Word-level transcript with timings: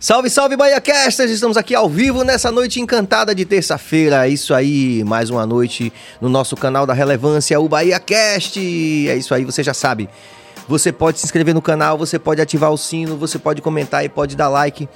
Salve, 0.00 0.30
salve, 0.30 0.56
BahiaCasters! 0.56 1.28
Estamos 1.28 1.56
aqui 1.56 1.74
ao 1.74 1.88
vivo 1.88 2.22
nessa 2.22 2.52
noite 2.52 2.80
encantada 2.80 3.34
de 3.34 3.44
terça-feira. 3.44 4.28
É 4.28 4.30
isso 4.30 4.54
aí, 4.54 5.02
mais 5.02 5.28
uma 5.28 5.44
noite 5.44 5.92
no 6.20 6.28
nosso 6.28 6.56
canal 6.56 6.86
da 6.86 6.94
relevância, 6.94 7.58
o 7.58 7.68
BahiaCast. 7.68 8.60
É 9.08 9.16
isso 9.16 9.34
aí, 9.34 9.44
você 9.44 9.60
já 9.60 9.74
sabe. 9.74 10.08
Você 10.68 10.92
pode 10.92 11.18
se 11.18 11.26
inscrever 11.26 11.52
no 11.52 11.60
canal, 11.60 11.98
você 11.98 12.16
pode 12.16 12.40
ativar 12.40 12.70
o 12.70 12.78
sino, 12.78 13.16
você 13.16 13.40
pode 13.40 13.60
comentar 13.60 14.04
e 14.04 14.08
pode 14.08 14.36
dar 14.36 14.48
like. 14.48 14.88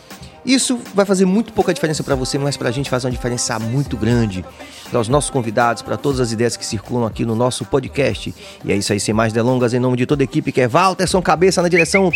Isso 0.47 0.79
vai 0.95 1.05
fazer 1.05 1.25
muito 1.25 1.53
pouca 1.53 1.75
diferença 1.75 2.05
para 2.05 2.15
você, 2.15 2.39
mas 2.39 2.57
para 2.57 2.69
a 2.69 2.73
gente 2.73 2.89
faz 2.89 3.05
uma 3.05 3.11
diferença 3.11 3.59
muito 3.59 3.97
grande. 3.97 4.45
Para 4.89 5.01
os 5.01 5.09
nossos 5.09 5.31
convidados, 5.31 5.83
para 5.83 5.97
todas 5.97 6.21
as 6.21 6.31
ideias 6.31 6.57
que 6.57 6.65
circulam 6.65 7.07
aqui 7.07 7.25
no 7.25 7.35
nosso 7.35 7.65
podcast. 7.65 8.33
E 8.65 8.71
é 8.71 8.77
isso 8.77 8.93
aí, 8.93 9.01
sem 9.01 9.13
mais 9.13 9.33
delongas, 9.33 9.75
em 9.75 9.81
nome 9.81 9.97
de 9.97 10.07
toda 10.07 10.23
a 10.23 10.27
equipe 10.27 10.53
que 10.53 10.61
é 10.61 10.69
Walterson 10.69 11.21
Cabeça 11.21 11.61
na 11.61 11.69
direção 11.69 12.09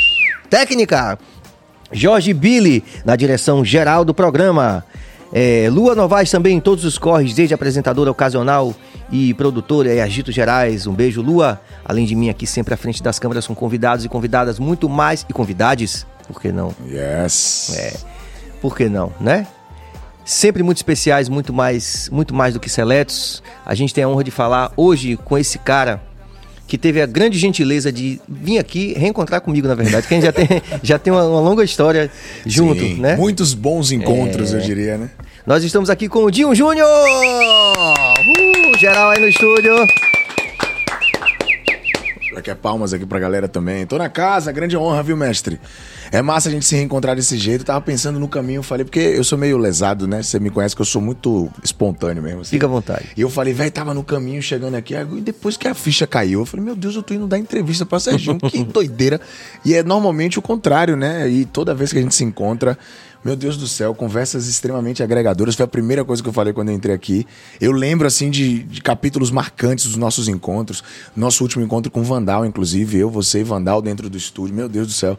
técnica. 0.49 1.19
Jorge 1.93 2.33
Billy, 2.33 2.83
na 3.05 3.17
direção 3.17 3.65
geral 3.65 4.05
do 4.05 4.15
programa. 4.15 4.85
É, 5.33 5.69
Lua 5.71 5.95
Novaes 5.95 6.31
também 6.31 6.57
em 6.57 6.61
todos 6.61 6.85
os 6.85 6.99
corres, 6.99 7.35
desde 7.35 7.55
apresentadora 7.55 8.11
ocasional 8.11 8.75
e 9.11 9.35
produtora 9.35 9.93
e 9.93 10.01
Agito 10.01 10.31
Gerais. 10.31 10.87
Um 10.87 10.95
beijo, 10.95 11.21
Lua. 11.21 11.61
Além 11.85 12.07
de 12.07 12.15
mim, 12.15 12.29
aqui 12.29 12.47
sempre 12.47 12.75
à 12.75 12.77
frente 12.77 13.03
das 13.03 13.19
câmeras, 13.19 13.47
com 13.47 13.55
convidados 13.55 14.05
e 14.05 14.09
convidadas 14.09 14.59
muito 14.59 14.89
mais. 14.89 15.27
E 15.29 15.33
convidades, 15.33 16.07
por 16.27 16.41
que 16.41 16.53
não? 16.53 16.75
Yes. 16.89 17.77
É, 17.77 17.97
por 18.61 18.77
que 18.77 18.89
não, 18.89 19.13
né? 19.21 19.47
Sempre 20.25 20.63
muito 20.63 20.79
especiais, 20.79 21.29
muito 21.29 21.53
mais, 21.53 22.09
muito 22.11 22.35
mais 22.35 22.55
do 22.55 22.61
que 22.61 22.69
seletos. 22.69 23.43
A 23.65 23.75
gente 23.75 23.95
tem 23.95 24.03
a 24.03 24.09
honra 24.09 24.25
de 24.25 24.31
falar 24.31 24.73
hoje 24.77 25.17
com 25.17 25.39
esse 25.39 25.59
cara 25.59 26.03
que 26.67 26.77
teve 26.77 27.01
a 27.01 27.07
grande 27.07 27.39
gentileza 27.39 27.93
de 27.93 28.21
vir 28.29 28.59
aqui 28.59 28.93
reencontrar 28.95 29.41
comigo, 29.41 29.69
na 29.69 29.75
verdade, 29.75 30.07
que 30.07 30.15
a 30.15 30.17
gente 30.17 30.27
já 30.27 30.33
tem, 30.33 30.49
já 30.83 30.99
tem 30.99 31.13
uma, 31.13 31.25
uma 31.25 31.41
longa 31.41 31.63
história 31.63 32.11
junto, 32.45 32.81
Sim, 32.81 32.97
né? 32.97 33.17
Muitos 33.17 33.55
bons 33.55 33.93
encontros, 33.93 34.53
eu 34.53 34.61
diria, 34.61 34.99
né? 34.99 35.11
Nós 35.47 35.63
estamos 35.63 35.89
aqui 35.89 36.09
com 36.09 36.25
o 36.25 36.31
Dinho 36.31 36.53
Júnior! 36.55 36.89
Uh, 36.89 38.79
geral 38.79 39.11
aí 39.11 39.21
no 39.21 39.29
estúdio. 39.29 39.75
Aqui 42.37 42.51
é 42.51 42.55
palmas 42.55 42.93
aqui 42.93 43.07
pra 43.07 43.19
galera 43.19 43.49
também. 43.49 43.87
Tô 43.87 43.97
na 43.97 44.11
casa, 44.11 44.53
grande 44.53 44.77
honra, 44.77 45.03
viu, 45.03 45.17
mestre? 45.17 45.59
É 46.13 46.21
massa 46.21 46.51
a 46.51 46.53
gente 46.53 46.67
se 46.67 46.77
reencontrar 46.77 47.17
desse 47.17 47.39
jeito. 47.39 47.65
Tava 47.65 47.81
pensando 47.81 48.21
no 48.21 48.29
caminho, 48.29 48.63
falei, 48.63 48.85
porque 48.85 49.01
eu 49.01 49.25
sou 49.25 49.39
meio 49.39 49.57
lesado, 49.57 50.07
né? 50.07 50.23
Você 50.23 50.39
me 50.39 50.51
conhece 50.51 50.77
que 50.77 50.83
eu 50.83 50.87
sou 50.87 51.01
muito 51.01 51.51
espontâneo 51.65 52.23
mesmo. 52.23 52.43
Assim. 52.43 52.51
Fica 52.51 52.67
à 52.67 52.69
vontade. 52.69 53.07
E 53.17 53.23
eu 53.23 53.31
falei, 53.31 53.55
velho, 53.55 53.71
tava 53.71 53.95
no 53.95 54.05
caminho 54.05 54.43
chegando 54.43 54.75
aqui. 54.75 54.95
aí 54.95 55.07
depois 55.23 55.57
que 55.57 55.67
a 55.67 55.73
ficha 55.73 56.07
caiu, 56.07 56.41
eu 56.41 56.47
falei, 56.47 56.67
meu 56.67 56.77
Deus, 56.77 56.95
eu 56.95 57.03
tô 57.03 57.15
indo 57.15 57.27
dar 57.27 57.39
entrevista 57.39 57.87
pra 57.87 57.99
Serginho. 57.99 58.39
que 58.39 58.63
doideira. 58.65 59.19
E 59.65 59.73
é 59.73 59.83
normalmente 59.83 60.39
o 60.39 60.43
contrário, 60.43 60.95
né? 60.95 61.27
E 61.27 61.47
toda 61.47 61.75
vez 61.75 61.91
que 61.91 61.99
a 61.99 62.03
gente 62.03 62.15
se 62.15 62.23
encontra, 62.23 62.77
meu 63.27 63.35
Deus 63.35 63.57
do 63.57 63.67
céu, 63.67 63.93
conversas 63.93 64.47
extremamente 64.47 65.03
agregadoras. 65.03 65.57
Foi 65.57 65.65
a 65.65 65.67
primeira 65.69 66.05
coisa 66.05 66.23
que 66.23 66.29
eu 66.29 66.33
falei 66.33 66.53
quando 66.53 66.69
eu 66.69 66.77
entrei 66.77 66.95
aqui. 66.95 67.27
Eu 67.61 67.73
lembro, 67.73 68.07
assim, 68.07 68.31
de, 68.31 68.63
de 68.63 68.81
capítulos 68.81 69.33
marcantes 69.33 69.87
dos 69.87 69.97
nossos 69.97 70.29
encontros. 70.29 70.85
Nosso 71.17 71.43
último 71.43 71.65
encontro 71.65 71.91
com 71.91 72.05
Vandal, 72.05 72.47
inclusive. 72.47 72.99
Eu, 72.99 73.11
você 73.11 73.41
e 73.41 73.43
Vandal 73.43 73.83
dentro 73.83 74.09
do 74.09 74.17
estúdio. 74.17 74.55
Meu 74.55 74.69
Deus 74.69 74.87
do 74.87 74.93
céu. 74.93 75.19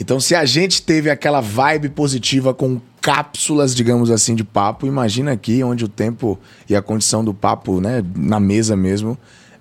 Então, 0.00 0.18
se 0.18 0.34
a 0.34 0.44
gente 0.44 0.82
teve 0.82 1.08
aquela 1.08 1.40
vibe 1.40 1.90
positiva 1.90 2.52
com 2.52 2.80
cápsulas, 3.00 3.72
digamos 3.72 4.10
assim, 4.10 4.34
de 4.34 4.42
papo, 4.42 4.84
imagina 4.84 5.30
aqui 5.30 5.62
onde 5.62 5.84
o 5.84 5.88
tempo 5.88 6.36
e 6.68 6.74
a 6.74 6.82
condição 6.82 7.24
do 7.24 7.32
papo, 7.32 7.80
né, 7.80 8.02
na 8.16 8.40
mesa 8.40 8.74
mesmo, 8.74 9.16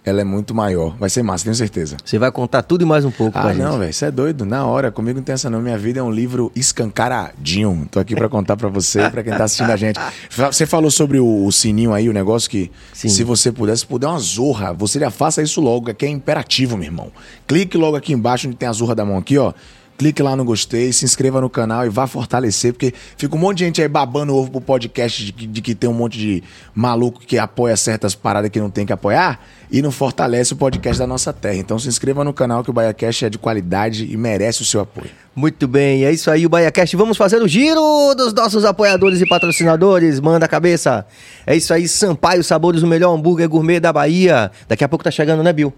ela 0.06 0.22
é 0.22 0.24
muito 0.24 0.54
maior. 0.54 0.96
Vai 0.98 1.10
ser 1.10 1.24
massa, 1.24 1.46
tenho 1.46 1.56
certeza. 1.56 1.96
Você 2.04 2.20
vai 2.20 2.32
contar 2.32 2.62
tudo 2.62 2.82
e 2.82 2.86
mais 2.86 3.06
um 3.06 3.12
pouco 3.12 3.38
Ah, 3.38 3.54
não, 3.54 3.80
velho, 3.80 3.94
você 3.94 4.06
é 4.06 4.12
doido. 4.12 4.46
Na 4.46 4.66
hora, 4.66 4.92
comigo 4.92 5.18
não 5.18 5.24
tem 5.24 5.34
essa 5.34 5.50
não. 5.50 5.62
Minha 5.62 5.78
vida 5.78 6.00
é 6.00 6.04
um 6.04 6.12
livro 6.12 6.52
escancaradinho. 6.56 7.88
Tô 7.90 8.00
aqui 8.00 8.16
pra 8.16 8.28
contar 8.28 8.58
pra 8.58 8.68
você, 8.68 9.10
pra 9.10 9.24
quem 9.24 9.34
tá 9.34 9.46
assistindo 9.46 9.72
a 9.72 9.78
gente. 9.78 10.00
Você 10.30 10.66
falou 10.66 10.92
sobre 10.92 11.20
o, 11.20 11.46
o 11.46 11.52
sininho 11.52 11.94
aí, 11.94 12.10
o 12.10 12.14
negócio 12.14 12.50
que 12.50 12.70
Sim. 12.92 13.10
se 13.10 13.24
você 13.24 13.52
pudesse, 13.52 13.82
se 13.82 13.88
puder 13.88 14.08
uma 14.08 14.20
zorra, 14.20 14.74
você 14.74 15.00
já 15.00 15.10
faça 15.10 15.42
isso 15.42 15.62
logo, 15.62 15.94
que 15.94 16.06
é 16.06 16.10
imperativo, 16.10 16.76
meu 16.76 16.86
irmão. 16.86 17.12
Clique 17.48 17.78
logo 17.78 17.96
aqui 17.96 18.14
embaixo 18.14 18.48
onde 18.48 18.58
tem 18.58 18.68
a 18.68 18.74
zorra 18.74 18.96
da 18.96 19.06
mão 19.06 19.18
aqui, 19.18 19.38
ó. 19.38 19.54
Clique 19.98 20.24
lá 20.24 20.36
no 20.36 20.44
gostei, 20.44 20.92
se 20.92 21.06
inscreva 21.06 21.40
no 21.40 21.50
canal 21.50 21.86
e 21.86 21.90
vá 21.90 22.08
fortalecer, 22.08 22.74
porque 22.74 22.94
fica 23.16 23.36
um 23.36 23.40
monte 23.40 23.60
de 23.60 23.66
gente 23.66 23.82
aí 23.82 23.88
babando 23.88 24.36
ovo 24.36 24.50
pro 24.52 24.60
podcast 24.60 25.24
de, 25.24 25.32
que- 25.32 25.46
de 25.48 25.62
que 25.62 25.76
tem 25.76 25.88
um 25.90 25.94
monte 25.94 26.18
de 26.18 26.44
maluco 26.74 27.20
que 27.20 27.38
apoia 27.38 27.78
certas 27.78 28.16
paradas 28.16 28.50
que 28.50 28.60
não 28.60 28.72
tem 28.72 28.86
que 28.88 28.92
apoiar 28.92 29.40
e 29.72 29.82
não 29.84 29.92
fortalece 29.92 30.52
o 30.54 30.56
podcast 30.56 30.98
da 31.00 31.06
nossa 31.08 31.32
terra. 31.32 31.56
Então 31.58 31.78
se 31.78 31.88
inscreva 31.88 32.24
no 32.24 32.34
canal 32.34 32.64
que 32.64 32.70
o 32.72 32.74
BaiaCast 32.74 33.26
é 33.26 33.30
de 33.30 33.38
qualidade 33.38 34.12
e 34.12 34.18
merece 34.18 34.64
o 34.64 34.66
seu 34.66 34.82
apoio. 34.82 35.10
Muito 35.36 35.68
bem, 35.68 36.04
é 36.06 36.12
isso 36.12 36.30
aí, 36.30 36.46
o 36.46 36.50
BaiaCast. 36.50 36.96
Vamos 36.96 37.16
fazer 37.16 37.42
o 37.42 37.48
giro 37.48 38.14
dos 38.16 38.34
nossos 38.34 38.66
apoiadores 38.66 39.22
e 39.22 39.28
patrocinadores. 39.28 40.20
Manda 40.20 40.46
a 40.46 40.50
cabeça. 40.50 41.06
É 41.46 41.56
isso 41.56 41.72
aí, 41.74 41.88
Sampaio 41.88 42.44
Sabores, 42.44 42.82
o 42.82 42.88
melhor 42.88 43.14
hambúrguer 43.16 43.48
gourmet 43.48 43.80
da 43.80 43.94
Bahia. 43.94 44.52
Daqui 44.68 44.84
a 44.84 44.90
pouco 44.90 45.04
tá 45.04 45.12
chegando, 45.12 45.44
né, 45.44 45.54
Bill? 45.54 45.72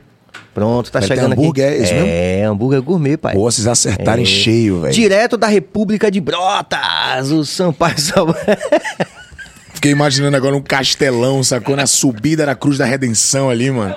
Pronto, 0.53 0.91
tá 0.91 1.01
chegando 1.01 1.33
hambúrguer, 1.33 1.67
aqui. 1.67 1.77
é 1.79 1.83
isso 1.83 1.93
mesmo? 1.93 2.07
É, 2.09 2.43
hambúrguer 2.43 2.81
gourmet, 2.81 3.17
pai. 3.17 3.33
Pô, 3.33 3.41
vocês 3.51 3.67
acertarem 3.67 4.23
É. 4.23 4.27
cheio, 4.27 4.81
velho. 4.81 4.93
Direto 4.93 5.35
da 5.37 5.47
República 5.47 6.09
de 6.09 6.21
Brotas, 6.21 7.31
o 7.31 7.43
Sampaio 7.45 7.99
Sabores. 7.99 8.41
Fiquei 9.73 9.91
imaginando 9.91 10.35
agora 10.37 10.55
um 10.55 10.61
castelão, 10.61 11.43
sacou? 11.43 11.75
Na 11.75 11.85
subida 11.85 12.45
da 12.45 12.55
Cruz 12.55 12.77
da 12.77 12.85
Redenção 12.85 13.49
ali, 13.49 13.69
mano. 13.69 13.93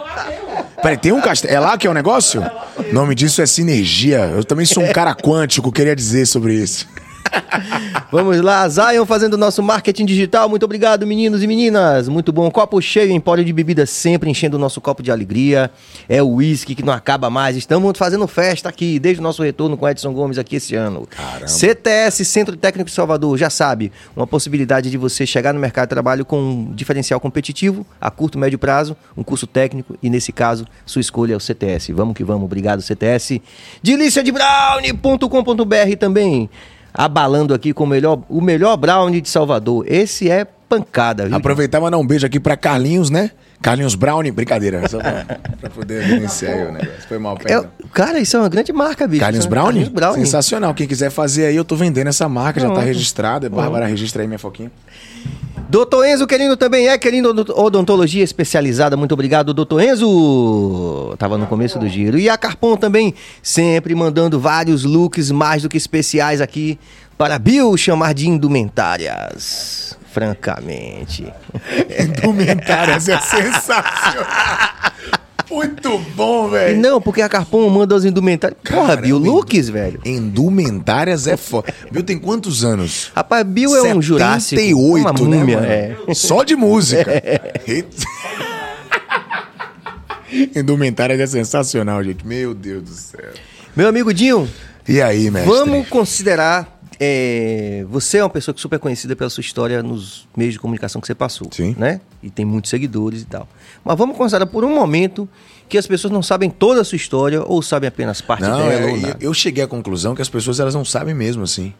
Peraí, 0.82 0.96
tem 0.96 1.12
um 1.12 1.20
castelo. 1.20 1.54
É 1.54 1.58
lá 1.60 1.78
que 1.78 1.86
é 1.86 1.90
o 1.90 1.94
negócio? 1.94 2.42
O 2.90 2.92
nome 2.92 3.14
disso 3.14 3.40
é 3.40 3.46
sinergia. 3.46 4.18
Eu 4.34 4.44
também 4.44 4.66
sou 4.66 4.82
um 4.82 4.92
cara 4.92 5.14
quântico, 5.14 5.72
queria 5.72 5.94
dizer 5.94 6.26
sobre 6.26 6.54
isso. 6.54 6.86
Vamos 8.10 8.40
lá, 8.40 8.68
Zion 8.68 9.04
fazendo 9.06 9.36
nosso 9.36 9.62
marketing 9.62 10.04
digital. 10.04 10.48
Muito 10.48 10.64
obrigado, 10.64 11.06
meninos 11.06 11.42
e 11.42 11.46
meninas. 11.46 12.08
Muito 12.08 12.32
bom. 12.32 12.50
Copo 12.50 12.80
cheio, 12.80 13.12
empório 13.12 13.44
de 13.44 13.52
bebida 13.52 13.86
sempre 13.86 14.30
enchendo 14.30 14.56
o 14.56 14.60
nosso 14.60 14.80
copo 14.80 15.02
de 15.02 15.10
alegria. 15.10 15.70
É 16.08 16.22
o 16.22 16.28
uísque 16.28 16.74
que 16.74 16.82
não 16.82 16.92
acaba 16.92 17.30
mais. 17.30 17.56
Estamos 17.56 17.96
fazendo 17.96 18.26
festa 18.26 18.68
aqui, 18.68 18.98
desde 18.98 19.20
o 19.20 19.22
nosso 19.22 19.42
retorno 19.42 19.76
com 19.76 19.88
Edson 19.88 20.12
Gomes 20.12 20.38
aqui 20.38 20.56
esse 20.56 20.74
ano. 20.74 21.06
Caramba. 21.06 21.48
CTS, 21.48 22.24
Centro 22.24 22.56
Técnico 22.56 22.88
de 22.88 22.94
Salvador, 22.94 23.36
já 23.36 23.50
sabe, 23.50 23.92
uma 24.16 24.26
possibilidade 24.26 24.90
de 24.90 24.96
você 24.96 25.26
chegar 25.26 25.52
no 25.52 25.60
mercado 25.60 25.86
de 25.86 25.90
trabalho 25.90 26.24
com 26.24 26.38
um 26.38 26.72
diferencial 26.72 27.20
competitivo 27.20 27.86
a 28.00 28.10
curto, 28.10 28.38
médio 28.38 28.58
prazo, 28.58 28.96
um 29.16 29.22
curso 29.22 29.46
técnico 29.46 29.96
e, 30.02 30.10
nesse 30.10 30.32
caso, 30.32 30.66
sua 30.84 31.00
escolha 31.00 31.34
é 31.34 31.36
o 31.36 31.40
CTS. 31.40 31.92
Vamos 31.92 32.14
que 32.14 32.24
vamos. 32.24 32.44
Obrigado, 32.44 32.82
CTS. 32.82 33.42
Delícia 33.82 34.22
de 34.22 34.32
Brownie.com.br 34.32 35.96
também. 35.98 36.48
Abalando 36.92 37.54
aqui 37.54 37.72
com 37.72 37.84
o 37.84 37.86
melhor, 37.86 38.20
o 38.28 38.40
melhor 38.40 38.76
brownie 38.76 39.20
de 39.20 39.28
Salvador. 39.28 39.84
Esse 39.86 40.30
é 40.30 40.44
pancada, 40.44 41.26
viu? 41.26 41.36
Aproveitar 41.36 41.78
e 41.78 41.80
mandar 41.80 41.98
um 41.98 42.06
beijo 42.06 42.26
aqui 42.26 42.38
pra 42.40 42.56
Carlinhos, 42.56 43.08
né? 43.10 43.30
Carlinhos 43.60 43.96
Brownie, 43.96 44.30
brincadeira, 44.30 44.86
só 44.88 44.98
pra, 44.98 45.24
pra 45.60 45.70
poder 45.70 46.04
aí 46.04 46.12
o 46.12 46.20
negócio. 46.20 46.48
Foi 47.08 47.18
mal, 47.18 47.36
É, 47.36 47.38
perdão. 47.42 47.70
cara, 47.92 48.20
isso 48.20 48.36
é 48.36 48.40
uma 48.40 48.48
grande 48.48 48.72
marca, 48.72 49.06
bicho. 49.08 49.20
Carlinhos 49.20 49.46
é- 49.46 49.48
Brownie? 49.48 49.72
Carlinhos 49.72 49.88
Brownie. 49.88 50.24
Sensacional. 50.26 50.72
Quem 50.74 50.86
quiser 50.86 51.10
fazer 51.10 51.46
aí, 51.46 51.56
eu 51.56 51.64
tô 51.64 51.74
vendendo 51.74 52.06
essa 52.06 52.28
marca, 52.28 52.60
já 52.60 52.70
tá 52.70 52.80
registrada. 52.80 53.50
Bárbara, 53.50 53.86
registra 53.86 54.22
aí 54.22 54.28
minha 54.28 54.38
foquinha. 54.38 54.70
Doutor 55.68 56.06
Enzo 56.06 56.26
Querino 56.26 56.56
também 56.56 56.88
é 56.88 56.96
Querino 56.96 57.28
Odontologia 57.28 58.24
Especializada. 58.24 58.96
Muito 58.96 59.12
obrigado, 59.12 59.52
doutor 59.52 59.82
Enzo. 59.82 61.14
Tava 61.18 61.36
no 61.36 61.46
começo 61.46 61.78
do 61.78 61.86
giro. 61.86 62.18
E 62.18 62.26
a 62.30 62.38
Carpon 62.38 62.74
também, 62.74 63.14
sempre 63.42 63.94
mandando 63.94 64.40
vários 64.40 64.84
looks 64.84 65.30
mais 65.30 65.62
do 65.62 65.68
que 65.68 65.76
especiais 65.76 66.40
aqui 66.40 66.78
para 67.18 67.38
Bill 67.38 67.76
chamar 67.76 68.14
de 68.14 68.26
indumentárias. 68.26 69.94
Francamente. 70.10 71.30
Indumentárias 72.00 73.06
é 73.10 73.20
sensacional. 73.20 74.87
Muito 75.50 75.98
bom, 76.14 76.48
velho. 76.48 76.78
não, 76.78 77.00
porque 77.00 77.22
a 77.22 77.28
Carpon 77.28 77.68
manda 77.70 77.94
os 77.94 78.04
indumentários. 78.04 78.58
Porra, 78.62 78.96
Bill, 78.96 79.18
looks, 79.18 79.68
velho. 79.68 80.00
Indumentárias 80.04 81.26
é 81.26 81.36
foda. 81.36 81.72
Bill 81.90 82.02
tem 82.02 82.18
quantos 82.18 82.64
anos? 82.64 83.10
Rapaz, 83.14 83.44
Bill 83.44 83.74
é 83.76 83.94
um 83.94 84.02
jurássico. 84.02 84.60
78, 84.60 85.00
uma 85.00 85.12
né, 85.12 85.38
múmia, 85.38 85.56
mano? 85.56 85.66
é. 85.66 85.96
Só 86.14 86.44
de 86.44 86.54
música. 86.54 87.10
Indumentárias 90.54 91.20
é 91.20 91.26
sensacional, 91.26 92.02
gente. 92.04 92.26
Meu 92.26 92.54
Deus 92.54 92.82
do 92.82 92.90
céu. 92.92 93.30
Meu 93.74 93.88
amigo 93.88 94.12
Dinho, 94.12 94.48
E 94.86 95.00
aí, 95.00 95.30
mestre? 95.30 95.50
Vamos 95.50 95.88
considerar. 95.88 96.77
É, 97.00 97.84
você 97.88 98.18
é 98.18 98.24
uma 98.24 98.30
pessoa 98.30 98.52
que 98.52 98.60
é 98.60 98.62
super 98.62 98.78
conhecida 98.78 99.14
pela 99.14 99.30
sua 99.30 99.40
história 99.40 99.82
nos 99.82 100.26
meios 100.36 100.54
de 100.54 100.58
comunicação 100.60 101.00
que 101.00 101.06
você 101.06 101.14
passou. 101.14 101.48
Sim. 101.52 101.74
Né? 101.78 102.00
E 102.22 102.30
tem 102.30 102.44
muitos 102.44 102.70
seguidores 102.70 103.22
e 103.22 103.24
tal. 103.24 103.48
Mas 103.84 103.96
vamos 103.96 104.16
considerar 104.16 104.46
por 104.46 104.64
um 104.64 104.74
momento 104.74 105.28
que 105.68 105.78
as 105.78 105.86
pessoas 105.86 106.12
não 106.12 106.22
sabem 106.22 106.50
toda 106.50 106.80
a 106.80 106.84
sua 106.84 106.96
história 106.96 107.42
ou 107.42 107.62
sabem 107.62 107.88
apenas 107.88 108.20
parte 108.20 108.42
Não, 108.42 108.68
dela 108.68 108.90
eu, 108.90 109.16
eu 109.20 109.34
cheguei 109.34 109.62
à 109.62 109.68
conclusão 109.68 110.14
que 110.14 110.22
as 110.22 110.28
pessoas 110.28 110.58
elas 110.58 110.74
não 110.74 110.84
sabem 110.84 111.14
mesmo, 111.14 111.42
assim. 111.42 111.72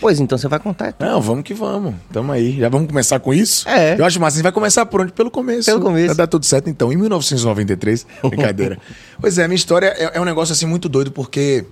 Pois 0.00 0.18
então 0.18 0.36
você 0.36 0.48
vai 0.48 0.58
contar. 0.58 0.92
tudo. 0.92 1.06
Não, 1.06 1.20
vamos 1.20 1.44
que 1.44 1.54
vamos. 1.54 1.94
Tamo 2.12 2.32
aí. 2.32 2.58
Já 2.58 2.68
vamos 2.68 2.88
começar 2.88 3.20
com 3.20 3.32
isso? 3.32 3.68
É. 3.68 3.98
Eu 3.98 4.04
acho 4.04 4.18
massa. 4.20 4.36
A 4.36 4.38
gente 4.38 4.42
vai 4.42 4.52
começar 4.52 4.84
por 4.86 5.00
onde? 5.00 5.12
Pelo 5.12 5.30
começo. 5.30 5.66
Pelo 5.66 5.80
começo. 5.80 6.08
Vai 6.08 6.16
dar 6.16 6.26
tudo 6.26 6.44
certo, 6.44 6.68
então. 6.68 6.92
Em 6.92 6.96
1993, 6.96 8.06
brincadeira. 8.28 8.78
pois 9.20 9.38
é, 9.38 9.46
minha 9.46 9.56
história 9.56 9.94
é, 9.96 10.12
é 10.14 10.20
um 10.20 10.24
negócio 10.24 10.52
assim 10.52 10.66
muito 10.66 10.88
doido, 10.88 11.12
porque 11.12 11.64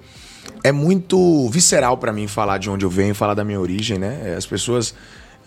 é 0.64 0.72
muito 0.72 1.48
visceral 1.50 1.96
pra 1.98 2.12
mim 2.12 2.26
falar 2.26 2.58
de 2.58 2.68
onde 2.70 2.84
eu 2.84 2.90
venho, 2.90 3.14
falar 3.14 3.34
da 3.34 3.44
minha 3.44 3.60
origem, 3.60 3.98
né? 3.98 4.34
As 4.36 4.46
pessoas 4.46 4.94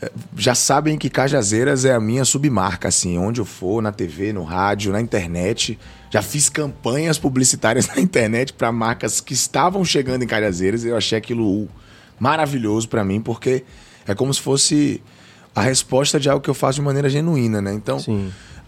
eh, 0.01 0.11
já 0.37 0.53
sabem 0.55 0.97
que 0.97 1.09
Cajazeiras 1.09 1.85
é 1.85 1.93
a 1.93 1.99
minha 1.99 2.25
submarca, 2.25 2.87
assim, 2.87 3.17
onde 3.17 3.39
eu 3.41 3.45
for, 3.45 3.81
na 3.81 3.91
TV, 3.91 4.33
no 4.33 4.43
rádio, 4.43 4.91
na 4.91 4.99
internet. 5.01 5.77
Já 6.09 6.21
fiz 6.21 6.49
campanhas 6.49 7.17
publicitárias 7.17 7.87
na 7.93 7.99
internet 7.99 8.53
para 8.53 8.71
marcas 8.71 9.19
que 9.21 9.33
estavam 9.33 9.83
chegando 9.85 10.23
em 10.23 10.27
Cajazeiras. 10.27 10.83
Eu 10.83 10.95
achei 10.97 11.17
aquilo 11.17 11.67
maravilhoso 12.19 12.87
pra 12.87 13.03
mim, 13.03 13.21
porque 13.21 13.63
é 14.07 14.13
como 14.15 14.33
se 14.33 14.41
fosse 14.41 15.01
a 15.53 15.61
resposta 15.61 16.19
de 16.19 16.29
algo 16.29 16.43
que 16.43 16.49
eu 16.49 16.53
faço 16.53 16.75
de 16.79 16.81
maneira 16.81 17.09
genuína, 17.09 17.61
né? 17.61 17.73
Então, 17.73 17.97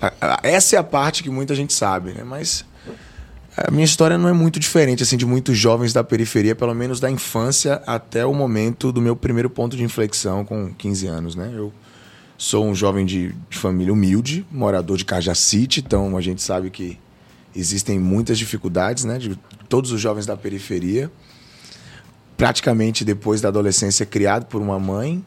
a- 0.01 0.13
a- 0.21 0.39
essa 0.43 0.75
é 0.75 0.79
a 0.79 0.83
parte 0.83 1.23
que 1.23 1.29
muita 1.29 1.53
gente 1.55 1.73
sabe, 1.73 2.11
né? 2.11 2.23
Mas 2.23 2.65
a 3.65 3.71
minha 3.71 3.85
história 3.85 4.17
não 4.19 4.29
é 4.29 4.33
muito 4.33 4.59
diferente 4.59 5.01
assim 5.01 5.17
de 5.17 5.25
muitos 5.25 5.57
jovens 5.57 5.91
da 5.91 6.03
periferia, 6.03 6.55
pelo 6.55 6.75
menos 6.75 6.99
da 6.99 7.09
infância 7.09 7.81
até 7.87 8.23
o 8.23 8.33
momento 8.33 8.91
do 8.91 9.01
meu 9.01 9.15
primeiro 9.15 9.49
ponto 9.49 9.75
de 9.75 9.83
inflexão 9.83 10.45
com 10.45 10.71
15 10.73 11.07
anos, 11.07 11.35
né? 11.35 11.51
Eu 11.55 11.73
sou 12.37 12.65
um 12.65 12.75
jovem 12.75 13.03
de, 13.03 13.33
de 13.49 13.57
família 13.57 13.91
humilde, 13.91 14.45
morador 14.51 14.95
de 14.95 15.05
Cajacite, 15.05 15.79
então 15.79 16.15
a 16.15 16.21
gente 16.21 16.41
sabe 16.41 16.69
que 16.69 16.99
existem 17.55 17.97
muitas 17.97 18.37
dificuldades, 18.37 19.05
né? 19.05 19.17
De 19.17 19.35
todos 19.67 19.91
os 19.91 19.99
jovens 19.99 20.27
da 20.27 20.37
periferia. 20.37 21.11
Praticamente 22.37 23.03
depois 23.03 23.41
da 23.41 23.47
adolescência 23.47 24.05
criado 24.05 24.45
por 24.45 24.61
uma 24.61 24.77
mãe, 24.77 25.25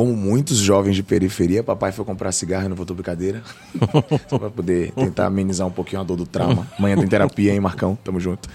como 0.00 0.16
muitos 0.16 0.56
jovens 0.56 0.96
de 0.96 1.02
periferia, 1.02 1.62
papai 1.62 1.92
foi 1.92 2.06
comprar 2.06 2.32
cigarro 2.32 2.64
e 2.64 2.68
não 2.70 2.74
voltou 2.74 2.96
brincadeira. 2.96 3.42
Só 4.30 4.38
pra 4.38 4.48
poder 4.48 4.92
tentar 4.92 5.26
amenizar 5.26 5.66
um 5.66 5.70
pouquinho 5.70 6.00
a 6.00 6.04
dor 6.04 6.16
do 6.16 6.24
trauma. 6.24 6.66
Amanhã 6.78 6.96
tem 6.96 7.06
terapia, 7.06 7.52
hein, 7.52 7.60
Marcão? 7.60 7.98
Tamo 8.02 8.18
junto. 8.18 8.48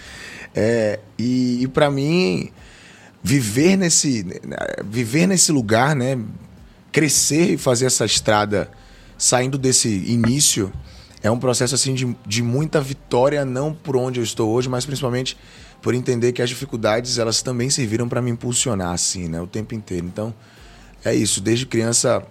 É, 0.56 1.00
e 1.20 1.62
e 1.62 1.68
para 1.68 1.92
mim, 1.92 2.50
viver 3.22 3.78
nesse, 3.78 4.26
viver 4.86 5.28
nesse 5.28 5.52
lugar, 5.52 5.96
né? 5.96 6.18
Crescer 6.92 7.52
e 7.52 7.58
fazer 7.60 7.86
essa 7.86 8.06
estrada 8.06 8.72
saindo 9.16 9.60
desse 9.60 9.88
início 9.88 10.74
é 11.22 11.30
um 11.30 11.38
processo 11.38 11.76
assim 11.76 11.94
de, 11.94 12.18
de 12.26 12.42
muita 12.42 12.82
vitória, 12.82 13.46
não 13.46 13.72
por 13.72 13.96
onde 13.96 14.20
eu 14.20 14.24
estou 14.24 14.50
hoje, 14.50 14.68
mas 14.68 14.84
principalmente 14.84 15.38
por 15.80 15.94
entender 15.94 16.32
que 16.32 16.42
as 16.42 16.50
dificuldades 16.50 17.20
elas 17.20 17.44
também 17.44 17.70
serviram 17.70 18.10
para 18.10 18.20
me 18.20 18.32
impulsionar 18.32 18.94
assim, 18.94 19.30
né? 19.30 19.40
O 19.40 19.46
tempo 19.46 19.76
inteiro. 19.76 20.08
Então, 20.08 20.34
é 21.06 21.16
isso. 21.16 21.40
Desde 21.40 21.66
criança 21.66 22.26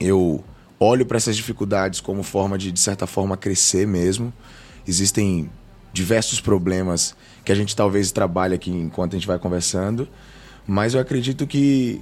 eu 0.00 0.42
olho 0.80 1.06
para 1.06 1.16
essas 1.16 1.36
dificuldades 1.36 2.00
como 2.00 2.22
forma 2.22 2.58
de, 2.58 2.72
de 2.72 2.80
certa 2.80 3.06
forma, 3.06 3.36
crescer 3.36 3.86
mesmo. 3.86 4.32
Existem 4.86 5.48
diversos 5.92 6.40
problemas 6.40 7.14
que 7.44 7.52
a 7.52 7.54
gente 7.54 7.76
talvez 7.76 8.10
trabalhe 8.10 8.54
aqui 8.54 8.70
enquanto 8.70 9.14
a 9.14 9.18
gente 9.18 9.26
vai 9.26 9.38
conversando, 9.38 10.08
mas 10.66 10.94
eu 10.94 11.00
acredito 11.00 11.46
que 11.46 12.00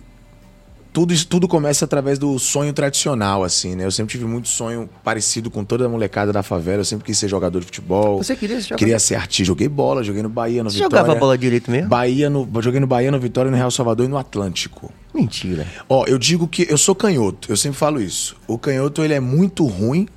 tudo 0.92 1.12
isso 1.14 1.26
tudo 1.26 1.46
começa 1.46 1.84
através 1.84 2.18
do 2.18 2.38
sonho 2.38 2.72
tradicional, 2.72 3.44
assim, 3.44 3.74
né? 3.76 3.84
Eu 3.84 3.90
sempre 3.90 4.12
tive 4.12 4.24
muito 4.24 4.48
sonho 4.48 4.88
parecido 5.04 5.50
com 5.50 5.64
toda 5.64 5.86
a 5.86 5.88
molecada 5.88 6.32
da 6.32 6.42
favela. 6.42 6.80
Eu 6.80 6.84
sempre 6.84 7.04
quis 7.04 7.16
ser 7.16 7.28
jogador 7.28 7.60
de 7.60 7.66
futebol. 7.66 8.18
Você 8.18 8.34
queria 8.34 8.60
ser 8.60 8.74
Queria 8.76 8.98
ser 8.98 9.14
artista. 9.14 9.44
Joguei 9.44 9.68
bola, 9.68 10.02
joguei 10.02 10.22
no 10.22 10.28
Bahia, 10.28 10.64
no 10.64 10.70
Você 10.70 10.78
Vitória. 10.78 10.98
jogava 10.98 11.18
bola 11.18 11.38
direito 11.38 11.70
mesmo? 11.70 11.88
Bahia 11.88 12.28
no, 12.28 12.48
joguei 12.60 12.80
no 12.80 12.86
Bahia, 12.86 13.10
no 13.10 13.20
Vitória, 13.20 13.50
no 13.50 13.56
Real 13.56 13.70
Salvador 13.70 14.06
e 14.06 14.08
no 14.08 14.18
Atlântico. 14.18 14.92
Mentira. 15.14 15.66
Ó, 15.88 16.04
eu 16.06 16.18
digo 16.18 16.48
que 16.48 16.66
eu 16.68 16.78
sou 16.78 16.94
canhoto, 16.94 17.50
eu 17.50 17.56
sempre 17.56 17.78
falo 17.78 18.00
isso. 18.00 18.36
O 18.46 18.58
canhoto 18.58 19.02
ele 19.04 19.14
é 19.14 19.20
muito 19.20 19.66
ruim 19.66 20.08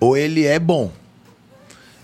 ou 0.00 0.16
ele 0.16 0.44
é 0.44 0.58
bom. 0.58 0.92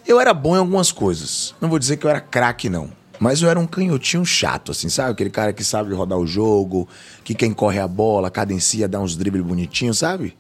Eu 0.07 0.21
era 0.21 0.35
bom 0.35 0.55
em 0.55 0.59
algumas 0.59 0.93
coisas. 0.93 1.55
Não 1.61 1.69
vou 1.69 1.79
dizer 1.79 1.97
que 1.97 2.05
eu 2.07 2.11
era 2.11 2.21
craque 2.21 2.69
não, 2.69 2.91
mas 3.19 3.41
eu 3.43 3.49
era 3.49 3.59
um 3.59 3.67
canhotinho 3.67 4.25
chato 4.25 4.73
assim, 4.73 4.89
sabe? 4.89 5.13
Aquele 5.13 5.31
cara 5.31 5.53
que 5.53 5.63
sabe 5.65 5.95
rodar 5.95 6.19
o 6.19 6.27
jogo, 6.27 6.89
que 7.23 7.35
quem 7.35 7.53
corre 7.53 7.79
a 7.79 7.89
bola, 7.89 8.31
cadencia, 8.31 8.87
dá 8.89 9.01
uns 9.01 9.17
dribles 9.17 9.43
bonitinhos, 9.45 9.99
sabe? 9.99 10.37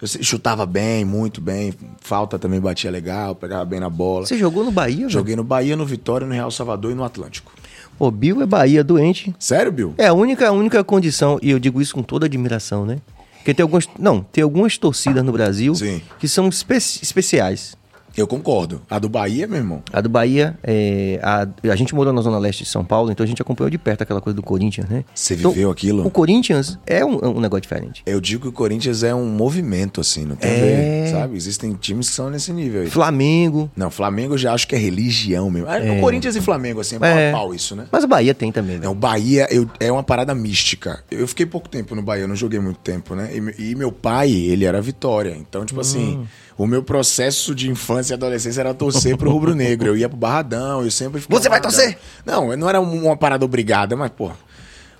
Eu 0.00 0.06
chutava 0.22 0.66
bem, 0.66 1.04
muito 1.06 1.40
bem, 1.40 1.72
falta 2.02 2.38
também 2.38 2.60
batia 2.60 2.90
legal, 2.90 3.34
pegava 3.34 3.64
bem 3.64 3.80
na 3.80 3.88
bola. 3.88 4.26
Você 4.26 4.36
jogou 4.36 4.62
no 4.62 4.70
Bahia, 4.70 4.96
velho? 4.98 5.10
Joguei 5.10 5.34
no 5.34 5.42
Bahia, 5.44 5.74
no 5.74 5.86
Vitória, 5.86 6.26
no 6.26 6.34
Real 6.34 6.50
Salvador 6.50 6.92
e 6.92 6.94
no 6.94 7.02
Atlântico. 7.02 7.50
Pô, 7.98 8.10
Bill 8.10 8.42
é 8.42 8.46
Bahia 8.46 8.84
doente. 8.84 9.34
Sério, 9.38 9.72
Bill? 9.72 9.94
É 9.96 10.08
a 10.08 10.12
única, 10.12 10.46
a 10.48 10.52
única 10.52 10.84
condição, 10.84 11.38
e 11.40 11.48
eu 11.50 11.58
digo 11.58 11.80
isso 11.80 11.94
com 11.94 12.02
toda 12.02 12.26
admiração, 12.26 12.84
né? 12.84 12.98
Porque 13.38 13.54
tem 13.54 13.62
algumas. 13.62 13.88
Não, 13.98 14.20
tem 14.20 14.44
algumas 14.44 14.76
torcidas 14.76 15.24
no 15.24 15.32
Brasil 15.32 15.74
Sim. 15.74 16.02
que 16.18 16.28
são 16.28 16.46
espe- 16.48 16.76
especiais. 16.76 17.74
Eu 18.16 18.26
concordo. 18.26 18.80
A 18.88 18.98
do 18.98 19.08
Bahia, 19.08 19.46
meu 19.46 19.58
irmão. 19.58 19.82
A 19.92 20.00
do 20.00 20.08
Bahia, 20.08 20.58
é, 20.62 21.20
a, 21.22 21.46
a 21.70 21.76
gente 21.76 21.94
morou 21.94 22.12
na 22.12 22.22
Zona 22.22 22.38
Leste 22.38 22.64
de 22.64 22.70
São 22.70 22.84
Paulo, 22.84 23.10
então 23.10 23.22
a 23.22 23.26
gente 23.26 23.42
acompanhou 23.42 23.68
de 23.70 23.76
perto 23.78 24.02
aquela 24.02 24.20
coisa 24.20 24.34
do 24.34 24.42
Corinthians, 24.42 24.88
né? 24.88 25.04
Você 25.14 25.34
Então, 25.34 25.50
viveu 25.50 25.70
aquilo? 25.70 26.06
O 26.06 26.10
Corinthians 26.10 26.78
é 26.86 27.04
um, 27.04 27.18
é 27.20 27.28
um 27.28 27.40
negócio 27.40 27.60
diferente. 27.62 28.02
Eu 28.06 28.20
digo 28.20 28.42
que 28.42 28.48
o 28.48 28.52
Corinthians 28.52 29.02
é 29.02 29.14
um 29.14 29.26
movimento, 29.26 30.00
assim, 30.00 30.24
não 30.24 30.34
tem 30.36 30.50
É. 30.50 30.54
ver, 30.54 31.10
sabe? 31.12 31.36
Existem 31.36 31.72
times 31.74 32.08
que 32.08 32.14
são 32.14 32.30
nesse 32.30 32.52
nível 32.52 32.82
aí. 32.82 32.90
Flamengo. 32.90 33.70
Não, 33.76 33.90
Flamengo 33.90 34.34
eu 34.34 34.38
já 34.38 34.52
acho 34.54 34.66
que 34.66 34.74
é 34.74 34.78
religião 34.78 35.50
mesmo. 35.50 35.68
Ah, 35.68 35.76
O 35.98 36.00
Corinthians 36.00 36.36
e 36.36 36.40
Flamengo, 36.40 36.80
assim, 36.80 36.96
é 36.96 36.98
pau 36.98 37.08
É. 37.18 37.32
pau 37.32 37.54
isso, 37.54 37.76
né? 37.76 37.86
Mas 37.92 38.04
o 38.04 38.08
Bahia 38.08 38.34
tem 38.34 38.50
também, 38.50 38.76
É, 38.76 38.78
velho. 38.80 38.90
o 38.92 38.94
Bahia 38.94 39.46
eu- 39.50 39.68
é 39.78 39.92
uma 39.92 40.02
parada 40.02 40.34
mística. 40.34 41.02
Eu 41.10 41.28
fiquei 41.28 41.44
pouco 41.46 41.68
tempo 41.68 41.94
no 41.94 42.02
Bahia, 42.02 42.24
eu 42.24 42.28
não 42.28 42.36
joguei 42.36 42.58
muito 42.60 42.78
tempo, 42.80 43.14
né? 43.14 43.30
E, 43.58 43.70
e 43.70 43.74
meu 43.74 43.92
pai, 43.92 44.30
ele 44.32 44.64
era 44.64 44.80
Vitória. 44.80 45.36
Então, 45.38 45.64
tipo 45.66 45.80
assim, 45.80 46.16
Hum. 46.18 46.24
O 46.58 46.66
meu 46.66 46.82
processo 46.82 47.54
de 47.54 47.70
infância 47.70 48.14
e 48.14 48.16
adolescência 48.16 48.60
era 48.60 48.72
torcer 48.72 49.16
pro 49.16 49.30
Rubro 49.30 49.54
Negro. 49.54 49.88
Eu 49.88 49.96
ia 49.96 50.08
pro 50.08 50.16
Barradão, 50.16 50.82
eu 50.82 50.90
sempre 50.90 51.20
ficava 51.20 51.40
Você 51.40 51.48
vai 51.48 51.60
Barradão. 51.60 51.78
torcer? 51.78 51.98
Não, 52.24 52.56
não 52.56 52.68
era 52.68 52.80
um, 52.80 53.04
uma 53.06 53.16
parada 53.16 53.44
obrigada, 53.44 53.94
mas, 53.94 54.10
pô, 54.10 54.30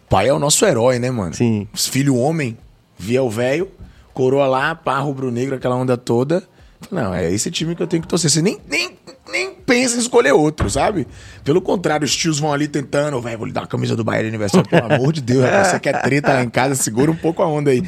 pai 0.09 0.29
é 0.29 0.33
o 0.33 0.39
nosso 0.39 0.65
herói, 0.67 0.99
né, 0.99 1.11
mano? 1.11 1.35
Sim. 1.35 1.67
Filho 1.75 2.17
homem, 2.17 2.59
via 2.99 3.23
o 3.23 3.31
velho, 3.31 3.71
coroa 4.13 4.47
lá, 4.47 4.75
pá, 4.75 4.99
Rubro 4.99 5.31
Negro, 5.31 5.57
aquela 5.57 5.77
onda 5.77 5.97
toda. 5.97 6.43
Não, 6.91 7.15
é 7.15 7.33
esse 7.33 7.51
time 7.51 7.75
que 7.75 7.83
eu 7.83 7.87
tenho 7.87 8.03
que 8.03 8.09
torcer. 8.09 8.31
Você 8.31 8.43
nem, 8.43 8.61
nem, 8.69 8.91
nem 9.31 9.55
pensa 9.55 9.97
em 9.97 9.99
escolher 9.99 10.33
outro, 10.33 10.69
sabe? 10.69 11.07
Pelo 11.43 11.61
contrário, 11.63 12.05
os 12.05 12.15
tios 12.15 12.39
vão 12.39 12.53
ali 12.53 12.69
tentando, 12.69 13.21
velho, 13.21 13.39
vou 13.39 13.47
lhe 13.47 13.53
dar 13.53 13.63
uma 13.63 13.67
camisa 13.67 13.97
do 13.97 14.05
Bahia 14.05 14.23
de 14.23 14.29
aniversário, 14.29 14.69
pelo 14.69 14.93
amor 14.93 15.13
de 15.13 15.23
Deus, 15.23 15.43
rapaz, 15.43 15.69
você 15.69 15.81
quer 15.81 16.03
treta 16.03 16.35
lá 16.35 16.43
em 16.45 16.51
casa, 16.51 16.75
segura 16.75 17.11
um 17.11 17.17
pouco 17.17 17.43
a 17.43 17.47
onda 17.49 17.71
aí. 17.71 17.83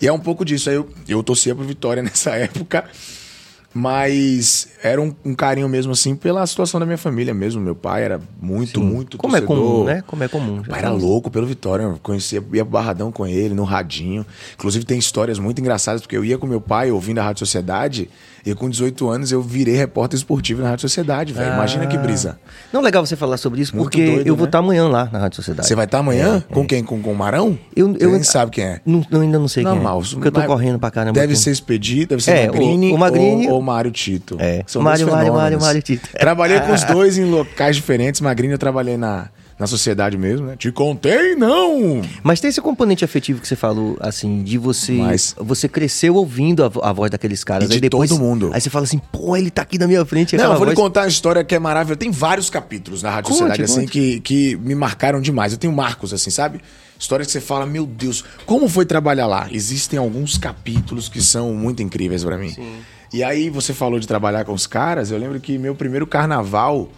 E 0.00 0.06
é 0.06 0.12
um 0.12 0.18
pouco 0.18 0.44
disso. 0.44 0.70
Aí 0.70 0.76
eu, 0.76 0.88
eu 1.08 1.22
torcia 1.22 1.54
pro 1.54 1.64
Vitória 1.64 2.02
nessa 2.04 2.30
época, 2.30 2.84
mas 3.72 4.68
era 4.82 5.00
um, 5.00 5.14
um 5.24 5.34
carinho 5.34 5.68
mesmo 5.68 5.92
assim 5.92 6.16
pela 6.16 6.44
situação 6.46 6.80
da 6.80 6.86
minha 6.86 6.98
família 6.98 7.32
mesmo. 7.32 7.60
Meu 7.60 7.74
pai 7.74 8.02
era 8.02 8.20
muito, 8.40 8.80
muito 8.80 9.16
Como 9.18 9.36
é 9.36 9.40
torcedor. 9.40 9.64
comum, 9.64 9.84
né? 9.84 10.02
Como 10.06 10.24
é 10.24 10.28
comum. 10.28 10.54
Meu 10.54 10.64
pai 10.64 10.78
era 10.80 10.90
louco 10.90 11.30
pelo 11.30 11.46
Vitória, 11.46 11.84
eu 11.84 11.98
conhecia, 12.02 12.42
ia 12.52 12.64
pro 12.64 12.72
Barradão 12.72 13.12
com 13.12 13.26
ele, 13.26 13.54
no 13.54 13.64
radinho. 13.64 14.26
Inclusive 14.54 14.84
tem 14.84 14.98
histórias 14.98 15.38
muito 15.38 15.60
engraçadas, 15.60 16.00
porque 16.00 16.16
eu 16.16 16.24
ia 16.24 16.38
com 16.38 16.46
meu 16.46 16.60
pai 16.60 16.90
ouvindo 16.90 17.18
a 17.18 17.22
Rádio 17.22 17.40
Sociedade, 17.40 18.10
e 18.44 18.54
com 18.54 18.68
18 18.68 19.08
anos 19.08 19.32
eu 19.32 19.42
virei 19.42 19.74
repórter 19.76 20.16
esportivo 20.16 20.62
na 20.62 20.70
Rádio 20.70 20.82
Sociedade, 20.82 21.32
velho. 21.32 21.52
Imagina 21.54 21.86
que 21.86 21.96
brisa. 21.98 22.38
Não, 22.72 22.80
legal 22.80 23.04
você 23.04 23.16
falar 23.16 23.36
sobre 23.36 23.60
isso, 23.60 23.74
Muito 23.76 23.86
porque 23.90 24.04
doido, 24.04 24.26
eu 24.26 24.34
vou 24.36 24.44
né? 24.44 24.48
estar 24.48 24.58
amanhã 24.58 24.88
lá 24.88 25.08
na 25.12 25.18
Rádio 25.18 25.36
Sociedade. 25.36 25.66
Você 25.68 25.74
vai 25.74 25.84
estar 25.84 25.98
amanhã? 25.98 26.42
Com 26.52 26.66
quem? 26.66 26.82
Com, 26.84 27.00
com 27.02 27.12
o 27.12 27.16
Marão? 27.16 27.58
Eu, 27.74 27.96
eu 27.98 28.10
nem 28.12 28.22
sabe 28.22 28.50
quem 28.52 28.64
é. 28.64 28.80
Não, 28.86 29.04
eu 29.10 29.20
ainda 29.20 29.38
não 29.38 29.48
sei 29.48 29.62
Não, 29.64 29.72
quem 29.72 29.80
é. 29.80 29.84
mal. 29.84 30.00
Porque 30.02 30.28
eu 30.28 30.32
tô 30.32 30.42
correndo 30.42 30.78
pra 30.78 30.90
caramba. 30.90 31.18
Deve 31.18 31.36
ser 31.36 31.50
Expedito, 31.50 32.10
deve 32.10 32.22
ser 32.22 32.30
É, 32.32 32.46
Magrini, 32.46 32.92
o- 32.92 32.94
o 32.94 32.98
Magrini- 32.98 33.46
ou, 33.48 33.54
ou 33.54 33.62
Mário 33.62 33.90
Tito. 33.90 34.36
É. 34.38 34.62
São 34.66 34.80
Mário, 34.82 35.10
Mário. 35.10 35.32
Mário, 35.34 35.60
Mário 35.60 35.82
Tito. 35.82 36.08
Trabalhei 36.12 36.60
com 36.60 36.72
os 36.72 36.82
dois 36.84 37.18
em 37.18 37.24
locais 37.24 37.76
diferentes. 37.76 38.20
Magrini 38.20 38.52
eu 38.52 38.58
trabalhei 38.58 38.96
na, 38.96 39.28
na 39.60 39.66
sociedade 39.66 40.16
mesmo, 40.16 40.46
né? 40.46 40.56
Te 40.56 40.72
contei, 40.72 41.36
não! 41.36 42.00
Mas 42.22 42.40
tem 42.40 42.48
esse 42.48 42.62
componente 42.62 43.04
afetivo 43.04 43.42
que 43.42 43.46
você 43.46 43.54
falou, 43.54 43.94
assim, 44.00 44.42
de 44.42 44.56
você. 44.56 44.92
Mas- 44.92 45.36
Você 45.38 45.68
cresceu 45.68 46.14
ouvindo 46.14 46.64
a, 46.64 46.88
a 46.88 46.92
voz 46.94 47.10
daqueles 47.10 47.44
caras. 47.44 47.68
E 47.68 47.74
de 47.74 47.80
depois, 47.80 48.08
todo 48.08 48.18
mundo. 48.18 48.50
Aí 48.54 48.60
você 48.60 48.70
fala 48.70 48.84
assim, 48.84 48.98
pô, 49.12 49.36
ele 49.36 49.50
tá 49.50 49.60
aqui 49.60 49.78
na 49.78 49.86
minha 49.86 50.02
frente. 50.06 50.34
Não, 50.34 50.44
eu 50.52 50.56
vou 50.56 50.60
lhe 50.60 50.74
voz... 50.74 50.76
contar 50.76 51.02
uma 51.02 51.08
história 51.08 51.44
que 51.44 51.54
é 51.54 51.58
maravilhosa. 51.58 51.98
Tem 51.98 52.10
vários 52.10 52.48
capítulos 52.48 53.02
na 53.02 53.10
Rádio 53.10 53.28
Conte, 53.28 53.38
Sociedade, 53.38 53.62
assim, 53.64 53.80
conte. 53.82 53.90
que, 53.92 54.20
que 54.20 54.56
me 54.56 54.74
marcaram 54.74 55.20
demais. 55.20 55.52
Eu 55.52 55.58
tenho 55.58 55.74
marcos, 55.74 56.14
assim, 56.14 56.30
sabe? 56.30 56.62
Histórias 56.98 57.26
que 57.26 57.32
você 57.32 57.40
fala, 57.42 57.66
meu 57.66 57.84
Deus, 57.84 58.24
como 58.46 58.66
foi 58.66 58.86
trabalhar 58.86 59.26
lá? 59.26 59.46
Existem 59.52 59.98
alguns 59.98 60.38
capítulos 60.38 61.06
que 61.10 61.20
são 61.20 61.52
muito 61.52 61.82
incríveis 61.82 62.24
pra 62.24 62.38
mim. 62.38 62.56
E 63.12 63.22
aí 63.22 63.50
você 63.50 63.74
falou 63.74 64.00
de 64.00 64.06
trabalhar 64.08 64.44
com 64.46 64.52
os 64.54 64.66
caras, 64.66 65.10
eu 65.10 65.18
lembro 65.18 65.38
que 65.38 65.58
meu 65.58 65.74
primeiro 65.74 66.06
carnaval 66.06 66.88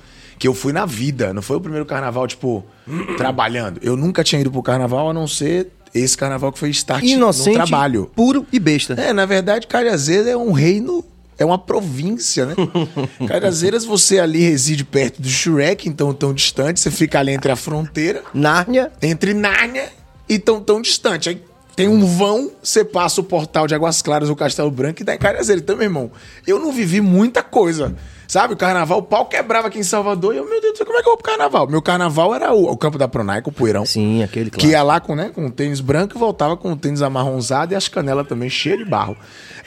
que 0.42 0.48
eu 0.48 0.54
fui 0.54 0.72
na 0.72 0.84
vida, 0.84 1.32
não 1.32 1.40
foi 1.40 1.56
o 1.56 1.60
primeiro 1.60 1.86
carnaval, 1.86 2.26
tipo, 2.26 2.66
trabalhando. 3.16 3.78
Eu 3.80 3.96
nunca 3.96 4.24
tinha 4.24 4.40
ido 4.40 4.50
pro 4.50 4.60
carnaval, 4.60 5.10
a 5.10 5.12
não 5.14 5.28
ser 5.28 5.68
esse 5.94 6.18
carnaval 6.18 6.50
que 6.50 6.58
foi 6.58 6.70
start 6.70 7.04
Inocente, 7.04 7.50
no 7.56 7.64
trabalho. 7.64 8.10
puro 8.12 8.44
e 8.52 8.58
besta. 8.58 8.94
É, 8.94 9.12
na 9.12 9.24
verdade, 9.24 9.68
Cajazeiras 9.68 10.26
é 10.26 10.36
um 10.36 10.50
reino, 10.50 11.04
é 11.38 11.44
uma 11.44 11.58
província, 11.58 12.44
né? 12.44 12.56
Cajazeiras, 13.28 13.84
você 13.84 14.18
ali 14.18 14.40
reside 14.40 14.84
perto 14.84 15.22
do 15.22 15.28
Shrek, 15.28 15.88
então 15.88 16.12
tão 16.12 16.34
distante, 16.34 16.80
você 16.80 16.90
fica 16.90 17.20
ali 17.20 17.30
entre 17.30 17.52
a 17.52 17.54
fronteira, 17.54 18.24
Nárnia. 18.34 18.90
entre 19.00 19.34
Nárnia 19.34 19.90
e 20.28 20.40
tão, 20.40 20.60
tão 20.60 20.82
distante. 20.82 21.28
Aí 21.28 21.40
tem 21.76 21.86
um 21.86 22.04
vão, 22.04 22.50
você 22.60 22.84
passa 22.84 23.20
o 23.20 23.24
portal 23.24 23.68
de 23.68 23.76
Águas 23.76 24.02
Claras, 24.02 24.28
o 24.28 24.34
Castelo 24.34 24.72
Branco 24.72 25.02
e 25.02 25.04
dá 25.04 25.14
em 25.14 25.18
Cajazeiras. 25.18 25.62
Então, 25.62 25.76
meu 25.76 25.84
irmão, 25.84 26.10
eu 26.48 26.58
não 26.58 26.72
vivi 26.72 27.00
muita 27.00 27.44
coisa. 27.44 27.94
Sabe, 28.32 28.54
o 28.54 28.56
carnaval, 28.56 29.00
o 29.00 29.02
pau 29.02 29.26
quebrava 29.26 29.68
aqui 29.68 29.78
em 29.78 29.82
Salvador. 29.82 30.32
E 30.32 30.38
eu, 30.38 30.48
meu 30.48 30.58
Deus 30.58 30.72
do 30.72 30.76
céu, 30.78 30.86
como 30.86 30.98
é 30.98 31.02
que 31.02 31.06
eu 31.06 31.12
vou 31.12 31.18
pro 31.18 31.30
carnaval? 31.30 31.68
Meu 31.68 31.82
carnaval 31.82 32.34
era 32.34 32.50
o, 32.50 32.64
o 32.64 32.76
campo 32.78 32.96
da 32.96 33.06
Pronaica, 33.06 33.50
o 33.50 33.52
poeirão. 33.52 33.84
Sim, 33.84 34.22
aquele 34.22 34.48
Que 34.48 34.68
ia 34.68 34.82
lá 34.82 35.00
com, 35.00 35.14
né, 35.14 35.30
com 35.34 35.44
o 35.44 35.50
tênis 35.50 35.80
branco 35.80 36.16
e 36.16 36.18
voltava 36.18 36.56
com 36.56 36.72
o 36.72 36.76
tênis 36.76 37.02
amarronzado 37.02 37.74
e 37.74 37.76
as 37.76 37.88
canelas 37.88 38.26
também 38.26 38.48
cheias 38.48 38.78
de 38.78 38.86
barro. 38.86 39.18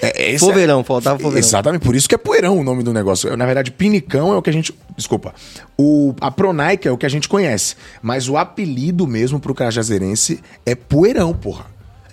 É, 0.01 0.31
esse 0.31 0.43
Poveirão, 0.43 0.83
faltava 0.83 1.15
poveirão. 1.15 1.37
Exatamente, 1.37 1.83
por 1.83 1.95
isso 1.95 2.09
que 2.09 2.15
é 2.15 2.17
poeirão 2.17 2.57
o 2.57 2.63
nome 2.63 2.81
do 2.81 2.91
negócio. 2.91 3.37
Na 3.37 3.45
verdade, 3.45 3.69
pinicão 3.69 4.33
é 4.33 4.35
o 4.35 4.41
que 4.41 4.49
a 4.49 4.53
gente. 4.53 4.73
Desculpa. 4.97 5.35
O, 5.77 6.15
a 6.19 6.31
Pronaica 6.31 6.89
é 6.89 6.91
o 6.91 6.97
que 6.97 7.05
a 7.05 7.09
gente 7.09 7.29
conhece. 7.29 7.75
Mas 8.01 8.27
o 8.27 8.35
apelido 8.35 9.05
mesmo 9.05 9.39
pro 9.39 9.53
cajazeirense 9.53 10.41
é 10.65 10.73
poeirão, 10.73 11.35
porra. 11.35 11.67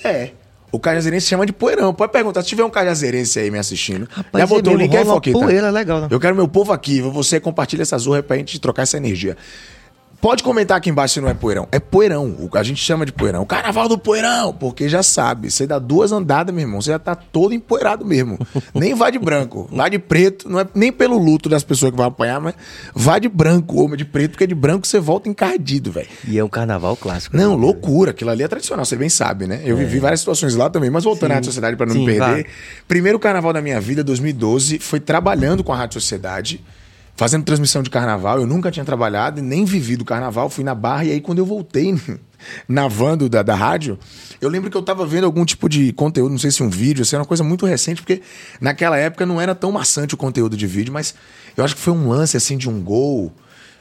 É. 0.04 0.32
O 0.72 0.80
cajazeirense 0.80 1.26
chama 1.26 1.44
de 1.44 1.52
poeirão. 1.52 1.92
Pode 1.92 2.10
perguntar, 2.10 2.40
se 2.40 2.48
tiver 2.48 2.64
um 2.64 2.70
cajazeirense 2.70 3.38
aí 3.38 3.50
me 3.50 3.58
assistindo. 3.58 4.08
Rapaz, 4.10 4.42
já 4.42 4.46
botou 4.46 4.72
é 4.72 4.76
o 4.76 4.78
link 4.78 4.90
aí, 4.90 4.96
rola 4.96 5.10
uma 5.10 5.14
Foquita? 5.16 5.38
poeira 5.38 5.70
legal, 5.70 6.00
né? 6.00 6.08
Eu 6.10 6.18
quero 6.18 6.34
meu 6.34 6.48
povo 6.48 6.72
aqui. 6.72 7.02
Você 7.02 7.38
compartilha 7.38 7.82
essa 7.82 7.98
zorra 7.98 8.22
pra 8.22 8.38
gente 8.38 8.58
trocar 8.58 8.82
essa 8.82 8.96
energia. 8.96 9.36
Pode 10.22 10.44
comentar 10.44 10.76
aqui 10.76 10.88
embaixo 10.88 11.14
se 11.14 11.20
não 11.20 11.28
é 11.28 11.34
poeirão. 11.34 11.66
É 11.72 11.80
poeirão. 11.80 12.26
O- 12.38 12.48
A 12.56 12.62
gente 12.62 12.80
chama 12.80 13.04
de 13.04 13.12
poeirão. 13.12 13.44
Carnaval 13.44 13.88
do 13.88 13.98
poeirão. 13.98 14.52
Porque 14.54 14.88
já 14.88 15.02
sabe. 15.02 15.50
Você 15.50 15.66
dá 15.66 15.80
duas 15.80 16.12
andadas, 16.12 16.54
meu 16.54 16.62
irmão. 16.62 16.80
Você 16.80 16.92
já 16.92 16.98
tá 17.00 17.16
todo 17.16 17.52
empoeirado 17.52 18.04
mesmo. 18.06 18.38
nem 18.72 18.94
vai 18.94 19.10
de 19.10 19.18
branco. 19.18 19.68
Vai 19.72 19.90
de 19.90 19.98
preto. 19.98 20.48
Não 20.48 20.60
é 20.60 20.66
nem 20.76 20.92
pelo 20.92 21.18
luto 21.18 21.48
das 21.48 21.64
pessoas 21.64 21.90
que 21.90 21.96
vão 21.96 22.06
apanhar, 22.06 22.40
mas 22.40 22.54
vai 22.94 23.18
de 23.18 23.28
branco, 23.28 23.74
ou 23.80 23.96
de 23.96 24.04
preto, 24.04 24.30
porque 24.30 24.46
de 24.46 24.54
branco 24.54 24.86
você 24.86 25.00
volta 25.00 25.28
encardido, 25.28 25.90
velho. 25.90 26.06
E 26.28 26.38
é 26.38 26.44
um 26.44 26.48
carnaval 26.48 26.96
clássico. 26.96 27.36
Não, 27.36 27.56
né? 27.56 27.60
loucura. 27.60 28.12
Aquilo 28.12 28.30
ali 28.30 28.44
é 28.44 28.48
tradicional, 28.48 28.84
você 28.84 28.94
bem 28.94 29.08
sabe, 29.08 29.48
né? 29.48 29.60
Eu 29.64 29.76
vivi 29.76 29.98
várias 29.98 30.20
situações 30.20 30.54
lá 30.54 30.70
também, 30.70 30.88
mas 30.88 31.02
voltando 31.02 31.32
à 31.32 31.34
Rádio 31.34 31.46
Sociedade 31.46 31.74
para 31.76 31.86
não 31.86 31.94
Sim, 31.94 32.00
me 32.00 32.06
perder. 32.06 32.20
vai. 32.20 32.46
Primeiro 32.86 33.18
carnaval 33.18 33.52
da 33.52 33.60
minha 33.60 33.80
vida, 33.80 34.04
2012, 34.04 34.78
foi 34.78 35.00
trabalhando 35.00 35.64
com 35.64 35.72
a 35.72 35.76
Rádio 35.76 36.00
Sociedade, 36.00 36.62
fazendo 37.16 37.44
transmissão 37.44 37.82
de 37.82 37.90
carnaval. 37.90 38.40
Eu 38.40 38.46
nunca 38.46 38.70
tinha 38.70 38.84
trabalhado 38.84 39.40
e 39.40 39.42
nem 39.42 39.64
vivido 39.64 40.04
carnaval. 40.04 40.48
Fui 40.48 40.64
na 40.64 40.74
barra 40.74 41.04
e 41.04 41.12
aí 41.12 41.20
quando 41.20 41.38
eu 41.38 41.46
voltei 41.46 41.94
na 42.68 42.88
van 42.88 43.16
da, 43.16 43.42
da 43.42 43.54
rádio, 43.54 43.98
eu 44.40 44.48
lembro 44.48 44.70
que 44.70 44.76
eu 44.76 44.82
tava 44.82 45.06
vendo 45.06 45.24
algum 45.24 45.44
tipo 45.44 45.68
de 45.68 45.92
conteúdo, 45.92 46.30
não 46.30 46.38
sei 46.38 46.50
se 46.50 46.62
um 46.62 46.68
vídeo, 46.68 47.04
se 47.04 47.14
era 47.14 47.22
uma 47.22 47.28
coisa 47.28 47.44
muito 47.44 47.66
recente, 47.66 48.02
porque 48.02 48.22
naquela 48.60 48.96
época 48.96 49.24
não 49.24 49.40
era 49.40 49.54
tão 49.54 49.70
maçante 49.70 50.14
o 50.14 50.16
conteúdo 50.16 50.56
de 50.56 50.66
vídeo, 50.66 50.92
mas 50.92 51.14
eu 51.56 51.64
acho 51.64 51.76
que 51.76 51.80
foi 51.80 51.92
um 51.92 52.08
lance 52.08 52.36
assim 52.36 52.56
de 52.56 52.68
um 52.68 52.82
gol 52.82 53.32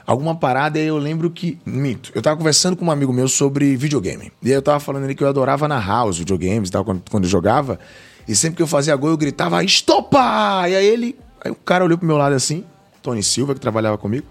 alguma 0.06 0.36
parada, 0.36 0.78
e 0.78 0.82
aí 0.82 0.88
eu 0.88 0.98
lembro 0.98 1.30
que. 1.30 1.58
Mito. 1.66 2.12
Eu 2.14 2.22
tava 2.22 2.38
conversando 2.38 2.76
com 2.76 2.86
um 2.86 2.92
amigo 2.92 3.14
meu 3.14 3.28
sobre 3.28 3.76
videogame. 3.76 4.32
E 4.42 4.48
aí 4.48 4.54
eu 4.54 4.62
tava 4.62 4.80
falando 4.80 5.06
ali 5.06 5.16
que 5.16 5.24
eu 5.24 5.28
adorava 5.28 5.68
narrar 5.68 6.06
os 6.06 6.18
videogames 6.18 6.70
e 6.70 6.72
tal, 6.72 6.84
quando, 6.84 7.04
quando 7.10 7.24
eu 7.24 7.30
jogava. 7.30 7.80
E 8.28 8.36
sempre 8.36 8.58
que 8.58 8.62
eu 8.62 8.68
fazia 8.68 8.96
gol, 8.96 9.12
eu 9.12 9.18
gritava, 9.18 9.64
estopa! 9.64 10.68
E 10.68 10.76
aí 10.76 10.86
ele. 10.86 11.18
Aí 11.44 11.52
o 11.52 11.56
cara 11.56 11.84
olhou 11.84 11.98
pro 11.98 12.06
meu 12.06 12.18
lado 12.18 12.36
assim, 12.36 12.64
Tony 13.02 13.24
Silva, 13.24 13.54
que 13.54 13.60
trabalhava 13.60 13.98
comigo. 13.98 14.26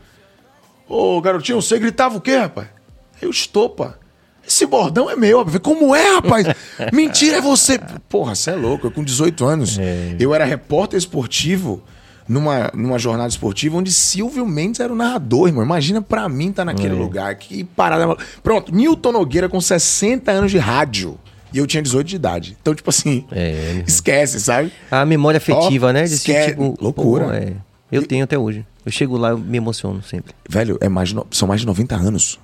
Ô, 0.88 1.20
garotinho, 1.20 1.60
você 1.60 1.78
gritava 1.78 2.16
o 2.16 2.20
quê, 2.20 2.36
rapaz? 2.36 2.68
Aí 3.14 3.22
eu, 3.22 3.30
estopa. 3.30 3.98
Esse 4.46 4.66
bordão 4.66 5.08
é 5.08 5.14
meu. 5.14 5.38
Eu 5.40 5.44
falei, 5.44 5.60
Como 5.60 5.94
é, 5.94 6.14
rapaz? 6.14 6.46
Mentira, 6.92 7.36
é 7.36 7.40
você. 7.40 7.78
Porra, 8.08 8.34
você 8.34 8.50
é 8.50 8.54
louco. 8.56 8.86
Eu 8.86 8.90
com 8.90 9.04
18 9.04 9.44
anos, 9.44 9.78
eu 10.18 10.34
era 10.34 10.44
repórter 10.44 10.98
esportivo 10.98 11.82
numa, 12.26 12.70
numa 12.74 12.98
jornada 12.98 13.28
esportiva 13.28 13.76
onde 13.76 13.92
Silvio 13.92 14.44
Mendes 14.46 14.80
era 14.80 14.92
o 14.92 14.96
narrador, 14.96 15.46
irmão. 15.48 15.62
Imagina 15.64 16.00
pra 16.02 16.28
mim 16.28 16.50
estar 16.50 16.64
naquele 16.64 16.94
lugar. 16.94 17.34
Que 17.36 17.62
parada. 17.62 18.16
Pronto, 18.42 18.74
Newton 18.74 19.12
Nogueira 19.12 19.48
com 19.48 19.60
60 19.60 20.30
anos 20.32 20.50
de 20.50 20.58
rádio. 20.58 21.18
E 21.52 21.58
eu 21.58 21.66
tinha 21.66 21.82
18 21.82 22.06
de 22.06 22.16
idade. 22.16 22.56
Então, 22.60 22.74
tipo 22.74 22.90
assim, 22.90 23.24
É. 23.30 23.82
esquece, 23.86 24.40
sabe? 24.40 24.72
A 24.90 25.04
memória 25.04 25.38
afetiva, 25.38 25.88
Ó, 25.88 25.92
né? 25.92 26.04
De 26.04 26.14
esque- 26.14 26.54
loucura. 26.80 27.24
pô, 27.26 27.32
é. 27.32 27.54
Eu 27.90 28.06
tenho 28.06 28.24
até 28.24 28.38
hoje. 28.38 28.64
Eu 28.84 28.92
chego 28.92 29.16
lá, 29.16 29.30
eu 29.30 29.38
me 29.38 29.56
emociono 29.58 30.02
sempre. 30.02 30.34
Velho, 30.48 30.78
é 30.80 30.88
mais 30.88 31.12
no- 31.12 31.26
são 31.30 31.46
mais 31.48 31.60
de 31.60 31.66
90 31.66 31.94
anos. 31.96 32.38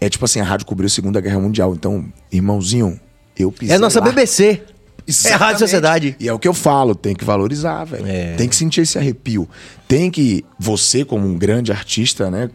É 0.00 0.08
tipo 0.08 0.24
assim, 0.24 0.40
a 0.40 0.44
rádio 0.44 0.66
cobriu 0.66 0.86
a 0.86 0.90
Segunda 0.90 1.20
Guerra 1.20 1.38
Mundial. 1.40 1.74
Então, 1.74 2.04
irmãozinho, 2.32 2.98
eu 3.38 3.50
pisei 3.52 3.74
É 3.74 3.76
a 3.76 3.80
nossa 3.80 4.00
lá. 4.00 4.06
BBC. 4.06 4.44
É 4.44 4.50
a 4.50 5.10
Exatamente. 5.10 5.40
Rádio 5.40 5.58
Sociedade. 5.60 6.16
E 6.20 6.28
é 6.28 6.32
o 6.32 6.38
que 6.38 6.46
eu 6.46 6.52
falo, 6.54 6.94
tem 6.94 7.14
que 7.14 7.24
valorizar, 7.24 7.84
velho. 7.84 8.06
É. 8.06 8.34
Tem 8.36 8.48
que 8.48 8.54
sentir 8.54 8.82
esse 8.82 8.98
arrepio. 8.98 9.48
Tem 9.86 10.10
que, 10.10 10.44
você 10.58 11.04
como 11.04 11.26
um 11.26 11.36
grande 11.38 11.72
artista, 11.72 12.30
né? 12.30 12.50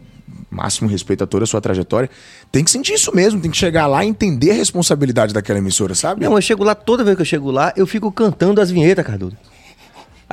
Máximo 0.50 0.88
respeito 0.88 1.24
a 1.24 1.26
toda 1.26 1.42
a 1.42 1.46
sua 1.48 1.60
trajetória, 1.60 2.08
tem 2.52 2.62
que 2.62 2.70
sentir 2.70 2.94
isso 2.94 3.12
mesmo, 3.14 3.40
tem 3.40 3.50
que 3.50 3.56
chegar 3.56 3.88
lá 3.88 4.04
e 4.04 4.08
entender 4.08 4.52
a 4.52 4.54
responsabilidade 4.54 5.34
daquela 5.34 5.58
emissora, 5.58 5.96
sabe? 5.96 6.24
Não, 6.24 6.32
eu 6.36 6.40
chego 6.40 6.62
lá, 6.62 6.76
toda 6.76 7.02
vez 7.02 7.16
que 7.16 7.22
eu 7.22 7.26
chego 7.26 7.50
lá, 7.50 7.72
eu 7.76 7.86
fico 7.88 8.10
cantando 8.12 8.60
as 8.60 8.70
vinhetas, 8.70 9.04
Cardudo. 9.04 9.36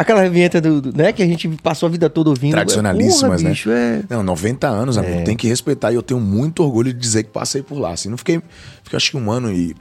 Aquela 0.02 0.28
vinheta 0.30 0.60
do, 0.60 0.82
do- 0.82 0.98
né, 0.98 1.12
que 1.12 1.22
a 1.24 1.26
gente 1.26 1.48
passou 1.64 1.88
a 1.88 1.90
vida 1.92 2.10
toda 2.10 2.30
ouvindo. 2.30 2.52
Tradicionalíssimas, 2.54 3.22
Porra, 3.22 3.38
né? 3.44 3.50
bicho, 3.50 3.70
é... 3.72 4.04
Não, 4.10 4.24
90 4.24 4.68
anos, 4.68 4.98
amigo, 4.98 5.24
tem 5.24 5.36
que 5.38 5.48
respeitar. 5.48 5.92
E 5.92 5.96
eu 5.96 6.02
tenho 6.04 6.20
muito 6.20 6.64
orgulho 6.64 6.92
de 6.94 7.00
dizer 7.00 7.24
que 7.24 7.30
passei 7.30 7.62
por 7.62 7.78
lá. 7.80 7.92
Assim, 7.92 8.10
não 8.10 8.18
fiquei, 8.18 8.42
fiquei 8.84 8.98
acho 8.98 9.12
que 9.12 9.18
um 9.18 9.32
ano 9.32 9.52
e 9.52 9.76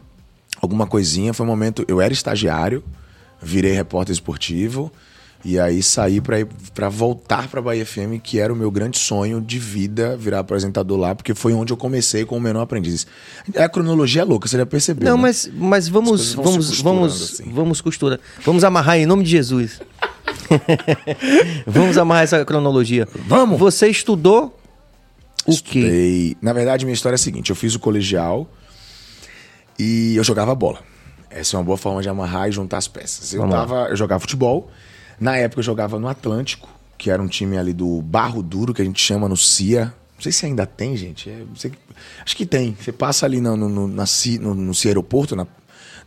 alguma 0.60 0.86
coisinha. 0.86 1.32
Foi 1.32 1.44
um 1.44 1.48
momento. 1.48 1.84
Eu 1.88 2.00
era 2.00 2.12
estagiário, 2.12 2.82
virei 3.42 3.72
repórter 3.72 4.12
esportivo. 4.12 4.92
E 5.42 5.59
aí 5.59 5.82
saí 5.82 6.20
pra 6.75 6.88
voltar 6.90 7.49
pra 7.49 7.62
Bahia 7.62 7.85
FM, 7.87 8.20
que 8.23 8.38
era 8.38 8.52
o 8.52 8.56
meu 8.56 8.70
grande 8.70 8.99
sonho 8.99 9.40
de 9.40 9.59
vida, 9.59 10.14
virar 10.14 10.40
apresentador 10.40 10.99
lá, 10.99 11.14
porque 11.14 11.35
foi 11.35 11.54
onde 11.54 11.73
eu 11.73 11.78
comecei 11.78 12.26
com 12.26 12.37
o 12.37 12.40
menor 12.40 12.61
aprendiz. 12.61 13.06
A 13.56 13.68
cronologia 13.68 14.20
é 14.20 14.25
louca, 14.25 14.47
você 14.47 14.59
já 14.59 14.66
percebeu. 14.66 15.09
Não, 15.09 15.16
né? 15.16 15.23
mas, 15.23 15.50
mas 15.54 15.85
As 15.85 15.88
vamos, 15.88 16.35
vamos, 16.35 16.80
vamos, 16.80 17.23
assim. 17.23 17.50
vamos 17.52 17.80
costura. 17.80 18.20
Vamos 18.44 18.64
amarrar 18.64 18.99
em 18.99 19.06
nome 19.06 19.25
de 19.25 19.30
Jesus. 19.30 19.80
vamos 21.66 21.97
amarrar 21.97 22.25
essa 22.25 22.44
cronologia. 22.44 23.09
Vamos. 23.26 23.59
Você 23.59 23.88
estudou 23.88 24.54
o 25.47 25.52
quê? 25.52 25.78
Estudei. 25.78 26.37
Na 26.42 26.52
verdade, 26.52 26.85
minha 26.85 26.94
história 26.94 27.14
é 27.14 27.16
a 27.16 27.18
seguinte: 27.18 27.49
eu 27.49 27.56
fiz 27.56 27.75
o 27.75 27.80
colegial 27.80 28.47
e 29.78 30.16
eu 30.16 30.25
jogava 30.25 30.54
bola. 30.54 30.80
Essa 31.30 31.56
é 31.56 31.59
uma 31.59 31.64
boa 31.64 31.78
forma 31.78 32.02
de 32.02 32.09
amarrar 32.09 32.49
e 32.49 32.52
juntar 32.52 32.76
as 32.76 32.88
peças. 32.88 33.32
Eu, 33.32 33.49
tava, 33.49 33.87
eu 33.88 33.97
jogava 33.97 34.20
futebol. 34.20 34.70
Na 35.20 35.36
época 35.36 35.60
eu 35.60 35.64
jogava 35.64 35.98
no 35.98 36.08
Atlântico, 36.08 36.66
que 36.96 37.10
era 37.10 37.20
um 37.20 37.28
time 37.28 37.58
ali 37.58 37.74
do 37.74 38.00
Barro 38.00 38.42
Duro, 38.42 38.72
que 38.72 38.80
a 38.80 38.84
gente 38.84 39.00
chama 39.00 39.28
no 39.28 39.36
CIA. 39.36 39.92
Não 40.16 40.22
sei 40.22 40.32
se 40.32 40.46
ainda 40.46 40.64
tem, 40.64 40.96
gente. 40.96 41.28
É, 41.28 41.42
sei 41.56 41.72
acho 42.24 42.34
que 42.34 42.46
tem. 42.46 42.74
Você 42.80 42.90
passa 42.90 43.26
ali 43.26 43.38
no, 43.38 43.54
no, 43.54 43.68
no, 43.68 43.86
na 43.86 44.04
no, 44.40 44.54
no 44.54 44.74
CIA 44.74 44.92
Aeroporto, 44.92 45.36
na, 45.36 45.46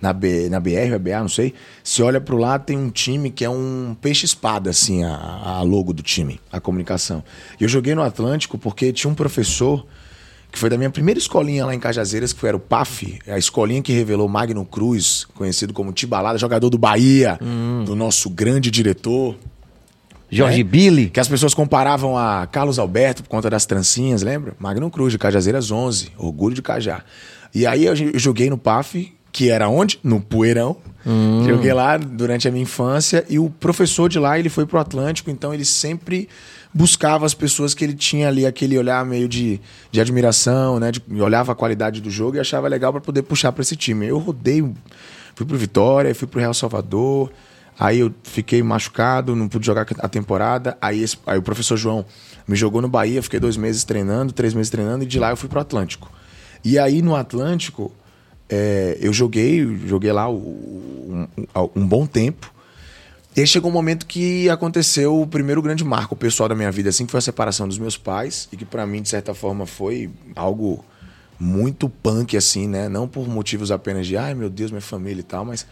na, 0.02 0.12
B, 0.12 0.50
na 0.50 0.60
BR, 0.60 0.98
BA, 1.00 1.20
não 1.20 1.30
sei. 1.30 1.54
Você 1.84 2.02
olha 2.02 2.20
pro 2.20 2.38
lado, 2.38 2.66
tem 2.66 2.78
um 2.78 2.90
time 2.90 3.30
que 3.30 3.46
é 3.46 3.50
um 3.50 3.96
peixe-espada, 4.02 4.72
assim, 4.72 5.04
a, 5.04 5.16
a 5.16 5.62
logo 5.62 5.94
do 5.94 6.02
time, 6.02 6.42
a 6.52 6.60
comunicação. 6.60 7.24
E 7.60 7.64
eu 7.64 7.70
joguei 7.70 7.94
no 7.94 8.02
Atlântico 8.02 8.58
porque 8.58 8.92
tinha 8.92 9.10
um 9.10 9.16
professor 9.16 9.86
que 10.54 10.60
foi 10.60 10.70
da 10.70 10.78
minha 10.78 10.92
primeira 10.92 11.20
escolinha 11.20 11.66
lá 11.66 11.74
em 11.74 11.80
Cajazeiras, 11.80 12.32
que 12.32 12.40
foi, 12.40 12.50
era 12.50 12.56
o 12.56 12.60
PAF, 12.60 13.18
a 13.28 13.40
escolinha 13.40 13.82
que 13.82 13.92
revelou 13.92 14.30
Magno 14.30 14.64
Cruz, 14.64 15.26
conhecido 15.34 15.74
como 15.74 15.92
Tibalada, 15.92 16.38
jogador 16.38 16.70
do 16.70 16.78
Bahia, 16.78 17.40
do 17.84 17.96
nosso 17.96 18.30
grande 18.30 18.70
diretor. 18.70 19.36
Jorge 20.30 20.62
É? 20.62 20.64
Billy. 20.64 21.10
Que 21.10 21.20
as 21.20 21.28
pessoas 21.28 21.56
comparavam 21.56 22.16
a 22.16 22.46
Carlos 22.46 22.78
Alberto 22.78 23.24
por 23.24 23.30
conta 23.30 23.50
das 23.50 23.66
trancinhas, 23.66 24.22
lembra? 24.22 24.56
Magno 24.60 24.92
Cruz, 24.92 25.12
de 25.12 25.18
Cajazeiras 25.18 25.72
11, 25.72 26.12
orgulho 26.20 26.54
de 26.54 26.62
Cajá. 26.62 27.04
E 27.54 27.66
aí 27.66 27.86
eu 27.86 27.96
joguei 28.20 28.48
no 28.48 28.58
PAF, 28.58 29.12
que 29.32 29.50
era 29.50 29.68
onde? 29.68 30.00
No 30.04 30.22
Poeirão. 30.22 30.78
Joguei 31.48 31.74
lá 31.74 31.98
durante 31.98 32.48
a 32.48 32.52
minha 32.52 32.62
infância 32.62 33.26
e 33.28 33.40
o 33.40 33.50
professor 33.50 34.08
de 34.08 34.20
lá, 34.20 34.38
ele 34.38 34.50
foi 34.50 34.68
pro 34.68 34.78
Atlântico, 34.78 35.32
então 35.32 35.52
ele 35.52 35.66
sempre 35.66 36.30
buscava 36.74 37.26
as 37.26 37.34
pessoas 37.34 37.74
que 37.74 37.84
ele 37.84 37.94
tinha 37.94 38.28
ali 38.28 38.46
aquele 38.46 38.78
olhar 38.78 39.06
meio 39.06 39.28
de, 39.28 39.60
de 39.92 40.02
admiração, 40.02 40.80
né? 40.80 40.92
De, 40.92 41.02
olhava 41.22 41.52
a 41.52 41.56
qualidade 41.56 42.02
do 42.02 42.10
jogo 42.10 42.38
e 42.38 42.40
achava 42.40 42.68
legal 42.68 42.92
para 42.92 43.02
poder 43.02 43.22
puxar 43.24 43.52
para 43.52 43.62
esse 43.62 43.76
time. 43.76 44.08
Eu 44.08 44.18
rodei, 44.18 44.62
fui 45.36 45.46
pro 45.46 45.58
Vitória, 45.58 46.14
fui 46.16 46.28
pro 46.28 46.40
Real 46.40 46.54
Salvador, 46.54 47.32
Aí 47.80 48.02
eu 48.02 48.14
fiquei 48.22 48.62
machucado, 48.62 49.36
não 49.36 49.48
pude 49.48 49.66
jogar 49.66 49.88
a 49.98 50.08
temporada. 50.08 50.78
Aí, 50.80 51.02
esse- 51.02 51.18
aí 51.26 51.40
o 51.40 51.42
professor 51.42 51.76
João 51.76 52.06
me 52.48 52.56
jogou 52.56 52.80
no 52.84 52.88
Bahia, 52.88 53.22
fiquei 53.24 53.40
dois 53.40 53.58
meses 53.58 53.84
treinando, 53.84 54.32
três 54.32 54.54
meses 54.54 54.70
treinando, 54.70 55.04
e 55.04 55.08
de 55.08 55.18
lá 55.18 55.32
eu 55.32 55.36
fui 55.36 55.50
pro 55.50 55.60
Atlântico. 55.60 56.08
E 56.64 56.78
aí 56.78 57.02
no 57.02 57.16
Atlântico, 57.16 57.92
é, 58.48 58.96
eu 59.02 59.12
joguei, 59.12 59.66
joguei 59.88 60.12
lá 60.12 60.30
o- 60.30 60.38
um, 61.56 61.70
um 61.76 61.88
bom 61.88 62.06
tempo. 62.06 62.54
E 63.36 63.40
aí 63.40 63.48
chegou 63.48 63.72
um 63.72 63.74
momento 63.74 64.06
que 64.06 64.48
aconteceu 64.48 65.20
o 65.20 65.26
primeiro 65.26 65.60
grande 65.60 65.84
marco 65.84 66.16
pessoal 66.16 66.48
da 66.48 66.54
minha 66.54 66.72
vida, 66.72 66.90
assim, 66.90 67.06
que 67.06 67.12
foi 67.12 67.18
a 67.18 67.22
separação 67.22 67.68
dos 67.68 67.80
meus 67.80 67.98
pais, 67.98 68.48
e 68.52 68.58
que 68.58 68.64
pra 68.64 68.86
mim, 68.86 69.02
de 69.02 69.10
certa 69.10 69.34
forma, 69.34 69.66
foi 69.66 70.12
algo 70.36 70.86
muito 71.40 71.90
punk, 71.90 72.38
assim, 72.38 72.68
né? 72.68 72.88
Não 72.88 73.08
por 73.08 73.28
motivos 73.28 73.72
apenas 73.72 74.06
de, 74.06 74.16
ai 74.16 74.36
meu 74.36 74.52
Deus, 74.52 74.70
minha 74.70 74.82
família 74.82 75.22
e 75.22 75.24
tal, 75.24 75.44
mas 75.44 75.66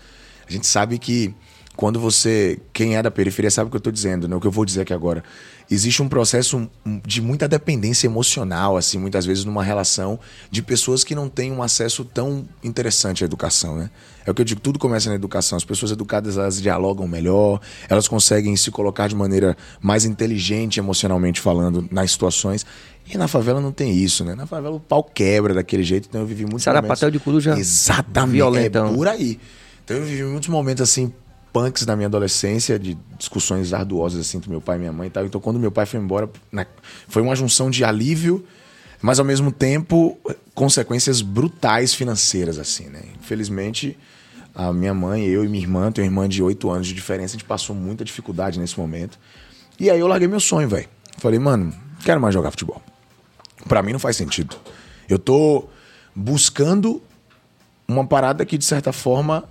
a 0.47 0.51
gente 0.51 0.65
sabe 0.65 0.97
que 0.97 1.35
quando 1.75 1.99
você. 1.99 2.59
Quem 2.73 2.95
é 2.95 3.01
da 3.01 3.11
periferia 3.11 3.49
sabe 3.49 3.67
o 3.67 3.71
que 3.71 3.77
eu 3.77 3.81
tô 3.81 3.91
dizendo, 3.91 4.27
né? 4.27 4.35
O 4.35 4.39
que 4.39 4.47
eu 4.47 4.51
vou 4.51 4.65
dizer 4.65 4.81
aqui 4.81 4.93
agora. 4.93 5.23
Existe 5.69 6.03
um 6.03 6.09
processo 6.09 6.69
de 7.05 7.21
muita 7.21 7.47
dependência 7.47 8.05
emocional, 8.05 8.75
assim, 8.75 8.97
muitas 8.97 9.25
vezes 9.25 9.45
numa 9.45 9.63
relação 9.63 10.19
de 10.49 10.61
pessoas 10.61 11.01
que 11.01 11.15
não 11.15 11.29
têm 11.29 11.49
um 11.49 11.63
acesso 11.63 12.03
tão 12.03 12.45
interessante 12.61 13.23
à 13.23 13.25
educação, 13.25 13.77
né? 13.77 13.89
É 14.25 14.29
o 14.29 14.33
que 14.33 14.41
eu 14.41 14.45
digo, 14.45 14.59
tudo 14.59 14.77
começa 14.77 15.09
na 15.09 15.15
educação. 15.15 15.55
As 15.55 15.63
pessoas 15.63 15.91
educadas, 15.91 16.37
elas 16.37 16.61
dialogam 16.61 17.07
melhor, 17.07 17.61
elas 17.87 18.05
conseguem 18.05 18.53
se 18.57 18.69
colocar 18.69 19.07
de 19.07 19.15
maneira 19.15 19.55
mais 19.81 20.03
inteligente 20.03 20.77
emocionalmente 20.77 21.39
falando 21.39 21.87
nas 21.89 22.11
situações. 22.11 22.65
E 23.09 23.17
na 23.17 23.29
favela 23.29 23.61
não 23.61 23.71
tem 23.71 23.93
isso, 23.93 24.25
né? 24.25 24.35
Na 24.35 24.45
favela 24.45 24.75
o 24.75 24.79
pau 24.79 25.03
quebra 25.03 25.53
daquele 25.53 25.83
jeito, 25.83 26.07
então 26.09 26.21
eu 26.21 26.27
vivi 26.27 26.43
muitos 26.43 26.63
Sarapatel 26.63 27.07
momentos... 27.07 27.19
de 27.19 27.23
Coruja 27.23 27.57
Exatamente, 27.57 28.35
violentão. 28.35 28.87
é 28.87 28.93
por 28.93 29.07
aí. 29.07 29.39
Então 29.83 29.97
eu 29.97 30.03
vivi 30.03 30.23
muitos 30.23 30.49
momentos 30.49 30.81
assim 30.81 31.11
punks 31.53 31.85
na 31.85 31.95
minha 31.95 32.07
adolescência, 32.07 32.79
de 32.79 32.97
discussões 33.17 33.73
arduosas 33.73 34.21
assim 34.21 34.37
entre 34.37 34.49
meu 34.49 34.61
pai 34.61 34.77
e 34.77 34.79
minha 34.79 34.93
mãe 34.93 35.07
e 35.07 35.09
tal. 35.09 35.25
Então 35.25 35.41
quando 35.41 35.59
meu 35.59 35.71
pai 35.71 35.85
foi 35.85 35.99
embora, 35.99 36.29
foi 37.07 37.21
uma 37.21 37.35
junção 37.35 37.69
de 37.69 37.83
alívio, 37.83 38.45
mas 39.01 39.19
ao 39.19 39.25
mesmo 39.25 39.51
tempo 39.51 40.17
consequências 40.53 41.21
brutais 41.21 41.93
financeiras 41.93 42.59
assim, 42.59 42.85
né? 42.85 43.01
Infelizmente, 43.19 43.97
a 44.53 44.71
minha 44.73 44.93
mãe, 44.93 45.25
eu 45.25 45.43
e 45.43 45.47
minha 45.47 45.63
irmã, 45.63 45.91
tenho 45.91 46.07
uma 46.07 46.11
irmã 46.11 46.29
de 46.29 46.43
8 46.43 46.69
anos 46.69 46.87
de 46.87 46.93
diferença, 46.93 47.35
a 47.35 47.37
gente 47.37 47.45
passou 47.45 47.75
muita 47.75 48.03
dificuldade 48.03 48.59
nesse 48.59 48.77
momento. 48.79 49.17
E 49.79 49.89
aí 49.89 49.99
eu 49.99 50.07
larguei 50.07 50.27
meu 50.27 50.39
sonho, 50.39 50.67
velho. 50.67 50.87
Falei, 51.17 51.39
mano, 51.39 51.73
quero 52.03 52.19
mais 52.19 52.33
jogar 52.33 52.51
futebol. 52.51 52.81
Pra 53.67 53.81
mim 53.81 53.93
não 53.93 53.99
faz 53.99 54.17
sentido. 54.17 54.55
Eu 55.07 55.17
tô 55.17 55.67
buscando 56.15 57.01
uma 57.87 58.05
parada 58.05 58.45
que, 58.45 58.57
de 58.57 58.65
certa 58.65 58.91
forma, 58.91 59.47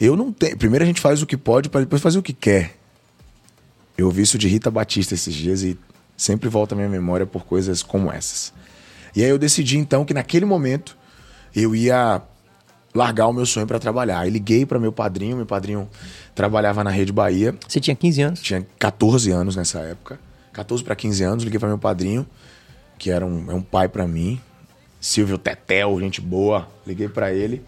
eu 0.00 0.16
não 0.16 0.32
tenho. 0.32 0.56
Primeiro 0.56 0.84
a 0.84 0.86
gente 0.86 1.00
faz 1.00 1.22
o 1.22 1.26
que 1.26 1.36
pode 1.36 1.68
para 1.68 1.80
depois 1.80 2.00
fazer 2.00 2.18
o 2.18 2.22
que 2.22 2.32
quer. 2.32 2.76
Eu 3.96 4.06
ouvi 4.06 4.22
isso 4.22 4.38
de 4.38 4.48
Rita 4.48 4.70
Batista 4.70 5.14
esses 5.14 5.34
dias 5.34 5.62
e 5.62 5.78
sempre 6.16 6.48
volta 6.48 6.74
à 6.74 6.76
minha 6.76 6.88
memória 6.88 7.26
por 7.26 7.44
coisas 7.44 7.82
como 7.82 8.10
essas. 8.10 8.52
E 9.14 9.22
aí 9.22 9.28
eu 9.28 9.38
decidi 9.38 9.76
então 9.76 10.04
que 10.04 10.14
naquele 10.14 10.46
momento 10.46 10.96
eu 11.54 11.74
ia 11.74 12.22
largar 12.94 13.26
o 13.28 13.32
meu 13.32 13.44
sonho 13.44 13.66
para 13.66 13.78
trabalhar. 13.78 14.20
Aí 14.20 14.30
liguei 14.30 14.64
para 14.64 14.78
meu 14.78 14.92
padrinho, 14.92 15.36
meu 15.36 15.46
padrinho 15.46 15.88
trabalhava 16.34 16.82
na 16.82 16.90
Rede 16.90 17.12
Bahia, 17.12 17.54
Você 17.68 17.78
tinha 17.78 17.94
15 17.94 18.22
anos. 18.22 18.40
tinha 18.40 18.66
14 18.78 19.30
anos 19.30 19.56
nessa 19.56 19.80
época. 19.80 20.18
14 20.52 20.82
para 20.82 20.96
15 20.96 21.22
anos, 21.22 21.44
liguei 21.44 21.60
para 21.60 21.68
meu 21.68 21.78
padrinho, 21.78 22.26
que 22.98 23.10
era 23.10 23.24
um, 23.24 23.50
é 23.50 23.54
um 23.54 23.62
pai 23.62 23.88
para 23.88 24.06
mim, 24.06 24.40
Silvio 25.00 25.38
Tetel, 25.38 25.98
gente 26.00 26.20
boa. 26.20 26.68
Liguei 26.86 27.08
para 27.08 27.32
ele 27.32 27.62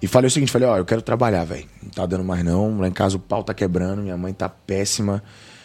e 0.00 0.06
falei 0.06 0.28
o 0.28 0.30
seguinte, 0.30 0.52
falei, 0.52 0.68
ó, 0.68 0.76
eu 0.76 0.84
quero 0.84 1.02
trabalhar, 1.02 1.44
velho. 1.44 1.66
Não 1.82 1.90
tá 1.90 2.06
dando 2.06 2.24
mais 2.24 2.44
não. 2.44 2.78
Lá 2.78 2.88
em 2.88 2.92
casa 2.92 3.16
o 3.16 3.20
pau 3.20 3.42
tá 3.42 3.52
quebrando, 3.52 4.02
minha 4.02 4.16
mãe 4.16 4.32
tá 4.32 4.48
péssima. 4.48 5.22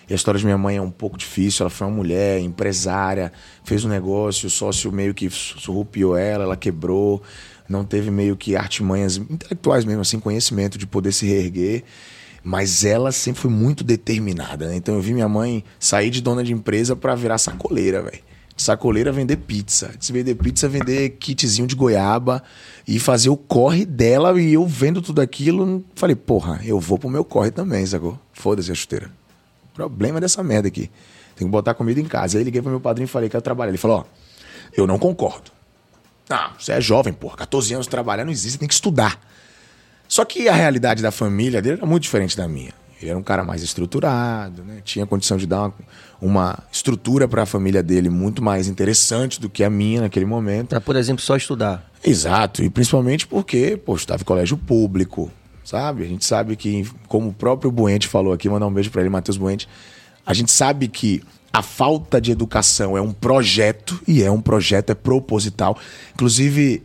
E 0.10 0.14
a 0.14 0.16
história 0.16 0.40
de 0.40 0.46
minha 0.46 0.58
mãe 0.58 0.78
é 0.78 0.82
um 0.82 0.90
pouco 0.90 1.18
difícil. 1.18 1.64
Ela 1.64 1.70
foi 1.70 1.88
uma 1.88 1.96
mulher, 1.96 2.40
empresária, 2.40 3.32
fez 3.64 3.86
um 3.86 3.90
negócio, 3.90 4.48
o 4.48 4.50
sócio 4.50 4.92
meio 4.92 5.14
que 5.14 5.30
surrupiou 5.30 6.18
ela, 6.18 6.44
ela 6.44 6.58
quebrou. 6.58 7.22
Não 7.70 7.86
teve 7.86 8.12
meio 8.12 8.36
que 8.36 8.56
artimanhas 8.56 9.18
intelectuais 9.18 9.86
mesmo, 9.86 10.02
assim, 10.02 10.20
conhecimento 10.20 10.78
de 10.78 10.88
poder 10.88 11.12
se 11.12 11.26
reerguer. 11.26 11.84
Mas 12.44 12.84
ela 12.84 13.12
sempre 13.12 13.42
foi 13.42 13.52
muito 13.52 13.84
determinada, 13.84 14.68
né? 14.68 14.76
Então 14.76 14.96
eu 14.96 15.02
vi 15.02 15.14
minha 15.14 15.30
mãe 15.30 15.64
sair 15.80 16.10
de 16.10 16.22
dona 16.22 16.44
de 16.44 16.52
empresa 16.52 16.96
pra 16.96 17.16
virar 17.16 17.38
sacoleira, 17.38 18.02
velho. 18.02 18.33
Sacoleira 18.56 19.12
vender 19.12 19.38
pizza. 19.38 19.94
De 20.00 20.14
vender 20.14 20.36
pizza, 20.36 20.68
vender 20.68 21.10
kitzinho 21.12 21.68
de 21.68 21.76
goiaba 21.76 22.44
e 22.88 23.00
fazer 23.00 23.30
o 23.30 23.38
corre 23.38 23.86
dela. 23.86 24.40
E 24.40 24.54
eu 24.54 24.66
vendo 24.66 25.02
tudo 25.02 25.22
aquilo, 25.22 25.84
falei, 25.96 26.16
porra, 26.16 26.62
eu 26.64 26.80
vou 26.80 27.00
pro 27.00 27.10
meu 27.10 27.26
corre 27.26 27.52
também, 27.52 27.86
sacou? 27.86 28.20
Foda-se 28.32 28.72
a 28.72 28.76
chuteira. 28.76 29.10
Problema 29.74 30.22
dessa 30.22 30.44
merda 30.44 30.68
aqui. 30.68 30.90
Tem 31.36 31.48
que 31.48 31.52
botar 31.52 31.74
comida 31.74 32.00
em 32.00 32.06
casa. 32.06 32.38
Aí 32.38 32.44
liguei 32.44 32.62
pro 32.62 32.70
meu 32.70 32.80
padrinho 32.80 33.06
e 33.06 33.10
falei, 33.10 33.28
quero 33.28 33.42
trabalhar. 33.42 33.70
Ele 33.70 33.78
falou, 33.78 34.00
ó, 34.00 34.06
eu 34.78 34.86
não 34.86 35.00
concordo. 35.00 35.52
Ah, 36.30 36.54
você 36.58 36.74
é 36.74 36.82
jovem, 36.82 37.12
porra. 37.12 37.38
14 37.38 37.74
anos 37.74 37.88
trabalhar 37.88 38.24
não 38.24 38.32
existe, 38.32 38.60
tem 38.60 38.68
que 38.68 38.74
estudar. 38.74 39.20
Só 40.08 40.24
que 40.24 40.48
a 40.48 40.54
realidade 40.54 41.02
da 41.02 41.12
família 41.12 41.62
dele 41.62 41.78
era 41.78 41.86
muito 41.86 42.04
diferente 42.04 42.38
da 42.38 42.48
minha. 42.48 42.74
Ele 43.04 43.10
era 43.10 43.20
um 43.20 43.24
cara 43.24 43.44
mais 43.44 43.62
estruturado, 43.62 44.64
né? 44.64 44.82
tinha 44.84 45.06
condição 45.06 45.36
de 45.36 45.46
dar 45.46 45.64
uma, 45.64 45.74
uma 46.22 46.60
estrutura 46.72 47.28
para 47.28 47.44
a 47.44 47.46
família 47.46 47.84
dele 47.84 48.10
muito 48.10 48.42
mais 48.42 48.68
interessante 48.70 49.42
do 49.42 49.50
que 49.50 49.64
a 49.64 49.70
minha 49.70 50.02
naquele 50.02 50.26
momento. 50.26 50.70
Pra, 50.70 50.80
por 50.80 50.96
exemplo, 50.96 51.22
só 51.22 51.36
estudar. 51.36 51.92
Exato, 52.04 52.64
e 52.64 52.70
principalmente 52.70 53.28
porque, 53.28 53.76
pô, 53.76 53.96
estava 53.96 54.22
em 54.22 54.26
colégio 54.26 54.58
público, 54.58 55.30
sabe? 55.66 56.04
A 56.04 56.08
gente 56.08 56.24
sabe 56.24 56.56
que, 56.56 56.90
como 57.08 57.30
o 57.30 57.34
próprio 57.34 57.72
Buente 57.72 58.08
falou 58.08 58.32
aqui, 58.32 58.48
mandar 58.48 58.68
um 58.68 58.74
beijo 58.74 58.90
para 58.90 59.02
ele, 59.02 59.10
Matheus 59.10 59.38
Buente, 59.38 59.68
a 60.26 60.34
gente 60.34 60.52
sabe 60.52 60.88
que 60.88 61.22
a 61.52 61.62
falta 61.62 62.20
de 62.20 62.32
educação 62.32 62.98
é 62.98 63.02
um 63.02 63.12
projeto, 63.12 64.02
e 64.08 64.24
é 64.24 64.32
um 64.32 64.42
projeto, 64.42 64.92
é 64.92 64.96
proposital. 64.96 65.78
Inclusive, 66.14 66.84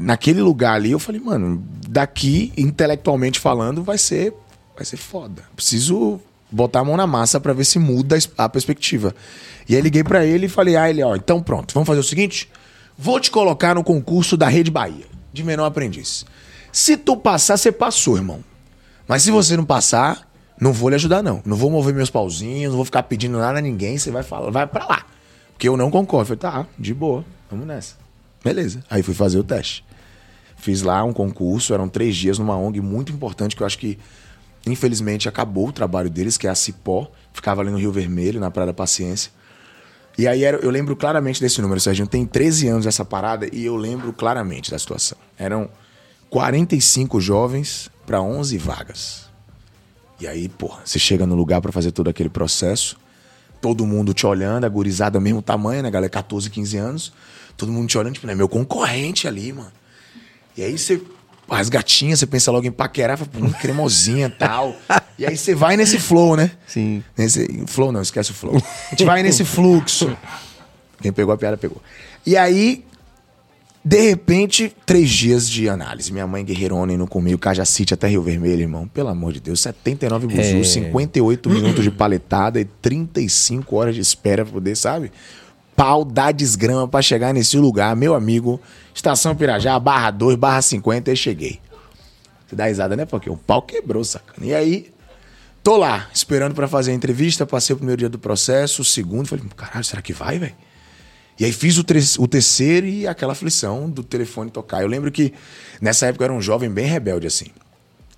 naquele 0.00 0.42
lugar 0.42 0.74
ali, 0.74 0.92
eu 0.92 0.98
falei, 0.98 1.20
mano, 1.20 1.64
daqui, 1.88 2.52
intelectualmente 2.56 3.40
falando, 3.40 3.82
vai 3.82 3.98
ser, 3.98 4.34
vai 4.78 4.84
ser 4.84 4.96
foda. 4.96 5.42
Preciso 5.56 6.20
botar 6.50 6.80
a 6.80 6.84
mão 6.84 6.96
na 6.96 7.06
massa 7.06 7.40
para 7.40 7.52
ver 7.52 7.64
se 7.64 7.78
muda 7.78 8.16
a 8.36 8.48
perspectiva. 8.48 9.14
E 9.68 9.74
aí 9.74 9.82
liguei 9.82 10.04
para 10.04 10.24
ele 10.24 10.46
e 10.46 10.48
falei, 10.48 10.76
ah, 10.76 10.88
ele, 10.88 11.02
ó, 11.02 11.16
então 11.16 11.42
pronto, 11.42 11.74
vamos 11.74 11.86
fazer 11.86 12.00
o 12.00 12.04
seguinte, 12.04 12.48
vou 12.96 13.18
te 13.18 13.30
colocar 13.30 13.74
no 13.74 13.82
concurso 13.82 14.36
da 14.36 14.48
Rede 14.48 14.70
Bahia, 14.70 15.04
de 15.32 15.42
menor 15.42 15.66
aprendiz. 15.66 16.24
Se 16.72 16.96
tu 16.96 17.16
passar, 17.16 17.56
você 17.56 17.72
passou, 17.72 18.16
irmão. 18.16 18.42
Mas 19.06 19.22
se 19.22 19.30
você 19.30 19.56
não 19.56 19.64
passar, 19.64 20.30
não 20.60 20.72
vou 20.72 20.88
lhe 20.88 20.94
ajudar, 20.94 21.22
não. 21.22 21.42
Não 21.44 21.56
vou 21.56 21.70
mover 21.70 21.92
meus 21.92 22.10
pauzinhos, 22.10 22.70
não 22.70 22.76
vou 22.76 22.84
ficar 22.84 23.02
pedindo 23.02 23.36
nada 23.38 23.58
a 23.58 23.62
ninguém, 23.62 23.98
você 23.98 24.10
vai 24.10 24.22
falar, 24.22 24.50
vai 24.50 24.66
para 24.66 24.86
lá. 24.86 25.06
Porque 25.52 25.68
eu 25.68 25.76
não 25.76 25.90
concordo. 25.90 26.32
Eu 26.32 26.38
falei, 26.38 26.64
tá, 26.64 26.70
de 26.78 26.94
boa, 26.94 27.24
vamos 27.50 27.66
nessa. 27.66 27.96
Beleza. 28.44 28.84
Aí 28.88 29.02
fui 29.02 29.14
fazer 29.14 29.38
o 29.38 29.44
teste. 29.44 29.84
Fiz 30.56 30.82
lá 30.82 31.02
um 31.04 31.12
concurso, 31.12 31.72
eram 31.72 31.88
três 31.88 32.16
dias 32.16 32.38
numa 32.38 32.56
ONG 32.56 32.80
muito 32.80 33.12
importante, 33.12 33.56
que 33.56 33.62
eu 33.62 33.66
acho 33.66 33.78
que, 33.78 33.98
infelizmente, 34.68 35.28
acabou 35.28 35.68
o 35.68 35.72
trabalho 35.72 36.08
deles, 36.10 36.36
que 36.36 36.46
é 36.46 36.50
a 36.50 36.54
Cipó. 36.54 37.10
Ficava 37.32 37.60
ali 37.60 37.70
no 37.70 37.78
Rio 37.78 37.92
Vermelho, 37.92 38.40
na 38.40 38.50
Praia 38.50 38.66
da 38.68 38.74
Paciência. 38.74 39.30
E 40.16 40.26
aí 40.26 40.42
era- 40.44 40.58
eu 40.58 40.70
lembro 40.70 40.96
claramente 40.96 41.40
desse 41.40 41.60
número, 41.62 41.80
Serginho. 41.80 42.08
Tem 42.08 42.26
13 42.26 42.66
anos 42.68 42.86
essa 42.86 43.04
parada 43.04 43.48
e 43.52 43.64
eu 43.64 43.76
lembro 43.76 44.12
claramente 44.12 44.70
da 44.70 44.78
situação. 44.78 45.16
Eram 45.38 45.68
45 46.28 47.20
jovens 47.20 47.90
para 48.06 48.20
11 48.20 48.58
vagas. 48.58 49.26
E 50.20 50.26
aí, 50.26 50.48
porra, 50.48 50.80
você 50.84 50.98
chega 50.98 51.24
no 51.26 51.34
lugar 51.36 51.60
para 51.60 51.70
fazer 51.70 51.92
todo 51.92 52.08
aquele 52.08 52.28
processo, 52.28 52.96
todo 53.60 53.86
mundo 53.86 54.12
te 54.12 54.26
olhando, 54.26 54.64
a 54.64 54.68
gurizada 54.68 55.20
mesmo 55.20 55.40
tamanho, 55.40 55.82
né, 55.82 55.90
galera? 55.90 56.10
14, 56.10 56.50
15 56.50 56.76
anos. 56.76 57.12
Todo 57.56 57.70
mundo 57.72 57.88
te 57.88 57.96
olhando, 57.96 58.14
tipo, 58.14 58.26
né, 58.26 58.34
meu 58.34 58.48
concorrente 58.48 59.28
ali, 59.28 59.52
mano. 59.52 59.72
E 60.56 60.62
aí 60.62 60.76
você. 60.76 61.00
As 61.48 61.68
gatinhas, 61.68 62.18
você 62.18 62.26
pensa 62.26 62.50
logo 62.50 62.66
em 62.66 62.70
paquerar, 62.70 63.16
fala, 63.16 63.50
cremosinha 63.54 64.26
e 64.26 64.30
tal. 64.30 64.76
E 65.18 65.26
aí 65.26 65.36
você 65.36 65.54
vai 65.54 65.76
nesse 65.76 65.98
flow, 65.98 66.36
né? 66.36 66.50
Sim. 66.66 67.02
Nesse, 67.16 67.64
flow 67.66 67.90
não, 67.90 68.02
esquece 68.02 68.30
o 68.30 68.34
flow. 68.34 68.56
A 68.56 68.90
gente 68.90 69.04
vai 69.04 69.22
nesse 69.22 69.44
fluxo. 69.44 70.16
Quem 71.00 71.12
pegou 71.12 71.32
a 71.32 71.38
piada, 71.38 71.56
pegou. 71.56 71.80
E 72.26 72.36
aí, 72.36 72.84
de 73.84 74.00
repente, 74.00 74.74
três 74.84 75.08
dias 75.08 75.48
de 75.48 75.68
análise. 75.68 76.12
Minha 76.12 76.26
mãe 76.26 76.44
guerreirona 76.44 76.92
indo 76.92 77.06
comigo, 77.06 77.38
Cajacite 77.38 77.94
até 77.94 78.08
Rio 78.08 78.22
Vermelho, 78.22 78.60
irmão. 78.60 78.86
Pelo 78.86 79.08
amor 79.08 79.32
de 79.32 79.40
Deus, 79.40 79.60
79 79.62 80.26
buzus, 80.26 80.44
É. 80.44 80.62
58 80.64 81.48
minutos 81.48 81.82
de 81.82 81.90
paletada 81.90 82.60
e 82.60 82.64
35 82.64 83.74
horas 83.74 83.94
de 83.94 84.00
espera 84.00 84.44
pra 84.44 84.52
poder, 84.52 84.76
sabe? 84.76 85.10
Pau 85.78 86.04
da 86.04 86.32
desgrama 86.32 86.88
pra 86.88 87.00
chegar 87.00 87.32
nesse 87.32 87.56
lugar. 87.56 87.94
Meu 87.94 88.16
amigo, 88.16 88.60
Estação 88.92 89.36
Pirajá, 89.36 89.78
barra 89.78 90.10
2, 90.10 90.34
barra 90.34 90.60
50, 90.60 91.08
aí 91.08 91.16
cheguei. 91.16 91.60
Você 92.44 92.56
dá 92.56 92.66
risada, 92.66 92.96
né? 92.96 93.04
Porque 93.04 93.30
o 93.30 93.36
pau 93.36 93.62
quebrou, 93.62 94.02
sacana. 94.02 94.44
E 94.44 94.52
aí, 94.52 94.90
tô 95.62 95.76
lá, 95.76 96.08
esperando 96.12 96.52
pra 96.52 96.66
fazer 96.66 96.90
a 96.90 96.94
entrevista. 96.94 97.46
Passei 97.46 97.74
o 97.74 97.76
primeiro 97.76 98.00
dia 98.00 98.08
do 98.08 98.18
processo, 98.18 98.82
o 98.82 98.84
segundo. 98.84 99.28
Falei, 99.28 99.44
caralho, 99.56 99.84
será 99.84 100.02
que 100.02 100.12
vai, 100.12 100.40
velho? 100.40 100.56
E 101.38 101.44
aí 101.44 101.52
fiz 101.52 101.78
o, 101.78 101.84
o 102.18 102.26
terceiro 102.26 102.84
e 102.84 103.06
aquela 103.06 103.32
aflição 103.32 103.88
do 103.88 104.02
telefone 104.02 104.50
tocar. 104.50 104.82
Eu 104.82 104.88
lembro 104.88 105.12
que 105.12 105.32
nessa 105.80 106.06
época 106.06 106.24
eu 106.24 106.26
era 106.26 106.34
um 106.34 106.42
jovem 106.42 106.68
bem 106.68 106.86
rebelde, 106.86 107.28
assim. 107.28 107.46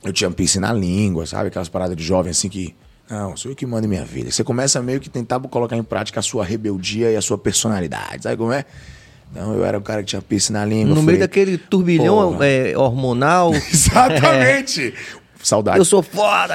Eu 0.03 0.15
tinha 0.15 0.31
piercing 0.31 0.61
na 0.61 0.73
língua, 0.73 1.27
sabe? 1.27 1.49
Aquelas 1.49 1.69
paradas 1.69 1.95
de 1.95 2.03
jovem, 2.03 2.31
assim, 2.31 2.49
que... 2.49 2.75
Não, 3.11 3.37
sou 3.37 3.51
eu 3.51 3.57
que 3.57 3.67
mando 3.67 3.89
minha 3.89 4.05
vida. 4.05 4.31
Você 4.31 4.45
começa 4.45 4.81
meio 4.81 5.01
que 5.01 5.11
tentar 5.11 5.41
colocar 5.41 5.77
em 5.77 5.83
prática 5.83 6.21
a 6.21 6.23
sua 6.23 6.45
rebeldia 6.45 7.11
e 7.11 7.17
a 7.17 7.21
sua 7.21 7.37
personalidade. 7.37 8.23
Sabe 8.23 8.37
como 8.37 8.53
é? 8.53 8.65
Então 9.33 9.55
eu 9.55 9.65
era 9.65 9.77
o 9.79 9.81
cara 9.81 10.03
que 10.03 10.09
tinha 10.09 10.23
piercing 10.23 10.53
na 10.53 10.65
língua. 10.65 10.91
No 10.91 10.97
falei, 10.97 11.07
meio 11.07 11.19
daquele 11.19 11.59
turbilhão 11.59 12.39
é, 12.41 12.77
hormonal. 12.77 13.53
Exatamente! 13.73 14.95
Saudade. 15.43 15.79
Eu 15.79 15.85
sou 15.85 16.03
foda. 16.03 16.55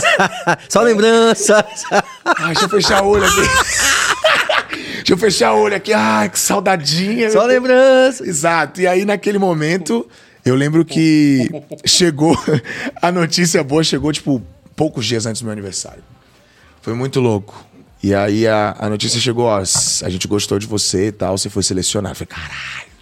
Só 0.68 0.80
lembrança. 0.82 1.64
Ai, 2.24 2.54
deixa 2.54 2.64
eu 2.64 2.68
fechar 2.68 3.02
o 3.02 3.08
olho 3.08 3.24
aqui. 3.24 3.40
deixa 4.96 5.12
eu 5.12 5.18
fechar 5.18 5.52
o 5.54 5.58
olho 5.58 5.74
aqui. 5.74 5.92
Ai, 5.92 6.28
que 6.28 6.38
saudadinha. 6.38 7.30
Só 7.30 7.44
lembrança. 7.44 8.24
Exato. 8.24 8.80
E 8.80 8.86
aí, 8.86 9.04
naquele 9.04 9.38
momento, 9.38 10.08
Eu 10.44 10.56
lembro 10.56 10.84
que 10.84 11.48
chegou. 11.84 12.36
A 13.00 13.12
notícia 13.12 13.62
boa 13.62 13.84
chegou, 13.84 14.12
tipo, 14.12 14.42
poucos 14.82 15.06
dias 15.06 15.26
antes 15.26 15.40
do 15.40 15.44
meu 15.44 15.52
aniversário. 15.52 16.02
Foi 16.80 16.92
muito 16.92 17.20
louco. 17.20 17.64
E 18.02 18.12
aí 18.12 18.48
a, 18.48 18.74
a 18.80 18.88
notícia 18.88 19.20
chegou, 19.20 19.44
ó, 19.44 19.58
a 19.58 20.10
gente 20.10 20.26
gostou 20.26 20.58
de 20.58 20.66
você 20.66 21.06
e 21.06 21.12
tal, 21.12 21.38
você 21.38 21.48
foi 21.48 21.62
selecionado. 21.62 22.20
Eu 22.20 22.26
falei, 22.26 22.48
caralho. 22.48 22.92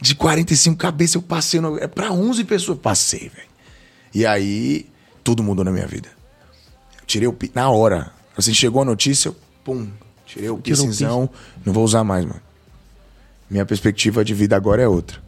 De 0.00 0.14
45 0.14 0.76
cabeças 0.76 1.16
eu 1.16 1.22
passei. 1.22 1.60
No, 1.60 1.76
é 1.78 1.88
pra 1.88 2.12
11 2.12 2.44
pessoas. 2.44 2.78
Passei, 2.78 3.28
velho. 3.28 3.48
E 4.14 4.24
aí, 4.24 4.86
tudo 5.24 5.42
mudou 5.42 5.64
na 5.64 5.72
minha 5.72 5.86
vida. 5.88 6.08
Eu 7.00 7.06
tirei 7.06 7.26
o 7.26 7.36
Na 7.56 7.68
hora. 7.70 8.12
Assim, 8.36 8.54
chegou 8.54 8.82
a 8.82 8.84
notícia, 8.84 9.30
eu, 9.30 9.36
pum. 9.64 9.88
Tirei 10.24 10.48
o 10.48 10.54
Tirou 10.54 10.58
o 10.58 10.62
piercingzão. 10.62 11.28
Não 11.66 11.72
vou 11.72 11.82
usar 11.82 12.04
mais, 12.04 12.24
mano. 12.24 12.40
Minha 13.50 13.66
perspectiva 13.66 14.24
de 14.24 14.32
vida 14.32 14.54
agora 14.54 14.80
é 14.80 14.86
outra. 14.86 15.20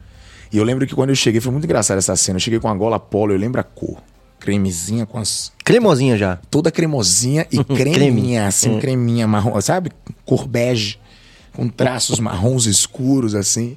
E 0.52 0.58
eu 0.58 0.62
lembro 0.62 0.86
que 0.86 0.94
quando 0.94 1.10
eu 1.10 1.16
cheguei, 1.16 1.40
foi 1.40 1.50
muito 1.50 1.64
engraçado 1.64 1.98
essa 1.98 2.14
cena. 2.14 2.36
Eu 2.36 2.40
cheguei 2.40 2.60
com 2.60 2.68
a 2.68 2.74
gola 2.74 3.00
polo, 3.00 3.32
eu 3.32 3.36
lembro 3.36 3.60
a 3.60 3.64
cor. 3.64 4.00
Cremezinha 4.44 5.06
com 5.06 5.18
as. 5.18 5.50
Cremosinha 5.64 6.18
já. 6.18 6.36
Toda 6.50 6.70
cremosinha 6.70 7.46
e 7.50 7.64
creminha, 7.64 8.46
assim, 8.46 8.78
creminha 8.78 9.26
marrom, 9.26 9.58
sabe? 9.62 9.90
Cor 10.26 10.46
bege, 10.46 11.00
com 11.54 11.66
traços 11.66 12.20
marrons 12.20 12.66
escuros, 12.66 13.34
assim. 13.34 13.74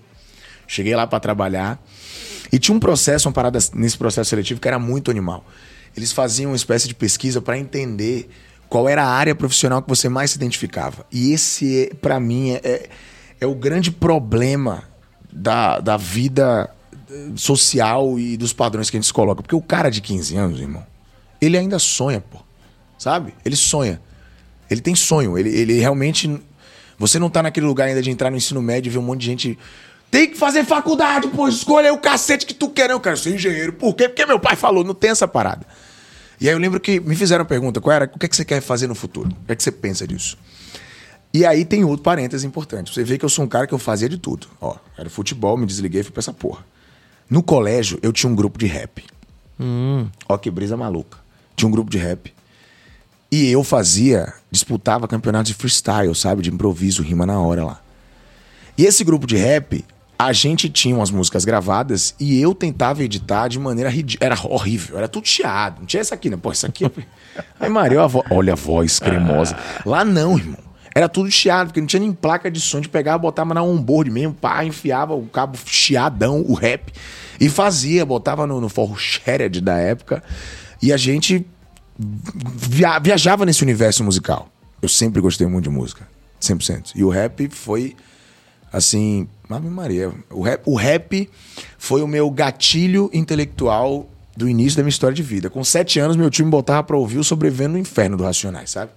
Cheguei 0.67 0.93
lá 0.93 1.07
pra 1.07 1.21
trabalhar. 1.21 1.81
E 2.51 2.59
tinha 2.59 2.75
um 2.75 2.81
processo, 2.81 3.29
uma 3.29 3.33
parada 3.33 3.57
nesse 3.73 3.97
processo 3.97 4.29
seletivo 4.29 4.59
que 4.59 4.67
era 4.67 4.77
muito 4.77 5.09
animal. 5.09 5.45
Eles 5.95 6.11
faziam 6.11 6.51
uma 6.51 6.57
espécie 6.57 6.85
de 6.85 6.93
pesquisa 6.93 7.41
pra 7.41 7.57
entender 7.57 8.29
qual 8.67 8.89
era 8.89 9.05
a 9.05 9.09
área 9.09 9.33
profissional 9.33 9.81
que 9.81 9.87
você 9.87 10.09
mais 10.09 10.31
se 10.31 10.37
identificava. 10.37 11.05
E 11.09 11.31
esse, 11.31 11.93
pra 12.01 12.19
mim, 12.19 12.51
é, 12.51 12.61
é, 12.65 12.89
é 13.39 13.45
o 13.47 13.55
grande 13.55 13.89
problema 13.89 14.83
da, 15.31 15.79
da 15.79 15.95
vida 15.95 16.69
social 17.35 18.19
e 18.19 18.37
dos 18.37 18.53
padrões 18.53 18.89
que 18.89 18.97
a 18.97 19.01
gente 19.01 19.11
coloca. 19.13 19.41
Porque 19.41 19.55
o 19.55 19.61
cara 19.61 19.89
de 19.89 20.01
15 20.01 20.35
anos, 20.35 20.59
irmão, 20.59 20.85
ele 21.41 21.57
ainda 21.57 21.79
sonha, 21.79 22.21
pô. 22.21 22.39
Sabe? 22.97 23.33
Ele 23.45 23.55
sonha. 23.55 24.01
Ele 24.69 24.81
tem 24.81 24.95
sonho. 24.95 25.37
Ele, 25.37 25.49
ele 25.49 25.79
realmente. 25.79 26.39
Você 26.97 27.19
não 27.19 27.29
tá 27.29 27.43
naquele 27.43 27.65
lugar 27.65 27.87
ainda 27.87 28.01
de 28.01 28.09
entrar 28.09 28.31
no 28.31 28.37
ensino 28.37 28.61
médio 28.61 28.89
e 28.89 28.91
ver 28.91 28.97
um 28.97 29.03
monte 29.03 29.21
de 29.21 29.25
gente. 29.27 29.59
Tem 30.09 30.29
que 30.29 30.37
fazer 30.37 30.63
faculdade, 30.65 31.27
pô. 31.27 31.47
Escolha 31.47 31.89
aí 31.89 31.93
o 31.93 31.99
cacete 31.99 32.45
que 32.45 32.53
tu 32.53 32.69
quer. 32.69 32.89
Eu 32.89 32.99
quero 32.99 33.17
ser 33.17 33.35
engenheiro. 33.35 33.73
Por 33.73 33.93
quê? 33.93 34.09
Porque 34.09 34.25
meu 34.25 34.39
pai 34.39 34.55
falou. 34.55 34.83
Não 34.83 34.95
tem 34.95 35.11
essa 35.11 35.27
parada. 35.27 35.65
E 36.39 36.47
aí 36.47 36.53
eu 36.53 36.59
lembro 36.59 36.79
que 36.79 36.99
me 36.99 37.15
fizeram 37.15 37.43
a 37.43 37.45
pergunta: 37.45 37.79
qual 37.79 37.95
era, 37.95 38.05
o 38.13 38.19
que, 38.19 38.25
é 38.25 38.29
que 38.29 38.35
você 38.35 38.45
quer 38.45 38.61
fazer 38.61 38.87
no 38.87 38.95
futuro? 38.95 39.29
O 39.29 39.45
que 39.45 39.51
é 39.51 39.55
que 39.55 39.63
você 39.63 39.71
pensa 39.71 40.07
disso? 40.07 40.37
E 41.33 41.45
aí 41.45 41.65
tem 41.65 41.83
outro 41.83 42.03
parênteses 42.03 42.43
importante. 42.43 42.93
Você 42.93 43.03
vê 43.03 43.17
que 43.17 43.25
eu 43.25 43.29
sou 43.29 43.45
um 43.45 43.47
cara 43.47 43.67
que 43.67 43.73
eu 43.73 43.77
fazia 43.77 44.09
de 44.09 44.17
tudo. 44.17 44.47
Ó, 44.59 44.75
era 44.97 45.09
futebol, 45.09 45.57
me 45.57 45.65
desliguei 45.65 46.01
e 46.01 46.03
fui 46.03 46.11
pra 46.11 46.21
essa 46.21 46.33
porra. 46.33 46.65
No 47.29 47.43
colégio, 47.43 47.99
eu 48.01 48.11
tinha 48.13 48.31
um 48.31 48.35
grupo 48.35 48.57
de 48.57 48.65
rap. 48.67 49.03
Ó, 50.29 50.37
que 50.37 50.49
brisa 50.51 50.77
maluca. 50.77 51.17
Tinha 51.55 51.67
um 51.67 51.71
grupo 51.71 51.89
de 51.89 51.97
rap. 51.97 52.33
E 53.31 53.49
eu 53.51 53.63
fazia, 53.63 54.33
disputava 54.49 55.07
campeonatos 55.07 55.49
de 55.49 55.53
freestyle, 55.53 56.13
sabe? 56.15 56.41
De 56.41 56.49
improviso, 56.49 57.03
rima 57.03 57.25
na 57.25 57.39
hora 57.39 57.65
lá. 57.65 57.81
E 58.77 58.85
esse 58.85 59.03
grupo 59.03 59.27
de 59.27 59.35
rap, 59.35 59.83
a 60.17 60.31
gente 60.31 60.69
tinha 60.69 60.95
umas 60.95 61.11
músicas 61.11 61.43
gravadas 61.43 62.15
e 62.19 62.39
eu 62.39 62.55
tentava 62.55 63.03
editar 63.03 63.47
de 63.49 63.59
maneira 63.59 63.89
ridícula. 63.89 64.25
Era 64.31 64.47
horrível, 64.47 64.97
era 64.97 65.07
tudo 65.09 65.27
chiado. 65.27 65.79
Não 65.79 65.85
tinha 65.85 65.99
essa 65.99 66.15
aqui, 66.15 66.29
né? 66.29 66.37
Pô, 66.37 66.51
essa 66.51 66.67
aqui. 66.67 66.85
é- 66.85 66.91
Aí, 67.59 67.69
Maria, 67.69 67.97
olha 67.97 68.05
a 68.05 68.07
vo- 68.07 68.25
olha 68.31 68.53
a 68.53 68.55
voz 68.55 68.99
cremosa. 68.99 69.57
Lá 69.85 70.05
não, 70.05 70.37
irmão. 70.37 70.57
Era 70.97 71.07
tudo 71.07 71.29
chiado, 71.29 71.67
porque 71.67 71.79
não 71.79 71.85
tinha 71.85 71.99
nem 71.99 72.11
placa 72.11 72.49
de 72.49 72.59
som 72.59 72.81
de 72.81 72.89
pegar, 72.89 73.19
botava 73.19 73.53
na 73.53 73.61
onboard 73.61 74.09
mesmo, 74.09 74.33
pá, 74.33 74.65
enfiava 74.65 75.13
o 75.13 75.27
cabo 75.27 75.55
chiadão, 75.63 76.43
o 76.47 76.55
rap, 76.55 76.91
e 77.39 77.47
fazia, 77.49 78.03
botava 78.03 78.47
no, 78.47 78.59
no 78.59 78.67
forro 78.67 78.97
shared 78.97 79.61
da 79.61 79.77
época, 79.77 80.23
e 80.81 80.91
a 80.91 80.97
gente 80.97 81.45
via- 81.99 82.97
viajava 82.97 83.45
nesse 83.45 83.61
universo 83.61 84.03
musical. 84.03 84.49
Eu 84.81 84.89
sempre 84.89 85.21
gostei 85.21 85.45
muito 85.45 85.65
de 85.65 85.69
música, 85.69 86.07
100%. 86.41 86.93
E 86.95 87.03
o 87.03 87.09
rap 87.09 87.47
foi, 87.51 87.95
assim, 88.73 89.27
Ave 89.47 89.69
Maria, 89.69 90.11
o 90.31 90.41
rap, 90.41 90.61
o 90.65 90.75
rap 90.75 91.29
foi 91.77 92.01
o 92.01 92.07
meu 92.07 92.27
gatilho 92.31 93.07
intelectual 93.13 94.09
do 94.35 94.49
início 94.49 94.77
da 94.77 94.81
minha 94.81 94.89
história 94.89 95.13
de 95.15 95.21
vida. 95.21 95.47
Com 95.47 95.63
sete 95.63 95.99
anos, 95.99 96.15
meu 96.17 96.31
time 96.31 96.49
botava 96.49 96.81
pra 96.81 96.97
ouvir 96.97 97.19
o 97.19 97.23
Sobrevivendo 97.23 97.73
no 97.73 97.77
Inferno 97.77 98.17
do 98.17 98.23
Racionais, 98.23 98.71
sabe? 98.71 98.89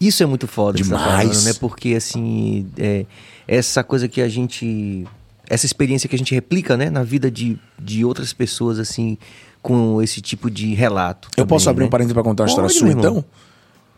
Isso 0.00 0.22
é 0.22 0.26
muito 0.26 0.46
foda 0.46 0.78
tá 0.78 0.84
Demais. 0.84 1.28
falando, 1.28 1.44
né? 1.44 1.52
Porque, 1.60 1.94
assim, 1.94 2.66
é, 2.78 3.04
essa 3.46 3.82
coisa 3.84 4.08
que 4.08 4.20
a 4.20 4.28
gente... 4.28 5.06
Essa 5.48 5.66
experiência 5.66 6.08
que 6.08 6.14
a 6.14 6.18
gente 6.18 6.32
replica, 6.34 6.76
né? 6.76 6.88
Na 6.90 7.02
vida 7.02 7.28
de, 7.30 7.58
de 7.78 8.04
outras 8.04 8.32
pessoas, 8.32 8.78
assim, 8.78 9.18
com 9.60 10.00
esse 10.00 10.20
tipo 10.20 10.48
de 10.50 10.74
relato. 10.74 11.28
Eu 11.32 11.36
também, 11.38 11.48
posso 11.48 11.68
abrir 11.68 11.82
né? 11.82 11.86
um 11.88 11.90
parênteses 11.90 12.14
pra 12.14 12.22
contar 12.22 12.44
uma 12.44 12.48
história 12.48 12.68
Pode, 12.68 12.78
sua, 12.78 12.86
meu 12.88 12.96
irmão. 12.96 13.10
então? 13.18 13.24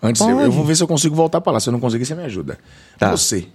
Antes, 0.04 0.20
eu, 0.22 0.40
eu 0.40 0.50
vou 0.50 0.64
ver 0.64 0.74
se 0.76 0.82
eu 0.82 0.88
consigo 0.88 1.14
voltar 1.14 1.40
pra 1.40 1.52
lá. 1.52 1.60
Se 1.60 1.68
eu 1.68 1.72
não 1.72 1.78
conseguir, 1.78 2.04
você 2.06 2.14
me 2.14 2.24
ajuda. 2.24 2.58
Tá. 2.98 3.10
Você, 3.10 3.46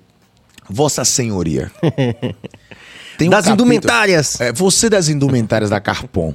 Vossa 0.69 1.03
Senhoria. 1.03 1.71
tem 3.17 3.27
um 3.27 3.31
Das 3.31 3.45
capítulo- 3.45 3.53
indumentárias. 3.73 4.39
É, 4.39 4.53
você 4.53 4.89
das 4.89 5.09
indumentárias 5.09 5.69
da 5.69 5.79
Carpon. 5.79 6.33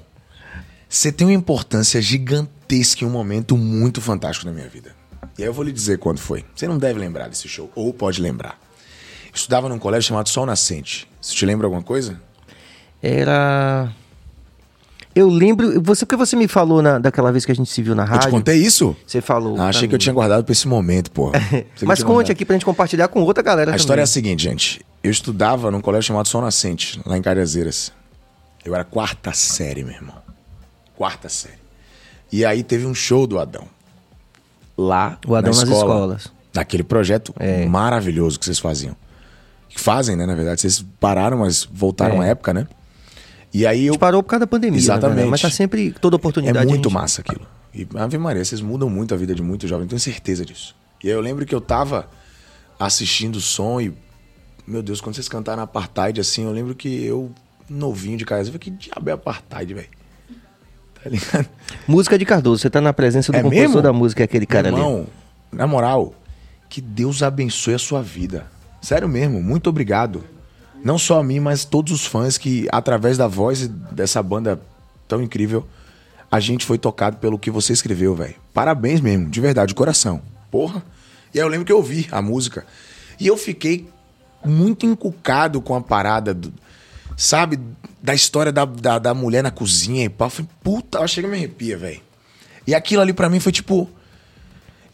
Você 0.88 1.10
tem 1.12 1.26
uma 1.26 1.32
importância 1.32 2.02
gigantesca 2.02 3.04
em 3.04 3.06
um 3.06 3.10
momento 3.10 3.56
muito 3.56 4.00
fantástico 4.00 4.46
na 4.46 4.52
minha 4.52 4.68
vida. 4.68 4.94
E 5.38 5.42
aí 5.42 5.48
eu 5.48 5.52
vou 5.52 5.64
lhe 5.64 5.72
dizer 5.72 5.98
quando 5.98 6.18
foi. 6.18 6.44
Você 6.54 6.66
não 6.68 6.78
deve 6.78 6.98
lembrar 6.98 7.28
desse 7.28 7.48
show, 7.48 7.70
ou 7.74 7.92
pode 7.92 8.20
lembrar. 8.20 8.58
Eu 9.26 9.34
estudava 9.34 9.68
num 9.68 9.78
colégio 9.78 10.08
chamado 10.08 10.28
Sol 10.28 10.44
Nascente. 10.44 11.08
Você 11.20 11.34
te 11.34 11.46
lembra 11.46 11.66
alguma 11.66 11.82
coisa? 11.82 12.20
Era... 13.02 13.90
Eu 15.14 15.28
lembro... 15.28 15.80
Você, 15.82 16.06
porque 16.06 16.16
você 16.16 16.34
me 16.36 16.48
falou 16.48 16.80
na, 16.80 16.98
daquela 16.98 17.30
vez 17.30 17.44
que 17.44 17.52
a 17.52 17.54
gente 17.54 17.70
se 17.70 17.82
viu 17.82 17.94
na 17.94 18.02
Eu 18.04 18.06
rádio... 18.08 18.28
te 18.28 18.30
contei 18.30 18.56
isso? 18.56 18.96
Você 19.06 19.20
falou. 19.20 19.58
Ah, 19.60 19.68
achei 19.68 19.80
pra 19.82 19.88
que 19.88 19.94
eu 19.94 19.98
mim. 19.98 20.02
tinha 20.02 20.12
guardado 20.14 20.44
pra 20.44 20.52
esse 20.52 20.66
momento, 20.66 21.10
porra. 21.10 21.32
Eu 21.52 21.86
Mas 21.86 22.02
conte 22.02 22.32
aqui 22.32 22.44
pra 22.46 22.54
gente 22.54 22.64
compartilhar 22.64 23.08
com 23.08 23.20
outra 23.22 23.42
galera 23.42 23.72
A 23.72 23.76
história 23.76 24.00
é 24.00 24.04
a 24.04 24.06
também. 24.06 24.12
seguinte, 24.12 24.42
gente. 24.44 24.80
Eu 25.02 25.10
estudava 25.10 25.70
num 25.70 25.80
colégio 25.82 26.08
chamado 26.08 26.28
Sol 26.28 26.40
Nascente, 26.40 27.00
lá 27.04 27.16
em 27.18 27.22
Cajazeiras. 27.22 27.92
Eu 28.64 28.74
era 28.74 28.84
quarta 28.84 29.32
série, 29.34 29.82
meu 29.84 29.94
irmão. 29.94 30.16
Quarta 30.96 31.28
série. 31.28 31.58
E 32.30 32.44
aí 32.44 32.62
teve 32.62 32.86
um 32.86 32.94
show 32.94 33.26
do 33.26 33.38
Adão. 33.38 33.66
Lá 34.76 35.18
O 35.26 35.34
Adão 35.34 35.52
na 35.52 35.60
nas 35.60 35.68
escola, 35.68 35.92
escolas. 36.16 36.32
Daquele 36.52 36.82
projeto 36.82 37.34
É. 37.38 37.66
maravilhoso 37.66 38.38
que 38.38 38.44
vocês 38.44 38.58
faziam. 38.58 38.96
Que 39.68 39.80
fazem, 39.80 40.16
né, 40.16 40.26
na 40.26 40.34
verdade. 40.34 40.60
Vocês 40.60 40.84
pararam, 41.00 41.38
mas 41.38 41.64
voltaram 41.70 42.22
É. 42.22 42.26
à 42.26 42.28
época, 42.30 42.52
né? 42.52 42.66
E 43.54 43.66
aí 43.66 43.80
A 43.80 43.84
eu... 43.84 43.92
gente 43.92 44.00
parou 44.00 44.22
por 44.22 44.30
causa 44.30 44.40
da 44.40 44.46
pandemia, 44.46 44.78
Exatamente. 44.78 45.14
verdade, 45.16 45.30
mas 45.30 45.40
tá 45.42 45.50
sempre 45.50 45.92
toda 45.92 46.14
É 46.14 46.18
oportunidade. 46.18 46.66
muito 46.66 46.86
a 46.86 46.90
gente- 46.90 46.94
massa 46.94 47.20
aquilo. 47.20 47.46
E, 47.74 47.86
Ave 47.94 48.18
Maria, 48.18 48.44
vocês 48.44 48.60
mudam 48.60 48.88
muito 48.90 49.14
a 49.14 49.16
vida 49.16 49.34
de 49.34 49.42
muitos 49.42 49.68
jovens, 49.68 49.88
tenho 49.88 50.00
certeza 50.00 50.44
disso. 50.44 50.74
E 51.02 51.08
aí 51.08 51.14
eu 51.14 51.20
lembro 51.20 51.44
que 51.46 51.54
eu 51.54 51.60
tava 51.60 52.06
assistindo 52.78 53.36
o 53.36 53.40
som 53.40 53.80
e, 53.80 53.92
meu 54.66 54.82
Deus, 54.82 55.00
quando 55.00 55.14
vocês 55.16 55.28
cantaram 55.28 55.62
Apartheid, 55.62 56.20
assim, 56.20 56.44
eu 56.44 56.52
lembro 56.52 56.74
que 56.74 57.04
eu, 57.04 57.30
novinho 57.68 58.16
de 58.18 58.24
casa, 58.24 58.42
eu 58.48 58.52
falei, 58.52 58.58
que 58.58 58.70
diabo 58.70 59.08
é 59.08 59.12
Apartheid, 59.12 59.72
velho? 59.74 59.88
Tá 61.02 61.10
ligado? 61.10 61.48
Música 61.86 62.16
de 62.18 62.24
Cardoso, 62.24 62.62
você 62.62 62.70
tá 62.70 62.80
na 62.80 62.92
presença 62.92 63.32
do 63.32 63.36
É 63.38 63.42
compositor 63.42 63.68
mesmo? 63.68 63.82
da 63.82 63.92
música, 63.92 64.24
aquele 64.24 64.46
cara 64.46 64.70
Meu 64.70 64.76
ali. 64.80 64.86
irmão, 64.88 65.06
na 65.50 65.66
moral, 65.66 66.14
que 66.68 66.80
Deus 66.80 67.22
abençoe 67.22 67.74
a 67.74 67.78
sua 67.78 68.02
vida. 68.02 68.46
Sério 68.80 69.08
mesmo, 69.08 69.42
muito 69.42 69.68
obrigado. 69.68 70.24
Não 70.84 70.98
só 70.98 71.20
a 71.20 71.24
mim, 71.24 71.38
mas 71.40 71.64
todos 71.64 71.92
os 71.92 72.04
fãs 72.06 72.36
que, 72.38 72.66
através 72.72 73.16
da 73.16 73.26
voz 73.28 73.68
dessa 73.68 74.22
banda 74.22 74.60
tão 75.06 75.22
incrível, 75.22 75.66
a 76.30 76.40
gente 76.40 76.64
foi 76.64 76.78
tocado 76.78 77.18
pelo 77.18 77.38
que 77.38 77.50
você 77.50 77.72
escreveu, 77.72 78.14
velho. 78.14 78.34
Parabéns 78.54 79.00
mesmo, 79.00 79.28
de 79.28 79.40
verdade, 79.40 79.68
de 79.68 79.74
coração. 79.74 80.22
Porra. 80.50 80.82
E 81.32 81.38
aí 81.38 81.44
eu 81.44 81.48
lembro 81.48 81.64
que 81.64 81.72
eu 81.72 81.76
ouvi 81.76 82.08
a 82.10 82.20
música. 82.20 82.64
E 83.20 83.26
eu 83.26 83.36
fiquei 83.36 83.88
muito 84.44 84.86
encucado 84.86 85.60
com 85.60 85.74
a 85.76 85.80
parada, 85.80 86.34
do- 86.34 86.52
sabe, 87.16 87.58
da 88.02 88.14
história 88.14 88.52
da, 88.52 88.64
da, 88.64 88.98
da 88.98 89.14
mulher 89.14 89.42
na 89.42 89.50
cozinha 89.50 90.04
e 90.04 90.08
pá. 90.08 90.26
Eu 90.26 90.30
falei, 90.30 90.50
puta, 90.62 91.06
chega 91.06 91.28
me 91.28 91.36
arrepia, 91.36 91.76
velho. 91.76 92.00
E 92.66 92.74
aquilo 92.74 93.02
ali 93.02 93.12
pra 93.12 93.28
mim 93.28 93.40
foi 93.40 93.52
tipo. 93.52 93.88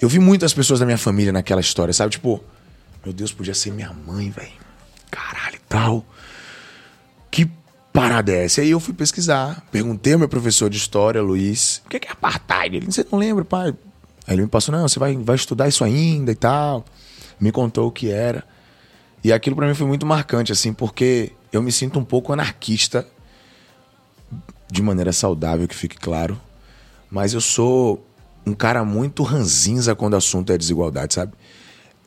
Eu 0.00 0.08
vi 0.08 0.18
muitas 0.18 0.54
pessoas 0.54 0.78
da 0.78 0.86
minha 0.86 0.98
família 0.98 1.32
naquela 1.32 1.60
história, 1.60 1.92
sabe? 1.92 2.12
Tipo, 2.12 2.42
meu 3.04 3.12
Deus, 3.12 3.32
podia 3.32 3.54
ser 3.54 3.72
minha 3.72 3.92
mãe, 3.92 4.30
velho. 4.30 4.52
Caralho 5.10 5.56
e 5.56 5.60
tal. 5.68 6.04
Que 7.30 7.50
parada 7.92 8.30
é 8.30 8.44
essa? 8.44 8.60
E 8.60 8.64
aí 8.64 8.70
eu 8.70 8.78
fui 8.78 8.94
pesquisar. 8.94 9.66
Perguntei 9.72 10.12
ao 10.12 10.18
meu 10.18 10.28
professor 10.28 10.70
de 10.70 10.76
história, 10.76 11.20
Luiz, 11.20 11.82
o 11.84 11.88
que 11.88 11.96
é 11.96 12.12
apartheid? 12.12 12.76
Ele 12.76 12.86
disse, 12.86 13.04
não 13.10 13.18
lembra, 13.18 13.44
pai? 13.44 13.74
Aí 14.26 14.34
ele 14.34 14.42
me 14.42 14.48
passou, 14.48 14.72
não, 14.72 14.86
você 14.86 14.98
vai, 14.98 15.16
vai 15.16 15.34
estudar 15.34 15.66
isso 15.66 15.82
ainda 15.82 16.30
e 16.30 16.36
tal. 16.36 16.84
Me 17.40 17.50
contou 17.50 17.88
o 17.88 17.90
que 17.90 18.10
era. 18.10 18.44
E 19.24 19.32
aquilo 19.32 19.56
pra 19.56 19.66
mim 19.66 19.74
foi 19.74 19.86
muito 19.86 20.06
marcante, 20.06 20.52
assim, 20.52 20.72
porque 20.72 21.32
eu 21.52 21.62
me 21.62 21.72
sinto 21.72 21.98
um 21.98 22.04
pouco 22.04 22.32
anarquista, 22.32 23.06
de 24.70 24.82
maneira 24.82 25.12
saudável, 25.12 25.66
que 25.66 25.74
fique 25.74 25.96
claro. 25.96 26.38
Mas 27.10 27.32
eu 27.32 27.40
sou 27.40 28.04
um 28.46 28.54
cara 28.54 28.84
muito 28.84 29.22
ranzinza 29.22 29.94
quando 29.94 30.14
o 30.14 30.16
assunto 30.16 30.52
é 30.52 30.58
desigualdade, 30.58 31.14
sabe? 31.14 31.32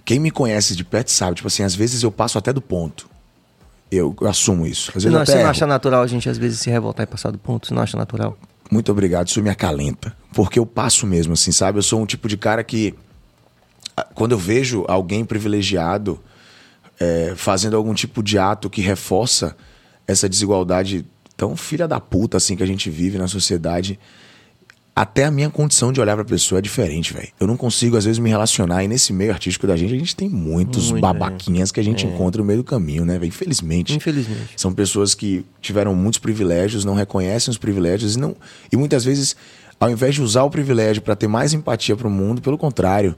Quem 0.05 0.19
me 0.19 0.31
conhece 0.31 0.75
de 0.75 0.83
perto 0.83 1.11
sabe, 1.11 1.35
tipo 1.35 1.47
assim, 1.47 1.63
às 1.63 1.75
vezes 1.75 2.03
eu 2.03 2.11
passo 2.11 2.37
até 2.37 2.51
do 2.51 2.61
ponto. 2.61 3.09
Eu, 3.91 4.15
eu 4.21 4.27
assumo 4.27 4.65
isso. 4.65 4.91
Às 4.95 5.03
vezes 5.03 5.11
não, 5.11 5.25
você 5.25 5.31
até 5.31 5.33
não 5.33 5.41
erro. 5.41 5.49
acha 5.49 5.67
natural 5.67 6.01
a 6.01 6.07
gente 6.07 6.29
às 6.29 6.37
vezes 6.37 6.59
se 6.59 6.69
revoltar 6.69 7.03
e 7.03 7.07
passar 7.07 7.31
do 7.31 7.37
ponto? 7.37 7.67
Você 7.67 7.73
não 7.73 7.81
acha 7.81 7.97
natural? 7.97 8.37
Muito 8.71 8.91
obrigado, 8.91 9.27
isso 9.27 9.41
me 9.41 9.49
acalenta. 9.49 10.15
Porque 10.33 10.57
eu 10.57 10.65
passo 10.65 11.05
mesmo, 11.05 11.33
assim, 11.33 11.51
sabe? 11.51 11.77
Eu 11.77 11.83
sou 11.83 12.01
um 12.01 12.05
tipo 12.05 12.27
de 12.27 12.37
cara 12.37 12.63
que. 12.63 12.95
Quando 14.15 14.31
eu 14.31 14.37
vejo 14.37 14.85
alguém 14.87 15.25
privilegiado 15.25 16.19
é, 17.01 17.33
fazendo 17.35 17.75
algum 17.75 17.95
tipo 17.95 18.21
de 18.21 18.37
ato 18.37 18.69
que 18.69 18.79
reforça 18.79 19.57
essa 20.07 20.29
desigualdade 20.29 21.03
tão 21.35 21.55
filha 21.55 21.87
da 21.87 21.99
puta, 21.99 22.37
assim, 22.37 22.55
que 22.55 22.61
a 22.61 22.65
gente 22.65 22.91
vive 22.91 23.17
na 23.17 23.27
sociedade. 23.27 23.99
Até 24.95 25.23
a 25.23 25.31
minha 25.31 25.49
condição 25.49 25.91
de 25.91 25.99
olhar 25.99 26.15
pra 26.15 26.23
pessoa 26.23 26.59
é 26.59 26.61
diferente, 26.61 27.11
velho. 27.11 27.29
Eu 27.39 27.47
não 27.47 27.57
consigo, 27.57 27.97
às 27.97 28.05
vezes, 28.05 28.19
me 28.19 28.29
relacionar. 28.29 28.83
E 28.83 28.87
nesse 28.87 29.11
meio 29.13 29.31
artístico 29.31 29.65
da 29.65 29.75
gente, 29.75 29.95
a 29.95 29.97
gente 29.97 30.15
tem 30.15 30.29
muitos 30.29 30.91
Muito, 30.91 31.01
babaquinhas 31.01 31.71
que 31.71 31.79
a 31.79 31.83
gente 31.83 32.05
encontra 32.05 32.39
no 32.39 32.45
meio 32.45 32.59
do 32.59 32.63
caminho, 32.63 33.03
né, 33.03 33.17
velho? 33.17 33.29
Infelizmente. 33.29 33.95
Infelizmente. 33.95 34.53
São 34.55 34.71
pessoas 34.71 35.15
que 35.15 35.43
tiveram 35.59 35.95
muitos 35.95 36.19
privilégios, 36.19 36.85
não 36.85 36.93
reconhecem 36.93 37.49
os 37.51 37.57
privilégios 37.57 38.15
e, 38.15 38.19
não, 38.19 38.35
e 38.71 38.77
muitas 38.77 39.03
vezes, 39.03 39.35
ao 39.79 39.89
invés 39.89 40.13
de 40.13 40.21
usar 40.21 40.43
o 40.43 40.51
privilégio 40.51 41.01
para 41.01 41.15
ter 41.15 41.27
mais 41.27 41.51
empatia 41.51 41.95
para 41.95 42.07
o 42.07 42.11
mundo, 42.11 42.43
pelo 42.43 42.59
contrário, 42.59 43.15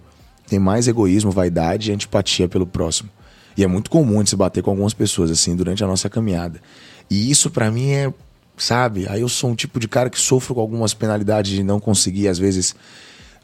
tem 0.47 0.59
mais 0.59 0.87
egoísmo, 0.87 1.31
vaidade 1.31 1.91
e 1.91 1.93
antipatia 1.93 2.47
pelo 2.47 2.65
próximo. 2.65 3.09
E 3.55 3.63
é 3.63 3.67
muito 3.67 3.89
comum 3.89 4.19
gente 4.19 4.29
se 4.29 4.35
bater 4.35 4.63
com 4.63 4.71
algumas 4.71 4.93
pessoas 4.93 5.31
assim 5.31 5.55
durante 5.55 5.83
a 5.83 5.87
nossa 5.87 6.09
caminhada. 6.09 6.59
E 7.09 7.29
isso 7.29 7.49
para 7.49 7.69
mim 7.69 7.91
é, 7.91 8.13
sabe? 8.57 9.07
Aí 9.07 9.21
eu 9.21 9.29
sou 9.29 9.49
um 9.49 9.55
tipo 9.55 9.79
de 9.79 9.87
cara 9.87 10.09
que 10.09 10.19
sofro 10.19 10.55
com 10.55 10.61
algumas 10.61 10.93
penalidades 10.93 11.51
de 11.51 11.63
não 11.63 11.79
conseguir 11.79 12.27
às 12.27 12.39
vezes 12.39 12.75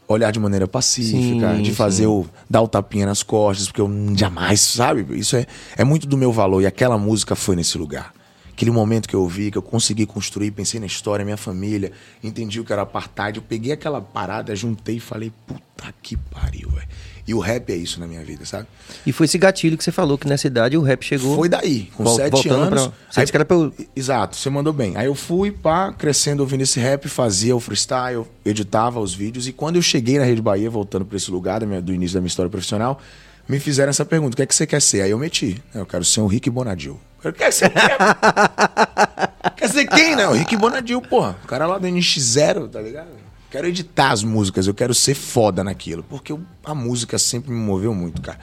olhar 0.08 0.32
de 0.32 0.40
maneira 0.40 0.66
pacífica, 0.66 1.54
Sim, 1.54 1.62
de 1.62 1.72
fazer 1.72 2.08
o 2.08 2.26
dar 2.48 2.62
o 2.62 2.68
tapinha 2.68 3.06
nas 3.06 3.22
costas, 3.22 3.68
porque 3.68 3.80
eu 3.80 3.88
jamais, 4.16 4.60
sabe? 4.60 5.06
Isso 5.16 5.36
é, 5.36 5.46
é 5.76 5.84
muito 5.84 6.06
do 6.06 6.16
meu 6.16 6.32
valor 6.32 6.60
e 6.60 6.66
aquela 6.66 6.98
música 6.98 7.36
foi 7.36 7.54
nesse 7.54 7.78
lugar. 7.78 8.12
Aquele 8.50 8.72
momento 8.72 9.08
que 9.08 9.14
eu 9.14 9.22
ouvi, 9.22 9.50
que 9.50 9.56
eu 9.56 9.62
consegui 9.62 10.04
construir, 10.04 10.50
pensei 10.50 10.78
na 10.80 10.84
história, 10.84 11.24
minha 11.24 11.36
família, 11.36 11.92
entendi 12.22 12.60
o 12.60 12.64
que 12.64 12.72
era 12.72 12.82
apartheid, 12.82 13.38
eu 13.38 13.42
peguei 13.42 13.72
aquela 13.72 14.02
parada, 14.02 14.54
juntei 14.54 14.96
e 14.96 15.00
falei, 15.00 15.32
puta 15.46 15.94
que 16.02 16.16
pariu, 16.16 16.68
velho. 16.68 16.88
E 17.30 17.34
o 17.34 17.38
rap 17.38 17.70
é 17.72 17.76
isso 17.76 18.00
na 18.00 18.08
minha 18.08 18.24
vida, 18.24 18.44
sabe? 18.44 18.66
E 19.06 19.12
foi 19.12 19.24
esse 19.26 19.38
gatilho 19.38 19.78
que 19.78 19.84
você 19.84 19.92
falou 19.92 20.18
que 20.18 20.26
nessa 20.26 20.48
idade 20.48 20.76
o 20.76 20.82
rap 20.82 21.00
chegou. 21.04 21.36
Foi 21.36 21.48
daí, 21.48 21.88
com 21.96 22.02
Vol- 22.02 22.16
sete 22.16 22.32
voltando 22.32 22.62
anos. 22.64 22.82
pra- 22.88 22.92
Você 23.08 23.20
disse 23.20 23.30
que 23.32 23.36
era 23.36 23.44
pra 23.44 23.56
eu- 23.56 23.72
Exato, 23.94 24.34
você 24.36 24.50
mandou 24.50 24.72
bem. 24.72 24.96
Aí 24.96 25.06
eu 25.06 25.14
fui, 25.14 25.52
pá, 25.52 25.92
crescendo 25.92 26.40
ouvindo 26.40 26.62
esse 26.62 26.80
rap, 26.80 27.08
fazia 27.08 27.54
o 27.54 27.60
freestyle, 27.60 28.24
editava 28.44 28.98
os 28.98 29.14
vídeos. 29.14 29.46
E 29.46 29.52
quando 29.52 29.76
eu 29.76 29.82
cheguei 29.82 30.18
na 30.18 30.24
Rede 30.24 30.42
Bahia, 30.42 30.68
voltando 30.68 31.04
pra 31.04 31.16
esse 31.16 31.30
lugar 31.30 31.64
minha- 31.64 31.80
do 31.80 31.94
início 31.94 32.14
da 32.14 32.20
minha 32.20 32.26
história 32.28 32.50
profissional, 32.50 33.00
me 33.48 33.60
fizeram 33.60 33.90
essa 33.90 34.04
pergunta: 34.04 34.34
o 34.34 34.36
que 34.36 34.42
é 34.42 34.46
que 34.46 34.54
você 34.54 34.66
quer 34.66 34.82
ser? 34.82 35.02
Aí 35.02 35.12
eu 35.12 35.18
meti. 35.18 35.62
Eu 35.72 35.86
quero 35.86 36.04
ser 36.04 36.20
um 36.22 36.26
Rick 36.26 36.50
Bonadil. 36.50 36.98
Eu 37.22 37.32
quero 37.32 37.52
ser 37.52 37.70
quer 39.56 39.68
ser 39.68 39.86
quem, 39.86 40.16
né? 40.16 40.26
O 40.26 40.32
Rick 40.32 40.56
Bonadil, 40.56 41.00
porra. 41.00 41.36
O 41.44 41.46
cara 41.46 41.66
lá 41.66 41.78
do 41.78 41.86
NX0, 41.86 42.68
tá 42.68 42.80
ligado? 42.80 43.19
Quero 43.50 43.66
editar 43.66 44.12
as 44.12 44.22
músicas, 44.22 44.66
eu 44.66 44.74
quero 44.74 44.94
ser 44.94 45.14
foda 45.14 45.64
naquilo. 45.64 46.04
Porque 46.08 46.30
eu- 46.32 46.40
a 46.64 46.74
música 46.74 47.18
sempre 47.18 47.50
me 47.50 47.58
moveu 47.58 47.92
muito, 47.94 48.22
cara. 48.22 48.38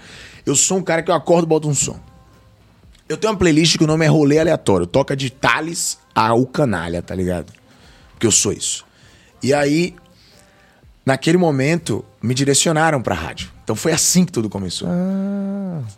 Eu 0.45 0.55
sou 0.55 0.77
um 0.77 0.83
cara 0.83 1.01
que 1.01 1.09
eu 1.09 1.15
acordo 1.15 1.45
e 1.45 1.47
boto 1.47 1.67
um 1.69 1.73
som. 1.73 1.99
Eu 3.07 3.15
tenho 3.15 3.31
uma 3.31 3.39
playlist 3.39 3.77
que 3.77 3.83
o 3.83 3.87
nome 3.87 4.05
é 4.05 4.09
Rolê 4.09 4.37
Aleatório. 4.37 4.85
Toca 4.85 5.15
de 5.15 5.29
Thales 5.29 5.97
a 6.13 6.33
O 6.33 6.45
Canalha, 6.45 7.01
tá 7.01 7.15
ligado? 7.15 7.53
Porque 8.11 8.27
eu 8.27 8.31
sou 8.31 8.51
isso. 8.51 8.85
E 9.41 9.53
aí, 9.53 9.95
naquele 11.05 11.37
momento, 11.37 12.03
me 12.21 12.33
direcionaram 12.33 13.01
pra 13.01 13.15
rádio. 13.15 13.49
Então 13.63 13.75
foi 13.77 13.93
assim 13.93 14.25
que 14.25 14.31
tudo 14.31 14.49
começou. 14.49 14.89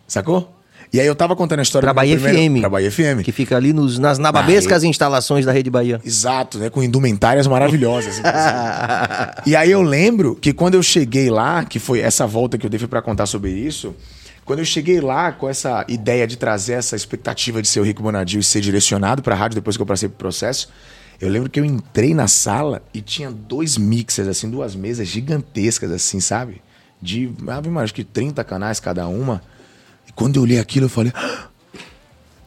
Sacou? 0.06 0.54
E 0.92 0.98
aí 0.98 1.06
eu 1.06 1.14
tava 1.14 1.36
contando 1.36 1.60
a 1.60 1.62
história 1.62 1.86
Pra 1.86 1.92
do 1.92 1.96
Bahia 1.96 2.18
primeiro- 2.18 2.54
FM. 2.54 2.60
Pra 2.60 2.68
Bahia 2.68 2.90
FM. 2.90 3.22
Que 3.22 3.30
fica 3.30 3.56
ali 3.56 3.72
nos, 3.72 3.98
nas 3.98 4.18
nababescas 4.18 4.82
instalações 4.82 5.46
da 5.46 5.52
Rede 5.52 5.70
Bahia. 5.70 6.00
Exato, 6.04 6.58
né? 6.58 6.68
Com 6.68 6.82
indumentárias 6.82 7.46
maravilhosas. 7.46 8.20
e 9.46 9.54
aí 9.54 9.70
eu 9.70 9.82
lembro 9.82 10.34
que 10.34 10.52
quando 10.52 10.74
eu 10.74 10.82
cheguei 10.82 11.30
lá, 11.30 11.64
que 11.64 11.78
foi 11.78 12.00
essa 12.00 12.26
volta 12.26 12.58
que 12.58 12.66
eu 12.66 12.70
dei 12.70 12.80
pra 12.80 13.00
contar 13.00 13.26
sobre 13.26 13.50
isso, 13.52 13.94
quando 14.44 14.58
eu 14.58 14.64
cheguei 14.64 15.00
lá 15.00 15.30
com 15.30 15.48
essa 15.48 15.84
ideia 15.88 16.26
de 16.26 16.36
trazer 16.36 16.72
essa 16.72 16.96
expectativa 16.96 17.62
de 17.62 17.68
ser 17.68 17.78
o 17.78 17.84
Rico 17.84 18.02
Bonadil 18.02 18.40
e 18.40 18.44
ser 18.44 18.60
direcionado 18.60 19.22
pra 19.22 19.36
rádio 19.36 19.54
depois 19.54 19.76
que 19.76 19.82
eu 19.82 19.86
passei 19.86 20.08
pro 20.08 20.18
processo, 20.18 20.70
eu 21.20 21.28
lembro 21.28 21.48
que 21.48 21.60
eu 21.60 21.64
entrei 21.64 22.14
na 22.14 22.26
sala 22.26 22.82
e 22.92 23.00
tinha 23.00 23.30
dois 23.30 23.76
mixers, 23.76 24.26
assim, 24.26 24.50
duas 24.50 24.74
mesas 24.74 25.06
gigantescas, 25.06 25.92
assim, 25.92 26.18
sabe? 26.18 26.60
De, 27.00 27.30
Maria, 27.38 27.70
acho 27.78 27.94
que 27.94 28.02
30 28.02 28.42
canais 28.42 28.80
cada 28.80 29.06
uma. 29.06 29.40
E 30.10 30.12
quando 30.12 30.36
eu 30.36 30.42
olhei 30.42 30.58
aquilo, 30.58 30.86
eu 30.86 30.90
falei, 30.90 31.12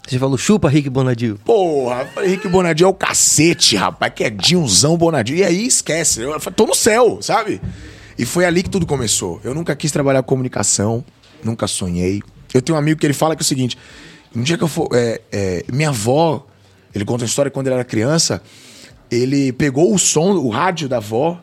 Você 0.05 0.19
falou, 0.19 0.37
chupa 0.37 0.67
Rick 0.67 0.89
Bonadil. 0.89 1.39
Porra, 1.45 2.05
falei, 2.13 2.31
Rick 2.31 2.49
Bonadil 2.49 2.87
é 2.87 2.89
o 2.89 2.93
cacete, 2.93 3.77
rapaz, 3.77 4.11
que 4.13 4.25
é 4.25 4.29
Dinhozão 4.29 4.97
Bonadil. 4.97 5.37
E 5.37 5.43
aí 5.43 5.65
esquece, 5.65 6.19
eu 6.19 6.37
falei, 6.41 6.55
tô 6.55 6.65
no 6.65 6.75
céu, 6.75 7.19
sabe? 7.21 7.61
E 8.19 8.25
foi 8.25 8.43
ali 8.45 8.61
que 8.61 8.69
tudo 8.69 8.85
começou. 8.85 9.39
Eu 9.45 9.55
nunca 9.55 9.73
quis 9.75 9.93
trabalhar 9.93 10.21
com 10.21 10.27
comunicação, 10.27 11.03
nunca 11.41 11.67
sonhei. 11.67 12.21
Eu 12.53 12.61
tenho 12.61 12.75
um 12.75 12.79
amigo 12.79 12.99
que 12.99 13.07
ele 13.07 13.13
fala 13.13 13.33
que 13.33 13.41
é 13.41 13.45
o 13.45 13.47
seguinte: 13.47 13.77
um 14.35 14.43
dia 14.43 14.57
que 14.57 14.63
eu 14.63 14.67
for. 14.67 14.89
é, 14.93 15.21
é, 15.31 15.65
minha 15.71 15.89
avó, 15.89 16.45
ele 16.93 17.05
conta 17.05 17.23
uma 17.23 17.27
história 17.27 17.49
quando 17.49 17.67
ele 17.67 17.75
era 17.75 17.85
criança, 17.85 18.41
ele 19.09 19.53
pegou 19.53 19.93
o 19.93 19.97
som, 19.97 20.33
o 20.33 20.49
rádio 20.49 20.89
da 20.89 20.97
avó 20.97 21.41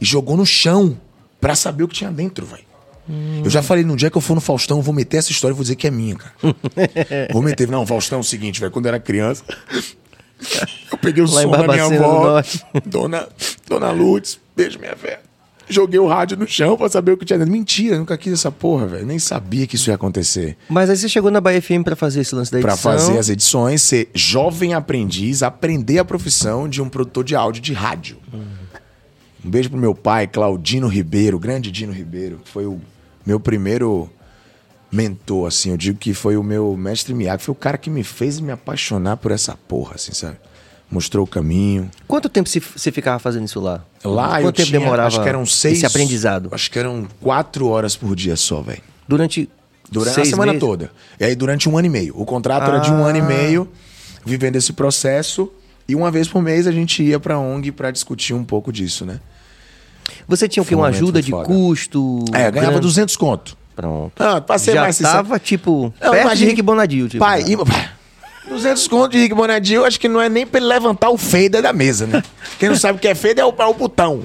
e 0.00 0.04
jogou 0.04 0.36
no 0.36 0.46
chão 0.46 0.96
pra 1.40 1.54
saber 1.54 1.82
o 1.82 1.88
que 1.88 1.96
tinha 1.96 2.10
dentro, 2.10 2.46
velho. 2.46 2.65
Eu 3.44 3.50
já 3.50 3.62
falei, 3.62 3.84
no 3.84 3.96
dia 3.96 4.10
que 4.10 4.16
eu 4.16 4.20
for 4.20 4.34
no 4.34 4.40
Faustão, 4.40 4.78
eu 4.78 4.82
vou 4.82 4.94
meter 4.94 5.18
essa 5.18 5.30
história 5.30 5.52
e 5.52 5.56
vou 5.56 5.62
dizer 5.62 5.76
que 5.76 5.86
é 5.86 5.90
minha, 5.90 6.16
cara. 6.16 6.32
vou 7.32 7.42
meter. 7.42 7.68
Não, 7.68 7.86
Faustão 7.86 8.18
é 8.18 8.20
o 8.20 8.24
seguinte, 8.24 8.60
velho. 8.60 8.72
Quando 8.72 8.86
eu 8.86 8.90
era 8.90 9.00
criança, 9.00 9.44
eu 10.90 10.98
peguei 10.98 11.22
o 11.22 11.30
Lá 11.30 11.42
som 11.42 11.50
da 11.50 11.68
minha 11.68 11.84
avó, 11.84 12.42
dona, 12.84 13.28
dona 13.68 13.90
Lourdes, 13.90 14.38
beijo 14.56 14.78
minha 14.78 14.94
velha. 14.94 15.20
Joguei 15.68 15.98
o 15.98 16.06
rádio 16.06 16.36
no 16.36 16.46
chão 16.46 16.76
pra 16.76 16.88
saber 16.88 17.12
o 17.12 17.16
que 17.16 17.24
tinha 17.24 17.40
dentro. 17.40 17.52
Mentira, 17.52 17.98
nunca 17.98 18.16
quis 18.16 18.32
essa 18.32 18.52
porra, 18.52 18.86
velho. 18.86 19.04
Nem 19.04 19.18
sabia 19.18 19.66
que 19.66 19.74
isso 19.74 19.90
ia 19.90 19.96
acontecer. 19.96 20.56
Mas 20.68 20.88
aí 20.88 20.96
você 20.96 21.08
chegou 21.08 21.28
na 21.28 21.40
Bahia 21.40 21.60
FM 21.60 21.82
pra 21.82 21.96
fazer 21.96 22.20
esse 22.20 22.34
lance 22.36 22.52
da 22.52 22.60
edição. 22.60 22.76
Pra 22.76 22.92
fazer 22.92 23.18
as 23.18 23.28
edições, 23.28 23.82
ser 23.82 24.08
jovem 24.14 24.74
aprendiz, 24.74 25.42
aprender 25.42 25.98
a 25.98 26.04
profissão 26.04 26.68
de 26.68 26.80
um 26.80 26.88
produtor 26.88 27.24
de 27.24 27.34
áudio 27.34 27.60
de 27.60 27.72
rádio. 27.72 28.16
Um 29.44 29.50
beijo 29.50 29.68
pro 29.68 29.78
meu 29.78 29.92
pai, 29.92 30.28
Claudino 30.28 30.86
Ribeiro, 30.86 31.36
grande 31.36 31.72
Dino 31.72 31.92
Ribeiro, 31.92 32.40
que 32.44 32.50
foi 32.50 32.64
o 32.64 32.80
meu 33.26 33.40
primeiro 33.40 34.08
mentor, 34.90 35.48
assim. 35.48 35.70
Eu 35.70 35.76
digo 35.76 35.98
que 35.98 36.14
foi 36.14 36.36
o 36.36 36.42
meu 36.42 36.76
mestre 36.76 37.12
Miyagi, 37.12 37.42
foi 37.44 37.52
o 37.52 37.56
cara 37.56 37.76
que 37.76 37.90
me 37.90 38.02
fez 38.04 38.38
me 38.40 38.52
apaixonar 38.52 39.16
por 39.16 39.32
essa 39.32 39.56
porra, 39.68 39.96
assim, 39.96 40.12
sabe? 40.12 40.36
Mostrou 40.90 41.24
o 41.24 41.26
caminho. 41.26 41.90
Quanto 42.06 42.28
tempo 42.28 42.48
você- 42.48 42.92
ficava 42.92 43.18
fazendo 43.18 43.44
isso 43.44 43.58
lá? 43.60 43.84
Lá 44.04 44.28
Quanto 44.40 44.44
eu 44.44 44.52
tempo 44.52 44.68
tinha, 44.68 44.78
demorava 44.80 45.08
acho 45.08 45.20
que 45.22 45.28
eram 45.28 45.44
seis... 45.44 45.78
esse 45.78 45.86
aprendizado? 45.86 46.48
Acho 46.52 46.70
que 46.70 46.78
eram 46.78 47.08
quatro 47.20 47.66
horas 47.66 47.96
por 47.96 48.14
dia 48.14 48.36
só, 48.36 48.62
velho. 48.62 48.80
Durante, 49.08 49.50
Durante 49.90 50.14
seis 50.14 50.28
a 50.28 50.30
semana 50.30 50.52
meses? 50.52 50.60
toda. 50.66 50.92
E 51.18 51.24
aí 51.24 51.34
durante 51.34 51.68
um 51.68 51.76
ano 51.76 51.88
e 51.88 51.90
meio. 51.90 52.14
O 52.16 52.24
contrato 52.24 52.68
era 52.70 52.78
de 52.78 52.90
um 52.92 53.04
Ah. 53.04 53.08
ano 53.08 53.18
e 53.18 53.22
meio, 53.22 53.68
vivendo 54.24 54.54
esse 54.54 54.72
processo. 54.72 55.50
E 55.88 55.94
uma 55.96 56.10
vez 56.10 56.28
por 56.28 56.40
mês 56.40 56.68
a 56.68 56.72
gente 56.72 57.02
ia 57.02 57.18
pra 57.18 57.36
ONG 57.38 57.72
pra 57.72 57.90
discutir 57.90 58.32
um 58.34 58.44
pouco 58.44 58.72
disso, 58.72 59.04
né? 59.04 59.20
Você 60.28 60.48
tinha 60.48 60.62
o 60.62 60.66
quê? 60.66 60.74
Um 60.74 60.78
Uma 60.78 60.88
ajuda 60.88 61.20
de 61.22 61.30
foda. 61.30 61.44
custo? 61.46 62.24
É, 62.32 62.48
eu 62.48 62.52
ganhava 62.52 62.72
grande? 62.72 62.80
200 62.80 63.16
conto. 63.16 63.56
Pronto. 63.74 64.12
Ah, 64.18 64.40
passei 64.40 64.72
Já 64.74 64.80
mais 64.82 64.98
tava, 64.98 65.38
tipo, 65.38 65.92
Não, 66.00 66.10
perto 66.10 66.22
imagine- 66.24 66.44
de 66.46 66.50
Rick 66.52 66.62
Bonadil. 66.62 67.08
Tipo, 67.08 67.24
Pai, 67.24 67.42
e, 67.46 67.56
pá, 67.56 67.90
200 68.48 68.88
conto 68.88 69.12
de 69.12 69.18
Rick 69.18 69.34
Bonadil, 69.34 69.84
acho 69.84 70.00
que 70.00 70.08
não 70.08 70.20
é 70.20 70.28
nem 70.28 70.46
pra 70.46 70.58
ele 70.60 70.66
levantar 70.68 71.10
o 71.10 71.18
fader 71.18 71.60
da 71.60 71.72
mesa, 71.72 72.06
né? 72.06 72.22
Quem 72.58 72.68
não 72.70 72.76
sabe 72.76 72.96
o 72.98 73.00
que 73.00 73.08
é 73.08 73.14
fader 73.14 73.40
é 73.40 73.44
o, 73.44 73.54
é 73.58 73.66
o 73.66 73.74
botão. 73.74 74.22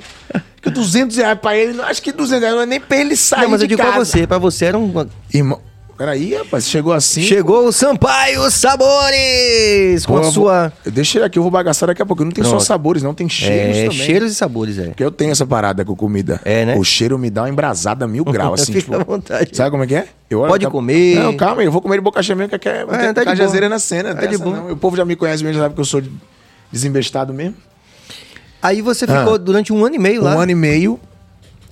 Porque 0.56 0.70
200 0.70 1.18
reais 1.18 1.38
pra 1.40 1.58
ele, 1.58 1.82
acho 1.82 2.02
que 2.02 2.12
200 2.12 2.40
reais 2.42 2.56
não 2.56 2.62
é 2.64 2.66
nem 2.68 2.80
pra 2.80 2.98
ele 2.98 3.16
sair 3.16 3.42
Não, 3.42 3.50
mas 3.50 3.62
eu 3.62 3.68
digo 3.68 3.82
casa. 3.82 3.94
pra 3.96 4.06
você. 4.06 4.28
Pra 4.28 4.38
você 4.38 4.66
era 4.66 4.78
um... 4.78 4.94
Irmão, 5.34 5.60
peraí, 5.98 6.34
rapaz, 6.36 6.68
chegou 6.68 6.94
assim... 6.94 7.22
Chegou 7.22 7.68
o 7.68 7.72
Sampaio 7.72 8.50
Sabores! 8.52 10.06
Com 10.06 10.14
Pô, 10.14 10.20
a 10.20 10.32
sua... 10.32 10.74
Vou, 10.84 10.92
deixa 10.94 11.18
ele 11.18 11.26
aqui, 11.26 11.38
eu 11.40 11.44
vou 11.44 11.52
bagaçar 11.52 11.88
daqui 11.88 12.02
a 12.02 12.06
pouco. 12.06 12.24
Não 12.24 12.32
tem 12.32 12.44
só 12.44 12.52
Pronto. 12.52 12.64
sabores, 12.64 13.04
não, 13.04 13.14
tem 13.14 13.28
cheiros 13.30 13.78
É, 13.78 13.84
também. 13.84 13.98
cheiros 13.98 14.32
e 14.32 14.36
sabores, 14.36 14.78
é. 14.78 14.86
Porque 14.88 15.04
eu 15.04 15.12
tenho 15.12 15.32
essa 15.32 15.46
parada 15.46 15.84
com 15.86 15.96
comida. 15.96 16.40
É, 16.44 16.66
né? 16.66 16.76
O 16.78 16.84
cheiro 16.84 17.18
me 17.18 17.30
dá 17.30 17.44
uma 17.44 17.50
embrasada 17.50 18.08
mil 18.08 18.24
graus, 18.32 18.62
assim. 18.62 18.74
Fica 18.74 18.82
tipo, 18.92 18.96
à 18.96 19.04
vontade. 19.04 19.50
Sabe 19.56 19.72
como 19.72 19.84
é 19.84 19.88
que 19.88 19.96
é? 19.96 20.08
Eu 20.30 20.42
Pode 20.48 20.66
tá- 20.66 20.72
comer. 20.72 21.16
Não, 21.16 21.36
calma 21.36 21.62
aí, 21.62 21.68
eu 21.68 21.72
vou 21.72 21.82
comer 21.82 21.96
de 21.96 22.02
boca 22.02 22.22
cheia 22.24 22.36
mesmo, 22.36 22.50
que 22.50 22.60
quer 22.60 22.86
É, 22.90 23.14
tá 23.14 23.24
cajazeira 23.26 23.68
na 23.70 23.80
cena. 23.80 24.16
Tá 24.16 24.26
de 24.26 24.38
boa. 24.38 24.56
não. 24.56 24.72
O 24.72 24.78
povo 24.78 24.96
já 24.96 25.04
me 25.06 25.16
conhece 25.16 25.44
mesmo, 25.44 25.58
já 25.58 25.64
sabe 25.66 25.76
que 25.76 25.82
eu 25.82 25.86
sou 25.86 26.02
de- 26.02 26.12
desembestado 26.72 27.34
mesmo. 27.34 27.56
Aí 28.62 28.82
você 28.82 29.08
ficou 29.08 29.34
Ah. 29.34 29.38
durante 29.38 29.74
um 29.74 29.84
ano 29.84 29.96
e 29.96 30.00
meio 30.00 30.22
lá. 30.24 30.36
Um 30.36 30.40
ano 30.40 30.52
e 30.52 30.56
meio, 30.56 31.00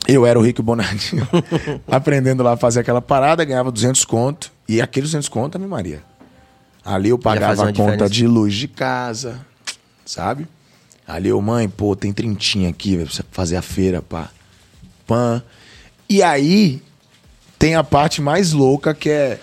eu 0.07 0.25
era 0.25 0.39
o 0.39 0.41
Rico 0.41 0.63
Bonadinho, 0.63 1.27
aprendendo 1.87 2.43
lá 2.43 2.53
a 2.53 2.57
fazer 2.57 2.79
aquela 2.79 3.01
parada, 3.01 3.43
ganhava 3.43 3.71
200 3.71 4.05
conto. 4.05 4.51
E 4.67 4.81
aqueles 4.81 5.09
200 5.09 5.29
conto, 5.29 5.57
minha 5.57 5.69
Maria. 5.69 6.03
Ali 6.83 7.09
eu 7.09 7.19
pagava 7.19 7.63
a 7.63 7.65
conta 7.67 7.71
diferença. 7.71 8.09
de 8.09 8.27
luz 8.27 8.53
de 8.55 8.67
casa, 8.67 9.39
sabe? 10.05 10.47
Ali 11.07 11.29
eu, 11.29 11.41
mãe, 11.41 11.67
pô, 11.67 11.95
tem 11.95 12.13
trintinha 12.13 12.69
aqui, 12.69 12.95
pra 12.95 13.05
você 13.05 13.23
fazer 13.31 13.55
a 13.55 13.61
feira, 13.61 14.01
pá. 14.01 14.29
Pã. 15.05 15.41
E 16.07 16.21
aí 16.21 16.81
tem 17.57 17.75
a 17.75 17.83
parte 17.83 18.21
mais 18.21 18.51
louca 18.53 18.93
que 18.93 19.09
é 19.09 19.39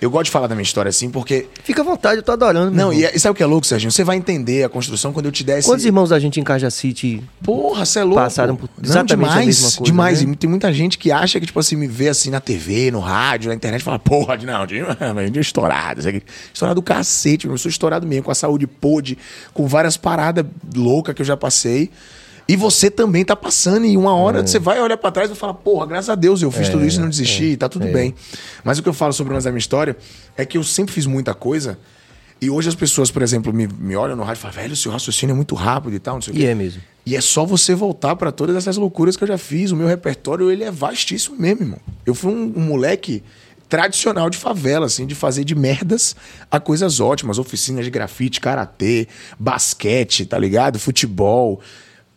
eu 0.00 0.10
gosto 0.10 0.26
de 0.26 0.30
falar 0.30 0.46
da 0.46 0.54
minha 0.54 0.62
história 0.62 0.88
assim, 0.88 1.10
porque. 1.10 1.46
Fica 1.64 1.82
à 1.82 1.84
vontade, 1.84 2.18
eu 2.18 2.22
tô 2.22 2.32
adorando. 2.32 2.70
Não, 2.70 2.92
irmão. 2.92 2.92
e, 2.92 3.04
é- 3.04 3.16
e 3.16 3.18
sabe 3.18 3.32
o 3.32 3.34
que 3.34 3.42
é 3.42 3.46
louco, 3.46 3.66
Serginho? 3.66 3.90
Você 3.90 4.04
vai 4.04 4.16
entender 4.16 4.64
a 4.64 4.68
construção 4.68 5.12
quando 5.12 5.26
eu 5.26 5.32
te 5.32 5.42
der 5.44 5.58
esse. 5.58 5.68
Quantos 5.68 5.84
irmãos 5.84 6.10
da 6.10 6.18
gente 6.18 6.38
em 6.40 6.44
Caja 6.44 6.70
City 6.70 7.22
Porra, 7.42 7.84
você 7.84 8.00
é 8.00 8.04
louco. 8.04 8.16
Passaram 8.22 8.56
por 8.56 8.68
Não, 8.76 8.84
exatamente 8.84 9.12
a 9.12 9.16
demais, 9.16 9.46
mesma 9.46 9.70
coisa, 9.70 9.84
Demais. 9.84 10.22
né? 10.22 10.32
E 10.32 10.36
tem 10.36 10.50
muita 10.50 10.72
gente 10.72 10.98
que 10.98 11.10
acha 11.10 11.40
que, 11.40 11.46
tipo 11.46 11.58
assim, 11.58 11.76
me 11.76 11.86
vê 11.86 12.08
assim 12.08 12.30
na 12.30 12.40
TV, 12.40 12.90
no 12.90 13.00
rádio, 13.00 13.48
na 13.48 13.54
internet, 13.54 13.82
fala, 13.82 13.98
porra, 13.98 14.36
não, 14.36 14.66
de 14.66 14.78
é 15.38 15.40
estourado. 15.40 16.00
Isso 16.00 16.08
aqui. 16.08 16.22
Estourado 16.52 16.80
do 16.80 16.84
cacete, 16.84 17.46
meu. 17.46 17.54
Eu 17.54 17.58
sou 17.58 17.68
estourado 17.70 18.06
mesmo, 18.06 18.24
com 18.24 18.30
a 18.30 18.34
saúde 18.34 18.66
podre, 18.66 19.18
com 19.54 19.66
várias 19.66 19.96
paradas 19.96 20.44
loucas 20.74 21.14
que 21.14 21.22
eu 21.22 21.26
já 21.26 21.36
passei. 21.36 21.90
E 22.48 22.54
você 22.54 22.90
também 22.90 23.24
tá 23.24 23.34
passando, 23.34 23.86
e 23.86 23.96
uma 23.96 24.14
hora 24.14 24.38
É. 24.40 24.46
você 24.46 24.58
vai 24.58 24.80
olhar 24.80 24.96
pra 24.96 25.10
trás 25.10 25.28
e 25.28 25.32
vai 25.32 25.38
falar, 25.38 25.54
porra, 25.54 25.84
graças 25.86 26.08
a 26.08 26.14
Deus 26.14 26.42
eu 26.42 26.50
fiz 26.50 26.68
tudo 26.68 26.84
isso 26.86 26.98
e 26.98 27.00
não 27.00 27.08
desisti, 27.08 27.52
é. 27.54 27.56
tá 27.56 27.68
tudo 27.68 27.86
bem. 27.88 28.14
Mas 28.62 28.78
o 28.78 28.82
que 28.82 28.88
eu 28.88 28.92
falo 28.92 29.12
sobre 29.12 29.32
uma 29.34 29.40
da 29.40 29.50
minha 29.50 29.58
história 29.58 29.96
é 30.36 30.44
que 30.46 30.56
eu 30.56 30.62
sempre 30.62 30.94
fiz 30.94 31.06
muita 31.06 31.34
coisa. 31.34 31.76
E 32.40 32.50
hoje 32.50 32.68
as 32.68 32.74
pessoas, 32.74 33.10
por 33.10 33.22
exemplo, 33.22 33.52
me, 33.52 33.66
me 33.66 33.96
olham 33.96 34.14
no 34.14 34.22
rádio 34.22 34.40
e 34.40 34.42
falam, 34.42 34.56
velho, 34.56 34.76
seu 34.76 34.92
raciocínio 34.92 35.32
é 35.32 35.34
muito 35.36 35.54
rápido 35.54 35.94
e 35.94 35.98
tal, 35.98 36.16
não 36.16 36.22
sei 36.22 36.34
o 36.34 36.36
quê. 36.36 36.42
E 36.42 36.46
é 36.46 36.54
mesmo. 36.54 36.82
E 37.04 37.16
é 37.16 37.20
só 37.20 37.44
você 37.46 37.74
voltar 37.74 38.14
pra 38.14 38.30
todas 38.30 38.54
essas 38.54 38.76
loucuras 38.76 39.16
que 39.16 39.24
eu 39.24 39.28
já 39.28 39.38
fiz. 39.38 39.70
O 39.70 39.76
meu 39.76 39.86
repertório, 39.88 40.50
ele 40.50 40.62
é 40.62 40.70
vastíssimo 40.70 41.34
mesmo, 41.38 41.62
irmão. 41.62 41.80
Eu 42.04 42.14
fui 42.14 42.30
um, 42.32 42.52
um 42.54 42.60
moleque 42.60 43.22
tradicional 43.68 44.28
de 44.30 44.36
favela, 44.36 44.86
assim, 44.86 45.06
de 45.06 45.14
fazer 45.14 45.44
de 45.44 45.54
merdas 45.54 46.14
a 46.50 46.60
coisas 46.60 47.00
ótimas. 47.00 47.38
Oficinas 47.38 47.84
de 47.84 47.90
grafite, 47.90 48.40
karatê, 48.40 49.08
basquete, 49.38 50.26
tá 50.26 50.38
ligado? 50.38 50.78
Futebol. 50.78 51.60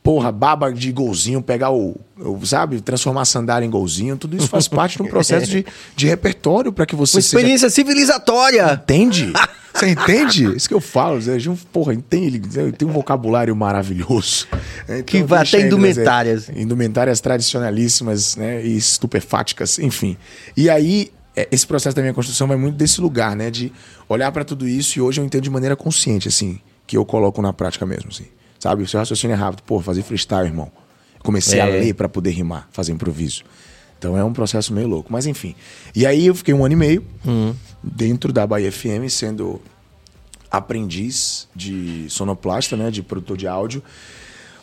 Porra, 0.10 0.32
baba 0.32 0.74
de 0.74 0.92
golzinho, 0.92 1.40
pegar 1.40 1.70
o, 1.70 1.96
o, 2.18 2.44
sabe, 2.44 2.82
transformar 2.82 3.26
sandália 3.26 3.64
em 3.64 3.70
golzinho, 3.70 4.18
tudo 4.18 4.36
isso 4.36 4.48
faz 4.48 4.68
parte 4.68 4.98
de 4.98 5.04
um 5.04 5.06
processo 5.08 5.46
de, 5.46 5.64
de 5.96 6.08
repertório 6.08 6.74
pra 6.74 6.84
que 6.84 6.96
você 6.96 7.18
Uma 7.18 7.22
seja 7.22 7.38
experiência 7.38 7.70
civilizatória. 7.70 8.74
Entende? 8.74 9.32
Você 9.72 9.90
entende? 9.90 10.46
Isso 10.56 10.68
que 10.68 10.74
eu 10.74 10.82
falo, 10.82 11.22
Zé. 11.22 11.38
Gil, 11.38 11.58
Porra, 11.72 11.94
entende? 11.94 12.42
Tem 12.72 12.88
um 12.88 12.92
vocabulário 12.92 13.56
maravilhoso. 13.56 14.48
Então, 14.90 15.04
Que 15.04 15.22
vai 15.22 15.44
até 15.44 15.62
indumentárias. 15.62 16.50
Indumentárias 16.50 17.22
tradicionalíssimas, 17.22 18.36
né? 18.36 18.66
E 18.66 18.76
estupefáticas, 18.76 19.78
enfim. 19.78 20.18
E 20.58 20.72
aí, 20.72 21.12
é, 21.36 21.48
esse 21.52 21.68
processo 21.68 21.96
da 21.96 22.02
minha 22.02 22.16
construção 22.16 22.48
vai 22.48 22.58
muito 22.58 22.76
desse 22.76 23.00
lugar, 23.00 23.36
né? 23.36 23.52
De 23.52 23.72
olhar 24.10 24.32
pra 24.32 24.44
tudo 24.44 24.68
isso 24.68 24.98
e 24.98 25.02
hoje 25.04 25.22
eu 25.22 25.26
entendo 25.26 25.44
de 25.44 25.52
maneira 25.52 25.76
consciente, 25.76 26.28
assim, 26.28 26.60
que 26.88 26.98
eu 26.98 27.06
coloco 27.06 27.40
na 27.44 27.54
prática 27.54 27.86
mesmo, 27.86 28.10
assim. 28.10 28.26
Sabe? 28.60 28.84
O 28.84 28.88
seu 28.88 29.00
raciocínio 29.00 29.34
é 29.34 29.38
rápido. 29.38 29.64
Pô, 29.64 29.80
fazer 29.80 30.04
freestyle, 30.04 30.46
irmão. 30.48 30.72
Comecei 31.24 31.60
a 31.60 31.68
É. 31.68 31.80
ler 31.80 31.94
pra 31.94 32.08
poder 32.10 32.32
rimar, 32.32 32.68
fazer 32.72 32.92
improviso. 32.92 33.44
Então 33.98 34.18
é 34.18 34.24
um 34.24 34.32
processo 34.34 34.74
meio 34.74 34.88
louco. 34.88 35.12
Mas 35.12 35.26
enfim. 35.26 35.56
E 35.96 36.06
aí 36.06 36.26
eu 36.28 36.36
fiquei 36.36 36.54
um 36.54 36.64
ano 36.64 36.74
e 36.74 36.78
meio 36.78 37.06
dentro 37.84 38.32
da 38.34 38.46
Bahia 38.48 38.72
FM, 38.72 39.10
sendo 39.10 39.62
aprendiz 40.50 41.48
de 41.56 42.06
sonoplasta, 42.10 42.76
né? 42.76 42.90
De 42.92 43.02
produtor 43.04 43.38
de 43.38 43.48
áudio. 43.48 43.84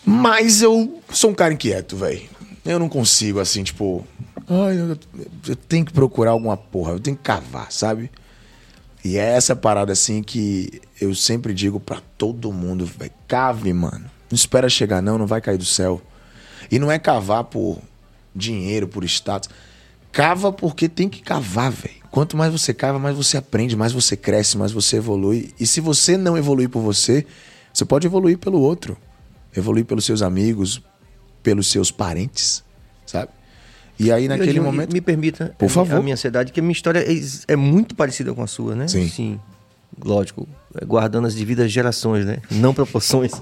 Mas 0.04 0.62
eu 0.62 1.00
sou 1.10 1.30
um 1.30 1.34
cara 1.34 1.52
inquieto, 1.52 1.96
velho. 1.96 2.22
Eu 2.64 2.78
não 2.78 2.88
consigo, 2.88 3.38
assim, 3.40 3.62
tipo. 3.62 4.06
Ai, 4.48 4.78
eu, 4.78 4.96
eu 5.48 5.56
tenho 5.56 5.84
que 5.84 5.92
procurar 5.92 6.30
alguma 6.30 6.56
porra, 6.56 6.92
eu 6.92 7.00
tenho 7.00 7.16
que 7.16 7.22
cavar, 7.22 7.70
sabe? 7.72 8.10
E 9.06 9.16
é 9.16 9.36
essa 9.36 9.54
parada, 9.54 9.92
assim, 9.92 10.20
que 10.20 10.82
eu 11.00 11.14
sempre 11.14 11.54
digo 11.54 11.78
pra 11.78 12.02
todo 12.18 12.52
mundo, 12.52 12.84
velho. 12.84 13.12
Cave, 13.28 13.72
mano. 13.72 14.10
Não 14.28 14.34
espera 14.34 14.68
chegar, 14.68 15.00
não, 15.00 15.16
não 15.16 15.28
vai 15.28 15.40
cair 15.40 15.56
do 15.56 15.64
céu. 15.64 16.02
E 16.68 16.76
não 16.76 16.90
é 16.90 16.98
cavar 16.98 17.44
por 17.44 17.78
dinheiro, 18.34 18.88
por 18.88 19.04
status. 19.04 19.48
Cava 20.10 20.52
porque 20.52 20.88
tem 20.88 21.08
que 21.08 21.22
cavar, 21.22 21.70
velho. 21.70 21.94
Quanto 22.10 22.36
mais 22.36 22.50
você 22.50 22.74
cava, 22.74 22.98
mais 22.98 23.16
você 23.16 23.36
aprende, 23.36 23.76
mais 23.76 23.92
você 23.92 24.16
cresce, 24.16 24.58
mais 24.58 24.72
você 24.72 24.96
evolui. 24.96 25.54
E 25.60 25.68
se 25.68 25.80
você 25.80 26.16
não 26.16 26.36
evoluir 26.36 26.68
por 26.68 26.80
você, 26.80 27.24
você 27.72 27.84
pode 27.84 28.08
evoluir 28.08 28.38
pelo 28.38 28.58
outro. 28.58 28.96
Evoluir 29.56 29.84
pelos 29.84 30.04
seus 30.04 30.20
amigos, 30.20 30.82
pelos 31.44 31.68
seus 31.70 31.92
parentes, 31.92 32.64
sabe? 33.06 33.30
E 33.98 34.12
aí 34.12 34.28
naquele 34.28 34.60
momento. 34.60 34.92
Me 34.92 35.00
permita, 35.00 35.54
Por 35.58 35.68
favor. 35.68 35.98
a 35.98 36.02
minha 36.02 36.14
ansiedade, 36.14 36.52
que 36.52 36.60
a 36.60 36.62
minha 36.62 36.72
história 36.72 37.00
é, 37.00 37.14
é 37.48 37.56
muito 37.56 37.94
parecida 37.94 38.32
com 38.34 38.42
a 38.42 38.46
sua, 38.46 38.74
né? 38.74 38.88
Sim. 38.88 39.40
lógico, 40.04 40.46
guardando 40.86 41.26
as 41.26 41.34
devidas 41.34 41.72
gerações, 41.72 42.24
né? 42.26 42.38
Não 42.50 42.74
proporções. 42.74 43.32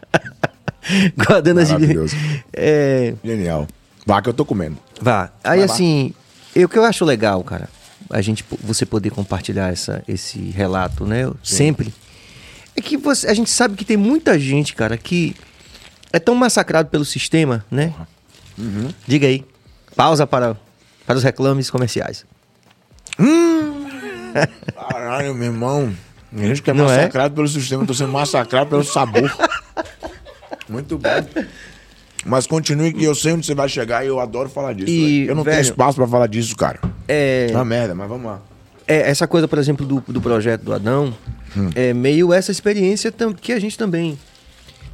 guardando 1.16 1.58
as 1.58 1.68
devidas... 1.68 2.12
É, 2.52 3.14
Genial. 3.22 3.68
Vá 4.06 4.22
que 4.22 4.28
eu 4.28 4.34
tô 4.34 4.44
comendo. 4.44 4.78
Vá. 5.00 5.30
Aí 5.44 5.58
Vai 5.58 5.68
assim, 5.68 6.14
o 6.56 6.68
que 6.68 6.78
eu 6.78 6.84
acho 6.84 7.04
legal, 7.04 7.44
cara, 7.44 7.68
a 8.08 8.20
gente, 8.20 8.44
você 8.62 8.86
poder 8.86 9.10
compartilhar 9.10 9.72
essa, 9.72 10.02
esse 10.08 10.38
relato, 10.38 11.04
né? 11.04 11.30
Sempre. 11.42 11.92
É 12.74 12.80
que 12.80 12.96
você, 12.96 13.28
a 13.28 13.34
gente 13.34 13.50
sabe 13.50 13.76
que 13.76 13.84
tem 13.84 13.96
muita 13.96 14.38
gente, 14.38 14.74
cara, 14.74 14.96
que 14.96 15.36
é 16.12 16.18
tão 16.18 16.34
massacrado 16.34 16.88
pelo 16.88 17.04
sistema, 17.04 17.64
né? 17.70 17.92
Uhum. 18.58 18.88
Diga 19.06 19.26
aí. 19.26 19.44
Pausa 20.00 20.26
para, 20.26 20.56
para 21.06 21.16
os 21.18 21.22
reclames 21.22 21.68
comerciais. 21.70 22.24
Caralho, 24.74 25.34
meu 25.34 25.44
irmão. 25.52 25.92
A 26.34 26.38
gente 26.46 26.62
que 26.62 26.70
é 26.70 26.72
Não 26.72 26.84
é? 26.90 26.96
massacrado 26.96 27.34
pelo 27.34 27.46
sistema, 27.46 27.84
tô 27.84 27.92
sendo 27.92 28.10
massacrado 28.10 28.70
pelo 28.70 28.82
sabor. 28.82 29.30
Muito 30.66 30.96
bom. 30.96 31.08
Mas 32.24 32.46
continue 32.46 32.94
que 32.94 33.04
eu 33.04 33.14
sei 33.14 33.32
onde 33.34 33.44
você 33.44 33.54
vai 33.54 33.68
chegar 33.68 34.02
e 34.02 34.08
eu 34.08 34.18
adoro 34.20 34.48
falar 34.48 34.72
disso. 34.72 34.90
E, 34.90 35.26
eu 35.26 35.34
não 35.34 35.42
velho, 35.42 35.56
tenho 35.56 35.70
espaço 35.70 35.96
pra 35.96 36.06
falar 36.06 36.28
disso, 36.28 36.56
cara. 36.56 36.80
É, 37.06 37.48
É 37.50 37.54
uma 37.54 37.64
merda, 37.64 37.94
mas 37.94 38.08
vamos 38.08 38.24
lá. 38.26 38.40
é, 38.88 39.10
essa 39.10 39.26
coisa, 39.26 39.46
por 39.46 39.58
exemplo, 39.58 39.84
do, 39.84 40.00
do 40.08 40.20
projeto 40.22 40.62
do 40.62 40.72
Adão, 40.72 41.14
Hum. 41.54 41.68
é 41.74 41.92
meio 41.92 42.32
essa 42.32 42.50
experiência 42.52 43.12
que 43.40 43.52
a 43.52 43.58
gente 43.58 43.76
também. 43.76 44.16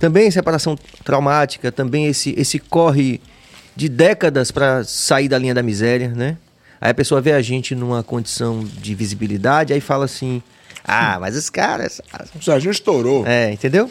Também 0.00 0.28
separação 0.32 0.76
traumática, 1.04 1.70
também 1.70 2.06
esse, 2.06 2.34
esse 2.36 2.58
corre 2.58 3.20
de 3.76 3.88
décadas 3.88 4.50
para 4.50 4.82
sair 4.82 5.28
da 5.28 5.38
linha 5.38 5.54
da 5.54 5.62
miséria, 5.62 6.08
né? 6.08 6.36
Aí 6.80 6.90
a 6.90 6.94
pessoa 6.94 7.20
vê 7.20 7.32
a 7.32 7.42
gente 7.42 7.74
numa 7.74 8.02
condição 8.02 8.64
de 8.64 8.94
visibilidade, 8.94 9.72
aí 9.72 9.80
fala 9.80 10.06
assim: 10.06 10.42
ah, 10.84 11.18
mas 11.20 11.36
os 11.36 11.50
caras. 11.50 12.00
O 12.34 12.42
Serginho 12.42 12.70
estourou. 12.70 13.26
É, 13.26 13.52
entendeu? 13.52 13.90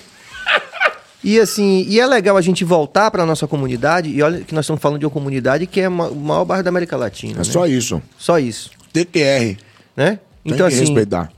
E 1.23 1.39
assim, 1.39 1.83
e 1.87 1.99
é 1.99 2.05
legal 2.05 2.37
a 2.37 2.41
gente 2.41 2.63
voltar 2.63 3.09
para 3.09 3.25
nossa 3.25 3.47
comunidade, 3.47 4.09
e 4.09 4.21
olha 4.21 4.41
que 4.41 4.53
nós 4.53 4.65
estamos 4.65 4.79
falando 4.81 4.99
de 4.99 5.05
uma 5.05 5.11
comunidade 5.11 5.65
que 5.65 5.81
é 5.81 5.89
o 5.89 5.91
maior 5.91 6.45
bairro 6.45 6.63
da 6.63 6.69
América 6.69 6.95
Latina. 6.95 7.33
É 7.33 7.37
né? 7.37 7.43
só 7.43 7.65
isso. 7.65 8.01
Só 8.17 8.37
isso, 8.37 8.69
TQR. 8.93 9.57
né? 9.97 10.19
Tem 10.43 10.53
Então, 10.53 10.67
que 10.67 10.75
assim, 10.75 10.85
respeitar. 10.85 11.31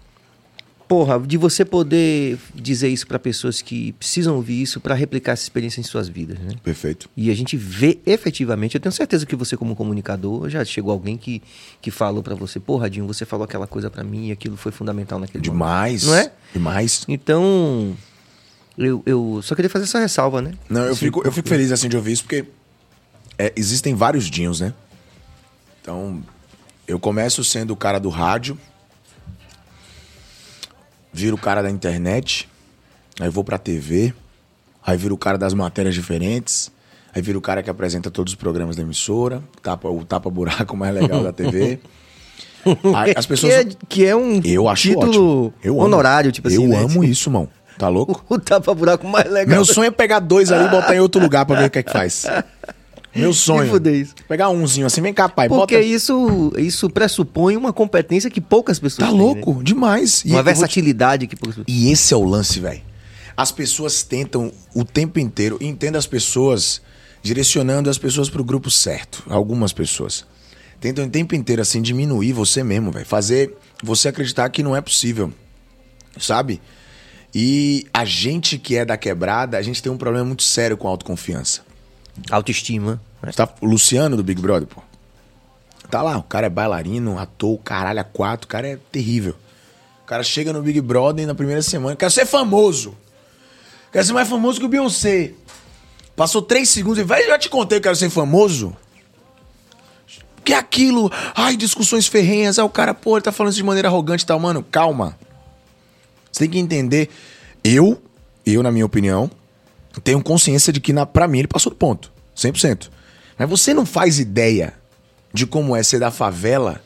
Porra, 0.88 1.19
de 1.19 1.38
você 1.38 1.65
poder 1.65 2.39
dizer 2.56 2.88
isso 2.88 3.06
para 3.06 3.19
pessoas 3.19 3.62
que 3.62 3.91
precisam 3.93 4.36
ouvir 4.36 4.62
isso 4.62 4.80
para 4.80 4.95
replicar 4.95 5.34
essa 5.34 5.43
experiência 5.43 5.80
em 5.82 5.84
suas 5.84 6.08
vidas, 6.08 6.39
né? 6.39 6.54
Perfeito. 6.63 7.10
E 7.15 7.30
a 7.30 7.36
gente 7.36 7.58
vê 7.58 8.00
efetivamente, 8.06 8.76
eu 8.76 8.82
tenho 8.82 8.93
certeza 8.93 9.26
que 9.26 9.36
você 9.36 9.58
como 9.58 9.76
comunicador 9.76 10.50
já 10.50 10.63
chegou 10.63 10.91
alguém 10.91 11.17
que, 11.17 11.41
que 11.82 11.91
falou 11.91 12.23
para 12.23 12.36
você, 12.36 12.60
porra, 12.60 12.89
Dinho, 12.89 13.06
você 13.06 13.26
falou 13.26 13.43
aquela 13.43 13.67
coisa 13.67 13.89
para 13.89 14.04
mim 14.04 14.28
e 14.28 14.32
aquilo 14.32 14.56
foi 14.56 14.71
fundamental 14.71 15.19
naquele 15.19 15.39
momento. 15.39 15.52
Demais. 15.54 16.04
Não 16.04 16.15
é? 16.15 16.32
Demais. 16.54 17.04
Então, 17.08 17.95
eu, 18.78 19.04
eu 19.06 19.41
só 19.43 19.56
queria 19.56 19.69
fazer 19.69 19.86
essa 19.86 20.00
ressalva, 20.00 20.41
né? 20.41 20.54
Não, 20.69 20.84
eu 20.84 20.91
Assim, 20.91 21.06
fico, 21.06 21.21
eu 21.26 21.32
fico 21.32 21.50
feliz 21.50 21.71
assim 21.71 21.89
de 21.89 21.97
ouvir 21.97 22.13
isso, 22.13 22.23
porque 22.23 22.45
é, 23.38 23.52
existem 23.56 23.93
vários 23.93 24.26
Dinhos, 24.26 24.62
né? 24.62 24.73
Então, 25.82 26.23
eu 26.88 27.00
começo 27.00 27.43
sendo 27.43 27.71
o 27.71 27.76
cara 27.76 28.00
do 28.00 28.10
rádio, 28.10 28.58
viro 31.17 31.36
o 31.36 31.39
cara 31.39 31.63
da 31.63 31.69
internet, 31.71 32.47
aí 33.19 33.27
vou 33.27 33.43
pra 33.43 33.58
TV, 33.58 34.13
aí 34.86 34.95
viro 34.95 35.15
o 35.15 35.17
cara 35.17 35.38
das 35.38 35.53
matérias 35.53 35.95
diferentes, 35.95 36.71
aí 37.13 37.21
viro 37.21 37.39
o 37.39 37.41
cara 37.41 37.63
que 37.63 37.69
apresenta 37.69 38.12
todos 38.12 38.34
os 38.34 38.36
programas 38.38 38.75
da 38.75 38.84
emissora, 38.84 39.41
tapa, 39.63 39.89
o 39.89 40.06
tapa-buraco 40.06 40.77
mais 40.77 40.93
legal 40.93 41.23
da 41.23 41.34
TV. 41.34 41.80
Aí 42.93 43.13
as 43.15 43.25
pessoas. 43.25 43.53
que, 43.53 43.60
é, 43.60 43.77
que 43.88 44.06
é 44.06 44.13
um 44.13 44.41
Eu 44.43 44.67
acho 44.67 44.89
título. 44.89 45.53
Eu 45.63 45.77
honorário, 45.77 46.34
tipo 46.34 46.49
assim. 46.49 46.63
Eu 46.63 46.67
né? 46.67 46.84
amo 46.84 47.01
isso, 47.01 47.32
mano. 47.32 47.49
Tá 47.77 47.88
louco? 47.88 48.25
O 48.27 48.38
tapa-buraco 48.38 49.08
mais 49.08 49.32
legal. 49.32 49.56
Meu 49.56 49.63
sonho 49.63 49.88
é 49.88 49.91
pegar 49.91 50.19
dois 50.19 50.51
ali 50.51 50.65
e 50.65 50.69
botar 50.69 50.93
em 50.93 50.99
outro 50.99 51.21
lugar 51.21 51.45
pra 51.45 51.56
ver 51.56 51.67
o 51.67 51.69
que 51.69 51.80
é 51.80 51.84
que 51.84 51.91
faz. 51.91 52.25
Meu 53.15 53.34
sonho. 53.34 53.72
Pegar 54.28 54.50
umzinho 54.50 54.86
assim, 54.86 55.02
vem 55.02 55.13
cá, 55.13 55.28
pai. 55.28 55.48
Porque 55.50 55.76
bota... 55.76 55.88
isso, 55.88 56.54
isso 56.58 56.89
pressupõe 56.89 57.58
uma 57.58 57.74
competência 57.74 58.30
que 58.30 58.39
poucas 58.41 58.78
pessoas 58.80 59.08
Tá 59.08 59.08
têm, 59.08 59.17
né? 59.17 59.24
louco, 59.24 59.63
demais. 59.63 60.24
E 60.26 60.30
Uma 60.30 60.36
vou 60.36 60.43
te- 60.43 60.46
versatilidade 60.46 61.28
que 61.28 61.36
poucas 61.36 61.56
pessoas 61.58 61.67
E 61.67 61.91
esse 61.91 62.13
é 62.13 62.17
o 62.17 62.24
lance, 62.24 62.60
velho. 62.60 62.82
As 63.36 63.52
pessoas 63.52 64.04
tentam 64.04 64.52
o 64.74 64.84
tempo 64.84 65.20
inteiro, 65.20 65.58
entenda 65.62 65.98
as 65.98 66.08
pessoas, 66.08 66.82
direcionando 67.22 67.89
as 67.89 67.98
pessoas 67.98 68.30
pro 68.30 68.43
grupo 68.43 68.70
certo. 68.72 69.24
Algumas 69.30 69.72
pessoas. 69.74 70.26
Tentam 70.80 71.06
o 71.06 71.10
tempo 71.10 71.34
inteiro, 71.36 71.62
assim, 71.62 71.82
diminuir 71.82 72.34
você 72.34 72.63
mesmo, 72.63 72.92
velho. 72.92 73.06
Fazer 73.06 73.56
você 73.84 74.08
acreditar 74.10 74.50
que 74.50 74.62
não 74.63 74.75
é 74.75 74.81
possível. 74.81 75.31
Sabe? 76.19 76.60
E 77.34 77.86
a 77.94 78.06
gente 78.06 78.58
que 78.58 78.75
é 78.75 78.84
da 78.86 78.98
quebrada, 78.98 79.58
a 79.58 79.62
gente 79.62 79.81
tem 79.84 79.92
um 79.92 79.98
problema 79.98 80.25
muito 80.25 80.42
sério 80.44 80.75
com 80.77 80.88
autoconfiança. 80.88 81.62
Autoestima. 82.31 83.00
Tá, 83.36 83.50
o 83.62 83.65
Luciano 83.65 84.15
do 84.15 84.24
Big 84.24 84.42
Brother, 84.42 84.68
pô. 84.68 84.82
Tá 85.90 86.02
lá, 86.02 86.18
o 86.18 86.24
cara 86.24 86.48
é 86.48 86.50
bailarino, 86.50 87.18
ator, 87.18 87.58
caralho, 87.60 88.00
a 88.00 88.04
quatro, 88.04 88.46
o 88.46 88.50
cara 88.50 88.68
é 88.68 88.78
terrível. 88.92 89.36
O 90.04 90.06
cara 90.06 90.24
chega 90.24 90.52
no 90.52 90.62
Big 90.62 90.82
Brother 90.82 91.26
na 91.26 91.36
primeira 91.36 91.62
semana, 91.62 91.96
quer 91.96 92.12
ser 92.12 92.26
famoso. 92.26 92.96
Quero 93.92 94.06
ser 94.06 94.13
mais 94.13 94.28
famoso 94.28 94.60
que 94.60 94.65
o 94.65 94.70
Beyoncé. 94.70 95.34
Passou 96.15 96.42
três 96.42 96.70
segundos 96.70 97.00
e 97.00 97.04
vai, 97.04 97.26
já 97.26 97.38
te 97.38 97.50
contei 97.50 97.80
que 97.80 97.84
quero 97.84 97.96
ser 97.96 98.10
famoso. 98.10 98.76
Que 100.44 100.54
é 100.54 100.58
aquilo? 100.58 101.12
Ai, 101.36 101.56
discussões 101.56 102.08
ferrenhas. 102.08 102.58
Aí 102.58 102.65
o 102.65 102.70
cara, 102.70 102.94
pô, 102.94 103.18
ele 103.18 103.24
tá 103.24 103.32
falando 103.32 103.52
isso 103.52 103.58
de 103.58 103.63
maneira 103.63 103.88
arrogante 103.88 104.24
e 104.24 104.28
tal. 104.28 104.40
Mano, 104.40 104.63
calma. 104.63 105.18
Você 106.32 106.46
tem 106.46 106.50
que 106.50 106.60
entender. 106.60 107.10
Eu, 107.63 108.02
eu, 108.46 108.63
na 108.63 108.72
minha 108.72 108.86
opinião, 108.86 109.30
tenho 110.04 110.24
consciência 110.24 110.72
de 110.72 110.80
que, 110.80 110.94
na, 110.94 111.06
pra 111.06 111.28
mim, 111.28 111.40
ele 111.40 111.48
passou 111.48 111.70
do 111.70 111.76
ponto. 111.76 112.12
100%. 112.36 112.90
Mas 113.38 113.50
você 113.50 113.73
não 113.73 113.85
faz 113.85 114.19
ideia 114.19 114.73
de 115.33 115.46
como 115.46 115.75
é 115.75 115.83
ser 115.83 116.00
da 116.00 116.10
favela, 116.10 116.81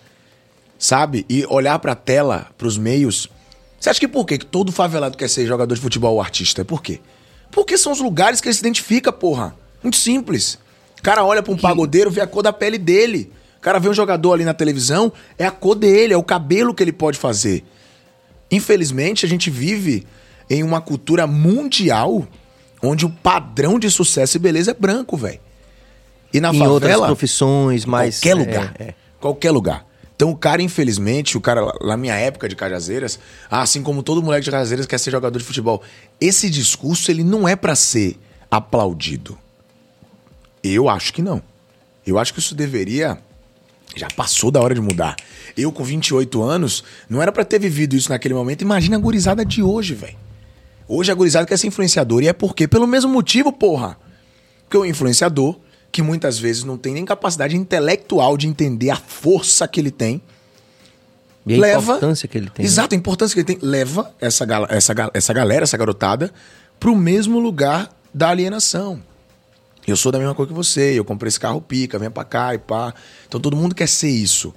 sabe? 0.78 1.26
E 1.30 1.46
olhar 1.48 1.80
pra 1.80 1.96
tela, 1.96 2.48
pros 2.58 2.78
meios. 2.78 3.30
Você 3.80 3.90
acha 3.90 4.00
que 4.00 4.08
por 4.08 4.26
quê? 4.26 4.38
que 4.38 4.46
todo 4.46 4.72
favelado 4.72 5.18
quer 5.18 5.30
ser 5.30 5.46
jogador 5.46 5.74
de 5.74 5.82
futebol 5.82 6.16
ou 6.16 6.22
artista? 6.22 6.66
Por 6.66 6.82
quê? 6.82 7.00
Porque 7.52 7.78
são 7.78 7.92
os 7.92 8.00
lugares 8.00 8.42
que 8.42 8.48
ele 8.48 8.54
se 8.54 8.62
identifica, 8.62 9.12
porra. 9.12 9.56
Muito 9.82 9.98
simples. 9.98 10.60
O 11.00 11.02
cara 11.02 11.24
olha 11.24 11.42
pra 11.42 11.54
um 11.54 11.58
pagodeiro, 11.58 12.12
vê 12.12 12.22
a 12.22 12.28
cor 12.28 12.44
da 12.44 12.54
pele 12.54 12.78
dele. 12.78 13.32
O 13.58 13.62
cara 13.62 13.80
vê 13.80 13.90
um 13.90 13.94
jogador 13.94 14.34
ali 14.34 14.46
na 14.46 14.54
televisão, 14.54 15.12
é 15.38 15.46
a 15.46 15.52
cor 15.52 15.76
dele, 15.76 16.14
é 16.14 16.18
o 16.18 16.24
cabelo 16.24 16.74
que 16.74 16.84
ele 16.84 16.92
pode 16.92 17.18
fazer. 17.18 17.64
Infelizmente, 18.50 19.26
a 19.26 19.30
gente 19.30 19.50
vive 19.50 20.06
em 20.50 20.64
uma 20.64 20.82
cultura 20.82 21.26
mundial 21.26 22.28
onde 22.82 23.06
o 23.06 23.10
padrão 23.10 23.80
de 23.80 23.90
sucesso 23.90 24.38
e 24.38 24.40
beleza 24.40 24.72
é 24.72 24.74
branco, 24.74 25.16
velho. 25.16 25.40
E 26.34 26.40
na 26.40 26.50
em 26.50 26.60
favela, 26.60 26.74
outras 26.74 27.00
profissões, 27.02 27.86
mas. 27.86 28.20
qualquer 28.20 28.36
lugar. 28.36 28.76
É, 28.80 28.84
é. 28.84 28.96
Qualquer 29.20 29.52
lugar. 29.52 29.86
Então 30.16 30.30
o 30.30 30.38
cara, 30.38 30.62
infelizmente, 30.62 31.36
o 31.36 31.42
cara, 31.42 31.62
na 31.82 31.98
minha 31.98 32.16
época 32.16 32.48
de 32.48 32.56
Cajazeiras, 32.56 33.20
assim 33.50 33.82
como 33.82 34.04
todo 34.04 34.22
moleque 34.22 34.46
de 34.46 34.52
Cajazeiras 34.52 34.86
quer 34.86 35.00
ser 35.00 35.10
jogador 35.10 35.38
de 35.38 35.44
futebol, 35.44 35.82
esse 36.20 36.50
discurso 36.50 37.10
ele 37.10 37.24
não 37.24 37.48
é 37.48 37.56
pra 37.56 37.76
ser 37.76 38.20
aplaudido. 38.50 39.38
Eu 40.64 40.88
acho 40.88 41.12
que 41.12 41.24
não. 41.24 41.42
Eu 42.06 42.20
acho 42.20 42.34
que 42.34 42.40
isso 42.40 42.54
deveria 42.54 43.18
já 43.96 44.08
passou 44.16 44.52
da 44.52 44.62
hora 44.62 44.74
de 44.74 44.82
mudar. 44.82 45.16
Eu 45.58 45.72
com 45.72 45.84
28 45.84 46.42
anos, 46.42 46.84
não 47.10 47.22
era 47.22 47.32
pra 47.32 47.44
ter 47.44 47.60
vivido 47.60 47.96
isso 47.96 48.10
naquele 48.10 48.34
momento. 48.34 48.62
Imagina 48.62 48.96
a 48.96 49.00
gurizada 49.00 49.44
de 49.44 49.62
hoje, 49.62 49.94
velho. 49.94 50.16
Hoje 50.88 51.12
a 51.12 51.16
gurizada 51.16 51.46
quer 51.46 51.58
ser 51.58 51.68
influenciador 51.68 52.22
e 52.22 52.28
é 52.28 52.34
porque 52.34 52.68
pelo 52.68 52.88
mesmo 52.88 53.12
motivo, 53.12 53.52
porra. 53.52 53.98
Porque 54.64 54.78
o 54.78 54.86
influenciador 54.86 55.58
que 55.92 56.02
muitas 56.02 56.40
vezes 56.40 56.64
não 56.64 56.78
tem 56.78 56.94
nem 56.94 57.06
capacidade 57.06 57.56
intelectual 57.56 58.38
de 58.38 58.48
entender 58.48 58.90
a 58.90 58.96
força 58.96 59.68
que 59.68 59.80
ele 59.80 59.92
tem. 59.92 60.22
E 61.46 61.56
a 61.56 61.60
leva, 61.60 61.94
importância 61.94 62.28
que 62.28 62.38
ele 62.38 62.50
tem. 62.50 62.64
né? 62.64 62.70
Exato, 62.70 62.96
a 62.96 62.98
importância 62.98 63.34
que 63.34 63.40
ele 63.40 63.58
tem. 63.60 63.70
Leva 63.70 64.14
essa, 64.22 64.46
essa, 64.70 64.94
essa 65.14 65.34
galera, 65.34 65.64
essa 65.64 65.78
garotada, 65.78 66.32
pro 66.80 66.96
mesmo 66.96 67.40
lugar 67.40 67.90
da 68.14 68.30
alienação. 68.30 69.02
Eu 69.88 69.98
sou 69.98 70.12
da 70.12 70.20
mesma 70.20 70.36
cor 70.36 70.46
que 70.48 70.54
você, 70.54 70.98
eu 70.98 71.04
comprei 71.04 71.28
esse 71.28 71.40
carro 71.40 71.60
pica, 71.60 71.98
vem 71.98 72.10
pra 72.12 72.24
cá 72.24 72.54
e 72.54 72.60
pá. 72.60 72.94
Então 73.28 73.40
todo 73.40 73.58
mundo 73.58 73.74
quer 73.74 73.88
ser 73.88 74.10
isso. 74.10 74.54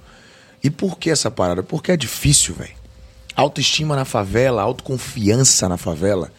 E 0.63 0.69
por 0.69 0.97
que 0.97 1.09
essa 1.09 1.31
parada? 1.31 1.63
Porque 1.63 1.91
é 1.91 1.97
difícil, 1.97 2.53
velho. 2.53 2.73
Autoestima 3.35 3.95
na 3.95 4.05
favela, 4.05 4.61
autoconfiança 4.61 5.67
na 5.67 5.77
favela 5.77 6.31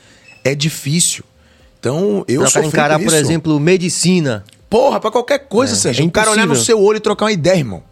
é 0.44 0.54
difícil. 0.54 1.24
Então 1.80 2.24
eu 2.28 2.48
Pra 2.50 2.64
encarar, 2.64 2.98
por 3.00 3.12
exemplo, 3.12 3.58
medicina. 3.60 4.44
Porra, 4.68 4.98
pra 5.00 5.10
qualquer 5.10 5.40
coisa, 5.48 5.74
É, 5.74 5.76
Sérgio. 5.76 6.04
é 6.04 6.08
o 6.08 6.10
cara 6.10 6.30
olhar 6.30 6.46
no 6.46 6.56
seu 6.56 6.80
olho 6.82 6.96
e 6.96 7.00
trocar 7.00 7.26
uma 7.26 7.32
ideia, 7.32 7.56
irmão. 7.58 7.82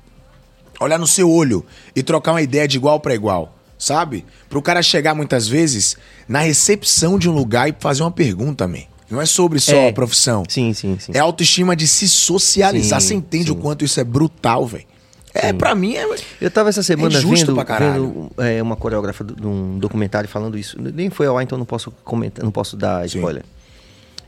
Olhar 0.80 0.98
no 0.98 1.06
seu 1.06 1.30
olho 1.30 1.64
e 1.94 2.02
trocar 2.02 2.32
uma 2.32 2.42
ideia 2.42 2.66
de 2.66 2.76
igual 2.76 2.98
pra 2.98 3.14
igual, 3.14 3.56
sabe? 3.78 4.24
Pro 4.48 4.60
cara 4.60 4.82
chegar 4.82 5.14
muitas 5.14 5.46
vezes 5.46 5.96
na 6.28 6.40
recepção 6.40 7.18
de 7.18 7.28
um 7.28 7.32
lugar 7.32 7.68
e 7.68 7.74
fazer 7.78 8.02
uma 8.02 8.10
pergunta, 8.10 8.66
man. 8.66 8.80
Não 9.08 9.20
é 9.20 9.26
sobre 9.26 9.60
só 9.60 9.72
É. 9.76 9.88
a 9.90 9.92
profissão. 9.92 10.42
Sim, 10.48 10.72
sim, 10.72 10.98
sim. 10.98 11.12
É 11.14 11.20
a 11.20 11.22
autoestima 11.22 11.76
de 11.76 11.86
se 11.86 12.08
socializar. 12.08 13.00
Sim, 13.00 13.06
Você 13.08 13.14
entende 13.14 13.46
sim. 13.46 13.52
o 13.52 13.56
quanto 13.56 13.84
isso 13.84 14.00
é 14.00 14.04
brutal, 14.04 14.66
velho. 14.66 14.84
É, 15.32 15.52
pra 15.52 15.74
mim 15.74 15.94
é. 15.94 16.06
Eu 16.40 16.50
tava 16.50 16.68
essa 16.70 16.82
semana 16.82 17.16
É 17.16 17.20
vendo, 17.20 17.54
vendo, 17.54 18.30
é, 18.38 18.62
uma 18.62 18.76
coreógrafa 18.76 19.22
do- 19.24 19.34
de 19.34 19.46
um 19.46 19.78
documentário 19.78 20.28
falando 20.28 20.56
isso. 20.58 20.76
Nem 20.80 21.10
foi 21.10 21.26
ao 21.26 21.36
ar, 21.38 21.42
então 21.42 21.58
não 21.58 21.64
posso 21.66 21.92
comentar, 22.04 22.44
não 22.44 22.52
posso 22.52 22.76
dar 22.76 23.08
Sim. 23.08 23.18
spoiler. 23.18 23.44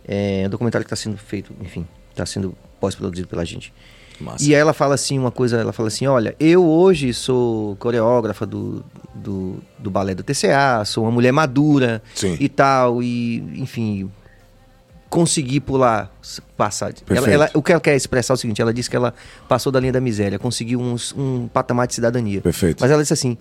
É 0.06 0.44
um 0.46 0.50
documentário 0.50 0.84
que 0.84 0.92
está 0.92 1.00
sendo 1.02 1.16
feito, 1.16 1.52
enfim, 1.60 1.86
está 2.16 2.26
sendo 2.26 2.54
pós-produzido 2.80 3.28
pela 3.28 3.44
gente. 3.44 3.72
Massa. 4.18 4.42
E 4.44 4.54
aí 4.54 4.60
ela 4.60 4.72
fala 4.72 4.94
assim, 4.94 5.18
uma 5.18 5.30
coisa, 5.30 5.58
ela 5.58 5.72
fala 5.74 5.88
assim, 5.88 6.06
olha, 6.06 6.34
eu 6.40 6.66
hoje 6.66 7.12
sou 7.12 7.76
coreógrafa 7.76 8.46
do, 8.46 8.82
do, 9.14 9.56
do 9.78 9.90
balé 9.90 10.14
do 10.14 10.22
TCA, 10.22 10.82
sou 10.86 11.04
uma 11.04 11.10
mulher 11.10 11.32
madura 11.32 12.02
Sim. 12.14 12.34
e 12.40 12.48
tal, 12.48 13.02
e 13.02 13.36
enfim, 13.60 14.10
consegui 15.10 15.60
pular, 15.60 16.10
passar. 16.56 16.94
Ela, 17.08 17.30
ela- 17.30 17.50
o 17.52 17.62
que 17.62 17.72
ela 17.72 17.80
quer 17.80 17.94
expressar 17.94 18.32
é 18.32 18.36
o 18.36 18.38
seguinte, 18.38 18.60
ela 18.62 18.72
disse 18.72 18.88
que 18.88 18.96
ela 18.96 19.12
passou 19.48 19.70
da 19.70 19.78
linha 19.78 19.92
da 19.92 20.00
miséria, 20.00 20.38
conseguiu 20.38 20.80
uns- 20.80 21.14
um 21.16 21.46
patamar 21.48 21.86
de 21.86 21.94
cidadania. 21.94 22.40
Perfeito. 22.40 22.80
Mas 22.80 22.90
ela 22.90 23.02
disse 23.02 23.12
assim, 23.12 23.36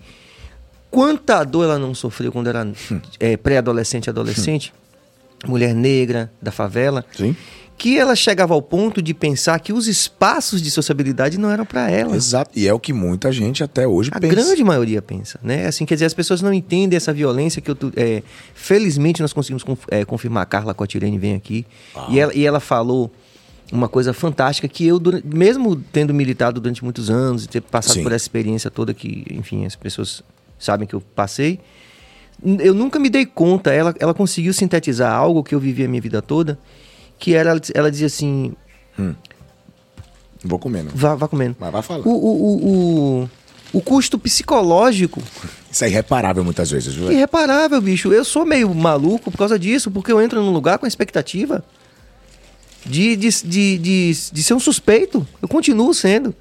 quanta 0.91 1.43
dor 1.43 1.63
ela 1.63 1.79
não 1.79 1.93
sofreu 1.93 2.31
quando 2.33 2.47
era 2.47 2.65
Hum. 2.65 2.99
é, 3.19 3.37
pré-adolescente, 3.37 4.09
adolescente, 4.09 4.73
mulher 5.47 5.73
negra 5.73 6.31
da 6.41 6.51
favela, 6.51 7.05
Sim. 7.15 7.35
Que 7.77 7.97
ela 7.99 8.15
chegava 8.15 8.53
ao 8.53 8.61
ponto 8.61 9.01
de 9.01 9.13
pensar 9.13 9.59
que 9.59 9.73
os 9.73 9.85
espaços 9.87 10.61
de 10.61 10.71
sociabilidade 10.71 11.37
não 11.37 11.51
eram 11.51 11.65
para 11.65 11.91
ela. 11.91 12.15
Exato. 12.15 12.51
E 12.57 12.67
é 12.67 12.73
o 12.73 12.79
que 12.79 12.93
muita 12.93 13.31
gente 13.33 13.63
até 13.63 13.85
hoje 13.85 14.09
A 14.13 14.19
pensa. 14.19 14.33
grande 14.33 14.63
maioria 14.63 15.01
pensa, 15.01 15.39
né? 15.43 15.67
Assim, 15.67 15.85
quer 15.85 15.95
dizer, 15.95 16.05
as 16.05 16.13
pessoas 16.13 16.41
não 16.41 16.53
entendem 16.53 16.95
essa 16.95 17.11
violência 17.11 17.61
que 17.61 17.69
eu... 17.69 17.77
é, 17.97 18.23
felizmente 18.53 19.21
nós 19.21 19.33
conseguimos 19.33 19.61
conf- 19.63 19.85
é, 19.89 20.05
confirmar, 20.05 20.43
a 20.43 20.45
Carla 20.45 20.73
Cotirene 20.73 21.17
vem 21.17 21.35
aqui, 21.35 21.65
e, 22.09 22.17
ela, 22.19 22.33
e 22.33 22.45
ela 22.45 22.61
falou 22.61 23.11
uma 23.71 23.89
coisa 23.89 24.13
fantástica 24.13 24.67
que 24.67 24.85
eu, 24.87 25.01
mesmo 25.23 25.75
tendo 25.75 26.13
militado 26.13 26.61
durante 26.61 26.83
muitos 26.83 27.09
anos 27.09 27.43
e 27.43 27.47
ter 27.49 27.61
passado 27.61 27.95
Sim. 27.95 28.03
por 28.03 28.11
essa 28.13 28.23
experiência 28.23 28.71
toda 28.71 28.93
que, 28.93 29.25
enfim, 29.31 29.65
as 29.65 29.75
pessoas 29.75 30.23
sabem 30.57 30.87
que 30.87 30.93
eu 30.95 31.01
passei, 31.01 31.59
eu 32.59 32.73
nunca 32.73 32.99
me 32.99 33.09
dei 33.09 33.25
conta, 33.25 33.73
ela, 33.73 33.93
ela 33.99 34.13
conseguiu 34.13 34.53
sintetizar 34.53 35.11
algo 35.13 35.43
que 35.43 35.53
eu 35.55 35.59
vivi 35.59 35.83
a 35.83 35.87
minha 35.89 36.01
vida 36.01 36.21
toda, 36.21 36.57
que 37.17 37.33
era, 37.33 37.51
ela, 37.51 37.61
ela 37.73 37.91
dizia 37.91 38.07
assim, 38.07 38.53
Vou 40.43 40.59
comendo. 40.59 40.91
vá, 40.93 41.15
vá 41.15 41.27
comendo. 41.27 41.55
Mas 41.59 41.71
vai 41.71 41.81
falar. 41.81 42.07
O, 42.07 42.11
o, 42.11 43.21
o, 43.23 43.29
o, 43.73 43.81
custo 43.81 44.19
psicológico 44.19 45.21
Isso 45.71 45.83
é 45.83 45.89
irreparável 45.89 46.43
muitas 46.43 46.69
vezes, 46.69 46.93
viu? 46.93 47.11
Irreparável, 47.11 47.81
bicho. 47.81 48.13
Eu 48.13 48.23
sou 48.23 48.45
meio 48.45 48.73
maluco 48.73 49.31
por 49.31 49.37
causa 49.37 49.57
disso, 49.57 49.89
porque 49.89 50.11
eu 50.11 50.21
entro 50.21 50.41
num 50.43 50.51
lugar 50.51 50.77
com 50.77 50.85
a 50.85 50.87
expectativa 50.87 51.63
de, 52.85 53.15
de, 53.15 53.29
de, 53.43 53.77
de, 53.77 54.17
de 54.31 54.43
ser 54.43 54.53
um 54.53 54.59
suspeito. 54.59 55.27
Eu 55.41 55.47
continuo 55.47 55.93
sendo. 55.93 56.35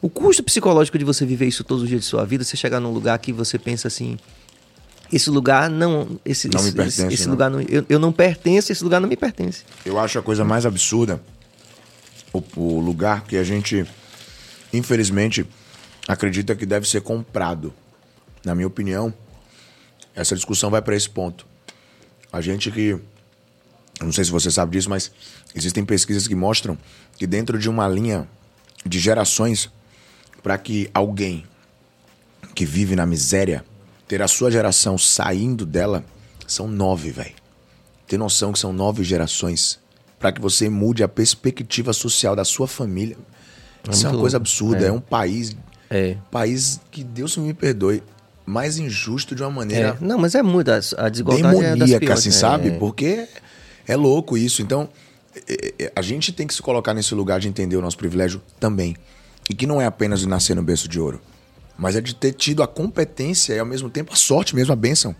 O 0.00 0.08
custo 0.08 0.42
psicológico 0.42 0.98
de 0.98 1.04
você 1.04 1.26
viver 1.26 1.46
isso 1.46 1.64
todos 1.64 1.82
os 1.82 1.88
dias 1.88 2.02
de 2.02 2.06
sua 2.06 2.24
vida, 2.24 2.44
você 2.44 2.56
chegar 2.56 2.78
num 2.78 2.92
lugar 2.92 3.18
que 3.18 3.32
você 3.32 3.58
pensa 3.58 3.88
assim. 3.88 4.18
Esse 5.12 5.30
lugar 5.30 5.70
não. 5.70 6.18
Esse, 6.24 6.48
Não 6.48 6.60
me 6.62 6.68
esse, 6.68 6.76
pertence, 6.76 7.14
esse, 7.14 7.24
né? 7.26 7.30
lugar 7.30 7.50
não. 7.50 7.60
Eu, 7.60 7.84
eu 7.88 7.98
não 7.98 8.12
pertenço, 8.12 8.72
esse 8.72 8.82
lugar 8.82 9.00
não 9.00 9.08
me 9.08 9.16
pertence. 9.16 9.64
Eu 9.84 9.98
acho 9.98 10.18
a 10.18 10.22
coisa 10.22 10.44
mais 10.44 10.66
absurda 10.66 11.20
o, 12.32 12.42
o 12.56 12.80
lugar 12.80 13.24
que 13.24 13.36
a 13.36 13.44
gente, 13.44 13.86
infelizmente, 14.72 15.46
acredita 16.08 16.54
que 16.56 16.66
deve 16.66 16.88
ser 16.88 17.00
comprado. 17.00 17.72
Na 18.44 18.54
minha 18.54 18.66
opinião, 18.66 19.14
essa 20.14 20.34
discussão 20.34 20.70
vai 20.70 20.82
para 20.82 20.96
esse 20.96 21.08
ponto. 21.08 21.46
A 22.32 22.40
gente 22.40 22.70
que. 22.70 22.98
Não 24.00 24.12
sei 24.12 24.24
se 24.24 24.30
você 24.30 24.50
sabe 24.50 24.72
disso, 24.72 24.90
mas 24.90 25.12
existem 25.54 25.84
pesquisas 25.84 26.26
que 26.26 26.34
mostram 26.34 26.76
que 27.16 27.26
dentro 27.28 27.56
de 27.56 27.68
uma 27.68 27.86
linha 27.86 28.28
de 28.84 28.98
gerações, 28.98 29.70
para 30.42 30.58
que 30.58 30.90
alguém 30.92 31.44
que 32.54 32.66
vive 32.66 32.96
na 32.96 33.06
miséria 33.06 33.64
ter 34.06 34.22
a 34.22 34.28
sua 34.28 34.50
geração 34.50 34.96
saindo 34.98 35.64
dela, 35.64 36.04
são 36.46 36.68
nove, 36.68 37.10
velho. 37.10 37.34
Tem 38.06 38.18
noção 38.18 38.52
que 38.52 38.58
são 38.58 38.72
nove 38.72 39.02
gerações 39.02 39.78
para 40.18 40.30
que 40.32 40.40
você 40.40 40.68
mude 40.68 41.02
a 41.02 41.08
perspectiva 41.08 41.92
social 41.92 42.34
da 42.36 42.44
sua 42.44 42.66
família. 42.68 43.16
Isso 43.90 44.06
é 44.06 44.10
uma 44.10 44.18
coisa 44.18 44.36
absurda. 44.36 44.84
É. 44.84 44.88
É. 44.88 44.92
um 44.92 45.00
país, 45.00 45.56
É. 45.90 46.16
país 46.30 46.80
que 46.90 47.04
Deus 47.04 47.36
me 47.36 47.52
perdoe, 47.52 48.02
mais 48.46 48.78
injusto 48.78 49.34
de 49.34 49.42
uma 49.42 49.50
maneira 49.50 49.98
É. 50.00 50.04
Não, 50.04 50.18
mas 50.18 50.34
é 50.34 50.42
muito. 50.42 50.70
A, 50.70 51.08
desigualdade 51.08 51.56
é 51.56 51.72
demoníaca, 51.74 52.00
piores, 52.00 52.18
assim, 52.20 52.28
né? 52.30 52.34
sabe? 52.34 52.68
É. 52.68 52.70
Porque 52.78 53.26
é 53.86 53.96
louco 53.96 54.36
isso. 54.36 54.62
Então, 54.62 54.88
é- 55.48 55.74
é- 55.78 55.92
a 55.94 56.02
gente 56.02 56.32
tem 56.32 56.46
que 56.46 56.54
se 56.54 56.62
colocar 56.62 56.94
nesse 56.94 57.14
lugar 57.14 57.40
de 57.40 57.48
entender 57.48 57.76
o 57.76 57.82
nosso 57.82 57.96
privilégio 57.98 58.40
também. 58.60 58.96
E 59.48 59.54
que 59.54 59.66
não 59.66 59.80
é 59.80 59.84
apenas 59.86 60.20
de 60.20 60.28
nascer 60.28 60.54
no 60.56 60.62
berço 60.62 60.88
de 60.88 60.98
ouro, 60.98 61.20
mas 61.78 61.96
é 61.96 62.00
de 62.00 62.14
ter 62.14 62.32
tido 62.32 62.62
a 62.62 62.66
competência 62.66 63.54
e 63.54 63.58
ao 63.58 63.66
mesmo 63.66 63.90
tempo 63.90 64.12
a 64.12 64.16
sorte 64.16 64.54
mesmo, 64.54 64.72
a 64.72 64.76
bênção. 64.76 65.14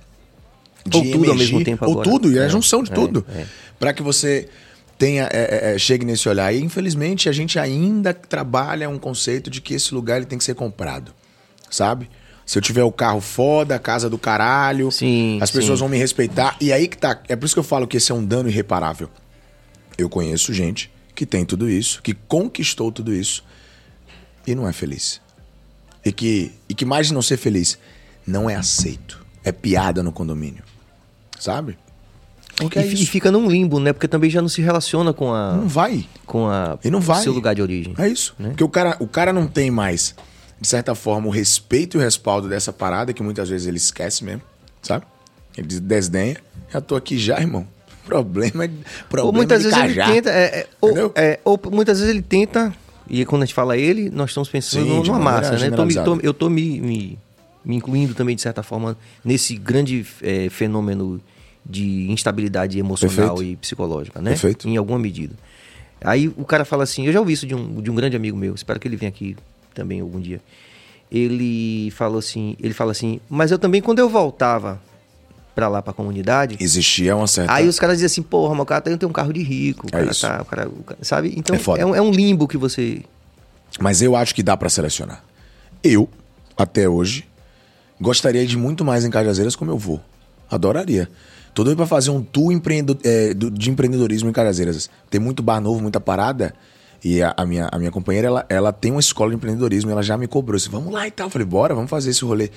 de 0.87 0.99
Ou 0.99 1.03
tudo 1.13 1.31
ao 1.31 1.37
mesmo 1.37 1.65
tempo 1.65 1.85
Ou 1.87 1.93
agora. 1.93 2.09
tudo, 2.11 2.31
e 2.33 2.39
a 2.39 2.43
É, 2.45 2.49
junção 2.49 2.83
de 2.83 2.93
é, 2.93 2.95
tudo. 2.95 3.25
é. 3.35 3.47
Para 3.79 3.93
que 3.95 4.03
você 4.03 4.49
tenha, 4.99 5.25
é, 5.33 5.71
é, 5.71 5.75
é, 5.75 5.79
chegue 5.79 6.05
nesse 6.05 6.29
olhar. 6.29 6.53
E 6.55 6.61
infelizmente 6.63 7.29
a 7.29 7.33
gente 7.33 7.59
ainda 7.59 8.13
trabalha 8.15 8.89
um 8.89 8.99
conceito 8.99 9.49
de 9.51 9.61
que 9.61 9.75
esse 9.75 9.95
lugar 9.95 10.19
ele 10.19 10.27
tem 10.27 10.37
que 10.39 10.45
ser 10.45 10.55
comprado, 10.55 11.13
sabe? 11.71 12.09
Se 12.47 12.59
eu 12.59 12.63
tiver 12.63 12.85
o 12.85 12.93
carro 12.93 13.23
foda, 13.23 13.75
a 13.75 13.79
casa 13.79 14.11
do 14.11 14.19
caralho, 14.19 14.91
Sim, 14.93 15.39
as 15.41 15.51
pessoas 15.51 15.79
sim. 15.79 15.81
vão 15.81 15.89
me 15.89 15.97
respeitar. 15.97 16.55
E 16.61 16.71
aí 16.73 16.87
que 16.87 16.99
tá. 16.99 17.19
É 17.29 17.35
por 17.35 17.47
isso 17.47 17.55
que 17.55 17.59
eu 17.61 17.65
falo 17.65 17.87
que 17.87 17.97
esse 17.97 18.13
é 18.13 18.15
um 18.15 18.23
dano 18.25 18.51
irreparável. 18.51 19.09
Eu 19.97 20.11
conheço 20.11 20.53
gente 20.53 20.93
que 21.15 21.25
tem 21.25 21.47
tudo 21.47 21.71
isso, 21.71 22.03
que 22.03 22.13
conquistou 22.13 22.93
tudo 22.93 23.15
isso 23.15 23.43
e 24.47 24.55
não 24.55 24.69
é 24.69 24.73
feliz. 24.75 25.21
E 26.05 26.13
que, 26.13 26.53
e 26.69 26.75
que 26.75 26.85
mais 26.85 27.09
de 27.09 27.15
não 27.15 27.23
ser 27.23 27.37
feliz, 27.37 27.79
não 28.27 28.49
é 28.49 28.55
aceito. 28.55 29.25
É 29.43 29.53
piada 29.53 30.03
no 30.03 30.13
condomínio. 30.13 30.63
Sabe? 31.39 31.79
Porque 32.57 32.79
E, 32.79 32.83
é 32.83 32.87
e 32.87 33.07
fica 33.07 33.31
num 33.33 33.49
limbo, 33.49 33.81
né? 33.81 33.93
Porque 33.93 34.07
também 34.09 34.31
já 34.31 34.41
não 34.41 34.49
se 34.49 34.63
relaciona 34.63 35.13
com 35.13 35.33
a. 35.33 35.55
Não 35.55 35.69
vai. 35.69 36.07
com 36.27 36.47
a. 36.49 36.79
E 36.85 36.91
não 36.91 37.01
vai. 37.01 37.23
seu 37.23 37.33
lugar 37.33 37.55
de 37.55 37.63
origem. 37.63 37.95
É 37.99 38.09
isso. 38.09 38.35
Né? 38.39 38.51
Porque 38.51 38.65
o 38.65 38.69
cara, 38.69 38.97
o 39.01 39.07
cara 39.09 39.33
não 39.33 39.47
tem 39.47 39.71
mais, 39.71 40.15
de 40.61 40.69
certa 40.69 40.95
forma, 40.95 41.27
o 41.27 41.31
respeito 41.31 41.97
e 41.97 41.99
o 41.99 42.01
respaldo 42.01 42.49
dessa 42.49 42.73
parada 42.73 43.13
que 43.13 43.23
muitas 43.23 43.49
vezes 43.49 43.67
ele 43.67 43.77
esquece 43.79 44.25
mesmo, 44.25 44.43
sabe? 44.83 45.05
Ele 45.57 45.67
desdenha. 45.81 46.37
Já 46.73 46.81
tô 46.81 46.97
aqui 46.97 47.19
já, 47.19 47.41
irmão. 47.41 47.67
Problema, 48.07 48.65
é- 48.67 48.71
problema 49.09 49.27
Ou 49.29 49.33
muitas 49.33 49.63
de 49.63 49.69
vezes 49.71 49.83
ele 49.83 49.95
tenta. 49.95 50.31
é, 50.31 50.45
é, 50.45 50.67
ou, 50.81 51.13
é, 51.15 51.41
ou 51.43 51.59
muitas 51.73 51.99
vezes 52.01 52.13
ele 52.15 52.23
tenta. 52.23 52.75
E 53.09 53.25
quando 53.25 53.43
a 53.43 53.47
gente 53.47 53.55
fala 53.55 53.77
ele, 53.77 54.11
nós 54.11 54.31
estamos 54.31 54.49
pensando 54.49 54.85
Sim, 54.87 55.03
numa 55.03 55.19
massa, 55.19 55.59
né? 55.59 55.69
Eu 55.69 55.77
tô, 55.77 55.85
me, 55.85 55.95
tô- 55.95 56.21
eu 56.23 56.35
tô 56.35 56.51
me, 56.51 56.81
me, 56.81 57.19
me 57.65 57.77
incluindo 57.77 58.15
também, 58.15 58.35
de 58.35 58.43
certa 58.43 58.63
forma, 58.63 58.97
nesse 59.25 59.57
grande 59.57 60.07
é, 60.23 60.49
fenômeno 60.49 61.21
de 61.65 62.11
instabilidade 62.11 62.79
emocional 62.79 63.37
Perfeito. 63.37 63.53
e 63.53 63.57
psicológica, 63.57 64.21
né? 64.21 64.31
Perfeito. 64.31 64.69
Em 64.69 64.77
alguma 64.77 64.99
medida. 64.99 65.35
Aí 66.03 66.29
o 66.29 66.45
cara 66.45 66.65
fala 66.65 66.83
assim, 66.83 67.07
eu 67.07 67.13
já 67.13 67.21
ouvi 67.21 67.33
isso 67.33 67.47
de 67.47 67.55
um, 67.55 67.81
de 67.81 67.91
um 67.91 67.95
grande 67.95 68.17
amigo 68.17 68.37
meu, 68.37 68.55
espero 68.55 68.79
que 68.79 68.87
ele 68.87 68.97
venha 68.97 69.09
aqui 69.09 69.37
também 69.73 70.01
algum 70.01 70.21
dia. 70.21 70.41
Ele 71.11 71.91
falou 71.93 72.19
assim, 72.19 72.57
ele 72.61 72.75
fala 72.75 72.91
assim, 72.93 73.21
mas 73.29 73.51
eu 73.51 73.59
também, 73.59 73.81
quando 73.81 73.99
eu 74.01 74.09
voltava 74.09 74.81
pra 75.55 75.69
lá, 75.69 75.81
pra 75.81 75.93
comunidade, 75.93 76.57
Existia 76.61 77.15
uma 77.15 77.27
certa. 77.27 77.53
Aí 77.53 77.69
os 77.69 77.79
caras 77.79 77.97
diziam 77.97 78.07
assim, 78.07 78.23
porra, 78.23 78.61
o 78.61 78.67
cara 78.67 78.81
tem 78.81 78.97
tem 78.97 79.09
um 79.09 79.13
carro 79.13 79.33
de 79.33 79.43
rico, 79.43 79.87
o 79.87 79.89
É 79.89 80.01
cara 80.05 80.15
tá, 80.15 80.43
o 80.43 80.45
cara, 80.45 80.69
o 80.69 80.83
cara- 80.83 80.99
sabe? 81.03 81.33
Então 81.37 81.55
É 81.57 81.81
é, 81.81 81.87
um, 81.87 81.95
é 81.95 82.01
um 82.01 82.11
limbo 82.11 82.49
que 82.49 82.57
você... 82.57 83.03
Mas 83.81 84.03
eu 84.03 84.15
acho 84.17 84.35
que 84.35 84.43
dá 84.43 84.57
pra 84.57 84.69
selecionar. 84.69 85.23
Eu, 85.83 86.09
até 86.57 86.89
hoje, 86.89 87.27
gostaria 88.01 88.47
de 88.47 88.57
muito 88.57 88.85
mais 88.85 89.05
em 89.05 89.11
Cajazeiras 89.11 89.57
como 89.57 89.71
eu 89.71 89.79
vou. 89.79 90.01
Adoraria. 90.51 91.09
Tô 91.55 91.63
doido 91.65 91.77
pra 91.77 91.87
fazer 91.87 92.11
um 92.11 92.23
tour 92.23 92.53
empreendo- 92.53 92.99
é, 93.05 93.33
de 93.35 93.71
empreendedorismo 93.71 94.29
em 94.29 94.33
Cajazeiras. 94.33 94.91
Tem 95.11 95.21
muito 95.21 95.43
bar 95.43 95.61
novo, 95.61 95.81
muita 95.81 96.01
parada. 96.01 96.55
E 97.03 97.23
a, 97.23 97.35
a 97.37 97.45
minha, 97.45 97.69
a 97.71 97.79
minha 97.79 97.91
companheira, 97.91 98.29
ela, 98.29 98.47
ela 98.49 98.73
tem 98.73 98.91
uma 98.91 99.01
escola 99.01 99.31
de 99.31 99.37
empreendedorismo. 99.37 99.91
Ela 99.91 100.03
já 100.03 100.17
me 100.17 100.27
cobrou. 100.27 100.57
Assim, 100.57 100.71
vamos 100.71 100.93
lá 100.93 101.07
e 101.07 101.11
tal. 101.11 101.27
Eu 101.27 101.31
falei, 101.31 101.47
bora, 101.47 101.75
vamos 101.75 101.91
fazer 101.91 102.11
esse 102.11 102.25
rolê. 102.25 102.51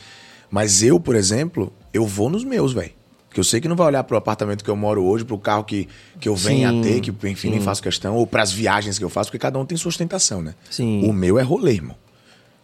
Mas 0.49 0.83
eu, 0.83 0.99
por 0.99 1.15
exemplo, 1.15 1.71
eu 1.93 2.05
vou 2.05 2.29
nos 2.29 2.43
meus, 2.43 2.73
velho. 2.73 2.91
Que 3.29 3.39
eu 3.39 3.43
sei 3.43 3.61
que 3.61 3.67
não 3.67 3.75
vai 3.75 3.87
olhar 3.87 4.03
pro 4.03 4.17
apartamento 4.17 4.63
que 4.63 4.69
eu 4.69 4.75
moro 4.75 5.03
hoje, 5.03 5.23
pro 5.23 5.37
carro 5.37 5.63
que, 5.63 5.87
que 6.19 6.27
eu 6.27 6.35
venho 6.35 6.69
Sim, 6.69 6.79
a 6.79 6.83
ter, 6.83 7.01
que 7.01 7.13
enfim 7.27 7.51
nem 7.51 7.61
faço 7.61 7.83
questão, 7.83 8.15
ou 8.15 8.25
pras 8.25 8.51
viagens 8.51 8.97
que 8.97 9.03
eu 9.03 9.09
faço, 9.09 9.29
porque 9.29 9.39
cada 9.39 9.59
um 9.59 9.65
tem 9.65 9.77
sua 9.77 9.89
ostentação, 9.89 10.41
né? 10.41 10.55
Sim. 10.71 11.07
O 11.07 11.13
meu 11.13 11.37
é 11.37 11.43
rolê, 11.43 11.73
irmão. 11.73 11.95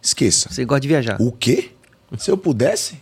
Esqueça. 0.02 0.48
Você 0.50 0.64
gosta 0.64 0.80
de 0.80 0.88
viajar. 0.88 1.16
O 1.20 1.30
quê? 1.30 1.70
Se 2.18 2.30
eu 2.30 2.36
pudesse? 2.36 3.00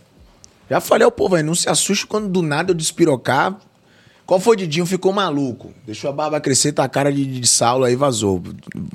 Já 0.69 0.79
falei 0.79 1.05
ao 1.05 1.11
povo 1.11 1.35
aí, 1.35 1.43
não 1.43 1.55
se 1.55 1.69
assuste 1.69 2.05
quando 2.05 2.29
do 2.29 2.41
nada 2.41 2.71
eu 2.71 2.75
despirocar. 2.75 3.59
Qual 4.25 4.39
foi, 4.39 4.55
Didinho? 4.55 4.85
Ficou 4.85 5.11
maluco. 5.11 5.73
Deixou 5.85 6.09
a 6.09 6.13
barba 6.13 6.39
crescer, 6.39 6.71
tá 6.71 6.83
a 6.83 6.89
cara 6.89 7.11
de, 7.11 7.25
de 7.25 7.47
Saulo 7.47 7.83
aí 7.83 7.95
vazou. 7.95 8.41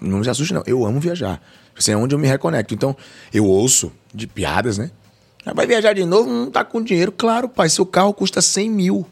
Não 0.00 0.22
se 0.24 0.30
assuste, 0.30 0.54
não. 0.54 0.62
Eu 0.66 0.86
amo 0.86 1.00
viajar. 1.00 1.42
Assim, 1.76 1.92
é 1.92 1.96
onde 1.96 2.14
eu 2.14 2.18
me 2.18 2.26
reconecto. 2.26 2.74
Então, 2.74 2.96
eu 3.32 3.44
ouço 3.44 3.92
de 4.14 4.26
piadas, 4.26 4.78
né? 4.78 4.90
Vai 5.54 5.66
viajar 5.66 5.92
de 5.94 6.04
novo? 6.04 6.28
Não 6.30 6.50
tá 6.50 6.64
com 6.64 6.82
dinheiro. 6.82 7.12
Claro, 7.12 7.48
pai. 7.48 7.68
Seu 7.68 7.84
carro 7.86 8.12
custa 8.12 8.40
100 8.42 8.70
mil. 8.70 9.06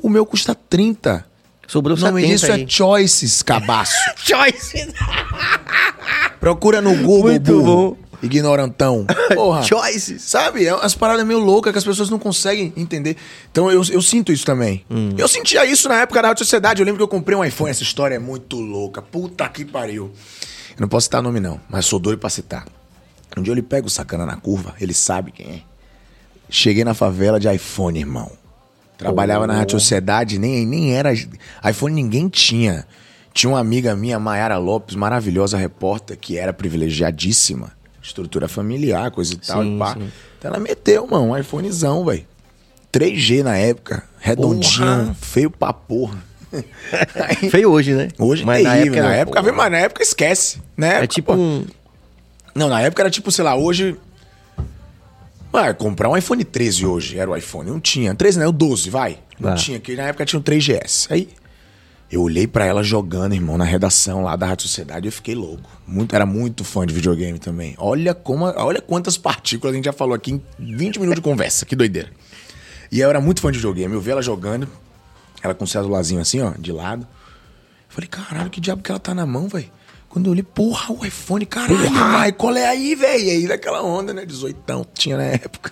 O 0.00 0.08
meu 0.08 0.24
custa 0.26 0.54
30. 0.54 1.24
Sobrou 1.66 1.96
O 1.96 2.00
nome 2.00 2.22
70 2.22 2.32
disso 2.34 2.52
aí. 2.52 2.62
é 2.62 2.66
Choices, 2.68 3.42
cabaço. 3.42 3.92
Choice! 4.16 4.94
Procura 6.40 6.80
no 6.80 6.94
Google, 6.96 7.30
Muito 7.32 7.52
burro. 7.52 7.64
bom. 8.00 8.08
Ignorantão. 8.22 9.06
Porra. 9.34 9.62
Choices! 9.62 10.22
Sabe? 10.22 10.66
É 10.66 10.74
umas 10.74 10.94
paradas 10.94 11.24
meio 11.26 11.38
loucas 11.38 11.72
que 11.72 11.78
as 11.78 11.84
pessoas 11.84 12.10
não 12.10 12.18
conseguem 12.18 12.72
entender. 12.76 13.16
Então 13.52 13.70
eu, 13.70 13.82
eu 13.90 14.02
sinto 14.02 14.32
isso 14.32 14.44
também. 14.44 14.84
Hum. 14.90 15.10
Eu 15.16 15.28
sentia 15.28 15.64
isso 15.64 15.88
na 15.88 16.00
época 16.00 16.20
da 16.22 16.28
Rádio 16.28 16.44
Sociedade. 16.44 16.80
Eu 16.80 16.86
lembro 16.86 16.98
que 16.98 17.02
eu 17.04 17.08
comprei 17.08 17.36
um 17.36 17.44
iPhone. 17.44 17.70
Essa 17.70 17.82
história 17.82 18.16
é 18.16 18.18
muito 18.18 18.56
louca. 18.58 19.00
Puta 19.02 19.48
que 19.48 19.64
pariu. 19.64 20.10
Eu 20.70 20.80
não 20.80 20.88
posso 20.88 21.04
citar 21.04 21.22
nome, 21.22 21.38
não, 21.38 21.60
mas 21.68 21.86
sou 21.86 21.98
doido 21.98 22.18
pra 22.18 22.30
citar. 22.30 22.66
Um 23.38 23.42
dia 23.42 23.50
eu 23.52 23.54
lhe 23.56 23.62
pego 23.62 23.86
o 23.86 23.90
sacana 23.90 24.26
na 24.26 24.36
curva, 24.36 24.74
ele 24.80 24.92
sabe 24.94 25.32
quem 25.32 25.46
é. 25.46 25.60
Cheguei 26.50 26.84
na 26.84 26.94
favela 26.94 27.38
de 27.38 27.48
iPhone, 27.52 27.98
irmão. 27.98 28.30
Trabalhava 28.96 29.46
na 29.46 29.54
Rádio 29.54 29.78
Sociedade, 29.78 30.38
nem, 30.38 30.66
nem 30.66 30.94
era. 30.94 31.12
iPhone 31.12 31.94
ninguém 31.94 32.28
tinha. 32.28 32.84
Tinha 33.32 33.50
uma 33.50 33.60
amiga 33.60 33.94
minha, 33.94 34.18
Mayara 34.18 34.58
Lopes, 34.58 34.96
maravilhosa 34.96 35.56
repórter, 35.56 36.16
que 36.18 36.36
era 36.36 36.52
privilegiadíssima. 36.52 37.70
Estrutura 38.02 38.48
familiar, 38.48 39.10
coisa 39.10 39.34
e 39.34 39.36
tal. 39.36 39.62
Sim, 39.62 39.76
e 39.76 39.78
pá. 39.78 39.94
sim. 39.94 40.10
Então 40.38 40.50
ela 40.50 40.58
meteu, 40.58 41.06
mano, 41.06 41.26
um 41.26 41.36
iPhonezão, 41.36 42.04
velho. 42.04 42.26
3G 42.92 43.42
na 43.42 43.56
época, 43.56 44.02
redondinho, 44.18 44.86
Porra. 44.86 45.14
feio 45.20 45.50
pra 45.50 45.72
porra. 45.72 46.18
Aí- 47.14 47.50
Feio 47.50 47.70
hoje, 47.70 47.92
né? 47.94 48.08
Hoje 48.18 48.44
mas 48.44 48.64
na 48.64 48.76
época, 48.76 49.02
na 49.02 49.14
época, 49.14 49.42
pô, 49.42 49.52
mas 49.52 49.70
na 49.70 49.78
época 49.78 50.02
esquece. 50.02 50.60
né? 50.76 51.04
É 51.04 51.06
tipo 51.06 51.34
um... 51.34 51.66
Não, 52.58 52.68
na 52.68 52.80
época 52.80 53.02
era 53.02 53.10
tipo, 53.10 53.30
sei 53.30 53.44
lá, 53.44 53.54
hoje. 53.56 53.96
Ah, 55.52 55.72
comprar 55.72 56.08
um 56.08 56.16
iPhone 56.16 56.44
13 56.44 56.84
hoje 56.86 57.18
era 57.18 57.30
o 57.30 57.36
iPhone. 57.36 57.70
Não 57.70 57.80
tinha. 57.80 58.14
13 58.14 58.38
não, 58.38 58.46
é 58.46 58.48
o 58.48 58.52
12, 58.52 58.90
vai. 58.90 59.18
Não 59.40 59.52
Ah. 59.52 59.54
tinha, 59.54 59.80
que 59.80 59.94
na 59.96 60.04
época 60.04 60.24
tinha 60.26 60.38
o 60.38 60.42
3GS. 60.42 61.06
Aí 61.10 61.28
eu 62.10 62.22
olhei 62.22 62.46
pra 62.46 62.64
ela 62.66 62.82
jogando, 62.82 63.32
irmão, 63.34 63.56
na 63.56 63.64
redação 63.64 64.22
lá 64.22 64.36
da 64.36 64.46
Rádio 64.46 64.66
Sociedade 64.68 65.06
e 65.06 65.08
eu 65.08 65.12
fiquei 65.12 65.34
louco. 65.34 65.68
Muito, 65.86 66.14
era 66.14 66.26
muito 66.26 66.64
fã 66.64 66.86
de 66.86 66.92
videogame 66.92 67.38
também. 67.38 67.74
Olha 67.78 68.14
como, 68.14 68.44
olha 68.44 68.80
quantas 68.80 69.16
partículas 69.16 69.72
a 69.72 69.76
gente 69.76 69.86
já 69.86 69.92
falou 69.92 70.14
aqui 70.14 70.32
em 70.32 70.42
20 70.58 70.98
minutos 71.00 71.16
de 71.16 71.22
conversa. 71.22 71.64
Que 71.64 71.74
doideira. 71.74 72.10
E 72.92 73.00
eu 73.00 73.08
era 73.08 73.20
muito 73.20 73.40
fã 73.40 73.50
de 73.50 73.58
videogame. 73.58 73.94
Eu 73.94 74.00
vi 74.00 74.10
ela 74.10 74.22
jogando, 74.22 74.68
ela 75.42 75.54
com 75.54 75.64
o 75.64 75.68
celulazinho 75.68 76.20
assim, 76.20 76.40
ó, 76.40 76.52
de 76.58 76.72
lado. 76.72 77.02
Eu 77.02 77.08
falei, 77.94 78.08
caralho, 78.08 78.50
que 78.50 78.60
diabo 78.60 78.82
que 78.82 78.90
ela 78.90 79.00
tá 79.00 79.14
na 79.14 79.24
mão, 79.26 79.48
velho? 79.48 79.70
Quando 80.08 80.26
eu 80.26 80.32
olhei, 80.32 80.42
porra, 80.42 80.92
o 80.92 81.04
iPhone, 81.04 81.44
caralho, 81.44 81.90
mas 81.90 82.34
qual 82.36 82.56
é 82.56 82.66
aí, 82.66 82.94
velho? 82.94 83.30
Aí 83.30 83.46
daquela 83.46 83.82
onda, 83.82 84.14
né? 84.14 84.24
18 84.24 84.88
tinha 84.94 85.16
na 85.16 85.24
época. 85.24 85.70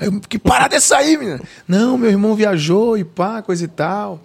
Eu, 0.00 0.20
que 0.20 0.38
parada 0.38 0.74
é 0.74 0.78
essa 0.78 0.96
aí, 0.96 1.16
menina? 1.16 1.40
Não, 1.66 1.96
meu 1.96 2.10
irmão 2.10 2.34
viajou 2.34 2.98
e 2.98 3.04
pá, 3.04 3.42
coisa 3.42 3.64
e 3.64 3.68
tal. 3.68 4.20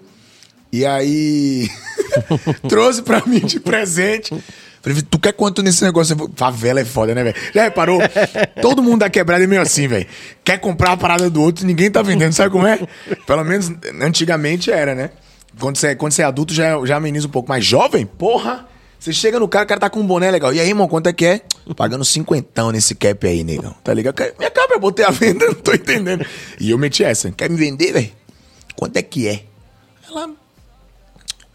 E 0.72 0.86
aí, 0.86 1.70
trouxe 2.68 3.02
pra 3.04 3.24
mim 3.26 3.42
de 3.42 3.60
presente. 3.60 4.34
Falei, 4.82 5.02
tu 5.04 5.20
quer 5.20 5.34
quanto 5.34 5.62
nesse 5.62 5.84
negócio? 5.84 6.16
Favela 6.36 6.80
é 6.80 6.86
foda, 6.86 7.14
né, 7.14 7.24
velho? 7.24 7.36
Já 7.54 7.64
reparou? 7.64 8.00
Todo 8.62 8.82
mundo 8.82 9.02
da 9.02 9.10
quebrada 9.10 9.44
é 9.44 9.48
meio 9.48 9.62
assim, 9.62 9.88
velho. 9.88 10.08
Quer 10.44 10.60
comprar 10.60 10.94
a 10.94 10.98
parada 10.98 11.30
do 11.30 11.42
outro, 11.42 11.66
ninguém 11.66 11.92
tá 11.92 12.02
vendendo, 12.02 12.34
sabe 12.34 12.50
como 12.50 12.66
é? 12.66 12.80
Pelo 13.28 13.44
menos 13.44 13.72
antigamente 14.02 14.72
era, 14.72 14.96
né? 14.96 15.12
Quando 15.60 15.78
você, 15.78 15.96
quando 15.96 16.14
você 16.14 16.24
é 16.24 16.26
adulto, 16.26 16.54
já, 16.54 16.84
já 16.86 16.96
ameniza 16.96 17.28
um 17.28 17.32
pouco. 17.32 17.50
mais 17.50 17.64
jovem, 17.64 18.06
porra, 18.06 18.66
você 19.02 19.12
chega 19.12 19.40
no 19.40 19.48
cara, 19.48 19.66
o 19.66 19.68
cara 19.68 19.80
tá 19.82 19.90
com 19.90 20.00
um 20.00 20.06
boné 20.06 20.30
legal. 20.30 20.54
E 20.54 20.60
aí, 20.60 20.68
irmão, 20.70 20.88
quanto 20.88 21.08
é 21.08 21.14
que 21.14 21.26
é? 21.26 21.42
Pagando 21.76 22.06
cinquentão 22.06 22.72
nesse 22.72 22.94
cap 22.94 23.26
aí, 23.28 23.44
negão. 23.44 23.74
Tá 23.84 23.94
ligado? 23.96 24.16
Minha 24.38 24.52
capa 24.52 24.76
eu 24.76 24.80
botei 24.80 25.04
a 25.04 25.10
venda, 25.10 25.48
não 25.50 25.56
tô 25.56 25.74
entendendo. 25.74 26.24
E 26.60 26.70
eu 26.70 26.78
meti 26.78 27.04
essa. 27.04 27.32
Quer 27.32 27.50
me 27.50 27.58
vender, 27.58 27.92
velho? 27.94 28.12
Quanto 28.76 28.98
é 28.98 29.02
que 29.02 29.28
é? 29.28 29.44
Ela, 30.08 30.30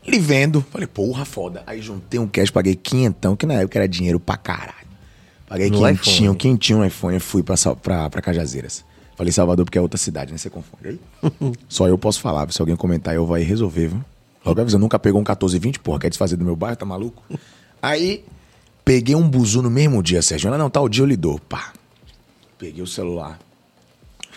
lhe 0.05 0.19
vendo. 0.19 0.65
Falei, 0.73 0.89
porra, 0.89 1.25
foda. 1.25 1.63
Aí 1.67 1.81
juntei 1.81 2.19
um 2.19 2.27
cash, 2.27 2.51
paguei 2.51 2.75
quinhentão, 2.75 3.37
que 3.37 3.47
na 3.47 3.55
época 3.55 3.79
era 3.79 3.87
dinheiro 3.89 4.19
pra 4.19 4.37
caralho. 4.37 4.75
Paguei 5.49 5.71
No 5.71 5.79
quinhentinho, 5.79 6.25
iPhone. 6.33 6.37
quinhentinho 6.39 6.79
no 6.81 6.85
iPhone 6.87 7.17
e 7.17 7.21
fui 7.21 7.45
pra, 7.45 7.55
pra, 7.81 8.11
pra 8.11 8.21
Cajazeiras. 8.21 8.85
Falei 9.17 9.33
Salvador 9.33 9.65
porque 9.65 9.79
é 9.79 9.81
outra 9.81 9.97
cidade, 9.97 10.33
né? 10.33 10.39
Você 10.39 10.51
confunde 10.51 10.89
aí? 10.89 11.01
Só 11.69 11.87
eu 11.87 11.97
posso 11.97 12.21
falar. 12.21 12.53
Se 12.53 12.61
alguém 12.61 12.75
comentar, 12.77 13.15
eu 13.15 13.25
vou 13.25 13.37
aí 13.37 13.45
resolver, 13.45 13.87
viu? 13.89 14.05
Logo 14.47 14.61
avisando, 14.61 14.83
nunca 14.83 14.99
pegou 14.99 15.21
um 15.21 15.25
1420, 15.25 15.81
porra, 15.81 15.99
quer 15.99 16.09
desfazer 16.09 16.37
do 16.37 16.45
meu 16.45 16.55
bairro, 16.55 16.77
tá 16.77 16.87
maluco? 16.87 17.23
Aí, 17.83 18.25
peguei 18.85 19.17
um 19.17 19.29
buzu 19.29 19.61
no 19.61 19.71
mesmo 19.71 20.01
dia, 20.03 20.23
Sérgio. 20.23 20.47
Ela, 20.47 20.57
não, 20.57 20.71
tal 20.71 20.89
dia 20.89 21.03
eu 21.03 21.07
lhe 21.07 21.17
dou. 21.17 21.41
Pá. 21.41 21.73
Peguei 22.57 22.81
o 22.81 22.87
celular. 22.87 23.39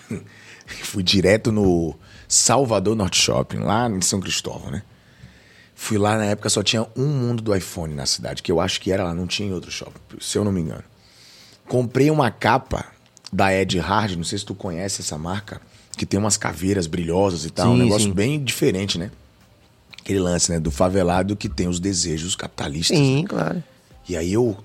Fui 0.66 1.04
direto 1.04 1.52
no 1.52 1.96
Salvador 2.28 2.96
Norte 2.96 3.22
Shopping, 3.22 3.58
lá 3.58 3.88
em 3.88 4.02
São 4.02 4.20
Cristóvão, 4.20 4.72
né? 4.72 4.82
Fui 5.76 5.98
lá, 5.98 6.18
na 6.18 6.26
época 6.26 6.50
só 6.50 6.62
tinha 6.62 6.86
um 6.96 7.08
mundo 7.08 7.42
do 7.42 7.56
iPhone 7.56 7.94
na 7.94 8.06
cidade, 8.06 8.44
que 8.44 8.52
eu 8.52 8.60
acho 8.60 8.82
que 8.82 8.92
era 8.92 9.04
lá, 9.04 9.14
não 9.14 9.26
tinha 9.26 9.48
em 9.48 9.54
outro 9.54 9.72
shopping, 9.72 10.18
se 10.20 10.38
eu 10.38 10.44
não 10.44 10.52
me 10.52 10.60
engano. 10.60 10.84
Comprei 11.68 12.12
uma 12.12 12.30
capa 12.30 12.86
da 13.32 13.54
Ed 13.54 13.80
Hard, 13.80 14.16
não 14.16 14.24
sei 14.24 14.38
se 14.40 14.46
tu 14.46 14.54
conhece 14.54 15.02
essa 15.02 15.18
marca, 15.18 15.62
que 15.98 16.06
tem 16.06 16.20
umas 16.20 16.36
caveiras 16.36 16.86
brilhosas 16.86 17.46
e 17.46 17.50
tal, 17.50 17.70
um 17.70 17.78
Sim, 17.78 17.84
negócio 17.84 18.08
sim. 18.08 18.14
bem 18.14 18.44
diferente, 18.44 18.98
né? 18.98 19.10
Aquele 20.02 20.20
lance, 20.20 20.52
né? 20.52 20.60
Do 20.60 20.72
favelado 20.72 21.36
que 21.36 21.48
tem 21.50 21.68
os 21.68 21.80
desejos 21.80 22.36
capitalistas. 22.36 22.98
Sim, 22.98 23.26
claro. 23.28 23.64
E 24.08 24.16
aí 24.18 24.34
eu 24.34 24.58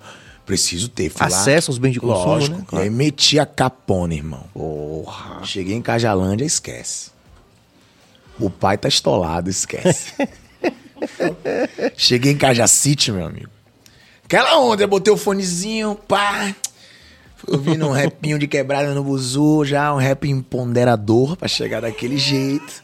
preciso 0.47 0.89
ter. 0.89 1.11
Fui 1.11 1.21
lá- 1.21 1.27
Acesso 1.27 1.71
aos 1.71 1.79
bens 1.79 1.93
de 1.93 2.01
consumo, 2.01 2.27
Lógico. 2.27 2.57
né? 2.77 2.83
E 2.83 2.85
aí 2.85 2.91
meti 2.91 3.39
a 3.39 3.47
capona, 3.47 4.15
irmão. 4.15 4.45
Porra. 4.55 5.45
Cheguei 5.45 5.75
em 5.75 5.83
Cajalândia, 5.83 6.45
esquece. 6.45 7.11
O 8.39 8.51
pai 8.51 8.77
tá 8.79 8.89
estolado, 8.89 9.49
esquece. 9.51 10.13
Cheguei 11.97 12.33
em 12.33 12.37
Cajacite, 12.37 13.13
meu 13.13 13.27
amigo. 13.27 13.49
Aquela 14.25 14.59
onda, 14.59 14.83
eu 14.83 14.89
botei 14.89 15.13
o 15.13 15.17
fonezinho, 15.17 15.95
pá. 15.95 16.55
Fui 17.37 17.55
ouvindo 17.55 17.87
um 17.87 17.93
rapinho 17.93 18.39
de 18.39 18.47
quebrada 18.47 18.95
no 18.95 19.05
buzu, 19.05 19.65
já 19.65 19.93
um 19.95 19.99
rap 19.99 20.29
empoderador 20.29 21.37
pra 21.37 21.47
chegar 21.49 21.81
daquele 21.83 22.17
jeito. 22.19 22.83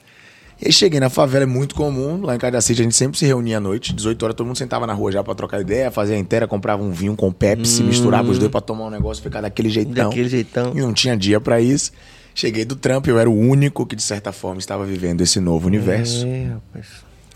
E 0.62 0.66
aí 0.66 0.72
cheguei 0.72 1.00
na 1.00 1.08
favela, 1.08 1.44
é 1.44 1.46
muito 1.46 1.74
comum. 1.74 2.20
Lá 2.22 2.34
em 2.34 2.38
Cajacite 2.38 2.80
a 2.80 2.84
gente 2.84 2.94
sempre 2.94 3.18
se 3.18 3.24
reunia 3.24 3.56
à 3.56 3.60
noite, 3.60 3.94
18 3.94 4.22
horas, 4.22 4.36
todo 4.36 4.46
mundo 4.46 4.56
sentava 4.56 4.86
na 4.86 4.92
rua 4.92 5.10
já 5.10 5.24
pra 5.24 5.34
trocar 5.34 5.60
ideia, 5.60 5.90
fazia 5.90 6.16
a 6.16 6.18
inteira, 6.18 6.46
comprava 6.46 6.82
um 6.82 6.90
vinho 6.90 7.16
com 7.16 7.32
Pepsi, 7.32 7.82
misturava 7.82 8.30
os 8.30 8.38
dois 8.38 8.50
pra 8.50 8.60
tomar 8.60 8.84
um 8.86 8.90
negócio, 8.90 9.22
ficar 9.22 9.40
daquele 9.40 9.70
jeitão. 9.70 10.10
Daquele 10.10 10.28
jeitão. 10.28 10.72
E 10.76 10.80
não 10.80 10.92
tinha 10.92 11.16
dia 11.16 11.40
pra 11.40 11.60
isso. 11.60 11.92
Cheguei 12.34 12.64
do 12.64 12.76
trampo, 12.76 13.08
eu 13.10 13.18
era 13.18 13.28
o 13.28 13.36
único 13.36 13.84
que, 13.86 13.96
de 13.96 14.02
certa 14.02 14.32
forma, 14.32 14.60
estava 14.60 14.84
vivendo 14.84 15.20
esse 15.22 15.40
novo 15.40 15.66
universo, 15.66 16.26
É, 16.26 16.48
rapaz. 16.52 16.86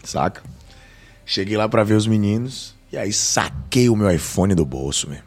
saca? 0.05 0.43
Cheguei 1.27 1.57
lá 1.57 1.69
pra 1.69 1.83
ver 1.83 1.95
os 1.95 2.07
meninos, 2.07 2.75
e 2.93 2.97
aí 2.99 3.13
saquei 3.13 3.89
o 3.89 3.97
meu 3.97 4.11
iPhone 4.11 4.55
do 4.55 4.65
bolso, 4.65 5.09
mesmo. 5.09 5.25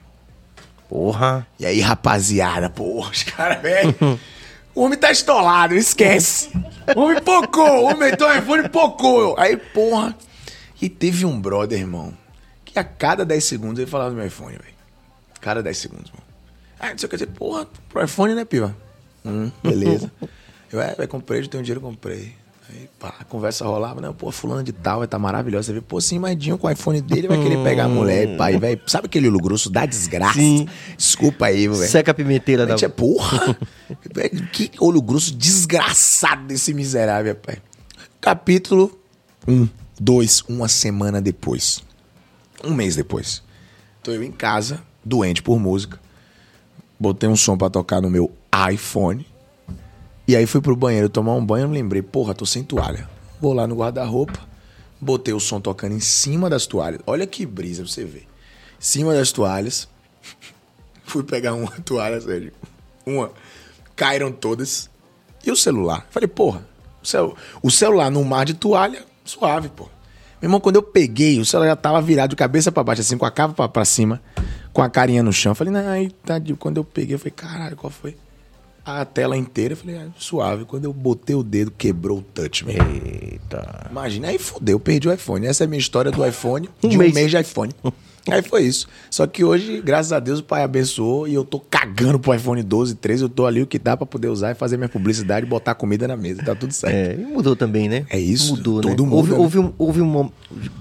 Porra. 0.88 1.46
E 1.60 1.66
aí, 1.66 1.82
rapaziada, 1.82 2.70
porra, 2.70 3.12
os 3.12 3.24
caras, 3.24 3.62
velho. 3.62 3.94
O 4.78 4.84
homem 4.84 5.00
tá 5.00 5.10
estolado, 5.10 5.74
esquece. 5.74 6.52
O 6.96 7.00
homem 7.00 7.20
pocou, 7.20 7.68
o 7.68 7.84
homem 7.86 8.12
meteu 8.12 8.28
o 8.28 8.32
iPhone 8.32 8.64
e 8.64 8.70
pocou. 8.70 9.36
Aí, 9.36 9.58
porra. 9.58 10.16
E 10.80 10.88
teve 10.88 11.26
um 11.26 11.42
brother, 11.42 11.80
irmão, 11.80 12.16
que 12.64 12.78
a 12.78 12.84
cada 12.84 13.26
10 13.26 13.44
segundos 13.44 13.80
ele 13.80 13.90
falava 13.90 14.12
do 14.12 14.16
meu 14.16 14.28
iPhone, 14.28 14.52
velho. 14.52 14.76
Cada 15.42 15.64
10 15.64 15.76
segundos, 15.76 16.12
irmão. 16.12 16.24
Ah, 16.80 16.92
não 16.92 16.98
sei 17.00 17.08
o 17.08 17.10
que 17.10 17.16
dizer, 17.16 17.32
porra, 17.32 17.68
pro 17.90 18.04
iPhone, 18.06 18.36
né, 18.36 18.46
piva? 18.46 18.78
Hum, 19.26 19.52
beleza. 19.64 20.12
Eu, 20.72 20.80
é, 20.80 21.08
comprei, 21.08 21.42
eu 21.42 21.48
tenho 21.48 21.64
dinheiro, 21.64 21.82
comprei. 21.82 22.36
Aí, 22.70 22.90
pá, 23.00 23.14
a 23.20 23.24
conversa 23.24 23.64
rolava, 23.66 24.02
né? 24.02 24.14
Pô, 24.18 24.30
fulano 24.30 24.62
de 24.62 24.74
tal, 24.74 25.00
vai 25.00 25.08
tá 25.08 25.18
maravilhosa. 25.18 25.68
Você 25.68 25.74
vê, 25.74 25.82
pô, 25.82 26.02
sim, 26.02 26.20
mas 26.20 26.38
Dinho 26.38 26.58
com 26.58 26.68
o 26.68 26.70
iPhone 26.70 27.00
dele 27.00 27.28
vai 27.28 27.42
querer 27.42 27.64
pegar 27.64 27.86
a 27.86 27.88
mulher, 27.88 28.36
pai, 28.36 28.58
velho. 28.58 28.82
Sabe 28.86 29.06
aquele 29.06 29.28
olho 29.30 29.40
grosso 29.40 29.70
da 29.70 29.86
desgraça? 29.86 30.34
Sim. 30.40 30.68
Desculpa 30.98 31.46
aí, 31.46 31.68
velho. 31.68 31.90
Seca 31.90 32.12
a 32.12 32.14
pimenteira 32.14 32.66
da. 32.66 32.76
É 32.76 32.88
porra. 32.90 33.58
que 34.52 34.72
olho 34.80 35.02
grosso 35.02 35.34
desgraçado 35.34 36.46
desse 36.46 36.74
miserável, 36.74 37.36
pai. 37.36 37.58
Capítulo 38.20 39.00
1, 39.48 39.70
2, 40.00 40.44
uma 40.50 40.68
semana 40.68 41.22
depois. 41.22 41.82
Um 42.64 42.74
mês 42.74 42.96
depois. 42.96 43.42
Tô 44.04 44.12
eu 44.12 44.24
em 44.24 44.32
casa, 44.32 44.82
doente 45.06 45.42
por 45.42 45.58
música. 45.58 46.00
Botei 47.00 47.30
um 47.30 47.36
som 47.36 47.58
pra 47.58 47.70
tocar 47.70 48.02
no 48.02 48.10
meu 48.10 48.32
iPhone. 48.72 49.26
E 50.28 50.36
aí 50.36 50.46
fui 50.46 50.60
pro 50.62 50.76
banheiro 50.76 51.08
tomar 51.10 51.34
um 51.36 51.46
banho 51.46 51.68
e 51.68 51.72
lembrei, 51.72 52.02
porra, 52.02 52.34
tô 52.34 52.46
sem 52.46 52.64
toalha. 52.64 53.10
Vou 53.40 53.54
lá 53.54 53.66
no 53.68 53.76
guarda-roupa, 53.76 54.40
botei 55.00 55.34
o 55.34 55.40
som 55.40 55.62
tocando 55.62 55.94
em 55.96 56.00
cima 56.00 56.50
das 56.50 56.66
toalhas. 56.66 57.00
Olha 57.08 57.26
que 57.26 57.46
brisa 57.46 57.84
pra 57.84 57.92
você 57.92 58.04
ver. 58.04 58.22
Em 58.24 58.26
cima 58.82 59.14
das 59.14 59.32
toalhas. 59.32 59.88
Fui 61.06 61.24
pegar 61.24 61.54
uma 61.54 61.72
toalha, 61.86 62.20
sério. 62.20 62.52
Uma. 63.06 63.32
Caíram 63.96 64.32
todas. 64.32 64.90
E 65.46 65.52
o 65.52 65.56
celular? 65.56 66.06
Falei, 66.10 66.28
porra, 66.28 66.68
o, 67.02 67.06
cel 67.08 67.36
o 67.64 67.72
celular 67.72 68.12
no 68.12 68.24
mar 68.26 68.46
de 68.46 68.54
toalha, 68.54 69.06
suave, 69.24 69.70
pô. 69.70 69.84
Meu 70.42 70.50
irmão, 70.50 70.60
quando 70.60 70.76
eu 70.76 70.84
peguei, 70.84 71.40
o 71.40 71.46
celular 71.46 71.70
já 71.70 71.76
tava 71.76 72.02
virado 72.02 72.32
de 72.32 72.36
cabeça 72.36 72.72
pra 72.72 72.84
baixo, 72.84 73.02
assim, 73.02 73.18
com 73.18 73.26
a 73.26 73.32
cava 73.32 73.54
pra, 73.54 73.68
pra 73.70 73.86
cima, 73.86 74.22
com 74.74 74.82
a 74.84 74.90
carinha 74.90 75.24
no 75.24 75.32
chão. 75.32 75.56
Falei, 75.56 75.72
não, 75.74 75.88
aí 75.90 76.12
tá. 76.12 76.38
de- 76.38 76.54
Quando 76.54 76.78
eu 76.78 76.84
peguei, 76.84 77.16
eu 77.16 77.20
falei, 77.20 77.32
caralho, 77.32 77.78
qual 77.78 77.90
foi? 77.90 78.16
A 78.88 79.04
tela 79.04 79.36
inteira, 79.36 79.74
eu 79.74 79.78
falei, 79.78 79.98
ah, 79.98 80.08
suave. 80.18 80.64
Quando 80.64 80.86
eu 80.86 80.94
botei 80.94 81.36
o 81.36 81.44
dedo, 81.44 81.72
quebrou 81.78 82.20
o 82.20 82.22
touch, 82.22 82.66
meu. 82.66 82.76
Eita. 82.78 83.88
Imagina, 83.92 84.30
aí 84.30 84.38
fodeu, 84.40 84.76
eu 84.76 84.80
perdi 84.80 85.10
o 85.10 85.14
iPhone. 85.14 85.46
Essa 85.46 85.64
é 85.64 85.66
a 85.66 85.68
minha 85.68 85.80
história 85.80 86.10
do 86.10 86.24
iPhone, 86.26 86.70
Um 86.82 86.88
de 86.88 86.96
um 86.96 87.00
mês. 87.00 87.14
mês. 87.14 87.30
de 87.32 87.38
iPhone. 87.38 87.74
Aí 88.30 88.42
foi 88.42 88.64
isso. 88.64 88.88
Só 89.10 89.26
que 89.28 89.44
hoje, 89.44 89.82
graças 89.82 90.12
a 90.14 90.20
Deus, 90.20 90.40
o 90.40 90.44
pai 90.44 90.64
abençoou 90.64 91.28
e 91.28 91.34
eu 91.34 91.44
tô 91.46 91.60
cagando 91.60 92.18
pro 92.20 92.34
iPhone 92.34 92.62
12, 92.64 92.96
13. 92.96 93.24
Eu 93.24 93.30
tô 93.30 93.46
ali 93.46 93.62
o 93.62 93.68
que 93.68 93.78
dá 93.80 93.96
pra 93.98 94.06
poder 94.06 94.28
usar 94.30 94.52
e 94.52 94.56
fazer 94.56 94.78
minha 94.78 94.90
publicidade 94.90 95.46
e 95.46 95.50
botar 95.50 95.76
comida 95.76 96.08
na 96.08 96.16
mesa. 96.18 96.42
Tá 96.44 96.54
tudo 96.56 96.74
certo. 96.74 96.94
É, 96.94 97.14
e 97.14 97.26
mudou 97.26 97.56
também, 97.58 97.88
né? 97.90 98.06
É 98.10 98.20
isso, 98.20 98.56
Mudou, 98.56 98.82
todo 98.82 99.04
né? 99.04 99.10
mundo, 99.10 99.16
Houve, 99.16 99.32
né? 99.32 99.38
houve, 99.38 99.60
um, 99.60 99.74
houve 99.78 100.02
um 100.02 100.30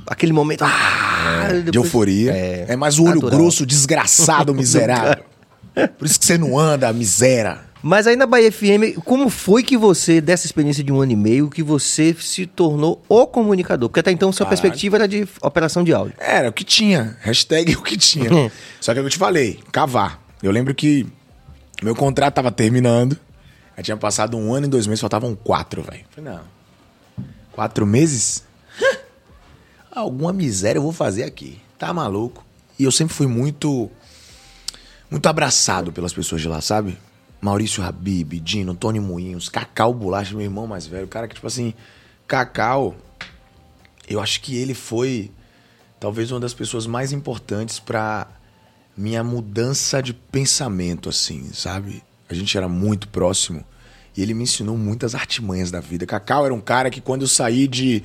aquele 0.07 0.33
momento. 0.33 0.63
Ah, 0.65 1.49
de 1.53 1.63
depois- 1.63 1.75
euforia. 1.87 2.33
É, 2.33 2.67
É, 2.69 2.77
mas 2.77 2.99
o 2.99 3.05
olho 3.05 3.15
natural. 3.17 3.39
grosso, 3.41 3.65
desgraçado, 3.67 4.53
miserável. 4.55 5.25
Por 5.99 6.07
isso 6.07 6.19
que 6.19 6.25
você 6.27 6.39
não 6.39 6.59
anda, 6.59 6.93
miséria. 6.93 7.66
Mas 7.87 8.09
aí 8.09 8.17
na 8.17 8.27
Bahia 8.27 8.51
FM, 8.51 8.99
como 9.05 9.31
foi 9.31 9.63
que 9.63 9.77
você, 9.77 10.21
dessa 10.21 10.45
experiência 10.45 10.83
de 10.83 10.93
um 10.93 11.01
ano 11.01 11.13
e 11.13 11.17
meio, 11.17 11.49
que 11.49 11.63
você 11.63 12.13
se 12.19 12.45
tornou 12.45 13.01
o 13.09 13.29
comunicador? 13.29 13.89
Porque 13.89 14.01
até 14.01 14.11
então 14.11 14.33
sua 14.33 14.45
Caralho. 14.45 14.61
perspectiva 14.61 14.97
era 14.97 15.07
de 15.07 15.25
operação 15.41 15.85
de 15.85 15.95
áudio. 15.95 16.17
Era 16.19 16.49
o 16.49 16.53
que 16.53 16.65
tinha. 16.65 17.17
Hashtag 17.21 17.77
o 17.77 17.83
que 17.83 17.97
tinha. 17.97 18.29
Só 18.81 18.93
que 18.93 18.99
é 18.99 19.03
que 19.03 19.07
eu 19.07 19.11
te 19.11 19.17
falei, 19.17 19.61
cavar. 19.71 20.21
Eu 20.43 20.51
lembro 20.51 20.75
que 20.75 21.07
meu 21.81 21.95
contrato 21.95 22.35
tava 22.35 22.51
terminando. 22.51 23.17
Aí 23.77 23.85
tinha 23.85 23.97
passado 23.97 24.37
um 24.37 24.53
ano 24.53 24.67
e 24.67 24.69
dois 24.69 24.89
meses, 24.89 25.01
faltavam 25.01 25.37
quatro, 25.37 25.81
velho. 25.81 26.05
Falei, 26.11 26.33
não. 26.33 26.41
Quatro 27.53 27.87
meses? 27.87 28.43
Alguma 29.95 30.33
miséria 30.33 30.81
eu 30.81 30.83
vou 30.83 30.91
fazer 30.91 31.23
aqui. 31.23 31.61
Tá 31.79 31.95
maluco? 31.95 32.45
E 32.81 32.83
eu 32.83 32.91
sempre 32.91 33.15
fui 33.15 33.29
muito. 33.29 33.89
Muito 35.09 35.29
abraçado 35.29 35.93
pelas 35.93 36.13
pessoas 36.13 36.41
de 36.43 36.49
lá, 36.49 36.61
sabe? 36.61 36.99
Maurício 37.47 37.81
Habib, 37.81 38.41
Dino, 38.41 38.75
Tony 38.75 38.99
Moinhos, 38.99 39.49
Cacau 39.49 39.95
Bolacha, 39.95 40.35
meu 40.35 40.45
irmão 40.45 40.67
mais 40.67 40.85
velho. 40.85 41.05
O 41.05 41.09
cara 41.09 41.29
que, 41.29 41.37
tipo 41.37 41.47
assim, 41.47 41.73
Cacau, 42.27 42.97
eu 44.09 44.21
acho 44.21 44.41
que 44.41 44.57
ele 44.57 44.75
foi 44.75 45.31
talvez 46.01 46.33
uma 46.33 46.41
das 46.41 46.53
pessoas 46.53 46.89
mais 46.89 47.13
importantes 47.13 47.79
pra 47.79 48.27
minha 48.97 49.23
mudança 49.23 50.03
de 50.03 50.13
pensamento, 50.13 51.09
assim, 51.09 51.49
sabe? 51.53 52.03
A 52.29 52.35
gente 52.35 52.59
era 52.59 52.69
muito 52.69 53.07
próximo 53.07 53.65
e 54.17 54.23
ele 54.23 54.35
me 54.35 54.43
ensinou 54.43 54.77
muitas 54.77 55.15
artimanhas 55.15 55.71
da 55.71 55.79
vida. 55.79 56.05
Cacau 56.05 56.45
era 56.47 56.53
um 56.53 56.61
cara 56.61 56.91
que 56.91 57.01
quando 57.01 57.23
eu 57.23 57.29
saí 57.29 57.69
de 57.69 58.03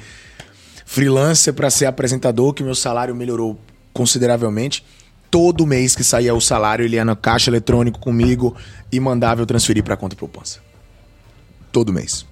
freelancer 0.85 1.51
pra 1.55 1.71
ser 1.71 1.87
apresentador, 1.87 2.53
que 2.53 2.61
meu 2.61 2.75
salário 2.75 3.15
melhorou 3.15 3.59
consideravelmente, 3.91 4.85
todo 5.31 5.65
mês 5.65 5.95
que 5.95 6.03
saía 6.03 6.35
o 6.35 6.41
salário 6.41 6.83
ele 6.83 6.97
ia 6.97 7.05
no 7.05 7.15
caixa 7.15 7.49
eletrônico 7.49 7.97
comigo 7.97 8.55
e 8.91 8.99
mandava 8.99 9.41
eu 9.41 9.45
transferir 9.45 9.83
pra 9.83 9.95
conta 9.95 10.15
poupança. 10.15 10.59
Todo 11.71 11.93
mês. 11.93 12.25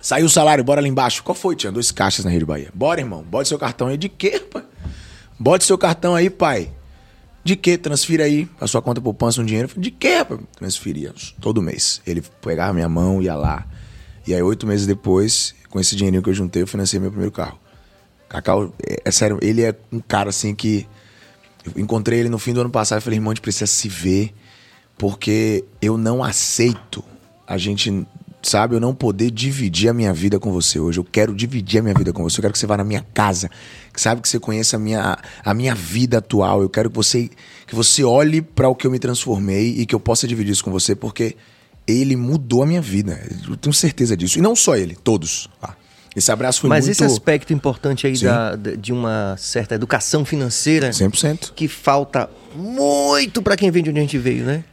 Saiu 0.00 0.26
o 0.26 0.30
salário, 0.30 0.64
bora 0.64 0.80
lá 0.80 0.88
embaixo. 0.88 1.22
Qual 1.22 1.34
foi? 1.34 1.56
Tinha 1.56 1.70
dois 1.70 1.90
caixas 1.90 2.24
na 2.24 2.30
Rede 2.30 2.46
Bahia. 2.46 2.70
Bora, 2.72 3.00
irmão. 3.00 3.22
Bote 3.22 3.48
seu 3.48 3.58
cartão 3.58 3.88
aí. 3.88 3.98
De 3.98 4.08
quê, 4.08 4.38
pai? 4.40 4.64
Bote 5.38 5.64
seu 5.64 5.76
cartão 5.76 6.14
aí, 6.14 6.30
pai. 6.30 6.70
De 7.42 7.56
quê? 7.56 7.76
Transfira 7.76 8.24
aí 8.24 8.48
a 8.60 8.66
sua 8.66 8.80
conta 8.80 9.00
poupança 9.00 9.42
um 9.42 9.44
dinheiro. 9.44 9.68
De 9.76 9.90
quê, 9.90 10.24
pai? 10.24 10.38
Transferia 10.56 11.12
todo 11.40 11.60
mês. 11.60 12.00
Ele 12.06 12.22
pegava 12.40 12.72
minha 12.72 12.88
mão, 12.88 13.20
ia 13.20 13.34
lá. 13.34 13.66
E 14.26 14.34
aí, 14.34 14.40
oito 14.40 14.66
meses 14.66 14.86
depois, 14.86 15.54
com 15.68 15.80
esse 15.80 15.96
dinheirinho 15.96 16.22
que 16.22 16.30
eu 16.30 16.34
juntei, 16.34 16.62
eu 16.62 16.66
financei 16.66 17.00
meu 17.00 17.10
primeiro 17.10 17.32
carro. 17.32 17.58
Cacau, 18.28 18.72
é, 18.86 19.02
é 19.04 19.10
sério, 19.10 19.38
ele 19.42 19.62
é 19.62 19.74
um 19.90 19.98
cara 20.00 20.30
assim 20.30 20.54
que. 20.54 20.86
Eu 21.64 21.82
encontrei 21.82 22.20
ele 22.20 22.28
no 22.28 22.38
fim 22.38 22.52
do 22.52 22.60
ano 22.60 22.70
passado 22.70 23.00
e 23.00 23.02
falei, 23.02 23.18
irmão, 23.18 23.30
a 23.30 23.34
gente 23.34 23.42
precisa 23.42 23.66
se 23.66 23.88
ver, 23.88 24.34
porque 24.96 25.64
eu 25.80 25.96
não 25.96 26.22
aceito 26.22 27.04
a 27.46 27.58
gente, 27.58 28.06
sabe, 28.42 28.76
eu 28.76 28.80
não 28.80 28.94
poder 28.94 29.30
dividir 29.30 29.88
a 29.88 29.92
minha 29.92 30.12
vida 30.12 30.38
com 30.38 30.52
você 30.52 30.78
hoje. 30.78 31.00
Eu 31.00 31.04
quero 31.04 31.34
dividir 31.34 31.80
a 31.80 31.82
minha 31.82 31.94
vida 31.94 32.12
com 32.12 32.22
você. 32.22 32.38
Eu 32.38 32.42
quero 32.42 32.52
que 32.52 32.58
você 32.58 32.66
vá 32.66 32.76
na 32.76 32.84
minha 32.84 33.04
casa, 33.12 33.50
que 33.92 34.00
sabe 34.00 34.20
que 34.20 34.28
você 34.28 34.38
conheça 34.38 34.76
a 34.76 34.78
minha, 34.78 35.18
a 35.44 35.54
minha 35.54 35.74
vida 35.74 36.18
atual. 36.18 36.62
Eu 36.62 36.68
quero 36.68 36.88
que 36.88 36.96
você 36.96 37.28
que 37.66 37.74
você 37.74 38.04
olhe 38.04 38.40
para 38.40 38.68
o 38.68 38.74
que 38.74 38.86
eu 38.86 38.90
me 38.90 38.98
transformei 38.98 39.74
e 39.78 39.86
que 39.86 39.94
eu 39.94 40.00
possa 40.00 40.26
dividir 40.26 40.52
isso 40.52 40.64
com 40.64 40.70
você, 40.70 40.94
porque 40.94 41.36
ele 41.86 42.14
mudou 42.16 42.62
a 42.62 42.66
minha 42.66 42.80
vida. 42.80 43.20
Eu 43.48 43.56
tenho 43.56 43.72
certeza 43.72 44.16
disso. 44.16 44.38
E 44.38 44.42
não 44.42 44.54
só 44.54 44.76
ele, 44.76 44.96
todos. 44.96 45.48
lá. 45.62 45.76
Esse 46.14 46.32
abraço 46.32 46.60
foi 46.62 46.68
Mas 46.70 46.86
muito 46.86 46.92
esse 46.96 47.04
aspecto 47.04 47.52
importante 47.52 48.06
aí 48.06 48.18
da, 48.18 48.56
de 48.56 48.92
uma 48.92 49.36
certa 49.38 49.74
educação 49.76 50.24
financeira 50.24 50.90
100%. 50.90 51.52
que 51.54 51.68
falta 51.68 52.28
muito 52.54 53.40
pra 53.42 53.56
quem 53.56 53.70
vem 53.70 53.82
de 53.82 53.90
onde 53.90 54.00
a 54.00 54.02
gente 54.02 54.18
veio, 54.18 54.44
né? 54.44 54.64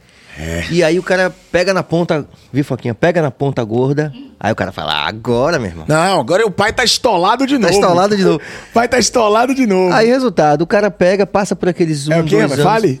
E 0.70 0.84
aí 0.84 0.98
o 1.00 1.02
cara 1.02 1.34
pega 1.50 1.74
na 1.74 1.82
ponta, 1.82 2.24
viu, 2.52 2.64
Foquinha? 2.64 2.94
Pega 2.94 3.20
na 3.20 3.30
ponta 3.30 3.62
gorda. 3.64 4.12
Aí 4.38 4.52
o 4.52 4.54
cara 4.54 4.70
fala, 4.70 4.92
"Ah, 4.92 5.08
agora, 5.08 5.58
meu 5.58 5.68
irmão. 5.68 5.84
Não, 5.88 6.20
agora 6.20 6.46
o 6.46 6.50
pai 6.50 6.72
tá 6.72 6.84
estolado 6.84 7.44
de 7.44 7.54
Tá 7.54 7.60
novo. 7.62 7.74
instalado 7.74 8.16
de 8.16 8.22
novo. 8.22 8.40
O 8.70 8.72
pai 8.72 8.86
tá 8.88 8.98
estolado 9.00 9.52
de 9.52 9.66
novo. 9.66 9.92
Aí, 9.92 10.06
resultado, 10.06 10.62
o 10.62 10.66
cara 10.66 10.92
pega, 10.92 11.26
passa 11.26 11.56
por 11.56 11.68
aqueles 11.68 12.06
um, 12.06 12.12
é 12.12 12.20
o 12.20 12.24
quê? 12.24 12.36
dois 12.46 12.60
fale. 12.60 13.00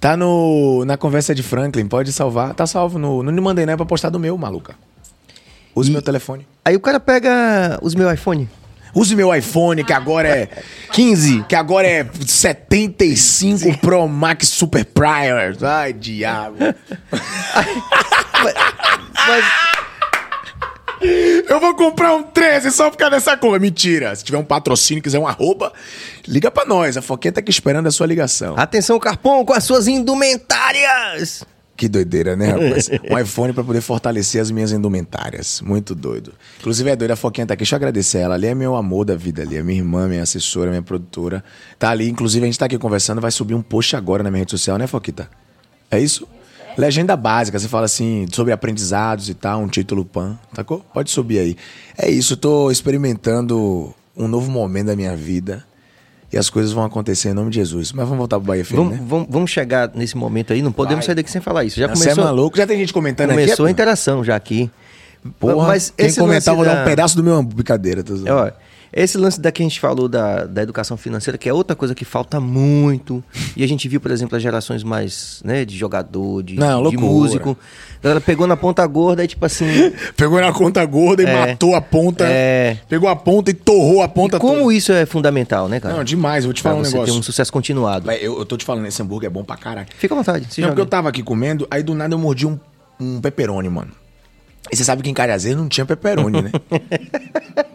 Tá 0.00 0.16
no, 0.16 0.84
na 0.86 0.96
conversa 0.96 1.34
de 1.34 1.42
Franklin, 1.42 1.86
pode 1.86 2.12
salvar. 2.12 2.54
Tá 2.54 2.66
salvo 2.66 2.98
no. 2.98 3.22
Não 3.22 3.32
me 3.32 3.40
mandei, 3.40 3.64
né? 3.66 3.76
Pra 3.76 3.86
postar 3.86 4.08
do 4.10 4.18
meu, 4.18 4.36
maluca. 4.38 4.74
Use 5.74 5.90
E- 5.90 5.92
meu 5.92 6.02
telefone. 6.02 6.46
Aí 6.64 6.74
o 6.76 6.80
cara 6.80 6.98
pega 7.00 7.78
os 7.82 7.94
meus 7.94 8.12
iPhone. 8.12 8.48
Use 8.94 9.14
meu 9.16 9.34
iPhone, 9.34 9.82
que 9.82 9.92
agora 9.92 10.28
é 10.28 10.48
15, 10.92 11.42
que 11.48 11.56
agora 11.56 11.84
é 11.86 12.06
75 12.26 13.76
Pro 13.78 14.06
Max 14.06 14.48
Super 14.48 14.84
Prior. 14.84 15.56
Ai, 15.62 15.92
diabo. 15.92 16.56
Mas, 17.10 18.54
mas- 19.26 19.44
Eu 21.48 21.58
vou 21.60 21.74
comprar 21.74 22.14
um 22.14 22.22
13 22.22 22.70
só 22.70 22.88
por 22.88 22.96
causa 22.96 23.16
dessa 23.16 23.36
cor. 23.36 23.58
Mentira. 23.60 24.14
Se 24.14 24.24
tiver 24.24 24.38
um 24.38 24.44
patrocínio, 24.44 25.02
quiser 25.02 25.18
um 25.18 25.26
arroba, 25.26 25.72
liga 26.26 26.50
pra 26.50 26.64
nós. 26.64 26.96
A 26.96 27.02
Foquinha 27.02 27.32
tá 27.32 27.40
aqui 27.40 27.50
esperando 27.50 27.88
a 27.88 27.90
sua 27.90 28.06
ligação. 28.06 28.54
atenção, 28.56 28.98
Carpon, 29.00 29.44
com 29.44 29.52
as 29.52 29.64
suas 29.64 29.86
indumentárias. 29.88 31.44
Que 31.76 31.88
doideira, 31.88 32.36
né, 32.36 32.50
rapaz? 32.50 32.88
Um 33.10 33.18
iPhone 33.18 33.52
pra 33.52 33.64
poder 33.64 33.80
fortalecer 33.80 34.40
as 34.40 34.50
minhas 34.50 34.70
indumentárias. 34.72 35.60
Muito 35.60 35.94
doido. 35.94 36.32
Inclusive, 36.60 36.90
é 36.90 36.96
doida, 36.96 37.14
a 37.14 37.16
Foquinha 37.16 37.46
tá 37.46 37.54
aqui. 37.54 37.62
Deixa 37.62 37.74
eu 37.74 37.78
agradecer 37.78 38.18
ela. 38.18 38.34
Ali 38.34 38.46
é 38.46 38.54
meu 38.54 38.76
amor 38.76 39.04
da 39.04 39.16
vida 39.16 39.42
ali. 39.42 39.56
É 39.56 39.62
minha 39.62 39.78
irmã, 39.78 40.06
minha 40.06 40.22
assessora, 40.22 40.70
minha 40.70 40.82
produtora. 40.82 41.42
Tá 41.78 41.90
ali. 41.90 42.08
Inclusive, 42.08 42.44
a 42.44 42.46
gente 42.46 42.58
tá 42.58 42.66
aqui 42.66 42.78
conversando. 42.78 43.20
Vai 43.20 43.30
subir 43.30 43.54
um 43.54 43.62
post 43.62 43.96
agora 43.96 44.22
na 44.22 44.30
minha 44.30 44.40
rede 44.40 44.52
social, 44.52 44.78
né, 44.78 44.86
Foquita? 44.86 45.28
É 45.90 45.98
isso? 45.98 46.28
Legenda 46.78 47.16
básica. 47.16 47.58
Você 47.58 47.68
fala 47.68 47.86
assim, 47.86 48.26
sobre 48.32 48.52
aprendizados 48.52 49.28
e 49.28 49.34
tal. 49.34 49.60
Um 49.60 49.68
título 49.68 50.04
pan. 50.04 50.38
Sacou? 50.54 50.84
Pode 50.92 51.10
subir 51.10 51.38
aí. 51.38 51.56
É 51.98 52.08
isso. 52.08 52.36
Tô 52.36 52.70
experimentando 52.70 53.92
um 54.16 54.28
novo 54.28 54.50
momento 54.50 54.86
da 54.86 54.96
minha 54.96 55.16
vida. 55.16 55.64
E 56.34 56.38
as 56.38 56.50
coisas 56.50 56.72
vão 56.72 56.82
acontecer 56.84 57.28
em 57.28 57.32
nome 57.32 57.50
de 57.50 57.56
Jesus. 57.56 57.92
Mas 57.92 58.04
vamos 58.04 58.18
voltar 58.18 58.38
pro 58.38 58.48
Bahia 58.48 58.64
Firme, 58.64 58.82
Vamos, 58.84 58.98
né? 58.98 59.06
vamos, 59.08 59.26
vamos 59.30 59.50
chegar 59.52 59.90
nesse 59.94 60.16
momento 60.16 60.52
aí, 60.52 60.60
não 60.62 60.72
podemos 60.72 60.96
Vai. 61.04 61.06
sair 61.06 61.14
daqui 61.14 61.30
sem 61.30 61.40
falar 61.40 61.62
isso. 61.64 61.78
Já 61.78 61.86
Você 61.86 62.02
é 62.02 62.12
começou, 62.12 62.24
maluco? 62.24 62.56
Já 62.56 62.66
tem 62.66 62.76
gente 62.76 62.92
comentando 62.92 63.30
aqui? 63.30 63.40
começou 63.40 63.66
a 63.66 63.70
interação 63.70 64.24
já 64.24 64.34
aqui. 64.34 64.68
Porra, 65.38 65.68
Mas 65.68 65.90
quem 65.96 66.06
esse 66.06 66.18
comentar, 66.18 66.54
vou 66.54 66.64
dar 66.64 66.74
da- 66.74 66.82
um 66.82 66.84
pedaço 66.84 67.16
do 67.16 67.22
meu. 67.22 67.42
Brincadeira, 67.42 68.02
tô 68.02 68.16
zoando. 68.16 68.52
Esse 68.96 69.18
lance 69.18 69.40
da 69.40 69.50
que 69.50 69.60
a 69.60 69.64
gente 69.64 69.80
falou 69.80 70.08
da, 70.08 70.44
da 70.44 70.62
educação 70.62 70.96
financeira, 70.96 71.36
que 71.36 71.48
é 71.48 71.52
outra 71.52 71.74
coisa 71.74 71.94
que 71.96 72.04
falta 72.04 72.38
muito. 72.38 73.24
E 73.56 73.64
a 73.64 73.66
gente 73.66 73.88
viu, 73.88 74.00
por 74.00 74.12
exemplo, 74.12 74.36
as 74.36 74.42
gerações 74.42 74.84
mais, 74.84 75.42
né, 75.44 75.64
de 75.64 75.76
jogador, 75.76 76.42
de, 76.44 76.54
Não, 76.54 76.88
de 76.88 76.96
músico. 76.96 77.58
A 78.00 78.04
galera 78.04 78.20
pegou 78.20 78.46
na 78.46 78.56
ponta 78.56 78.86
gorda 78.86 79.24
e, 79.24 79.26
tipo 79.26 79.44
assim. 79.44 79.64
Pegou 80.16 80.40
na 80.40 80.52
conta 80.52 80.84
gorda 80.84 81.22
e 81.22 81.26
É. 81.26 81.46
matou 81.48 81.74
a 81.74 81.80
ponta. 81.80 82.24
É. 82.28 82.78
Pegou 82.88 83.08
a 83.08 83.16
ponta 83.16 83.50
e 83.50 83.54
torrou 83.54 84.00
a 84.02 84.06
ponta 84.08 84.36
e 84.36 84.40
como 84.40 84.60
toda. 84.60 84.74
isso 84.74 84.92
é 84.92 85.04
fundamental, 85.06 85.68
né, 85.68 85.80
cara? 85.80 85.96
Não, 85.96 86.04
demais. 86.04 86.44
Vou 86.44 86.52
te 86.54 86.62
pra 86.62 86.70
falar 86.72 86.82
um 86.82 86.84
você 86.84 86.92
negócio. 86.92 87.12
ter 87.14 87.18
um 87.18 87.22
sucesso 87.22 87.50
continuado. 87.52 88.06
Vai, 88.06 88.18
Eu, 88.18 88.38
eu 88.38 88.44
tô 88.44 88.56
te 88.56 88.64
falando, 88.64 88.86
esse 88.86 89.02
hambúrguer 89.02 89.26
é 89.28 89.32
bom 89.32 89.42
pra 89.42 89.56
caralho. 89.56 89.88
Fica 89.98 90.14
à 90.14 90.16
vontade. 90.18 90.46
Se 90.50 90.60
Não, 90.60 90.66
joga. 90.68 90.72
porque 90.76 90.82
eu 90.82 90.86
tava 90.86 91.08
aqui 91.08 91.22
comendo, 91.22 91.66
aí 91.70 91.82
do 91.82 91.94
nada 91.94 92.14
eu 92.14 92.18
mordi 92.18 92.46
um, 92.46 92.58
um 93.00 93.20
pepperoni, 93.20 93.68
mano. 93.70 93.90
E 94.70 94.76
você 94.76 94.84
sabe 94.84 95.02
que 95.02 95.10
em 95.10 95.14
Cariazeiro 95.14 95.58
não 95.58 95.68
tinha 95.68 95.84
pepperoni, 95.84 96.42
né? 96.42 96.50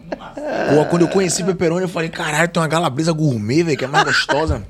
Pô, 0.68 0.84
quando 0.86 1.02
eu 1.02 1.08
conheci 1.08 1.42
pepperoni, 1.42 1.82
eu 1.82 1.88
falei, 1.88 2.08
caralho, 2.08 2.48
tem 2.48 2.62
uma 2.62 2.68
calabresa 2.68 3.12
gourmet, 3.12 3.62
velho, 3.62 3.78
que 3.78 3.84
é 3.84 3.88
mais 3.88 4.04
gostosa. 4.04 4.62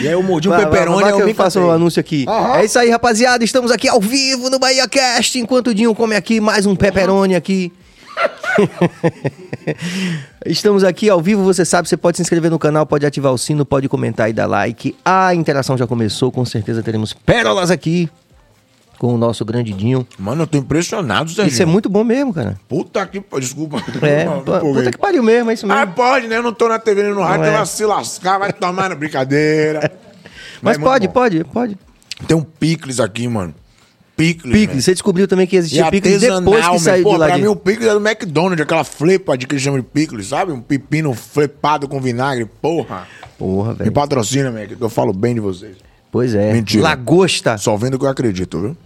E 0.00 0.06
aí 0.06 0.12
eu 0.12 0.22
mordi 0.22 0.48
um 0.48 0.56
pepperoni 0.56 1.02
vai, 1.02 1.10
e 1.10 1.18
eu 1.18 1.24
me 1.24 1.32
eu 1.32 1.36
faço 1.36 1.58
o 1.58 1.62
encantei. 1.62 1.76
anúncio 1.76 2.00
aqui. 2.00 2.24
Aham. 2.28 2.58
É 2.58 2.64
isso 2.64 2.78
aí, 2.78 2.90
rapaziada. 2.90 3.44
Estamos 3.44 3.70
aqui 3.70 3.88
ao 3.88 4.00
vivo 4.00 4.48
no 4.50 4.58
Bahia 4.58 4.88
Cast. 4.88 5.38
Enquanto 5.38 5.68
o 5.68 5.74
Dinho 5.74 5.94
come 5.94 6.14
aqui 6.14 6.40
mais 6.40 6.66
um 6.66 6.76
pepperoni 6.76 7.34
aqui. 7.34 7.72
Estamos 10.44 10.84
aqui 10.84 11.08
ao 11.08 11.20
vivo, 11.20 11.42
você 11.42 11.64
sabe, 11.64 11.88
você 11.88 11.96
pode 11.96 12.16
se 12.18 12.22
inscrever 12.22 12.50
no 12.50 12.58
canal, 12.58 12.84
pode 12.84 13.06
ativar 13.06 13.32
o 13.32 13.38
sino, 13.38 13.64
pode 13.64 13.88
comentar 13.88 14.28
e 14.28 14.32
dar 14.32 14.46
like. 14.46 14.94
A 15.04 15.34
interação 15.34 15.78
já 15.78 15.86
começou, 15.86 16.30
com 16.30 16.44
certeza 16.44 16.82
teremos 16.82 17.12
pérolas 17.12 17.70
aqui 17.70 18.10
com 19.02 19.16
o 19.16 19.18
nosso 19.18 19.44
grande 19.44 19.72
Dinho. 19.72 20.06
Mano, 20.16 20.44
eu 20.44 20.46
tô 20.46 20.56
impressionado, 20.56 21.28
Serginho. 21.28 21.52
Isso 21.52 21.60
é 21.60 21.66
muito 21.66 21.88
bom 21.88 22.04
mesmo, 22.04 22.32
cara. 22.32 22.56
Puta 22.68 23.04
que... 23.04 23.20
Desculpa. 23.40 23.82
É, 24.00 24.22
Não, 24.30 24.42
puta 24.42 24.92
que 24.92 24.96
pariu 24.96 25.24
mesmo, 25.24 25.50
é 25.50 25.54
isso 25.54 25.66
Ah, 25.68 25.80
mesmo. 25.80 25.94
pode, 25.94 26.28
né? 26.28 26.36
Eu 26.36 26.42
não 26.44 26.52
tô 26.52 26.68
na 26.68 26.78
TV 26.78 27.02
nem 27.02 27.12
no 27.12 27.20
rádio, 27.20 27.40
então 27.40 27.52
é. 27.52 27.56
vai 27.56 27.66
se 27.66 27.84
lascar, 27.84 28.38
vai 28.38 28.52
tomar 28.52 28.90
na 28.90 28.94
brincadeira. 28.94 29.90
Mas 30.62 30.78
muito 30.78 30.88
pode, 30.88 31.08
pode, 31.08 31.44
pode. 31.46 31.78
Tem 32.28 32.36
um 32.36 32.44
picles 32.44 33.00
aqui, 33.00 33.26
mano. 33.26 33.52
Picles. 34.16 34.52
Picles, 34.52 34.68
velho. 34.68 34.82
você 34.82 34.92
descobriu 34.92 35.26
também 35.26 35.48
que 35.48 35.56
existia 35.56 35.90
picles 35.90 36.20
depois 36.20 36.68
que 36.68 36.78
saiu 36.78 37.02
Pô, 37.02 37.14
de 37.14 37.18
lá 37.18 37.26
pra 37.26 37.34
de... 37.34 37.42
mim 37.42 37.48
o 37.48 37.56
picles 37.56 37.88
é 37.88 37.94
do 37.94 38.06
McDonald's, 38.06 38.62
aquela 38.62 38.84
flepa 38.84 39.36
de 39.36 39.48
que 39.48 39.54
eles 39.54 39.64
chamam 39.64 39.80
de 39.80 39.86
picles, 39.86 40.28
sabe? 40.28 40.52
Um 40.52 40.60
pepino 40.60 41.12
flepado 41.12 41.88
com 41.88 42.00
vinagre, 42.00 42.44
porra. 42.44 43.08
Porra, 43.36 43.72
Me 43.72 43.78
velho. 43.78 43.92
patrocina, 43.92 44.52
Mac, 44.52 44.68
que 44.68 44.80
eu 44.80 44.88
falo 44.88 45.12
bem 45.12 45.34
de 45.34 45.40
vocês. 45.40 45.76
Pois 46.12 46.36
é. 46.36 46.52
Mentira. 46.52 46.84
Lagosta. 46.84 47.58
Só 47.58 47.74
vendo 47.76 47.94
o 47.94 47.98
que 47.98 48.04
eu 48.04 48.10
acredito, 48.10 48.60
viu? 48.60 48.76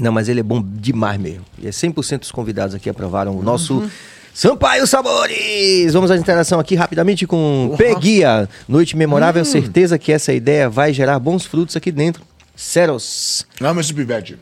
Não, 0.00 0.12
mas 0.12 0.28
ele 0.28 0.40
é 0.40 0.42
bom 0.42 0.62
demais 0.62 1.18
mesmo. 1.20 1.44
E 1.58 1.66
é 1.66 1.70
100% 1.70 2.20
dos 2.20 2.30
convidados 2.32 2.74
aqui 2.74 2.88
aprovaram 2.88 3.36
o 3.36 3.42
nosso 3.42 3.78
Uhum. 3.80 3.90
Sampaio 4.34 4.86
Sabores. 4.86 5.94
Vamos 5.94 6.10
à 6.10 6.16
interação 6.16 6.60
aqui 6.60 6.74
rapidamente 6.74 7.26
com 7.26 7.74
Peguia. 7.78 8.46
Noite 8.68 8.94
memorável, 8.96 9.40
Hum. 9.40 9.46
certeza 9.46 9.98
que 9.98 10.12
essa 10.12 10.32
ideia 10.34 10.68
vai 10.68 10.92
gerar 10.92 11.18
bons 11.18 11.46
frutos 11.46 11.74
aqui 11.74 11.90
dentro. 11.90 12.22
Ceros. 12.54 13.46
Amo 13.60 13.80
esse 13.80 13.94
pivete. 13.94 14.38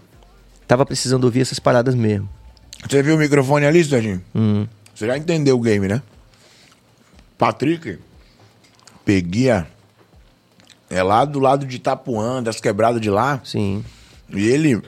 Tava 0.66 0.84
precisando 0.84 1.22
ouvir 1.24 1.42
essas 1.42 1.60
paradas 1.60 1.94
mesmo. 1.94 2.28
Você 2.88 3.02
viu 3.02 3.14
o 3.14 3.18
microfone 3.18 3.66
ali, 3.66 3.84
Serginho? 3.84 4.20
Hum. 4.34 4.66
Você 4.92 5.06
já 5.06 5.16
entendeu 5.16 5.56
o 5.56 5.60
game, 5.60 5.86
né? 5.86 6.02
Patrick, 7.38 7.98
Peguia, 9.04 9.66
é 10.90 11.02
lá 11.02 11.24
do 11.24 11.38
lado 11.38 11.66
de 11.66 11.76
Itapuã, 11.76 12.42
das 12.42 12.60
quebradas 12.60 13.00
de 13.00 13.10
lá. 13.10 13.40
Sim. 13.44 13.84
E 14.32 14.44
ele 14.48 14.80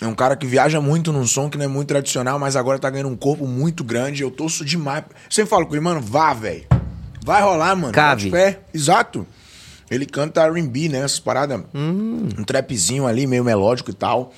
é 0.00 0.06
um 0.06 0.14
cara 0.14 0.36
que 0.36 0.46
viaja 0.46 0.80
muito 0.80 1.12
num 1.12 1.26
som 1.26 1.48
que 1.48 1.56
não 1.56 1.64
é 1.64 1.68
muito 1.68 1.88
tradicional, 1.88 2.38
mas 2.38 2.56
agora 2.56 2.78
tá 2.78 2.90
ganhando 2.90 3.08
um 3.08 3.16
corpo 3.16 3.46
muito 3.46 3.82
grande. 3.84 4.22
Eu 4.22 4.30
torço 4.30 4.64
demais. 4.64 5.04
Eu 5.08 5.30
sempre 5.30 5.50
falo 5.50 5.66
com 5.66 5.74
ele, 5.74 5.84
mano, 5.84 6.00
vá, 6.00 6.34
velho. 6.34 6.64
Vai 7.24 7.42
rolar, 7.42 7.74
mano. 7.76 7.92
Cave. 7.92 8.30
Bote 8.30 8.42
fé. 8.42 8.60
Exato. 8.72 9.26
Ele 9.90 10.04
canta 10.06 10.42
R&B, 10.46 10.88
né? 10.88 10.98
Essas 10.98 11.18
paradas. 11.20 11.60
Hum. 11.74 12.28
Um 12.38 12.44
trapzinho 12.44 13.06
ali, 13.06 13.26
meio 13.26 13.44
melódico 13.44 13.90
e 13.90 13.94
tal. 13.94 14.32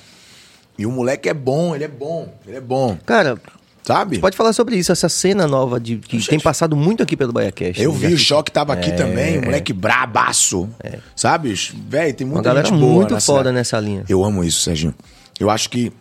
E 0.77 0.85
o 0.85 0.91
moleque 0.91 1.27
é 1.27 1.33
bom, 1.33 1.73
ele 1.73 1.83
é 1.85 1.87
bom, 1.87 2.31
ele 2.45 2.57
é 2.57 2.61
bom. 2.61 2.97
Cara, 3.05 3.37
Sabe? 3.83 4.19
pode 4.19 4.37
falar 4.37 4.53
sobre 4.53 4.75
isso, 4.75 4.91
essa 4.91 5.09
cena 5.09 5.47
nova 5.47 5.79
de, 5.79 5.97
que 5.97 6.17
Gente. 6.19 6.29
tem 6.29 6.39
passado 6.39 6.75
muito 6.75 7.01
aqui 7.01 7.17
pelo 7.17 7.33
BaiaCast. 7.33 7.81
Eu 7.81 7.93
né? 7.93 8.09
vi, 8.09 8.13
o 8.13 8.17
Choque 8.17 8.51
tava 8.51 8.73
aqui 8.73 8.91
É. 8.91 8.95
também, 8.95 9.39
o 9.39 9.45
moleque 9.45 9.73
brabaço. 9.73 10.69
Sabe? 11.15 11.53
Velho, 11.89 12.13
tem 12.13 12.27
Uma 12.27 12.33
muita 12.35 12.49
galera 12.49 12.67
gente 12.67 12.77
boa 12.79 12.93
muito 12.93 13.13
na 13.13 13.19
foda 13.19 13.51
nessa 13.51 13.79
linha. 13.79 14.03
Eu 14.07 14.23
amo 14.23 14.43
isso, 14.43 14.61
Serginho. 14.61 14.93
Eu 15.39 15.49
acho 15.49 15.69
que 15.69 15.91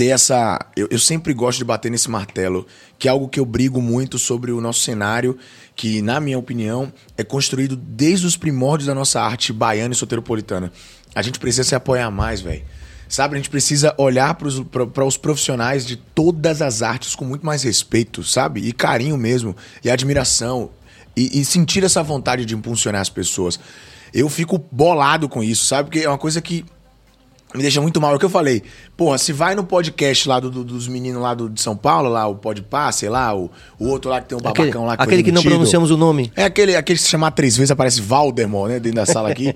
ter 0.00 0.06
essa. 0.06 0.58
Eu, 0.74 0.88
eu 0.90 0.98
sempre 0.98 1.34
gosto 1.34 1.58
de 1.58 1.64
bater 1.64 1.90
nesse 1.90 2.08
martelo, 2.08 2.66
que 2.98 3.06
é 3.06 3.10
algo 3.10 3.28
que 3.28 3.38
eu 3.38 3.44
brigo 3.44 3.82
muito 3.82 4.18
sobre 4.18 4.50
o 4.50 4.58
nosso 4.58 4.80
cenário, 4.80 5.36
que, 5.76 6.00
na 6.00 6.18
minha 6.20 6.38
opinião, 6.38 6.90
é 7.18 7.22
construído 7.22 7.76
desde 7.76 8.26
os 8.26 8.34
primórdios 8.34 8.86
da 8.86 8.94
nossa 8.94 9.20
arte 9.20 9.52
baiana 9.52 9.92
e 9.92 9.96
soteropolitana. 9.96 10.72
A 11.14 11.20
gente 11.20 11.38
precisa 11.38 11.64
se 11.64 11.74
apoiar 11.74 12.10
mais, 12.10 12.40
velho. 12.40 12.62
Sabe, 13.10 13.34
a 13.34 13.38
gente 13.38 13.50
precisa 13.50 13.92
olhar 13.98 14.34
para 14.34 15.04
os 15.04 15.16
profissionais 15.16 15.84
de 15.84 15.96
todas 15.96 16.62
as 16.62 16.80
artes 16.80 17.14
com 17.14 17.24
muito 17.24 17.44
mais 17.44 17.62
respeito, 17.62 18.22
sabe? 18.22 18.60
E 18.60 18.72
carinho 18.72 19.18
mesmo, 19.18 19.54
e 19.84 19.90
admiração, 19.90 20.70
e, 21.16 21.40
e 21.40 21.44
sentir 21.44 21.82
essa 21.82 22.02
vontade 22.02 22.44
de 22.46 22.54
impulsionar 22.54 23.00
as 23.00 23.10
pessoas. 23.10 23.58
Eu 24.14 24.28
fico 24.28 24.64
bolado 24.70 25.28
com 25.28 25.42
isso, 25.42 25.66
sabe? 25.66 25.90
Porque 25.90 26.06
é 26.06 26.08
uma 26.08 26.18
coisa 26.18 26.40
que 26.40 26.64
me 27.54 27.62
deixa 27.62 27.80
muito 27.80 28.00
mal. 28.00 28.12
É 28.12 28.16
o 28.16 28.18
que 28.18 28.24
eu 28.24 28.30
falei. 28.30 28.62
Porra, 28.96 29.18
se 29.18 29.32
vai 29.32 29.54
no 29.54 29.64
podcast 29.64 30.28
lá 30.28 30.38
do- 30.38 30.50
do- 30.50 30.64
dos 30.64 30.86
meninos 30.88 31.20
lá 31.20 31.34
do, 31.34 31.48
de 31.50 31.60
São 31.60 31.76
Paulo, 31.76 32.08
lá, 32.08 32.26
o 32.26 32.34
Podpah, 32.36 32.92
sei 32.92 33.08
lá, 33.08 33.34
o, 33.34 33.50
o 33.78 33.88
outro 33.88 34.10
lá 34.10 34.20
que 34.20 34.28
tem 34.28 34.38
um 34.38 34.40
babacão 34.40 34.64
Aquele, 34.66 34.84
lá 34.86 34.96
que 34.96 35.02
aquele 35.02 35.22
que 35.22 35.32
não 35.32 35.42
pronunciamos 35.42 35.90
o 35.90 35.96
nome. 35.96 36.32
É 36.36 36.44
aquele, 36.44 36.76
aquele 36.76 36.98
que 36.98 37.02
se 37.04 37.10
chamar 37.10 37.30
três 37.32 37.56
vezes 37.56 37.70
aparece 37.70 38.00
Valdemar, 38.00 38.68
né? 38.68 38.78
Dentro 38.80 38.96
da 38.96 39.06
sala 39.06 39.30
aqui. 39.30 39.54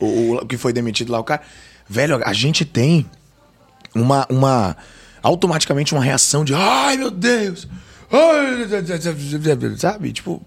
o, 0.00 0.04
o- 0.06 0.36
o 0.38 0.46
que 0.46 0.56
foi 0.56 0.72
demitido 0.72 1.10
lá, 1.12 1.20
o 1.20 1.24
cara. 1.24 1.42
Velho, 1.88 2.20
a 2.24 2.32
gente 2.32 2.64
tem 2.64 3.06
uma. 3.94 4.26
uma 4.28 4.76
automaticamente 5.22 5.92
uma 5.92 6.04
reação 6.04 6.44
de 6.44 6.54
ai 6.54 6.96
meu 6.96 7.10
Deus! 7.10 7.66
Ai, 8.12 8.66
sabe? 9.76 10.12
Tipo, 10.12 10.40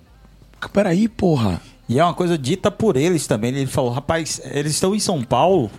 peraí, 0.71 1.07
porra. 1.07 1.61
E 1.87 1.99
é 1.99 2.03
uma 2.03 2.13
coisa 2.13 2.37
dita 2.37 2.69
por 2.71 2.95
eles 2.95 3.25
também. 3.27 3.53
Ele 3.53 3.65
falou, 3.67 3.91
rapaz, 3.91 4.39
eles 4.45 4.73
estão 4.73 4.93
em 4.95 4.99
São 4.99 5.23
Paulo, 5.23 5.69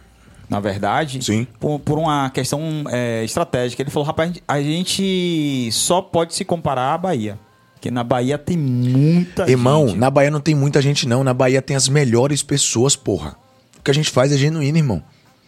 na 0.50 0.58
verdade, 0.58 1.24
Sim. 1.24 1.46
por, 1.60 1.78
por 1.78 1.96
uma 1.96 2.28
questão 2.30 2.84
é, 2.88 3.22
estratégica. 3.24 3.82
Ele 3.82 3.90
falou, 3.90 4.04
rapaz, 4.06 4.32
a 4.48 4.60
gente 4.60 5.70
só 5.70 6.02
pode 6.02 6.34
se 6.34 6.44
comparar 6.44 6.92
à 6.92 6.98
Bahia. 6.98 7.38
Porque 7.74 7.88
na 7.90 8.02
Bahia 8.02 8.36
tem 8.36 8.58
muita 8.58 9.48
Irmão, 9.48 9.88
gente. 9.88 9.98
na 9.98 10.10
Bahia 10.10 10.30
não 10.30 10.40
tem 10.40 10.54
muita 10.54 10.82
gente, 10.82 11.06
não. 11.08 11.22
Na 11.22 11.32
Bahia 11.32 11.62
tem 11.62 11.76
as 11.76 11.88
melhores 11.88 12.42
pessoas, 12.42 12.96
porra. 12.96 13.36
O 13.78 13.82
que 13.82 13.90
a 13.90 13.94
gente 13.94 14.10
faz 14.10 14.32
é 14.32 14.36
genuíno, 14.36 14.76
irmão. 14.76 15.02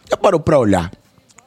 Já 0.09 0.15
parou 0.15 0.39
pra 0.39 0.57
olhar? 0.57 0.89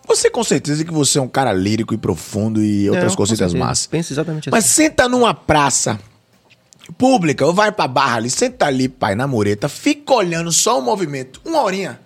Você 0.07 0.30
com 0.30 0.44
certeza 0.44 0.84
que 0.84 0.92
você 0.92 1.18
é 1.18 1.22
um 1.22 1.26
cara 1.26 1.52
lírico 1.52 1.92
e 1.94 1.98
profundo 1.98 2.62
e 2.62 2.88
outras 2.88 3.07
Não, 3.07 3.11
com 3.11 3.16
cositas 3.16 3.54
massas. 3.54 3.86
Pensa 3.86 4.12
exatamente 4.12 4.50
Mas 4.50 4.64
assim. 4.66 4.84
senta 4.84 5.09
numa 5.09 5.34
praça 5.34 5.98
pública, 6.96 7.44
ou 7.44 7.52
vai 7.52 7.72
pra 7.72 7.88
barra 7.88 8.18
ali, 8.18 8.30
senta 8.30 8.66
ali, 8.66 8.88
pai, 8.88 9.16
na 9.16 9.26
mureta, 9.26 9.68
fica 9.68 10.14
olhando 10.14 10.52
só 10.52 10.78
o 10.78 10.82
movimento, 10.82 11.40
uma 11.44 11.62
horinha. 11.62 11.98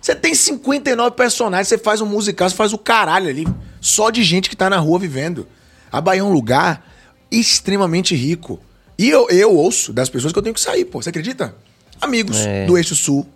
Você 0.00 0.14
tem 0.14 0.34
59 0.34 1.14
personagens, 1.14 1.68
você 1.68 1.76
faz 1.78 2.00
um 2.00 2.06
musical, 2.06 2.48
você 2.48 2.56
faz 2.56 2.72
o 2.72 2.78
caralho 2.78 3.28
ali, 3.28 3.46
só 3.80 4.08
de 4.10 4.22
gente 4.24 4.48
que 4.48 4.56
tá 4.56 4.70
na 4.70 4.78
rua 4.78 4.98
vivendo. 4.98 5.46
A 5.92 6.00
Bahia 6.00 6.20
é 6.20 6.24
um 6.24 6.32
lugar 6.32 6.86
extremamente 7.30 8.14
rico. 8.14 8.58
E 8.98 9.08
eu, 9.08 9.28
eu 9.30 9.54
ouço 9.54 9.92
das 9.92 10.08
pessoas 10.08 10.32
que 10.32 10.38
eu 10.38 10.42
tenho 10.42 10.54
que 10.54 10.60
sair, 10.60 10.84
pô. 10.84 11.00
Você 11.02 11.08
acredita? 11.10 11.54
Amigos 12.00 12.38
É. 12.38 12.66
do 12.66 12.76
eixo 12.78 12.94
sul, 12.94 13.26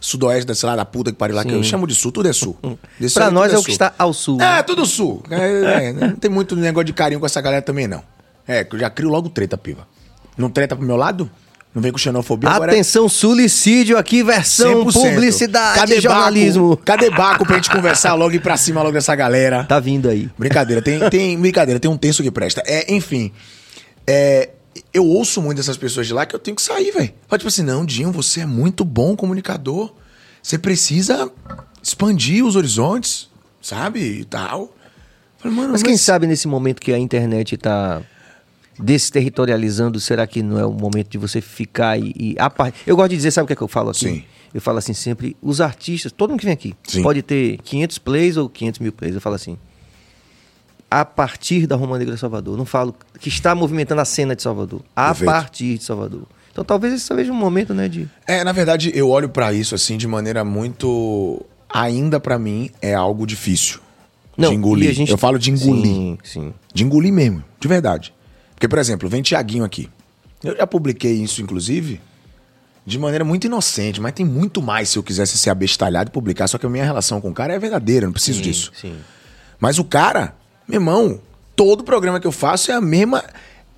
sudoeste, 0.00 0.46
da, 0.46 0.54
sei 0.54 0.68
lá, 0.68 0.76
da 0.76 0.84
puta 0.84 1.10
que 1.12 1.18
pariu 1.18 1.36
lá, 1.36 1.44
que 1.44 1.52
eu 1.52 1.62
Sim. 1.62 1.70
chamo 1.70 1.86
de 1.86 1.94
sul, 1.94 2.10
tudo 2.12 2.28
é 2.28 2.32
sul. 2.32 2.56
Desse 2.98 3.14
Pra 3.14 3.26
aí, 3.26 3.32
nós 3.32 3.46
tudo 3.50 3.56
é 3.56 3.60
o 3.60 3.64
que 3.64 3.70
está 3.70 3.94
ao 3.98 4.12
sul. 4.12 4.36
né? 4.36 4.58
É, 4.58 4.62
tudo 4.62 4.84
sul. 4.86 5.22
É, 5.30 5.86
é, 5.88 5.92
não 5.92 6.16
tem 6.16 6.30
muito 6.30 6.54
negócio 6.56 6.86
de 6.86 6.92
carinho 6.92 7.20
com 7.20 7.26
essa 7.26 7.40
galera 7.40 7.62
também, 7.62 7.86
não. 7.86 8.02
É, 8.46 8.64
que 8.64 8.74
eu 8.74 8.80
já 8.80 8.90
crio 8.90 9.08
logo 9.10 9.28
treta, 9.28 9.56
piva. 9.56 9.86
Não 10.36 10.48
treta 10.50 10.74
pro 10.74 10.84
meu 10.84 10.96
lado? 10.96 11.30
Não 11.72 11.80
vem 11.80 11.92
com 11.92 11.98
xenofobia 11.98 12.50
agora? 12.50 12.72
é 12.72 12.74
Atenção, 12.74 13.08
suicídio 13.08 13.96
aqui, 13.96 14.22
versão 14.24 14.84
100%. 14.84 14.92
publicidade, 14.92 15.78
Cadê 15.78 16.00
jornalismo. 16.00 16.70
Baco? 16.70 16.82
Cadê 16.84 17.10
Baco 17.10 17.46
pra 17.46 17.56
gente 17.56 17.70
conversar 17.70 18.14
logo 18.14 18.34
e 18.34 18.40
pra 18.40 18.56
cima 18.56 18.82
logo 18.82 18.92
dessa 18.92 19.14
galera? 19.14 19.64
Tá 19.64 19.78
vindo 19.78 20.08
aí. 20.08 20.28
Brincadeira, 20.36 20.82
tem, 20.82 20.98
tem 21.08 21.38
brincadeira, 21.38 21.78
tem 21.78 21.88
um 21.90 21.96
texto 21.96 22.22
que 22.24 22.30
presta. 22.30 22.60
É, 22.66 22.92
enfim, 22.92 23.30
é, 24.04 24.50
eu 24.92 25.06
ouço 25.06 25.40
muito 25.40 25.58
dessas 25.58 25.76
pessoas 25.76 26.08
de 26.08 26.12
lá 26.12 26.26
que 26.26 26.34
eu 26.34 26.40
tenho 26.40 26.56
que 26.56 26.62
sair, 26.62 26.90
velho. 26.90 27.12
Tipo 27.30 27.46
assim, 27.46 27.62
não, 27.62 27.84
Dinho, 27.84 28.10
você 28.10 28.40
é 28.40 28.46
muito 28.46 28.84
bom 28.84 29.14
comunicador. 29.14 29.92
Você 30.42 30.58
precisa 30.58 31.30
expandir 31.82 32.44
os 32.44 32.56
horizontes, 32.56 33.28
sabe? 33.62 34.00
E 34.00 34.24
tal. 34.24 34.74
Falei, 35.38 35.56
mano, 35.56 35.72
Mas 35.72 35.82
quem 35.82 35.96
sabe 35.96 36.26
nesse 36.26 36.48
momento 36.48 36.80
que 36.80 36.92
a 36.92 36.98
internet 36.98 37.56
tá 37.56 38.02
desterritorializando, 38.82 40.00
será 40.00 40.26
que 40.26 40.42
não 40.42 40.58
é 40.58 40.64
o 40.66 40.72
momento 40.72 41.08
de 41.08 41.18
você 41.18 41.40
ficar 41.40 41.98
e... 41.98 42.12
e 42.18 42.36
a 42.38 42.48
par- 42.50 42.72
Eu 42.86 42.96
gosto 42.96 43.10
de 43.10 43.16
dizer, 43.16 43.30
sabe 43.30 43.44
o 43.44 43.46
que, 43.46 43.52
é 43.52 43.56
que 43.56 43.62
eu 43.62 43.68
falo 43.68 43.90
aqui? 43.90 44.00
Sim. 44.00 44.24
Eu 44.52 44.60
falo 44.60 44.78
assim 44.78 44.92
sempre, 44.94 45.36
os 45.40 45.60
artistas, 45.60 46.10
todo 46.10 46.30
mundo 46.30 46.40
que 46.40 46.46
vem 46.46 46.54
aqui, 46.54 46.74
Sim. 46.82 47.02
pode 47.02 47.22
ter 47.22 47.58
500 47.62 47.98
plays 47.98 48.36
ou 48.36 48.48
500 48.48 48.80
mil 48.80 48.92
plays. 48.92 49.14
Eu 49.14 49.20
falo 49.20 49.36
assim, 49.36 49.56
a 50.90 51.04
partir 51.04 51.66
da 51.68 51.76
Roma 51.76 51.96
Negra 51.98 52.16
Salvador. 52.16 52.56
Não 52.58 52.64
falo 52.64 52.94
que 53.20 53.28
está 53.28 53.54
movimentando 53.54 54.00
a 54.00 54.04
cena 54.04 54.34
de 54.34 54.42
Salvador. 54.42 54.82
A 54.96 55.08
Perfeito. 55.08 55.30
partir 55.30 55.78
de 55.78 55.84
Salvador. 55.84 56.22
Então 56.50 56.64
talvez 56.64 56.92
esse 56.94 57.04
seja 57.06 57.30
um 57.30 57.36
momento, 57.36 57.72
né, 57.72 57.86
de... 57.88 58.08
É, 58.26 58.42
na 58.42 58.50
verdade, 58.50 58.90
eu 58.92 59.08
olho 59.08 59.28
pra 59.28 59.52
isso 59.52 59.72
assim 59.74 59.96
de 59.96 60.08
maneira 60.08 60.44
muito. 60.44 61.46
Ainda 61.72 62.18
pra 62.18 62.36
mim 62.36 62.70
é 62.82 62.92
algo 62.92 63.24
difícil. 63.24 63.78
de 64.36 64.46
e 64.46 64.48
engolir. 64.52 64.92
gente- 64.92 65.12
Eu 65.12 65.18
falo 65.18 65.38
de 65.38 65.52
engolir. 65.52 65.84
Sim, 65.84 66.18
sim. 66.24 66.54
De 66.74 66.82
engolir 66.82 67.12
mesmo, 67.12 67.44
de 67.60 67.68
verdade. 67.68 68.12
Porque, 68.60 68.68
por 68.68 68.78
exemplo, 68.78 69.08
vem 69.08 69.22
Tiaguinho 69.22 69.64
aqui. 69.64 69.88
Eu 70.44 70.54
já 70.54 70.66
publiquei 70.66 71.14
isso, 71.14 71.40
inclusive, 71.40 71.98
de 72.84 72.98
maneira 72.98 73.24
muito 73.24 73.46
inocente, 73.46 74.02
mas 74.02 74.12
tem 74.12 74.26
muito 74.26 74.60
mais 74.60 74.90
se 74.90 74.98
eu 74.98 75.02
quisesse 75.02 75.38
ser 75.38 75.48
abestalhado 75.48 76.10
e 76.10 76.12
publicar. 76.12 76.46
Só 76.46 76.58
que 76.58 76.66
a 76.66 76.68
minha 76.68 76.84
relação 76.84 77.22
com 77.22 77.30
o 77.30 77.32
cara 77.32 77.54
é 77.54 77.58
verdadeira, 77.58 78.04
não 78.04 78.12
preciso 78.12 78.36
Sim, 78.36 78.44
disso. 78.44 78.70
Sim. 78.78 78.98
Mas 79.58 79.78
o 79.78 79.84
cara, 79.84 80.36
meu 80.68 80.76
irmão, 80.76 81.22
todo 81.56 81.82
programa 81.82 82.20
que 82.20 82.26
eu 82.26 82.32
faço 82.32 82.70
é 82.70 82.74
a 82.74 82.82
mesma, 82.82 83.24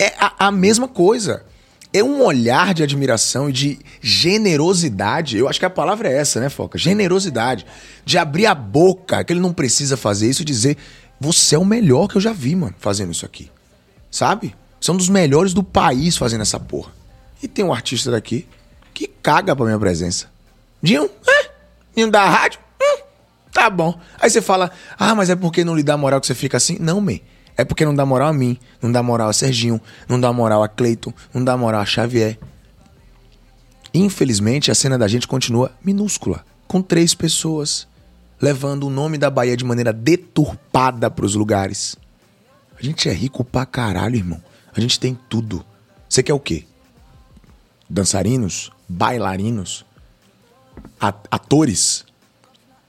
é 0.01 0.14
a, 0.18 0.49
a 0.49 0.51
mesma 0.51 0.89
coisa. 0.89 1.45
É 1.93 2.03
um 2.03 2.20
olhar 2.20 2.74
de 2.74 2.83
admiração 2.83 3.51
e 3.51 3.53
de 3.53 3.78
generosidade. 4.01 5.39
Eu 5.39 5.49
acho 5.49 5.61
que 5.61 5.66
a 5.66 5.70
palavra 5.70 6.09
é 6.09 6.16
essa, 6.16 6.41
né, 6.41 6.49
Foca? 6.49 6.76
Generosidade. 6.76 7.64
De 8.05 8.18
abrir 8.18 8.47
a 8.47 8.55
boca, 8.55 9.22
que 9.22 9.33
ele 9.33 9.39
não 9.39 9.53
precisa 9.53 9.97
fazer 9.97 10.28
isso 10.28 10.43
e 10.43 10.45
dizer: 10.45 10.76
você 11.20 11.55
é 11.55 11.59
o 11.59 11.64
melhor 11.64 12.09
que 12.09 12.16
eu 12.16 12.20
já 12.20 12.33
vi, 12.33 12.57
mano, 12.57 12.74
fazendo 12.80 13.12
isso 13.12 13.24
aqui. 13.24 13.49
Sabe? 14.11 14.57
São 14.83 14.97
dos 14.97 15.09
melhores 15.09 15.55
do 15.55 15.62
país 15.62 16.16
fazendo 16.16 16.41
essa 16.41 16.59
porra. 16.59 16.91
E 17.41 17.47
tem 17.47 17.64
um 17.64 17.72
artista 17.72 18.11
daqui 18.11 18.49
que 18.93 19.07
caga 19.07 19.55
pra 19.55 19.64
minha 19.64 19.78
presença. 19.78 20.26
Dinho, 20.83 21.09
é? 21.24 21.51
Dinho 21.95 22.11
da 22.11 22.28
rádio? 22.28 22.59
Hum, 22.83 23.03
tá 23.53 23.70
bom. 23.70 23.97
Aí 24.20 24.28
você 24.28 24.43
fala, 24.43 24.72
ah, 24.99 25.14
mas 25.14 25.30
é 25.30 25.37
porque 25.37 25.62
não 25.62 25.76
lhe 25.76 25.85
dá 25.85 25.97
moral 25.97 26.20
que 26.20 26.26
você 26.26 26.35
fica 26.35 26.57
assim? 26.57 26.78
Não, 26.80 27.01
man. 27.01 27.20
É 27.57 27.64
porque 27.64 27.85
não 27.85 27.95
dá 27.95 28.05
moral 28.05 28.30
a 28.30 28.33
mim, 28.33 28.59
não 28.83 28.91
dá 28.91 29.05
moral 29.05 29.28
a 29.28 29.33
Serginho, 29.33 29.80
não 30.09 30.18
dá 30.20 30.33
moral 30.33 30.64
a 30.64 30.68
Cleiton, 30.68 31.14
não 31.33 31.45
dá 31.45 31.57
moral 31.57 31.80
a 31.80 31.87
Xavier. 31.87 32.37
Infelizmente, 33.95 34.68
a 34.68 34.74
cena 34.74 34.99
da 34.99 35.07
gente 35.07 35.28
continua 35.28 35.70
minúscula, 35.85 36.45
com 36.66 36.83
três 36.83 37.14
pessoas, 37.14 37.87
levando 38.41 38.89
o 38.89 38.91
nome 38.91 39.16
da 39.16 39.30
Bahia 39.30 39.57
de 39.57 39.64
maneira 39.64 39.93
deturpada 39.93 41.09
pros 41.09 41.37
lugares. 41.37 41.95
A 42.76 42.83
gente 42.83 43.09
é 43.09 43.12
rico 43.12 43.45
pra 43.45 43.64
caralho, 43.64 44.16
irmão. 44.16 44.43
A 44.75 44.81
gente 44.81 44.99
tem 44.99 45.18
tudo. 45.29 45.64
Você 46.09 46.23
quer 46.23 46.33
o 46.35 46.41
quê? 46.41 46.64
Dançarinos? 47.89 48.70
Bailarinos? 48.89 49.85
A- 51.01 51.14
atores? 51.31 52.05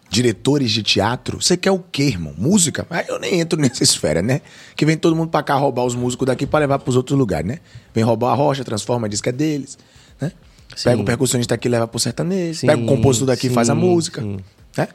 Diretores 0.10 0.72
de 0.72 0.84
teatro? 0.84 1.42
Você 1.42 1.58
quer 1.58 1.72
o 1.72 1.80
quê, 1.80 2.04
irmão? 2.04 2.34
Música? 2.38 2.86
Aí 2.90 3.06
eu 3.08 3.20
nem 3.20 3.40
entro 3.40 3.60
nessa 3.62 3.84
esfera, 3.84 4.22
né? 4.22 4.42
Que 4.76 4.86
vem 4.86 4.96
todo 4.98 5.16
mundo 5.16 5.30
pra 5.30 5.42
cá 5.44 5.56
roubar 5.56 5.84
os 5.86 5.96
músicos 5.96 6.28
daqui 6.28 6.46
pra 6.46 6.60
levar 6.60 6.80
pros 6.80 6.96
outros 6.96 7.18
lugares, 7.18 7.48
né? 7.48 7.60
Vem 7.94 8.04
roubar 8.04 8.32
a 8.32 8.36
rocha, 8.36 8.64
transforma, 8.64 9.10
diz 9.10 9.22
que 9.22 9.30
é 9.30 9.32
deles, 9.32 9.78
né? 10.22 10.32
Sim. 10.76 10.84
Pega 10.90 11.02
o 11.02 11.06
percussionista 11.06 11.56
aqui 11.56 11.68
e 11.68 11.72
leva 11.72 11.88
pro 11.88 12.00
sertanejo. 12.00 12.60
Sim, 12.60 12.68
Pega 12.68 12.82
o 12.82 12.86
compositor 12.86 13.28
daqui 13.28 13.48
e 13.48 13.50
faz 13.50 13.70
a 13.70 13.76
música. 13.76 14.22
sim. 14.22 14.38
Né? 14.78 14.88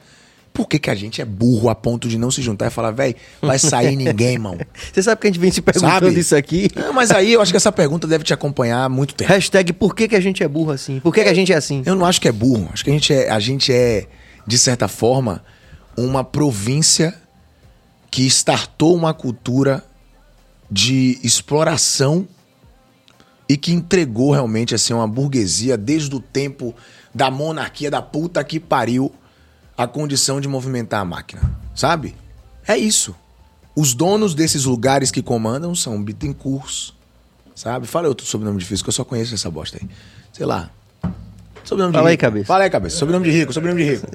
Por 0.59 0.67
que, 0.67 0.77
que 0.77 0.91
a 0.91 0.95
gente 0.97 1.23
é 1.23 1.25
burro 1.25 1.69
a 1.69 1.75
ponto 1.77 2.09
de 2.09 2.19
não 2.19 2.33
se 2.33 2.43
juntar 2.43 2.67
e 2.67 2.71
falar, 2.71 2.91
velho, 2.91 3.15
vai 3.41 3.61
sair 3.61 3.95
ninguém, 3.95 4.33
irmão? 4.33 4.59
Você 4.93 5.01
sabe 5.05 5.21
que 5.21 5.29
a 5.29 5.31
gente 5.31 5.39
vem 5.39 5.53
se 5.53 5.63
perguntando 5.63 6.07
Sabe? 6.07 6.19
isso 6.19 6.35
aqui? 6.35 6.69
Não, 6.75 6.93
mas 6.93 7.13
aí 7.13 7.33
eu 7.33 7.41
acho 7.41 7.53
que 7.53 7.57
essa 7.57 7.71
pergunta 7.71 8.09
deve 8.09 8.25
te 8.25 8.35
acompanhar 8.35 8.83
há 8.83 8.89
muito 8.89 9.15
tempo. 9.15 9.31
Hashtag 9.31 9.73
por 9.73 9.95
que, 9.95 10.09
que 10.09 10.17
a 10.17 10.21
gente 10.21 10.43
é 10.43 10.49
burro 10.49 10.73
assim? 10.73 10.99
Por 10.99 11.15
que, 11.15 11.23
que 11.23 11.29
a 11.29 11.33
gente 11.35 11.53
é 11.53 11.57
assim? 11.57 11.85
Eu 11.87 11.95
não 11.95 12.05
acho 12.05 12.21
que 12.21 12.27
é 12.27 12.33
burro. 12.33 12.69
Acho 12.73 12.83
que 12.83 12.91
a 12.91 12.93
gente 12.93 13.13
é, 13.13 13.31
a 13.31 13.39
gente 13.39 13.73
é, 13.73 14.09
de 14.45 14.59
certa 14.59 14.89
forma, 14.89 15.45
uma 15.97 16.25
província 16.25 17.15
que 18.11 18.27
startou 18.27 18.97
uma 18.97 19.15
cultura 19.15 19.85
de 20.69 21.21
exploração 21.23 22.27
e 23.49 23.57
que 23.57 23.73
entregou 23.73 24.33
realmente 24.33 24.75
assim 24.75 24.93
uma 24.93 25.07
burguesia 25.07 25.77
desde 25.77 26.13
o 26.17 26.19
tempo 26.19 26.75
da 27.15 27.31
monarquia 27.31 27.93
da 27.93 28.03
puta 28.03 28.43
que 28.43 28.59
pariu 28.59 29.15
a 29.79 29.87
condição 29.87 30.41
de 30.41 30.49
movimentar 30.49 31.01
a 31.01 31.05
máquina, 31.05 31.41
sabe? 31.73 32.17
É 32.67 32.77
isso. 32.77 33.15
Os 33.77 33.95
donos 33.95 34.35
desses 34.35 34.65
lugares 34.65 35.13
que 35.13 35.23
comandam 35.23 35.73
são 35.73 36.03
Bittencourts, 36.03 36.93
sabe? 37.55 37.87
Fala 37.87 38.09
outro 38.09 38.27
sobrenome 38.27 38.59
difícil 38.59 38.85
que 38.85 38.89
eu 38.89 38.93
só 38.93 39.05
conheço 39.05 39.33
essa 39.35 39.49
bosta 39.49 39.79
aí. 39.81 39.89
Sei 40.33 40.45
lá. 40.45 40.69
Sobrenome 41.65 41.93
Fala 41.93 42.05
de 42.05 42.09
aí, 42.09 42.13
rico. 42.15 42.21
cabeça. 42.23 42.47
Fala 42.47 42.65
aí, 42.65 42.71
cabeça. 42.71 42.97
Sobrenome 42.97 43.31
de 43.31 43.31
rico, 43.31 43.53
sobrenome 43.53 43.85
de 43.85 43.91
rico. 43.91 44.07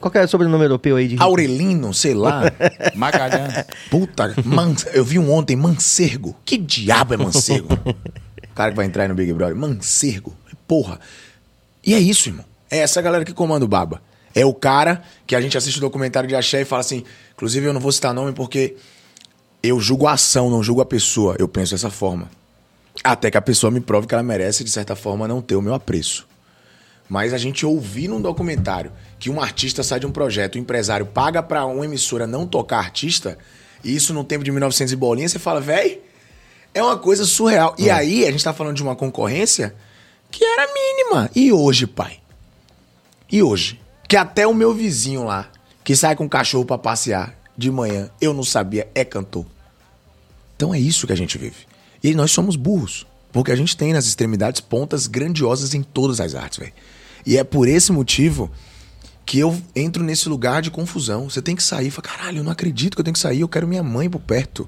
Qual 0.00 0.10
que 0.10 0.18
é 0.18 0.24
o 0.24 0.28
sobrenome 0.28 0.64
europeu 0.64 0.96
aí 0.96 1.06
de 1.06 1.14
rico? 1.14 1.22
Aurelino, 1.24 1.94
sei 1.94 2.12
lá. 2.14 2.42
Magalhães. 2.94 3.64
Puta, 3.90 4.34
man, 4.44 4.74
eu 4.92 5.04
vi 5.04 5.18
um 5.18 5.32
ontem, 5.32 5.56
Mancergo. 5.56 6.36
Que 6.44 6.58
diabo 6.58 7.14
é 7.14 7.16
Mancergo? 7.16 7.72
o 7.74 7.94
cara 8.54 8.70
que 8.72 8.76
vai 8.76 8.84
entrar 8.84 9.04
aí 9.04 9.08
no 9.08 9.14
Big 9.14 9.32
Brother. 9.32 9.56
Mancergo. 9.56 10.34
Porra. 10.66 10.98
E 11.84 11.94
é 11.94 11.98
isso, 12.00 12.28
irmão. 12.28 12.44
É 12.68 12.78
essa 12.78 13.00
galera 13.00 13.24
que 13.24 13.32
comanda 13.32 13.64
o 13.64 13.68
Baba. 13.68 14.02
É 14.36 14.44
o 14.44 14.52
cara 14.52 15.02
que 15.26 15.34
a 15.34 15.40
gente 15.40 15.56
assiste 15.56 15.78
o 15.78 15.80
documentário 15.80 16.28
de 16.28 16.36
Axé 16.36 16.60
e 16.60 16.64
fala 16.66 16.80
assim. 16.80 17.02
Inclusive, 17.34 17.66
eu 17.66 17.72
não 17.72 17.80
vou 17.80 17.90
citar 17.90 18.12
nome 18.12 18.32
porque 18.34 18.76
eu 19.62 19.80
julgo 19.80 20.06
a 20.06 20.12
ação, 20.12 20.50
não 20.50 20.62
julgo 20.62 20.82
a 20.82 20.84
pessoa. 20.84 21.34
Eu 21.38 21.48
penso 21.48 21.72
dessa 21.72 21.88
forma. 21.88 22.30
Até 23.02 23.30
que 23.30 23.38
a 23.38 23.42
pessoa 23.42 23.70
me 23.70 23.80
prove 23.80 24.06
que 24.06 24.12
ela 24.12 24.22
merece, 24.22 24.62
de 24.62 24.70
certa 24.70 24.94
forma, 24.94 25.26
não 25.26 25.40
ter 25.40 25.56
o 25.56 25.62
meu 25.62 25.72
apreço. 25.72 26.28
Mas 27.08 27.32
a 27.32 27.38
gente 27.38 27.64
ouvir 27.64 28.08
num 28.08 28.20
documentário 28.20 28.92
que 29.18 29.30
um 29.30 29.40
artista 29.40 29.82
sai 29.82 30.00
de 30.00 30.06
um 30.06 30.12
projeto, 30.12 30.56
o 30.56 30.58
empresário 30.58 31.06
paga 31.06 31.42
pra 31.42 31.64
uma 31.64 31.84
emissora 31.86 32.26
não 32.26 32.46
tocar 32.46 32.78
artista, 32.78 33.38
e 33.82 33.94
isso 33.94 34.12
no 34.12 34.24
tempo 34.24 34.44
de 34.44 34.50
1900 34.50 34.92
e 34.92 34.96
bolinha, 34.96 35.28
você 35.28 35.38
fala, 35.38 35.60
véi, 35.60 36.02
é 36.74 36.82
uma 36.82 36.98
coisa 36.98 37.24
surreal. 37.24 37.74
E 37.78 37.88
aí, 37.88 38.26
a 38.26 38.30
gente 38.30 38.44
tá 38.44 38.52
falando 38.52 38.76
de 38.76 38.82
uma 38.82 38.96
concorrência 38.96 39.74
que 40.30 40.44
era 40.44 40.68
mínima. 40.72 41.30
E 41.34 41.52
hoje, 41.52 41.86
pai? 41.86 42.18
E 43.30 43.42
hoje? 43.42 43.80
Que 44.08 44.16
até 44.16 44.46
o 44.46 44.54
meu 44.54 44.72
vizinho 44.72 45.24
lá, 45.24 45.50
que 45.82 45.96
sai 45.96 46.14
com 46.14 46.26
o 46.26 46.28
cachorro 46.28 46.64
pra 46.64 46.78
passear 46.78 47.34
de 47.56 47.70
manhã, 47.70 48.10
eu 48.20 48.32
não 48.32 48.44
sabia, 48.44 48.88
é 48.94 49.04
cantor. 49.04 49.46
Então 50.54 50.74
é 50.74 50.78
isso 50.78 51.06
que 51.06 51.12
a 51.12 51.16
gente 51.16 51.36
vive. 51.38 51.66
E 52.02 52.14
nós 52.14 52.30
somos 52.30 52.56
burros. 52.56 53.06
Porque 53.32 53.52
a 53.52 53.56
gente 53.56 53.76
tem 53.76 53.92
nas 53.92 54.06
extremidades 54.06 54.62
pontas 54.62 55.06
grandiosas 55.06 55.74
em 55.74 55.82
todas 55.82 56.20
as 56.20 56.34
artes, 56.34 56.58
velho. 56.58 56.72
E 57.26 57.36
é 57.36 57.44
por 57.44 57.68
esse 57.68 57.92
motivo 57.92 58.50
que 59.26 59.38
eu 59.38 59.60
entro 59.74 60.02
nesse 60.02 60.26
lugar 60.28 60.62
de 60.62 60.70
confusão. 60.70 61.28
Você 61.28 61.42
tem 61.42 61.54
que 61.54 61.62
sair. 61.62 61.90
Fala, 61.90 62.08
caralho, 62.08 62.38
eu 62.38 62.44
não 62.44 62.52
acredito 62.52 62.94
que 62.94 63.00
eu 63.00 63.04
tenho 63.04 63.12
que 63.12 63.20
sair. 63.20 63.40
Eu 63.40 63.48
quero 63.48 63.68
minha 63.68 63.82
mãe 63.82 64.08
por 64.08 64.20
perto. 64.20 64.66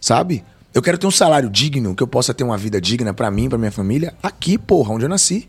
Sabe? 0.00 0.44
Eu 0.72 0.80
quero 0.80 0.98
ter 0.98 1.06
um 1.06 1.10
salário 1.10 1.50
digno, 1.50 1.96
que 1.96 2.02
eu 2.02 2.06
possa 2.06 2.32
ter 2.32 2.44
uma 2.44 2.56
vida 2.56 2.80
digna 2.80 3.12
pra 3.12 3.28
mim, 3.28 3.48
pra 3.48 3.58
minha 3.58 3.72
família, 3.72 4.14
aqui, 4.22 4.56
porra, 4.56 4.94
onde 4.94 5.04
eu 5.04 5.08
nasci. 5.08 5.48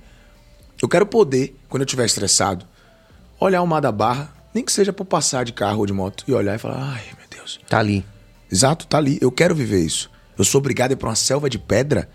Eu 0.81 0.89
quero 0.89 1.05
poder, 1.05 1.55
quando 1.69 1.81
eu 1.81 1.85
estiver 1.85 2.05
estressado, 2.05 2.65
olhar 3.41 3.61
o 3.61 3.67
mar 3.67 3.79
da 3.81 3.91
barra, 3.91 4.33
nem 4.53 4.63
que 4.63 4.71
seja 4.71 4.93
por 4.93 5.05
passar 5.05 5.43
de 5.43 5.51
carro 5.51 5.79
ou 5.79 5.85
de 5.85 5.93
moto, 5.93 6.23
e 6.27 6.33
olhar 6.33 6.55
e 6.55 6.57
falar, 6.59 6.77
ai, 6.93 7.03
meu 7.17 7.27
Deus. 7.29 7.59
Tá 7.67 7.79
ali. 7.79 8.05
Exato, 8.51 8.85
tá 8.87 8.97
ali. 8.97 9.17
Eu 9.21 9.31
quero 9.31 9.55
viver 9.55 9.79
isso. 9.83 10.09
Eu 10.37 10.43
sou 10.45 10.59
obrigado 10.59 10.91
a 10.91 10.93
ir 10.93 10.97
pra 10.97 11.09
uma 11.09 11.15
selva 11.15 11.49
de 11.49 11.57
pedra, 11.57 12.09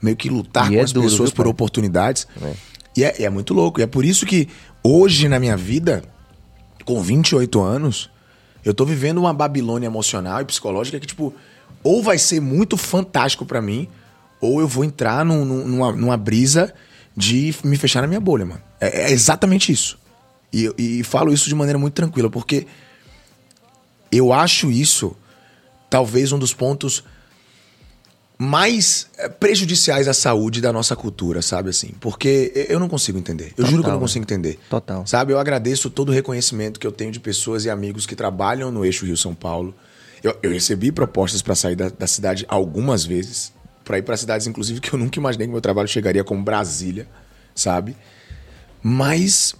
meio 0.00 0.16
que 0.16 0.28
lutar 0.28 0.66
E 0.66 0.74
com 0.74 0.80
é 0.80 0.82
as 0.82 0.92
duro, 0.92 1.08
pessoas 1.08 1.30
viu, 1.30 1.36
por 1.36 1.46
oportunidades. 1.46 2.26
É. 2.40 2.52
E, 2.96 3.04
é, 3.04 3.22
é 3.24 3.30
muito 3.30 3.52
louco. 3.54 3.80
E 3.80 3.82
é 3.82 3.86
por 3.86 4.04
isso 4.04 4.24
que 4.26 4.48
hoje 4.82 5.28
na 5.28 5.38
minha 5.40 5.56
vida, 5.56 6.02
com 6.84 7.00
28 7.02 7.60
anos, 7.62 8.10
eu 8.64 8.74
tô 8.74 8.84
vivendo 8.84 9.18
uma 9.18 9.32
Babilônia 9.32 9.86
emocional 9.86 10.40
e 10.40 10.44
psicológica 10.44 11.00
que, 11.00 11.06
tipo, 11.06 11.34
ou 11.82 12.02
vai 12.02 12.18
ser 12.18 12.40
muito 12.40 12.76
fantástico 12.76 13.44
pra 13.46 13.62
mim, 13.62 13.88
ou 14.40 14.60
eu 14.60 14.68
vou 14.68 14.84
entrar 14.84 15.24
num- 15.24 15.44
num- 15.44 15.66
numa, 15.66 15.92
numa 15.92 16.16
brisa 16.16 16.72
de 17.16 17.54
me 17.64 17.76
fechar 17.76 18.00
na 18.02 18.06
minha 18.06 18.20
bolha, 18.20 18.44
mano. 18.44 18.60
É, 18.80 19.08
é 19.08 19.12
exatamente 19.12 19.72
isso. 19.72 19.98
E, 20.52 20.72
e 20.76 21.04
falo 21.04 21.32
isso 21.32 21.48
de 21.48 21.54
maneira 21.54 21.78
muito 21.78 21.94
tranquila, 21.94 22.28
porque 22.28 22.66
eu 24.10 24.32
acho 24.32 24.70
isso 24.70 25.16
talvez 25.88 26.32
um 26.32 26.38
dos 26.38 26.52
pontos 26.52 27.04
mais 28.38 29.08
eh, 29.18 29.28
prejudiciais 29.28 30.08
à 30.08 30.14
saúde 30.14 30.60
da 30.60 30.72
nossa 30.72 30.96
cultura, 30.96 31.40
sabe 31.40 31.70
assim? 31.70 31.92
Porque 32.00 32.66
eu 32.68 32.80
não 32.80 32.88
consigo 32.88 33.18
entender. 33.18 33.52
Eu 33.56 33.64
juro 33.64 33.76
que 33.76 33.78
eu 33.78 33.82
Total, 33.82 33.92
não 33.92 34.00
consigo 34.00 34.24
entender. 34.24 34.58
Total. 34.68 35.06
Sabe, 35.06 35.32
eu 35.32 35.38
agradeço 35.38 35.88
todo 35.88 36.08
o 36.08 36.12
reconhecimento 36.12 36.80
que 36.80 36.86
eu 36.86 36.92
tenho 36.92 37.12
de 37.12 37.20
pessoas 37.20 37.64
e 37.64 37.70
amigos 37.70 38.04
que 38.04 38.16
trabalham 38.16 38.70
no 38.70 38.84
eixo 38.84 39.06
Rio-São 39.06 39.34
Paulo. 39.34 39.74
Eu, 40.22 40.36
eu 40.42 40.50
recebi 40.50 40.90
propostas 40.90 41.40
para 41.40 41.54
sair 41.54 41.76
da, 41.76 41.88
da 41.88 42.06
cidade 42.06 42.44
algumas 42.48 43.04
vezes, 43.04 43.52
para 43.84 43.98
ir 43.98 44.02
para 44.02 44.16
cidades, 44.16 44.46
inclusive, 44.46 44.80
que 44.80 44.92
eu 44.92 44.98
nunca 44.98 45.18
imaginei 45.18 45.46
que 45.46 45.52
meu 45.52 45.60
trabalho 45.60 45.88
chegaria, 45.88 46.24
como 46.24 46.42
Brasília, 46.42 47.06
sabe? 47.54 47.96
Mas 48.82 49.54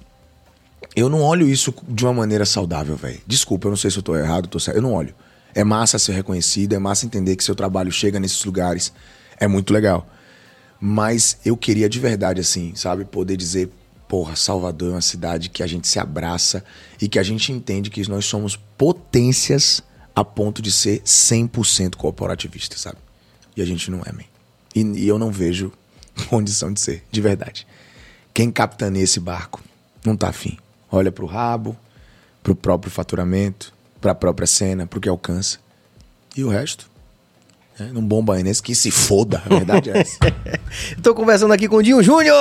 eu 0.95 1.09
não 1.09 1.22
olho 1.22 1.49
isso 1.49 1.74
de 1.88 2.05
uma 2.05 2.12
maneira 2.12 2.45
saudável, 2.45 2.97
velho. 2.97 3.20
Desculpa, 3.26 3.66
eu 3.66 3.70
não 3.70 3.76
sei 3.76 3.90
se 3.90 3.97
eu 3.97 4.03
tô 4.03 4.14
errado, 4.14 4.49
tô 4.49 4.61
certo. 4.61 4.76
Eu 4.76 4.82
não 4.82 4.93
olho. 4.93 5.14
É 5.55 5.64
massa 5.64 5.99
ser 5.99 6.12
reconhecido, 6.12 6.74
é 6.74 6.78
massa 6.78 7.07
entender 7.07 7.36
que 7.36 7.45
seu 7.45 7.55
trabalho 7.55 7.90
chega 7.90 8.20
nesses 8.20 8.45
lugares. 8.45 8.93
É 9.38 9.47
muito 9.47 9.72
legal. 9.72 10.07
Mas 10.80 11.38
eu 11.45 11.57
queria 11.57 11.88
de 11.88 12.01
verdade, 12.01 12.40
assim, 12.40 12.74
sabe, 12.74 13.05
poder 13.05 13.36
dizer, 13.36 13.70
porra, 14.09 14.36
Salvador 14.36 14.90
é 14.90 14.95
uma 14.95 15.01
cidade 15.01 15.49
que 15.49 15.62
a 15.62 15.66
gente 15.66 15.86
se 15.86 15.99
abraça 15.99 16.64
e 17.01 17.09
que 17.09 17.18
a 17.18 17.22
gente 17.22 17.53
entende 17.53 17.88
que 17.88 18.07
nós 18.09 18.26
somos 18.26 18.57
potências 18.57 19.82
a 20.14 20.24
ponto 20.24 20.61
de 20.61 20.70
ser 20.70 21.01
100% 21.01 21.97
corporativista, 21.97 22.76
sabe? 22.76 22.99
E 23.57 23.62
a 23.62 23.64
gente 23.64 23.90
não 23.90 24.01
é, 24.05 24.12
man. 24.12 24.24
E, 24.74 24.80
e 24.80 25.09
eu 25.09 25.18
não 25.18 25.30
vejo 25.30 25.72
condição 26.28 26.72
de 26.72 26.80
ser, 26.80 27.05
de 27.11 27.20
verdade. 27.20 27.66
Quem 28.34 28.51
capitaneia 28.51 29.05
esse 29.05 29.20
barco 29.20 29.62
não 30.05 30.16
tá 30.16 30.28
afim. 30.28 30.59
Olha 30.93 31.11
pro 31.11 31.24
rabo, 31.24 31.74
pro 32.43 32.55
próprio 32.55 32.93
faturamento, 32.93 33.72
pra 33.99 34.14
própria 34.14 34.47
cena, 34.47 34.86
pro 34.86 35.01
que 35.01 35.09
alcança. 35.09 35.59
E 36.36 36.45
o 36.45 36.49
resto? 36.51 36.93
É, 37.80 37.84
não 37.84 38.03
bomba 38.03 38.34
aí 38.34 38.43
nesse 38.43 38.62
que 38.62 38.74
se 38.74 38.90
foda, 38.90 39.43
a 39.47 39.49
verdade 39.49 39.88
é 39.88 39.99
essa. 39.99 40.18
Estou 40.95 41.14
conversando 41.14 41.55
aqui 41.55 41.66
com 41.66 41.76
o 41.76 41.82
Dinho 41.82 42.03
Júnior, 42.03 42.36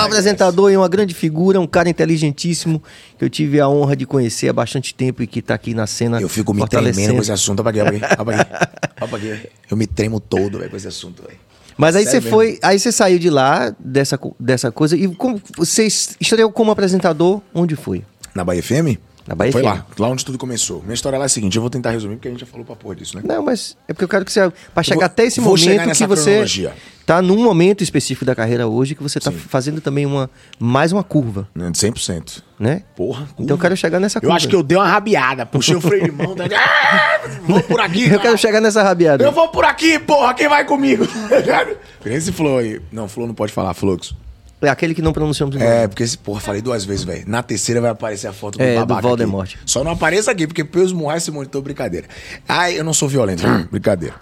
apresentador 0.00 0.72
e 0.72 0.76
uma 0.76 0.88
grande 0.88 1.12
figura, 1.12 1.60
um 1.60 1.66
cara 1.66 1.90
inteligentíssimo 1.90 2.82
que 3.18 3.24
eu 3.24 3.28
tive 3.28 3.60
a 3.60 3.68
honra 3.68 3.94
de 3.94 4.06
conhecer 4.06 4.48
há 4.48 4.52
bastante 4.52 4.94
tempo 4.94 5.22
e 5.22 5.26
que 5.26 5.40
está 5.40 5.54
aqui 5.54 5.74
na 5.74 5.86
cena. 5.86 6.18
Eu 6.18 6.28
fico 6.28 6.54
me 6.54 6.66
tremendo 6.66 7.14
com 7.14 7.20
esse 7.20 7.30
assunto. 7.30 7.60
Ó, 7.60 9.06
pra 9.06 9.18
aqui. 9.18 9.50
Eu 9.70 9.76
me 9.76 9.86
tremo 9.86 10.18
todo 10.18 10.58
véio, 10.58 10.70
com 10.70 10.76
esse 10.78 10.88
assunto, 10.88 11.22
velho. 11.22 11.38
Mas 11.82 11.96
aí 11.96 12.04
você 12.04 12.10
Sério 12.12 12.30
foi, 12.30 12.58
aí 12.62 12.78
você 12.78 12.90
saiu 12.92 13.18
de 13.18 13.28
lá 13.28 13.74
dessa, 13.78 14.18
dessa 14.40 14.70
coisa 14.72 14.96
e 14.96 15.06
como 15.14 15.40
você 15.56 15.86
estreou 15.86 16.50
como 16.50 16.70
apresentador, 16.70 17.40
onde 17.54 17.76
foi? 17.76 18.04
Na 18.34 18.44
Bahia 18.44 18.62
FM? 18.62 18.96
Na 19.26 19.34
Bahia 19.36 19.52
Foi 19.52 19.62
FM. 19.62 19.66
lá, 19.66 19.86
lá 19.98 20.08
onde 20.08 20.24
tudo 20.24 20.36
começou. 20.36 20.82
Minha 20.82 20.94
história 20.94 21.16
lá 21.16 21.24
é 21.24 21.26
a 21.26 21.28
seguinte, 21.28 21.54
eu 21.56 21.60
vou 21.62 21.70
tentar 21.70 21.90
resumir 21.90 22.16
porque 22.16 22.26
a 22.26 22.30
gente 22.32 22.40
já 22.40 22.46
falou 22.46 22.64
pra 22.66 22.74
porra 22.74 22.96
disso, 22.96 23.16
né? 23.16 23.22
Não, 23.24 23.42
mas 23.42 23.76
é 23.86 23.92
porque 23.92 24.04
eu 24.04 24.08
quero 24.08 24.24
que 24.24 24.32
você 24.32 24.50
para 24.74 24.82
chegar 24.82 24.96
vou- 24.96 25.04
até 25.06 25.24
esse 25.26 25.40
momento 25.40 25.92
que 25.92 26.06
você 26.06 26.24
cronologia. 26.24 26.74
Tá 27.06 27.20
num 27.22 27.42
momento 27.42 27.82
específico 27.82 28.24
da 28.24 28.34
carreira 28.34 28.66
hoje 28.66 28.94
que 28.94 29.02
você 29.02 29.18
tá 29.20 29.30
Sim. 29.30 29.36
fazendo 29.38 29.80
também 29.80 30.06
uma 30.06 30.30
mais 30.58 30.92
uma 30.92 31.02
curva, 31.04 31.48
100%. 31.56 32.42
né? 32.58 32.82
Porra, 32.96 33.28
Então 33.38 33.56
eu 33.56 33.60
quero 33.60 33.76
chegar 33.76 33.98
nessa 34.00 34.20
curva. 34.20 34.32
Eu 34.32 34.36
acho 34.36 34.48
que 34.48 34.54
eu 34.56 34.62
dei 34.62 34.76
uma 34.78 34.86
rabiada, 34.88 35.44
puxei 35.46 35.74
o 35.74 35.80
freio 35.80 36.04
de 36.04 36.12
mão, 36.12 36.34
daí... 36.34 36.48
Ah, 36.54 37.20
vou 37.46 37.62
por 37.62 37.80
aqui, 37.80 38.04
Eu 38.04 38.10
cara. 38.10 38.20
quero 38.22 38.38
chegar 38.38 38.60
nessa 38.60 38.82
rabiada. 38.82 39.22
Eu 39.24 39.32
vou 39.32 39.48
por 39.48 39.64
aqui, 39.64 39.98
porra, 39.98 40.34
quem 40.34 40.48
vai 40.48 40.64
comigo? 40.64 41.06
Esse 42.04 42.32
flow 42.32 42.58
aí. 42.58 42.80
Não, 42.90 43.08
flow 43.08 43.26
não 43.26 43.34
pode 43.34 43.52
falar, 43.52 43.72
fluxo. 43.74 44.16
É 44.60 44.68
aquele 44.68 44.94
que 44.94 45.02
não 45.02 45.12
pronunciamos 45.12 45.56
nome. 45.56 45.66
É, 45.66 45.88
porque 45.88 46.04
esse, 46.04 46.16
porra, 46.16 46.40
falei 46.40 46.62
duas 46.62 46.84
vezes, 46.84 47.04
velho. 47.04 47.24
Na 47.26 47.42
terceira 47.42 47.80
vai 47.80 47.90
aparecer 47.90 48.28
a 48.28 48.32
foto 48.32 48.58
do 48.58 48.62
É, 48.64 48.74
do 48.74 48.80
babaca. 48.86 49.02
Voldemort. 49.08 49.54
aqui. 49.54 49.58
Só 49.66 49.82
não 49.82 49.90
apareça 49.90 50.30
aqui, 50.30 50.46
porque 50.46 50.62
eu 50.62 50.84
esmurrar 50.84 51.16
esse 51.16 51.32
monitor, 51.32 51.60
brincadeira. 51.62 52.06
Ai, 52.48 52.78
eu 52.78 52.84
não 52.84 52.94
sou 52.94 53.08
violento, 53.08 53.44
hum, 53.44 53.66
brincadeira. 53.70 54.14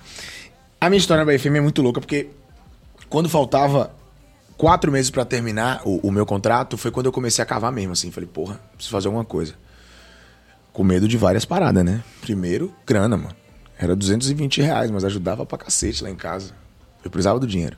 A 0.81 0.89
minha 0.89 0.99
história 0.99 1.22
na 1.24 1.31
BFM 1.31 1.57
é 1.57 1.61
muito 1.61 1.83
louca, 1.83 2.01
porque 2.01 2.28
quando 3.11 3.28
faltava 3.28 3.92
quatro 4.56 4.90
meses 4.90 5.11
pra 5.11 5.24
terminar 5.24 5.82
o, 5.84 6.06
o 6.06 6.12
meu 6.12 6.24
contrato, 6.24 6.78
foi 6.78 6.90
quando 6.90 7.06
eu 7.06 7.12
comecei 7.12 7.42
a 7.42 7.46
cavar 7.46 7.72
mesmo, 7.72 7.92
assim. 7.92 8.11
Falei, 8.11 8.28
porra, 8.32 8.61
preciso 8.74 8.92
fazer 8.92 9.08
alguma 9.08 9.24
coisa. 9.24 9.54
Com 10.72 10.84
medo 10.84 11.08
de 11.08 11.16
várias 11.16 11.44
paradas, 11.44 11.84
né? 11.84 12.02
Primeiro, 12.20 12.72
grana, 12.86 13.16
mano. 13.16 13.34
Era 13.76 13.96
220 13.96 14.62
reais, 14.62 14.90
mas 14.90 15.04
ajudava 15.04 15.44
pra 15.44 15.58
cacete 15.58 16.04
lá 16.04 16.11
em 16.11 16.14
casa. 16.14 16.54
Eu 17.04 17.11
precisava 17.11 17.40
do 17.40 17.46
dinheiro. 17.46 17.76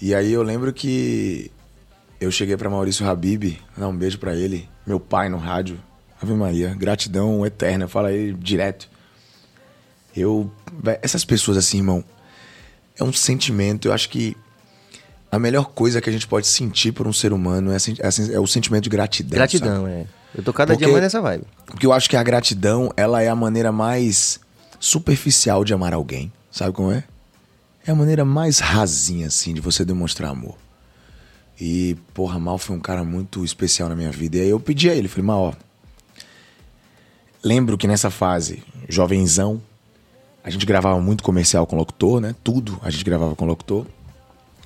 E 0.00 0.14
aí 0.14 0.32
eu 0.32 0.42
lembro 0.42 0.72
que 0.72 1.50
eu 2.20 2.30
cheguei 2.30 2.56
pra 2.56 2.70
Maurício 2.70 3.08
Habib, 3.08 3.58
dar 3.76 3.88
um 3.88 3.96
beijo 3.96 4.18
pra 4.18 4.36
ele, 4.36 4.68
meu 4.86 5.00
pai 5.00 5.28
no 5.28 5.38
rádio. 5.38 5.80
Ave 6.22 6.34
Maria, 6.34 6.74
gratidão 6.74 7.44
eterna, 7.44 7.88
fala 7.88 8.08
aí 8.08 8.32
direto. 8.34 8.88
Eu. 10.14 10.50
Essas 11.02 11.24
pessoas 11.24 11.56
assim, 11.56 11.78
irmão, 11.78 12.04
é 12.98 13.02
um 13.02 13.12
sentimento, 13.12 13.88
eu 13.88 13.92
acho 13.92 14.10
que 14.10 14.36
a 15.30 15.38
melhor 15.38 15.66
coisa 15.66 16.00
que 16.00 16.08
a 16.10 16.12
gente 16.12 16.26
pode 16.26 16.46
sentir 16.46 16.92
por 16.92 17.06
um 17.06 17.12
ser 17.12 17.32
humano 17.32 17.70
é, 17.72 17.76
é 17.76 18.34
é 18.34 18.40
o 18.40 18.46
sentimento 18.46 18.84
de 18.84 18.90
gratidão. 18.90 19.30
sabe? 19.30 19.36
Gratidão, 19.38 19.86
é. 19.86 20.06
Eu 20.34 20.42
tô 20.42 20.52
cada 20.52 20.76
dia 20.76 20.86
Porque- 20.86 20.92
mais 20.92 21.02
nessa 21.04 21.20
vibe. 21.20 21.44
Porque 21.66 21.86
eu 21.86 21.92
acho 21.92 22.08
que 22.08 22.16
a 22.16 22.22
gratidão, 22.22 22.92
ela 22.96 23.22
é 23.22 23.28
a 23.28 23.34
maneira 23.34 23.70
mais 23.72 24.40
superficial 24.78 25.64
de 25.64 25.72
amar 25.74 25.92
alguém. 25.92 26.32
Sabe 26.50 26.72
como 26.72 26.90
é? 26.90 27.04
É 27.86 27.90
a 27.92 27.94
maneira 27.94 28.24
mais 28.24 28.58
rasinha, 28.58 29.26
assim, 29.28 29.54
de 29.54 29.60
você 29.60 29.84
demonstrar 29.84 30.30
amor. 30.30 30.56
E, 31.60 31.96
porra, 32.14 32.38
Mal 32.38 32.58
foi 32.58 32.74
um 32.76 32.80
cara 32.80 33.04
muito 33.04 33.44
especial 33.44 33.88
na 33.88 33.96
minha 33.96 34.10
vida. 34.10 34.36
E 34.36 34.40
aí 34.40 34.48
eu 34.50 34.58
pedi 34.60 34.88
a 34.88 34.94
ele, 34.94 35.08
falei, 35.08 35.24
Mal, 35.24 35.40
ó. 35.42 35.52
Lembro 37.42 37.78
que 37.78 37.86
nessa 37.86 38.10
fase, 38.10 38.62
jovenzão, 38.88 39.60
a 40.44 40.50
gente 40.50 40.66
gravava 40.66 41.00
muito 41.00 41.22
comercial 41.22 41.66
com 41.66 41.76
locutor, 41.76 42.20
né? 42.20 42.34
Tudo 42.44 42.78
a 42.82 42.90
gente 42.90 43.04
gravava 43.04 43.34
com 43.34 43.46
locutor. 43.46 43.86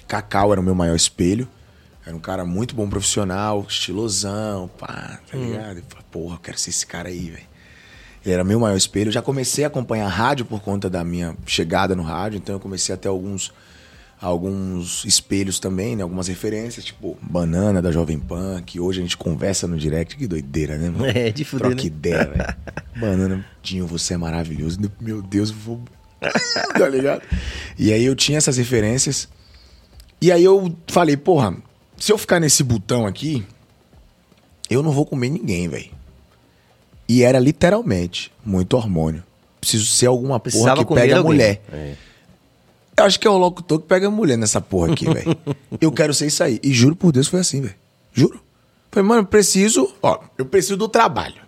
Cacau 0.07 0.53
era 0.53 0.61
o 0.61 0.65
meu 0.65 0.75
maior 0.75 0.97
espelho. 0.97 1.49
Era 2.07 2.15
um 2.15 2.21
cara 2.21 2.45
muito 2.45 2.75
bom 2.75 2.89
profissional, 2.89 3.65
estilosão, 3.67 4.69
pá, 4.79 5.19
tá 5.31 5.39
ligado? 5.39 5.79
Eu 5.79 5.85
falei, 5.89 6.05
porra, 6.11 6.35
eu 6.35 6.41
quero 6.41 6.59
ser 6.59 6.71
esse 6.71 6.87
cara 6.87 7.09
aí, 7.09 7.31
velho. 7.31 7.55
Ele 8.25 8.35
era 8.35 8.45
meu 8.45 8.61
maior 8.61 8.77
espelho. 8.77 9.09
Eu 9.09 9.13
já 9.13 9.23
comecei 9.23 9.65
a 9.65 9.69
acompanhar 9.69 10.09
rádio 10.09 10.45
por 10.45 10.61
conta 10.61 10.89
da 10.89 11.03
minha 11.03 11.37
chegada 11.47 11.95
no 11.95 12.03
rádio, 12.03 12.37
então 12.37 12.55
eu 12.55 12.61
comecei 12.61 12.95
a 12.95 12.99
ter 12.99 13.09
alguns, 13.09 13.53
alguns 14.21 15.05
espelhos 15.07 15.59
também, 15.59 15.97
né? 15.97 16.03
Algumas 16.03 16.29
referências, 16.29 16.85
tipo 16.85 17.17
Banana 17.23 17.81
da 17.81 17.91
Jovem 17.91 18.19
Pan, 18.19 18.63
que 18.63 18.79
hoje 18.79 19.01
a 19.01 19.03
gente 19.03 19.17
conversa 19.17 19.67
no 19.67 19.79
direct. 19.79 20.17
Que 20.17 20.27
doideira, 20.27 20.77
né, 20.77 20.91
mano? 20.91 21.07
É, 21.15 21.31
de 21.31 21.45
fuder, 21.45 21.69
Troca 21.69 21.83
né? 21.83 21.87
ideia, 21.87 22.25
velho. 22.25 22.57
Banana, 23.01 23.47
Dinho, 23.63 23.87
você 23.87 24.13
é 24.13 24.17
maravilhoso. 24.19 24.79
Meu 25.01 25.23
Deus, 25.23 25.51
eu 25.51 25.57
vou. 25.57 25.81
tá 26.21 26.89
ligado? 26.89 27.23
E 27.79 27.93
aí 27.93 28.05
eu 28.05 28.15
tinha 28.15 28.37
essas 28.39 28.59
referências. 28.59 29.29
E 30.25 30.33
aí 30.33 30.43
eu 30.43 30.75
falei, 30.89 31.19
porra, 31.19 31.55
se 31.99 32.11
eu 32.11 32.17
ficar 32.17 32.41
nesse 32.41 32.63
botão 32.65 33.07
aqui, 33.07 33.45
eu 34.71 34.83
não 34.83 34.91
vou 34.91 35.05
comer 35.05 35.29
ninguém, 35.29 35.69
velho. 35.69 35.91
E 37.07 37.23
era 37.23 37.39
literalmente 37.39 38.33
muito 38.43 38.75
hormônio. 38.75 39.23
Preciso 39.61 39.85
ser 39.87 40.07
alguma 40.07 40.41
porra 40.41 40.41
Precisava 40.41 40.81
que 40.81 40.87
comer 40.87 41.01
pega 41.03 41.17
alguém. 41.19 41.33
mulher. 41.33 41.63
É. 41.71 41.95
Eu 42.97 43.05
acho 43.05 43.21
que 43.21 43.27
é 43.27 43.31
o 43.31 43.37
locutor 43.37 43.81
que 43.81 43.87
pega 43.87 44.09
mulher 44.11 44.39
nessa 44.39 44.63
porra 44.63 44.93
aqui, 44.95 45.05
velho. 45.05 45.37
eu 45.79 45.93
quero 45.93 46.15
ser 46.15 46.27
isso 46.29 46.43
aí. 46.43 46.59
E 46.63 46.73
juro 46.73 46.97
por 46.97 47.13
Deus, 47.13 47.29
foi 47.29 47.41
assim, 47.41 47.61
velho. 47.61 47.75
Juro. 48.13 48.41
Falei, 48.91 49.07
mano, 49.07 49.21
eu 49.23 49.27
preciso. 49.27 49.93
Ó, 50.03 50.19
eu 50.39 50.47
preciso 50.47 50.79
do 50.79 50.89
trabalho. 50.89 51.43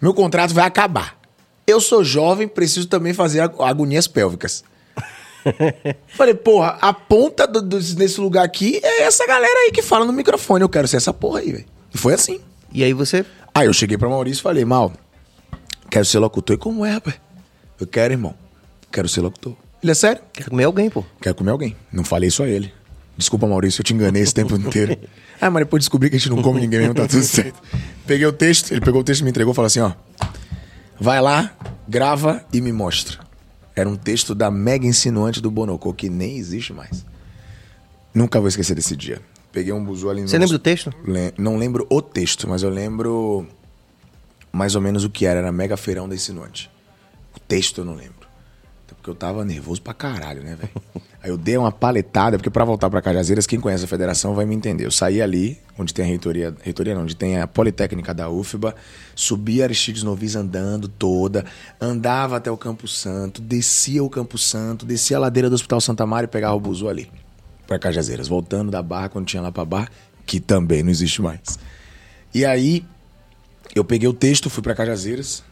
Meu 0.00 0.14
contrato 0.14 0.54
vai 0.54 0.64
acabar. 0.64 1.18
Eu 1.66 1.80
sou 1.82 2.02
jovem, 2.02 2.48
preciso 2.48 2.86
também 2.88 3.12
fazer 3.12 3.40
ag- 3.40 3.60
agonias 3.62 4.06
pélvicas. 4.06 4.64
Falei, 6.08 6.34
porra, 6.34 6.78
a 6.80 6.92
ponta 6.92 7.46
do- 7.46 7.62
do- 7.62 7.78
desse 7.94 8.20
lugar 8.20 8.44
aqui 8.44 8.80
é 8.82 9.02
essa 9.02 9.26
galera 9.26 9.60
aí 9.60 9.70
que 9.72 9.82
fala 9.82 10.04
no 10.04 10.12
microfone. 10.12 10.62
Eu 10.62 10.68
quero 10.68 10.86
ser 10.88 10.96
essa 10.98 11.12
porra 11.12 11.40
aí, 11.40 11.52
velho. 11.52 11.64
E 11.94 11.98
foi 11.98 12.14
assim. 12.14 12.40
E 12.72 12.82
aí 12.84 12.92
você 12.92 13.24
Aí 13.54 13.66
eu 13.66 13.72
cheguei 13.72 13.96
pra 13.98 14.08
Maurício 14.08 14.40
e 14.40 14.42
falei, 14.42 14.64
Mal, 14.64 14.92
quero 15.90 16.04
ser 16.04 16.18
locutor. 16.18 16.54
E 16.54 16.58
como 16.58 16.84
é, 16.84 16.92
rapaz? 16.92 17.16
Eu 17.80 17.86
quero, 17.86 18.12
irmão. 18.14 18.34
Quero 18.92 19.08
ser 19.08 19.20
locutor. 19.20 19.54
Ele 19.82 19.92
é 19.92 19.94
sério? 19.94 20.22
quer 20.32 20.48
comer 20.48 20.64
alguém, 20.64 20.90
pô. 20.90 21.04
Quero 21.20 21.34
comer 21.34 21.50
alguém. 21.50 21.76
Não 21.92 22.04
falei 22.04 22.30
só 22.30 22.44
a 22.44 22.48
ele. 22.48 22.72
Desculpa, 23.16 23.46
Maurício, 23.46 23.80
eu 23.80 23.84
te 23.84 23.94
enganei 23.94 24.22
esse 24.22 24.34
tempo 24.34 24.54
inteiro. 24.56 24.96
Ah, 25.40 25.48
mas 25.50 25.62
depois 25.62 25.84
descobri 25.84 26.10
que 26.10 26.16
a 26.16 26.18
gente 26.18 26.30
não 26.30 26.42
come 26.42 26.60
ninguém 26.60 26.80
mesmo, 26.80 26.94
tá 26.94 27.06
tudo 27.06 27.22
certo. 27.22 27.62
Peguei 28.04 28.26
o 28.26 28.32
texto, 28.32 28.72
ele 28.72 28.80
pegou 28.80 29.02
o 29.02 29.04
texto 29.04 29.20
e 29.20 29.24
me 29.24 29.30
entregou 29.30 29.52
e 29.52 29.54
falou 29.54 29.68
assim, 29.68 29.78
ó. 29.78 29.92
Vai 30.98 31.20
lá, 31.20 31.52
grava 31.86 32.44
e 32.52 32.60
me 32.60 32.72
mostra. 32.72 33.20
Era 33.78 33.88
um 33.88 33.94
texto 33.96 34.34
da 34.34 34.50
mega 34.50 34.84
insinuante 34.86 35.40
do 35.40 35.50
Bonocô, 35.52 35.92
que 35.94 36.08
nem 36.08 36.36
existe 36.36 36.72
mais. 36.72 37.04
Nunca 38.12 38.40
vou 38.40 38.48
esquecer 38.48 38.74
desse 38.74 38.96
dia. 38.96 39.20
Peguei 39.52 39.72
um 39.72 39.84
buzu 39.84 40.10
ali 40.10 40.22
no... 40.22 40.28
Você 40.28 40.36
lembra 40.36 40.58
do 40.58 40.58
texto? 40.58 40.92
Le- 41.04 41.32
Não 41.38 41.56
lembro 41.56 41.86
o 41.88 42.02
texto, 42.02 42.48
mas 42.48 42.64
eu 42.64 42.70
lembro 42.70 43.46
mais 44.50 44.74
ou 44.74 44.80
menos 44.80 45.04
o 45.04 45.10
que 45.10 45.26
era. 45.26 45.38
Era 45.38 45.52
mega 45.52 45.76
feirão 45.76 46.08
da 46.08 46.14
insinuante. 46.16 46.68
O 47.36 47.38
texto 47.38 47.78
eu 47.82 47.84
não 47.84 47.94
lembro. 47.94 48.17
Porque 48.94 49.10
eu 49.10 49.14
tava 49.14 49.44
nervoso 49.44 49.80
pra 49.80 49.94
caralho, 49.94 50.42
né, 50.42 50.56
velho? 50.56 50.70
Aí 51.22 51.30
eu 51.30 51.36
dei 51.36 51.56
uma 51.56 51.72
paletada, 51.72 52.36
porque 52.36 52.48
pra 52.48 52.64
voltar 52.64 52.88
pra 52.88 53.02
Cajazeiras, 53.02 53.46
quem 53.46 53.58
conhece 53.58 53.84
a 53.84 53.88
federação 53.88 54.34
vai 54.34 54.46
me 54.46 54.54
entender. 54.54 54.84
Eu 54.84 54.90
saí 54.90 55.20
ali, 55.20 55.58
onde 55.76 55.92
tem 55.92 56.04
a 56.04 56.08
reitoria, 56.08 56.54
reitoria 56.62 56.94
não, 56.94 57.02
onde 57.02 57.16
tem 57.16 57.40
a 57.40 57.46
Politécnica 57.46 58.14
da 58.14 58.30
UFBA, 58.30 58.74
subi 59.16 59.60
Aristides 59.60 60.04
Novis 60.04 60.36
andando 60.36 60.86
toda, 60.86 61.44
andava 61.80 62.36
até 62.36 62.50
o 62.50 62.56
Campo 62.56 62.86
Santo, 62.86 63.42
descia 63.42 64.02
o 64.02 64.08
Campo 64.08 64.38
Santo, 64.38 64.86
descia 64.86 65.16
a 65.16 65.20
ladeira 65.20 65.50
do 65.50 65.54
Hospital 65.54 65.80
Santa 65.80 66.06
Maria 66.06 66.26
e 66.26 66.28
pegava 66.28 66.54
o 66.54 66.60
buzu 66.60 66.88
ali, 66.88 67.10
pra 67.66 67.80
Cajazeiras, 67.80 68.28
voltando 68.28 68.70
da 68.70 68.80
barra 68.80 69.08
quando 69.08 69.26
tinha 69.26 69.42
lá 69.42 69.50
pra 69.50 69.64
barra, 69.64 69.88
que 70.24 70.38
também 70.38 70.84
não 70.84 70.90
existe 70.90 71.20
mais. 71.20 71.58
E 72.32 72.44
aí, 72.44 72.84
eu 73.74 73.84
peguei 73.84 74.08
o 74.08 74.12
texto, 74.12 74.48
fui 74.48 74.62
pra 74.62 74.74
Cajazeiras, 74.74 75.42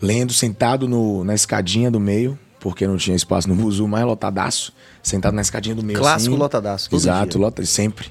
lendo, 0.00 0.32
sentado 0.32 0.86
no, 0.88 1.24
na 1.24 1.34
escadinha 1.34 1.90
do 1.90 1.98
meio, 2.00 2.38
porque 2.60 2.86
não 2.86 2.96
tinha 2.96 3.16
espaço 3.16 3.48
no 3.48 3.54
buzu, 3.54 3.86
mais 3.86 4.04
lotadaço, 4.04 4.72
sentado 5.02 5.34
na 5.34 5.42
escadinha 5.42 5.74
do 5.74 5.82
meio. 5.82 5.98
Clássico 5.98 6.32
assim. 6.34 6.40
lotadaço, 6.40 6.94
Exato, 6.94 7.32
dia. 7.32 7.40
lota, 7.40 7.64
sempre. 7.64 8.08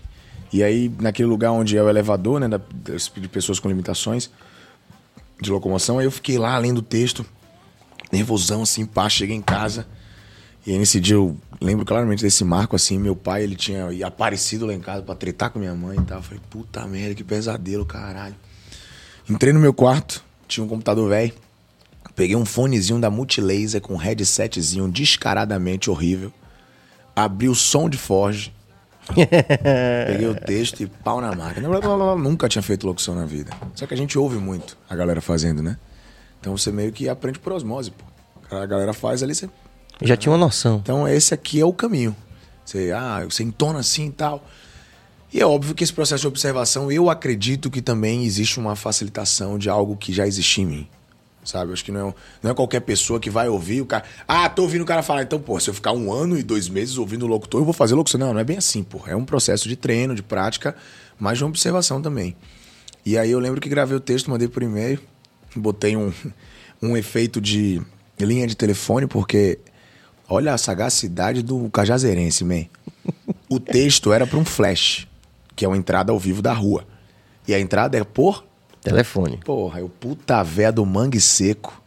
E 0.51 0.63
aí, 0.63 0.91
naquele 0.99 1.27
lugar 1.27 1.51
onde 1.51 1.77
é 1.77 1.83
o 1.83 1.89
elevador, 1.89 2.39
né, 2.39 2.47
da- 2.47 2.61
de 3.15 3.27
pessoas 3.27 3.59
com 3.59 3.67
limitações 3.67 4.29
de 5.41 5.51
locomoção, 5.51 5.99
aí 5.99 6.05
eu 6.05 6.11
fiquei 6.11 6.37
lá 6.37 6.57
lendo 6.57 6.77
o 6.79 6.81
texto, 6.81 7.25
nervosão, 8.11 8.61
assim, 8.63 8.85
pá, 8.85 9.09
cheguei 9.09 9.35
em 9.35 9.41
casa. 9.41 9.85
E 10.65 10.71
aí, 10.71 10.77
nesse 10.79 10.99
dia, 10.99 11.15
eu 11.15 11.37
lembro 11.61 11.85
claramente 11.85 12.21
desse 12.23 12.43
marco, 12.43 12.75
assim, 12.75 12.97
meu 12.97 13.15
pai, 13.15 13.43
ele 13.43 13.55
tinha 13.55 13.89
aparecido 14.05 14.65
lá 14.65 14.73
em 14.73 14.79
casa 14.79 15.01
pra 15.01 15.15
tretar 15.15 15.49
com 15.49 15.59
minha 15.59 15.73
mãe 15.75 15.97
e 15.97 16.01
tal. 16.01 16.19
Eu 16.19 16.23
falei, 16.23 16.41
puta 16.49 16.85
merda, 16.87 17.15
que 17.15 17.23
pesadelo, 17.23 17.85
caralho. 17.85 18.35
Entrei 19.29 19.51
no 19.53 19.59
meu 19.59 19.73
quarto, 19.73 20.23
tinha 20.47 20.63
um 20.63 20.67
computador 20.67 21.09
velho. 21.09 21.33
Peguei 22.17 22.35
um 22.35 22.45
fonezinho 22.45 22.99
da 22.99 23.11
Multilaser 23.11 23.79
com 23.79 23.93
um 23.93 23.97
headsetzinho 23.97 24.89
descaradamente 24.89 25.87
horrível. 25.87 26.33
Abri 27.15 27.47
o 27.47 27.53
som 27.53 27.87
de 27.87 27.95
Forge. 27.95 28.51
Peguei 29.13 30.27
o 30.27 30.33
texto 30.33 30.81
e 30.81 30.87
pau 30.87 31.21
na 31.21 31.35
máquina. 31.35 31.69
Nunca 32.15 32.49
tinha 32.49 32.63
feito 32.63 32.87
locução 32.87 33.13
na 33.13 33.23
vida. 33.23 33.51
Só 33.75 33.85
que 33.85 33.93
a 33.93 33.97
gente 33.97 34.17
ouve 34.17 34.37
muito 34.37 34.75
a 34.89 34.95
galera 34.95 35.21
fazendo, 35.21 35.61
né? 35.61 35.77
Então 36.39 36.57
você 36.57 36.71
meio 36.71 36.91
que 36.91 37.07
aprende 37.07 37.37
por 37.37 37.53
osmose, 37.53 37.91
pô. 37.91 38.03
A 38.49 38.65
galera 38.65 38.93
faz 38.93 39.21
ali, 39.21 39.35
você 39.35 39.47
Já 40.01 40.17
tinha 40.17 40.31
uma 40.31 40.39
noção. 40.39 40.79
então 40.81 41.07
esse 41.07 41.35
aqui 41.35 41.59
é 41.59 41.65
o 41.65 41.71
caminho. 41.71 42.15
Você, 42.65 42.91
ah, 42.93 43.23
você 43.29 43.43
entona 43.43 43.77
assim 43.77 44.07
e 44.07 44.11
tal. 44.11 44.43
E 45.31 45.39
é 45.39 45.45
óbvio 45.45 45.75
que 45.75 45.83
esse 45.83 45.93
processo 45.93 46.21
de 46.21 46.27
observação, 46.27 46.91
eu 46.91 47.11
acredito 47.11 47.69
que 47.69 47.79
também 47.79 48.25
existe 48.25 48.59
uma 48.59 48.75
facilitação 48.75 49.59
de 49.59 49.69
algo 49.69 49.95
que 49.95 50.11
já 50.11 50.25
existia 50.25 50.63
em 50.63 50.67
mim. 50.67 50.87
Sabe? 51.47 51.71
Acho 51.71 51.85
que 51.85 51.93
não 51.93 52.09
é, 52.09 52.13
não 52.43 52.51
é 52.51 52.53
qualquer 52.53 52.81
pessoa 52.81 53.21
que 53.21 53.29
vai 53.29 53.47
ouvir 53.47 53.81
o 53.81 53.85
cara. 53.85 54.03
Ah, 54.27 54.49
tô 54.49 54.63
ouvindo 54.63 54.81
o 54.81 54.85
cara 54.85 55.01
falar. 55.01 55.23
Então, 55.23 55.39
pô, 55.39 55.57
se 55.61 55.69
eu 55.69 55.73
ficar 55.73 55.93
um 55.93 56.11
ano 56.11 56.37
e 56.37 56.43
dois 56.43 56.67
meses 56.67 56.97
ouvindo 56.97 57.23
o 57.23 57.27
locutor, 57.27 57.61
eu 57.61 57.65
vou 57.65 57.73
fazer 57.73 57.95
locução. 57.95 58.19
Não, 58.19 58.33
não 58.33 58.39
é 58.41 58.43
bem 58.43 58.57
assim, 58.57 58.83
pô. 58.83 59.01
É 59.07 59.15
um 59.15 59.23
processo 59.23 59.69
de 59.69 59.77
treino, 59.77 60.13
de 60.13 60.21
prática, 60.21 60.75
mas 61.17 61.37
de 61.37 61.45
uma 61.45 61.49
observação 61.49 62.01
também. 62.01 62.35
E 63.05 63.17
aí 63.17 63.31
eu 63.31 63.39
lembro 63.39 63.61
que 63.61 63.69
gravei 63.69 63.95
o 63.95 64.01
texto, 64.01 64.29
mandei 64.29 64.49
por 64.49 64.61
e-mail, 64.61 64.99
botei 65.55 65.95
um, 65.95 66.11
um 66.83 66.97
efeito 66.97 67.39
de 67.39 67.81
linha 68.19 68.45
de 68.45 68.55
telefone, 68.55 69.07
porque 69.07 69.57
olha 70.27 70.53
a 70.53 70.57
sagacidade 70.57 71.41
do 71.41 71.69
cajazeirense, 71.69 72.43
man. 72.43 72.65
O 73.47 73.57
texto 73.57 74.11
era 74.11 74.27
para 74.27 74.37
um 74.37 74.43
flash, 74.43 75.07
que 75.55 75.63
é 75.63 75.67
uma 75.67 75.77
entrada 75.77 76.11
ao 76.11 76.19
vivo 76.19 76.41
da 76.41 76.51
rua. 76.51 76.85
E 77.47 77.53
a 77.53 77.59
entrada 77.59 77.97
é 77.97 78.03
por 78.03 78.46
Telefone. 78.89 79.37
Porra, 79.43 79.79
eu 79.79 79.89
puta 79.89 80.41
véia 80.43 80.71
do 80.71 80.85
mangue 80.85 81.19
seco. 81.21 81.81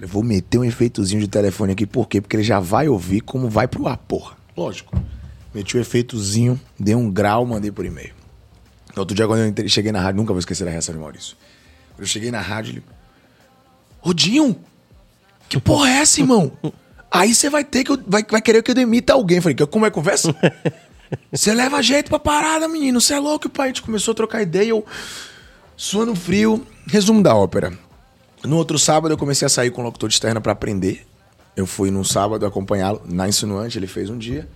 Eu 0.00 0.06
vou 0.06 0.22
meter 0.22 0.58
um 0.58 0.64
efeitozinho 0.64 1.20
de 1.20 1.28
telefone 1.28 1.72
aqui, 1.72 1.84
por 1.86 2.08
quê? 2.08 2.20
Porque 2.20 2.36
ele 2.36 2.42
já 2.44 2.60
vai 2.60 2.88
ouvir 2.88 3.20
como 3.20 3.48
vai 3.48 3.66
pro 3.66 3.88
ar, 3.88 3.96
porra. 3.98 4.36
Lógico. 4.56 4.96
Meti 5.52 5.76
o 5.76 5.80
efeitozinho, 5.80 6.60
dei 6.78 6.94
um 6.94 7.10
grau, 7.10 7.44
mandei 7.44 7.70
por 7.72 7.84
e-mail. 7.84 8.12
No 8.94 9.00
outro 9.00 9.14
dia, 9.16 9.26
quando 9.26 9.40
eu 9.40 9.46
entrei- 9.48 9.68
cheguei 9.68 9.90
na 9.90 10.00
rádio, 10.00 10.18
nunca 10.20 10.32
vou 10.32 10.38
esquecer 10.38 10.66
a 10.68 10.70
reação 10.70 10.94
de 10.94 11.00
Maurício. 11.00 11.36
Quando 11.94 12.00
eu 12.02 12.06
cheguei 12.06 12.30
na 12.30 12.40
rádio, 12.40 12.72
ele. 12.74 12.82
Ô, 14.02 14.12
Dinho! 14.12 14.56
Que 15.48 15.58
porra 15.58 15.88
é 15.88 15.92
essa, 16.00 16.20
irmão? 16.20 16.52
Aí 17.10 17.34
você 17.34 17.48
vai 17.50 17.64
ter 17.64 17.82
que. 17.84 17.90
eu- 17.90 18.02
vai, 18.06 18.22
vai 18.28 18.40
querer 18.42 18.62
que 18.62 18.70
eu 18.70 18.74
demita 18.74 19.14
alguém. 19.14 19.40
Falei, 19.40 19.56
como 19.66 19.84
é 19.84 19.88
a 19.88 19.90
conversa? 19.90 20.34
Você 21.32 21.54
leva 21.54 21.82
jeito 21.82 22.10
pra 22.10 22.18
parada, 22.18 22.68
menino. 22.68 23.00
Você 23.00 23.14
é 23.14 23.18
louco, 23.18 23.48
pai. 23.48 23.64
A 23.64 23.68
gente 23.68 23.80
começou 23.80 24.12
a 24.12 24.14
trocar 24.14 24.42
ideia. 24.42 24.68
Eu, 24.68 24.84
suando 25.78 26.14
frio, 26.14 26.66
resumo 26.88 27.22
da 27.22 27.34
ópera. 27.34 27.72
No 28.44 28.56
outro 28.56 28.78
sábado, 28.78 29.12
eu 29.14 29.16
comecei 29.18 29.46
a 29.46 29.48
sair 29.48 29.70
com 29.70 29.80
o 29.80 29.84
locutor 29.84 30.08
de 30.10 30.14
externa 30.16 30.40
pra 30.42 30.52
aprender. 30.52 31.06
Eu 31.56 31.66
fui 31.66 31.90
num 31.90 32.04
sábado 32.04 32.44
acompanhá-lo 32.44 33.00
na 33.06 33.26
Insinuante, 33.28 33.78
ele 33.78 33.86
fez 33.86 34.10
um 34.10 34.18
dia. 34.18 34.46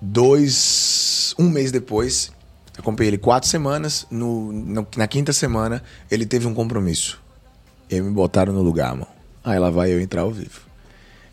Dois. 0.00 1.34
Um 1.38 1.48
mês 1.48 1.72
depois, 1.72 2.30
acompanhei 2.78 3.10
ele 3.10 3.18
quatro 3.18 3.48
semanas. 3.48 4.06
No, 4.10 4.52
no- 4.52 4.86
na 4.96 5.06
quinta 5.08 5.32
semana, 5.32 5.82
ele 6.10 6.24
teve 6.24 6.46
um 6.46 6.54
compromisso. 6.54 7.20
E 7.90 8.00
me 8.00 8.10
botaram 8.10 8.52
no 8.52 8.62
lugar, 8.62 8.92
mano. 8.92 9.06
Aí 9.42 9.58
lá 9.58 9.70
vai 9.70 9.92
eu 9.92 10.00
entrar 10.00 10.22
ao 10.22 10.30
vivo. 10.30 10.60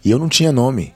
E 0.04 0.10
eu 0.12 0.18
não 0.20 0.28
tinha 0.28 0.52
nome. 0.52 0.94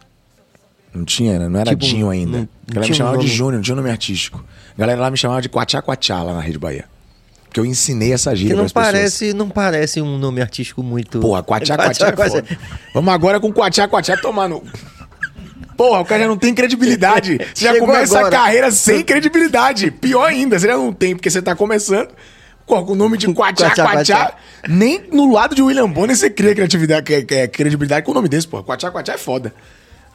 Não 0.93 1.05
tinha, 1.05 1.37
né? 1.37 1.47
não 1.49 1.59
era 1.59 1.69
Tipo, 1.71 1.85
Dinho 1.85 2.09
ainda. 2.09 2.31
não- 2.31 2.37
a 2.39 2.41
não 2.41 2.49
galera 2.73 2.91
me 2.91 2.97
chamava 2.97 3.17
de. 3.17 3.27
Júnior, 3.27 3.55
não 3.55 3.61
tinha 3.61 3.75
nome 3.75 3.89
artístico. 3.91 4.43
A 4.75 4.79
galera 4.79 4.99
lá 5.01 5.11
me 5.11 5.17
chamava 5.17 5.41
de 5.41 5.49
Quachá 5.49 5.81
Quachá 5.81 6.23
lá 6.23 6.33
na 6.33 6.41
Rede 6.41 6.57
Bahia. 6.57 6.85
Porque 7.55 7.61
eu 7.61 7.65
ensinei 7.71 8.11
essa 8.11 8.31
Que 8.31 8.35
gíria 8.35 8.55
não 8.57 8.63
pras 8.63 8.73
pessoas. 8.73 8.91
parece, 8.91 9.33
não 9.33 9.49
parece 9.49 10.01
um 10.01 10.17
nome 10.17 10.41
artístico 10.41 10.83
muito. 10.83 11.21
Porra, 11.21 11.41
Quachá, 11.41 11.77
Quachá 11.77 12.09
é 12.09 12.15
foda. 12.29 12.43
Vamos 12.93 13.13
agora 13.13 13.39
com 13.39 13.49
Quachá 13.53 13.87
Quachá 13.87 14.17
tomar 14.17 14.49
no... 14.49 14.61
Porra, 15.77 16.01
o 16.01 16.05
cara 16.05 16.23
já 16.23 16.27
não 16.27 16.35
tem 16.35 16.53
credibilidade. 16.53 17.37
Você 17.55 17.63
já 17.63 17.79
começa 17.79 18.17
agora. 18.19 18.35
a 18.35 18.39
carreira 18.41 18.71
sem 18.71 19.01
credibilidade. 19.03 19.89
Pior 19.89 20.25
ainda, 20.25 20.59
você 20.59 20.67
já 20.67 20.75
não 20.75 20.91
tem, 20.91 21.15
porque 21.15 21.29
você 21.29 21.41
tá 21.41 21.55
começando 21.55 22.09
com 22.65 22.81
o 22.91 22.95
nome 22.95 23.17
de 23.17 23.33
Quachá. 23.33 23.69
Quachá. 23.73 24.33
Nem 24.67 25.03
no 25.13 25.31
lado 25.31 25.55
de 25.55 25.61
William 25.61 25.89
Bonner 25.89 26.13
você 26.15 26.29
cria 26.29 26.53
criatividade, 26.53 27.05
que- 27.05 27.23
que- 27.23 27.35
é, 27.35 27.47
credibilidade 27.47 28.05
com 28.05 28.11
o 28.11 28.15
nome 28.15 28.27
desse, 28.27 28.47
porra. 28.49 28.63
Quachá 28.63 28.91
Quachá 28.91 29.13
é 29.13 29.17
foda. 29.17 29.53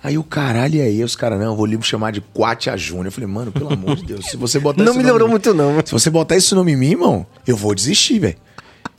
Aí 0.03 0.17
o 0.17 0.25
caralho, 0.25 0.77
e 0.77 0.81
aí 0.81 1.05
os 1.05 1.15
caras, 1.15 1.39
não, 1.39 1.47
eu 1.49 1.57
vou 1.57 1.67
lhe 1.67 1.81
chamar 1.83 2.11
de 2.11 2.21
Quachá 2.23 2.75
Júnior. 2.77 3.07
Eu 3.07 3.13
falei, 3.13 3.29
mano, 3.29 3.53
pelo 3.53 3.71
amor 3.73 3.97
de 3.97 4.05
Deus, 4.05 4.27
se 4.27 4.37
você 4.37 4.59
botar 4.59 4.83
Não 4.85 4.95
melhorou 4.95 5.21
nome- 5.29 5.33
muito, 5.33 5.53
não. 5.53 5.75
Se 5.85 5.93
você 5.93 6.09
botar 6.09 6.37
esse 6.37 6.55
nome 6.55 6.73
em 6.73 6.77
mim, 6.77 6.91
irmão, 6.93 7.27
eu 7.47 7.55
vou 7.57 7.75
desistir, 7.75 8.19
velho. 8.19 8.37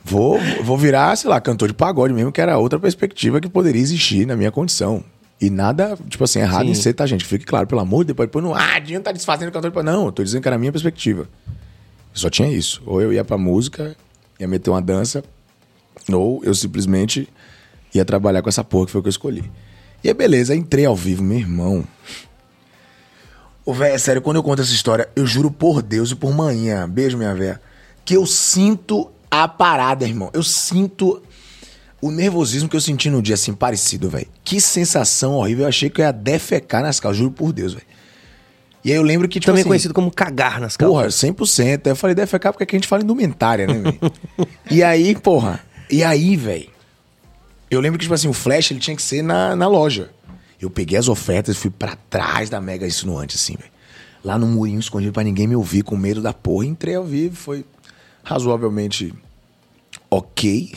Vou, 0.04 0.40
vou 0.64 0.78
virar, 0.78 1.16
sei 1.16 1.30
lá, 1.30 1.40
cantor 1.42 1.68
de 1.70 1.74
pagode 1.74 2.14
mesmo, 2.14 2.32
que 2.32 2.40
era 2.42 2.58
outra 2.58 2.80
perspectiva 2.80 3.40
que 3.42 3.50
poderia 3.50 3.82
existir 3.82 4.26
na 4.28 4.36
minha 4.36 4.52
condição. 4.52 5.04
E 5.40 5.50
nada, 5.50 5.98
tipo 6.08 6.24
assim, 6.24 6.40
errado 6.40 6.66
Sim. 6.66 6.72
em 6.72 6.76
ser, 6.76 6.94
tá, 6.94 7.06
gente? 7.08 7.26
Fique 7.26 7.46
claro, 7.46 7.66
pelo 7.66 7.82
amor 7.82 8.04
de 8.06 8.14
Deus, 8.14 8.28
depois 8.28 8.46
não, 8.46 8.54
ah, 8.54 8.78
Dinho 8.78 9.02
tá 9.02 9.12
desfazendo 9.12 9.52
cantor 9.52 9.72
de 9.72 9.76
pagode. 9.76 9.96
Não, 9.96 10.06
eu 10.06 10.12
tô 10.12 10.24
dizendo 10.24 10.42
que 10.42 10.48
era 10.48 10.56
a 10.56 10.60
minha 10.60 10.72
perspectiva. 10.72 11.22
Eu 12.14 12.20
só 12.20 12.30
tinha 12.30 12.48
isso. 12.48 12.82
Ou 12.86 13.02
eu 13.02 13.12
ia 13.12 13.24
pra 13.26 13.38
música, 13.40 13.96
ia 14.40 14.48
meter 14.48 14.70
uma 14.70 14.82
dança, 14.82 15.24
ou 16.12 16.44
eu 16.44 16.54
simplesmente 16.54 17.28
ia 17.94 18.06
trabalhar 18.06 18.42
com 18.44 18.50
essa 18.50 18.64
porra 18.64 18.86
que 18.86 18.92
foi 18.92 19.00
o 19.00 19.04
que 19.04 19.08
eu 19.08 19.12
escolhi. 19.12 19.52
E 20.04 20.08
aí, 20.08 20.14
beleza, 20.14 20.56
entrei 20.56 20.86
ao 20.86 20.96
vivo, 20.96 21.24
meu 21.24 21.38
irmão. 21.38 21.84
Ô, 23.64 23.74
velho, 23.74 23.94
é 23.94 23.98
sério, 23.98 24.22
quando 24.22 24.38
eu 24.38 24.44
conto 24.44 24.62
essa 24.62 24.74
história, 24.74 25.08
eu 25.16 25.26
juro 25.28 25.52
por 25.52 25.82
Deus 25.82 26.12
e 26.12 26.16
por 26.16 26.34
manhã, 26.34 26.90
beijo, 26.90 27.18
minha 27.18 27.34
véia, 27.36 27.62
que 28.04 28.16
eu 28.16 28.26
sinto 28.26 29.12
a 29.30 29.48
parada, 29.48 30.04
irmão. 30.06 30.32
Eu 30.34 30.42
sinto 30.42 31.22
o 32.02 32.10
nervosismo 32.10 32.68
que 32.68 32.76
eu 32.76 32.82
senti 32.82 33.10
no 33.10 33.22
dia, 33.22 33.36
assim, 33.36 33.54
parecido, 33.54 34.10
velho. 34.10 34.28
Que 34.44 34.60
sensação 34.60 35.34
horrível. 35.34 35.66
Eu 35.66 35.70
achei 35.70 35.90
que 35.90 36.02
eu 36.02 36.06
ia 36.06 36.12
defecar 36.12 36.82
nas 36.82 37.00
calças, 37.00 37.20
juro 37.20 37.32
por 37.32 37.54
Deus, 37.54 37.74
velho. 37.74 37.86
E 38.84 38.92
aí 38.92 38.98
eu 38.98 39.04
lembro 39.04 39.30
que, 39.30 39.40
tipo 39.40 39.46
Também 39.46 39.62
assim, 39.62 39.70
conhecido 39.70 39.94
como 39.94 40.10
cagar 40.10 40.60
nas 40.60 40.76
Porra, 40.76 41.04
calças. 41.04 41.30
100%. 41.30 41.82
Aí 41.86 41.92
eu 41.92 41.96
falei, 41.96 42.16
defecar 42.16 42.52
porque 42.52 42.64
aqui 42.64 42.76
a 42.76 42.80
gente 42.80 42.88
fala 42.88 43.04
indumentária, 43.04 43.68
né, 43.68 43.76
velho? 43.76 44.00
e 44.72 44.82
aí, 44.82 45.16
porra, 45.16 45.60
e 45.88 46.04
aí, 46.04 46.36
velho, 46.36 46.68
eu 47.72 47.80
lembro 47.80 47.98
que, 47.98 48.04
tipo 48.04 48.14
assim, 48.14 48.28
o 48.28 48.34
flash 48.34 48.72
ele 48.72 48.82
tinha 48.82 48.96
que 48.96 49.02
ser 49.02 49.22
na, 49.22 49.56
na 49.56 49.66
loja. 49.66 50.12
Eu 50.60 50.70
peguei 50.70 50.98
as 50.98 51.08
ofertas 51.08 51.56
e 51.56 51.58
fui 51.58 51.72
pra 51.72 51.96
trás 52.10 52.50
da 52.50 52.60
Mega 52.60 52.86
Insinuante, 52.86 53.38
assim, 53.38 53.56
velho. 53.56 53.72
Lá 54.24 54.38
no 54.38 54.46
murinho 54.46 54.80
escondido 54.80 55.14
pra 55.14 55.24
ninguém 55.24 55.48
me 55.48 55.56
ouvir, 55.56 55.82
com 55.82 55.96
medo 55.96 56.22
da 56.22 56.34
porra. 56.34 56.66
Entrei 56.66 56.96
ao 56.96 57.06
vivo, 57.06 57.36
foi 57.38 57.66
razoavelmente 58.24 59.14
ok. 60.10 60.74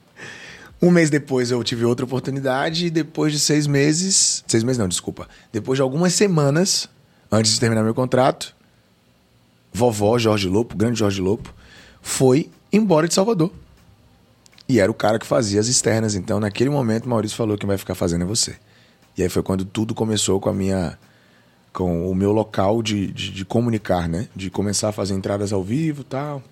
um 0.80 0.90
mês 0.90 1.10
depois 1.10 1.50
eu 1.50 1.62
tive 1.62 1.84
outra 1.84 2.06
oportunidade 2.06 2.86
e 2.86 2.90
depois 2.90 3.30
de 3.30 3.38
seis 3.38 3.66
meses... 3.66 4.42
Seis 4.46 4.64
meses 4.64 4.78
não, 4.78 4.88
desculpa. 4.88 5.28
Depois 5.52 5.76
de 5.76 5.82
algumas 5.82 6.14
semanas, 6.14 6.88
antes 7.30 7.52
de 7.52 7.60
terminar 7.60 7.84
meu 7.84 7.94
contrato, 7.94 8.56
vovó 9.70 10.18
Jorge 10.18 10.48
Lopo, 10.48 10.74
grande 10.74 10.98
Jorge 10.98 11.20
Lopo, 11.20 11.54
foi 12.00 12.50
embora 12.72 13.06
de 13.06 13.12
Salvador. 13.12 13.52
E 14.68 14.80
era 14.80 14.90
o 14.90 14.94
cara 14.94 15.18
que 15.18 15.26
fazia 15.26 15.60
as 15.60 15.68
externas. 15.68 16.14
Então, 16.14 16.40
naquele 16.40 16.70
momento, 16.70 17.08
Maurício 17.08 17.36
falou 17.36 17.56
que 17.56 17.66
vai 17.66 17.78
ficar 17.78 17.94
fazendo 17.94 18.22
é 18.22 18.26
você. 18.26 18.56
E 19.16 19.22
aí 19.22 19.28
foi 19.28 19.42
quando 19.42 19.64
tudo 19.64 19.94
começou 19.94 20.40
com 20.40 20.48
a 20.48 20.52
minha. 20.52 20.98
com 21.72 22.10
o 22.10 22.14
meu 22.14 22.32
local 22.32 22.82
de, 22.82 23.06
de, 23.12 23.30
de 23.30 23.44
comunicar, 23.44 24.08
né? 24.08 24.28
De 24.34 24.50
começar 24.50 24.88
a 24.88 24.92
fazer 24.92 25.14
entradas 25.14 25.52
ao 25.52 25.62
vivo 25.62 26.02
tal. 26.02 26.42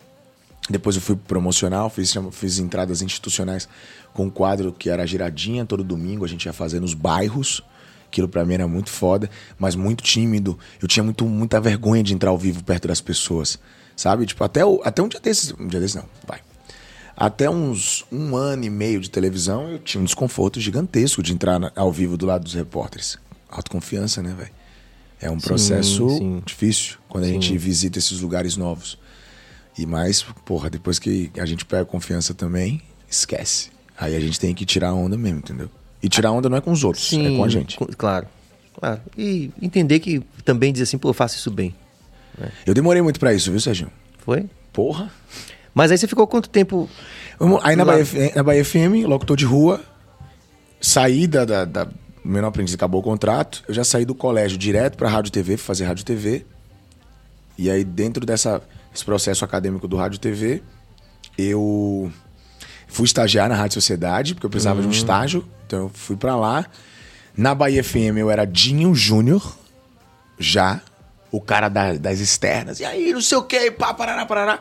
Depois 0.71 0.97
eu 0.97 1.03
fui 1.03 1.15
pro 1.17 1.25
promocional, 1.27 1.91
fiz, 1.91 2.15
fiz 2.33 2.59
entradas 2.59 3.03
institucionais 3.03 3.69
com 4.15 4.25
um 4.27 4.31
quadro 4.31 4.73
que 4.73 4.89
era 4.89 5.05
giradinha 5.07 5.67
todo 5.67 5.85
domingo, 5.85 6.25
a 6.25 6.29
gente 6.29 6.47
ia 6.47 6.53
fazer 6.55 6.81
nos 6.81 6.95
bairros. 6.95 7.63
Aquilo 8.07 8.29
pra 8.29 8.45
mim 8.47 8.55
era 8.55 8.69
muito 8.69 8.89
foda, 8.91 9.29
mas 9.59 9.75
muito 9.75 10.03
tímido. 10.05 10.57
Eu 10.81 10.87
tinha 10.89 11.03
muito, 11.03 11.27
muita 11.27 11.61
vergonha 11.61 12.03
de 12.03 12.15
entrar 12.15 12.31
ao 12.31 12.39
vivo 12.39 12.63
perto 12.63 12.87
das 12.89 13.01
pessoas. 13.01 13.59
Sabe? 13.97 14.25
Tipo, 14.25 14.43
até, 14.45 14.65
o- 14.65 14.81
até 14.85 15.03
um 15.03 15.09
dia 15.09 15.21
desses. 15.21 15.53
Um 15.59 15.67
dia 15.67 15.81
desses 15.81 15.97
não, 15.97 16.05
vai. 16.27 16.41
Até 17.17 17.49
uns 17.49 18.05
um 18.11 18.37
ano 18.37 18.65
e 18.65 18.71
meio 18.71 19.01
de 19.01 19.09
televisão, 19.09 19.69
eu 19.71 19.79
tinha 19.79 20.01
um 20.01 20.05
desconforto 20.05 20.61
gigantesco 20.61 21.23
de 21.23 21.33
entrar 21.33 21.59
na- 21.59 21.73
ao 21.77 21.93
vivo 21.93 22.17
do 22.17 22.27
lado 22.27 22.43
dos 22.45 22.55
repórteres. 22.55 23.17
Autoconfiança, 23.49 24.21
né, 24.23 24.35
velho? 24.37 24.51
É 25.21 25.31
um 25.31 25.39
processo 25.39 26.09
sim. 26.11 26.43
difícil 26.45 26.97
quando 27.09 27.25
a 27.25 27.29
gente 27.29 27.57
visita 27.57 27.99
esses 27.99 28.21
lugares 28.21 28.57
novos. 28.57 28.99
E 29.79 29.87
mais, 29.87 30.23
porra, 30.45 30.69
depois 30.69 30.99
que 30.99 31.31
a 31.39 31.47
gente 31.47 31.65
pega 31.65 31.85
confiança 31.85 32.35
também, 32.35 32.83
esquece. 33.09 33.71
Aí 33.97 34.15
a 34.15 34.21
gente 34.21 34.39
tem 34.41 34.53
que 34.55 34.65
tirar 34.67 34.89
a 34.91 34.95
onda 34.95 35.17
mesmo, 35.17 35.39
entendeu? 35.39 35.71
E 36.03 36.09
tirar 36.09 36.29
a 36.31 36.33
onda 36.33 36.49
não 36.49 36.57
é 36.57 36.61
com 36.61 36.73
os 36.73 36.83
outros, 36.85 37.13
é 37.13 37.37
com 37.37 37.45
a 37.45 37.49
gente. 37.49 37.77
com- 37.77 37.87
claro. 37.87 38.27
Claro. 38.79 39.01
E 39.17 39.51
entender 39.63 40.01
que 40.01 40.21
também 40.45 40.73
dizer 40.73 40.83
assim, 40.83 40.99
pô, 40.99 41.11
eu 41.11 41.15
faço 41.15 41.37
isso 41.37 41.51
bem. 41.51 41.75
Eu 42.67 42.75
demorei 42.75 43.01
muito 43.01 43.21
pra 43.21 43.33
isso, 43.33 43.51
viu, 43.53 43.61
Serginho? 43.61 43.91
Foi? 44.19 44.47
Porra. 44.73 45.11
Mas 45.75 45.91
aí 45.91 45.99
você 45.99 46.07
ficou 46.07 46.27
quanto 46.27 46.49
tempo? 46.49 46.89
Aí 47.63 47.75
na 47.75 47.85
Bahia, 47.85 48.03
F- 48.05 48.33
na 48.37 48.43
Bahia 48.43 48.65
FM, 48.65 49.05
locutor 49.07 49.37
de 49.37 49.45
rua, 49.45 49.81
saí 50.81 51.27
da, 51.27 51.45
da, 51.45 51.65
da 51.65 51.89
menor 52.25 52.49
aprendiz, 52.49 52.75
acabou 52.75 53.01
o 53.01 53.05
contrato. 53.05 53.63
Eu 53.67 53.75
já 53.75 53.83
saí 53.85 54.05
do 54.05 54.15
colégio 54.15 54.57
direto 54.57 54.97
pra 54.97 55.09
Rádio 55.09 55.33
TV, 55.33 55.57
fazer 55.57 55.85
Rádio 55.85 56.05
TV. 56.05 56.47
E 57.59 57.71
aí, 57.71 57.85
dentro 57.85 58.25
dessa, 58.25 58.63
desse 58.93 59.05
processo 59.05 59.45
acadêmico 59.45 59.87
do 59.89 59.97
Rádio 59.97 60.19
TV, 60.21 60.63
eu 61.37 62.11
fui 62.87 63.05
estagiar 63.05 63.49
na 63.49 63.55
Rádio 63.57 63.75
Sociedade, 63.75 64.35
porque 64.35 64.47
eu 64.47 64.51
precisava 64.51 64.81
de 64.81 64.87
um 64.87 64.91
estágio. 64.91 65.45
Então 65.67 65.79
eu 65.81 65.91
fui 65.93 66.17
pra 66.17 66.37
lá. 66.37 66.67
Na 67.37 67.53
Bahia 67.55 67.83
FM 67.83 68.17
eu 68.19 68.31
era 68.31 68.45
Dinho 68.45 68.95
Júnior, 68.95 69.57
já, 70.39 70.81
o 71.33 71.41
cara 71.41 71.69
da- 71.69 71.95
das 71.95 72.21
externas. 72.21 72.79
E 72.81 72.85
aí, 72.85 73.13
não 73.13 73.21
sei 73.21 73.39
o 73.39 73.43
que, 73.43 73.71
pá, 73.73 73.93
parará, 73.93 74.25
parará. 74.25 74.61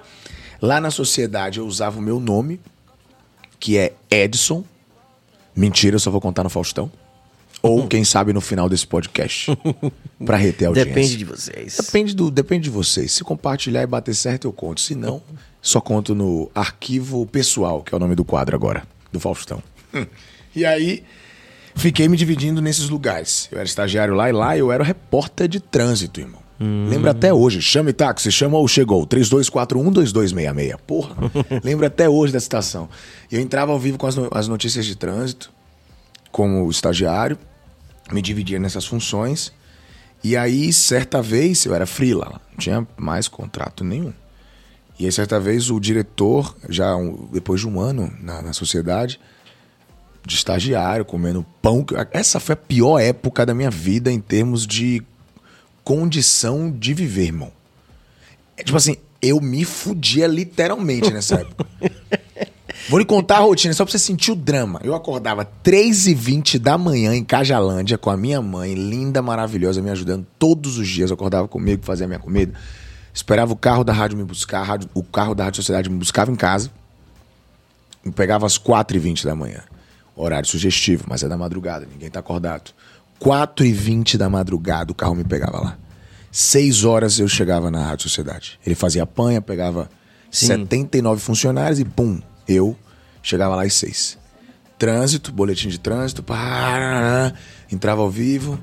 Lá 0.64 0.80
na 0.80 0.90
Sociedade 0.90 1.60
eu 1.60 1.68
usava 1.68 2.00
o 2.00 2.02
meu 2.02 2.22
nome, 2.22 2.58
que 3.60 3.78
é 3.78 3.92
Edson. 4.10 4.64
Mentira, 5.54 5.98
eu 5.98 6.00
só 6.00 6.10
vou 6.10 6.22
contar 6.22 6.42
no 6.42 6.50
Faustão. 6.50 6.90
Ou, 7.62 7.86
quem 7.90 8.06
sabe, 8.06 8.32
no 8.32 8.40
final 8.40 8.70
desse 8.70 8.88
podcast. 8.88 9.52
pra 10.26 10.38
reter 10.38 10.68
a 10.68 10.68
audiência. 10.70 10.94
Depende 10.94 11.18
de 11.18 11.26
vocês. 11.26 11.76
Depende, 11.76 12.16
do, 12.16 12.32
depende 12.32 12.64
de 12.64 12.70
vocês. 12.70 13.12
Se 13.12 13.26
compartilhar 13.26 13.84
e 13.84 13.86
bater 13.86 14.16
certo, 14.16 14.48
eu 14.48 14.54
conto. 14.54 14.80
Se 14.80 14.96
não, 14.96 15.22
só 15.62 15.82
conto 15.82 16.16
no 16.16 16.50
arquivo 16.56 17.26
pessoal, 17.26 17.84
que 17.84 17.94
é 17.94 17.98
o 17.98 18.00
nome 18.00 18.16
do 18.16 18.24
quadro 18.24 18.56
agora, 18.56 18.88
do 19.12 19.20
Faustão. 19.20 19.62
e 20.56 20.64
aí, 20.64 21.04
fiquei 21.76 22.08
me 22.08 22.16
dividindo 22.16 22.62
nesses 22.62 22.88
lugares. 22.88 23.50
Eu 23.52 23.58
era 23.58 23.68
estagiário 23.68 24.14
lá 24.14 24.30
e 24.30 24.32
lá 24.32 24.58
eu 24.58 24.72
era 24.72 24.82
repórter 24.82 25.50
de 25.50 25.60
trânsito, 25.60 26.22
irmão. 26.22 26.43
Lembra 26.60 27.12
até 27.12 27.34
hoje. 27.34 27.62
Chame 27.62 27.92
táxi, 27.92 28.32
chama 28.32 28.58
ou 28.58 28.68
chegou. 28.68 29.06
3241-2266. 29.08 30.78
Porra, 30.88 31.16
lembra 31.64 31.88
até 31.88 32.08
hoje 32.08 32.32
da 32.34 32.40
citação. 32.40 32.88
Eu 33.32 33.42
entrava 33.42 33.72
ao 33.72 33.80
vivo 33.80 33.98
com 33.98 34.08
as, 34.08 34.16
no- 34.16 34.30
as 34.32 34.48
notícias 34.48 34.86
de 34.86 34.96
trânsito, 34.96 35.52
como 36.32 36.70
estagiário, 36.70 37.38
me 38.12 38.22
dividia 38.22 38.60
nessas 38.60 38.86
funções. 38.86 39.52
E 40.24 40.38
aí, 40.38 40.72
certa 40.72 41.22
vez, 41.22 41.66
eu 41.66 41.76
era 41.76 41.86
freela, 41.86 42.40
não 42.52 42.58
tinha 42.58 42.88
mais 42.96 43.28
contrato 43.28 43.84
nenhum. 43.84 44.14
E 44.98 45.06
aí, 45.06 45.12
certa 45.12 45.40
vez, 45.40 45.70
o 45.70 45.80
diretor, 45.80 46.56
já 46.70 46.96
um- 46.96 47.28
depois 47.32 47.60
de 47.62 47.68
um 47.68 47.80
ano 47.80 48.12
na, 48.22 48.42
na 48.42 48.54
sociedade, 48.54 49.20
de 50.26 50.36
estagiário, 50.36 51.04
comendo 51.04 51.46
pão. 51.62 51.86
Essa 52.12 52.40
foi 52.40 52.54
a 52.54 52.56
pior 52.56 53.00
época 53.00 53.46
da 53.46 53.54
minha 53.54 53.70
vida 53.70 54.10
em 54.10 54.22
termos 54.22 54.66
de 54.66 55.02
condição 55.84 56.72
de 56.72 56.94
viver, 56.94 57.26
irmão. 57.26 57.52
É, 58.58 58.64
tipo 58.64 58.78
assim, 58.78 58.98
eu 59.22 59.40
me 59.42 59.66
fudia 59.66 60.28
literalmente 60.28 61.12
nessa 61.12 61.36
época. 61.36 61.66
Vou 62.90 63.00
lhe 63.00 63.06
contar 63.06 63.38
a 63.38 63.40
rotina, 63.42 63.74
só 63.74 63.86
pra 63.86 63.92
você 63.92 64.00
sentir 64.00 64.32
o 64.32 64.36
drama. 64.36 64.80
Eu 64.84 64.94
acordava 64.94 65.50
3h20 65.64 66.60
da 66.60 66.78
manhã 66.78 67.16
em 67.16 67.24
Cajalândia 67.24 67.98
com 67.98 68.10
a 68.10 68.18
minha 68.18 68.42
mãe, 68.42 68.74
linda, 68.74 69.22
maravilhosa, 69.22 69.82
me 69.82 69.90
ajudando 69.90 70.26
todos 70.38 70.78
os 70.78 70.88
dias. 70.88 71.10
Eu 71.10 71.14
acordava 71.14 71.48
comigo, 71.48 71.86
fazia 71.86 72.08
minha 72.08 72.20
comida. 72.20 72.54
Esperava 73.14 73.54
o 73.54 73.56
carro 73.56 73.84
da 73.86 73.94
rádio 73.94 74.18
me 74.18 74.24
buscar, 74.26 74.64
rádio- 74.64 74.90
o 74.94 75.02
carro 75.04 75.34
da 75.34 75.46
Rádio 75.46 75.58
Sociedade 75.58 75.90
me 75.90 75.98
buscava 75.98 76.30
em 76.32 76.36
casa. 76.36 76.72
Me 78.04 78.12
pegava 78.12 78.46
às 78.46 78.58
4h20 78.58 79.24
da 79.24 79.34
manhã. 79.36 79.62
Horário 80.16 80.48
sugestivo, 80.48 81.06
mas 81.08 81.24
é 81.24 81.28
da 81.30 81.38
madrugada, 81.38 81.88
ninguém 81.90 82.10
tá 82.10 82.20
acordado. 82.20 82.72
4h20 83.24 84.18
da 84.18 84.30
madrugada 84.30 84.92
o 84.92 84.96
carro 84.96 85.16
me 85.16 85.24
pegava 85.24 85.60
lá. 85.60 85.78
6 86.30 86.84
horas 86.84 87.20
eu 87.20 87.28
chegava 87.28 87.72
na 87.72 87.86
Rádio 87.86 88.10
Sociedade. 88.10 88.60
Ele 88.66 88.76
fazia 88.76 89.06
panha, 89.06 89.42
pegava 89.42 89.90
79 90.30 91.22
funcionários 91.22 91.80
e 91.80 91.86
pum, 91.86 92.20
eu 92.48 92.76
chegava 93.22 93.56
lá 93.56 93.64
às 93.64 93.74
6. 93.76 94.18
Trânsito, 94.78 95.32
boletim 95.32 95.70
de 95.70 95.80
trânsito, 95.80 96.22
pá, 96.22 97.32
entrava 97.72 98.02
ao 98.02 98.10
vivo 98.10 98.60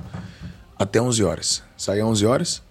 até 0.78 1.01
11 1.01 1.24
horas. 1.24 1.62
Saía 1.77 2.05
11 2.05 2.27
horas, 2.27 2.62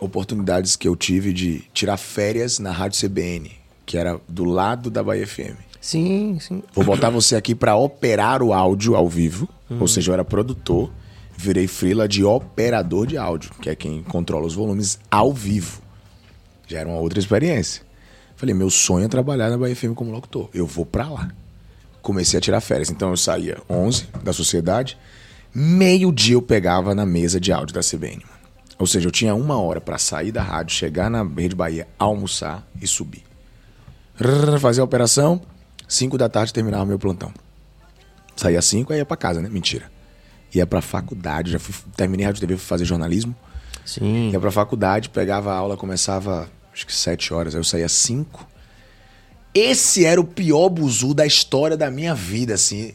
oportunidades 0.00 0.74
que 0.74 0.88
eu 0.88 0.96
tive 0.96 1.32
de 1.32 1.62
tirar 1.72 1.96
férias 1.98 2.58
na 2.58 2.72
Rádio 2.72 3.06
CBN, 3.06 3.52
que 3.86 3.96
era 3.96 4.20
do 4.28 4.44
lado 4.44 4.90
da 4.90 5.04
Bahia 5.04 5.26
FM. 5.26 5.56
Sim, 5.80 6.38
sim. 6.40 6.62
Vou 6.74 6.84
botar 6.84 7.10
você 7.10 7.36
aqui 7.36 7.54
para 7.54 7.76
operar 7.76 8.42
o 8.42 8.52
áudio 8.52 8.96
ao 8.96 9.08
vivo. 9.08 9.48
Ou 9.78 9.86
seja, 9.86 10.10
eu 10.10 10.14
era 10.14 10.24
produtor, 10.24 10.90
virei 11.40 11.68
freela 11.68 12.08
de 12.08 12.24
operador 12.24 13.06
de 13.06 13.16
áudio, 13.16 13.52
que 13.62 13.70
é 13.70 13.76
quem 13.76 14.02
controla 14.02 14.44
os 14.44 14.56
volumes 14.56 14.98
ao 15.08 15.32
vivo. 15.32 15.80
Já 16.66 16.80
era 16.80 16.88
uma 16.88 16.98
outra 16.98 17.20
experiência. 17.20 17.84
Falei, 18.34 18.52
meu 18.52 18.68
sonho 18.68 19.04
é 19.04 19.08
trabalhar 19.08 19.48
na 19.48 19.56
Bahia 19.56 19.76
FM 19.76 19.94
como 19.94 20.10
locutor. 20.10 20.50
Eu 20.52 20.66
vou 20.66 20.84
para 20.84 21.08
lá. 21.08 21.30
Comecei 22.02 22.38
a 22.38 22.40
tirar 22.40 22.60
férias. 22.60 22.90
Então 22.90 23.10
eu 23.10 23.16
saía 23.16 23.58
11 23.70 24.08
da 24.24 24.32
sociedade, 24.32 24.98
meio-dia 25.54 26.34
eu 26.34 26.42
pegava 26.42 26.92
na 26.92 27.06
mesa 27.06 27.38
de 27.38 27.52
áudio 27.52 27.72
da 27.72 27.82
CBN. 27.82 28.24
Ou 28.76 28.86
seja, 28.86 29.06
eu 29.06 29.12
tinha 29.12 29.32
uma 29.32 29.60
hora 29.60 29.80
para 29.80 29.96
sair 29.96 30.32
da 30.32 30.42
rádio, 30.42 30.74
chegar 30.74 31.08
na 31.08 31.22
Rede 31.22 31.54
Bahia, 31.54 31.86
almoçar 31.96 32.66
e 32.82 32.86
subir. 32.86 33.22
Fazia 34.60 34.82
a 34.82 34.84
operação, 34.84 35.40
5 35.86 36.18
da 36.18 36.28
tarde 36.28 36.52
terminava 36.52 36.84
meu 36.84 36.98
plantão. 36.98 37.32
Saía 38.34 38.58
às 38.58 38.64
5, 38.64 38.92
aí 38.92 38.98
ia 38.98 39.06
pra 39.06 39.16
casa, 39.16 39.40
né? 39.40 39.48
Mentira. 39.48 39.97
Ia 40.54 40.66
pra 40.66 40.80
faculdade, 40.80 41.50
já 41.52 41.58
fui, 41.58 41.74
terminei 41.96 42.24
a 42.24 42.28
Rádio 42.28 42.40
TV, 42.40 42.56
fui 42.56 42.66
fazer 42.66 42.84
jornalismo. 42.84 43.34
Sim. 43.84 44.30
Ia 44.30 44.40
pra 44.40 44.50
faculdade, 44.50 45.08
pegava 45.08 45.52
a 45.52 45.56
aula, 45.56 45.76
começava 45.76 46.48
acho 46.72 46.86
que 46.86 46.94
7 46.94 47.34
horas, 47.34 47.54
aí 47.54 47.60
eu 47.60 47.64
saía 47.64 47.88
5. 47.88 48.46
Esse 49.54 50.04
era 50.04 50.20
o 50.20 50.24
pior 50.24 50.68
buzu 50.68 51.12
da 51.12 51.26
história 51.26 51.76
da 51.76 51.90
minha 51.90 52.14
vida, 52.14 52.54
assim. 52.54 52.92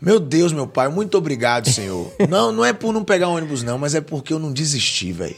Meu 0.00 0.20
Deus, 0.20 0.52
meu 0.52 0.66
pai, 0.66 0.88
muito 0.88 1.16
obrigado, 1.16 1.68
senhor. 1.70 2.12
não, 2.28 2.52
não 2.52 2.64
é 2.64 2.72
por 2.72 2.92
não 2.92 3.02
pegar 3.02 3.28
ônibus, 3.28 3.62
não, 3.62 3.78
mas 3.78 3.94
é 3.94 4.00
porque 4.00 4.32
eu 4.32 4.38
não 4.38 4.52
desisti, 4.52 5.12
velho. 5.12 5.36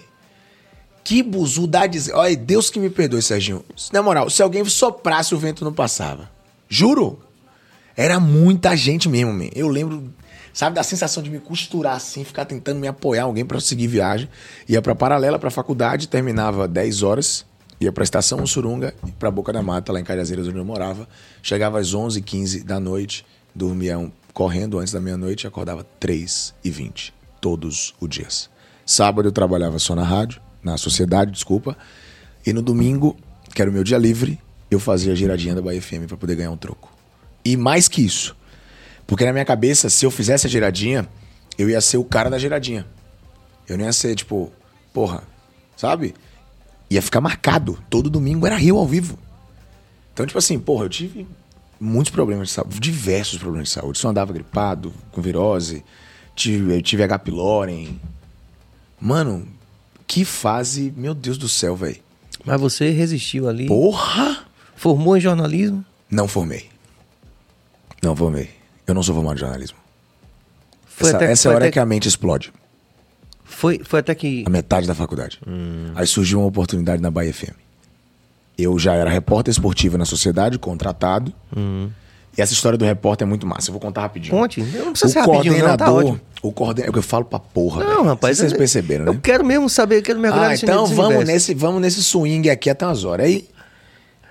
Que 1.05 1.23
buzu 1.23 1.67
dá 1.67 1.87
des... 1.87 2.11
Olha, 2.13 2.37
Deus 2.37 2.69
que 2.69 2.79
me 2.79 2.91
perdoe, 2.91 3.23
Serginho. 3.23 3.65
Na 3.93 4.03
moral, 4.03 4.29
se 4.29 4.43
alguém 4.43 4.65
soprasse, 4.65 5.35
o 5.35 5.39
vento 5.39 5.65
não 5.65 5.73
passava. 5.73 6.31
Juro. 6.69 7.21
Era 7.97 8.21
muita 8.21 8.77
gente 8.77 9.09
mesmo, 9.09 9.33
man. 9.33 9.49
Eu 9.55 9.69
lembro, 9.69 10.13
sabe, 10.53 10.75
da 10.77 10.83
sensação 10.83 11.23
de 11.23 11.31
me 11.31 11.39
costurar 11.41 11.97
assim, 11.97 12.25
ficar 12.25 12.45
tentando 12.45 12.81
me 12.81 12.89
apoiar 12.89 13.25
alguém 13.25 13.45
pra 13.45 13.61
seguir 13.61 13.87
viagem. 13.87 14.29
Ia 14.69 14.81
pra 14.83 14.95
Paralela, 14.95 15.39
pra 15.39 15.51
faculdade, 15.51 16.09
terminava 16.09 16.67
10 16.69 17.03
horas, 17.03 17.45
ia 17.81 17.91
pra 17.93 18.05
Estação 18.05 18.47
Surunga 18.47 18.95
pra 19.19 19.31
Boca 19.31 19.53
da 19.53 19.63
Mata, 19.63 19.93
lá 19.93 20.01
em 20.01 20.05
Cajazeiras, 20.05 20.47
onde 20.49 20.59
eu 20.59 20.65
morava. 20.65 21.09
Chegava 21.43 21.79
às 21.79 21.95
11 21.95 22.21
15 22.21 22.63
da 22.65 22.79
noite, 22.81 23.25
dormia 23.55 23.99
um- 23.99 24.11
correndo 24.33 24.79
antes 24.79 24.93
da 24.93 25.01
meia-noite 25.01 25.45
e 25.45 25.49
acordava 25.49 25.85
3 25.99 26.55
e 26.63 26.71
20 26.71 27.13
todos 27.41 27.95
os 28.01 28.09
dias. 28.09 28.49
Sábado 28.87 29.29
eu 29.29 29.33
trabalhava 29.33 29.79
só 29.79 29.95
na 29.95 30.05
rádio, 30.05 30.41
na 30.63 30.77
sociedade, 30.77 31.31
desculpa. 31.33 31.77
E 32.47 32.53
no 32.53 32.63
domingo, 32.63 33.17
que 33.55 33.61
era 33.61 33.71
o 33.71 33.75
meu 33.75 33.83
dia 33.85 33.99
livre, 33.99 34.39
eu 34.71 34.79
fazia 34.79 35.13
a 35.13 35.17
giradinha 35.17 35.55
da 35.55 35.61
Bahia 35.63 35.81
FM 35.83 36.07
pra 36.07 36.17
poder 36.17 36.37
ganhar 36.37 36.51
um 36.51 36.57
troco. 36.57 36.93
E 37.45 37.57
mais 37.57 37.89
que 37.89 38.03
isso, 38.05 38.37
porque 39.11 39.25
na 39.25 39.33
minha 39.33 39.45
cabeça, 39.45 39.91
se 39.91 40.07
eu 40.07 40.11
fizesse 40.11 40.47
a 40.47 40.49
giradinha, 40.49 41.05
eu 41.59 41.69
ia 41.69 41.81
ser 41.81 41.97
o 41.97 42.05
cara 42.05 42.31
da 42.31 42.39
giradinha. 42.39 42.87
Eu 43.69 43.77
não 43.77 43.85
ia 43.85 43.93
ser, 43.93 44.15
tipo, 44.15 44.53
porra, 44.95 45.25
sabe? 45.77 46.15
Ia 46.89 47.03
ficar 47.03 47.21
marcado. 47.21 47.77
Todo 47.91 48.09
domingo 48.09 48.47
era 48.47 48.55
Rio 48.55 48.79
ao 48.79 48.87
vivo. 48.87 49.19
Então, 50.15 50.25
tipo 50.25 50.39
assim, 50.39 50.61
porra, 50.61 50.85
eu 50.85 50.89
tive 50.89 51.27
muitos 51.81 52.13
problemas 52.13 52.51
de 52.51 52.55
saúde, 52.55 52.79
diversos 52.79 53.37
problemas 53.37 53.67
de 53.67 53.75
saúde. 53.75 53.99
Só 53.99 54.11
andava 54.11 54.33
gripado, 54.33 54.95
com 55.11 55.21
virose, 55.21 55.85
tive, 56.37 56.77
eu 56.77 56.81
tive 56.81 57.03
H. 57.03 57.19
pylori. 57.19 58.01
Mano, 59.01 59.45
que 60.07 60.25
fase, 60.25 60.95
meu 60.97 61.15
Deus 61.15 61.37
do 61.37 61.49
céu, 61.49 61.75
velho. 61.75 62.01
Mas 62.45 62.61
você 62.61 62.91
resistiu 62.91 63.49
ali. 63.49 63.67
Porra! 63.67 64.47
Formou 64.77 65.17
em 65.17 65.21
jornalismo? 65.21 65.85
Não 66.09 66.29
formei. 66.29 66.71
Não 68.01 68.15
formei. 68.15 68.60
Eu 68.91 68.95
não 68.95 69.03
sou 69.03 69.15
formado 69.15 69.37
em 69.37 69.41
jornalismo. 69.41 69.79
Foi 70.87 71.09
essa 71.09 71.17
até- 71.17 71.33
essa 71.33 71.43
foi 71.45 71.51
é 71.51 71.53
a 71.53 71.57
hora 71.57 71.65
até- 71.67 71.73
que 71.73 71.79
a 71.79 71.87
mente 71.87 72.09
explode. 72.09 72.53
Foi, 73.45 73.81
foi 73.85 74.01
até 74.01 74.15
que. 74.15 74.45
A 74.47 74.51
metade 74.51 74.87
da 74.87 74.95
faculdade. 74.95 75.39
Hum. 75.47 75.87
Aí 75.95 76.07
surgiu 76.07 76.39
uma 76.41 76.49
oportunidade 76.49 77.03
na 77.03 77.11
Bahia 77.11 77.33
FM. 77.33 77.55
Eu 78.59 78.79
já 78.79 78.95
era 78.95 79.09
repórter 79.11 79.51
esportivo 79.51 79.97
na 79.97 80.05
sociedade, 80.05 80.59
contratado. 80.59 81.33
E 81.57 82.41
essa 82.41 82.53
história 82.53 82.79
do 82.79 82.85
repórter 82.85 83.27
é 83.27 83.29
muito 83.29 83.47
massa. 83.47 83.71
Eu 83.71 83.73
vou 83.73 83.81
contar 83.81 84.03
rapidinho. 84.03 84.37
Hum. 84.37 84.41
Conte. 84.41 84.61
Não 84.63 84.93
precisa 84.93 85.13
ser 85.13 85.21
rapidinho, 85.21 85.67
não, 85.67 85.77
tá 85.77 85.91
ótimo. 85.93 86.21
O 86.43 86.53
coordenador. 86.53 86.87
É 86.87 86.91
o 86.91 86.93
que 86.93 86.99
eu 86.99 87.03
falo 87.03 87.25
pra 87.25 87.39
porra. 87.39 87.83
Não, 87.85 87.97
velho. 87.97 88.05
rapaz. 88.11 88.39
Vocês 88.39 88.53
eu- 88.53 88.59
perceberam, 88.59 89.05
né? 89.07 89.11
Eu 89.11 89.21
quero 89.21 89.45
mesmo 89.45 89.69
saber, 89.69 89.99
eu 89.99 90.03
quero 90.03 90.19
mergulhar 90.21 90.47
Ah, 90.47 90.51
nesse 90.51 90.65
então 90.65 90.87
vamos 90.87 90.99
universo. 91.07 91.27
nesse, 91.33 91.55
vamos 91.55 91.81
nesse 91.81 92.03
swing 92.03 92.49
aqui 92.51 92.71
até 92.71 92.87
umas 92.87 93.05
horas. 93.05 93.27
Aí, 93.27 93.49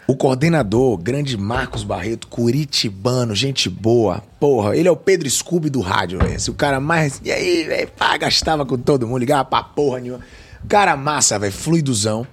o 0.10 0.16
coordenador, 0.16 0.98
grande 0.98 1.38
Marcos 1.38 1.84
Barreto, 1.84 2.28
curitibano, 2.28 3.36
gente 3.36 3.70
boa. 3.70 4.24
Porra, 4.40 4.76
ele 4.76 4.88
é 4.88 4.92
o 4.92 4.96
Pedro 4.96 5.30
Scooby 5.30 5.70
do 5.70 5.82
rádio, 5.82 6.18
velho. 6.18 6.34
Esse 6.34 6.50
o 6.50 6.56
cara 6.56 6.80
mais. 6.80 7.22
E 7.24 7.32
aí, 7.32 7.64
velho, 7.64 7.92
gastava 8.20 8.66
com 8.66 8.76
todo 8.76 9.06
mundo, 9.06 9.20
ligava 9.20 9.46
pra 9.46 9.62
porra 9.62 10.00
nenhuma. 10.00 10.22
Cara 10.68 10.98
massa, 10.98 11.38
velho, 11.38 11.54
fluiduzão. 11.54 12.26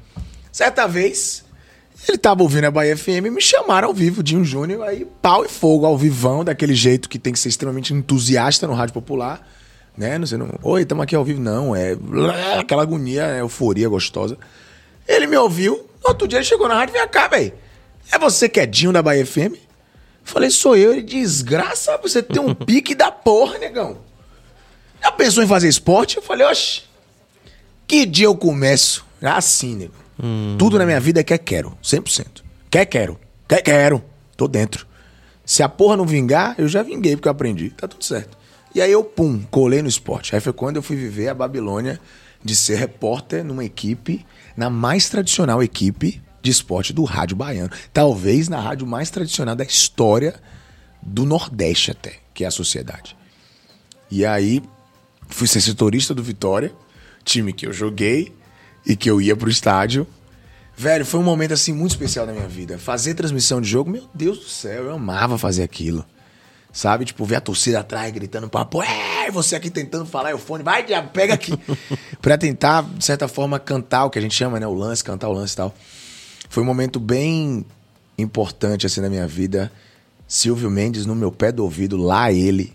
Certa 0.50 0.88
vez, 0.88 1.44
ele 2.08 2.16
tava 2.16 2.42
ouvindo 2.42 2.64
a 2.64 2.70
Bahia 2.70 2.96
FM 2.96 3.26
e 3.26 3.30
me 3.30 3.42
chamaram 3.42 3.88
ao 3.88 3.94
vivo, 3.94 4.22
Dinho 4.22 4.42
Júnior, 4.42 4.82
aí 4.82 5.06
pau 5.20 5.44
e 5.44 5.48
fogo 5.48 5.84
ao 5.84 5.98
vivão, 5.98 6.42
daquele 6.42 6.74
jeito 6.74 7.10
que 7.10 7.18
tem 7.18 7.34
que 7.34 7.38
ser 7.38 7.50
extremamente 7.50 7.92
entusiasta 7.92 8.66
no 8.66 8.72
rádio 8.72 8.94
popular, 8.94 9.46
né? 9.94 10.16
Não 10.16 10.26
sei, 10.26 10.38
não, 10.38 10.48
oi, 10.62 10.80
estamos 10.80 11.02
aqui 11.02 11.14
ao 11.14 11.22
vivo, 11.22 11.42
não, 11.42 11.76
é 11.76 11.94
aquela 12.58 12.80
agonia, 12.80 13.24
é 13.24 13.40
euforia 13.40 13.86
gostosa. 13.86 14.38
Ele 15.06 15.26
me 15.26 15.36
ouviu, 15.36 15.86
outro 16.02 16.26
dia 16.26 16.38
ele 16.38 16.46
chegou 16.46 16.66
na 16.66 16.74
rádio, 16.74 16.94
vem 16.94 17.06
cá, 17.08 17.28
velho, 17.28 17.52
é 18.12 18.18
você 18.18 18.48
que 18.48 18.60
é 18.60 18.66
Dinho 18.66 18.92
da 18.92 19.02
Bahia 19.02 19.26
FM? 19.26 19.54
Falei, 20.24 20.50
sou 20.50 20.76
eu, 20.76 20.92
ele, 20.92 21.02
desgraça, 21.02 21.96
você 21.98 22.22
tem 22.22 22.40
um 22.40 22.52
pique 22.54 22.94
da 22.94 23.12
porra, 23.12 23.58
negão. 23.58 23.98
Já 25.02 25.12
pensou 25.12 25.42
em 25.42 25.46
fazer 25.46 25.68
esporte? 25.68 26.16
Eu 26.16 26.22
falei, 26.22 26.46
oxe, 26.46 26.82
que 27.86 28.04
dia 28.04 28.26
eu 28.26 28.36
começo? 28.36 29.04
Assim, 29.22 29.76
nego. 29.76 29.94
Tudo 30.58 30.78
na 30.78 30.86
minha 30.86 30.98
vida 30.98 31.20
é 31.20 31.22
quer 31.22 31.38
quero, 31.38 31.76
100%. 31.82 32.42
Quer 32.70 32.86
quero, 32.86 33.20
quer 33.46 33.62
quero, 33.62 34.02
tô 34.36 34.48
dentro. 34.48 34.86
Se 35.44 35.62
a 35.62 35.68
porra 35.68 35.96
não 35.96 36.06
vingar, 36.06 36.54
eu 36.58 36.66
já 36.66 36.82
vinguei 36.82 37.14
porque 37.14 37.28
eu 37.28 37.32
aprendi, 37.32 37.70
tá 37.70 37.86
tudo 37.86 38.04
certo. 38.04 38.36
E 38.74 38.80
aí 38.80 38.90
eu, 38.90 39.04
pum, 39.04 39.40
colei 39.50 39.80
no 39.80 39.88
esporte. 39.88 40.34
Aí 40.34 40.40
foi 40.40 40.52
quando 40.52 40.76
eu 40.76 40.82
fui 40.82 40.96
viver 40.96 41.28
a 41.28 41.34
Babilônia 41.34 42.00
de 42.42 42.56
ser 42.56 42.76
repórter 42.76 43.44
numa 43.44 43.64
equipe, 43.64 44.26
na 44.56 44.68
mais 44.68 45.08
tradicional 45.08 45.62
equipe 45.62 46.20
de 46.46 46.52
esporte 46.52 46.92
do 46.92 47.04
rádio 47.04 47.36
baiano. 47.36 47.70
Talvez 47.92 48.48
na 48.48 48.60
rádio 48.60 48.86
mais 48.86 49.10
tradicional 49.10 49.56
da 49.56 49.64
história 49.64 50.34
do 51.02 51.26
Nordeste 51.26 51.90
até, 51.90 52.14
que 52.32 52.44
é 52.44 52.46
a 52.46 52.50
Sociedade. 52.50 53.16
E 54.10 54.24
aí 54.24 54.62
fui 55.28 55.48
ser 55.48 55.60
setorista 55.60 56.14
do 56.14 56.22
Vitória, 56.22 56.72
time 57.24 57.52
que 57.52 57.66
eu 57.66 57.72
joguei 57.72 58.32
e 58.86 58.94
que 58.94 59.10
eu 59.10 59.20
ia 59.20 59.36
pro 59.36 59.50
estádio. 59.50 60.06
Velho, 60.76 61.04
foi 61.04 61.18
um 61.18 61.24
momento 61.24 61.52
assim 61.52 61.72
muito 61.72 61.92
especial 61.92 62.26
na 62.26 62.32
minha 62.32 62.46
vida. 62.46 62.78
Fazer 62.78 63.14
transmissão 63.14 63.60
de 63.60 63.68
jogo, 63.68 63.90
meu 63.90 64.08
Deus 64.14 64.38
do 64.38 64.48
céu, 64.48 64.84
eu 64.84 64.94
amava 64.94 65.36
fazer 65.36 65.64
aquilo. 65.64 66.04
Sabe? 66.72 67.06
Tipo, 67.06 67.24
ver 67.24 67.36
a 67.36 67.40
torcida 67.40 67.80
atrás 67.80 68.12
gritando 68.12 68.48
papo, 68.48 68.82
é, 68.82 69.30
você 69.30 69.56
aqui 69.56 69.70
tentando 69.70 70.04
falar, 70.04 70.34
o 70.34 70.38
fone, 70.38 70.62
vai, 70.62 70.84
diabo, 70.84 71.08
pega 71.08 71.34
aqui. 71.34 71.52
pra 72.20 72.36
tentar, 72.36 72.82
de 72.82 73.04
certa 73.04 73.26
forma, 73.26 73.58
cantar 73.58 74.04
o 74.04 74.10
que 74.10 74.18
a 74.18 74.22
gente 74.22 74.34
chama, 74.34 74.60
né? 74.60 74.66
O 74.66 74.74
lance, 74.74 75.02
cantar 75.02 75.28
o 75.28 75.32
lance 75.32 75.54
e 75.54 75.56
tal. 75.56 75.74
Foi 76.48 76.62
um 76.62 76.66
momento 76.66 76.98
bem 76.98 77.64
importante, 78.18 78.86
assim, 78.86 79.00
na 79.00 79.08
minha 79.08 79.26
vida. 79.26 79.70
Silvio 80.26 80.70
Mendes 80.70 81.06
no 81.06 81.14
meu 81.14 81.30
pé 81.30 81.52
do 81.52 81.62
ouvido, 81.62 81.96
lá 81.96 82.32
ele. 82.32 82.72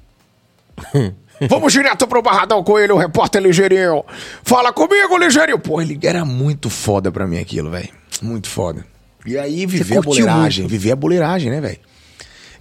Vamos 1.49 1.73
direto 1.73 2.07
pro 2.07 2.21
Barradão 2.21 2.63
com 2.63 2.77
ele, 2.77 2.93
o 2.93 2.97
repórter 2.97 3.41
Ligeirinho. 3.41 4.03
Fala 4.43 4.71
comigo, 4.71 5.17
Ligeirinho. 5.17 5.57
Pô, 5.57 5.81
ele 5.81 5.99
era 6.03 6.23
muito 6.23 6.69
foda 6.69 7.11
pra 7.11 7.25
mim 7.25 7.39
aquilo, 7.39 7.71
velho. 7.71 7.89
Muito 8.21 8.47
foda. 8.47 8.85
E 9.25 9.37
aí, 9.37 9.65
viver 9.65 9.97
a 9.97 10.01
boleiragem. 10.01 10.67
Viver 10.67 10.91
a 10.91 10.95
boleiragem, 10.95 11.49
né, 11.49 11.59
velho? 11.59 11.79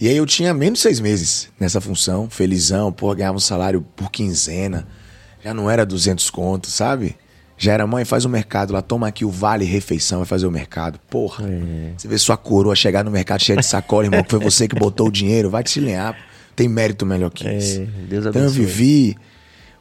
E 0.01 0.09
aí 0.09 0.17
eu 0.17 0.25
tinha 0.25 0.55
menos 0.55 0.79
de 0.79 0.83
seis 0.83 0.99
meses 0.99 1.51
nessa 1.61 1.79
função, 1.79 2.31
felizão, 2.31 2.91
pô, 2.91 3.15
ganhava 3.15 3.37
um 3.37 3.41
salário 3.41 3.85
por 3.95 4.11
quinzena. 4.11 4.89
Já 5.45 5.53
não 5.53 5.71
era 5.71 5.85
200 5.85 6.31
contos, 6.31 6.73
sabe? 6.73 7.17
Já 7.63 7.75
era, 7.75 7.87
mãe, 7.87 8.07
faz 8.07 8.25
o 8.25 8.29
mercado 8.31 8.73
lá, 8.73 8.81
toma 8.81 9.07
aqui 9.07 9.23
o 9.23 9.31
vale 9.31 9.67
refeição, 9.67 10.21
vai 10.21 10.27
fazer 10.27 10.47
o 10.47 10.51
mercado. 10.51 10.99
Porra, 11.11 11.45
você 11.95 12.09
vê 12.09 12.17
sua 12.17 12.35
coroa 12.35 12.75
chegar 12.75 13.05
no 13.05 13.11
mercado 13.11 13.43
cheia 13.43 13.59
de 13.59 13.67
sacola, 13.67 14.07
irmão, 14.07 14.23
que 14.25 14.31
foi 14.31 14.41
você 14.41 14.67
que 14.67 14.75
botou 14.75 15.09
o 15.09 15.13
dinheiro, 15.13 15.51
vai 15.51 15.63
te 15.63 15.79
lenhar. 15.79 16.17
Tem 16.57 16.67
mérito 16.67 17.05
melhor 17.05 17.31
que 17.31 17.47
É, 17.47 17.59
isso. 17.59 17.81
Deus 18.09 18.25
então 18.25 18.41
eu 18.41 18.49
abençoe. 18.49 18.65
vivi 18.65 19.17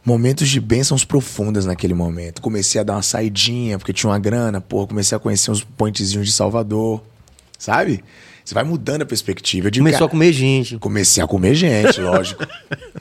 momentos 0.04 0.50
de 0.50 0.60
bênçãos 0.60 1.06
profundas 1.06 1.66
naquele 1.66 1.94
momento. 1.94 2.42
Comecei 2.42 2.82
a 2.82 2.84
dar 2.84 2.94
uma 2.98 3.02
saidinha, 3.02 3.78
porque 3.80 3.94
tinha 3.94 4.10
uma 4.10 4.20
grana, 4.20 4.60
porra, 4.60 4.88
comecei 4.88 5.16
a 5.16 5.20
conhecer 5.20 5.50
uns 5.50 5.64
pointzinhos 5.64 6.28
de 6.28 6.34
Salvador, 6.34 7.02
sabe? 7.58 8.04
Você 8.50 8.56
vai 8.56 8.64
mudando 8.64 9.04
a 9.04 9.06
perspectiva. 9.06 9.68
Eu 9.68 9.72
digo, 9.72 9.86
Começou 9.86 10.08
a 10.08 10.10
comer 10.10 10.34
gente. 10.34 10.76
Comecei 10.80 11.22
a 11.22 11.28
comer 11.28 11.54
gente, 11.54 12.02
lógico. 12.02 12.44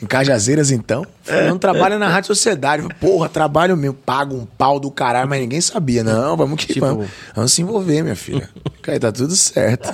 em 0.02 0.04
Cajazeiras, 0.04 0.70
então. 0.70 1.06
Falei, 1.22 1.48
não 1.48 1.56
trabalha 1.58 1.98
na 1.98 2.06
Rádio 2.06 2.26
Sociedade. 2.26 2.86
Porra, 3.00 3.30
trabalho 3.30 3.74
meu, 3.74 3.94
pago 3.94 4.36
um 4.36 4.44
pau 4.44 4.78
do 4.78 4.90
caralho, 4.90 5.26
mas 5.26 5.40
ninguém 5.40 5.62
sabia. 5.62 6.04
Não, 6.04 6.36
vamos 6.36 6.62
que 6.62 6.74
Tipo- 6.74 6.84
vamos. 6.84 7.08
Vamos 7.34 7.50
se 7.54 7.62
envolver, 7.62 8.02
minha 8.02 8.14
filha. 8.14 8.46
Cara, 8.82 9.00
tá 9.00 9.10
tudo 9.10 9.34
certo. 9.34 9.88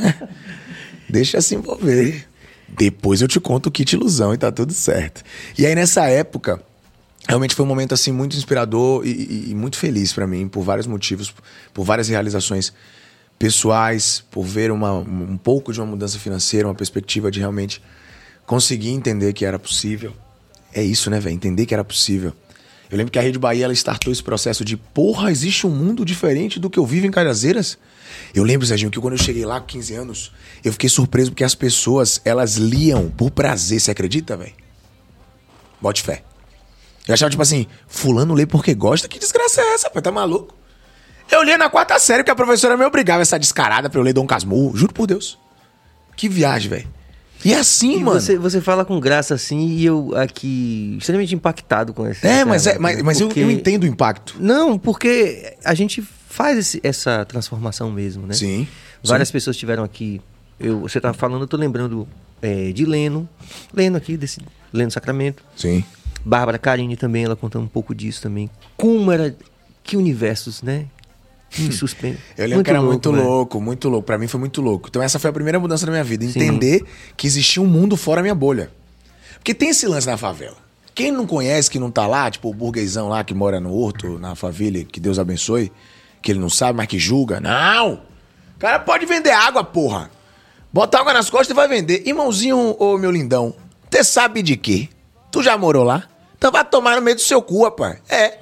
Deixa 1.08 1.40
se 1.40 1.54
envolver. 1.54 2.26
Depois 2.68 3.22
eu 3.22 3.28
te 3.28 3.38
conto 3.38 3.66
o 3.68 3.70
kit 3.70 3.92
ilusão 3.94 4.34
e 4.34 4.36
tá 4.36 4.50
tudo 4.50 4.72
certo. 4.72 5.22
E 5.56 5.64
aí, 5.64 5.74
nessa 5.76 6.08
época, 6.08 6.60
realmente 7.28 7.54
foi 7.54 7.64
um 7.64 7.68
momento 7.68 7.94
assim 7.94 8.10
muito 8.10 8.36
inspirador 8.36 9.06
e, 9.06 9.10
e- 9.10 9.50
e 9.50 9.54
muito 9.54 9.78
feliz 9.78 10.12
pra 10.12 10.26
mim, 10.26 10.48
por 10.48 10.62
vários 10.62 10.88
motivos, 10.88 11.32
por 11.72 11.84
várias 11.84 12.08
realizações 12.08 12.72
pessoais, 13.38 14.24
por 14.30 14.44
ver 14.44 14.70
uma, 14.70 14.92
um 14.92 15.36
pouco 15.36 15.72
de 15.72 15.80
uma 15.80 15.86
mudança 15.86 16.18
financeira, 16.18 16.68
uma 16.68 16.74
perspectiva 16.74 17.30
de 17.30 17.40
realmente 17.40 17.82
conseguir 18.46 18.90
entender 18.90 19.32
que 19.32 19.44
era 19.44 19.58
possível. 19.58 20.12
É 20.72 20.82
isso, 20.82 21.10
né, 21.10 21.20
velho? 21.20 21.34
Entender 21.34 21.66
que 21.66 21.74
era 21.74 21.84
possível. 21.84 22.32
Eu 22.90 22.98
lembro 22.98 23.12
que 23.12 23.18
a 23.18 23.22
Rede 23.22 23.38
Bahia 23.38 23.64
ela 23.64 23.72
startou 23.72 24.12
esse 24.12 24.22
processo 24.22 24.64
de 24.64 24.76
porra, 24.76 25.30
existe 25.30 25.66
um 25.66 25.70
mundo 25.70 26.04
diferente 26.04 26.60
do 26.60 26.68
que 26.68 26.78
eu 26.78 26.86
vivo 26.86 27.06
em 27.06 27.10
Cajazeiras. 27.10 27.78
Eu 28.34 28.44
lembro, 28.44 28.66
Serginho, 28.66 28.90
que 28.90 29.00
quando 29.00 29.14
eu 29.14 29.18
cheguei 29.18 29.44
lá 29.44 29.60
com 29.60 29.66
15 29.66 29.94
anos, 29.94 30.32
eu 30.62 30.72
fiquei 30.72 30.88
surpreso 30.88 31.30
porque 31.30 31.44
as 31.44 31.54
pessoas, 31.54 32.20
elas 32.24 32.56
liam 32.56 33.10
por 33.10 33.30
prazer, 33.30 33.80
você 33.80 33.90
acredita, 33.90 34.36
velho? 34.36 34.52
Bote 35.80 36.02
fé. 36.02 36.22
Eu 37.06 37.14
achava, 37.14 37.30
tipo 37.30 37.42
assim, 37.42 37.66
fulano 37.86 38.34
lê 38.34 38.46
porque 38.46 38.74
gosta? 38.74 39.08
Que 39.08 39.18
desgraça 39.18 39.60
é 39.60 39.74
essa, 39.74 39.90
pai? 39.90 40.00
Tá 40.00 40.10
maluco? 40.10 40.54
Eu 41.30 41.42
lia 41.42 41.58
na 41.58 41.68
quarta 41.68 41.98
série 41.98 42.22
porque 42.22 42.30
a 42.30 42.34
professora 42.36 42.76
me 42.76 42.84
obrigava 42.84 43.22
essa 43.22 43.38
descarada 43.38 43.90
pra 43.90 43.98
eu 43.98 44.04
ler 44.04 44.12
Dom 44.12 44.26
Casmurro. 44.26 44.76
Juro 44.76 44.92
por 44.92 45.06
Deus. 45.06 45.38
Que 46.16 46.28
viagem, 46.28 46.70
velho. 46.70 46.88
E 47.44 47.52
é 47.52 47.58
assim, 47.58 47.96
E 47.98 48.02
mano. 48.02 48.20
você, 48.20 48.38
você 48.38 48.60
fala 48.60 48.84
com 48.84 48.98
graça 48.98 49.34
assim 49.34 49.66
e 49.68 49.84
eu 49.84 50.12
aqui 50.16 50.96
extremamente 50.98 51.34
impactado 51.34 51.92
com 51.92 52.06
esse. 52.08 52.26
É, 52.26 52.30
essa- 52.36 52.46
mas, 52.46 52.66
é, 52.66 52.78
mas, 52.78 53.02
mas 53.02 53.20
eu, 53.20 53.26
porque- 53.26 53.40
eu 53.40 53.50
entendo 53.50 53.82
o 53.84 53.86
impacto. 53.86 54.36
Não, 54.40 54.78
porque 54.78 55.54
a 55.64 55.74
gente 55.74 56.00
faz 56.00 56.56
esse- 56.56 56.80
essa 56.82 57.24
transformação 57.26 57.90
mesmo, 57.90 58.26
né? 58.26 58.32
Sim. 58.34 58.66
Várias 59.02 59.28
sim. 59.28 59.32
pessoas 59.32 59.56
tiveram 59.56 59.84
aqui. 59.84 60.20
Eu, 60.58 60.80
você 60.80 61.00
tava 61.00 61.12
falando, 61.14 61.42
eu 61.42 61.46
tô 61.48 61.56
lembrando 61.56 62.08
é, 62.40 62.72
de 62.72 62.86
Leno. 62.86 63.28
Leno 63.74 63.96
aqui, 63.98 64.16
desse 64.16 64.40
Leno 64.72 64.90
Sacramento. 64.90 65.42
Sim. 65.56 65.84
Bárbara 66.24 66.56
Carini 66.58 66.96
também, 66.96 67.24
ela 67.24 67.36
contando 67.36 67.64
um 67.64 67.68
pouco 67.68 67.94
disso 67.94 68.22
também. 68.22 68.48
Como 68.76 69.10
era. 69.12 69.36
Que 69.82 69.98
universos, 69.98 70.62
né? 70.62 70.86
Que 71.54 71.72
suspense. 71.72 72.18
Eu 72.36 72.48
lembro 72.48 72.64
que 72.64 72.70
era 72.70 72.82
muito 72.82 73.12
né? 73.12 73.22
louco, 73.22 73.60
muito 73.60 73.88
louco. 73.88 74.04
Pra 74.04 74.18
mim 74.18 74.26
foi 74.26 74.40
muito 74.40 74.60
louco. 74.60 74.88
Então 74.88 75.00
essa 75.00 75.18
foi 75.18 75.30
a 75.30 75.32
primeira 75.32 75.60
mudança 75.60 75.86
da 75.86 75.92
minha 75.92 76.02
vida. 76.02 76.24
Entender 76.24 76.84
que 77.16 77.26
existia 77.26 77.62
um 77.62 77.66
mundo 77.66 77.96
fora 77.96 78.20
a 78.20 78.22
minha 78.22 78.34
bolha. 78.34 78.70
Porque 79.34 79.54
tem 79.54 79.68
esse 79.68 79.86
lance 79.86 80.06
na 80.06 80.16
favela. 80.16 80.56
Quem 80.94 81.12
não 81.12 81.26
conhece, 81.26 81.70
que 81.70 81.78
não 81.78 81.90
tá 81.90 82.06
lá, 82.06 82.30
tipo 82.30 82.48
o 82.50 82.54
burguesão 82.54 83.08
lá 83.08 83.22
que 83.22 83.34
mora 83.34 83.60
no 83.60 83.72
Horto, 83.72 84.18
na 84.18 84.34
favela, 84.34 84.84
que 84.84 85.00
Deus 85.00 85.18
abençoe, 85.18 85.70
que 86.22 86.32
ele 86.32 86.38
não 86.38 86.48
sabe, 86.48 86.76
mas 86.76 86.86
que 86.86 86.98
julga. 86.98 87.40
Não! 87.40 88.00
O 88.56 88.58
cara 88.58 88.78
pode 88.78 89.04
vender 89.06 89.32
água, 89.32 89.62
porra. 89.62 90.10
Bota 90.72 90.98
água 90.98 91.12
nas 91.12 91.30
costas 91.30 91.50
e 91.50 91.54
vai 91.54 91.68
vender. 91.68 92.02
Irmãozinho, 92.06 92.76
ô 92.78 92.98
meu 92.98 93.10
lindão, 93.10 93.54
você 93.90 94.02
sabe 94.02 94.42
de 94.42 94.56
quê? 94.56 94.88
Tu 95.30 95.42
já 95.42 95.56
morou 95.56 95.84
lá? 95.84 96.04
Então 96.44 96.52
vai 96.52 96.62
tomar 96.62 96.96
no 96.96 97.00
meio 97.00 97.16
do 97.16 97.22
seu 97.22 97.40
cu, 97.40 97.64
rapaz. 97.64 97.96
É. 98.06 98.34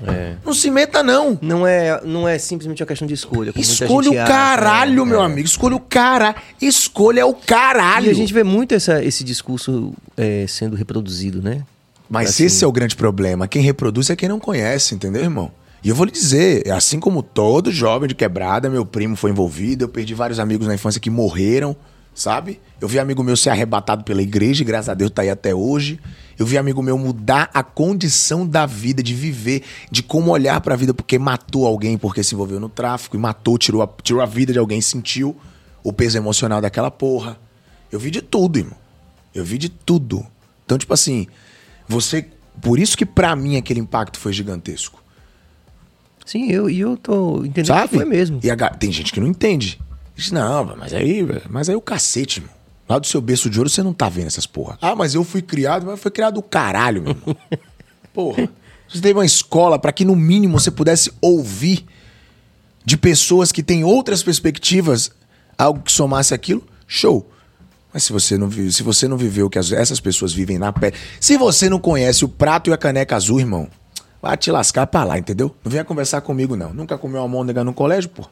Não 0.44 0.52
se 0.52 0.72
meta, 0.72 1.04
não. 1.04 1.38
Não 1.40 1.64
é, 1.64 2.00
não 2.04 2.26
é 2.26 2.36
simplesmente 2.36 2.82
uma 2.82 2.86
questão 2.88 3.06
de 3.06 3.14
escolha. 3.14 3.52
Escolha 3.54 4.10
o 4.10 4.18
acha, 4.18 4.26
caralho, 4.26 5.04
né? 5.04 5.12
meu 5.12 5.22
É. 5.22 5.24
amigo. 5.24 5.46
Escolha 5.46 5.76
o 5.76 5.80
cara. 5.80 6.34
Escolha 6.60 7.24
o 7.24 7.32
caralho. 7.32 8.08
E 8.08 8.10
a 8.10 8.12
gente 8.12 8.34
vê 8.34 8.42
muito 8.42 8.74
essa, 8.74 9.04
esse 9.04 9.22
discurso 9.22 9.92
é, 10.16 10.44
sendo 10.48 10.74
reproduzido, 10.74 11.40
né? 11.40 11.62
Mas 12.10 12.30
assim. 12.30 12.46
esse 12.46 12.64
é 12.64 12.66
o 12.66 12.72
grande 12.72 12.96
problema. 12.96 13.46
Quem 13.46 13.62
reproduz 13.62 14.10
é 14.10 14.16
quem 14.16 14.28
não 14.28 14.40
conhece, 14.40 14.96
entendeu, 14.96 15.22
irmão? 15.22 15.52
E 15.84 15.88
eu 15.88 15.94
vou 15.94 16.04
lhe 16.04 16.10
dizer, 16.10 16.68
assim 16.72 16.98
como 16.98 17.22
todo 17.22 17.70
jovem 17.70 18.08
de 18.08 18.16
quebrada, 18.16 18.68
meu 18.68 18.84
primo 18.84 19.14
foi 19.14 19.30
envolvido, 19.30 19.84
eu 19.84 19.88
perdi 19.88 20.12
vários 20.12 20.40
amigos 20.40 20.66
na 20.66 20.74
infância 20.74 21.00
que 21.00 21.08
morreram, 21.08 21.76
sabe? 22.14 22.60
Eu 22.80 22.88
vi 22.88 22.98
amigo 22.98 23.22
meu 23.22 23.36
ser 23.36 23.50
arrebatado 23.50 24.04
pela 24.04 24.22
igreja, 24.22 24.62
e 24.62 24.64
graças 24.64 24.88
a 24.88 24.94
Deus 24.94 25.10
tá 25.10 25.22
aí 25.22 25.30
até 25.30 25.54
hoje. 25.54 26.00
Eu 26.38 26.46
vi 26.46 26.58
amigo 26.58 26.82
meu 26.82 26.98
mudar 26.98 27.50
a 27.54 27.62
condição 27.62 28.46
da 28.46 28.66
vida, 28.66 29.02
de 29.02 29.14
viver, 29.14 29.62
de 29.90 30.02
como 30.02 30.30
olhar 30.30 30.60
pra 30.60 30.76
vida, 30.76 30.92
porque 30.92 31.18
matou 31.18 31.66
alguém, 31.66 31.96
porque 31.96 32.22
se 32.22 32.34
envolveu 32.34 32.58
no 32.58 32.68
tráfico, 32.68 33.16
e 33.16 33.18
matou, 33.18 33.56
tirou 33.58 33.82
a, 33.82 33.88
tirou 34.02 34.20
a 34.20 34.26
vida 34.26 34.52
de 34.52 34.58
alguém, 34.58 34.80
sentiu 34.80 35.36
o 35.82 35.92
peso 35.92 36.16
emocional 36.16 36.60
daquela 36.60 36.90
porra. 36.90 37.38
Eu 37.90 37.98
vi 37.98 38.10
de 38.10 38.22
tudo, 38.22 38.58
irmão. 38.58 38.76
Eu 39.34 39.44
vi 39.44 39.58
de 39.58 39.68
tudo. 39.68 40.26
Então, 40.64 40.78
tipo 40.78 40.92
assim, 40.92 41.26
você. 41.88 42.26
Por 42.60 42.78
isso 42.78 42.96
que 42.96 43.06
pra 43.06 43.34
mim 43.34 43.56
aquele 43.56 43.80
impacto 43.80 44.18
foi 44.18 44.32
gigantesco. 44.32 45.02
Sim, 46.24 46.50
eu, 46.50 46.70
e 46.70 46.80
eu 46.80 46.96
tô 46.96 47.38
entendendo 47.38 47.66
Sabe? 47.66 47.88
que 47.88 47.96
foi 47.96 48.04
mesmo. 48.04 48.40
E 48.42 48.50
a 48.50 48.56
tem 48.70 48.92
gente 48.92 49.12
que 49.12 49.20
não 49.20 49.26
entende. 49.26 49.80
Diz, 50.16 50.30
não, 50.30 50.76
mas 50.76 50.92
aí, 50.92 51.26
mas 51.48 51.68
aí 51.68 51.74
o 51.76 51.80
cacete, 51.80 52.40
irmão. 52.40 52.54
Lá 52.88 52.98
do 52.98 53.06
seu 53.06 53.20
berço 53.20 53.48
de 53.48 53.58
ouro 53.58 53.70
você 53.70 53.82
não 53.82 53.94
tá 53.94 54.08
vendo 54.08 54.26
essas 54.26 54.46
porra. 54.46 54.76
Ah, 54.82 54.94
mas 54.94 55.14
eu 55.14 55.24
fui 55.24 55.40
criado, 55.40 55.86
mas 55.86 55.98
foi 56.00 56.10
criado 56.10 56.38
o 56.38 56.42
caralho, 56.42 57.02
meu 57.02 57.10
irmão. 57.12 57.36
Porra. 58.12 58.48
Você 58.88 59.00
teve 59.00 59.14
uma 59.18 59.24
escola 59.24 59.78
pra 59.78 59.90
que 59.92 60.04
no 60.04 60.14
mínimo 60.14 60.60
você 60.60 60.70
pudesse 60.70 61.10
ouvir 61.20 61.86
de 62.84 62.96
pessoas 62.98 63.50
que 63.50 63.62
têm 63.62 63.84
outras 63.84 64.22
perspectivas, 64.22 65.10
algo 65.56 65.80
que 65.80 65.90
somasse 65.90 66.34
aquilo, 66.34 66.62
show. 66.86 67.26
Mas 67.94 68.04
se 68.04 68.12
você 68.12 68.36
não 68.36 68.48
vive, 68.48 68.70
se 68.72 68.82
você 68.82 69.08
não 69.08 69.16
viveu 69.16 69.46
o 69.46 69.50
que 69.50 69.58
as- 69.58 69.72
essas 69.72 70.00
pessoas 70.00 70.32
vivem 70.34 70.58
na 70.58 70.72
pele, 70.72 70.94
se 71.20 71.38
você 71.38 71.70
não 71.70 71.78
conhece 71.78 72.24
o 72.24 72.28
prato 72.28 72.68
e 72.68 72.72
a 72.72 72.76
caneca 72.76 73.16
azul, 73.16 73.40
irmão, 73.40 73.68
vai 74.20 74.36
te 74.36 74.50
lascar 74.50 74.86
pra 74.86 75.04
lá, 75.04 75.18
entendeu? 75.18 75.54
Não 75.64 75.70
venha 75.72 75.84
conversar 75.84 76.20
comigo 76.20 76.56
não. 76.56 76.74
Nunca 76.74 76.98
comeu 76.98 77.20
almôndega 77.22 77.64
no 77.64 77.72
colégio, 77.72 78.10
pô? 78.10 78.28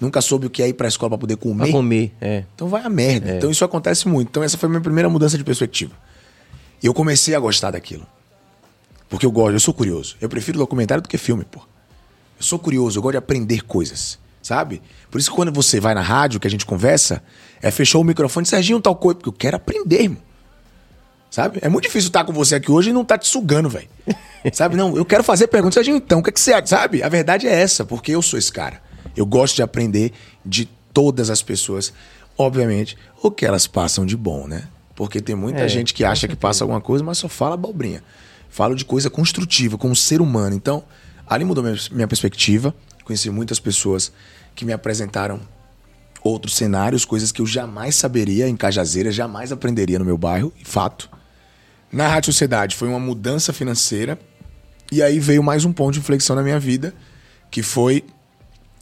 Nunca 0.00 0.20
soube 0.20 0.46
o 0.46 0.50
que 0.50 0.62
é 0.62 0.68
ir 0.68 0.74
pra 0.74 0.88
escola 0.88 1.10
pra 1.10 1.18
poder 1.18 1.36
comer? 1.36 1.64
Pra 1.64 1.72
comer, 1.72 2.12
é. 2.20 2.44
Então 2.54 2.68
vai 2.68 2.82
a 2.82 2.88
merda. 2.88 3.36
Então 3.36 3.50
isso 3.50 3.64
acontece 3.64 4.06
muito. 4.06 4.28
Então 4.28 4.42
essa 4.42 4.58
foi 4.58 4.66
a 4.66 4.70
minha 4.70 4.82
primeira 4.82 5.08
mudança 5.08 5.38
de 5.38 5.44
perspectiva. 5.44 5.94
E 6.82 6.86
eu 6.86 6.92
comecei 6.92 7.34
a 7.34 7.40
gostar 7.40 7.70
daquilo. 7.70 8.06
Porque 9.08 9.24
eu 9.24 9.30
gosto, 9.30 9.54
eu 9.54 9.60
sou 9.60 9.72
curioso. 9.72 10.16
Eu 10.20 10.28
prefiro 10.28 10.58
documentário 10.58 11.02
do 11.02 11.08
que 11.08 11.16
filme, 11.16 11.44
pô. 11.44 11.60
Eu 12.38 12.42
sou 12.42 12.58
curioso, 12.58 12.98
eu 12.98 13.02
gosto 13.02 13.12
de 13.12 13.18
aprender 13.18 13.62
coisas, 13.62 14.18
sabe? 14.42 14.82
Por 15.10 15.18
isso 15.18 15.30
que 15.30 15.36
quando 15.36 15.50
você 15.50 15.80
vai 15.80 15.94
na 15.94 16.02
rádio, 16.02 16.38
que 16.38 16.46
a 16.46 16.50
gente 16.50 16.66
conversa, 16.66 17.22
é 17.62 17.70
fechou 17.70 18.02
o 18.02 18.04
microfone, 18.04 18.44
Serginho, 18.44 18.80
tal 18.80 18.94
coisa, 18.94 19.16
porque 19.16 19.28
eu 19.30 19.32
quero 19.32 19.56
aprender, 19.56 20.02
irmão. 20.02 20.18
Sabe? 21.30 21.58
É 21.62 21.68
muito 21.68 21.84
difícil 21.84 22.08
estar 22.08 22.24
com 22.24 22.32
você 22.32 22.56
aqui 22.56 22.70
hoje 22.70 22.90
e 22.90 22.92
não 22.92 23.04
tá 23.04 23.16
te 23.16 23.26
sugando, 23.26 23.70
velho. 23.70 23.88
Sabe? 24.52 24.76
Não, 24.76 24.96
eu 24.96 25.04
quero 25.04 25.24
fazer 25.24 25.46
perguntas, 25.46 25.74
Serginho, 25.74 25.96
então, 25.96 26.18
o 26.18 26.22
que, 26.22 26.28
é 26.28 26.32
que 26.32 26.40
você 26.40 26.52
acha? 26.52 26.66
Sabe? 26.66 27.02
A 27.02 27.08
verdade 27.08 27.48
é 27.48 27.52
essa, 27.52 27.84
porque 27.84 28.12
eu 28.12 28.20
sou 28.20 28.38
esse 28.38 28.52
cara. 28.52 28.82
Eu 29.14 29.26
gosto 29.26 29.56
de 29.56 29.62
aprender 29.62 30.12
de 30.44 30.66
todas 30.92 31.28
as 31.30 31.42
pessoas, 31.42 31.92
obviamente, 32.38 32.96
o 33.22 33.30
que 33.30 33.44
elas 33.44 33.66
passam 33.66 34.06
de 34.06 34.16
bom, 34.16 34.46
né? 34.46 34.68
Porque 34.94 35.20
tem 35.20 35.34
muita 35.34 35.60
É, 35.60 35.68
gente 35.68 35.92
que 35.92 36.04
acha 36.04 36.26
que 36.26 36.34
passa 36.34 36.64
alguma 36.64 36.80
coisa, 36.80 37.04
mas 37.04 37.18
só 37.18 37.28
fala 37.28 37.54
abobrinha. 37.54 38.02
Falo 38.48 38.74
de 38.74 38.84
coisa 38.84 39.10
construtiva, 39.10 39.76
como 39.76 39.94
ser 39.94 40.22
humano. 40.22 40.56
Então, 40.56 40.82
ali 41.26 41.44
mudou 41.44 41.62
minha, 41.62 42.08
perspectiva. 42.08 42.74
Conheci 43.04 43.28
muitas 43.28 43.60
pessoas 43.60 44.10
que 44.54 44.64
me 44.64 44.72
apresentaram 44.72 45.38
outros 46.22 46.56
cenários, 46.56 47.04
coisas 47.04 47.30
que 47.30 47.42
eu 47.42 47.46
jamais 47.46 47.94
saberia 47.94 48.48
em 48.48 48.56
Cajazeira, 48.56 49.12
jamais 49.12 49.52
aprenderia 49.52 49.98
no 49.98 50.04
meu 50.04 50.16
bairro, 50.16 50.52
fato. 50.64 51.08
Na 51.92 52.08
Rádio 52.08 52.32
Sociedade 52.32 52.74
foi 52.74 52.88
uma 52.88 52.98
mudança 52.98 53.52
financeira, 53.52 54.18
e 54.90 55.02
aí 55.02 55.20
veio 55.20 55.42
mais 55.42 55.64
um 55.64 55.72
ponto 55.72 55.92
de 55.94 56.00
inflexão 56.00 56.34
na 56.34 56.42
minha 56.42 56.58
vida, 56.58 56.94
que 57.50 57.62
foi 57.62 58.02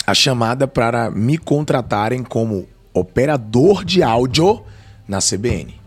a 0.07 0.15
chamada 0.15 0.67
para 0.67 1.11
me 1.11 1.39
contratarem 1.39 2.23
como 2.23 2.69
operador 2.93 3.85
de 3.85 4.03
áudio 4.03 4.65
na 5.09 5.19
CBN. 5.19 5.81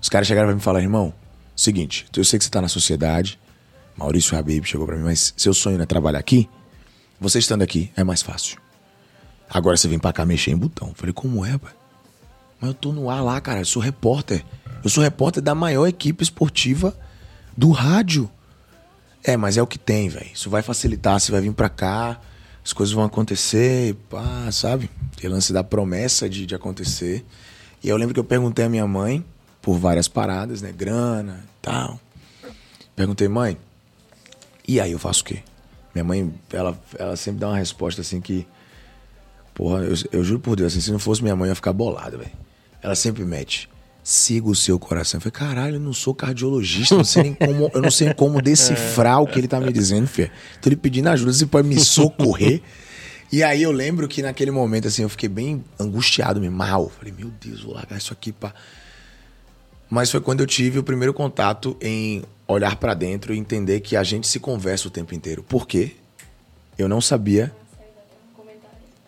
Os 0.00 0.08
caras 0.08 0.26
chegaram 0.26 0.48
pra 0.48 0.54
me 0.54 0.60
falar, 0.60 0.80
irmão, 0.80 1.12
seguinte, 1.54 2.06
eu 2.16 2.24
sei 2.24 2.38
que 2.38 2.44
você 2.44 2.50
tá 2.50 2.60
na 2.60 2.68
sociedade, 2.68 3.38
Maurício 3.96 4.38
Habib 4.38 4.64
chegou 4.64 4.86
pra 4.86 4.96
mim, 4.96 5.02
mas 5.02 5.34
seu 5.36 5.52
sonho 5.52 5.76
não 5.76 5.82
é 5.82 5.86
trabalhar 5.86 6.20
aqui? 6.20 6.48
Você 7.20 7.40
estando 7.40 7.62
aqui 7.62 7.90
é 7.96 8.04
mais 8.04 8.22
fácil. 8.22 8.58
Agora 9.50 9.76
você 9.76 9.88
vem 9.88 9.98
pra 9.98 10.12
cá 10.12 10.24
mexer 10.24 10.52
em 10.52 10.56
botão. 10.56 10.92
Falei, 10.94 11.12
como 11.12 11.44
é, 11.44 11.58
pai? 11.58 11.72
Mas 12.60 12.68
eu 12.68 12.74
tô 12.74 12.92
no 12.92 13.10
ar 13.10 13.22
lá, 13.22 13.40
cara. 13.40 13.60
Eu 13.60 13.64
sou 13.64 13.82
repórter. 13.82 14.44
Eu 14.84 14.90
sou 14.90 15.02
repórter 15.02 15.42
da 15.42 15.54
maior 15.54 15.86
equipe 15.86 16.22
esportiva 16.22 16.96
do 17.56 17.70
rádio. 17.70 18.30
É, 19.24 19.36
mas 19.36 19.56
é 19.56 19.62
o 19.62 19.66
que 19.66 19.78
tem, 19.78 20.08
velho. 20.08 20.30
Isso 20.32 20.48
vai 20.48 20.62
facilitar. 20.62 21.18
Você 21.18 21.32
vai 21.32 21.40
vir 21.40 21.52
pra 21.52 21.68
cá, 21.68 22.20
as 22.68 22.72
coisas 22.74 22.94
vão 22.94 23.02
acontecer, 23.02 23.94
pá, 24.10 24.52
sabe? 24.52 24.90
Tem 25.16 25.30
lance 25.30 25.54
da 25.54 25.64
promessa 25.64 26.28
de, 26.28 26.44
de 26.44 26.54
acontecer. 26.54 27.24
E 27.82 27.88
eu 27.88 27.96
lembro 27.96 28.12
que 28.12 28.20
eu 28.20 28.24
perguntei 28.24 28.62
à 28.62 28.68
minha 28.68 28.86
mãe, 28.86 29.24
por 29.62 29.78
várias 29.78 30.06
paradas, 30.06 30.60
né? 30.60 30.70
Grana 30.70 31.42
e 31.46 31.62
tal. 31.62 31.98
Perguntei, 32.94 33.26
mãe, 33.26 33.56
e 34.66 34.78
aí 34.82 34.92
eu 34.92 34.98
faço 34.98 35.22
o 35.22 35.24
quê? 35.24 35.38
Minha 35.94 36.04
mãe, 36.04 36.34
ela, 36.52 36.78
ela 36.98 37.16
sempre 37.16 37.40
dá 37.40 37.48
uma 37.48 37.56
resposta 37.56 38.02
assim 38.02 38.20
que. 38.20 38.46
Porra, 39.54 39.84
eu, 39.84 39.94
eu 40.12 40.22
juro 40.22 40.40
por 40.40 40.54
Deus, 40.54 40.74
assim, 40.74 40.82
se 40.82 40.92
não 40.92 40.98
fosse 40.98 41.22
minha 41.22 41.34
mãe, 41.34 41.46
eu 41.48 41.52
ia 41.52 41.54
ficar 41.54 41.72
bolado, 41.72 42.18
velho. 42.18 42.30
Ela 42.82 42.94
sempre 42.94 43.24
mete. 43.24 43.66
Siga 44.10 44.48
o 44.48 44.54
seu 44.54 44.78
coração. 44.78 45.18
Eu 45.18 45.20
falei, 45.20 45.32
caralho, 45.32 45.76
eu 45.76 45.80
não 45.80 45.92
sou 45.92 46.14
cardiologista, 46.14 46.96
não 46.96 47.04
sei 47.04 47.24
nem 47.24 47.34
como, 47.34 47.70
eu 47.74 47.82
não 47.82 47.90
sei 47.90 48.14
como 48.14 48.40
decifrar 48.40 49.20
o 49.20 49.26
que 49.26 49.38
ele 49.38 49.46
tá 49.46 49.60
me 49.60 49.70
dizendo, 49.70 50.06
filho. 50.06 50.30
Tô 50.62 50.70
lhe 50.70 50.76
pedindo 50.76 51.10
ajuda, 51.10 51.30
você 51.30 51.44
pode 51.44 51.68
me 51.68 51.78
socorrer. 51.78 52.62
E 53.30 53.42
aí 53.42 53.62
eu 53.62 53.70
lembro 53.70 54.08
que 54.08 54.22
naquele 54.22 54.50
momento, 54.50 54.88
assim, 54.88 55.02
eu 55.02 55.10
fiquei 55.10 55.28
bem 55.28 55.62
angustiado, 55.78 56.40
me 56.40 56.48
mal. 56.48 56.88
Falei, 56.88 57.12
meu 57.12 57.30
Deus, 57.38 57.62
vou 57.62 57.74
largar 57.74 57.98
isso 57.98 58.10
aqui 58.10 58.32
pra. 58.32 58.54
Mas 59.90 60.10
foi 60.10 60.22
quando 60.22 60.40
eu 60.40 60.46
tive 60.46 60.78
o 60.78 60.82
primeiro 60.82 61.12
contato 61.12 61.76
em 61.78 62.24
olhar 62.46 62.76
pra 62.76 62.94
dentro 62.94 63.34
e 63.34 63.38
entender 63.38 63.80
que 63.80 63.94
a 63.94 64.02
gente 64.02 64.26
se 64.26 64.40
conversa 64.40 64.88
o 64.88 64.90
tempo 64.90 65.14
inteiro. 65.14 65.42
Por 65.42 65.66
quê? 65.66 65.96
Eu 66.78 66.88
não 66.88 67.02
sabia. 67.02 67.54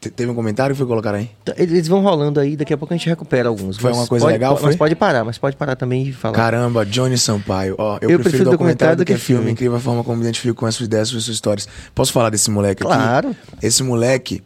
Te- 0.01 0.11
Teve 0.11 0.31
um 0.31 0.35
comentário 0.35 0.75
que 0.75 0.79
foi 0.79 0.87
colocar 0.87 1.15
aí? 1.15 1.31
Então, 1.43 1.55
Eles 1.59 1.87
vão 1.87 2.01
rolando 2.01 2.41
aí, 2.41 2.57
daqui 2.57 2.73
a 2.73 2.79
pouco 2.79 2.95
a 2.95 2.97
gente 2.97 3.07
recupera 3.09 3.49
alguns. 3.51 3.77
Foi 3.77 3.91
Mas 3.91 3.99
uma 4.01 4.07
coisa 4.07 4.25
pode- 4.25 4.33
legal, 4.33 4.53
Mas 4.55 4.63
foi? 4.63 4.77
pode 4.77 4.95
parar, 4.97 5.25
mas 5.25 5.37
pode 5.39 5.57
parar 5.57 5.77
também 5.77 6.09
e 6.09 6.13
falar. 6.13 6.35
Caramba, 6.35 6.87
Johnny 6.87 7.19
Sampaio. 7.19 7.75
Ó, 7.79 7.99
eu, 8.01 8.19
prefiro, 8.19 8.51
documentário 8.51 8.97
do 8.97 9.05
que, 9.05 9.17
filme. 9.19 9.51
Incrível 9.51 9.77
a 9.77 9.81
forma 9.81 10.03
como 10.03 10.17
me 10.17 10.23
identifico 10.23 10.55
com 10.59 10.65
as 10.67 10.75
suas 10.75 10.87
ideias, 10.87 11.09
suas 11.09 11.29
histórias. 11.29 11.69
Posso 11.95 12.13
falar 12.13 12.31
desse 12.31 12.51
moleque 12.51 12.83
aqui? 12.83 12.91
Claro. 12.93 13.37
Esse 13.63 13.83
moleque, 13.83 14.43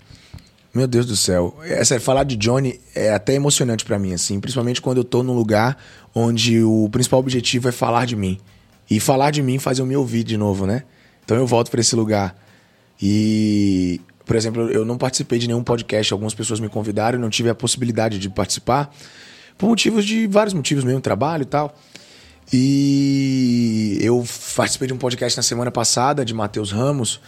meu 0.74 0.88
Deus 0.88 1.06
do 1.06 1.14
céu. 1.16 1.56
Sério, 1.84 2.02
falar 2.02 2.24
de 2.24 2.34
Johnny 2.36 2.80
é 2.94 3.12
até 3.14 3.34
emocionante 3.34 3.84
pra 3.84 3.96
mim, 3.96 4.12
assim. 4.12 4.40
Principalmente 4.40 4.82
quando 4.82 4.98
eu 4.98 5.04
tô 5.04 5.22
num 5.22 5.34
lugar 5.34 5.76
onde 6.12 6.64
o 6.64 6.88
principal 6.90 7.20
objetivo 7.20 7.68
é 7.68 7.72
falar 7.72 8.06
de 8.06 8.16
mim. 8.16 8.40
E 8.90 8.98
falar 8.98 9.30
de 9.30 9.40
mim 9.40 9.60
faz 9.60 9.78
eu 9.78 9.86
me 9.86 9.96
ouvir 9.96 10.24
de 10.24 10.36
novo, 10.36 10.66
né? 10.66 10.82
Então 11.24 11.36
eu 11.36 11.46
volto 11.46 11.70
pra 11.70 11.80
esse 11.80 11.94
lugar. 11.94 12.34
E, 13.00 14.00
por 14.24 14.36
exemplo, 14.36 14.70
eu 14.70 14.84
não 14.84 14.96
participei 14.96 15.38
de 15.38 15.46
nenhum 15.46 15.62
podcast. 15.62 16.12
Algumas 16.12 16.34
pessoas 16.34 16.60
me 16.60 16.68
convidaram 16.68 17.18
não 17.18 17.30
tive 17.30 17.50
a 17.50 17.54
possibilidade 17.54 18.18
de 18.18 18.30
participar. 18.30 18.94
Por 19.58 19.68
motivos 19.68 20.04
de 20.04 20.26
vários 20.26 20.54
motivos 20.54 20.82
mesmo, 20.84 21.00
trabalho 21.00 21.42
e 21.42 21.46
tal. 21.46 21.74
E 22.52 23.98
eu 24.00 24.24
participei 24.56 24.88
de 24.88 24.94
um 24.94 24.98
podcast 24.98 25.36
na 25.36 25.42
semana 25.42 25.70
passada 25.70 26.24
de 26.24 26.34
Matheus 26.34 26.70
Ramos 26.72 27.20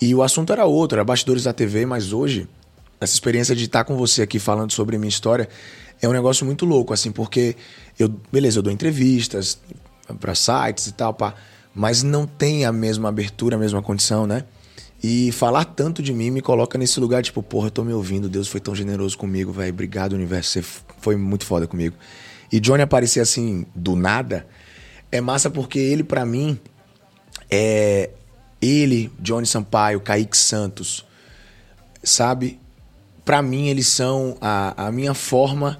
e 0.00 0.14
o 0.14 0.22
assunto 0.22 0.52
era 0.52 0.64
outro, 0.64 0.96
era 0.96 1.04
bastidores 1.04 1.44
da 1.44 1.52
TV, 1.52 1.86
mas 1.86 2.12
hoje 2.12 2.48
essa 3.00 3.12
experiência 3.12 3.54
de 3.54 3.64
estar 3.64 3.84
com 3.84 3.96
você 3.96 4.22
aqui 4.22 4.38
falando 4.38 4.72
sobre 4.72 4.98
minha 4.98 5.08
história 5.08 5.48
é 6.02 6.08
um 6.08 6.12
negócio 6.12 6.44
muito 6.44 6.64
louco, 6.66 6.92
assim, 6.92 7.12
porque 7.12 7.56
eu, 7.98 8.08
beleza, 8.32 8.58
eu 8.58 8.62
dou 8.62 8.72
entrevistas 8.72 9.58
para 10.20 10.34
sites 10.34 10.88
e 10.88 10.92
tal, 10.92 11.14
pá, 11.14 11.34
mas 11.74 12.02
não 12.02 12.26
tem 12.26 12.64
a 12.64 12.72
mesma 12.72 13.08
abertura, 13.08 13.56
a 13.56 13.58
mesma 13.58 13.80
condição, 13.82 14.26
né? 14.26 14.44
E 15.06 15.30
falar 15.32 15.66
tanto 15.66 16.02
de 16.02 16.14
mim 16.14 16.30
me 16.30 16.40
coloca 16.40 16.78
nesse 16.78 16.98
lugar, 16.98 17.22
tipo, 17.22 17.42
porra, 17.42 17.66
eu 17.66 17.70
tô 17.70 17.84
me 17.84 17.92
ouvindo, 17.92 18.26
Deus 18.26 18.48
foi 18.48 18.58
tão 18.58 18.74
generoso 18.74 19.18
comigo, 19.18 19.52
velho. 19.52 19.70
Obrigado, 19.70 20.14
universo, 20.14 20.52
você 20.52 20.62
foi 20.98 21.14
muito 21.14 21.44
foda 21.44 21.66
comigo. 21.66 21.94
E 22.50 22.58
Johnny 22.58 22.82
aparecer 22.82 23.20
assim, 23.20 23.66
do 23.74 23.96
nada, 23.96 24.46
é 25.12 25.20
massa 25.20 25.50
porque 25.50 25.78
ele, 25.78 26.02
pra 26.02 26.24
mim, 26.24 26.58
é. 27.50 28.12
Ele, 28.62 29.12
Johnny 29.20 29.46
Sampaio, 29.46 30.00
Kaique 30.00 30.38
Santos, 30.38 31.04
sabe? 32.02 32.58
Pra 33.26 33.42
mim, 33.42 33.68
eles 33.68 33.88
são 33.88 34.38
a, 34.40 34.86
a 34.86 34.90
minha 34.90 35.12
forma 35.12 35.78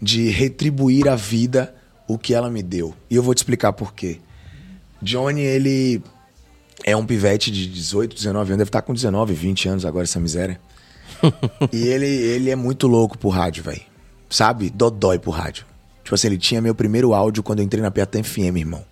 de 0.00 0.30
retribuir 0.30 1.10
à 1.10 1.14
vida 1.14 1.74
o 2.08 2.16
que 2.16 2.32
ela 2.32 2.48
me 2.48 2.62
deu. 2.62 2.94
E 3.10 3.16
eu 3.16 3.22
vou 3.22 3.34
te 3.34 3.38
explicar 3.38 3.74
por 3.74 3.92
quê. 3.92 4.18
Johnny, 5.02 5.42
ele 5.42 6.02
é 6.84 6.96
um 6.96 7.04
pivete 7.04 7.50
de 7.50 7.66
18, 7.66 8.14
19 8.14 8.50
anos, 8.50 8.58
deve 8.58 8.68
estar 8.68 8.82
com 8.82 8.92
19, 8.92 9.34
20 9.34 9.68
anos 9.68 9.84
agora, 9.84 10.04
essa 10.04 10.20
miséria. 10.20 10.60
e 11.72 11.86
ele, 11.86 12.06
ele 12.06 12.50
é 12.50 12.56
muito 12.56 12.86
louco 12.86 13.16
pro 13.16 13.28
rádio, 13.28 13.62
velho. 13.62 13.82
Sabe? 14.28 14.70
Dodói 14.70 15.18
pro 15.18 15.30
rádio. 15.30 15.66
Tipo 16.02 16.14
assim, 16.14 16.28
ele 16.28 16.38
tinha 16.38 16.60
meu 16.60 16.74
primeiro 16.74 17.14
áudio 17.14 17.42
quando 17.42 17.60
eu 17.60 17.64
entrei 17.64 17.82
na 17.82 17.90
Piatã 17.90 18.22
FM, 18.22 18.56
irmão. 18.56 18.84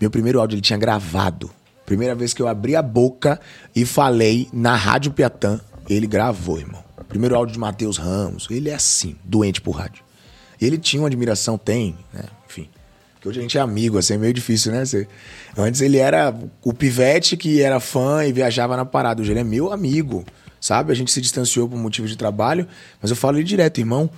Meu 0.00 0.10
primeiro 0.10 0.40
áudio 0.40 0.56
ele 0.56 0.62
tinha 0.62 0.78
gravado. 0.78 1.50
Primeira 1.84 2.14
vez 2.14 2.32
que 2.32 2.40
eu 2.40 2.48
abri 2.48 2.74
a 2.74 2.82
boca 2.82 3.40
e 3.74 3.84
falei 3.84 4.48
na 4.52 4.74
Rádio 4.74 5.12
Piatã, 5.12 5.60
ele 5.88 6.06
gravou, 6.06 6.58
irmão. 6.58 6.82
Primeiro 7.08 7.36
áudio 7.36 7.52
de 7.52 7.58
Matheus 7.58 7.98
Ramos. 7.98 8.48
Ele 8.50 8.70
é 8.70 8.74
assim, 8.74 9.16
doente 9.24 9.60
por 9.60 9.72
rádio. 9.72 10.02
Ele 10.60 10.78
tinha 10.78 11.02
uma 11.02 11.08
admiração, 11.08 11.58
tem, 11.58 11.96
né? 12.12 12.24
Enfim. 13.22 13.28
Que 13.28 13.28
hoje 13.28 13.38
a 13.38 13.42
gente 13.42 13.56
é 13.58 13.60
amigo, 13.60 13.98
assim, 13.98 14.14
é 14.14 14.18
meio 14.18 14.32
difícil, 14.32 14.72
né? 14.72 14.84
Você... 14.84 15.06
Antes 15.56 15.80
ele 15.80 15.98
era 15.98 16.34
o 16.62 16.72
pivete 16.72 17.36
que 17.36 17.62
era 17.62 17.78
fã 17.78 18.24
e 18.24 18.32
viajava 18.32 18.76
na 18.76 18.84
parada. 18.84 19.22
Hoje 19.22 19.32
ele 19.32 19.40
é 19.40 19.44
meu 19.44 19.72
amigo, 19.72 20.24
sabe? 20.60 20.92
A 20.92 20.94
gente 20.94 21.12
se 21.12 21.20
distanciou 21.20 21.68
por 21.68 21.78
motivo 21.78 22.08
de 22.08 22.16
trabalho, 22.16 22.66
mas 23.00 23.10
eu 23.10 23.16
falo 23.16 23.38
ele 23.38 23.44
direto, 23.44 23.78
irmão. 23.78 24.10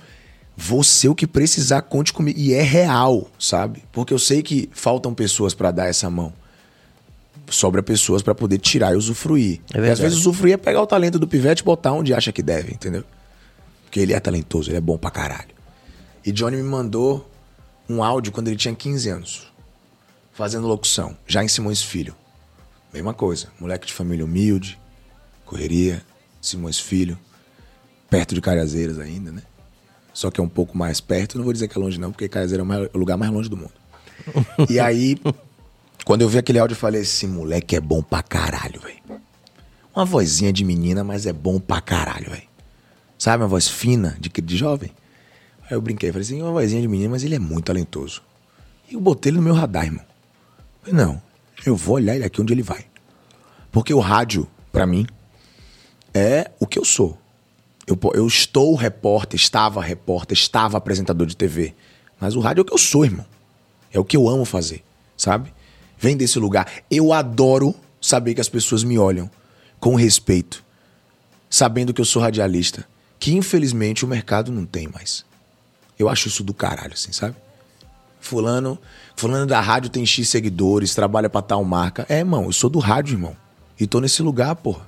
Você 0.57 1.09
o 1.09 1.15
que 1.15 1.27
precisar, 1.27 1.81
conte 1.81 2.13
comigo. 2.13 2.39
E 2.39 2.53
é 2.53 2.61
real, 2.61 3.29
sabe? 3.37 3.83
Porque 3.91 4.13
eu 4.13 4.19
sei 4.19 4.41
que 4.41 4.69
faltam 4.71 5.13
pessoas 5.13 5.53
para 5.53 5.69
dar 5.69 5.87
essa 5.87 6.09
mão. 6.09 6.33
Sobra 7.49 7.83
pessoas 7.83 8.23
para 8.23 8.33
poder 8.33 8.57
tirar 8.57 8.93
e 8.93 8.95
usufruir. 8.95 9.59
É 9.73 9.79
e 9.79 9.89
às 9.89 9.99
vezes 9.99 10.17
usufruir 10.17 10.53
é 10.53 10.57
pegar 10.57 10.81
o 10.81 10.87
talento 10.87 11.19
do 11.19 11.27
pivete 11.27 11.61
e 11.61 11.65
botar 11.65 11.91
onde 11.91 12.13
acha 12.13 12.31
que 12.31 12.41
deve, 12.41 12.73
entendeu? 12.73 13.03
Porque 13.83 13.99
ele 13.99 14.13
é 14.13 14.19
talentoso, 14.19 14.71
ele 14.71 14.77
é 14.77 14.81
bom 14.81 14.97
pra 14.97 15.11
caralho. 15.11 15.53
E 16.25 16.31
Johnny 16.31 16.55
me 16.57 16.63
mandou 16.63 17.29
um 17.89 18.03
áudio 18.03 18.31
quando 18.31 18.47
ele 18.47 18.57
tinha 18.57 18.75
15 18.75 19.09
anos, 19.09 19.53
fazendo 20.33 20.67
locução, 20.67 21.17
já 21.27 21.43
em 21.43 21.47
Simões 21.47 21.81
Filho. 21.81 22.15
Mesma 22.93 23.13
coisa, 23.13 23.49
moleque 23.59 23.87
de 23.87 23.93
família 23.93 24.23
humilde, 24.23 24.79
correria, 25.45 26.03
Simões 26.41 26.79
Filho, 26.79 27.17
perto 28.09 28.33
de 28.33 28.41
Cariazeiras 28.41 28.99
ainda, 28.99 29.31
né? 29.31 29.43
Só 30.13 30.31
que 30.31 30.39
é 30.39 30.43
um 30.43 30.49
pouco 30.49 30.77
mais 30.77 31.01
perto, 31.01 31.37
não 31.37 31.43
vou 31.43 31.51
dizer 31.51 31.67
que 31.67 31.77
é 31.77 31.81
longe 31.81 31.99
não, 31.99 32.11
porque 32.11 32.29
Cariazeira 32.29 32.63
é 32.63 32.89
o 32.93 32.97
lugar 32.97 33.17
mais 33.17 33.31
longe 33.31 33.49
do 33.49 33.57
mundo. 33.57 33.73
E 34.69 34.79
aí, 34.79 35.17
quando 36.05 36.21
eu 36.21 36.29
vi 36.29 36.37
aquele 36.37 36.57
áudio, 36.57 36.73
eu 36.73 36.79
falei, 36.79 37.01
esse 37.01 37.27
moleque 37.27 37.75
é 37.75 37.81
bom 37.81 38.01
pra 38.01 38.23
caralho, 38.23 38.79
velho. 38.79 39.21
Uma 39.93 40.05
vozinha 40.05 40.51
de 40.51 40.63
menina, 40.63 41.03
mas 41.03 41.25
é 41.25 41.33
bom 41.33 41.59
pra 41.59 41.81
caralho, 41.81 42.29
velho. 42.29 42.47
Sabe, 43.17 43.43
uma 43.43 43.49
voz 43.49 43.67
fina, 43.67 44.17
de, 44.19 44.29
de 44.29 44.57
jovem. 44.57 44.91
Aí 45.65 45.75
eu 45.75 45.81
brinquei, 45.81 46.11
falei 46.11 46.25
assim, 46.25 46.41
uma 46.41 46.51
vozinha 46.51 46.81
de 46.81 46.87
menino, 46.87 47.11
mas 47.11 47.23
ele 47.23 47.35
é 47.35 47.39
muito 47.39 47.65
talentoso. 47.65 48.21
E 48.89 48.93
eu 48.93 49.01
botei 49.01 49.31
ele 49.31 49.37
no 49.37 49.43
meu 49.43 49.53
radar, 49.53 49.85
irmão. 49.85 50.05
Falei, 50.81 50.95
não, 50.95 51.21
eu 51.65 51.75
vou 51.75 51.95
olhar 51.95 52.15
ele 52.15 52.23
aqui 52.23 52.41
onde 52.41 52.53
ele 52.53 52.61
vai. 52.61 52.85
Porque 53.71 53.93
o 53.93 53.99
rádio, 53.99 54.47
pra 54.71 54.85
mim, 54.85 55.07
é 56.13 56.51
o 56.59 56.67
que 56.67 56.77
eu 56.77 56.85
sou. 56.85 57.17
Eu, 57.87 57.97
eu 58.13 58.27
estou 58.27 58.75
repórter, 58.75 59.39
estava 59.39 59.81
repórter, 59.81 60.37
estava 60.37 60.77
apresentador 60.77 61.25
de 61.27 61.35
TV. 61.35 61.73
Mas 62.19 62.35
o 62.35 62.39
rádio 62.39 62.61
é 62.61 62.63
o 62.63 62.65
que 62.65 62.73
eu 62.73 62.77
sou, 62.77 63.03
irmão. 63.03 63.25
É 63.91 63.99
o 63.99 64.05
que 64.05 64.15
eu 64.15 64.29
amo 64.29 64.45
fazer, 64.45 64.83
sabe? 65.17 65.53
Vem 65.97 66.15
desse 66.15 66.37
lugar. 66.39 66.67
Eu 66.89 67.11
adoro 67.11 67.73
saber 67.99 68.33
que 68.33 68.41
as 68.41 68.49
pessoas 68.49 68.83
me 68.83 68.97
olham 68.97 69.29
com 69.79 69.95
respeito, 69.95 70.63
sabendo 71.49 71.93
que 71.93 72.01
eu 72.01 72.05
sou 72.05 72.21
radialista, 72.21 72.87
que 73.19 73.33
infelizmente 73.33 74.05
o 74.05 74.07
mercado 74.07 74.51
não 74.51 74.65
tem 74.65 74.87
mais. 74.87 75.25
Eu 75.97 76.09
acho 76.09 76.27
isso 76.27 76.43
do 76.43 76.53
caralho, 76.53 76.93
assim, 76.93 77.11
sabe? 77.11 77.35
Fulano, 78.19 78.77
fulano 79.15 79.45
da 79.45 79.61
rádio 79.61 79.89
tem 79.89 80.05
X 80.05 80.27
seguidores, 80.29 80.95
trabalha 80.95 81.29
pra 81.29 81.41
tal 81.41 81.63
marca. 81.63 82.05
É, 82.09 82.19
irmão, 82.19 82.45
eu 82.45 82.51
sou 82.51 82.69
do 82.69 82.79
rádio, 82.79 83.13
irmão. 83.13 83.35
E 83.79 83.85
tô 83.85 83.99
nesse 83.99 84.21
lugar, 84.23 84.55
porra. 84.55 84.87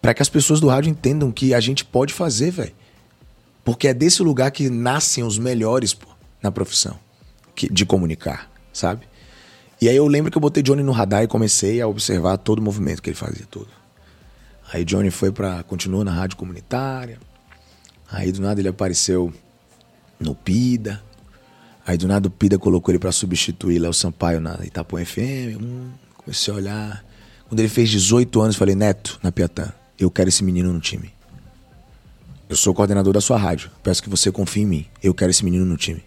Pra 0.00 0.14
que 0.14 0.22
as 0.22 0.28
pessoas 0.28 0.60
do 0.60 0.68
rádio 0.68 0.90
entendam 0.90 1.30
que 1.30 1.52
a 1.54 1.60
gente 1.60 1.84
pode 1.84 2.12
fazer, 2.12 2.50
velho. 2.50 2.72
Porque 3.64 3.88
é 3.88 3.94
desse 3.94 4.22
lugar 4.22 4.50
que 4.50 4.68
nascem 4.68 5.24
os 5.24 5.38
melhores, 5.38 5.94
pô, 5.94 6.06
na 6.42 6.50
profissão 6.50 6.98
que- 7.54 7.72
de 7.72 7.86
comunicar, 7.86 8.50
sabe? 8.72 9.06
E 9.80 9.88
aí 9.88 9.96
eu 9.96 10.06
lembro 10.06 10.30
que 10.30 10.36
eu 10.36 10.40
botei 10.42 10.62
Johnny 10.62 10.82
no 10.82 10.92
radar 10.92 11.22
e 11.22 11.26
comecei 11.26 11.80
a 11.80 11.86
observar 11.86 12.36
todo 12.38 12.58
o 12.58 12.62
movimento 12.62 13.02
que 13.02 13.10
ele 13.10 13.16
fazia, 13.16 13.46
tudo. 13.50 13.68
Aí 14.72 14.84
Johnny 14.84 15.10
foi 15.10 15.30
pra. 15.32 15.62
continuou 15.62 16.04
na 16.04 16.12
rádio 16.12 16.36
comunitária. 16.36 17.18
Aí 18.10 18.30
do 18.32 18.40
nada 18.40 18.60
ele 18.60 18.68
apareceu 18.68 19.32
no 20.18 20.34
PIDA. 20.34 21.02
Aí 21.86 21.98
do 21.98 22.08
nada 22.08 22.28
o 22.28 22.30
PIDA 22.30 22.58
colocou 22.58 22.92
ele 22.92 22.98
pra 22.98 23.12
substituir 23.12 23.78
Léo 23.78 23.92
Sampaio 23.92 24.40
na 24.40 24.58
Itapuã 24.64 25.04
FM. 25.04 25.60
Hum, 25.60 25.90
comecei 26.16 26.52
a 26.52 26.56
olhar. 26.56 27.04
Quando 27.48 27.60
ele 27.60 27.68
fez 27.68 27.90
18 27.90 28.40
anos, 28.40 28.56
falei, 28.56 28.74
Neto, 28.74 29.18
na 29.22 29.30
Piatã, 29.30 29.72
eu 29.98 30.10
quero 30.10 30.28
esse 30.28 30.42
menino 30.42 30.72
no 30.72 30.80
time. 30.80 31.12
Eu 32.48 32.56
sou 32.56 32.74
coordenador 32.74 33.12
da 33.12 33.20
sua 33.20 33.38
rádio. 33.38 33.70
Peço 33.82 34.02
que 34.02 34.08
você 34.08 34.30
confie 34.32 34.62
em 34.62 34.66
mim. 34.66 34.86
Eu 35.02 35.14
quero 35.14 35.30
esse 35.30 35.44
menino 35.44 35.64
no 35.64 35.76
time. 35.76 36.02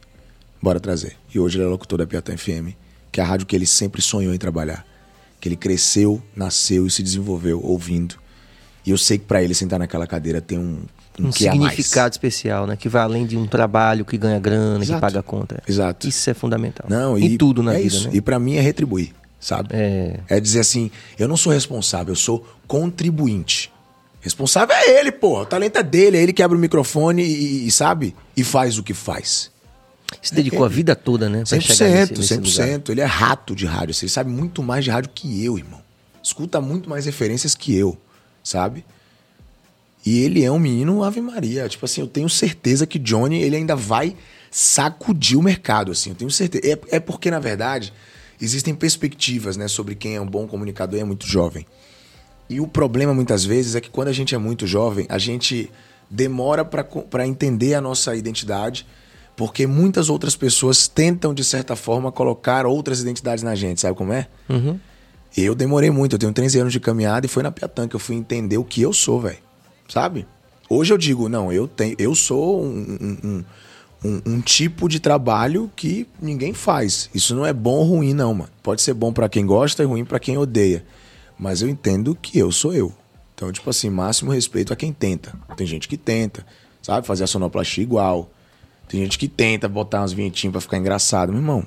Bora 0.61 0.79
trazer. 0.79 1.15
E 1.33 1.39
hoje 1.39 1.57
ele 1.57 1.65
é 1.65 1.67
locutor 1.67 1.99
da 1.99 2.07
Piatã 2.07 2.35
FM, 2.35 2.73
que 3.11 3.19
é 3.19 3.23
a 3.23 3.27
rádio 3.27 3.45
que 3.45 3.55
ele 3.55 3.65
sempre 3.65 4.01
sonhou 4.01 4.33
em 4.33 4.37
trabalhar. 4.37 4.85
Que 5.39 5.47
ele 5.47 5.55
cresceu, 5.55 6.21
nasceu 6.35 6.87
e 6.87 6.91
se 6.91 7.03
desenvolveu 7.03 7.61
ouvindo. 7.63 8.15
E 8.85 8.89
eu 8.89 8.97
sei 8.97 9.17
que 9.17 9.25
pra 9.25 9.43
ele 9.43 9.53
sentar 9.53 9.77
naquela 9.77 10.07
cadeira 10.07 10.41
tem 10.41 10.57
um, 10.57 10.83
um, 11.19 11.29
que 11.31 11.39
significado 11.43 12.11
especial, 12.13 12.67
né? 12.67 12.75
Que 12.75 12.87
vai 12.89 13.01
além 13.01 13.25
de 13.25 13.35
um 13.37 13.47
trabalho 13.47 14.05
que 14.05 14.17
ganha 14.17 14.39
grana, 14.39 14.77
que 14.79 14.85
Exato. 14.85 15.01
paga 15.01 15.19
a 15.19 15.23
conta. 15.23 15.61
Exato. 15.67 16.07
Isso 16.07 16.29
é 16.29 16.33
fundamental. 16.33 16.85
Não, 16.89 17.17
em 17.17 17.25
e 17.25 17.37
tudo 17.37 17.63
na 17.63 17.73
é 17.73 17.77
vida, 17.77 17.87
isso. 17.87 18.07
né? 18.09 18.15
E 18.15 18.21
pra 18.21 18.37
mim 18.39 18.55
é 18.55 18.61
retribuir, 18.61 19.13
sabe? 19.39 19.69
É. 19.71 20.19
É 20.27 20.39
dizer 20.39 20.59
assim, 20.59 20.91
eu 21.17 21.27
não 21.27 21.35
sou 21.37 21.51
responsável, 21.51 22.11
eu 22.11 22.15
sou 22.17 22.45
contribuinte. 22.67 23.71
Responsável 24.21 24.75
é 24.75 24.99
ele, 24.99 25.11
pô. 25.11 25.41
O 25.41 25.45
talento 25.45 25.77
é 25.77 25.83
dele, 25.83 26.17
é 26.17 26.21
ele 26.23 26.33
que 26.33 26.43
abre 26.43 26.57
o 26.57 26.59
microfone 26.59 27.23
e, 27.23 27.67
e, 27.67 27.71
sabe? 27.71 28.15
E 28.35 28.43
faz 28.43 28.77
o 28.77 28.83
que 28.83 28.93
faz. 28.93 29.49
Se 30.21 30.33
dedicou 30.33 30.65
a 30.65 30.69
vida 30.69 30.95
toda, 30.95 31.29
né? 31.29 31.43
pra 31.47 31.59
chegar 31.59 32.07
100%, 32.07 32.09
nesse- 32.09 32.13
nesse 32.13 32.33
100%. 32.35 32.71
lugar. 32.77 32.91
Ele 32.91 33.01
é 33.01 33.05
rato 33.05 33.55
de 33.55 33.65
rádio. 33.65 33.91
assim, 33.91 34.05
Ele 34.05 34.11
sabe 34.11 34.29
muito 34.31 34.63
mais 34.63 34.83
de 34.83 34.89
rádio 34.91 35.11
que 35.13 35.43
eu, 35.43 35.57
irmão. 35.57 35.81
Escuta 36.23 36.59
muito 36.59 36.89
mais 36.89 37.05
referências 37.05 37.53
que 37.55 37.75
eu, 37.75 37.97
sabe? 38.43 38.83
E 40.05 40.23
ele 40.23 40.43
é 40.43 40.51
um 40.51 40.59
menino 40.59 41.03
Ave 41.03 41.21
Maria. 41.21 41.67
Tipo 41.67 41.85
assim, 41.85 42.01
eu 42.01 42.07
tenho 42.07 42.29
certeza 42.29 42.85
que 42.85 42.97
Johnny, 42.97 43.41
ele 43.41 43.55
ainda 43.55 43.75
vai 43.75 44.15
sacudir 44.49 45.37
o 45.37 45.43
mercado, 45.43 45.91
assim. 45.91 46.11
Eu 46.11 46.15
tenho 46.15 46.31
certeza. 46.31 46.65
É, 46.65 46.95
é 46.95 46.99
porque, 46.99 47.29
na 47.29 47.39
verdade, 47.39 47.93
existem 48.41 48.73
perspectivas, 48.73 49.57
né? 49.57 49.67
Sobre 49.67 49.95
quem 49.95 50.15
é 50.15 50.21
um 50.21 50.25
bom 50.25 50.47
comunicador 50.47 50.97
e 50.97 51.01
é 51.01 51.05
muito 51.05 51.27
jovem. 51.27 51.65
E 52.49 52.61
o 52.61 52.67
problema, 52.67 53.13
muitas 53.13 53.43
vezes, 53.43 53.75
é 53.75 53.81
que 53.81 53.89
quando 53.89 54.07
a 54.07 54.13
gente 54.13 54.33
é 54.33 54.37
muito 54.37 54.65
jovem, 54.65 55.05
a 55.09 55.17
gente 55.17 55.69
demora 56.09 56.63
pra 56.63 57.27
entender 57.27 57.73
a 57.73 57.81
nossa 57.81 58.15
identidade, 58.15 58.87
porque 59.35 59.67
muitas 59.67 60.09
outras 60.09 60.35
pessoas 60.35 60.87
tentam, 60.87 61.33
de 61.33 61.43
certa 61.43 61.75
forma, 61.75 62.11
colocar 62.11 62.65
outras 62.65 63.01
identidades 63.01 63.43
na 63.43 63.53
gente, 63.53 63.81
sabe 63.81 63.97
como 63.97 64.13
é? 64.13 64.27
Uhum. 64.49 64.79
Eu 65.35 65.53
demorei 65.53 65.91
muito, 65.91 66.13
eu 66.13 66.19
tenho 66.19 66.31
13 66.31 66.59
anos 66.59 66.73
de 66.73 66.79
caminhada 66.79 67.25
e 67.25 67.29
foi 67.29 67.43
na 67.43 67.51
Piatã 67.51 67.87
que 67.87 67.95
eu 67.95 67.99
fui 67.99 68.15
entender 68.15 68.57
o 68.57 68.63
que 68.63 68.81
eu 68.81 68.93
sou, 68.93 69.19
velho. 69.19 69.37
Sabe? 69.87 70.27
Hoje 70.69 70.93
eu 70.93 70.97
digo, 70.97 71.29
não, 71.29 71.51
eu 71.51 71.67
tenho, 71.67 71.95
eu 71.97 72.13
sou 72.13 72.61
um, 72.63 72.97
um- 73.23 73.43
um- 74.03 74.21
um- 74.25 74.41
tipo 74.41 74.87
de 74.89 74.99
trabalho 74.99 75.71
que 75.75 76.07
ninguém 76.21 76.53
faz. 76.53 77.09
Isso 77.13 77.33
não 77.35 77.45
é 77.45 77.53
bom 77.53 77.75
ou 77.77 77.83
ruim, 77.85 78.13
não, 78.13 78.33
mano. 78.33 78.49
Pode 78.61 78.81
ser 78.81 78.93
bom 78.93 79.13
pra 79.13 79.29
quem 79.29 79.45
gosta 79.45 79.81
e 79.81 79.85
ruim 79.85 80.03
pra 80.03 80.19
quem 80.19 80.37
odeia. 80.37 80.85
Mas 81.39 81.61
eu 81.61 81.69
entendo 81.69 82.15
que 82.21 82.37
eu 82.37 82.51
sou 82.51 82.73
eu. 82.73 82.91
Então, 83.33 83.51
tipo 83.51 83.69
assim, 83.69 83.89
máximo 83.89 84.31
respeito 84.31 84.73
a 84.73 84.75
quem 84.75 84.91
tenta. 84.91 85.33
Tem 85.55 85.65
gente 85.65 85.87
que 85.87 85.95
tenta, 85.95 86.45
sabe? 86.81 87.05
Fazer 87.07 87.23
a 87.23 87.27
sonoplastia 87.27 87.83
igual. 87.83 88.29
Tem 88.89 89.01
gente 89.01 89.17
que 89.17 89.27
tenta 89.27 89.67
botar 89.69 90.01
umas 90.01 90.11
vinhetinhas 90.13 90.51
pra 90.51 90.61
ficar 90.61 90.77
engraçado. 90.77 91.29
Meu 91.31 91.41
irmão, 91.41 91.63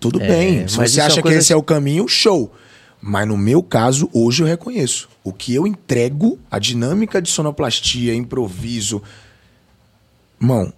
tudo 0.00 0.20
É, 0.20 0.26
bem. 0.26 0.68
Se 0.68 0.76
mas 0.76 0.92
você 0.92 1.00
é 1.00 1.04
acha 1.04 1.16
uma 1.16 1.22
que 1.22 1.28
esse 1.38 1.52
é 1.52 1.56
o 1.56 1.62
caminho, 1.62 2.06
show. 2.08 2.52
Mas 3.00 3.26
no 3.28 3.36
meu 3.36 3.62
caso, 3.62 4.08
hoje 4.12 4.42
eu 4.42 4.46
reconheço. 4.46 5.08
O 5.22 5.32
que 5.32 5.54
eu 5.54 5.66
entrego, 5.66 6.38
a 6.50 6.58
dinâmica 6.58 7.22
de 7.22 7.30
sonoplastia, 7.30 8.14
improviso. 8.14 9.02
Mão, 10.38 10.72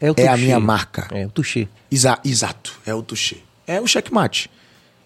É, 0.00 0.08
É 0.22 0.28
a 0.28 0.36
minha 0.36 0.60
marca. 0.60 1.08
É, 1.12 1.26
o 1.26 1.30
touché. 1.30 1.68
exa 1.90 2.18
exato, 2.24 2.78
é 2.84 2.94
o 2.94 3.02
touché. 3.02 3.36
É 3.66 3.80
o 3.80 3.86
checkmate. 3.86 4.50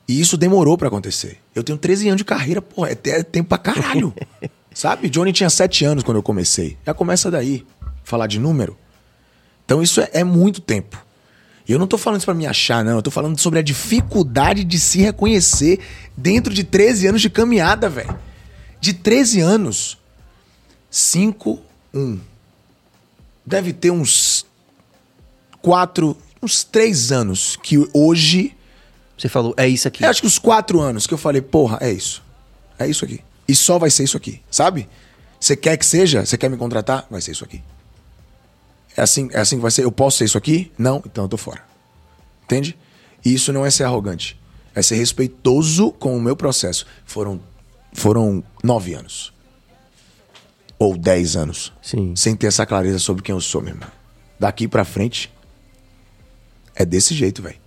E 0.08 0.18
isso 0.20 0.36
demorou 0.36 0.76
pra 0.78 0.88
acontecer. 0.88 1.38
Eu 1.54 1.62
tenho 1.62 1.78
13 1.78 2.08
anos 2.08 2.18
de 2.18 2.24
carreira, 2.24 2.60
pô, 2.62 2.86
é, 2.86 2.92
é 2.92 3.22
tempo 3.22 3.50
pra 3.50 3.58
caralho. 3.58 4.12
Sabe? 4.74 5.08
Johnny 5.10 5.32
tinha 5.32 5.50
7 5.50 5.84
anos 5.84 6.02
quando 6.04 6.16
eu 6.16 6.22
comecei. 6.22 6.76
Já 6.86 6.94
começa 6.94 7.30
daí, 7.30 7.66
falar 8.04 8.26
de 8.26 8.38
número. 8.38 8.76
Então 9.64 9.82
isso 9.82 10.00
é, 10.00 10.08
é 10.12 10.24
muito 10.24 10.60
tempo. 10.60 11.04
E 11.68 11.72
eu 11.72 11.78
não 11.78 11.86
tô 11.86 11.98
falando 11.98 12.20
isso 12.20 12.26
pra 12.26 12.34
me 12.34 12.46
achar, 12.46 12.82
não. 12.82 12.96
Eu 12.96 13.02
tô 13.02 13.10
falando 13.10 13.38
sobre 13.38 13.58
a 13.58 13.62
dificuldade 13.62 14.64
de 14.64 14.80
se 14.80 15.00
reconhecer 15.00 15.78
dentro 16.16 16.54
de 16.54 16.64
13 16.64 17.08
anos 17.08 17.20
de 17.20 17.28
caminhada, 17.28 17.90
velho. 17.90 18.18
De 18.80 18.94
13 18.94 19.40
anos. 19.40 19.98
5, 20.90 21.60
1. 21.92 22.20
Deve 23.44 23.74
ter 23.74 23.90
uns 23.90 24.46
4, 25.60 26.16
uns 26.42 26.64
3 26.64 27.12
anos 27.12 27.58
que 27.62 27.76
hoje. 27.92 28.56
Você 29.18 29.28
falou, 29.28 29.52
é 29.56 29.68
isso 29.68 29.86
aqui. 29.86 30.02
Eu 30.02 30.08
acho 30.08 30.22
que 30.22 30.26
uns 30.26 30.38
4 30.38 30.80
anos 30.80 31.06
que 31.06 31.12
eu 31.12 31.18
falei, 31.18 31.42
porra, 31.42 31.76
é 31.82 31.92
isso. 31.92 32.22
É 32.78 32.86
isso 32.86 33.04
aqui. 33.04 33.20
E 33.46 33.54
só 33.54 33.78
vai 33.78 33.90
ser 33.90 34.04
isso 34.04 34.16
aqui, 34.16 34.40
sabe? 34.50 34.88
Você 35.38 35.54
quer 35.54 35.76
que 35.76 35.84
seja? 35.84 36.24
Você 36.24 36.38
quer 36.38 36.48
me 36.48 36.56
contratar? 36.56 37.06
Vai 37.10 37.20
ser 37.20 37.32
isso 37.32 37.44
aqui. 37.44 37.62
É 38.98 39.02
assim, 39.02 39.28
é 39.30 39.38
assim 39.38 39.54
que 39.54 39.62
vai 39.62 39.70
ser. 39.70 39.84
Eu 39.84 39.92
posso 39.92 40.18
ser 40.18 40.24
isso 40.24 40.36
aqui? 40.36 40.72
Não, 40.76 41.00
então 41.06 41.24
eu 41.24 41.28
tô 41.28 41.36
fora. 41.36 41.62
Entende? 42.42 42.76
E 43.24 43.32
isso 43.32 43.52
não 43.52 43.64
é 43.64 43.70
ser 43.70 43.84
arrogante. 43.84 44.36
é 44.74 44.82
ser 44.82 44.96
respeitoso 44.96 45.92
com 45.92 46.16
o 46.16 46.20
meu 46.20 46.34
processo. 46.34 46.84
Foram, 47.04 47.40
foram 47.92 48.42
nove 48.62 48.94
anos. 48.94 49.32
Ou 50.80 50.98
dez 50.98 51.36
anos. 51.36 51.72
Sim. 51.80 52.16
Sem 52.16 52.34
ter 52.34 52.48
essa 52.48 52.66
clareza 52.66 52.98
sobre 52.98 53.22
quem 53.22 53.32
eu 53.32 53.40
sou, 53.40 53.62
meu 53.62 53.74
irmão. 53.74 53.88
Daqui 54.36 54.66
pra 54.66 54.84
frente, 54.84 55.32
é 56.74 56.84
desse 56.84 57.14
jeito, 57.14 57.40
velho. 57.40 57.58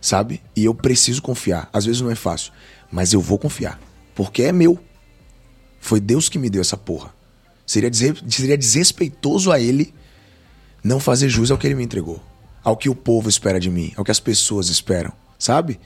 Sabe? 0.00 0.42
E 0.56 0.64
eu 0.64 0.74
preciso 0.74 1.22
confiar. 1.22 1.68
Às 1.72 1.84
vezes 1.84 2.00
não 2.00 2.10
é 2.10 2.16
fácil, 2.16 2.52
mas 2.90 3.12
eu 3.12 3.20
vou 3.20 3.38
confiar. 3.38 3.80
Porque 4.12 4.42
é 4.42 4.50
meu. 4.50 4.76
Foi 5.78 6.00
Deus 6.00 6.28
que 6.28 6.38
me 6.38 6.50
deu 6.50 6.62
essa 6.62 6.76
porra. 6.76 7.14
Seria, 7.64 7.90
seria 7.92 8.58
desrespeitoso 8.58 9.52
a 9.52 9.60
Ele 9.60 9.94
não 10.84 11.00
fazer 11.00 11.28
jus 11.28 11.50
ao 11.50 11.58
que 11.58 11.66
Ele 11.66 11.74
me 11.74 11.82
entregou. 11.82 12.22
Ao 12.62 12.76
que 12.76 12.88
o 12.88 12.94
povo 12.94 13.28
espera 13.28 13.58
de 13.58 13.70
mim, 13.70 13.92
ao 13.96 14.04
que 14.04 14.10
as 14.10 14.20
pessoas 14.20 14.68
esperam, 14.68 15.12
sabe? 15.38 15.80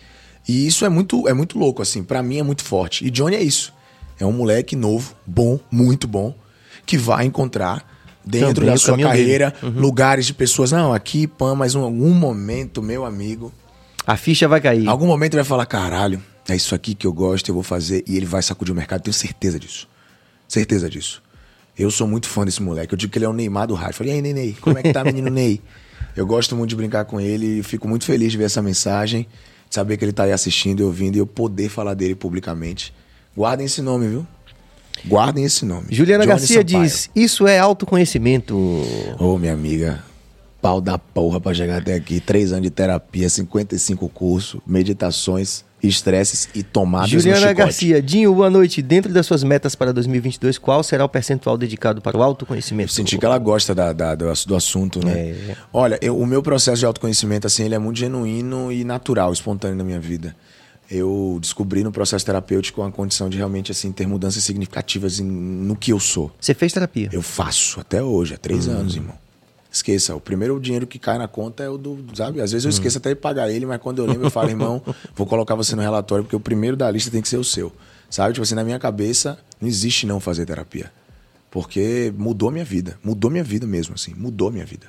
E 0.46 0.66
isso 0.66 0.84
é 0.84 0.88
muito, 0.88 1.28
é 1.28 1.32
muito 1.32 1.58
louco, 1.58 1.80
assim. 1.80 2.02
Pra 2.02 2.22
mim 2.22 2.38
é 2.38 2.42
muito 2.42 2.62
forte. 2.64 3.06
E 3.06 3.10
Johnny 3.10 3.36
é 3.36 3.42
isso. 3.42 3.72
É 4.18 4.26
um 4.26 4.32
moleque 4.32 4.74
novo, 4.76 5.14
bom, 5.26 5.58
muito 5.70 6.06
bom, 6.06 6.34
que 6.84 6.98
vai 6.98 7.24
encontrar 7.24 7.86
dentro 8.24 8.56
Também 8.56 8.70
da 8.70 8.76
sua 8.76 8.98
carreira 8.98 9.54
lugares 9.62 10.26
de 10.26 10.34
pessoas. 10.34 10.72
Não, 10.72 10.92
aqui, 10.92 11.26
Pan, 11.26 11.54
mas 11.54 11.74
em 11.74 11.78
algum 11.78 12.12
momento, 12.12 12.82
meu 12.82 13.04
amigo, 13.04 13.52
A 14.08 14.16
ficha 14.16 14.48
vai 14.48 14.58
cair. 14.58 14.88
Algum 14.88 15.06
momento 15.06 15.34
ele 15.34 15.42
vai 15.42 15.48
falar, 15.48 15.66
caralho, 15.66 16.22
é 16.48 16.56
isso 16.56 16.74
aqui 16.74 16.94
que 16.94 17.06
eu 17.06 17.12
gosto, 17.12 17.50
eu 17.50 17.54
vou 17.54 17.62
fazer, 17.62 18.02
e 18.06 18.16
ele 18.16 18.24
vai 18.24 18.42
sacudir 18.42 18.72
o 18.72 18.74
mercado, 18.74 19.02
tenho 19.02 19.12
certeza 19.12 19.60
disso. 19.60 19.86
Certeza 20.48 20.88
disso. 20.88 21.22
Eu 21.78 21.90
sou 21.90 22.08
muito 22.08 22.28
fã 22.28 22.44
desse 22.44 22.60
moleque. 22.62 22.92
Eu 22.92 22.98
digo 22.98 23.12
que 23.12 23.18
ele 23.18 23.24
é 23.24 23.28
o 23.28 23.32
Neymar 23.32 23.68
do 23.68 23.74
rádio. 23.74 23.94
Falei, 23.94 24.12
e 24.12 24.16
aí, 24.16 24.22
Nenei, 24.22 24.56
como 24.60 24.76
é 24.76 24.82
que 24.82 24.92
tá, 24.92 25.04
menino 25.04 25.30
Ney? 25.30 25.60
Eu 26.16 26.26
gosto 26.26 26.56
muito 26.56 26.70
de 26.70 26.76
brincar 26.76 27.04
com 27.04 27.20
ele 27.20 27.60
e 27.60 27.62
fico 27.62 27.86
muito 27.86 28.04
feliz 28.04 28.32
de 28.32 28.38
ver 28.38 28.44
essa 28.44 28.60
mensagem, 28.60 29.22
de 29.68 29.74
saber 29.74 29.96
que 29.96 30.04
ele 30.04 30.12
tá 30.12 30.24
aí 30.24 30.32
assistindo 30.32 30.80
e 30.80 30.82
ouvindo 30.82 31.14
e 31.14 31.18
eu 31.20 31.26
poder 31.26 31.68
falar 31.68 31.94
dele 31.94 32.16
publicamente. 32.16 32.92
Guardem 33.36 33.66
esse 33.66 33.80
nome, 33.80 34.08
viu? 34.08 34.26
Guardem 35.06 35.44
esse 35.44 35.64
nome. 35.64 35.86
Juliana 35.90 36.24
Johnny 36.24 36.36
Garcia 36.36 36.56
Sampaio. 36.56 36.82
diz: 36.84 37.08
Isso 37.14 37.46
é 37.46 37.60
autoconhecimento. 37.60 38.56
Ô, 39.16 39.38
minha 39.38 39.52
amiga, 39.52 40.02
pau 40.60 40.80
da 40.80 40.98
porra 40.98 41.40
pra 41.40 41.54
chegar 41.54 41.78
até 41.78 41.94
aqui. 41.94 42.18
Três 42.18 42.52
anos 42.52 42.64
de 42.64 42.70
terapia, 42.70 43.28
55 43.28 44.08
cursos, 44.08 44.60
meditações, 44.66 45.64
estresses 45.82 46.48
e 46.54 46.62
tomadas 46.62 47.10
Juliana. 47.10 47.52
Garcia, 47.52 48.02
Dinho, 48.02 48.34
boa 48.34 48.50
noite. 48.50 48.82
Dentro 48.82 49.12
das 49.12 49.26
suas 49.26 49.44
metas 49.44 49.74
para 49.74 49.92
2022, 49.92 50.58
qual 50.58 50.82
será 50.82 51.04
o 51.04 51.08
percentual 51.08 51.56
dedicado 51.56 52.00
para 52.00 52.16
o 52.16 52.22
autoconhecimento? 52.22 52.90
Eu 52.90 52.94
senti 52.94 53.16
que 53.18 53.24
ela 53.24 53.38
gosta 53.38 53.74
da- 53.74 53.92
da- 53.92 54.14
do, 54.14 54.28
ass- 54.28 54.44
do 54.44 54.54
assunto, 54.56 55.04
né? 55.04 55.12
É. 55.30 55.56
Olha, 55.72 55.98
eu- 56.02 56.18
o 56.18 56.26
meu 56.26 56.42
processo 56.42 56.78
de 56.80 56.86
autoconhecimento, 56.86 57.46
assim, 57.46 57.64
ele 57.64 57.74
é 57.74 57.78
muito 57.78 57.98
genuíno 57.98 58.72
e 58.72 58.82
natural, 58.84 59.32
espontâneo 59.32 59.76
na 59.76 59.84
minha 59.84 60.00
vida. 60.00 60.34
Eu 60.90 61.38
descobri 61.40 61.84
no 61.84 61.92
processo 61.92 62.24
terapêutico 62.24 62.80
uma 62.80 62.90
condição 62.90 63.28
de 63.28 63.36
realmente, 63.36 63.70
assim, 63.70 63.92
ter 63.92 64.06
mudanças 64.06 64.42
significativas 64.42 65.20
em- 65.20 65.24
no 65.24 65.76
que 65.76 65.92
eu 65.92 66.00
sou. 66.00 66.32
Você 66.40 66.54
fez 66.54 66.72
terapia? 66.72 67.10
Eu 67.12 67.20
faço 67.20 67.78
até 67.78 68.02
hoje, 68.02 68.34
há 68.34 68.38
três 68.38 68.66
anos, 68.68 68.96
irmão. 68.96 69.14
Esqueça, 69.70 70.16
o 70.16 70.20
primeiro 70.20 70.58
dinheiro 70.58 70.86
que 70.86 70.98
cai 70.98 71.18
na 71.18 71.28
conta 71.28 71.62
é 71.62 71.68
o 71.68 71.76
do, 71.76 72.04
sabe? 72.14 72.40
Às 72.40 72.52
vezes 72.52 72.64
eu 72.64 72.70
esqueço 72.70 72.98
até 72.98 73.10
de 73.10 73.16
pagar 73.16 73.50
ele, 73.50 73.66
mas 73.66 73.78
quando 73.80 73.98
eu 73.98 74.06
lembro 74.06 74.26
eu 74.26 74.30
falo, 74.30 74.48
irmão, 74.48 74.82
vou 75.14 75.26
colocar 75.26 75.54
você 75.54 75.76
no 75.76 75.82
relatório, 75.82 76.24
porque 76.24 76.36
o 76.36 76.40
primeiro 76.40 76.76
da 76.76 76.90
lista 76.90 77.10
tem 77.10 77.20
que 77.20 77.28
ser 77.28 77.36
o 77.36 77.44
seu. 77.44 77.70
Sabe? 78.08 78.32
Tipo 78.32 78.42
assim, 78.42 78.54
na 78.54 78.64
minha 78.64 78.78
cabeça, 78.78 79.38
não 79.60 79.68
existe 79.68 80.06
não 80.06 80.18
fazer 80.18 80.46
terapia. 80.46 80.90
Porque 81.50 82.12
mudou 82.16 82.50
minha 82.50 82.64
vida. 82.64 82.98
Mudou 83.04 83.30
minha 83.30 83.44
vida 83.44 83.66
mesmo, 83.66 83.94
assim. 83.94 84.14
Mudou 84.14 84.50
minha 84.50 84.64
vida. 84.64 84.86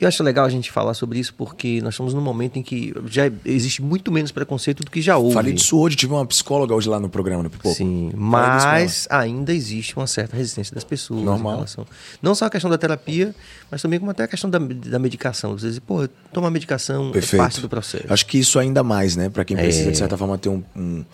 E 0.00 0.04
eu 0.04 0.08
acho 0.08 0.22
legal 0.22 0.44
a 0.44 0.48
gente 0.48 0.70
falar 0.70 0.94
sobre 0.94 1.18
isso 1.18 1.34
porque 1.34 1.80
nós 1.82 1.94
estamos 1.94 2.14
num 2.14 2.20
momento 2.20 2.56
em 2.56 2.62
que 2.62 2.94
já 3.06 3.24
existe 3.44 3.82
muito 3.82 4.12
menos 4.12 4.30
preconceito 4.30 4.84
do 4.84 4.90
que 4.92 5.02
já 5.02 5.16
houve. 5.16 5.34
Falei 5.34 5.52
disso 5.52 5.76
hoje, 5.76 5.96
tive 5.96 6.12
uma 6.12 6.24
psicóloga 6.24 6.72
hoje 6.72 6.88
lá 6.88 7.00
no 7.00 7.08
programa 7.08 7.42
no 7.42 7.50
Pipoco. 7.50 7.74
Sim, 7.74 8.10
com 8.12 8.16
mas 8.20 9.08
ainda 9.10 9.52
existe 9.52 9.96
uma 9.96 10.06
certa 10.06 10.36
resistência 10.36 10.72
das 10.72 10.84
pessoas. 10.84 11.22
Normal. 11.22 11.52
em 11.52 11.56
relação- 11.56 11.86
não 12.22 12.32
só 12.34 12.44
a 12.44 12.50
questão 12.50 12.70
da 12.70 12.78
terapia, 12.78 13.34
mas 13.70 13.82
também 13.82 13.98
como 13.98 14.10
até 14.12 14.22
a 14.22 14.28
questão 14.28 14.48
da, 14.48 14.58
da 14.60 14.98
medicação. 15.00 15.54
Às 15.54 15.62
vezes, 15.62 15.78
pô, 15.80 16.06
tomar 16.32 16.50
medicação 16.50 17.10
Perfeito. 17.10 17.34
é 17.34 17.38
parte 17.44 17.60
do 17.60 17.68
processo. 17.68 18.04
Acho 18.08 18.24
que 18.24 18.38
isso 18.38 18.56
ainda 18.60 18.84
mais, 18.84 19.16
né? 19.16 19.28
Pra 19.28 19.44
quem 19.44 19.56
precisa, 19.56 19.88
É. 19.88 19.90
de 19.90 19.98
certa 19.98 20.16
forma, 20.16 20.38
ter 20.38 20.48
um, 20.48 20.62
um, 20.76 21.04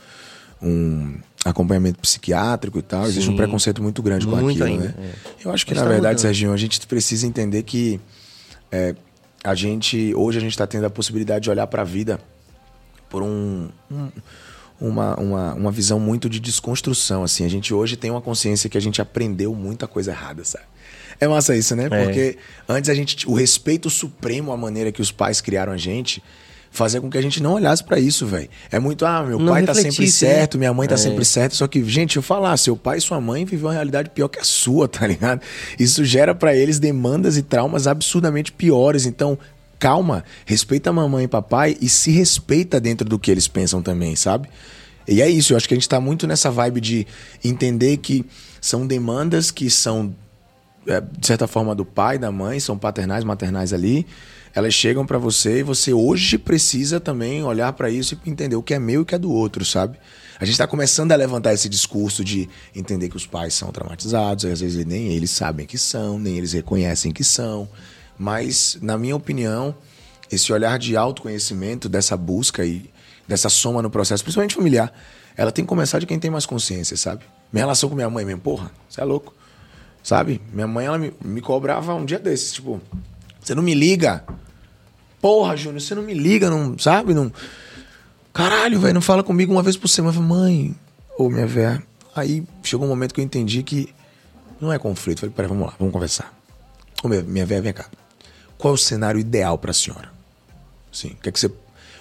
um 0.62 1.15
acompanhamento 1.44 1.98
psiquiátrico 2.01 2.78
e 2.78 2.82
tal. 2.82 3.05
Existe 3.06 3.28
um 3.28 3.32
Sim. 3.32 3.36
preconceito 3.39 3.82
muito 3.82 4.02
grande 4.02 4.27
com 4.27 4.36
Muito 4.36 4.62
aquilo, 4.62 4.78
ainda, 4.81 4.94
né? 4.98 5.12
é. 5.40 5.47
Eu 5.47 5.52
acho 5.52 5.65
que, 5.65 5.73
Mas 5.73 5.78
na 5.81 5.85
tá 5.86 5.90
verdade, 5.93 6.12
mudando. 6.16 6.20
Serginho, 6.23 6.52
a 6.52 6.56
gente 6.56 6.86
precisa 6.86 7.27
entender 7.27 7.62
que 7.62 7.98
é, 8.74 8.94
a 9.42 9.55
gente, 9.55 10.12
hoje 10.14 10.38
a 10.38 10.40
gente 10.40 10.51
está 10.52 10.66
tendo 10.66 10.86
a 10.86 10.90
possibilidade 10.90 11.44
de 11.44 11.51
olhar 11.51 11.66
para 11.66 11.82
a 11.82 11.84
vida 11.84 12.18
por 13.09 13.22
um, 13.22 13.68
um- 13.90 14.10
uma, 14.80 15.14
uma, 15.20 15.55
uma 15.55 15.70
visão 15.70 16.01
muito 16.01 16.28
de 16.28 16.40
desconstrução, 16.40 17.22
assim. 17.22 17.44
A 17.44 17.48
gente 17.48 17.72
hoje 17.72 17.96
tem 17.96 18.10
uma 18.10 18.20
consciência 18.20 18.68
que 18.68 18.76
a 18.76 18.80
gente 18.80 19.01
aprendeu 19.01 19.55
muita 19.55 19.86
coisa 19.86 20.10
errada, 20.10 20.44
sabe? 20.44 20.64
É 21.20 21.28
massa 21.28 21.55
isso, 21.56 21.76
né? 21.76 21.84
É. 21.84 21.88
Porque 22.05 22.38
antes 22.68 22.90
a 22.90 22.94
gente, 22.94 23.28
o 23.28 23.34
respeito 23.34 23.88
supremo 23.88 24.51
à 24.51 24.56
maneira 24.56 24.90
que 24.90 25.01
os 25.01 25.12
pais 25.12 25.40
criaram 25.40 25.72
a 25.72 25.76
gente, 25.76 26.20
fazia 26.74 27.01
com 27.01 27.09
que 27.09 27.16
a 27.16 27.22
gente 27.22 27.40
não 27.40 27.52
olhasse 27.55 27.84
pra 27.84 28.01
isso, 28.01 28.26
velho. 28.26 28.48
É 28.70 28.80
muito, 28.80 29.06
ah, 29.06 29.22
meu 29.22 29.38
Não 29.38 29.52
pai 29.52 29.62
tá 29.62 29.72
sempre 29.72 30.05
né? 30.06 30.10
certo, 30.10 30.59
minha 30.59 30.74
mãe 30.74 30.88
tá 30.88 30.94
É. 30.94 30.98
sempre 30.98 31.24
certa. 31.24 31.55
Só 31.55 31.68
que, 31.68 31.78
gente, 31.84 32.09
deixa 32.09 32.18
eu 32.18 32.22
falar, 32.22 32.56
seu 32.56 32.76
pai 32.76 32.98
e 32.98 33.01
sua 33.01 33.20
mãe 33.20 33.44
vivem 33.44 33.64
uma 33.66 33.72
realidade 33.72 34.10
pior 34.10 34.26
que 34.26 34.40
a 34.40 34.44
sua, 34.44 34.86
tá 34.88 35.06
ligado? 35.06 35.40
Isso 35.78 36.05
gera 36.05 36.34
pra 36.34 36.55
eles 36.55 36.80
demandas 36.80 37.36
e 37.36 37.42
traumas 37.42 37.86
absurdamente 37.86 38.51
piores. 38.51 39.06
Então, 39.06 39.38
calma, 39.78 40.24
respeita 40.44 40.90
a 40.90 40.92
mamãe 40.92 41.24
e 41.24 41.28
papai 41.28 41.76
e 41.80 41.88
se 41.88 42.10
respeita 42.10 42.80
dentro 42.80 43.09
do 43.09 43.20
que 43.20 43.30
eles 43.30 43.46
pensam 43.46 43.80
também, 43.80 44.16
sabe? 44.16 44.48
E 45.06 45.22
é 45.22 45.30
isso, 45.30 45.52
eu 45.52 45.56
acho 45.56 45.68
que 45.68 45.74
a 45.74 45.76
gente 45.76 45.88
tá 45.88 46.01
muito 46.01 46.26
nessa 46.26 46.51
vibe 46.51 46.80
de 46.80 47.06
entender 47.44 47.98
que 47.98 48.24
são 48.60 48.84
demandas 48.84 49.51
que 49.52 49.70
são 49.70 50.12
de 51.19 51.27
certa 51.27 51.47
forma, 51.47 51.74
do 51.74 51.85
pai, 51.85 52.19
da 52.19 52.31
mãe, 52.31 52.61
são 52.61 52.77
paternais, 52.78 53.24
maternais 53.24 53.73
ali. 53.73 54.06
Elas 54.55 54.73
chegam 54.73 55.05
pra 55.05 55.19
você 55.19 55.61
e 55.61 55.62
você 55.62 55.93
hoje 55.93 56.39
precisa 56.39 57.01
também 57.01 57.43
olhar 57.43 57.73
pra 57.73 57.90
isso 57.90 58.19
e 58.24 58.31
entender 58.31 58.55
o 58.55 58.62
que 58.62 58.74
é 58.74 58.78
meu 58.78 59.01
e 59.01 59.02
o 59.02 59.05
que 59.05 59.15
é 59.15 59.19
do 59.19 59.32
outro, 59.32 59.65
sabe? 59.65 59.98
A 60.39 60.44
gente 60.44 60.59
tá 60.59 60.66
começando 60.66 61.11
a 61.12 61.16
levantar 61.16 61.52
esse 61.52 61.69
discurso 61.69 62.24
de 62.24 62.48
entender 62.74 63.09
que 63.09 63.16
os 63.16 63.27
pais 63.27 63.55
são 63.55 63.73
traumatizados, 63.73 64.44
às 64.44 64.61
vezes 64.61 64.85
nem 64.85 65.09
eles 65.09 65.31
sabem 65.31 65.66
que 65.66 65.78
são, 65.78 66.19
nem 66.19 66.39
eles 66.39 66.52
reconhecem 66.52 67.12
que 67.12 67.24
são. 67.24 67.69
Mas, 68.16 68.78
na 68.81 68.97
minha 68.97 69.16
opinião, 69.16 69.74
esse 70.31 70.52
olhar 70.52 70.78
de 70.78 70.97
autoconhecimento, 70.97 71.89
dessa 71.89 72.16
busca 72.16 72.65
e 72.65 72.90
dessa 73.27 73.48
soma 73.48 73.82
no 73.82 73.90
processo, 73.90 74.23
principalmente 74.23 74.55
familiar, 74.55 74.93
ela 75.36 75.51
tem 75.51 75.65
que 75.65 75.69
começar 75.69 75.98
de 75.98 76.06
quem 76.06 76.19
tem 76.19 76.31
mais 76.31 76.47
consciência, 76.47 76.97
sabe? 76.97 77.24
Minha 77.52 77.65
relação 77.65 77.89
com 77.89 77.97
minha 77.97 78.11
mãe 78.11 78.24
mesmo, 78.24 78.40
porra, 78.40 78.70
você 78.89 79.01
é 79.01 79.05
louco. 79.05 79.35
Sabe? 80.05 80.40
Minha 80.52 80.66
mãe, 80.66 80.85
ela 80.85 80.98
me, 80.98 81.12
me 81.24 81.40
cobrava 81.40 81.94
um 81.94 82.05
dia 82.05 82.18
desses, 82.18 82.52
tipo, 82.52 82.78
você 83.40 83.55
não 83.55 83.62
me 83.62 83.74
liga? 83.74 84.22
Porra, 85.20 85.56
Júnior, 85.56 85.81
você 85.81 85.94
não 85.94 86.02
me 86.02 86.12
liga, 86.12 86.51
não, 86.51 86.78
sabe? 86.78 87.14
Não... 87.14 87.32
Caralho, 88.32 88.78
velho, 88.78 88.93
não 88.93 89.01
fala 89.01 89.22
comigo 89.24 89.51
uma 89.52 89.62
vez 89.62 89.76
por 89.76 89.89
semana. 89.89 90.14
Eu 90.14 90.22
falei, 90.22 90.28
mãe, 90.28 90.76
ô 91.16 91.31
minha 91.31 91.47
véia. 91.47 91.82
Aí 92.14 92.44
chegou 92.62 92.85
um 92.86 92.89
momento 92.90 93.14
que 93.14 93.20
eu 93.20 93.24
entendi 93.24 93.62
que 93.62 93.94
não 94.60 94.70
é 94.70 94.78
conflito. 94.78 95.18
Eu 95.18 95.20
falei, 95.20 95.35
peraí, 95.35 95.48
vamos 95.48 95.66
lá, 95.66 95.74
vamos 95.78 95.93
conversar. 95.93 96.32
Ô 97.02 97.09
minha, 97.09 97.22
minha 97.22 97.47
véia, 97.47 97.62
vem 97.62 97.72
cá. 97.72 97.86
Qual 98.59 98.72
é 98.72 98.74
o 98.74 98.78
cenário 98.78 99.18
ideal 99.18 99.56
pra 99.56 99.72
senhora? 99.72 100.12
Sim, 100.93 101.09
o 101.09 101.16
que 101.16 101.28
é 101.31 101.32
que 101.32 101.40
você. 101.40 101.51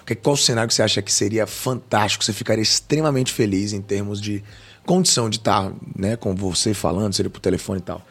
é- 0.06 0.14
Qual 0.14 0.34
o 0.34 0.36
cenário 0.36 0.68
que 0.68 0.74
você 0.74 0.82
acha 0.82 1.00
que 1.00 1.12
seria 1.12 1.46
fantástico? 1.46 2.22
Você 2.22 2.32
ficaria 2.34 2.62
extremamente 2.62 3.32
feliz 3.32 3.72
em 3.72 3.80
termos 3.80 4.20
de 4.20 4.44
condição 4.84 5.28
de 5.28 5.38
estar 5.38 5.72
né, 5.96 6.16
com 6.16 6.34
você 6.34 6.74
falando, 6.74 7.12
seria 7.12 7.30
por 7.30 7.40
telefone 7.40 7.80
e 7.80 7.82
tal. 7.82 8.02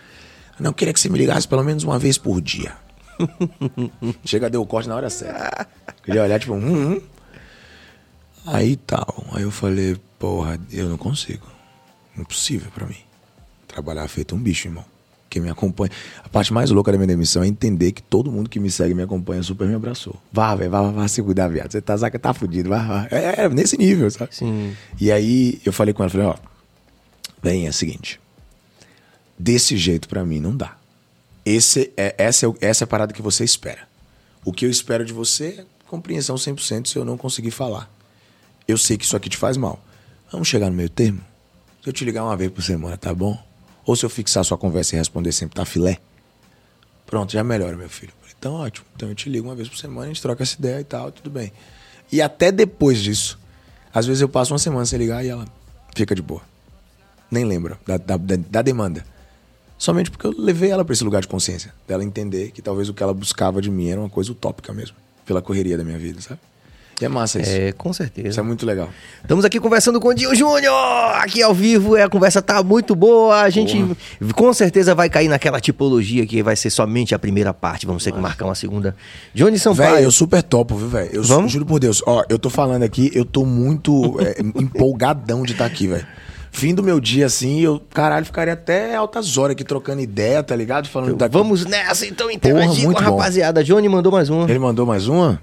Não, 0.60 0.70
eu 0.70 0.74
queria 0.74 0.94
que 0.94 1.00
você 1.00 1.10
me 1.10 1.18
ligasse 1.18 1.48
pelo 1.48 1.64
menos 1.64 1.84
uma 1.84 1.98
vez 1.98 2.18
por 2.18 2.41
dia. 2.41 2.74
Chega, 4.26 4.50
deu 4.50 4.62
o 4.62 4.66
corte 4.66 4.90
na 4.90 4.95
hora 4.95 5.10
certa. 5.10 5.68
Queria 6.04 6.24
olhar, 6.24 6.40
tipo, 6.40 6.54
hum, 6.54 6.94
hum. 6.94 7.02
Aí 8.45 8.76
tal. 8.76 9.26
Aí 9.32 9.44
eu 9.44 9.52
falei, 9.52 9.98
porra, 10.20 10.60
eu 10.72 10.90
não 10.90 10.98
consigo. 10.98 11.45
Impossível 12.18 12.72
pra 12.74 12.86
mim. 12.86 12.98
Trabalhar 13.68 14.08
feito 14.08 14.36
um 14.36 14.40
bicho, 14.40 14.68
irmão. 14.68 14.86
Quem 15.30 15.41
me 15.41 15.50
acompanha. 15.50 15.90
A 16.24 16.30
parte 16.30 16.54
mais 16.54 16.70
louca 16.70 16.91
da 16.91 16.98
minha 16.98 17.08
demissão 17.08 17.41
é 17.41 17.48
entender 17.48 17.91
que 17.91 18.04
todo 18.04 18.32
mundo 18.32 18.50
que 18.50 18.60
me 18.60 18.70
segue 18.70 18.91
e 18.91 18.94
me 18.94 19.02
acompanha 19.02 19.41
super 19.41 19.68
me 19.68 19.74
abraçou. 19.74 20.16
Vá, 20.32 20.54
velho, 20.54 20.70
vá, 20.70 20.82
vá, 20.84 20.91
vá 20.91 21.08
se 21.08 21.24
cuidar, 21.24 21.48
viado. 21.48 21.72
Você 21.72 21.82
tá, 21.82 21.98
zaca, 21.98 22.20
tá 22.20 22.34
fudido, 22.36 22.70
vá, 22.70 22.78
vá. 22.78 23.08
É, 23.10 23.45
é, 23.45 23.50
nesse 23.50 23.76
nível, 23.76 24.12
sabe? 24.12 24.36
Sim. 24.36 24.76
E 25.02 25.12
aí 25.12 25.60
eu 25.66 25.74
falei 25.74 25.91
com 25.91 26.04
ela, 26.04 26.10
falei, 26.12 26.28
ó, 26.28 26.36
bem, 27.44 27.68
é 27.68 27.70
o 27.70 27.74
seguinte. 27.74 28.20
Desse 29.38 29.76
jeito 29.78 30.07
pra 30.07 30.24
mim 30.24 30.40
não 30.40 30.56
dá. 30.56 30.78
Esse 31.45 31.91
é, 31.98 32.15
essa, 32.18 32.48
é, 32.48 32.49
essa 32.61 32.84
é 32.84 32.86
a 32.86 32.88
parada 32.88 33.14
que 33.14 33.22
você 33.22 33.44
espera. 33.44 33.88
O 34.45 34.53
que 34.53 34.65
eu 34.65 34.70
espero 34.70 35.03
de 35.03 35.11
você 35.11 35.60
é 35.60 35.65
compreensão 35.88 36.36
100% 36.36 36.88
se 36.88 36.95
eu 36.95 37.06
não 37.06 37.18
conseguir 37.18 37.52
falar. 37.52 37.91
Eu 38.68 38.78
sei 38.78 38.98
que 38.98 39.03
isso 39.03 39.15
aqui 39.15 39.30
te 39.30 39.38
faz 39.38 39.57
mal. 39.57 39.84
Vamos 40.32 40.48
chegar 40.48 40.70
no 40.70 40.76
meio 40.76 40.90
termo? 40.90 41.22
Se 41.84 41.90
eu 41.90 41.94
te 41.94 42.06
ligar 42.06 42.24
uma 42.24 42.38
vez 42.38 42.49
por 42.49 42.64
semana, 42.64 42.98
tá 42.98 43.14
bom? 43.14 43.38
Ou 43.86 43.95
se 43.95 44.06
eu 44.06 44.10
fixar 44.10 44.44
sua 44.45 44.57
conversa 44.57 44.95
e 44.95 44.98
responder 44.98 45.34
sempre, 45.34 45.56
tá 45.56 45.65
filé? 45.65 45.99
Pronto, 47.06 47.34
já 47.34 47.44
melhora, 47.44 47.76
meu 47.76 47.90
filho. 47.90 48.14
Então, 48.40 48.56
ótimo. 48.56 48.86
Então 48.95 49.10
eu 49.10 49.15
te 49.15 49.30
ligo 49.30 49.48
uma 49.48 49.56
vez 49.56 49.68
por 49.68 49.78
semana, 49.78 50.06
a 50.06 50.07
gente 50.07 50.22
troca 50.22 50.44
essa 50.44 50.56
ideia 50.57 50.80
e 50.80 50.84
tal, 50.84 51.11
tudo 51.11 51.30
bem. 51.30 51.52
E 52.11 52.22
até 52.22 52.52
depois 52.52 53.02
disso, 53.02 53.40
Às 53.94 54.07
vezes 54.07 54.22
eu 54.22 54.30
passo 54.30 54.52
uma 54.53 54.60
semana 54.60 54.86
sem 54.86 54.98
ligar 54.98 55.24
e 55.24 55.30
ela 55.30 55.45
fica 55.95 56.15
de 56.15 56.22
boa. 56.22 56.41
Nem 57.34 57.46
lembra 57.46 57.80
da, 57.84 57.98
da, 57.98 58.16
da, 58.16 58.36
da 58.50 58.62
demanda. 58.62 59.04
Somente 59.76 60.12
porque 60.12 60.28
eu 60.28 60.34
levei 60.38 60.70
ela 60.70 60.86
pra 60.86 60.94
esse 60.94 61.04
lugar 61.04 61.20
de 61.20 61.28
consciência. 61.28 61.74
Dela 61.88 62.04
entender 62.04 62.52
que 62.52 62.62
talvez 62.62 62.90
o 62.90 62.94
que 62.94 63.02
ela 63.02 63.14
buscava 63.14 63.60
de 63.60 63.72
mim 63.72 63.90
era 63.90 64.00
uma 64.00 64.10
coisa 64.10 64.32
utópica 64.32 64.72
mesmo. 64.72 64.96
Pela 65.26 65.42
correria 65.42 65.76
da 65.76 65.84
minha 65.84 65.98
vida, 65.98 66.22
sabe? 66.22 66.40
E 67.02 67.06
é 67.06 67.10
massa 67.10 67.42
isso. 67.42 67.50
É, 67.52 67.72
com 67.72 67.90
Isso 67.90 67.98
certeza. 67.98 68.40
é 68.40 68.44
muito 68.44 68.68
legal. 68.68 68.88
Estamos 69.22 69.44
aqui 69.44 69.60
conversando 69.60 70.00
com 70.00 70.10
o 70.10 70.14
Dinho 70.14 70.36
Júnior, 70.36 70.76
aqui 71.16 71.42
ao 71.42 71.54
vivo, 71.54 71.98
é, 71.98 72.04
a 72.04 72.10
conversa 72.10 72.40
tá 72.40 72.62
muito 72.62 72.96
boa, 72.96 73.42
a 73.42 73.50
gente 73.50 73.84
com 74.36 74.54
certeza 74.54 74.94
vai 74.94 75.10
cair 75.10 75.28
naquela 75.28 75.60
tipologia 75.60 76.26
que 76.26 76.44
vai 76.44 76.56
ser 76.56 76.70
somente 76.70 77.16
a 77.16 77.20
primeira 77.20 77.52
parte, 77.52 77.88
vamos 77.88 78.04
ter 78.04 78.12
que 78.12 78.20
marcar 78.20 78.46
uma 78.46 78.56
segunda. 78.56 78.96
Johnny 79.34 79.58
Velho, 79.58 79.60
Sampaio, 79.60 80.04
eu 80.04 80.12
super 80.12 80.44
topo, 80.44 80.76
viu, 80.76 80.88
velho? 80.88 81.10
Eu 81.12 81.24
Vamos? 81.24 81.52
juro 81.52 81.66
por 81.66 81.80
Deus. 81.80 82.04
Ó, 82.06 82.24
eu 82.30 82.38
tô 82.38 82.50
falando 82.50 82.84
aqui, 82.84 83.10
eu 83.14 83.26
tô 83.26 83.44
muito 83.44 84.16
é, 84.22 84.40
empolgadão 84.62 85.44
de 85.44 85.54
estar 85.54 85.66
aqui, 85.66 85.88
velho. 85.88 86.06
Fim 86.56 86.74
do 86.76 86.84
meu 86.84 87.00
dia, 87.00 87.26
assim, 87.26 87.62
eu, 87.62 87.82
caralho, 87.94 88.26
ficaria 88.26 88.54
até 88.54 88.96
altas 88.96 89.38
horas 89.38 89.54
aqui 89.54 89.64
trocando 89.64 90.02
ideia, 90.02 90.42
tá 90.44 90.56
ligado? 90.56 90.88
Falando 90.88 91.16
da... 91.16 91.28
vamos 91.28 91.66
nessa 91.66 92.06
então 92.06 92.30
interagir 92.30 92.76
com 92.82 92.92
muito 92.92 93.00
a 93.00 93.10
bom. 93.10 93.18
rapaziada. 93.18 93.64
Johnny 93.64 93.90
mandou 93.90 94.12
mais 94.12 94.30
uma. 94.30 94.50
Ele 94.50 94.60
mandou 94.60 94.86
mais 94.86 95.08
uma? 95.08 95.42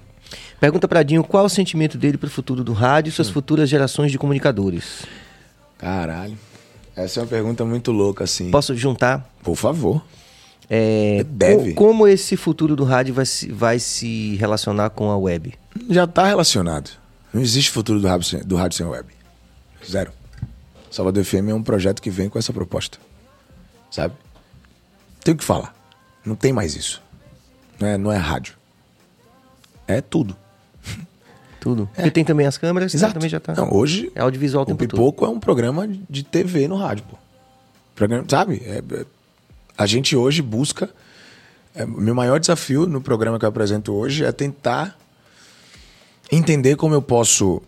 Pergunta 0.60 0.86
pra 0.86 1.02
Dinho 1.02 1.24
qual 1.24 1.44
o 1.46 1.48
sentimento 1.48 1.98
dele 1.98 2.16
pro 2.16 2.30
futuro 2.30 2.62
do 2.62 2.72
rádio 2.72 3.10
e 3.10 3.12
suas 3.12 3.28
futuras 3.28 3.68
gerações 3.68 4.12
de 4.12 4.18
comunicadores. 4.18 5.04
Caralho. 5.76 6.38
Essa 6.94 7.20
é 7.20 7.22
uma 7.22 7.28
pergunta 7.28 7.64
muito 7.64 7.90
louca, 7.90 8.24
assim. 8.24 8.50
Posso 8.50 8.74
juntar? 8.76 9.28
Por 9.42 9.56
favor. 9.56 10.02
É, 10.68 11.24
Deve. 11.28 11.72
co- 11.74 11.86
como 11.86 12.06
esse 12.06 12.36
futuro 12.36 12.76
do 12.76 12.84
rádio 12.84 13.12
vai 13.14 13.26
se, 13.26 13.50
vai 13.50 13.78
se 13.80 14.36
relacionar 14.36 14.90
com 14.90 15.10
a 15.10 15.16
web? 15.16 15.54
Já 15.88 16.06
tá 16.06 16.26
relacionado. 16.26 16.90
Não 17.32 17.40
existe 17.42 17.70
futuro 17.70 17.98
do 17.98 18.06
rádio 18.06 18.28
sem, 18.28 18.40
do 18.44 18.54
rádio 18.54 18.76
sem 18.78 18.86
web. 18.86 19.08
Zero. 19.90 20.12
Salvador 20.90 21.24
FM 21.24 21.48
é 21.50 21.54
um 21.54 21.62
projeto 21.62 22.00
que 22.02 22.10
vem 22.10 22.28
com 22.28 22.38
essa 22.38 22.52
proposta. 22.52 22.98
Sabe? 23.90 24.14
Tem 25.22 25.34
o 25.34 25.36
que 25.36 25.44
falar. 25.44 25.74
Não 26.24 26.34
tem 26.34 26.52
mais 26.52 26.74
isso. 26.74 27.02
Não 27.78 27.86
é, 27.88 27.96
não 27.98 28.12
é 28.12 28.16
rádio. 28.16 28.54
É 29.86 30.00
tudo. 30.00 30.36
Tudo. 31.60 31.88
Porque 31.94 32.10
tem 32.10 32.24
também 32.24 32.46
as 32.46 32.56
câmeras, 32.58 32.92
né, 32.92 32.98
Exato. 32.98 33.14
também 33.14 33.28
já 33.28 33.38
tá. 33.40 33.54
Não, 33.54 33.72
hoje, 33.72 34.10
É 34.14 34.20
audiovisual 34.20 34.62
o 34.62 34.64
o 34.64 34.66
tempo 34.66 34.78
todo. 34.86 34.90
Pipoco 34.98 35.24
é 35.24 35.28
um 35.28 35.38
programa 35.40 35.86
de 36.08 36.22
TV 36.22 36.66
no 36.68 36.76
rádio, 36.76 37.04
pô. 37.08 37.16
Programa, 37.94 38.24
sabe? 38.28 38.62
É- 38.64 38.78
é- 39.00 39.06
a 39.76 39.86
gente 39.86 40.14
hoje 40.16 40.42
busca. 40.42 40.90
é, 41.74 41.86
meu 41.86 42.14
maior 42.14 42.40
desafio 42.40 42.86
no 42.86 43.00
programa 43.00 43.38
que 43.38 43.44
eu 43.44 43.48
apresento 43.48 43.92
hoje 43.92 44.24
é 44.24 44.32
tentar 44.32 44.98
entender 46.30 46.76
como 46.76 46.94
eu 46.94 47.00
posso 47.02 47.62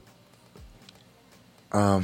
ah, 1.71 2.01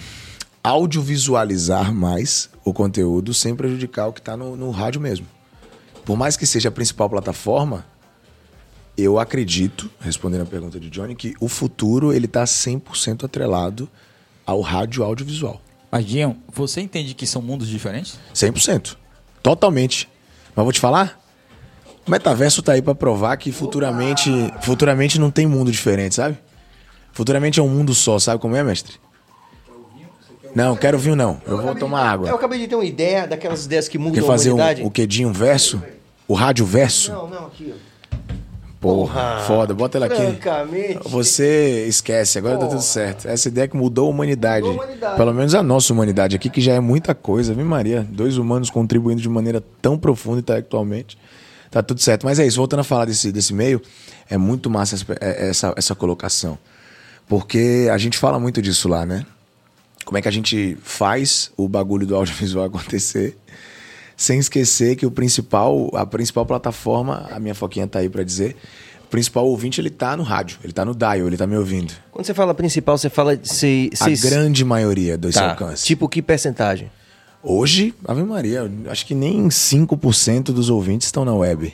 audiovisualizar 0.68 1.94
mais 1.94 2.50
o 2.62 2.74
conteúdo 2.74 3.32
sem 3.32 3.56
prejudicar 3.56 4.08
o 4.08 4.12
que 4.12 4.20
está 4.20 4.36
no, 4.36 4.54
no 4.54 4.70
rádio 4.70 5.00
mesmo. 5.00 5.26
Por 6.04 6.16
mais 6.16 6.36
que 6.36 6.46
seja 6.46 6.68
a 6.68 6.72
principal 6.72 7.08
plataforma, 7.08 7.86
eu 8.96 9.18
acredito, 9.18 9.90
respondendo 9.98 10.42
a 10.42 10.46
pergunta 10.46 10.78
de 10.78 10.90
Johnny, 10.90 11.14
que 11.14 11.34
o 11.40 11.48
futuro 11.48 12.12
ele 12.12 12.28
tá 12.28 12.44
100% 12.44 13.24
atrelado 13.24 13.88
ao 14.44 14.60
rádio 14.60 15.02
audiovisual. 15.02 15.60
Mas, 15.90 16.04
você 16.52 16.82
entende 16.82 17.14
que 17.14 17.26
são 17.26 17.40
mundos 17.40 17.66
diferentes? 17.68 18.18
100%. 18.34 18.96
Totalmente. 19.42 20.06
Mas 20.54 20.64
vou 20.64 20.72
te 20.72 20.80
falar, 20.80 21.18
o 22.06 22.10
metaverso 22.10 22.62
tá 22.62 22.72
aí 22.72 22.82
para 22.82 22.94
provar 22.94 23.36
que 23.38 23.52
futuramente, 23.52 24.30
futuramente 24.60 25.18
não 25.18 25.30
tem 25.30 25.46
mundo 25.46 25.72
diferente, 25.72 26.16
sabe? 26.16 26.36
Futuramente 27.12 27.58
é 27.58 27.62
um 27.62 27.68
mundo 27.68 27.94
só, 27.94 28.18
sabe 28.18 28.40
como 28.40 28.54
é, 28.54 28.62
mestre? 28.62 28.96
Não, 30.54 30.74
quero 30.76 30.98
vinho 30.98 31.14
não. 31.16 31.40
Eu 31.46 31.60
vou 31.60 31.74
tomar 31.74 32.00
Eu 32.02 32.06
água. 32.10 32.34
acabei 32.34 32.58
de 32.58 32.68
ter 32.68 32.74
uma 32.74 32.84
ideia 32.84 33.26
daquelas 33.26 33.64
ideias 33.66 33.88
que 33.88 33.98
mudam 33.98 34.14
Quer 34.14 34.20
a 34.20 34.24
fazer 34.24 34.50
humanidade. 34.50 34.82
o, 34.82 34.86
o 34.86 34.90
quedinho 34.90 35.32
verso? 35.32 35.82
O 36.26 36.34
rádio 36.34 36.64
verso? 36.66 37.12
Não, 37.12 37.28
não, 37.28 37.46
aqui. 37.46 37.72
ó. 37.74 37.88
Porra, 38.80 39.40
foda. 39.44 39.74
Bota 39.74 39.98
ela 39.98 40.06
aqui. 40.06 40.14
Francamente. 40.16 41.00
Você 41.08 41.84
esquece, 41.88 42.38
agora 42.38 42.54
tá 42.54 42.60
Porra. 42.66 42.76
tudo 42.76 42.82
certo. 42.82 43.26
Essa 43.26 43.48
ideia 43.48 43.66
que 43.66 43.76
mudou 43.76 44.06
a 44.06 44.10
humanidade. 44.10 44.64
Mudou 44.66 44.80
a 44.80 44.84
humanidade. 44.84 45.16
Pelo 45.16 45.34
menos 45.34 45.54
a 45.54 45.62
nossa 45.64 45.92
humanidade 45.92 46.36
aqui, 46.36 46.48
que 46.48 46.60
já 46.60 46.74
é 46.74 46.80
muita 46.80 47.12
coisa, 47.14 47.52
viu, 47.52 47.64
Maria? 47.64 48.06
Dois 48.08 48.36
humanos 48.38 48.70
contribuindo 48.70 49.20
de 49.20 49.28
maneira 49.28 49.62
tão 49.82 49.98
profunda 49.98 50.38
intelectualmente. 50.38 51.18
Tá 51.72 51.82
tudo 51.82 52.00
certo. 52.00 52.24
Mas 52.24 52.38
é 52.38 52.46
isso, 52.46 52.56
voltando 52.56 52.80
a 52.80 52.84
falar 52.84 53.06
desse, 53.06 53.32
desse 53.32 53.52
meio, 53.52 53.82
é 54.30 54.38
muito 54.38 54.70
massa 54.70 54.94
essa, 54.94 55.06
é- 55.20 55.48
essa, 55.48 55.74
essa 55.76 55.94
colocação. 55.96 56.56
Porque 57.26 57.88
a 57.92 57.98
gente 57.98 58.16
fala 58.16 58.38
muito 58.38 58.62
disso 58.62 58.88
lá, 58.88 59.04
né? 59.04 59.26
Como 60.08 60.16
é 60.16 60.22
que 60.22 60.28
a 60.28 60.30
gente 60.30 60.74
faz 60.82 61.50
o 61.54 61.68
bagulho 61.68 62.06
do 62.06 62.16
audiovisual 62.16 62.64
acontecer 62.64 63.36
sem 64.16 64.38
esquecer 64.38 64.96
que 64.96 65.04
o 65.04 65.10
principal, 65.10 65.90
a 65.94 66.06
principal 66.06 66.46
plataforma, 66.46 67.28
a 67.30 67.38
minha 67.38 67.54
foquinha 67.54 67.86
tá 67.86 67.98
aí 67.98 68.08
pra 68.08 68.22
dizer, 68.24 68.56
o 69.04 69.08
principal 69.08 69.46
ouvinte 69.46 69.82
ele 69.82 69.90
tá 69.90 70.16
no 70.16 70.22
rádio, 70.22 70.58
ele 70.64 70.72
tá 70.72 70.82
no 70.82 70.94
dial, 70.94 71.26
ele 71.26 71.36
tá 71.36 71.46
me 71.46 71.58
ouvindo. 71.58 71.92
Quando 72.10 72.24
você 72.24 72.32
fala 72.32 72.54
principal, 72.54 72.96
você 72.96 73.10
fala 73.10 73.36
de 73.36 73.46
se, 73.52 73.90
A 74.00 74.08
grande 74.08 74.64
maioria 74.64 75.18
desse 75.18 75.38
tá. 75.38 75.50
alcance. 75.50 75.84
Tipo 75.84 76.08
que 76.08 76.22
percentagem? 76.22 76.90
Hoje, 77.42 77.94
Ave 78.06 78.22
Maria, 78.22 78.62
acho 78.90 79.04
que 79.04 79.14
nem 79.14 79.46
5% 79.48 80.44
dos 80.44 80.70
ouvintes 80.70 81.06
estão 81.08 81.22
na 81.26 81.34
web. 81.34 81.70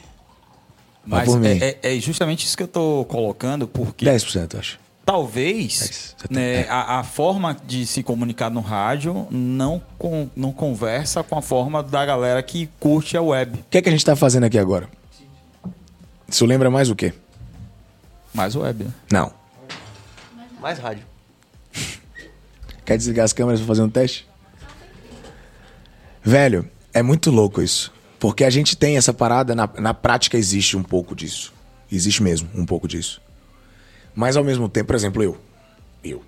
Mas 1.07 1.27
por 1.29 1.39
mim. 1.39 1.47
é, 1.61 1.79
é- 1.85 1.97
é 1.97 2.01
justamente 2.01 2.45
isso 2.47 2.57
que 2.57 2.65
eu 2.65 2.69
tô 2.69 3.05
colocando, 3.09 3.69
porque 3.69 4.05
10%, 4.05 4.55
eu 4.55 4.61
acho. 4.61 4.84
Talvez 5.05 6.15
você 6.17 6.29
tem- 6.29 6.37
né, 6.37 6.61
é. 6.63 6.69
a, 6.69 7.01
a 7.01 7.05
forma 7.05 7.57
de 7.67 7.87
se 7.87 8.03
comunicar 8.03 8.51
no 8.51 8.61
rádio 8.61 9.27
não, 9.31 9.81
com- 9.99 10.29
não 10.35 10.53
conversa 10.53 11.23
com 11.23 11.37
a 11.39 11.43
forma 11.43 11.83
da 11.83 12.05
galera 12.07 12.43
que 12.43 12.69
curte 12.81 13.17
a 13.17 13.23
web. 13.23 13.59
O 13.61 13.65
que 13.71 13.79
é 13.79 13.83
que 13.83 13.89
a 13.89 13.93
gente 13.93 14.05
tá 14.05 14.17
fazendo 14.17 14.45
aqui 14.45 14.59
agora? 14.59 14.89
Isso 16.29 16.45
lembra 16.47 16.71
mais 16.71 16.91
o 16.91 16.97
quê? 16.97 17.13
Mais 18.33 18.57
web. 18.57 18.85
né? 18.85 18.91
Não. 19.13 19.33
Mais 20.61 20.79
rádio. 20.79 21.05
Quer 22.85 22.97
desligar 22.97 23.25
as 23.25 23.33
câmeras 23.33 23.61
pra 23.61 23.67
fazer 23.69 23.83
um 23.83 23.89
teste? 23.91 24.27
Velho, 26.23 26.69
é 26.93 27.03
muito 27.03 27.31
louco 27.31 27.61
isso. 27.63 27.93
Porque 28.19 28.45
a 28.45 28.51
gente 28.51 28.77
tem 28.77 28.97
essa 28.97 29.13
parada, 29.13 29.55
na, 29.55 29.69
na 29.79 29.93
prática 29.93 30.39
existe 30.39 30.77
um 30.77 30.83
pouco 30.83 31.15
disso. 31.15 31.53
Existe 31.93 32.23
mesmo 32.23 32.49
um 32.55 32.65
pouco 32.65 32.89
disso. 32.89 33.21
Mas 34.15 34.37
ao 34.37 34.45
mesmo 34.45 34.69
tempo, 34.69 34.87
por 34.89 34.97
exemplo, 34.97 35.23
eu. 35.23 35.37
Eu. 36.03 36.23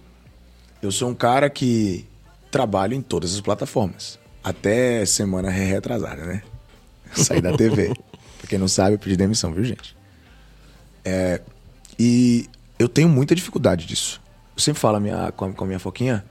Eu 0.82 0.90
sou 0.92 1.08
um 1.08 1.14
cara 1.14 1.48
que 1.48 2.04
trabalho 2.50 2.94
em 2.94 3.02
todas 3.02 3.34
as 3.34 3.40
plataformas. 3.40 4.18
Até 4.42 5.04
semana 5.06 5.50
re- 5.50 5.64
retrasada, 5.64 6.24
né? 6.24 6.42
Saí 7.14 7.40
da 7.40 7.56
TV. 7.56 7.88
pra 8.38 8.46
quem 8.48 8.58
não 8.58 8.68
sabe, 8.68 8.94
eu 8.94 8.98
pedi 8.98 9.16
demissão, 9.16 9.52
viu, 9.52 9.64
gente? 9.64 9.96
É, 11.04 11.40
e 11.98 12.48
eu 12.78 12.88
tenho 12.88 13.08
muita 13.08 13.34
dificuldade 13.34 13.86
disso. 13.86 14.20
Eu 14.56 14.60
sempre 14.60 14.80
falo 14.80 15.00
minha- 15.00 15.30
com, 15.32 15.44
a, 15.46 15.52
com 15.52 15.64
a 15.64 15.66
minha 15.66 15.78
foquinha, 15.78 16.24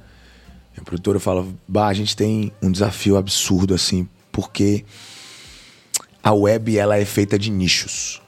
minha 0.76 0.84
produtora 0.84 1.19
fala, 1.19 1.48
bah, 1.68 1.88
a 1.88 1.94
gente 1.94 2.15
tem 2.15 2.52
um 2.61 2.72
desafio 2.72 3.15
absurdo, 3.18 3.73
assim, 3.73 4.07
porque 4.32 4.84
a 6.22 6.34
web, 6.34 6.77
ela 6.77 6.98
é 6.98 7.06
feita 7.06 7.38
de 7.40 7.49
nichos. 7.52 8.22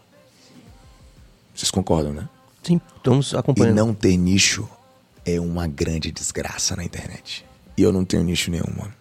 Vocês 1.54 1.72
concordam, 1.72 2.14
né? 2.14 2.30
Sim, 2.68 2.81
estamos 2.98 3.31
E 3.31 3.38
acompanhando. 3.38 3.76
não 3.77 3.94
ter 3.94 4.18
nicho 4.18 4.68
é 5.26 5.39
uma 5.39 5.68
grande 5.68 6.11
desgraça 6.11 6.76
na 6.76 6.84
internet. 6.84 7.45
E 7.77 7.81
eu 7.81 7.94
não 7.94 8.03
tenho 8.03 8.23
nicho 8.23 8.52
nenhum, 8.52 8.69
mano. 8.77 8.94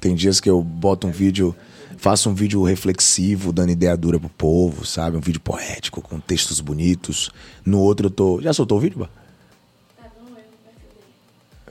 Tem 0.00 0.14
dias 0.14 0.38
que 0.38 0.48
eu 0.48 0.62
boto 0.62 1.08
um 1.08 1.10
vídeo, 1.10 1.52
faço 1.96 2.30
um 2.30 2.34
vídeo 2.34 2.62
reflexivo, 2.62 3.52
dando 3.52 3.70
ideia 3.72 3.96
dura 3.96 4.20
pro 4.20 4.28
povo, 4.28 4.86
sabe? 4.86 5.16
Um 5.16 5.20
vídeo 5.20 5.40
poético, 5.40 6.00
com 6.00 6.20
textos 6.20 6.60
bonitos. 6.60 7.28
No 7.66 7.80
outro 7.80 8.06
eu 8.06 8.10
tô. 8.12 8.40
Já 8.40 8.52
soltou 8.52 8.78
o 8.78 8.80
vídeo, 8.80 9.00
Bá? 9.00 9.08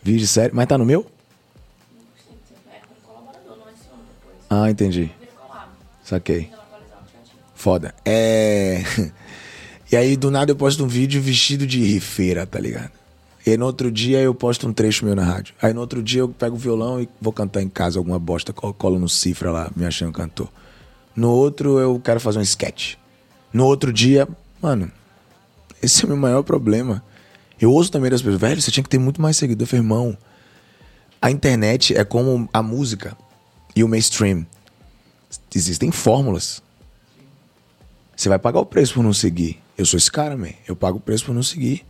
Vídeo 0.04 0.28
sério? 0.28 0.54
Mas 0.54 0.68
tá 0.68 0.78
no 0.78 0.86
meu? 0.86 1.10
Ah, 4.50 4.70
entendi. 4.70 5.10
Saquei. 6.04 6.52
Foda. 7.56 7.96
É. 8.04 8.84
E 9.92 9.98
aí, 9.98 10.16
do 10.16 10.32
nada, 10.32 10.52
eu 10.52 10.56
posto 10.56 10.86
um 10.86 10.88
vídeo 10.88 11.22
vestido 11.22 11.68
de 11.68 11.84
rifeira, 11.84 12.46
tá 12.46 12.58
ligado? 12.58 12.92
E 13.46 13.50
aí, 13.50 13.58
no 13.58 13.66
outro 13.66 13.92
dia, 13.92 14.20
eu 14.20 14.34
posto 14.34 14.66
um 14.66 14.72
trecho 14.72 15.04
meu 15.04 15.14
na 15.14 15.24
rádio. 15.24 15.54
Aí, 15.62 15.74
no 15.74 15.82
outro 15.82 16.02
dia, 16.02 16.22
eu 16.22 16.30
pego 16.30 16.56
o 16.56 16.60
violão 16.60 17.02
e 17.02 17.10
vou 17.20 17.34
cantar 17.34 17.62
em 17.62 17.68
casa 17.68 18.00
alguma 18.00 18.18
bosta, 18.18 18.54
colo, 18.54 18.98
no 18.98 19.10
cifra 19.10 19.52
lá, 19.52 19.70
me 19.76 19.86
achando 19.86 20.14
cantor. 20.14 20.48
No 21.14 21.30
outro, 21.30 21.78
eu 21.78 22.00
quero 22.00 22.22
fazer 22.22 22.40
um 22.40 22.42
sketch. 22.42 22.96
No 23.52 23.66
outro 23.66 23.92
dia, 23.92 24.26
mano, 24.62 24.90
esse 25.84 26.04
é 26.04 26.06
o 26.06 26.08
meu 26.08 26.18
maior 26.18 26.42
problema. 26.44 27.04
Eu 27.60 27.74
ouço 27.74 27.92
também 27.92 28.10
das 28.10 28.22
pessoas, 28.22 28.40
velho, 28.40 28.62
você 28.62 28.72
tinha 28.72 28.84
que 28.84 28.90
ter 28.90 28.98
muito 28.98 29.22
mais 29.22 29.36
seguidor. 29.36 29.68
Falei, 29.68 29.84
irmão, 29.84 30.18
a 31.22 31.30
internet 31.30 31.98
é 31.98 32.06
como 32.06 32.48
a 32.54 32.64
música 32.64 33.18
e 33.76 33.84
o 33.84 33.90
mainstream. 33.90 34.48
Existem 35.54 35.92
fórmulas. 35.92 36.64
Você 38.16 38.30
vai 38.30 38.40
pagar 38.40 38.62
o 38.62 38.66
preço 38.66 38.94
por 38.94 39.04
não 39.04 39.14
seguir. 39.14 39.60
Eu 39.82 39.86
sou 39.88 39.98
esse 39.98 40.12
cara, 40.12 40.38
man. 40.38 40.52
Eu 40.68 40.76
pago 40.76 41.00
o 41.00 41.02
preço 41.02 41.26
por 41.26 41.34
não 41.34 41.42
seguir. 41.42 41.84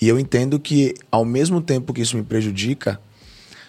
E 0.00 0.08
eu 0.08 0.18
entendo 0.18 0.58
que, 0.58 0.92
ao 1.08 1.24
mesmo 1.24 1.62
tempo 1.62 1.92
que 1.92 2.00
isso 2.00 2.16
me 2.16 2.24
prejudica, 2.24 3.00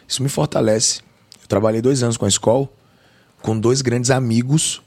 isso 0.07 0.23
me 0.23 0.30
fortalece. 0.30 1.01
Eu 1.39 1.47
trabalhei 1.47 1.80
dois 1.80 2.01
anos 2.01 2.17
com 2.17 2.25
a 2.25 2.27
escola, 2.27 2.67
com 3.43 3.59
dois 3.59 3.84
grandes 3.84 4.09
amigos 4.09 4.81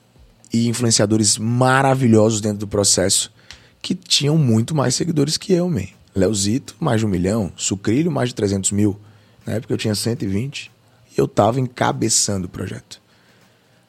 e 0.53 0.67
influenciadores 0.67 1.39
maravilhosos 1.39 2.41
dentro 2.41 2.59
do 2.59 2.67
processo, 2.67 3.33
que 3.81 3.95
tinham 3.95 4.37
muito 4.37 4.75
mais 4.75 4.97
seguidores 4.97 5.37
que 5.37 5.53
eu, 5.53 5.71
man. 5.71 5.87
Leozito, 6.13 6.75
mais 6.81 6.99
de 6.99 7.07
um 7.07 7.09
milhão. 7.09 7.53
Sucrilho, 7.57 8.11
mais 8.11 8.31
de 8.31 8.35
300 8.35 8.73
mil. 8.73 8.99
Na 9.47 9.53
época 9.53 9.73
eu 9.73 9.79
tinha 9.79 9.95
120. 9.95 10.73
E 11.17 11.21
eu 11.21 11.29
tava 11.29 11.61
encabeçando 11.61 12.47
o 12.47 12.51
projeto. 12.51 13.01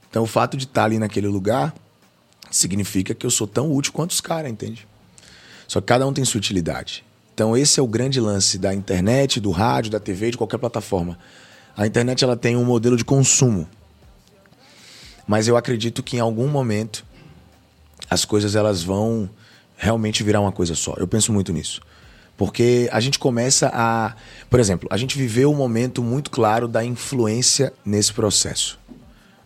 Então 0.08 0.22
o 0.22 0.28
fato 0.28 0.56
de 0.56 0.66
estar 0.66 0.84
ali 0.84 1.00
naquele 1.00 1.28
lugar 1.28 1.74
significa 2.52 3.14
que 3.14 3.26
eu 3.26 3.32
sou 3.32 3.48
tão 3.48 3.72
útil 3.72 3.94
quanto 3.94 4.12
os 4.12 4.22
caras, 4.22 4.52
entende? 4.52 4.88
Só 5.68 5.82
que 5.82 5.88
cada 5.88 6.08
um 6.08 6.14
tem 6.14 6.24
sua 6.24 6.40
utilidade. 6.40 7.04
Então 7.34 7.56
esse 7.56 7.80
é 7.80 7.84
o 7.84 7.88
grande 7.88 8.20
lance 8.20 8.58
da 8.58 8.74
internet, 8.74 9.40
do 9.40 9.52
rádio, 9.52 9.92
da 9.92 10.00
TV, 10.00 10.32
de 10.32 10.38
qualquer 10.38 10.58
plataforma. 10.58 11.18
A 11.76 11.86
internet 11.86 12.24
ela 12.24 12.36
tem 12.36 12.56
um 12.56 12.66
modelo 12.66 12.98
de 12.98 13.06
consumo. 13.06 13.68
Mas 15.28 15.48
eu 15.48 15.58
acredito 15.58 16.02
que 16.02 16.18
em 16.18 16.20
algum 16.20 16.48
momento 16.48 17.06
as 18.10 18.26
coisas 18.26 18.56
elas 18.56 18.82
vão 18.82 19.30
realmente 19.76 20.24
virar 20.24 20.42
uma 20.42 20.52
coisa 20.52 20.74
só. 20.74 20.96
Eu 20.98 21.08
penso 21.08 21.32
muito 21.32 21.54
nisso. 21.54 21.82
Porque 22.38 22.88
a 22.92 23.00
gente 23.00 23.18
começa 23.18 23.70
a. 23.74 24.16
Por 24.50 24.60
exemplo, 24.60 24.88
a 24.92 24.98
gente 24.98 25.18
viveu 25.18 25.52
um 25.52 25.56
momento 25.56 26.04
muito 26.04 26.30
claro 26.30 26.68
da 26.68 26.84
influência 26.86 27.74
nesse 27.84 28.14
processo. 28.14 28.80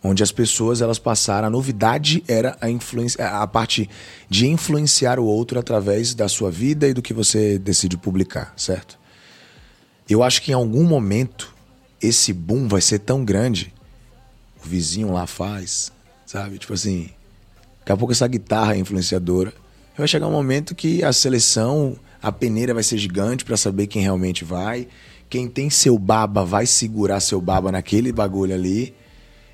Onde 0.04 0.24
as 0.24 0.32
pessoas 0.32 0.82
elas 0.82 0.98
passaram, 0.98 1.48
a 1.48 1.52
novidade 1.52 2.24
era 2.28 2.58
a, 2.60 2.70
influência, 2.70 3.24
a 3.28 3.46
parte 3.46 3.90
de 4.28 4.48
influenciar 4.48 5.20
o 5.20 5.26
outro 5.26 5.60
através 5.60 6.16
da 6.16 6.28
sua 6.28 6.50
vida 6.50 6.88
e 6.88 6.94
do 6.94 7.02
que 7.02 7.14
você 7.14 7.60
decide 7.60 7.98
publicar, 7.98 8.52
certo? 8.58 8.98
Eu 10.10 10.24
acho 10.24 10.42
que 10.42 10.52
em 10.52 10.56
algum 10.56 10.84
momento 10.84 11.54
esse 12.02 12.34
boom 12.34 12.68
vai 12.68 12.82
ser 12.82 13.00
tão 13.00 13.24
grande, 13.24 13.72
o 14.64 14.68
vizinho 14.68 15.12
lá 15.14 15.28
faz, 15.28 15.92
sabe? 16.26 16.58
Tipo 16.58 16.74
assim, 16.74 17.10
daqui 17.80 17.92
a 17.92 17.98
pouco 17.98 18.12
essa 18.12 18.28
guitarra 18.28 18.76
é 18.76 18.80
influenciadora. 18.80 19.54
Vai 19.96 20.08
chegar 20.08 20.28
um 20.28 20.32
momento 20.32 20.74
que 20.74 21.04
a 21.04 21.14
seleção 21.14 21.96
a 22.22 22.32
peneira 22.32 22.74
vai 22.74 22.84
ser 22.84 22.98
gigante 22.98 23.44
para 23.44 23.58
saber 23.58 23.88
quem 23.88 24.02
realmente 24.02 24.44
vai. 24.44 24.88
Quem 25.30 25.48
tem 25.48 25.70
seu 25.70 25.98
baba 25.98 26.44
vai 26.44 26.66
segurar 26.66 27.20
seu 27.20 27.42
baba 27.42 27.72
naquele 27.72 28.12
bagulho 28.12 28.54
ali. 28.54 28.94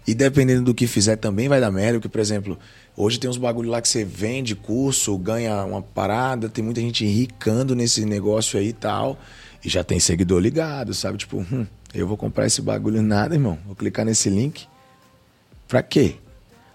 E 0.07 0.15
dependendo 0.15 0.63
do 0.63 0.73
que 0.73 0.87
fizer 0.87 1.17
também 1.17 1.49
vai 1.49 1.59
dar 1.59 1.69
merda, 1.69 1.99
porque, 1.99 2.07
por 2.07 2.21
exemplo, 2.21 2.57
hoje 2.95 3.19
tem 3.19 3.29
uns 3.29 3.35
bagulho 3.35 3.69
lá 3.69 3.81
que 3.81 3.89
você 3.89 4.05
vende 4.05 4.55
curso, 4.55 5.17
ganha 5.17 5.65
uma 5.65 5.81
parada, 5.81 6.47
tem 6.47 6.63
muita 6.63 6.79
gente 6.79 7.03
enricando 7.03 7.75
nesse 7.75 8.05
negócio 8.05 8.57
aí 8.57 8.69
e 8.69 8.73
tal. 8.73 9.19
E 9.65 9.67
já 9.67 9.83
tem 9.83 9.99
seguidor 9.99 10.39
ligado, 10.39 10.93
sabe? 10.93 11.17
Tipo, 11.17 11.39
hum, 11.51 11.67
eu 11.93 12.07
vou 12.07 12.15
comprar 12.15 12.47
esse 12.47 12.61
bagulho 12.61 13.01
nada, 13.01 13.35
irmão. 13.35 13.59
Vou 13.65 13.75
clicar 13.75 14.05
nesse 14.05 14.29
link. 14.29 14.65
Pra 15.67 15.83
quê? 15.83 16.15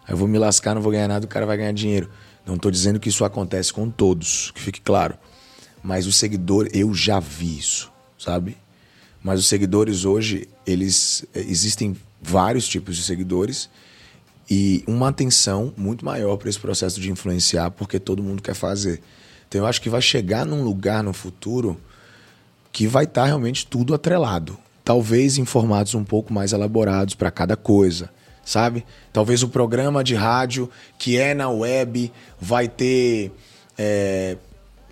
Aí 0.06 0.12
eu 0.12 0.16
vou 0.18 0.28
me 0.28 0.38
lascar, 0.38 0.74
não 0.74 0.82
vou 0.82 0.92
ganhar 0.92 1.08
nada, 1.08 1.24
o 1.24 1.28
cara 1.28 1.46
vai 1.46 1.56
ganhar 1.56 1.72
dinheiro. 1.72 2.10
Não 2.44 2.56
estou 2.56 2.70
dizendo 2.70 3.00
que 3.00 3.08
isso 3.08 3.24
acontece 3.24 3.72
com 3.72 3.88
todos, 3.88 4.50
que 4.50 4.60
fique 4.60 4.80
claro. 4.82 5.16
Mas 5.82 6.06
o 6.06 6.12
seguidor, 6.12 6.68
eu 6.74 6.92
já 6.92 7.18
vi 7.18 7.58
isso, 7.58 7.90
sabe? 8.18 8.58
Mas 9.22 9.40
os 9.40 9.46
seguidores 9.46 10.04
hoje, 10.04 10.48
eles 10.66 11.24
existem 11.34 11.96
vários 12.22 12.68
tipos 12.68 12.96
de 12.96 13.02
seguidores 13.02 13.68
e 14.48 14.84
uma 14.86 15.08
atenção 15.08 15.72
muito 15.76 16.04
maior 16.04 16.36
para 16.36 16.48
esse 16.48 16.58
processo 16.58 17.00
de 17.00 17.10
influenciar, 17.10 17.70
porque 17.72 17.98
todo 17.98 18.22
mundo 18.22 18.40
quer 18.40 18.54
fazer. 18.54 19.00
Então 19.48 19.62
eu 19.62 19.66
acho 19.66 19.80
que 19.80 19.90
vai 19.90 20.00
chegar 20.00 20.46
num 20.46 20.62
lugar 20.62 21.02
no 21.02 21.12
futuro 21.12 21.78
que 22.70 22.86
vai 22.86 23.04
estar 23.04 23.22
tá 23.22 23.26
realmente 23.26 23.66
tudo 23.66 23.94
atrelado. 23.94 24.56
Talvez 24.84 25.36
em 25.36 25.44
formatos 25.44 25.94
um 25.94 26.04
pouco 26.04 26.32
mais 26.32 26.52
elaborados 26.52 27.14
para 27.14 27.30
cada 27.30 27.56
coisa, 27.56 28.10
sabe? 28.44 28.84
Talvez 29.12 29.42
o 29.42 29.48
programa 29.48 30.02
de 30.02 30.14
rádio 30.14 30.70
que 30.98 31.18
é 31.18 31.34
na 31.34 31.48
web 31.50 32.12
vai 32.40 32.68
ter 32.68 33.32
é, 33.78 34.36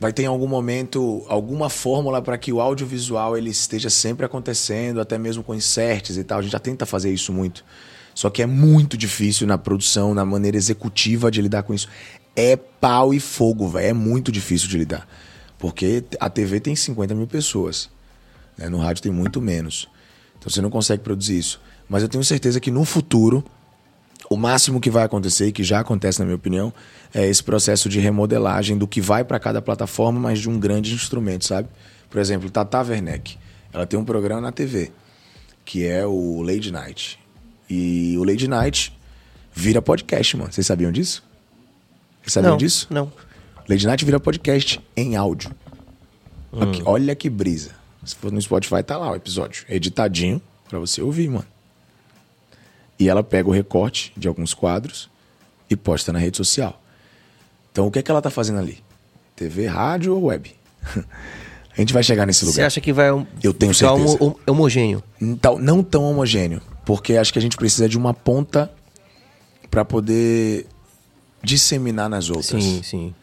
vai 0.01 0.15
ter 0.15 0.23
em 0.23 0.27
algum 0.27 0.49
momento 0.49 1.23
alguma 1.29 1.69
fórmula 1.69 2.23
para 2.23 2.39
que 2.39 2.51
o 2.51 2.61
audiovisual 2.61 3.37
ele 3.37 3.51
esteja 3.51 3.91
sempre 3.91 4.25
acontecendo, 4.25 4.99
até 4.99 5.19
mesmo 5.19 5.45
com 5.45 5.55
inserts 5.55 6.17
e 6.17 6.25
tal. 6.25 6.39
A 6.39 6.43
gente 6.43 6.53
já 6.53 6.59
tenta 6.59 6.87
fazer 6.87 7.13
isso 7.13 7.33
muito. 7.35 7.63
Só 8.15 8.31
que 8.31 8.43
é 8.43 8.47
muito 8.47 8.97
difícil 8.97 9.47
na 9.47 9.59
produção, 9.59 10.15
na 10.15 10.25
maneira 10.25 10.57
executiva 10.57 11.31
de 11.31 11.43
lidar 11.43 11.63
com 11.65 11.75
isso. 11.75 11.87
É 12.35 12.57
pau 12.57 13.13
e 13.13 13.21
fogo, 13.21 13.69
velho. 13.69 13.89
É 13.89 13.93
muito 13.93 14.33
difícil 14.33 14.69
de 14.69 14.79
lidar. 14.79 15.07
Porque 15.59 16.03
a 16.19 16.31
TV 16.31 16.61
tem 16.61 16.75
50 16.75 17.15
mil 17.15 17.27
pessoas. 17.27 17.91
Né? 18.57 18.71
No 18.71 18.79
rádio 18.79 19.03
tem 19.03 19.13
muito 19.13 19.41
menos. 19.41 19.87
Então 20.39 20.51
você 20.51 20.63
não 20.63 20.71
consegue 20.71 21.03
produzir 21.03 21.39
isso. 21.39 21.61
Mas 21.87 22.03
eu 22.03 22.09
tenho 22.09 22.25
certeza 22.25 22.59
que 22.59 22.71
no 22.71 22.87
futuro 22.87 23.45
o 24.32 24.36
máximo 24.36 24.81
que 24.81 24.89
vai 24.89 25.02
acontecer, 25.02 25.48
e 25.48 25.52
que 25.52 25.65
já 25.65 25.81
acontece 25.81 26.20
na 26.20 26.24
minha 26.24 26.36
opinião, 26.36 26.73
é 27.12 27.27
esse 27.27 27.43
processo 27.43 27.89
de 27.89 27.98
remodelagem 27.98 28.78
do 28.78 28.86
que 28.86 29.01
vai 29.01 29.24
para 29.24 29.40
cada 29.40 29.61
plataforma, 29.61 30.20
mas 30.20 30.39
de 30.39 30.48
um 30.48 30.57
grande 30.57 30.94
instrumento, 30.94 31.44
sabe? 31.44 31.69
Por 32.09 32.20
exemplo, 32.20 32.48
Tata 32.48 32.81
Werneck, 32.81 33.36
ela 33.73 33.85
tem 33.86 33.98
um 33.98 34.05
programa 34.05 34.40
na 34.40 34.52
TV, 34.52 34.93
que 35.65 35.85
é 35.85 36.07
o 36.07 36.43
Lady 36.43 36.70
Night. 36.70 37.19
E 37.69 38.16
o 38.19 38.23
Lady 38.23 38.47
Night 38.47 38.97
vira 39.52 39.82
podcast, 39.82 40.36
mano. 40.36 40.52
Vocês 40.52 40.65
sabiam 40.65 40.93
disso? 40.93 41.24
Vocês 42.23 42.35
sabiam 42.35 42.52
não, 42.52 42.57
disso? 42.57 42.86
Não. 42.89 43.12
Lady 43.69 43.85
Night 43.85 44.05
vira 44.05 44.20
podcast 44.20 44.81
em 44.97 45.16
áudio. 45.16 45.51
Hum. 46.52 46.62
Aqui, 46.62 46.82
olha 46.85 47.16
que 47.16 47.28
brisa. 47.28 47.73
Se 48.05 48.15
for 48.15 48.31
no 48.31 48.40
Spotify, 48.40 48.82
tá 48.85 48.97
lá 48.97 49.11
o 49.11 49.16
episódio. 49.16 49.65
Editadinho 49.69 50.40
para 50.69 50.78
você 50.78 51.02
ouvir, 51.02 51.28
mano. 51.28 51.47
E 53.01 53.09
ela 53.09 53.25
pega 53.25 53.49
o 53.49 53.53
recorte 53.53 54.13
de 54.15 54.29
alguns 54.29 54.53
quadros 54.53 55.11
e 55.71 55.75
posta 55.75 56.13
na 56.13 56.19
rede 56.19 56.37
social. 56.37 56.81
Então 57.73 57.87
o 57.87 57.91
que 57.91 57.99
é 57.99 58.03
que 58.03 58.11
ela 58.11 58.21
está 58.21 58.29
fazendo 58.29 58.59
ali? 58.59 58.79
TV, 59.35 59.67
rádio 59.67 60.15
ou 60.15 60.25
web? 60.25 60.55
A 61.73 61.81
gente 61.81 61.95
vai 61.95 62.03
chegar 62.03 62.27
nesse 62.27 62.45
lugar. 62.45 62.57
Você 62.57 62.63
acha 62.63 62.81
que 62.81 62.93
vai 62.93 63.09
Eu 63.43 63.55
tenho 63.55 63.73
certeza. 63.73 64.19
Homo 64.21 64.39
homogêneo? 64.47 65.03
Não, 65.19 65.59
não 65.59 65.83
tão 65.83 66.03
homogêneo, 66.03 66.61
porque 66.85 67.17
acho 67.17 67.33
que 67.33 67.39
a 67.39 67.43
gente 67.43 67.57
precisa 67.57 67.89
de 67.89 67.97
uma 67.97 68.13
ponta 68.13 68.71
para 69.71 69.85
poder 69.85 70.67
disseminar 71.43 72.11
nas 72.11 72.29
outras. 72.29 72.63
Sim, 72.63 72.83
sim. 72.83 73.15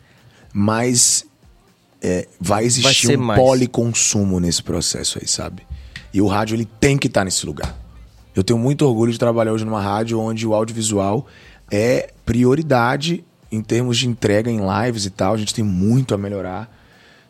Mas 0.51 1.25
é, 2.01 2.27
vai 2.39 2.63
existir 2.63 3.07
vai 3.07 3.17
um 3.17 3.19
mais. 3.19 3.39
policonsumo 3.39 4.39
nesse 4.39 4.63
processo 4.63 5.19
aí, 5.21 5.27
sabe? 5.27 5.67
E 6.11 6.21
o 6.21 6.25
rádio 6.25 6.55
ele 6.55 6.65
tem 6.65 6.97
que 6.97 7.07
estar 7.07 7.21
tá 7.21 7.25
nesse 7.25 7.45
lugar. 7.45 7.77
Eu 8.37 8.43
tenho 8.43 8.59
muito 8.59 8.85
orgulho 8.85 9.11
de 9.11 9.17
trabalhar 9.17 9.51
hoje 9.51 9.65
numa 9.65 9.81
rádio 9.81 10.19
onde 10.19 10.45
o 10.45 10.53
audiovisual 10.53 11.25
é 11.71 12.13
prioridade 12.23 13.25
em 13.51 13.63
termos 13.63 13.97
de 13.97 14.07
entrega 14.07 14.51
em 14.51 14.59
lives 14.59 15.07
e 15.07 15.09
tal. 15.09 15.33
A 15.33 15.37
gente 15.37 15.55
tem 15.55 15.63
muito 15.63 16.13
a 16.13 16.19
melhorar, 16.19 16.71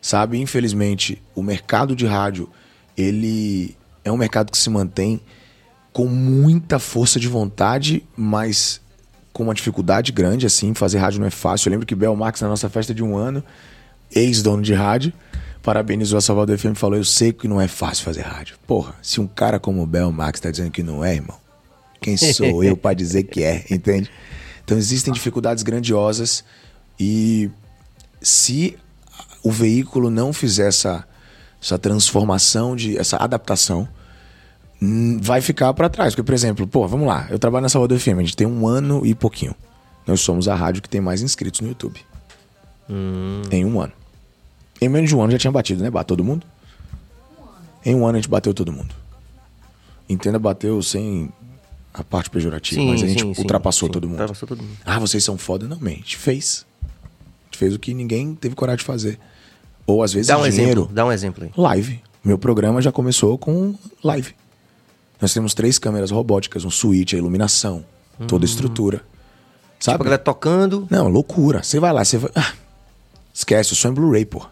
sabe? 0.02 0.38
Infelizmente, 0.38 1.22
o 1.34 1.42
mercado 1.42 1.96
de 1.96 2.04
rádio, 2.04 2.46
ele 2.94 3.74
é 4.04 4.12
um 4.12 4.18
mercado 4.18 4.52
que 4.52 4.58
se 4.58 4.68
mantém 4.68 5.18
com 5.94 6.04
muita 6.04 6.78
força 6.78 7.18
de 7.18 7.26
vontade, 7.26 8.04
mas 8.14 8.78
com 9.32 9.44
uma 9.44 9.54
dificuldade 9.54 10.12
grande, 10.12 10.44
assim. 10.44 10.74
Fazer 10.74 10.98
rádio 10.98 11.20
não 11.20 11.26
é 11.26 11.30
fácil. 11.30 11.68
Eu 11.68 11.70
lembro 11.70 11.86
que 11.86 11.94
Bel 11.94 12.14
Marx, 12.14 12.42
na 12.42 12.48
nossa 12.48 12.68
festa 12.68 12.92
de 12.92 13.02
um 13.02 13.16
ano, 13.16 13.42
ex-dono 14.14 14.62
de 14.62 14.74
rádio, 14.74 15.14
parabenizou 15.62 16.18
a 16.18 16.20
Salvador 16.20 16.56
FM 16.58 16.72
e 16.72 16.74
falou: 16.74 16.96
Eu 16.96 17.04
sei 17.04 17.32
que 17.32 17.48
não 17.48 17.60
é 17.60 17.68
fácil 17.68 18.04
fazer 18.04 18.22
rádio. 18.22 18.56
Porra, 18.66 18.94
se 19.02 19.20
um 19.20 19.26
cara 19.26 19.58
como 19.58 19.82
o 19.82 19.86
Bel 19.86 20.10
Max 20.12 20.40
tá 20.40 20.50
dizendo 20.50 20.70
que 20.70 20.82
não 20.82 21.04
é, 21.04 21.14
irmão, 21.14 21.36
quem 22.00 22.16
sou 22.16 22.62
eu 22.62 22.76
para 22.76 22.94
dizer 22.94 23.24
que 23.24 23.42
é, 23.42 23.64
entende? 23.70 24.10
Então 24.64 24.76
existem 24.76 25.12
dificuldades 25.12 25.62
grandiosas 25.62 26.44
e 26.98 27.50
se 28.20 28.76
o 29.42 29.50
veículo 29.50 30.10
não 30.10 30.32
fizer 30.32 30.68
essa, 30.68 31.06
essa 31.62 31.78
transformação, 31.78 32.76
de, 32.76 32.98
essa 32.98 33.16
adaptação, 33.16 33.88
hum, 34.82 35.18
vai 35.20 35.40
ficar 35.40 35.72
para 35.74 35.88
trás. 35.88 36.14
Porque, 36.14 36.22
por 36.22 36.34
exemplo, 36.34 36.66
pô, 36.66 36.86
vamos 36.86 37.06
lá, 37.06 37.26
eu 37.30 37.38
trabalho 37.38 37.62
na 37.62 37.68
Salvador 37.68 37.98
FM, 37.98 38.18
a 38.18 38.20
gente 38.20 38.36
tem 38.36 38.46
um 38.46 38.66
ano 38.66 39.06
e 39.06 39.14
pouquinho. 39.14 39.54
Nós 40.06 40.20
somos 40.20 40.48
a 40.48 40.54
rádio 40.54 40.82
que 40.82 40.88
tem 40.88 41.00
mais 41.00 41.22
inscritos 41.22 41.60
no 41.60 41.68
YouTube. 41.68 42.00
Hum. 42.88 43.42
Em 43.50 43.64
um 43.64 43.80
ano. 43.80 43.92
Em 44.80 44.88
menos 44.88 45.08
de 45.08 45.16
um 45.16 45.22
ano 45.22 45.32
já 45.32 45.38
tinha 45.38 45.50
batido, 45.50 45.82
né? 45.82 45.90
Bateu 45.90 46.16
todo 46.16 46.24
mundo? 46.24 46.46
Em 47.84 47.94
um 47.94 48.06
ano 48.06 48.18
a 48.18 48.20
gente 48.20 48.28
bateu 48.28 48.54
todo 48.54 48.72
mundo. 48.72 48.94
Entenda, 50.08 50.38
bateu 50.38 50.82
sem 50.82 51.30
a 51.92 52.04
parte 52.04 52.30
pejorativa, 52.30 52.80
sim, 52.80 52.88
mas 52.88 53.02
a 53.02 53.06
gente 53.06 53.22
sim, 53.22 53.34
ultrapassou, 53.38 53.88
sim, 53.88 53.92
todo 53.92 54.04
mundo. 54.06 54.20
ultrapassou 54.20 54.48
todo 54.48 54.62
mundo. 54.62 54.76
Ah, 54.84 54.98
vocês 54.98 55.24
são 55.24 55.36
foda? 55.36 55.66
Não, 55.66 55.78
man, 55.80 55.90
a 55.90 55.94
gente 55.94 56.16
fez. 56.16 56.64
A 56.82 57.44
gente 57.46 57.58
fez 57.58 57.74
o 57.74 57.78
que 57.78 57.92
ninguém 57.92 58.34
teve 58.34 58.54
coragem 58.54 58.78
de 58.78 58.84
fazer. 58.84 59.18
Ou 59.86 60.02
às 60.02 60.12
vezes 60.12 60.28
dá 60.28 60.38
um 60.38 60.48
dinheiro. 60.48 60.82
Exemplo, 60.82 60.94
dá 60.94 61.06
um 61.06 61.12
exemplo 61.12 61.44
aí. 61.44 61.50
Live. 61.56 62.00
Meu 62.22 62.38
programa 62.38 62.80
já 62.80 62.92
começou 62.92 63.36
com 63.38 63.74
live. 64.02 64.34
Nós 65.20 65.32
temos 65.32 65.54
três 65.54 65.78
câmeras 65.78 66.10
robóticas, 66.10 66.64
um 66.64 66.70
switch, 66.70 67.14
a 67.14 67.16
iluminação, 67.16 67.84
hum. 68.20 68.26
toda 68.26 68.44
a 68.44 68.46
hum. 68.46 68.50
estrutura. 68.50 69.02
Sabe? 69.80 69.94
Tipo, 69.94 70.02
a 70.02 70.04
galera 70.04 70.22
tocando. 70.22 70.86
Não, 70.90 71.08
loucura. 71.08 71.62
Você 71.62 71.80
vai 71.80 71.92
lá, 71.92 72.04
você 72.04 72.18
vai. 72.18 72.30
Ah, 72.34 72.52
esquece, 73.32 73.72
o 73.72 73.76
som 73.76 73.88
é 73.88 73.92
Blu-ray, 73.92 74.24
pô. 74.24 74.46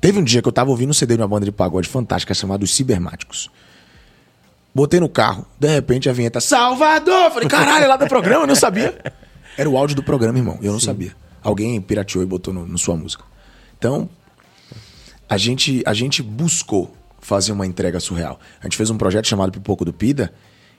Teve 0.00 0.18
um 0.18 0.24
dia 0.24 0.40
que 0.40 0.48
eu 0.48 0.52
tava 0.52 0.70
ouvindo 0.70 0.90
um 0.90 0.94
CD 0.94 1.16
de 1.16 1.22
uma 1.22 1.28
banda 1.28 1.44
de 1.44 1.52
pagode 1.52 1.88
fantástica 1.88 2.32
chamada 2.34 2.64
Os 2.64 2.74
Cibermáticos. 2.74 3.50
Botei 4.74 5.00
no 5.00 5.08
carro, 5.08 5.46
de 5.58 5.68
repente 5.68 6.08
a 6.08 6.12
vinheta 6.12 6.40
Salvador! 6.40 7.30
Falei, 7.32 7.48
caralho, 7.48 7.84
é 7.84 7.88
lá 7.88 7.96
do 7.96 8.06
programa, 8.06 8.44
eu 8.44 8.46
não 8.46 8.54
sabia. 8.54 8.96
Era 9.56 9.68
o 9.68 9.76
áudio 9.76 9.96
do 9.96 10.02
programa, 10.02 10.38
irmão, 10.38 10.58
eu 10.62 10.72
não 10.72 10.78
sabia. 10.78 11.16
Alguém 11.42 11.80
pirateou 11.80 12.22
e 12.22 12.26
botou 12.26 12.54
no, 12.54 12.64
no 12.64 12.78
sua 12.78 12.96
música. 12.96 13.24
Então, 13.76 14.08
a 15.28 15.36
gente, 15.36 15.82
a 15.84 15.92
gente 15.92 16.22
buscou 16.22 16.94
fazer 17.20 17.50
uma 17.50 17.66
entrega 17.66 17.98
surreal. 17.98 18.38
A 18.60 18.64
gente 18.66 18.76
fez 18.76 18.88
um 18.90 18.96
projeto 18.96 19.26
chamado 19.26 19.50
Pipoco 19.50 19.84
do 19.84 19.92
Pida, 19.92 20.32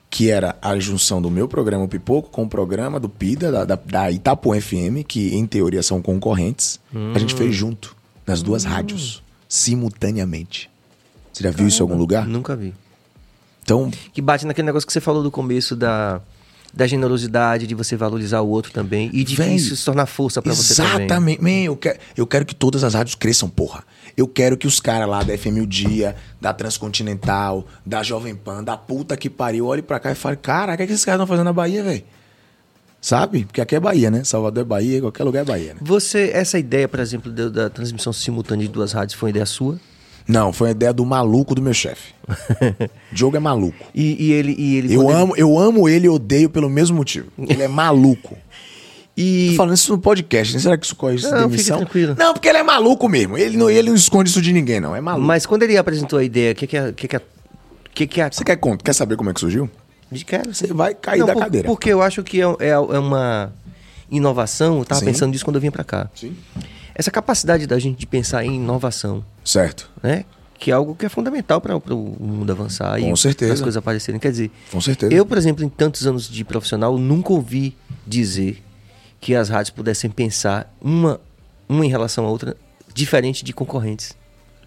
que 0.08 0.30
era 0.30 0.56
a 0.60 0.78
junção 0.78 1.20
do 1.20 1.30
meu 1.30 1.46
programa 1.46 1.84
o 1.84 1.88
Pipoco 1.88 2.30
com 2.30 2.44
o 2.44 2.48
programa 2.48 2.98
do 2.98 3.08
Pida, 3.08 3.52
da, 3.52 3.64
da, 3.64 3.76
da 3.76 4.10
Itapuã 4.10 4.60
FM, 4.60 5.04
que 5.06 5.34
em 5.34 5.46
teoria 5.46 5.82
são 5.82 6.00
concorrentes. 6.00 6.80
A 7.14 7.18
gente 7.18 7.34
fez 7.34 7.54
junto, 7.54 7.94
nas 8.30 8.42
duas 8.42 8.64
rádios, 8.64 9.22
simultaneamente. 9.48 10.70
Você 11.32 11.42
já 11.42 11.50
viu 11.50 11.66
isso 11.66 11.80
em 11.80 11.82
algum 11.82 11.96
lugar? 11.96 12.26
Nunca 12.26 12.54
vi. 12.54 12.72
Então, 13.62 13.90
Que 14.12 14.22
bate 14.22 14.46
naquele 14.46 14.66
negócio 14.66 14.86
que 14.86 14.92
você 14.92 15.00
falou 15.00 15.22
do 15.22 15.30
começo 15.30 15.74
da, 15.74 16.20
da 16.72 16.86
generosidade, 16.86 17.66
de 17.66 17.74
você 17.74 17.96
valorizar 17.96 18.40
o 18.40 18.48
outro 18.48 18.72
também. 18.72 19.10
E 19.12 19.24
de 19.24 19.34
que 19.34 19.42
Véi, 19.42 19.56
isso 19.56 19.74
se 19.74 19.84
tornar 19.84 20.06
força 20.06 20.40
pra 20.40 20.54
você 20.54 20.76
também. 20.76 21.06
Exatamente. 21.06 21.42
Man, 21.42 21.64
eu, 21.64 21.76
quero, 21.76 21.98
eu 22.16 22.26
quero 22.26 22.46
que 22.46 22.54
todas 22.54 22.84
as 22.84 22.94
rádios 22.94 23.16
cresçam, 23.16 23.48
porra. 23.48 23.82
Eu 24.16 24.28
quero 24.28 24.56
que 24.56 24.66
os 24.66 24.78
caras 24.78 25.08
lá 25.08 25.22
da 25.24 25.36
FM 25.36 25.58
O 25.62 25.66
Dia, 25.66 26.14
da 26.40 26.52
Transcontinental, 26.52 27.66
da 27.84 28.02
Jovem 28.04 28.34
Pan, 28.36 28.62
da 28.62 28.76
puta 28.76 29.16
que 29.16 29.28
pariu, 29.28 29.66
olhem 29.66 29.82
pra 29.82 29.98
cá 29.98 30.12
e 30.12 30.14
falem, 30.14 30.38
cara, 30.40 30.74
o 30.74 30.76
que, 30.76 30.86
que 30.86 30.92
esses 30.92 31.04
caras 31.04 31.18
estão 31.18 31.26
fazendo 31.26 31.46
na 31.46 31.52
Bahia, 31.52 31.82
velho? 31.82 32.04
Sabe? 33.00 33.44
Porque 33.46 33.60
aqui 33.60 33.74
é 33.74 33.80
Bahia, 33.80 34.10
né? 34.10 34.24
Salvador 34.24 34.62
é 34.62 34.64
Bahia, 34.66 35.00
qualquer 35.00 35.24
lugar 35.24 35.40
é 35.40 35.44
Bahia, 35.44 35.74
né? 35.74 35.80
Você, 35.80 36.30
essa 36.34 36.58
ideia, 36.58 36.86
por 36.86 37.00
exemplo, 37.00 37.32
da, 37.32 37.48
da 37.48 37.70
transmissão 37.70 38.12
simultânea 38.12 38.66
de 38.66 38.72
duas 38.72 38.92
rádios 38.92 39.14
foi 39.18 39.28
uma 39.28 39.30
ideia 39.30 39.46
sua? 39.46 39.78
Não, 40.28 40.52
foi 40.52 40.68
uma 40.68 40.72
ideia 40.72 40.92
do 40.92 41.04
maluco 41.04 41.54
do 41.54 41.62
meu 41.62 41.72
chefe. 41.74 42.12
Diogo 43.10 43.36
é 43.36 43.40
maluco. 43.40 43.84
E, 43.94 44.26
e 44.26 44.32
ele. 44.32 44.54
E 44.56 44.76
ele 44.76 44.94
Eu 44.94 45.00
quando 45.02 45.10
ele- 45.14 45.22
amo, 45.22 45.34
eu 45.36 45.58
amo 45.58 45.88
ele 45.88 46.06
e 46.06 46.08
odeio 46.10 46.50
pelo 46.50 46.68
mesmo 46.68 46.96
motivo. 46.96 47.28
Ele 47.38 47.62
é 47.62 47.68
maluco. 47.68 48.36
E. 49.16 49.48
Tô 49.50 49.56
falando 49.56 49.74
isso 49.74 49.92
no 49.92 49.98
podcast, 49.98 50.54
né? 50.54 50.60
será 50.60 50.78
que 50.78 50.86
isso 50.86 50.96
corre 50.96 51.16
isso 51.16 51.30
Não, 51.30 51.48
demissão? 51.48 51.76
fica 51.78 51.90
tranquilo. 51.90 52.14
Não, 52.18 52.32
porque 52.32 52.48
ele 52.48 52.58
é 52.58 52.62
maluco 52.62 53.06
mesmo. 53.08 53.36
Ele 53.36 53.54
não, 53.56 53.68
ele 53.68 53.88
não 53.90 53.96
esconde 53.96 54.30
isso 54.30 54.40
de 54.40 54.50
ninguém, 54.50 54.80
não. 54.80 54.94
É 54.96 55.00
maluco. 55.00 55.26
Mas 55.26 55.44
quando 55.44 55.62
ele 55.64 55.76
apresentou 55.76 56.18
a 56.18 56.24
ideia, 56.24 56.52
o 56.52 56.54
que 56.54 56.66
que 56.66 56.76
é. 56.76 56.92
Que 56.92 57.08
que 57.08 57.16
é 57.16 57.20
que 57.92 58.06
que 58.06 58.20
é 58.20 58.30
Você 58.30 58.44
quer 58.44 58.56
conta? 58.56 58.82
Quer 58.84 58.94
saber 58.94 59.16
como 59.16 59.28
é 59.28 59.34
que 59.34 59.40
surgiu? 59.40 59.68
De 60.10 60.24
quero. 60.24 60.52
Você 60.54 60.66
vai 60.68 60.94
cair 60.94 61.24
da 61.24 61.32
por- 61.32 61.40
cadeira. 61.42 61.66
Porque 61.68 61.90
eu 61.90 62.02
acho 62.02 62.22
que 62.22 62.40
é, 62.40 62.44
é, 62.60 62.68
é 62.70 62.78
uma 62.78 63.52
inovação. 64.10 64.78
Eu 64.78 64.84
tava 64.84 65.00
Sim. 65.00 65.06
pensando 65.06 65.30
nisso 65.32 65.44
quando 65.44 65.56
eu 65.56 65.60
vim 65.62 65.70
pra 65.70 65.84
cá. 65.84 66.08
Sim. 66.14 66.36
Essa 66.94 67.10
capacidade 67.10 67.66
da 67.66 67.78
gente 67.78 67.98
de 67.98 68.06
pensar 68.06 68.44
em 68.44 68.56
inovação, 68.56 69.24
Certo. 69.44 69.88
né? 70.02 70.24
Que 70.58 70.70
é 70.70 70.74
algo 70.74 70.94
que 70.94 71.06
é 71.06 71.08
fundamental 71.08 71.60
para 71.60 71.74
o 71.76 72.16
mundo 72.20 72.50
avançar 72.52 73.00
Com 73.00 73.12
e 73.14 73.16
certeza. 73.16 73.54
as 73.54 73.60
coisas 73.60 73.78
aparecerem. 73.78 74.20
Quer 74.20 74.30
dizer, 74.32 74.50
Com 74.70 74.80
certeza. 74.80 75.14
eu, 75.14 75.24
por 75.24 75.38
exemplo, 75.38 75.64
em 75.64 75.68
tantos 75.70 76.06
anos 76.06 76.28
de 76.28 76.44
profissional, 76.44 76.98
nunca 76.98 77.32
ouvi 77.32 77.74
dizer 78.06 78.62
que 79.20 79.34
as 79.34 79.48
rádios 79.48 79.70
pudessem 79.70 80.10
pensar 80.10 80.70
uma, 80.80 81.18
uma 81.66 81.86
em 81.86 81.88
relação 81.88 82.26
à 82.26 82.28
outra 82.28 82.54
diferente 82.92 83.42
de 83.44 83.52
concorrentes. 83.54 84.12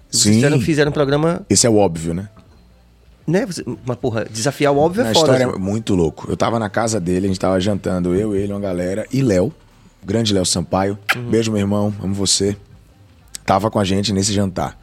Vocês 0.10 0.24
Sim. 0.24 0.34
Fizeram, 0.42 0.62
fizeram 0.62 0.90
um 0.90 0.94
programa, 0.94 1.46
Esse 1.50 1.68
é 1.68 1.70
o 1.70 1.76
óbvio, 1.78 2.14
né? 2.14 2.30
Né? 3.26 3.48
Mas, 3.86 3.98
porra, 3.98 4.26
desafiar 4.26 4.74
o 4.74 4.78
óbvio 4.78 5.04
a 5.04 5.10
é 5.10 5.14
foda. 5.14 5.26
história 5.26 5.48
assim. 5.48 5.56
é 5.56 5.60
muito 5.60 5.96
louco. 5.96 6.30
Eu 6.30 6.38
tava 6.38 6.60
na 6.60 6.70
casa 6.70 7.00
dele, 7.00 7.26
a 7.26 7.30
gente 7.30 7.40
tava 7.40 7.60
jantando, 7.60 8.14
eu, 8.16 8.36
ele, 8.36 8.52
uma 8.52 8.60
galera, 8.60 9.06
e 9.12 9.22
Léo, 9.22 9.54
grande 10.04 10.34
Léo 10.34 10.46
Sampaio. 10.46 10.98
Uhum. 11.16 11.30
Beijo, 11.30 11.52
meu 11.52 11.62
irmão, 11.62 11.94
amo 12.02 12.14
você. 12.14 12.56
Tava 13.46 13.70
com 13.70 13.80
a 13.80 13.84
gente 13.84 14.14
nesse 14.14 14.34
jantar. 14.34 14.80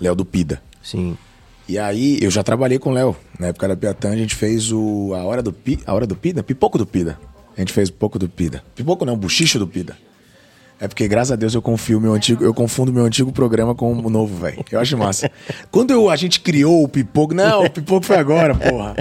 Léo 0.00 0.14
do 0.14 0.24
Pida. 0.24 0.62
Sim. 0.82 1.16
E 1.68 1.78
aí, 1.78 2.18
eu 2.20 2.30
já 2.30 2.42
trabalhei 2.42 2.78
com 2.78 2.90
o 2.90 2.92
Léo. 2.92 3.16
Na 3.38 3.48
época 3.48 3.68
da 3.68 3.76
Piatã, 3.76 4.10
a 4.10 4.16
gente 4.16 4.34
fez 4.34 4.72
o. 4.72 5.12
A 5.14 5.22
Hora 5.24 5.42
do 5.42 5.52
Pi, 5.52 5.78
A 5.86 5.94
Hora 5.94 6.06
do 6.06 6.16
Pida? 6.16 6.42
Pipoco 6.42 6.76
do 6.76 6.86
Pida. 6.86 7.18
A 7.56 7.60
gente 7.60 7.72
fez 7.72 7.90
Pipoco 7.90 8.18
do 8.18 8.28
Pida. 8.28 8.64
Pipoco 8.74 9.04
não, 9.04 9.16
Buchicho 9.16 9.58
do 9.58 9.68
Pida. 9.68 9.96
É 10.80 10.88
porque, 10.88 11.06
graças 11.06 11.30
a 11.32 11.36
Deus, 11.36 11.54
eu 11.54 11.60
confio 11.60 12.00
meu 12.00 12.14
antigo, 12.14 12.42
eu 12.42 12.54
confundo 12.54 12.90
meu 12.92 13.04
antigo 13.04 13.30
programa 13.30 13.74
com 13.74 13.92
o 13.92 14.08
novo, 14.10 14.34
velho. 14.38 14.64
Eu 14.72 14.80
acho 14.80 14.96
massa. 14.96 15.30
Quando 15.70 15.90
eu- 15.90 16.08
a 16.08 16.16
gente 16.16 16.40
criou 16.40 16.82
o 16.82 16.88
Pipoco. 16.88 17.34
Não, 17.34 17.64
o 17.66 17.70
Pipoco 17.70 18.06
foi 18.06 18.16
agora, 18.16 18.54
porra. 18.54 18.96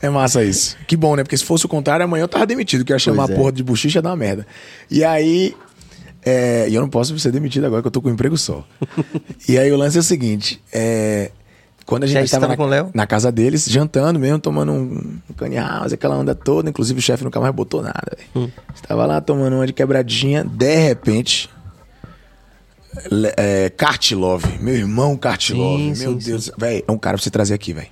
É 0.00 0.08
massa 0.08 0.42
isso. 0.42 0.76
Que 0.86 0.96
bom, 0.96 1.14
né? 1.16 1.22
Porque 1.22 1.36
se 1.36 1.44
fosse 1.44 1.66
o 1.66 1.68
contrário, 1.68 2.04
amanhã 2.04 2.22
eu 2.22 2.28
tava 2.28 2.46
demitido, 2.46 2.84
que 2.84 2.92
ia 2.92 2.98
chamar 2.98 3.24
Pois 3.26 3.30
a 3.30 3.32
é. 3.34 3.36
porra 3.36 3.52
de 3.52 3.62
dar 4.00 4.10
uma 4.10 4.16
merda. 4.16 4.46
E 4.90 5.04
aí. 5.04 5.54
é, 6.24 6.66
e 6.68 6.74
eu 6.74 6.80
não 6.80 6.88
posso 6.88 7.18
ser 7.18 7.32
demitido 7.32 7.64
agora 7.66 7.82
que 7.82 7.88
eu 7.88 7.92
tô 7.92 8.00
com 8.00 8.08
um 8.08 8.12
emprego 8.12 8.36
só. 8.38 8.64
e 9.48 9.58
aí 9.58 9.70
o 9.70 9.76
lance 9.76 9.96
é 9.98 10.00
o 10.00 10.02
seguinte: 10.02 10.62
é, 10.72 11.30
quando 11.90 12.04
a 12.04 12.06
gente 12.06 12.24
estava 12.24 12.56
com 12.56 12.62
na, 12.62 12.70
Léo? 12.70 12.90
na 12.94 13.04
casa 13.04 13.32
deles, 13.32 13.66
jantando 13.66 14.16
mesmo, 14.16 14.38
tomando 14.38 14.70
um, 14.70 15.18
um 15.28 15.92
aquela 15.92 16.16
onda 16.16 16.36
toda. 16.36 16.70
Inclusive 16.70 17.00
o 17.00 17.02
chefe 17.02 17.24
nunca 17.24 17.40
mais 17.40 17.52
botou 17.52 17.82
nada. 17.82 18.16
Hum. 18.34 18.48
Estava 18.72 19.04
lá 19.06 19.20
tomando 19.20 19.56
uma 19.56 19.66
de 19.66 19.72
quebradinha, 19.72 20.44
de 20.44 20.76
repente. 20.76 21.50
É, 23.36 23.70
Kartilov, 23.70 24.44
meu 24.60 24.74
irmão 24.74 25.16
Kartilov, 25.16 25.78
Sim, 25.78 25.94
meu 26.00 26.20
sim, 26.20 26.30
Deus, 26.30 26.50
velho, 26.56 26.84
é 26.86 26.92
um 26.92 26.98
cara 26.98 27.16
pra 27.16 27.24
você 27.24 27.30
trazer 27.30 27.54
aqui, 27.54 27.72
velho. 27.72 27.88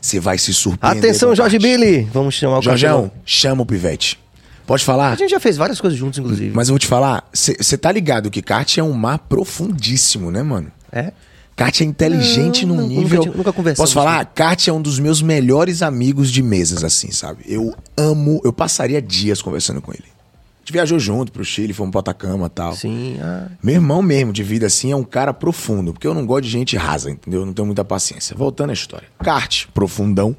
Você 0.00 0.18
vai 0.18 0.38
se 0.38 0.52
surpreender. 0.52 0.98
Atenção, 0.98 1.34
Jorge. 1.34 1.58
Billy! 1.58 2.02
Vamos 2.12 2.34
chamar 2.34 2.58
o 2.58 2.62
Jorgeão, 2.62 3.12
chama 3.24 3.62
o 3.62 3.66
Pivete. 3.66 4.18
Pode 4.66 4.84
falar? 4.84 5.12
A 5.12 5.16
gente 5.16 5.30
já 5.30 5.38
fez 5.38 5.56
várias 5.56 5.80
coisas 5.80 5.96
juntos, 5.96 6.18
inclusive. 6.18 6.50
Mas 6.52 6.68
eu 6.68 6.72
vou 6.72 6.78
te 6.80 6.88
falar, 6.88 7.28
você 7.32 7.78
tá 7.78 7.92
ligado 7.92 8.28
que 8.28 8.42
kart 8.42 8.78
é 8.78 8.82
um 8.82 8.92
mar 8.92 9.18
profundíssimo, 9.20 10.32
né, 10.32 10.42
mano? 10.42 10.72
É? 10.90 11.12
Kart 11.56 11.80
é 11.80 11.84
inteligente 11.84 12.66
Não, 12.66 12.76
num 12.76 12.82
não, 12.82 12.88
nunca 12.88 13.00
nível. 13.00 13.20
tinha- 13.22 13.34
nunca 13.34 13.52
conversamos 13.52 13.90
Posso 13.90 13.94
falar? 13.94 14.24
Kart 14.26 14.68
é 14.68 14.72
um 14.72 14.82
dos 14.82 14.98
meus 14.98 15.22
melhores 15.22 15.80
amigos 15.80 16.30
de 16.30 16.42
mesas, 16.42 16.84
assim, 16.84 17.10
sabe? 17.10 17.44
Eu 17.46 17.74
amo, 17.96 18.40
eu 18.44 18.52
passaria 18.52 19.00
dias 19.00 19.40
conversando 19.40 19.80
com 19.80 19.90
ele. 19.92 20.04
A 20.04 20.58
gente 20.66 20.72
viajou 20.72 20.98
junto 20.98 21.32
pro 21.32 21.44
Chile, 21.44 21.72
fomos 21.72 21.92
pro 21.92 22.00
Atacama 22.00 22.46
e 22.46 22.50
tal. 22.50 22.74
Sim. 22.74 23.16
Ah, 23.22 23.46
Meu 23.62 23.76
irmão 23.76 24.02
mesmo, 24.02 24.32
de 24.34 24.42
vida 24.42 24.66
assim, 24.66 24.92
é 24.92 24.96
um 24.96 25.04
cara 25.04 25.32
profundo, 25.32 25.92
porque 25.94 26.06
eu 26.06 26.12
não 26.12 26.26
gosto 26.26 26.42
de 26.44 26.50
gente 26.50 26.76
rasa, 26.76 27.10
entendeu? 27.10 27.40
Eu 27.40 27.46
não 27.46 27.54
tenho 27.54 27.64
muita 27.64 27.84
paciência. 27.84 28.36
Voltando 28.36 28.70
à 28.70 28.72
história. 28.74 29.06
Kart, 29.22 29.66
profundão, 29.72 30.36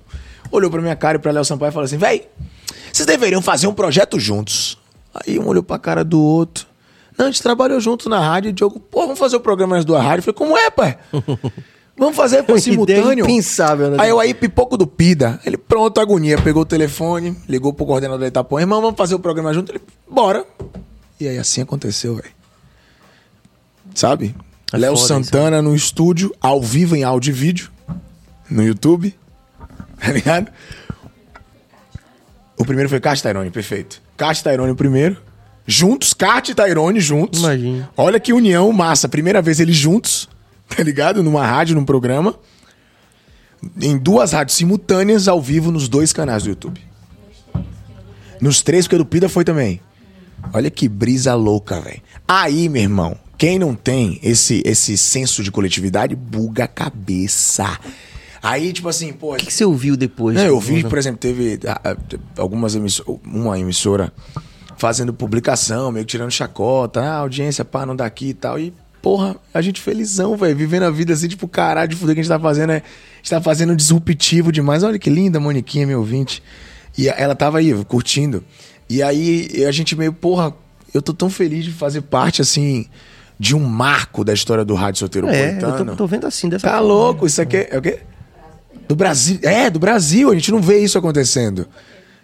olhou 0.51 0.69
pra 0.69 0.81
minha 0.81 0.95
cara 0.95 1.17
e 1.17 1.19
pra 1.19 1.31
Léo 1.31 1.43
Sampaio 1.45 1.69
e 1.69 1.73
falou 1.73 1.85
assim: 1.85 1.97
véi, 1.97 2.27
vocês 2.93 3.07
deveriam 3.07 3.41
fazer 3.41 3.65
um 3.67 3.73
projeto 3.73 4.19
juntos. 4.19 4.77
Aí 5.15 5.39
um 5.39 5.47
olhou 5.47 5.63
pra 5.63 5.79
cara 5.79 6.03
do 6.03 6.21
outro. 6.21 6.66
Não, 7.17 7.25
a 7.25 7.31
gente 7.31 7.41
trabalhou 7.41 7.79
junto 7.79 8.07
na 8.09 8.19
rádio. 8.19 8.49
E 8.49 8.51
o 8.51 8.53
Diogo, 8.53 8.79
pô, 8.79 9.01
vamos 9.01 9.17
fazer 9.17 9.35
o 9.35 9.39
programa 9.39 9.75
nas 9.75 9.83
duas 9.85 10.01
rádios. 10.03 10.27
Eu 10.27 10.33
falei, 10.33 10.49
como 10.49 10.57
é, 10.57 10.69
pai? 10.69 10.97
Vamos 11.99 12.15
fazer 12.15 12.45
Uma 12.47 12.59
simultâneo. 12.59 13.25
impensável, 13.25 13.89
né? 13.89 13.97
Aí 13.99 14.09
eu 14.11 14.19
aí, 14.19 14.31
pipoco 14.31 14.77
do 14.77 14.85
Pida. 14.85 15.39
Ele, 15.43 15.57
pronto, 15.57 15.99
agonia. 15.99 16.39
Pegou 16.39 16.61
o 16.61 16.65
telefone, 16.65 17.35
ligou 17.49 17.73
pro 17.73 17.87
coordenador 17.87 18.19
da 18.19 18.27
Itapuã. 18.27 18.61
Irmão, 18.61 18.79
vamos 18.79 18.95
fazer 18.95 19.15
o 19.15 19.19
programa 19.19 19.51
junto? 19.51 19.71
Ele, 19.71 19.81
bora. 20.07 20.45
E 21.19 21.27
aí 21.27 21.39
assim 21.39 21.59
aconteceu, 21.59 22.13
velho. 22.13 22.29
Sabe? 23.95 24.35
É 24.71 24.77
Léo 24.77 24.95
Santana 24.95 25.59
no 25.59 25.75
estúdio, 25.75 26.35
ao 26.39 26.61
vivo 26.61 26.95
em 26.95 27.03
áudio 27.03 27.31
e 27.31 27.33
vídeo, 27.33 27.71
no 28.49 28.63
YouTube. 28.63 29.17
Tá 29.99 30.11
ligado? 30.11 30.51
O 32.55 32.63
primeiro 32.63 32.87
foi 32.87 32.99
Cast 32.99 33.23
Tyrone, 33.27 33.49
perfeito. 33.49 33.99
Cast 34.15 34.43
Tyrone 34.43 34.71
o 34.71 34.75
primeiro. 34.75 35.17
Juntos, 35.69 36.13
Cat 36.13 36.49
e 36.49 36.55
Tyrone 36.55 37.01
juntos. 37.01 37.41
Imagina. 37.41 37.89
Olha 37.97 38.21
que 38.21 38.31
união 38.31 38.71
massa. 38.71 39.09
Primeira 39.09 39.41
vez 39.41 39.59
eles 39.59 39.75
juntos, 39.75 40.29
tá 40.73 40.81
ligado? 40.81 41.21
Numa 41.21 41.45
rádio, 41.45 41.75
num 41.75 41.83
programa. 41.83 42.33
Em 43.81 43.97
duas 43.97 44.31
rádios 44.31 44.55
simultâneas, 44.55 45.27
ao 45.27 45.41
vivo, 45.41 45.69
nos 45.69 45.89
dois 45.89 46.13
canais 46.13 46.43
do 46.43 46.49
YouTube. 46.49 46.79
Nos 48.39 48.61
três, 48.61 48.85
porque 48.85 48.95
o 48.95 48.99
do 48.99 49.05
Pida 49.05 49.27
foi 49.27 49.43
também. 49.43 49.81
Olha 50.53 50.69
que 50.69 50.87
brisa 50.87 51.33
louca, 51.33 51.81
velho. 51.81 52.01
Aí, 52.25 52.69
meu 52.69 52.83
irmão, 52.83 53.17
quem 53.37 53.59
não 53.59 53.75
tem 53.75 54.19
esse, 54.23 54.61
esse 54.63 54.97
senso 54.97 55.43
de 55.43 55.51
coletividade, 55.51 56.15
buga 56.15 56.63
a 56.63 56.67
cabeça. 56.67 57.79
Aí, 58.41 58.71
tipo 58.71 58.87
assim, 58.87 59.11
pô. 59.11 59.33
O 59.33 59.37
que, 59.37 59.47
que 59.47 59.53
você 59.53 59.65
ouviu 59.65 59.97
depois? 59.97 60.35
Não, 60.35 60.45
eu 60.45 60.59
vi, 60.59 60.83
por 60.83 60.97
exemplo, 60.97 61.19
teve 61.19 61.59
ah, 61.67 61.81
ah, 61.83 61.97
algumas 62.37 62.75
emissoras, 62.75 63.19
uma 63.25 63.59
emissora 63.59 64.13
fazendo 64.77 65.13
publicação, 65.13 65.91
meio 65.91 66.05
que 66.05 66.11
tirando 66.11 66.31
chacota, 66.31 67.01
ah, 67.01 67.15
audiência, 67.17 67.65
pá, 67.65 67.85
não 67.85 67.95
dá 67.95 68.05
aqui 68.05 68.29
e 68.29 68.33
tal. 68.33 68.59
E, 68.59 68.73
porra, 69.01 69.35
a 69.53 69.61
gente 69.61 69.81
felizão, 69.81 70.35
velho, 70.37 70.55
vivendo 70.55 70.83
a 70.83 70.91
vida 70.91 71.13
assim, 71.13 71.27
tipo, 71.27 71.47
caralho, 71.47 71.89
de 71.89 71.95
fuder 71.95 72.13
que 72.15 72.21
a 72.21 72.23
gente 72.23 72.29
tá 72.31 72.39
fazendo, 72.39 72.71
é, 72.71 72.77
a 72.77 73.17
gente 73.17 73.29
tá 73.29 73.41
fazendo 73.41 73.75
disruptivo 73.75 74.51
demais. 74.51 74.83
Olha 74.83 74.99
que 74.99 75.09
linda, 75.09 75.39
Moniquinha, 75.39 75.85
meu 75.87 75.99
ouvinte. 75.99 76.43
E 76.97 77.07
ela 77.09 77.35
tava 77.35 77.59
aí, 77.59 77.73
curtindo. 77.85 78.43
E 78.89 79.03
aí 79.03 79.65
a 79.67 79.71
gente 79.71 79.95
meio, 79.95 80.13
porra, 80.13 80.53
eu 80.93 81.01
tô 81.01 81.13
tão 81.13 81.29
feliz 81.29 81.65
de 81.65 81.71
fazer 81.71 82.01
parte, 82.01 82.41
assim, 82.41 82.85
de 83.39 83.55
um 83.55 83.59
marco 83.59 84.23
da 84.23 84.33
história 84.33 84.63
do 84.65 84.73
rádio 84.75 84.99
É, 84.99 84.99
soteropolitano. 85.01 85.79
eu 85.79 85.85
tô, 85.85 85.95
tô 85.95 86.07
vendo 86.07 86.25
assim, 86.25 86.49
dessa 86.49 86.67
Tá 86.67 86.77
forma. 86.77 86.87
louco, 86.93 87.25
isso 87.27 87.41
aqui 87.41 87.57
é, 87.57 87.69
é 87.71 87.77
o 87.77 87.81
quê? 87.81 87.99
Do 88.87 88.95
Brasil. 88.95 89.39
É, 89.43 89.69
do 89.69 89.79
Brasil, 89.79 90.31
a 90.31 90.33
gente 90.33 90.51
não 90.51 90.61
vê 90.61 90.79
isso 90.79 90.97
acontecendo. 90.97 91.67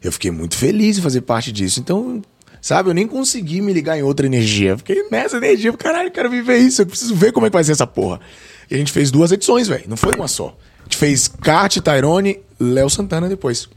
Eu 0.01 0.11
fiquei 0.11 0.31
muito 0.31 0.55
feliz 0.57 0.97
em 0.97 1.01
fazer 1.01 1.21
parte 1.21 1.51
disso. 1.51 1.79
Então, 1.79 2.21
Sabe? 2.63 2.89
Eu 2.89 2.93
nem 2.93 3.05
consegui 3.05 3.59
me 3.61 3.73
ligar 3.73 3.97
em 3.99 4.03
outra 4.03 4.25
energia. 4.25 4.77
Fiquei 4.77 5.05
nessa 5.11 5.35
energia. 5.35 5.73
Caralho, 5.73 6.07
eu 6.07 6.11
quero 6.11 6.29
viver 6.29 6.59
isso. 6.59 6.81
Eu 6.81 6.85
preciso 6.85 7.13
ver 7.13 7.33
como 7.33 7.45
é 7.45 7.49
que 7.49 7.53
vai 7.55 7.63
ser 7.63 7.73
essa 7.73 7.85
porra. 7.85 8.21
E 8.71 8.75
a 8.75 8.77
gente 8.77 8.89
fez 8.93 9.11
duas 9.11 9.33
edições, 9.33 9.67
velho. 9.67 9.83
Não 9.85 9.97
foi 9.97 10.13
uma 10.15 10.29
só. 10.29 10.55
A 10.79 10.83
gente 10.83 10.95
fez 10.95 11.27
Kart, 11.27 11.75
Tyrone, 11.79 12.39
Léo 12.57 12.89
Santana 12.89 13.27
depois. 13.27 13.67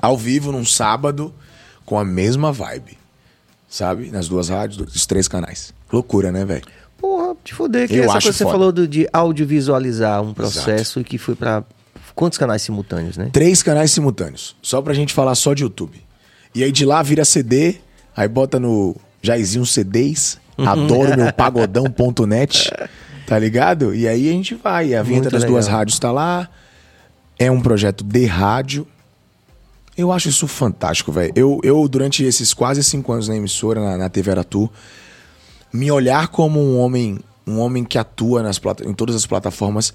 Ao 0.00 0.16
vivo, 0.16 0.50
num 0.50 0.64
sábado, 0.64 1.34
com 1.84 1.98
a 1.98 2.04
mesma 2.04 2.50
vibe. 2.50 2.96
Sabe? 3.68 4.10
Nas 4.10 4.26
duas 4.26 4.48
rádios, 4.48 4.78
dos 4.78 5.04
três 5.04 5.28
canais. 5.28 5.74
Loucura, 5.92 6.32
né, 6.32 6.46
velho? 6.46 6.64
Porra, 6.96 7.36
te 7.44 7.52
fuder, 7.54 7.86
que 7.86 7.94
Eu 7.96 8.04
essa 8.04 8.12
acho 8.16 8.26
coisa 8.26 8.32
que 8.32 8.38
você 8.38 8.44
foda. 8.44 8.52
falou 8.56 8.72
do- 8.72 8.88
de 8.88 9.06
audiovisualizar 9.12 10.22
um 10.22 10.32
processo 10.32 11.00
e 11.00 11.04
que 11.04 11.18
foi 11.18 11.34
pra 11.34 11.62
quantos 12.14 12.38
canais 12.38 12.62
simultâneos, 12.62 13.18
né? 13.18 13.28
Três 13.32 13.62
canais 13.62 13.90
simultâneos. 13.90 14.56
Só 14.62 14.80
pra 14.80 14.94
gente 14.94 15.12
falar 15.12 15.34
só 15.34 15.52
de 15.52 15.62
YouTube. 15.62 16.02
E 16.54 16.64
aí 16.64 16.72
de 16.72 16.86
lá 16.86 17.02
vira 17.02 17.24
CD, 17.24 17.76
aí 18.18 18.26
bota 18.26 18.58
no 18.58 18.96
Jairzinho 19.22 19.64
CDs, 19.64 20.40
adoro 20.58 21.16
meu 21.16 21.30
pagodão.net, 21.32 22.68
tá 23.24 23.38
ligado? 23.38 23.94
E 23.94 24.08
aí 24.08 24.28
a 24.28 24.32
gente 24.32 24.56
vai. 24.56 24.92
A 24.92 25.04
vinheta 25.04 25.30
Muito 25.30 25.32
das 25.34 25.44
duas 25.44 25.66
legal. 25.66 25.78
rádios 25.78 25.98
tá 26.00 26.10
lá. 26.10 26.48
É 27.38 27.48
um 27.48 27.60
projeto 27.60 28.02
de 28.02 28.26
rádio. 28.26 28.88
Eu 29.96 30.10
acho 30.10 30.28
isso 30.28 30.48
fantástico, 30.48 31.12
velho. 31.12 31.32
Eu, 31.36 31.60
eu, 31.62 31.88
durante 31.88 32.24
esses 32.24 32.52
quase 32.52 32.82
cinco 32.82 33.12
anos 33.12 33.28
na 33.28 33.36
emissora, 33.36 33.80
na, 33.80 33.96
na 33.96 34.08
TV 34.08 34.32
Aratu, 34.32 34.68
me 35.72 35.88
olhar 35.88 36.26
como 36.26 36.60
um 36.60 36.76
homem, 36.76 37.20
um 37.46 37.60
homem 37.60 37.84
que 37.84 37.98
atua 37.98 38.42
nas 38.42 38.60
em 38.84 38.92
todas 38.94 39.14
as 39.14 39.26
plataformas 39.26 39.94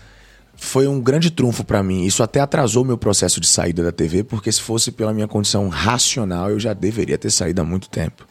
foi 0.64 0.88
um 0.88 1.00
grande 1.00 1.30
trunfo 1.30 1.64
pra 1.64 1.84
mim. 1.84 2.04
Isso 2.06 2.24
até 2.24 2.40
atrasou 2.40 2.84
meu 2.84 2.98
processo 2.98 3.40
de 3.40 3.48
saída 3.48 3.84
da 3.84 3.92
TV, 3.92 4.24
porque 4.24 4.52
se 4.52 4.62
fosse 4.62 4.92
pela 4.92 5.14
minha 5.14 5.28
condição 5.28 5.68
racional, 5.68 6.50
eu 6.50 6.60
já 6.60 6.74
deveria 6.74 7.18
ter 7.18 7.32
saído 7.32 7.62
há 7.62 7.64
muito 7.64 7.90
tempo, 7.90 8.26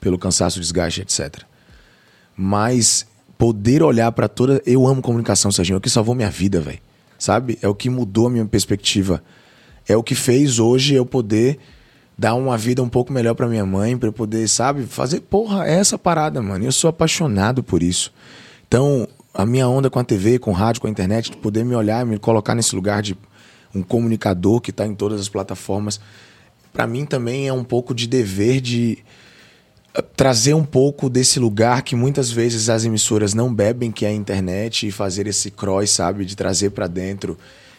pelo 0.00 0.18
cansaço, 0.18 0.60
desgaste, 0.60 1.00
etc. 1.00 1.42
Mas 2.36 3.06
poder 3.36 3.82
olhar 3.82 4.10
pra 4.12 4.28
toda, 4.28 4.60
eu 4.66 4.86
amo 4.86 5.00
comunicação, 5.00 5.52
Serginho, 5.52 5.76
é 5.76 5.78
o 5.78 5.80
que 5.80 5.90
salvou 5.90 6.14
minha 6.14 6.30
vida, 6.30 6.60
velho. 6.60 6.80
Sabe? 7.18 7.58
É 7.62 7.68
o 7.68 7.74
que 7.74 7.88
mudou 7.88 8.26
a 8.26 8.30
minha 8.30 8.44
perspectiva. 8.44 9.22
É 9.88 9.96
o 9.96 10.02
que 10.02 10.14
fez 10.14 10.58
hoje 10.58 10.94
eu 10.94 11.06
poder 11.06 11.58
dar 12.16 12.34
uma 12.34 12.58
vida 12.58 12.82
um 12.82 12.88
pouco 12.88 13.12
melhor 13.12 13.34
pra 13.34 13.46
minha 13.46 13.64
mãe, 13.64 13.96
pra 13.96 14.08
eu 14.08 14.12
poder, 14.12 14.48
sabe, 14.48 14.84
fazer, 14.86 15.20
porra, 15.20 15.68
é 15.68 15.74
essa 15.74 15.96
parada, 15.96 16.42
mano. 16.42 16.64
Eu 16.64 16.72
sou 16.72 16.90
apaixonado 16.90 17.62
por 17.62 17.82
isso. 17.82 18.12
Então, 18.66 19.08
a 19.38 19.46
minha 19.46 19.68
onda 19.68 19.88
com 19.88 20.00
a 20.00 20.04
TV, 20.04 20.40
com 20.40 20.50
o 20.50 20.52
rádio, 20.52 20.80
com 20.80 20.88
a 20.88 20.90
internet, 20.90 21.30
de 21.30 21.36
poder 21.36 21.64
me 21.64 21.72
olhar, 21.72 22.04
me 22.04 22.18
colocar 22.18 22.56
nesse 22.56 22.74
lugar 22.74 23.00
de 23.00 23.16
um 23.72 23.84
comunicador 23.84 24.60
que 24.60 24.72
tá 24.72 24.84
em 24.84 24.96
todas 24.96 25.20
as 25.20 25.28
plataformas, 25.28 26.00
pra 26.72 26.88
mim 26.88 27.06
também 27.06 27.46
é 27.46 27.52
um 27.52 27.62
pouco 27.62 27.94
de 27.94 28.08
dever 28.08 28.60
de 28.60 28.98
eh, 29.94 30.02
trazer 30.16 30.54
um 30.54 30.64
pouco 30.64 31.08
desse 31.08 31.38
lugar 31.38 31.82
que 31.82 31.94
muitas 31.94 32.32
vezes 32.32 32.68
as 32.68 32.84
emissoras 32.84 33.32
não 33.32 33.54
bebem, 33.54 33.92
que 33.92 34.04
é 34.04 34.08
a 34.08 34.12
internet, 34.12 34.88
e 34.88 34.90
fazer 34.90 35.28
esse 35.28 35.52
cross, 35.52 35.90
sabe, 35.90 36.24
de 36.24 36.34
trazer 36.34 36.70
pra 36.70 36.88
dentro, 36.88 37.38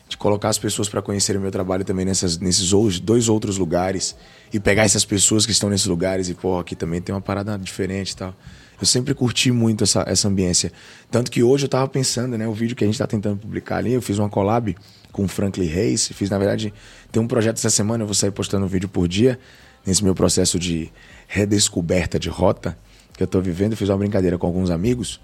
de 0.10 0.18
colocar 0.18 0.50
as 0.50 0.58
pessoas 0.58 0.90
para 0.90 1.04
conhecerem 1.04 1.40
o 1.40 1.42
meu 1.42 1.52
trabalho 1.52 1.86
também 1.86 2.04
nessas, 2.04 2.40
nesses 2.40 2.72
dois 3.00 3.30
outros 3.30 3.60
lugares 3.60 4.16
e 4.52 4.60
pegar 4.60 4.84
essas 4.84 5.06
pessoas 5.06 5.46
que 5.46 5.52
estão 5.52 5.70
nesses 5.70 5.86
lugares 5.86 6.28
e, 6.30 6.34
pô, 6.34 6.58
aqui 6.58 6.76
também 6.76 7.00
tem 7.00 7.14
uma 7.14 7.22
parada 7.22 7.56
diferente 7.60 8.12
e 8.12 8.16
tal. 8.16 8.34
Eu 8.82 8.88
sempre 8.88 9.14
curti 9.14 9.52
muito 9.52 9.84
essa, 9.84 10.04
essa 10.08 10.28
ambiência. 10.28 10.72
Tanto 11.12 11.30
que 11.30 11.44
hoje 11.44 11.66
eu 11.66 11.70
tava 11.70 11.88
pensando, 11.88 12.38
né, 12.40 12.48
o 12.48 12.54
vídeo 12.54 12.76
que 12.76 12.84
a 12.84 12.88
gente 12.88 12.98
tá 12.98 13.06
tentando 13.06 13.38
publicar 13.38 13.78
ali, 13.78 13.94
eu 13.94 14.02
fiz 14.02 14.18
uma 14.18 14.30
collab 14.30 14.76
com 15.12 15.26
o 15.26 15.28
Franklin 15.28 15.68
Reis, 15.68 16.08
fiz, 16.08 16.30
na 16.30 16.40
verdade, 16.40 16.74
tem 17.12 17.22
um 17.22 17.28
projeto 17.28 17.58
essa 17.58 17.70
semana, 17.70 18.02
eu 18.02 18.08
vou 18.08 18.16
sair 18.16 18.32
postando 18.32 18.66
um 18.66 18.70
vídeo 18.70 18.90
por 18.90 19.08
dia, 19.08 19.38
nesse 19.86 20.04
meu 20.04 20.16
processo 20.16 20.58
de 20.58 20.92
redescoberta 21.28 22.18
de 22.18 22.30
rota 22.30 22.76
que 23.16 23.22
eu 23.22 23.28
tô 23.28 23.40
vivendo, 23.42 23.74
eu 23.74 23.78
fiz 23.78 23.90
uma 23.90 23.98
brincadeira 23.98 24.38
com 24.38 24.48
alguns 24.48 24.72
amigos, 24.72 25.20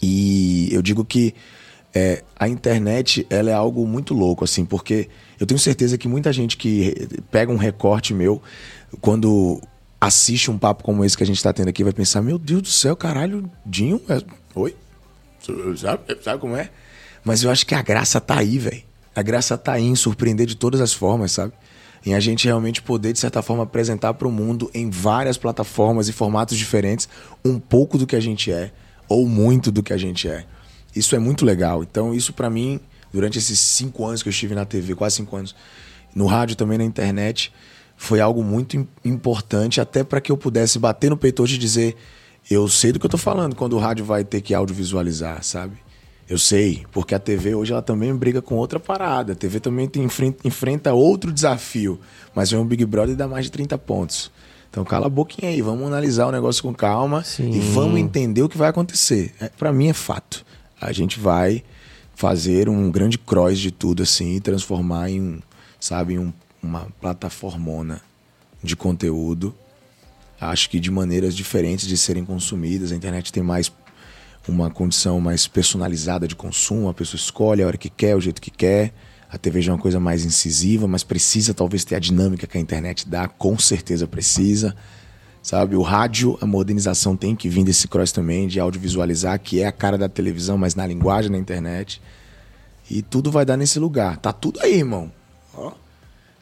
e 0.00 0.68
eu 0.72 0.82
digo 0.82 1.04
que 1.04 1.34
é, 1.94 2.22
a 2.36 2.48
internet 2.48 3.26
ela 3.28 3.50
é 3.50 3.54
algo 3.54 3.86
muito 3.86 4.14
louco, 4.14 4.44
assim, 4.44 4.64
porque 4.64 5.08
eu 5.38 5.46
tenho 5.46 5.58
certeza 5.58 5.98
que 5.98 6.08
muita 6.08 6.32
gente 6.32 6.56
que 6.56 7.08
pega 7.30 7.52
um 7.52 7.56
recorte 7.56 8.14
meu, 8.14 8.42
quando 9.00 9.60
assiste 10.00 10.50
um 10.50 10.58
papo 10.58 10.82
como 10.82 11.04
esse 11.04 11.16
que 11.16 11.22
a 11.22 11.26
gente 11.26 11.42
tá 11.42 11.52
tendo 11.52 11.68
aqui, 11.68 11.84
vai 11.84 11.92
pensar: 11.92 12.22
Meu 12.22 12.38
Deus 12.38 12.62
do 12.62 12.68
céu, 12.68 12.96
caralho, 12.96 13.50
Dinho, 13.64 14.00
é... 14.08 14.22
oi? 14.54 14.74
Sabe, 15.76 16.18
sabe 16.22 16.40
como 16.40 16.56
é? 16.56 16.70
Mas 17.24 17.42
eu 17.42 17.50
acho 17.50 17.66
que 17.66 17.74
a 17.74 17.82
graça 17.82 18.20
tá 18.20 18.38
aí, 18.38 18.58
velho. 18.58 18.82
A 19.14 19.22
graça 19.22 19.58
tá 19.58 19.72
aí 19.72 19.84
em 19.84 19.94
surpreender 19.94 20.46
de 20.46 20.56
todas 20.56 20.80
as 20.80 20.92
formas, 20.92 21.32
sabe? 21.32 21.52
Em 22.04 22.14
a 22.14 22.20
gente 22.20 22.46
realmente 22.46 22.82
poder, 22.82 23.12
de 23.12 23.18
certa 23.18 23.42
forma, 23.42 23.62
apresentar 23.62 24.14
para 24.14 24.26
o 24.26 24.32
mundo 24.32 24.70
em 24.74 24.90
várias 24.90 25.36
plataformas 25.36 26.08
e 26.08 26.12
formatos 26.12 26.56
diferentes 26.56 27.08
um 27.44 27.58
pouco 27.58 27.98
do 27.98 28.06
que 28.06 28.16
a 28.16 28.20
gente 28.20 28.50
é, 28.50 28.72
ou 29.08 29.28
muito 29.28 29.70
do 29.70 29.82
que 29.82 29.92
a 29.92 29.96
gente 29.96 30.28
é. 30.28 30.44
Isso 30.94 31.14
é 31.14 31.18
muito 31.18 31.44
legal. 31.44 31.82
Então, 31.82 32.14
isso 32.14 32.32
para 32.32 32.50
mim, 32.50 32.78
durante 33.12 33.38
esses 33.38 33.58
cinco 33.58 34.04
anos 34.04 34.22
que 34.22 34.28
eu 34.28 34.30
estive 34.30 34.54
na 34.54 34.64
TV, 34.64 34.94
quase 34.94 35.16
cinco 35.16 35.36
anos, 35.36 35.54
no 36.14 36.26
rádio 36.26 36.56
também 36.56 36.76
na 36.78 36.84
internet, 36.84 37.52
foi 37.96 38.20
algo 38.20 38.42
muito 38.44 38.76
im- 38.76 38.88
importante, 39.04 39.80
até 39.80 40.02
para 40.04 40.20
que 40.20 40.30
eu 40.30 40.36
pudesse 40.36 40.78
bater 40.78 41.08
no 41.10 41.16
peito 41.16 41.42
hoje 41.42 41.54
e 41.54 41.58
dizer: 41.58 41.96
eu 42.50 42.68
sei 42.68 42.92
do 42.92 42.98
que 42.98 43.06
eu 43.06 43.10
tô 43.10 43.18
falando 43.18 43.54
quando 43.54 43.74
o 43.74 43.78
rádio 43.78 44.04
vai 44.04 44.24
ter 44.24 44.40
que 44.40 44.52
audiovisualizar, 44.54 45.42
sabe? 45.42 45.76
Eu 46.28 46.38
sei, 46.38 46.84
porque 46.92 47.14
a 47.14 47.18
TV 47.18 47.54
hoje 47.54 47.72
ela 47.72 47.82
também 47.82 48.14
briga 48.14 48.40
com 48.40 48.54
outra 48.54 48.80
parada. 48.80 49.32
A 49.32 49.36
TV 49.36 49.60
também 49.60 49.86
tem, 49.88 50.04
enfren- 50.04 50.34
enfrenta 50.44 50.92
outro 50.92 51.32
desafio, 51.32 52.00
mas 52.34 52.50
vem 52.50 52.58
um 52.60 52.64
Big 52.64 52.84
Brother 52.86 53.12
e 53.14 53.16
dá 53.16 53.26
mais 53.28 53.46
de 53.46 53.50
30 53.52 53.76
pontos. 53.76 54.30
Então 54.70 54.84
cala 54.84 55.06
a 55.06 55.10
boquinha 55.10 55.50
aí, 55.50 55.60
vamos 55.60 55.86
analisar 55.86 56.26
o 56.26 56.32
negócio 56.32 56.62
com 56.62 56.72
calma 56.72 57.22
Sim. 57.22 57.50
e 57.50 57.58
vamos 57.60 57.98
entender 58.00 58.42
o 58.42 58.48
que 58.48 58.56
vai 58.56 58.70
acontecer. 58.70 59.34
É, 59.40 59.48
para 59.48 59.70
mim 59.72 59.88
é 59.88 59.92
fato. 59.92 60.44
A 60.82 60.92
gente 60.92 61.20
vai 61.20 61.62
fazer 62.14 62.68
um 62.68 62.90
grande 62.90 63.16
cross 63.16 63.58
de 63.58 63.70
tudo 63.70 64.02
assim 64.02 64.36
e 64.36 64.40
transformar 64.40 65.08
em, 65.10 65.40
sabe, 65.78 66.18
um- 66.18 66.32
uma 66.62 66.88
plataformona 67.00 68.00
de 68.62 68.74
conteúdo. 68.76 69.54
Acho 70.40 70.68
que 70.68 70.80
de 70.80 70.90
maneiras 70.90 71.36
diferentes 71.36 71.86
de 71.86 71.96
serem 71.96 72.24
consumidas. 72.24 72.90
A 72.90 72.96
internet 72.96 73.32
tem 73.32 73.42
mais 73.42 73.70
uma 74.48 74.70
condição 74.70 75.20
mais 75.20 75.46
personalizada 75.46 76.26
de 76.26 76.34
consumo, 76.34 76.88
a 76.88 76.94
pessoa 76.94 77.16
escolhe 77.18 77.62
a 77.62 77.66
hora 77.66 77.76
que 77.76 77.88
quer, 77.88 78.16
o 78.16 78.20
jeito 78.20 78.42
que 78.42 78.50
quer. 78.50 78.92
A 79.30 79.38
TV 79.38 79.62
já 79.62 79.70
é 79.72 79.74
uma 79.74 79.80
coisa 79.80 80.00
mais 80.00 80.24
incisiva, 80.24 80.86
mas 80.88 81.04
precisa 81.04 81.54
talvez 81.54 81.84
ter 81.84 81.94
a 81.94 81.98
dinâmica 82.00 82.46
que 82.46 82.58
a 82.58 82.60
internet 82.60 83.08
dá, 83.08 83.28
com 83.28 83.56
certeza 83.56 84.06
precisa. 84.06 84.74
Sabe, 85.42 85.74
o 85.74 85.82
rádio, 85.82 86.38
a 86.40 86.46
modernização 86.46 87.16
tem 87.16 87.34
que 87.34 87.48
vir 87.48 87.64
desse 87.64 87.88
cross 87.88 88.12
também, 88.12 88.46
de 88.46 88.60
audiovisualizar, 88.60 89.38
que 89.40 89.60
é 89.60 89.66
a 89.66 89.72
cara 89.72 89.98
da 89.98 90.08
televisão, 90.08 90.56
mas 90.56 90.76
na 90.76 90.86
linguagem 90.86 91.32
da 91.32 91.36
internet. 91.38 92.00
E 92.88 93.02
tudo 93.02 93.30
vai 93.30 93.44
dar 93.44 93.56
nesse 93.56 93.78
lugar. 93.80 94.18
Tá 94.18 94.32
tudo 94.32 94.60
aí, 94.60 94.76
irmão. 94.78 95.10
Ó, 95.52 95.72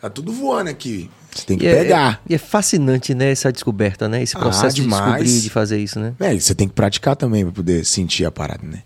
tá 0.01 0.11
tudo 0.11 0.31
voando 0.33 0.69
aqui. 0.69 1.11
Você 1.35 1.47
tem 1.47 1.57
que 1.57 1.65
E 1.65 1.69
é- 1.69 1.77
pegar. 1.83 2.21
E 2.29 2.35
é 2.35 2.39
fascinante, 2.39 3.15
né, 3.15 3.31
essa 3.31 3.51
descoberta, 3.51 4.07
né? 4.09 4.23
Esse 4.23 4.37
Ah, 4.37 4.41
processo 4.41 4.77
de 4.77 4.83
demais. 4.83 5.05
descobrir, 5.23 5.41
de 5.41 5.49
fazer 5.51 5.79
isso, 5.79 5.99
né? 5.99 6.13
É, 6.21 6.39
você 6.39 6.55
tem 6.55 6.69
que 6.69 6.75
praticar 6.75 7.17
também 7.17 7.43
pra 7.45 7.53
poder 7.53 7.85
sentir 7.87 8.27
a 8.27 8.31
parada, 8.31 8.67
né? 8.67 8.83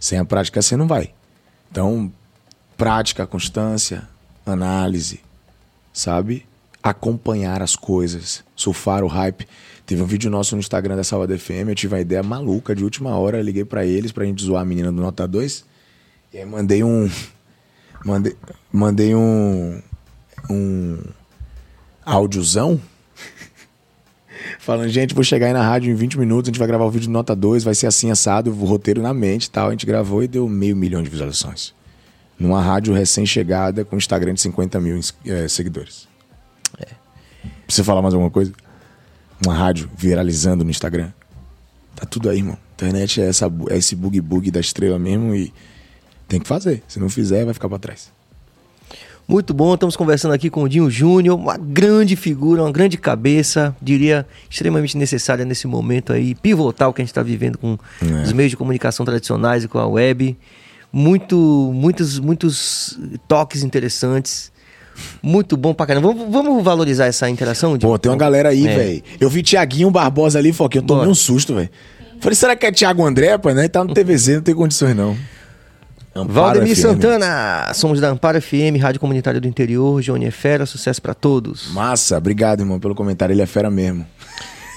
Sem 0.00 0.18
a 0.18 0.24
prática 0.24 0.62
você 0.62 0.76
não 0.76 0.86
vai. 0.86 1.10
Então, 1.70 2.10
prática, 2.76 3.26
constância, 3.26 4.08
análise, 4.46 5.20
sabe? 5.92 6.46
Acompanhar 6.88 7.62
as 7.62 7.74
coisas, 7.74 8.44
surfar 8.54 9.02
o 9.02 9.08
hype. 9.08 9.46
Teve 9.84 10.02
um 10.02 10.06
vídeo 10.06 10.30
nosso 10.30 10.54
no 10.54 10.60
Instagram 10.60 10.94
da 10.94 11.02
Salva 11.02 11.26
FM, 11.36 11.68
eu 11.68 11.74
tive 11.74 11.94
uma 11.94 12.00
ideia 12.00 12.22
maluca 12.22 12.74
de 12.74 12.84
última 12.84 13.16
hora, 13.16 13.42
liguei 13.42 13.64
pra 13.64 13.84
eles 13.84 14.12
pra 14.12 14.24
gente 14.24 14.44
zoar 14.44 14.62
a 14.62 14.64
menina 14.64 14.92
do 14.92 15.02
Nota 15.02 15.26
2. 15.26 15.64
E 16.32 16.38
aí 16.38 16.46
mandei 16.46 16.84
um 16.84 17.10
mandei, 18.04 18.36
mandei 18.72 19.14
um 19.16 19.82
um 20.48 20.98
áudiozão 22.04 22.80
Falando, 24.60 24.88
gente, 24.88 25.14
vou 25.14 25.24
chegar 25.24 25.46
aí 25.46 25.52
na 25.52 25.62
rádio 25.62 25.90
em 25.90 25.94
20 25.94 26.18
minutos, 26.18 26.48
a 26.48 26.50
gente 26.50 26.58
vai 26.58 26.68
gravar 26.68 26.84
o 26.84 26.90
vídeo 26.90 27.06
de 27.06 27.10
nota 27.10 27.34
2, 27.34 27.64
vai 27.64 27.74
ser 27.74 27.86
assim, 27.86 28.10
assado, 28.10 28.50
o 28.50 28.64
roteiro 28.64 29.02
na 29.02 29.12
mente 29.12 29.46
e 29.46 29.50
tal. 29.50 29.68
A 29.68 29.70
gente 29.70 29.86
gravou 29.86 30.22
e 30.22 30.28
deu 30.28 30.48
meio 30.48 30.76
milhão 30.76 31.02
de 31.02 31.10
visualizações. 31.10 31.74
Numa 32.38 32.60
rádio 32.62 32.94
recém-chegada 32.94 33.84
com 33.84 33.96
Instagram 33.96 34.34
de 34.34 34.42
50 34.42 34.80
mil 34.80 35.00
eh, 35.24 35.48
seguidores. 35.48 36.06
Precisa 37.66 37.84
falar 37.84 38.00
mais 38.02 38.14
alguma 38.14 38.30
coisa? 38.30 38.52
Uma 39.44 39.54
rádio 39.54 39.90
viralizando 39.96 40.64
no 40.64 40.70
Instagram. 40.70 41.10
Tá 41.94 42.06
tudo 42.06 42.28
aí, 42.30 42.38
irmão. 42.38 42.56
Internet 42.74 43.20
é, 43.20 43.26
essa, 43.28 43.50
é 43.70 43.76
esse 43.76 43.94
bug-bug 43.96 44.50
da 44.50 44.60
estrela 44.60 44.98
mesmo 44.98 45.34
e 45.34 45.52
tem 46.28 46.40
que 46.40 46.46
fazer. 46.46 46.82
Se 46.86 46.98
não 47.00 47.08
fizer, 47.08 47.44
vai 47.44 47.54
ficar 47.54 47.68
pra 47.68 47.78
trás. 47.78 48.10
Muito 49.28 49.52
bom, 49.52 49.74
estamos 49.74 49.96
conversando 49.96 50.32
aqui 50.34 50.48
com 50.48 50.62
o 50.62 50.68
Dinho 50.68 50.88
Júnior, 50.88 51.36
uma 51.36 51.56
grande 51.56 52.14
figura, 52.14 52.62
uma 52.62 52.70
grande 52.70 52.96
cabeça, 52.96 53.74
diria 53.82 54.24
extremamente 54.48 54.96
necessária 54.96 55.44
nesse 55.44 55.66
momento 55.66 56.12
aí, 56.12 56.32
pivotal 56.36 56.92
que 56.92 57.02
a 57.02 57.04
gente 57.04 57.10
está 57.10 57.24
vivendo 57.24 57.58
com 57.58 57.76
É. 58.00 58.22
os 58.22 58.32
meios 58.32 58.50
de 58.50 58.56
comunicação 58.56 59.04
tradicionais 59.04 59.64
e 59.64 59.68
com 59.68 59.78
a 59.80 59.86
web. 59.86 60.36
Muito, 60.92 61.36
muitos, 61.74 62.20
muitos 62.20 62.96
toques 63.26 63.64
interessantes. 63.64 64.52
Muito 65.22 65.56
bom 65.56 65.72
pra 65.74 65.86
caramba. 65.86 66.08
Vamos, 66.08 66.30
vamos 66.32 66.64
valorizar 66.64 67.06
essa 67.06 67.28
interação? 67.28 67.78
Pô, 67.78 67.98
tem 67.98 68.10
uma 68.10 68.18
galera 68.18 68.50
aí, 68.50 68.66
É. 68.66 68.76
velho. 68.76 69.02
Eu 69.20 69.28
vi 69.30 69.42
Tiaguinho 69.42 69.90
Barbosa 69.90 70.38
ali, 70.38 70.52
Foquinha, 70.52 70.82
eu 70.82 70.86
tomei 70.86 71.00
Bora. 71.02 71.10
um 71.10 71.14
susto, 71.14 71.54
velho. 71.54 71.70
Falei, 72.20 72.34
será 72.34 72.56
que 72.56 72.64
é 72.66 72.72
Thiago 72.72 73.04
André, 73.04 73.36
pai? 73.38 73.52
Né? 73.54 73.68
Tá 73.68 73.84
no 73.84 73.92
TVZ, 73.92 74.36
não 74.36 74.42
tem 74.42 74.54
condições, 74.54 74.96
não. 74.96 75.16
Amparo 76.14 76.32
Valdemir 76.32 76.74
FM. 76.74 76.80
Santana, 76.80 77.72
somos 77.74 78.00
da 78.00 78.08
Amparo 78.08 78.40
FM, 78.40 78.80
Rádio 78.80 78.98
Comunitária 78.98 79.38
do 79.38 79.46
Interior, 79.46 80.00
Johnny 80.00 80.24
é 80.24 80.30
fera, 80.30 80.64
sucesso 80.64 81.02
pra 81.02 81.12
todos. 81.12 81.70
Massa, 81.74 82.16
obrigado, 82.16 82.60
irmão, 82.60 82.80
pelo 82.80 82.94
comentário. 82.94 83.34
Ele 83.34 83.42
é 83.42 83.46
fera 83.46 83.70
mesmo. 83.70 84.06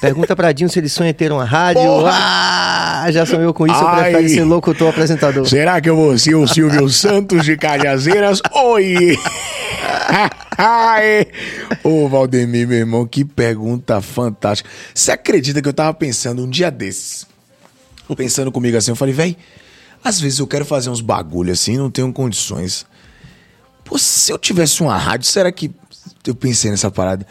Pergunta 0.02 0.36
pra 0.36 0.52
Dinho 0.52 0.70
se 0.70 0.80
ele 0.80 0.90
sonha 0.90 1.14
ter 1.14 1.32
uma 1.32 1.46
rádio. 1.46 1.82
Porra! 1.82 2.12
Ah, 2.14 3.12
já 3.12 3.26
sonhou 3.26 3.54
com 3.54 3.66
isso, 3.66 3.76
Ai. 3.86 4.12
prefere 4.12 4.30
ser 4.30 4.44
locutor 4.44 4.90
apresentador? 4.90 5.48
Será 5.48 5.80
que 5.80 5.90
eu 5.90 5.96
vou 5.96 6.18
ser 6.18 6.36
o 6.36 6.46
Silvio 6.46 6.88
Santos 6.91 7.46
de 7.46 7.56
Cajazeiras? 7.56 8.41
Oi! 8.54 9.18
Ô, 11.84 12.08
Valdemir, 12.08 12.68
meu 12.68 12.78
irmão, 12.78 13.06
que 13.06 13.24
pergunta 13.24 14.02
fantástica. 14.02 14.70
Você 14.94 15.12
acredita 15.12 15.62
que 15.62 15.68
eu 15.68 15.74
tava 15.74 15.94
pensando 15.94 16.44
um 16.44 16.50
dia 16.50 16.70
desses? 16.70 17.28
Pensando 18.18 18.52
comigo 18.52 18.76
assim, 18.76 18.92
eu 18.92 18.96
falei, 18.96 19.14
véi, 19.14 19.38
às 20.04 20.20
vezes 20.20 20.40
eu 20.40 20.48
quero 20.48 20.66
fazer 20.66 20.90
uns 20.90 21.02
bagulho 21.02 21.54
assim, 21.54 21.78
não 21.78 21.92
tenho 21.92 22.12
condições. 22.12 22.86
Pô, 23.86 23.98
se 23.98 24.32
eu 24.32 24.38
tivesse 24.38 24.82
uma 24.82 24.98
rádio, 24.98 25.28
será 25.28 25.52
que. 25.52 25.72
Eu 26.26 26.36
pensei 26.36 26.70
nessa 26.70 26.92
parada. 26.92 27.26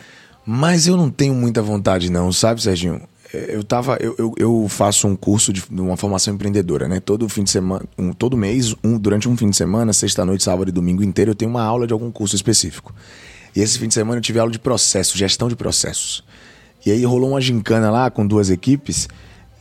Mas 0.44 0.86
eu 0.86 0.96
não 0.96 1.10
tenho 1.10 1.34
muita 1.34 1.62
vontade, 1.62 2.10
não, 2.10 2.32
sabe, 2.32 2.62
Serginho? 2.62 3.02
Eu 3.32 3.62
tava. 3.62 3.98
Eu, 4.00 4.14
eu, 4.18 4.34
eu 4.38 4.66
faço 4.68 5.06
um 5.06 5.14
curso 5.14 5.52
de 5.52 5.62
uma 5.70 5.96
formação 5.96 6.34
empreendedora, 6.34 6.88
né? 6.88 6.98
Todo 6.98 7.28
fim 7.28 7.44
de 7.44 7.50
semana, 7.50 7.84
um, 7.98 8.12
todo 8.12 8.36
mês, 8.36 8.74
um, 8.82 8.98
durante 8.98 9.28
um 9.28 9.36
fim 9.36 9.50
de 9.50 9.56
semana, 9.56 9.92
sexta-noite, 9.92 10.44
sábado 10.44 10.68
e 10.68 10.72
domingo 10.72 11.02
inteiro, 11.02 11.32
eu 11.32 11.34
tenho 11.34 11.50
uma 11.50 11.62
aula 11.62 11.86
de 11.86 11.92
algum 11.92 12.10
curso 12.10 12.34
específico. 12.34 12.94
E 13.54 13.60
esse 13.60 13.78
fim 13.78 13.88
de 13.88 13.94
semana 13.94 14.18
eu 14.18 14.22
tive 14.22 14.38
aula 14.38 14.50
de 14.50 14.58
processo, 14.58 15.16
gestão 15.16 15.48
de 15.48 15.56
processos. 15.56 16.24
E 16.86 16.90
aí 16.90 17.04
rolou 17.04 17.30
uma 17.30 17.40
gincana 17.40 17.90
lá 17.90 18.10
com 18.10 18.26
duas 18.26 18.50
equipes. 18.50 19.08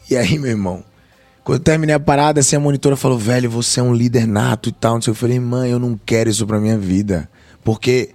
E 0.09 0.15
aí, 0.15 0.39
meu 0.39 0.51
irmão, 0.51 0.83
quando 1.43 1.59
eu 1.59 1.63
terminei 1.63 1.95
a 1.95 1.99
parada, 1.99 2.39
assim, 2.39 2.55
a 2.55 2.59
monitora 2.59 2.95
falou, 2.95 3.17
velho, 3.17 3.49
você 3.49 3.79
é 3.79 3.83
um 3.83 3.93
líder 3.93 4.27
nato 4.27 4.69
e 4.69 4.71
tal. 4.71 4.95
Não 4.95 5.01
sei. 5.01 5.11
Eu 5.11 5.15
falei, 5.15 5.39
mãe, 5.39 5.71
eu 5.71 5.79
não 5.79 5.99
quero 6.05 6.29
isso 6.29 6.45
pra 6.47 6.59
minha 6.59 6.77
vida. 6.77 7.29
Porque 7.63 8.11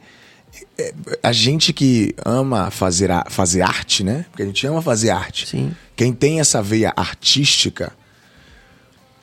a 1.22 1.32
gente 1.32 1.72
que 1.72 2.14
ama 2.24 2.70
fazer, 2.70 3.10
a- 3.10 3.26
fazer 3.28 3.62
arte, 3.62 4.02
né? 4.04 4.24
Porque 4.30 4.42
a 4.42 4.46
gente 4.46 4.66
ama 4.66 4.80
fazer 4.82 5.10
arte. 5.10 5.46
Sim. 5.48 5.72
Quem 5.96 6.12
tem 6.12 6.40
essa 6.40 6.62
veia 6.62 6.92
artística 6.96 7.92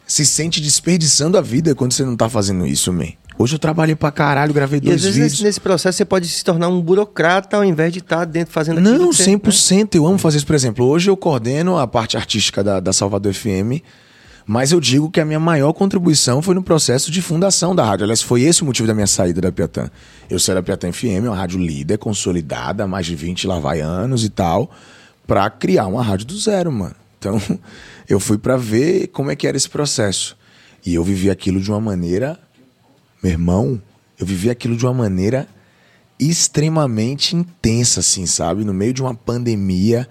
se 0.05 0.25
sente 0.25 0.59
desperdiçando 0.59 1.37
a 1.37 1.41
vida 1.41 1.75
quando 1.75 1.93
você 1.93 2.03
não 2.03 2.15
tá 2.15 2.27
fazendo 2.29 2.65
isso, 2.65 2.91
man. 2.91 3.09
Hoje 3.37 3.55
eu 3.55 3.59
trabalhei 3.59 3.95
pra 3.95 4.11
caralho, 4.11 4.53
gravei 4.53 4.77
E 4.79 4.81
dois 4.81 4.95
às 4.95 5.01
vezes 5.03 5.13
vídeos. 5.15 5.31
nesse, 5.33 5.43
nesse 5.43 5.59
processo 5.61 5.97
você 5.97 6.03
pode 6.05 6.27
se 6.27 6.43
tornar 6.43 6.67
um 6.67 6.81
burocrata 6.81 7.55
ao 7.55 7.63
invés 7.63 7.93
de 7.93 7.99
estar 7.99 8.25
dentro 8.25 8.51
fazendo 8.53 8.79
aquilo. 8.79 8.97
Não, 8.97 9.09
que 9.11 9.15
você- 9.15 9.23
100%. 9.23 9.95
Eu 9.95 10.05
amo 10.05 10.17
fazer 10.17 10.37
isso. 10.37 10.45
Por 10.45 10.55
exemplo, 10.55 10.85
hoje 10.85 11.09
eu 11.09 11.15
coordeno 11.15 11.77
a 11.77 11.87
parte 11.87 12.17
artística 12.17 12.61
da, 12.63 12.79
da 12.81 12.91
Salvador 12.91 13.33
FM, 13.33 13.81
mas 14.51 14.71
eu 14.71 14.79
digo 14.79 15.11
que 15.11 15.19
a 15.19 15.25
minha 15.25 15.39
maior 15.39 15.71
contribuição 15.73 16.41
foi 16.41 16.55
no 16.55 16.63
processo 16.63 17.11
de 17.11 17.21
fundação 17.21 17.75
da 17.75 17.85
rádio. 17.85 18.05
Aliás, 18.05 18.19
foi 18.19 18.41
esse 18.41 18.63
o 18.63 18.65
motivo 18.65 18.87
da 18.87 18.95
minha 18.95 19.05
saída 19.05 19.39
da 19.39 19.51
Piatã. 19.51 19.91
Eu 20.27 20.39
saí 20.39 20.55
da 20.55 20.63
Piatã 20.63 20.91
FM, 20.91 21.25
uma 21.25 21.35
rádio 21.35 21.59
líder, 21.59 21.99
consolidada, 21.99 22.87
mais 22.87 23.05
de 23.05 23.13
20 23.15 23.45
lá 23.45 23.59
vai 23.59 23.79
anos 23.79 24.23
e 24.23 24.29
tal, 24.29 24.71
pra 25.27 25.47
criar 25.51 25.85
uma 25.85 26.01
rádio 26.01 26.25
do 26.25 26.35
zero, 26.35 26.71
mano. 26.71 26.95
Então, 27.19 27.39
eu 28.09 28.19
fui 28.19 28.39
pra 28.39 28.57
ver 28.57 29.09
como 29.09 29.29
é 29.29 29.35
que 29.35 29.45
era 29.45 29.55
esse 29.55 29.69
processo. 29.69 30.35
E 30.83 30.95
eu 30.95 31.03
vivi 31.03 31.29
aquilo 31.29 31.61
de 31.61 31.69
uma 31.69 31.79
maneira... 31.79 32.35
Meu 33.21 33.33
irmão, 33.33 33.79
eu 34.17 34.25
vivi 34.25 34.49
aquilo 34.49 34.75
de 34.75 34.83
uma 34.83 34.95
maneira 34.95 35.47
extremamente 36.19 37.35
intensa, 37.35 37.99
assim, 37.99 38.25
sabe? 38.25 38.65
No 38.65 38.73
meio 38.73 38.93
de 38.93 39.01
uma 39.03 39.13
pandemia, 39.13 40.07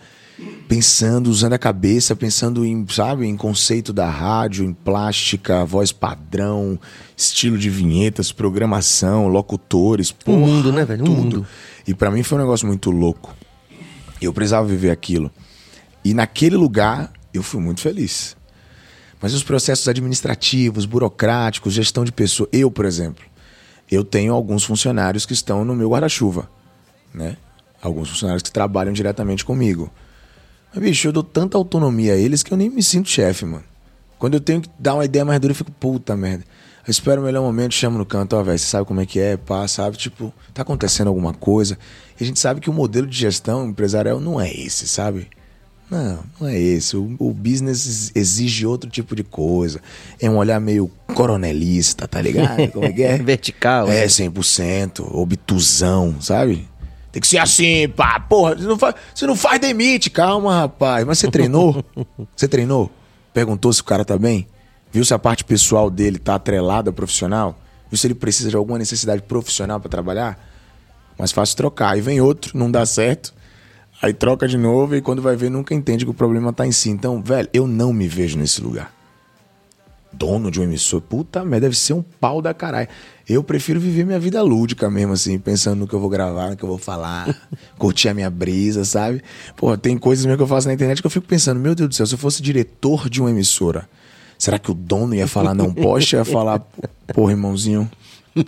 pensando, 0.69 1.29
usando 1.29 1.55
a 1.55 1.59
cabeça, 1.59 2.15
pensando 2.15 2.65
em, 2.65 2.87
sabe, 2.89 3.27
em 3.27 3.37
conceito 3.37 3.93
da 3.93 4.09
rádio, 4.09 4.65
em 4.65 4.73
plástica, 4.73 5.65
voz 5.65 5.91
padrão, 5.91 6.79
estilo 7.17 7.59
de 7.59 7.69
vinhetas, 7.69 8.31
programação, 8.31 9.29
locutores, 9.29 10.11
Um 10.11 10.25
porra, 10.25 10.39
mundo, 10.39 10.73
né, 10.73 10.85
velho? 10.85 11.05
Um 11.05 11.15
mundo. 11.15 11.47
E 11.87 11.95
pra 11.95 12.11
mim 12.11 12.23
foi 12.23 12.39
um 12.39 12.41
negócio 12.41 12.67
muito 12.67 12.91
louco. 12.91 13.35
Eu 14.21 14.33
precisava 14.33 14.67
viver 14.67 14.91
aquilo. 14.91 15.31
E 16.05 16.15
naquele 16.15 16.57
lugar 16.57 17.13
eu 17.33 17.43
fui 17.43 17.61
muito 17.61 17.81
feliz. 17.81 18.37
Mas 19.21 19.35
os 19.35 19.43
processos 19.43 19.89
administrativos, 19.89 20.85
burocráticos, 20.85 21.73
gestão 21.73 22.05
de 22.05 22.13
pessoas. 22.13 22.49
Eu, 22.53 22.71
por 22.71 22.85
exemplo, 22.85 23.25
eu 23.91 24.05
tenho 24.05 24.33
alguns 24.33 24.65
funcionários 24.65 25.27
que 25.27 25.33
estão 25.33 25.65
no 25.65 25.75
meu 25.75 25.91
guarda-chuva, 25.91 26.49
né? 27.13 27.37
Alguns 27.83 28.11
funcionários 28.11 28.43
que 28.43 28.53
trabalham 28.53 28.93
diretamente 28.93 29.45
comigo. 29.45 29.91
Mas, 30.73 30.83
bicho, 30.83 31.09
eu 31.09 31.13
dou 31.13 31.23
tanta 31.23 31.57
autonomia 31.57 32.15
a 32.15 32.17
eles 32.17 32.43
que 32.43 32.53
eu 32.53 32.57
nem 32.57 32.69
me 32.71 32.83
sinto 32.83 33.09
chefe, 33.09 33.45
mano. 33.45 33.65
Quando 34.19 34.35
eu 34.35 34.41
tenho 34.41 34.61
que 34.61 34.69
dar 34.79 34.95
uma 34.95 35.05
ideia 35.05 35.25
mais 35.25 35.41
dura, 35.41 35.53
eu 35.53 35.57
fico, 35.57 35.71
puta 35.73 36.17
merda. 36.17 36.45
Eu 36.87 36.91
espero 36.91 37.21
o 37.21 37.25
melhor 37.25 37.43
momento, 37.43 37.75
chamo 37.75 37.99
no 37.99 38.07
canto, 38.07 38.35
ó, 38.35 38.43
velho, 38.43 38.59
você 38.59 38.65
sabe 38.65 38.87
como 38.87 39.01
é 39.01 39.07
que 39.07 39.21
é, 39.21 39.37
pá, 39.37 39.69
sabe? 39.69 39.97
Tipo, 39.97 40.33
tá 40.55 40.63
acontecendo 40.63 41.09
alguma 41.09 41.35
coisa. 41.35 41.79
E 42.19 42.25
a 42.25 42.27
gente 42.27 42.41
sabe 42.41 42.61
que 42.61 42.71
o 42.71 42.73
modelo 42.73 43.07
de 43.07 43.17
gestão 43.17 43.69
empresarial 43.69 44.19
não 44.19 44.41
é 44.41 44.51
esse, 44.51 44.89
sabe? 44.89 45.29
Não, 45.91 46.23
não 46.41 46.49
é 46.49 46.59
esse. 46.59 46.97
O, 46.97 47.17
o 47.19 47.33
business 47.33 48.13
exige 48.15 48.67
outro 48.67 48.91
tipo 48.91 49.17
de 49.17 49.23
coisa. 49.23 49.81
É 50.21 50.29
um 50.29 50.37
olhar 50.37 50.61
meio 50.61 50.91
coronelista, 51.15 52.07
tá 52.07 52.21
ligado? 52.21 52.71
Como 52.73 52.85
é 52.85 52.93
que 52.93 53.03
é? 53.03 53.17
Vertical. 53.23 53.89
É, 53.89 54.01
né? 54.01 54.07
100%. 54.07 55.07
Obtusão, 55.11 56.21
sabe? 56.21 56.68
Tem 57.11 57.21
que 57.21 57.27
ser 57.27 57.39
assim, 57.39 57.89
pá. 57.89 58.21
Porra, 58.21 58.55
você 58.55 58.67
não 58.67 58.79
faz, 58.79 58.95
você 59.15 59.27
não 59.27 59.37
faz 59.37 59.61
demite. 59.61 60.11
Calma, 60.11 60.61
rapaz. 60.61 61.05
Mas 61.07 61.19
você 61.19 61.31
treinou? 61.31 61.85
Você 62.37 62.47
treinou? 62.47 62.91
Perguntou 63.33 63.73
se 63.73 63.81
o 63.81 63.85
cara 63.85 64.05
tá 64.05 64.19
bem? 64.19 64.47
Viu 64.91 65.05
se 65.05 65.13
a 65.15 65.19
parte 65.19 65.45
pessoal 65.45 65.91
dele 65.91 66.19
tá 66.19 66.35
atrelada 66.35 66.91
ao 66.91 66.95
profissional? 66.95 67.59
Viu 67.91 67.99
se 67.99 68.07
ele 68.07 68.15
precisa 68.15 68.51
de 68.51 68.57
alguma 68.57 68.79
necessidade 68.79 69.23
profissional 69.23 69.81
pra 69.81 69.89
trabalhar? 69.89 70.39
Mais 71.19 71.33
fácil 71.33 71.57
trocar. 71.57 71.95
Aí 71.95 72.01
vem 72.01 72.21
outro, 72.21 72.57
não 72.57 72.71
dá 72.71 72.85
certo. 72.87 73.35
Aí 74.01 74.13
troca 74.13 74.47
de 74.47 74.57
novo 74.57 74.95
e 74.95 75.01
quando 75.01 75.21
vai 75.21 75.35
ver 75.35 75.51
nunca 75.51 75.75
entende 75.75 76.05
que 76.05 76.11
o 76.11 76.15
problema 76.15 76.53
tá 76.53 76.67
em 76.67 76.73
si. 76.73 76.91
Então, 76.91 77.21
velho, 77.23 77.49
eu 77.53 77.67
não 77.67 77.93
me 77.93 78.07
vejo 78.07 78.39
nesse 78.39 78.61
lugar. 78.61 78.93
Dono 80.13 80.51
de 80.51 80.61
um 80.61 80.65
emissor, 80.65 81.01
puta 81.01 81.45
merda, 81.45 81.67
deve 81.67 81.77
ser 81.77 81.93
um 81.93 82.03
pau 82.03 82.41
da 82.41 82.55
caralho. 82.55 82.89
Eu 83.29 83.45
prefiro 83.45 83.79
viver 83.79 84.07
minha 84.07 84.19
vida 84.19 84.41
lúdica 84.43 84.89
mesmo, 84.89 85.13
assim, 85.13 85.39
pensando 85.39 85.81
no 85.81 85.87
que 85.87 85.95
eu 85.95 86.01
vou 86.01 86.09
gravar, 86.09 86.51
no 86.51 86.57
que 86.57 86.65
eu 86.65 86.69
vou 86.69 86.79
falar, 86.79 87.37
curtir 87.77 88.09
a 88.09 88.15
minha 88.15 88.31
brisa, 88.31 88.85
sabe? 88.87 89.23
Pô, 89.55 89.77
tem 89.77 89.99
coisas 89.99 90.25
mesmo 90.25 90.39
que 90.39 90.43
eu 90.43 90.47
faço 90.47 90.67
na 90.67 90.73
internet 90.73 91.03
que 91.03 91.07
eu 91.07 91.11
fico 91.11 91.27
pensando, 91.27 91.61
meu 91.61 91.75
Deus 91.75 91.91
do 91.91 91.95
céu, 91.95 92.07
se 92.07 92.15
eu 92.15 92.19
fosse 92.19 92.43
diretor 92.43 93.11
de 93.11 93.21
uma 93.21 93.31
emissora, 93.31 93.87
será 94.39 94.59
que 94.59 94.71
o 94.71 94.75
dono 94.75 95.15
ia 95.15 95.27
falar 95.27 95.55
não 95.55 95.75
pode? 95.75 96.17
Ia 96.17 96.25
falar, 96.25 96.67
porra, 97.13 97.33
irmãozinho, 97.33 97.91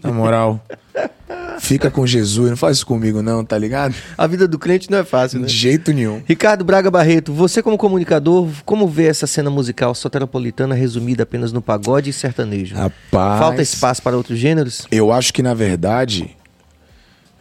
na 0.02 0.12
moral, 0.12 0.64
fica 1.58 1.90
com 1.90 2.06
Jesus, 2.06 2.50
não 2.50 2.56
faz 2.56 2.76
isso 2.78 2.86
comigo 2.86 3.22
não, 3.22 3.44
tá 3.44 3.56
ligado? 3.58 3.94
A 4.16 4.26
vida 4.26 4.46
do 4.46 4.58
crente 4.58 4.90
não 4.90 4.98
é 4.98 5.04
fácil, 5.04 5.40
né? 5.40 5.46
De 5.46 5.54
jeito 5.54 5.92
nenhum. 5.92 6.22
Ricardo 6.26 6.64
Braga 6.64 6.90
Barreto, 6.90 7.32
você 7.32 7.62
como 7.62 7.76
comunicador, 7.78 8.48
como 8.64 8.86
vê 8.86 9.06
essa 9.06 9.26
cena 9.26 9.50
musical 9.50 9.94
soteropolitana 9.94 10.74
resumida 10.74 11.22
apenas 11.22 11.52
no 11.52 11.60
pagode 11.62 12.10
e 12.10 12.12
sertanejo? 12.12 12.74
Rapaz. 12.76 13.40
Falta 13.40 13.62
espaço 13.62 14.02
para 14.02 14.16
outros 14.16 14.38
gêneros? 14.38 14.86
Eu 14.90 15.10
acho 15.12 15.32
que, 15.32 15.42
na 15.42 15.54
verdade, 15.54 16.36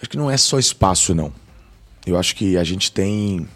acho 0.02 0.10
que 0.10 0.18
não 0.18 0.31
é 0.31 0.38
só 0.38 0.57
espaço, 0.57 1.14
não. 1.14 1.31
Eu 2.06 2.18
acho 2.18 2.36
que 2.36 2.57
a 2.57 2.64
gente 2.64 2.91
tem. 2.91 3.48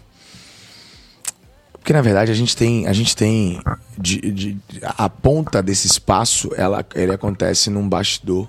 Porque, 1.72 1.92
na 1.92 2.00
verdade, 2.02 2.30
a 2.30 2.34
gente 2.34 2.56
tem. 2.56 2.86
A 2.86 2.92
gente 2.92 3.14
tem. 3.16 3.60
De, 3.98 4.18
de- 4.20 4.56
a 4.82 5.08
ponta 5.08 5.62
desse 5.62 5.86
espaço, 5.86 6.50
ela, 6.56 6.84
ele 6.94 7.12
acontece 7.12 7.68
num 7.70 7.86
bastidor 7.88 8.48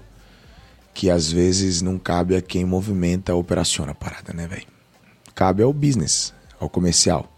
que 0.96 1.10
às 1.10 1.30
vezes 1.30 1.82
não 1.82 2.00
cabe 2.00 2.38
a 2.38 2.42
quem 2.42 2.64
movimenta, 2.64 3.36
operaciona 3.36 3.92
a 3.92 3.96
parada, 3.96 4.34
né, 4.34 4.48
velho? 4.48 4.66
Cabe 5.36 5.62
ao 5.62 5.74
business, 5.74 6.34
ao 6.58 6.70
comercial. 6.70 7.30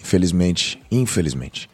Infelizmente, 0.00 0.82
infelizmente. 0.90 1.70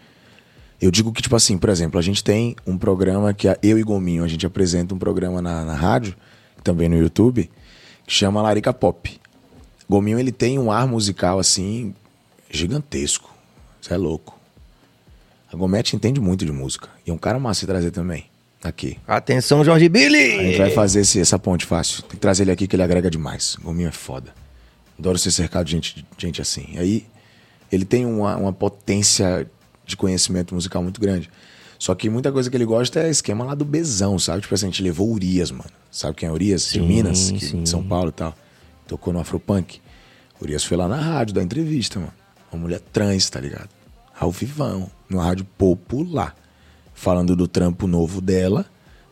Eu 0.79 0.91
digo 0.91 1.11
que, 1.11 1.23
tipo 1.23 1.35
assim, 1.35 1.57
por 1.57 1.71
exemplo, 1.71 1.99
a 1.99 2.03
gente 2.03 2.23
tem 2.23 2.55
um 2.67 2.77
programa 2.77 3.33
que 3.33 3.49
eu 3.63 3.79
e 3.79 3.83
Gominho, 3.83 4.23
a 4.23 4.29
gente 4.29 4.47
apresenta 4.47 4.95
um 4.95 4.99
programa 4.99 5.41
na, 5.41 5.65
na 5.65 5.75
rádio, 5.75 6.15
também 6.63 6.91
no 6.91 6.99
YouTube, 6.99 7.51
que 8.07 8.13
chama 8.13 8.43
Larica 8.43 8.73
Pop. 8.75 9.19
Gominho, 9.89 10.21
ele 10.21 10.31
tem 10.31 10.59
um 10.59 10.71
ar 10.71 10.87
musical, 10.87 11.39
assim, 11.39 11.95
gigantesco. 12.51 13.35
Isso 13.81 13.95
é 13.95 13.97
louco. 13.97 14.39
A 15.51 15.57
Gomete 15.57 15.97
entende 15.97 16.21
muito 16.21 16.45
de 16.45 16.53
música. 16.53 16.91
E 17.07 17.11
é 17.11 17.15
um 17.15 17.19
cara 17.19 17.39
massa 17.39 17.61
de 17.61 17.67
trazer 17.67 17.91
também, 17.93 18.27
aqui. 18.63 18.99
Atenção, 19.07 19.65
Jorge 19.65 19.87
A 19.87 19.89
Billy! 19.89 20.31
gente 20.47 20.59
vai 20.59 20.71
fazer 20.71 21.01
esse- 21.01 21.21
essa 21.21 21.39
ponte 21.39 21.65
fácil. 21.67 22.03
Tem 22.03 22.11
que 22.13 22.17
trazer 22.19 22.43
ele 22.45 22.51
aqui 22.53 22.67
que 22.67 22.75
ele 22.77 22.83
agrega 22.83 23.11
demais. 23.11 23.57
Gominho 23.63 23.89
é 23.89 23.93
foda. 23.93 24.33
Adoro 24.99 25.19
ser 25.19 25.31
cercado 25.31 25.67
de 25.67 25.73
gente, 25.73 25.95
de 26.17 26.27
gente 26.27 26.43
assim. 26.43 26.77
Aí 26.77 27.07
ele 27.71 27.85
tem 27.85 28.05
uma, 28.05 28.37
uma 28.37 28.53
potência 28.53 29.49
de 29.87 29.97
conhecimento 29.97 30.55
musical 30.55 30.83
muito 30.83 31.01
grande. 31.01 31.31
Só 31.79 31.95
que 31.95 32.11
muita 32.11 32.33
coisa 32.33 32.51
que 32.51 32.57
ele 32.57 32.65
gosta 32.65 33.01
é 33.01 33.09
esquema 33.09 33.45
lá 33.45 33.55
do 33.55 33.65
Bezão, 33.65 34.19
sabe? 34.19 34.43
Tipo 34.43 34.55
assim, 34.55 34.67
a 34.67 34.71
gente 34.71 34.83
levou 34.83 35.09
Urias, 35.13 35.51
mano. 35.53 35.71
Sabe 35.91 36.17
quem 36.17 36.29
é 36.29 36.33
Urias? 36.33 36.63
de 36.65 36.69
Sim, 36.81 36.87
Minas, 36.87 37.31
que- 37.31 37.45
sim. 37.47 37.63
de 37.63 37.69
São 37.69 37.83
Paulo 37.83 38.09
e 38.09 38.13
tal. 38.13 38.37
Tocou 38.89 39.13
no 39.13 39.21
Afropunk. 39.21 39.81
Urias 40.41 40.65
foi 40.65 40.77
lá 40.77 40.89
na 40.89 40.97
rádio 40.97 41.35
dar 41.35 41.43
entrevista, 41.43 42.01
mano. 42.01 42.13
Uma 42.53 42.63
mulher 42.63 42.81
trans, 42.93 43.31
tá 43.31 43.39
ligado? 43.39 43.69
Ao 44.19 44.33
vivão, 44.33 44.91
no 45.09 45.19
rádio 45.19 45.45
popular. 45.57 46.35
Falando 46.99 47.37
do 47.37 47.47
trampo 47.47 47.87
novo 47.87 48.20
dela 48.20 48.66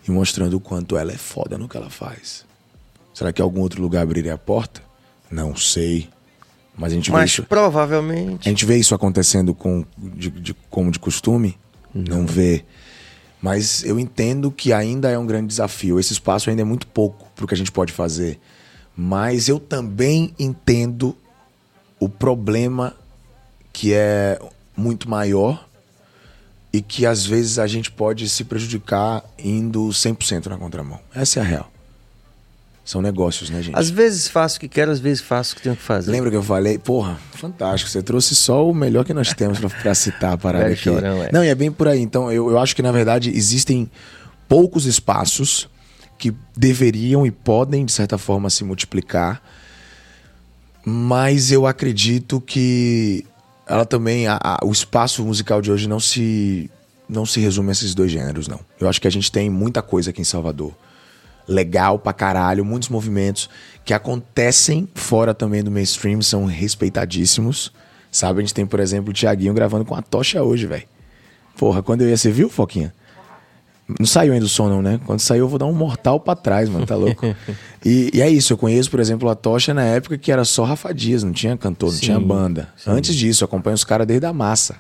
e 0.06 0.10
mostrando 0.10 0.54
o 0.54 0.60
quanto 0.60 0.96
ela 0.96 1.12
é 1.12 1.16
foda 1.16 1.56
no 1.56 1.68
que 1.68 1.76
ela 1.76 1.88
faz. 1.88 2.44
Será 3.14 3.32
que 3.32 3.40
algum 3.40 3.60
outro 3.60 3.80
lugar 3.80 4.02
abriria 4.02 4.34
a 4.34 4.38
porta? 4.38 4.82
Não 5.30 5.54
sei. 5.54 6.08
Mas 6.76 6.90
a 6.92 6.94
gente 6.96 7.10
vê 7.10 7.16
Mas 7.16 7.30
isso. 7.30 7.42
provavelmente. 7.44 8.48
A 8.48 8.50
gente 8.50 8.66
vê 8.66 8.76
isso 8.76 8.92
acontecendo 8.94 9.54
com, 9.54 9.84
de, 9.96 10.30
de- 10.30 10.54
como 10.68 10.90
de 10.90 10.98
costume? 10.98 11.56
Não 11.94 12.26
vê. 12.26 12.64
Mas 13.40 13.84
eu 13.84 14.00
entendo 14.00 14.50
que 14.50 14.72
ainda 14.72 15.08
é 15.08 15.16
um 15.16 15.24
grande 15.24 15.46
desafio. 15.46 16.00
Esse 16.00 16.12
espaço 16.12 16.50
ainda 16.50 16.62
é 16.62 16.64
muito 16.64 16.86
pouco 16.88 17.30
para 17.36 17.44
o 17.44 17.48
que 17.48 17.54
a 17.54 17.56
gente 17.56 17.70
pode 17.70 17.92
fazer. 17.92 18.40
Mas 18.96 19.48
eu 19.48 19.60
também 19.60 20.34
entendo 20.38 21.16
o 22.00 22.08
problema 22.08 22.94
que 23.72 23.92
é 23.94 24.38
muito 24.76 25.08
maior 25.08 25.66
e 26.76 26.82
que 26.82 27.06
às 27.06 27.24
vezes 27.24 27.58
a 27.58 27.66
gente 27.66 27.90
pode 27.90 28.28
se 28.28 28.44
prejudicar 28.44 29.24
indo 29.38 29.88
100% 29.88 30.46
na 30.46 30.58
contramão. 30.58 31.00
Essa 31.14 31.40
é 31.40 31.42
a 31.42 31.46
real. 31.46 31.72
São 32.84 33.00
negócios, 33.00 33.48
né, 33.48 33.62
gente? 33.62 33.74
Às 33.74 33.88
vezes 33.88 34.28
faço 34.28 34.58
o 34.58 34.60
que 34.60 34.68
quero, 34.68 34.90
às 34.90 35.00
vezes 35.00 35.22
faço 35.22 35.54
o 35.54 35.56
que 35.56 35.62
tenho 35.62 35.74
que 35.74 35.82
fazer. 35.82 36.10
Lembra 36.12 36.30
que 36.30 36.36
eu 36.36 36.42
falei? 36.42 36.78
Porra, 36.78 37.18
fantástico. 37.32 37.90
Você 37.90 38.02
trouxe 38.02 38.36
só 38.36 38.68
o 38.68 38.74
melhor 38.74 39.06
que 39.06 39.14
nós 39.14 39.32
temos 39.32 39.58
pra 39.58 39.94
citar 39.94 40.34
a 40.34 40.36
parada 40.36 40.64
Velho 40.64 40.74
aqui. 40.74 40.84
chorão, 40.84 41.22
é. 41.22 41.30
Não, 41.32 41.42
e 41.42 41.48
é 41.48 41.54
bem 41.54 41.72
por 41.72 41.88
aí. 41.88 42.00
Então, 42.00 42.30
eu, 42.30 42.50
eu 42.50 42.58
acho 42.58 42.76
que, 42.76 42.82
na 42.82 42.92
verdade, 42.92 43.30
existem 43.34 43.90
poucos 44.46 44.84
espaços 44.84 45.66
que 46.18 46.32
deveriam 46.54 47.26
e 47.26 47.30
podem, 47.30 47.86
de 47.86 47.92
certa 47.92 48.18
forma, 48.18 48.50
se 48.50 48.64
multiplicar. 48.64 49.42
Mas 50.84 51.50
eu 51.50 51.66
acredito 51.66 52.38
que 52.38 53.24
ela 53.66 53.84
também. 53.84 54.26
a- 54.26 54.38
a- 54.42 54.58
o 54.64 54.70
espaço 54.72 55.24
musical 55.24 55.60
de 55.60 55.70
hoje 55.70 55.88
não 55.88 56.00
se, 56.00 56.70
não 57.08 57.26
se 57.26 57.40
resume 57.40 57.68
a 57.70 57.72
esses 57.72 57.94
dois 57.94 58.10
gêneros, 58.10 58.48
não. 58.48 58.60
Eu 58.80 58.88
acho 58.88 59.00
que 59.00 59.08
a 59.08 59.10
gente 59.10 59.30
tem 59.30 59.48
muita 59.50 59.82
coisa 59.82 60.10
aqui 60.10 60.20
em 60.20 60.24
Salvador 60.24 60.72
legal 61.48 61.96
pra 61.98 62.12
caralho, 62.12 62.64
muitos 62.64 62.88
movimentos 62.88 63.48
que 63.84 63.94
acontecem 63.94 64.88
fora 64.94 65.32
também 65.32 65.62
do 65.62 65.70
mainstream, 65.70 66.20
são 66.20 66.44
respeitadíssimos. 66.44 67.72
Sabe, 68.10 68.40
a 68.40 68.42
gente 68.42 68.54
tem, 68.54 68.66
por 68.66 68.80
exemplo, 68.80 69.10
o 69.10 69.12
Thiaguinho 69.14 69.54
gravando 69.54 69.84
com 69.84 69.94
a 69.94 70.02
tocha 70.02 70.42
hoje, 70.42 70.66
velho. 70.66 70.84
Porra, 71.56 71.82
quando 71.82 72.02
eu 72.02 72.08
ia, 72.08 72.16
você 72.16 72.30
viu, 72.30 72.48
Foquinha? 72.48 72.92
Não 74.00 74.06
saiu 74.06 74.32
ainda 74.32 74.44
o 74.44 74.48
som, 74.48 74.68
não, 74.68 74.82
né? 74.82 74.98
Quando 75.06 75.20
saiu, 75.20 75.44
eu 75.44 75.48
vou 75.48 75.58
dar 75.58 75.66
um 75.66 75.72
mortal 75.72 76.18
pra 76.18 76.34
trás, 76.34 76.68
mano, 76.68 76.84
tá 76.84 76.96
louco? 76.96 77.24
e, 77.84 78.10
e 78.12 78.20
é 78.20 78.28
isso, 78.28 78.52
eu 78.52 78.56
conheço, 78.58 78.90
por 78.90 78.98
exemplo, 78.98 79.28
a 79.28 79.34
Tocha 79.34 79.72
na 79.72 79.84
época 79.84 80.18
que 80.18 80.32
era 80.32 80.44
só 80.44 80.64
Rafa 80.64 80.92
Dias, 80.92 81.22
não 81.22 81.32
tinha 81.32 81.56
cantor, 81.56 81.90
não 81.90 81.96
Sim, 81.96 82.00
tinha 82.06 82.20
banda. 82.20 82.68
Antes 82.84 83.14
disso, 83.14 83.44
eu 83.44 83.46
acompanho 83.46 83.74
os 83.74 83.84
caras 83.84 84.06
desde 84.06 84.26
a 84.26 84.32
massa. 84.32 84.76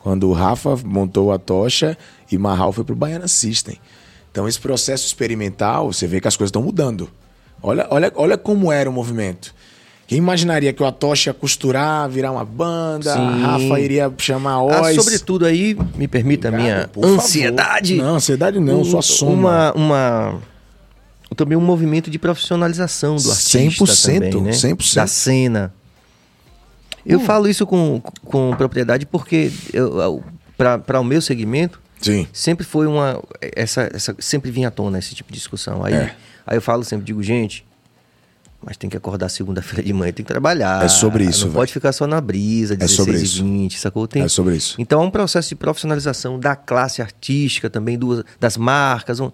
Quando 0.00 0.28
o 0.28 0.32
Rafa 0.32 0.76
montou 0.84 1.32
a 1.32 1.38
Tocha 1.38 1.96
e 2.30 2.36
Marral 2.36 2.72
foi 2.72 2.82
pro 2.82 2.96
Baiana 2.96 3.28
System. 3.28 3.78
Então, 4.30 4.48
esse 4.48 4.60
processo 4.60 5.06
experimental, 5.06 5.92
você 5.92 6.06
vê 6.06 6.20
que 6.20 6.28
as 6.28 6.36
coisas 6.36 6.48
estão 6.48 6.62
mudando. 6.62 7.10
Olha, 7.62 7.86
olha, 7.90 8.12
olha 8.14 8.38
como 8.38 8.70
era 8.72 8.88
o 8.88 8.92
movimento. 8.92 9.54
Quem 10.08 10.16
imaginaria 10.18 10.72
que 10.72 10.82
o 10.82 10.86
Atocha 10.86 11.28
ia 11.30 11.34
costurar, 11.34 12.08
virar 12.08 12.32
uma 12.32 12.44
banda, 12.44 13.12
a 13.12 13.16
Sim. 13.16 13.42
Rafa 13.42 13.78
iria 13.78 14.10
chamar 14.16 14.52
Ah, 14.54 14.62
Oz. 14.80 14.94
sobretudo 14.96 15.44
aí, 15.44 15.76
me 15.96 16.08
permita 16.08 16.48
a 16.48 16.50
minha 16.50 16.88
por 16.90 17.02
favor. 17.02 17.16
ansiedade. 17.20 17.96
Não, 17.96 18.14
ansiedade 18.16 18.58
não, 18.58 18.82
sua 18.84 19.02
soma. 19.02 19.32
Uma, 19.32 19.72
uma, 19.74 20.42
também 21.36 21.58
um 21.58 21.60
movimento 21.60 22.10
de 22.10 22.18
profissionalização 22.18 23.16
do 23.16 23.30
artista 23.30 23.84
100%, 23.84 24.30
também, 24.32 24.42
né? 24.44 24.50
100%. 24.52 24.94
Da 24.94 25.06
cena. 25.06 25.74
Eu 27.04 27.20
falo 27.20 27.46
isso 27.46 27.66
com, 27.66 28.00
com 28.24 28.54
propriedade 28.56 29.04
porque 29.04 29.52
para 30.56 31.00
o 31.00 31.04
meu 31.04 31.20
segmento 31.20 31.80
Sim. 32.00 32.26
sempre 32.32 32.64
foi 32.64 32.86
uma 32.86 33.22
essa, 33.54 33.90
essa 33.94 34.16
sempre 34.18 34.50
vinha 34.50 34.68
à 34.68 34.70
tona 34.70 34.98
esse 34.98 35.14
tipo 35.14 35.30
de 35.30 35.38
discussão. 35.38 35.84
Aí, 35.84 35.92
É. 35.92 36.14
aí 36.46 36.56
eu 36.56 36.62
falo 36.62 36.82
sempre, 36.82 37.04
digo, 37.04 37.22
gente, 37.22 37.64
mas 38.64 38.76
tem 38.76 38.90
que 38.90 38.96
acordar 38.96 39.28
segunda-feira 39.28 39.82
de 39.84 39.92
manhã, 39.92 40.12
tem 40.12 40.24
que 40.24 40.28
trabalhar. 40.32 40.84
É 40.84 40.88
sobre 40.88 41.24
isso, 41.24 41.42
Não 41.42 41.48
velho. 41.48 41.60
pode 41.60 41.72
ficar 41.72 41.92
só 41.92 42.06
na 42.06 42.20
brisa, 42.20 42.74
É 42.78 42.86
sobre 42.88 43.12
16 43.12 43.22
isso. 43.22 43.40
e 43.40 43.42
20, 43.44 43.78
sacou? 43.78 44.06
Tem, 44.08 44.22
É 44.22 44.28
sobre 44.28 44.56
isso. 44.56 44.74
Então 44.78 45.00
é 45.02 45.04
um 45.04 45.10
processo 45.10 45.48
de 45.50 45.54
profissionalização 45.54 46.38
da 46.40 46.56
classe 46.56 47.00
artística 47.00 47.70
também, 47.70 47.96
do, 47.98 48.24
das 48.40 48.56
marcas, 48.56 49.20
um, 49.20 49.30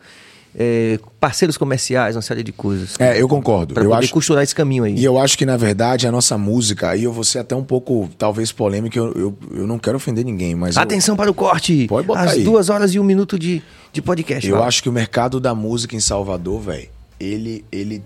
é, 0.57 1.01
parceiros 1.19 1.57
comerciais, 1.57 2.15
uma 2.15 2.23
série 2.23 2.43
de 2.43 2.53
coisas. 2.53 2.95
É, 3.01 3.21
eu 3.21 3.27
concordo. 3.27 3.75
Pra 3.75 3.83
eu 3.83 3.91
poder 3.91 4.05
acho, 4.05 4.13
costurar 4.13 4.45
esse 4.45 4.55
caminho 4.55 4.85
aí. 4.85 4.95
E 4.95 5.05
eu 5.05 5.19
acho 5.19 5.37
que, 5.37 5.45
na 5.45 5.57
verdade, 5.57 6.07
a 6.07 6.13
nossa 6.13 6.37
música, 6.39 6.91
aí 6.91 7.03
eu 7.05 7.13
vou 7.13 7.25
ser 7.25 7.41
até 7.41 7.57
um 7.57 7.65
pouco, 7.65 8.09
talvez, 8.17 8.53
polêmico, 8.53 8.97
eu, 8.97 9.13
eu, 9.15 9.39
eu 9.53 9.67
não 9.67 9.79
quero 9.79 9.97
ofender 9.97 10.25
ninguém, 10.25 10.55
mas 10.55 10.77
eu, 10.77 10.83
Atenção 10.83 11.17
para 11.17 11.31
o 11.31 11.35
corte! 11.35 11.87
Pode 11.89 12.07
botar 12.07 12.21
Às 12.25 12.33
aí. 12.35 12.45
duas 12.45 12.69
horas 12.69 12.95
e 12.95 13.01
um 13.01 13.05
minuto 13.05 13.37
de, 13.39 13.63
de 13.93 14.01
podcast. 14.03 14.49
eu 14.49 14.63
acho 14.63 14.83
que 14.83 14.89
o 14.89 14.93
mercado 14.93 15.41
da 15.41 15.55
música 15.55 15.97
em 15.97 16.01
Salvador, 16.01 16.61
velho, 16.61 16.89
ele, 17.19 17.65
ele 17.73 18.01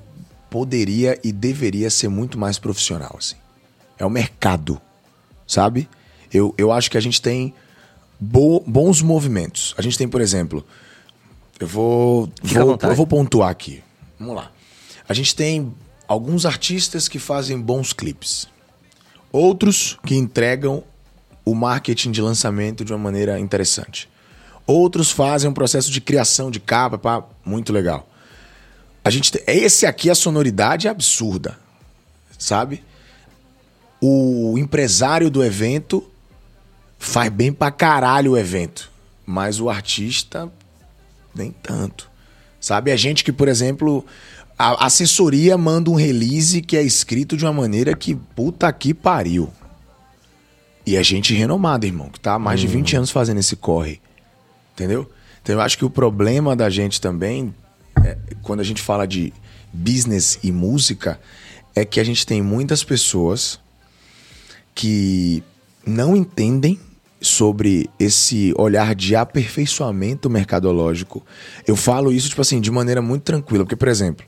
poderia 0.50 1.18
e 1.22 1.32
deveria 1.32 1.90
ser 1.90 2.08
muito 2.08 2.38
mais 2.38 2.58
profissional, 2.58 3.16
assim. 3.18 3.36
É 3.98 4.04
o 4.04 4.10
mercado, 4.10 4.80
sabe? 5.46 5.88
Eu, 6.32 6.54
eu 6.58 6.70
acho 6.72 6.90
que 6.90 6.96
a 6.96 7.00
gente 7.00 7.20
tem 7.20 7.54
bo- 8.18 8.62
bons 8.66 9.02
movimentos. 9.02 9.74
A 9.76 9.82
gente 9.82 9.98
tem, 9.98 10.08
por 10.08 10.20
exemplo, 10.20 10.64
eu 11.58 11.66
vou, 11.66 12.30
vou, 12.42 12.78
eu 12.90 12.94
vou 12.96 13.06
pontuar 13.06 13.50
aqui. 13.50 13.82
Vamos 14.18 14.36
lá. 14.36 14.50
A 15.08 15.14
gente 15.14 15.34
tem 15.34 15.72
alguns 16.06 16.46
artistas 16.46 17.08
que 17.08 17.18
fazem 17.18 17.60
bons 17.60 17.92
clipes. 17.92 18.46
Outros 19.32 19.98
que 20.06 20.14
entregam 20.14 20.82
o 21.44 21.54
marketing 21.54 22.10
de 22.10 22.20
lançamento 22.20 22.84
de 22.84 22.92
uma 22.92 22.98
maneira 22.98 23.38
interessante. 23.38 24.08
Outros 24.66 25.10
fazem 25.10 25.48
um 25.50 25.54
processo 25.54 25.90
de 25.90 26.00
criação 26.00 26.50
de 26.50 26.60
capa, 26.60 26.98
pá, 26.98 27.24
muito 27.44 27.72
legal. 27.72 28.06
A 29.08 29.10
gente 29.10 29.32
tem, 29.32 29.42
esse 29.46 29.86
aqui 29.86 30.10
a 30.10 30.14
sonoridade 30.14 30.86
é 30.86 30.90
absurda, 30.90 31.58
sabe? 32.38 32.84
O 34.02 34.58
empresário 34.58 35.30
do 35.30 35.42
evento 35.42 36.06
faz 36.98 37.32
bem 37.32 37.50
pra 37.50 37.70
caralho 37.70 38.32
o 38.32 38.36
evento, 38.36 38.92
mas 39.24 39.62
o 39.62 39.70
artista 39.70 40.52
nem 41.34 41.50
tanto. 41.50 42.10
Sabe? 42.60 42.90
É 42.90 42.98
gente 42.98 43.24
que, 43.24 43.32
por 43.32 43.48
exemplo, 43.48 44.04
a 44.58 44.84
assessoria 44.84 45.56
manda 45.56 45.88
um 45.88 45.94
release 45.94 46.60
que 46.60 46.76
é 46.76 46.82
escrito 46.82 47.34
de 47.34 47.46
uma 47.46 47.52
maneira 47.54 47.96
que 47.96 48.14
puta 48.14 48.70
que 48.70 48.92
pariu. 48.92 49.50
E 50.84 50.96
é 50.96 51.02
gente 51.02 51.32
renomada, 51.32 51.86
irmão, 51.86 52.10
que 52.10 52.20
tá 52.20 52.34
há 52.34 52.38
mais 52.38 52.60
de 52.60 52.66
20 52.66 52.94
anos 52.94 53.10
fazendo 53.10 53.40
esse 53.40 53.56
corre. 53.56 54.02
Entendeu? 54.74 55.10
Então 55.42 55.54
eu 55.54 55.62
acho 55.62 55.78
que 55.78 55.84
o 55.86 55.88
problema 55.88 56.54
da 56.54 56.68
gente 56.68 57.00
também, 57.00 57.54
é, 58.08 58.16
quando 58.42 58.60
a 58.60 58.64
gente 58.64 58.80
fala 58.80 59.06
de 59.06 59.32
business 59.72 60.38
e 60.42 60.50
música, 60.50 61.20
é 61.74 61.84
que 61.84 62.00
a 62.00 62.04
gente 62.04 62.26
tem 62.26 62.40
muitas 62.40 62.82
pessoas 62.82 63.60
que 64.74 65.42
não 65.86 66.16
entendem 66.16 66.78
sobre 67.20 67.90
esse 67.98 68.54
olhar 68.56 68.94
de 68.94 69.16
aperfeiçoamento 69.16 70.30
mercadológico. 70.30 71.24
Eu 71.66 71.74
falo 71.74 72.12
isso, 72.12 72.28
tipo 72.28 72.40
assim, 72.40 72.60
de 72.60 72.70
maneira 72.70 73.02
muito 73.02 73.22
tranquila. 73.22 73.64
Porque, 73.64 73.76
por 73.76 73.88
exemplo, 73.88 74.24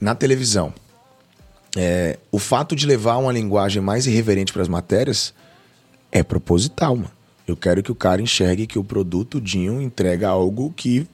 na 0.00 0.14
televisão, 0.14 0.74
é, 1.76 2.18
o 2.32 2.38
fato 2.38 2.74
de 2.74 2.86
levar 2.86 3.16
uma 3.18 3.32
linguagem 3.32 3.80
mais 3.80 4.06
irreverente 4.06 4.52
para 4.52 4.62
as 4.62 4.68
matérias 4.68 5.32
é 6.10 6.22
proposital, 6.22 6.96
mano. 6.96 7.10
Eu 7.46 7.56
quero 7.56 7.80
que 7.80 7.92
o 7.92 7.94
cara 7.94 8.20
enxergue 8.20 8.66
que 8.66 8.78
o 8.78 8.82
produto 8.82 9.40
Dinho 9.40 9.80
entrega 9.80 10.28
algo 10.28 10.72
que 10.76 11.06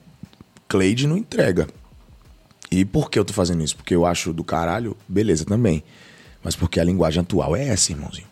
Cleide 0.67 1.07
não 1.07 1.19
entrega. 1.19 1.69
E 2.73 2.87
por 2.87 3.11
que 3.11 3.19
eu 3.19 3.25
tô 3.25 3.35
fazendo 3.35 3.63
isso? 3.63 3.77
Porque 3.77 3.95
eu 3.95 4.07
acho 4.07 4.33
do 4.33 4.43
caralho, 4.43 4.97
beleza 5.07 5.45
também. 5.45 5.85
Mas 6.43 6.57
porque 6.57 6.81
a 6.81 6.85
linguagem 6.85 7.21
atual 7.21 7.55
é 7.55 7.69
essa, 7.69 7.93
irmãozinho. 7.93 8.27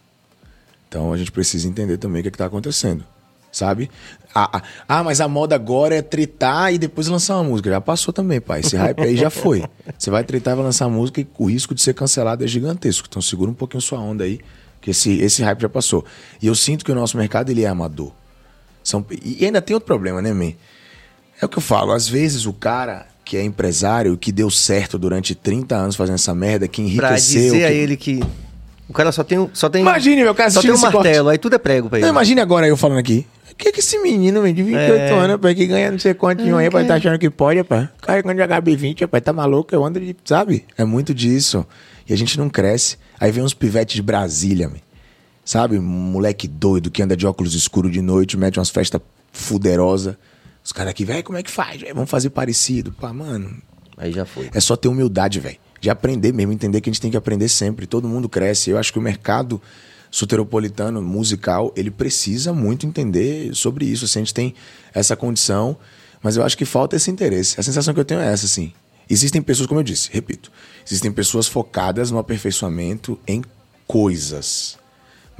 Então 0.89 1.13
a 1.13 1.17
gente 1.19 1.31
precisa 1.31 1.69
entender 1.69 1.99
também 1.99 2.21
o 2.21 2.23
que, 2.23 2.29
é 2.29 2.31
que 2.33 2.39
tá 2.39 2.47
acontecendo. 2.47 3.05
Sabe? 3.53 3.91
Ah, 4.35 4.63
ah, 4.89 5.05
mas 5.05 5.21
a 5.21 5.29
moda 5.29 5.55
agora 5.55 5.95
é 5.95 6.01
tretar 6.01 6.73
e 6.73 6.79
depois 6.79 7.07
lançar 7.07 7.35
uma 7.35 7.45
música. 7.45 7.69
Já 7.69 7.81
passou 7.83 8.15
também, 8.15 8.41
pai. 8.41 8.61
Esse 8.61 8.77
hype 8.77 9.03
aí 9.03 9.15
já 9.15 9.29
foi. 9.31 9.63
Você 9.99 10.09
vai 10.11 10.25
tretar 10.25 10.55
e 10.55 10.57
vai 10.57 10.65
lançar 10.65 10.87
uma 10.87 10.97
música 10.97 11.21
e 11.21 11.27
o 11.37 11.45
risco 11.45 11.75
de 11.75 11.83
ser 11.83 11.93
cancelado 11.93 12.43
é 12.43 12.47
gigantesco. 12.47 13.09
Então 13.11 13.21
segura 13.21 13.51
um 13.51 13.55
pouquinho 13.55 13.83
sua 13.83 13.99
onda 13.99 14.25
aí, 14.25 14.41
que 14.81 14.91
esse, 14.91 15.21
esse 15.21 15.43
hype 15.43 15.61
já 15.61 15.69
passou. 15.69 16.03
E 16.41 16.47
eu 16.47 16.55
sinto 16.55 16.83
que 16.83 16.91
o 16.91 16.95
nosso 16.95 17.17
mercado 17.19 17.51
ele 17.51 17.63
é 17.63 17.69
amador. 17.69 18.13
São, 18.83 19.05
e 19.23 19.45
ainda 19.45 19.61
tem 19.61 19.75
outro 19.75 19.87
problema, 19.87 20.23
né, 20.23 20.33
man? 20.33 20.55
É 21.43 21.45
o 21.45 21.49
que 21.49 21.59
eu 21.59 21.63
falo. 21.63 21.93
Às 21.93 22.09
vezes 22.09 22.47
o 22.47 22.55
cara 22.55 23.07
que 23.31 23.37
é 23.37 23.45
empresário, 23.45 24.17
que 24.17 24.33
deu 24.33 24.51
certo 24.51 24.99
durante 24.99 25.37
30 25.37 25.77
anos 25.77 25.95
fazendo 25.95 26.17
essa 26.17 26.35
merda, 26.35 26.67
que 26.67 26.83
enriqueceu... 26.83 26.99
Pra 27.09 27.17
dizer 27.17 27.59
que... 27.59 27.65
a 27.65 27.71
ele 27.71 27.97
que 27.97 28.21
o 28.89 28.93
cara 28.93 29.13
só 29.13 29.23
tem, 29.23 29.39
um- 29.39 29.49
só 29.53 29.69
tem 29.69 29.83
Imagine, 29.83 30.25
meu 30.25 30.35
cara, 30.35 30.51
só 30.51 30.61
tem 30.61 30.73
um 30.73 30.75
esse 30.75 30.83
corte. 30.83 30.97
martelo, 30.97 31.29
aí 31.29 31.39
tudo 31.39 31.55
é 31.55 31.59
prego 31.59 31.89
pra 31.89 31.99
ele. 31.99 32.07
Não, 32.07 32.13
imagine 32.13 32.41
agora 32.41 32.67
eu 32.67 32.77
falando 32.77 32.99
aqui. 32.99 33.25
que 33.57 33.71
que 33.71 33.79
esse 33.79 33.97
menino, 34.01 34.43
de 34.53 34.63
28 34.65 34.75
É. 34.85 35.11
anos, 35.13 35.29
rapaz, 35.31 35.55
que 35.55 35.65
ganha 35.65 35.93
não 35.93 35.99
sei 36.01 36.13
quantinho 36.13 36.57
aí, 36.57 36.65
rapaz, 36.65 36.89
tá 36.89 36.97
achando 36.97 37.21
que 37.21 37.31
pode, 37.31 37.59
rapaz? 37.61 37.89
O 38.03 38.03
cara 38.05 38.21
quando 38.21 38.37
jogar 38.39 38.61
B20, 38.61 39.03
rapaz, 39.03 39.23
tá 39.23 39.33
maluco, 39.33 39.73
eu 39.73 39.85
ando 39.85 40.01
de, 40.01 40.17
sabe? 40.25 40.65
É 40.77 40.85
muito 40.85 41.15
disso. 41.15 41.65
E 42.09 42.13
a 42.13 42.17
gente 42.17 42.37
não 42.37 42.51
cresce. 42.51 42.97
Aí 43.21 43.31
vem 43.31 43.45
uns 43.45 43.55
pivetes 43.55 43.95
de 43.95 44.03
Brasília, 44.03 44.69
man. 44.69 44.79
sabe? 45.45 45.79
Um 45.79 45.83
moleque 45.83 46.49
doido 46.49 46.91
que 46.91 47.01
anda 47.01 47.17
de 47.17 47.29
óculos 47.29 47.55
escuros 47.55 47.93
de 47.93 48.03
noite, 48.03 48.37
mete 48.37 48.59
umas 48.59 48.71
festas 48.71 49.01
fuderosas. 49.33 50.17
Os 50.71 50.73
caras 50.73 50.93
aqui, 50.93 51.05
velho, 51.05 51.25
como 51.25 51.37
é 51.37 51.43
que 51.43 51.51
faz? 51.51 51.81
véi? 51.81 51.93
Vamos 51.93 52.09
fazer 52.09 52.31
parecido. 52.31 52.93
Pá, 52.93 53.13
mano, 53.13 53.61
Aí 53.97 54.13
já 54.13 54.25
foi. 54.25 54.49
é 54.55 54.61
só 54.61 54.77
ter 54.77 54.87
humildade, 54.87 55.41
velho. 55.41 55.57
De 55.81 55.91
aprender 55.91 56.33
mesmo, 56.33 56.53
entender 56.53 56.81
que 56.81 56.89
a 56.89 56.93
gente 56.93 57.01
tem 57.03 57.11
que 57.11 57.17
aprender 57.17 57.49
sempre. 57.49 57.89
Todo 57.89 58.07
mundo 58.07 58.29
cresce. 58.29 58.71
Eu 58.71 58.79
acho 58.79 58.93
que 58.93 58.99
o 59.01 59.03
mercado 59.03 59.61
soteropolitano, 60.13 61.03
musical, 61.03 61.73
ele 61.75 61.91
precisa 61.91 62.53
muito 62.53 62.87
entender 62.87 63.53
sobre 63.53 63.85
isso. 63.85 64.05
Assim, 64.05 64.21
a 64.21 64.23
gente 64.23 64.33
tem 64.33 64.55
essa 64.95 65.17
condição, 65.17 65.77
mas 66.23 66.37
eu 66.37 66.45
acho 66.45 66.57
que 66.57 66.65
falta 66.65 66.95
esse 66.95 67.11
interesse. 67.11 67.59
A 67.59 67.65
sensação 67.65 67.93
que 67.93 67.99
eu 67.99 68.05
tenho 68.05 68.21
é 68.21 68.33
essa, 68.33 68.47
assim. 68.47 68.73
Existem 69.09 69.43
pessoas, 69.43 69.67
como 69.67 69.81
eu 69.81 69.85
disse, 69.85 70.09
repito, 70.13 70.53
existem 70.87 71.11
pessoas 71.11 71.49
focadas 71.49 72.13
no 72.13 72.19
aperfeiçoamento 72.19 73.19
em 73.27 73.43
coisas. 73.89 74.79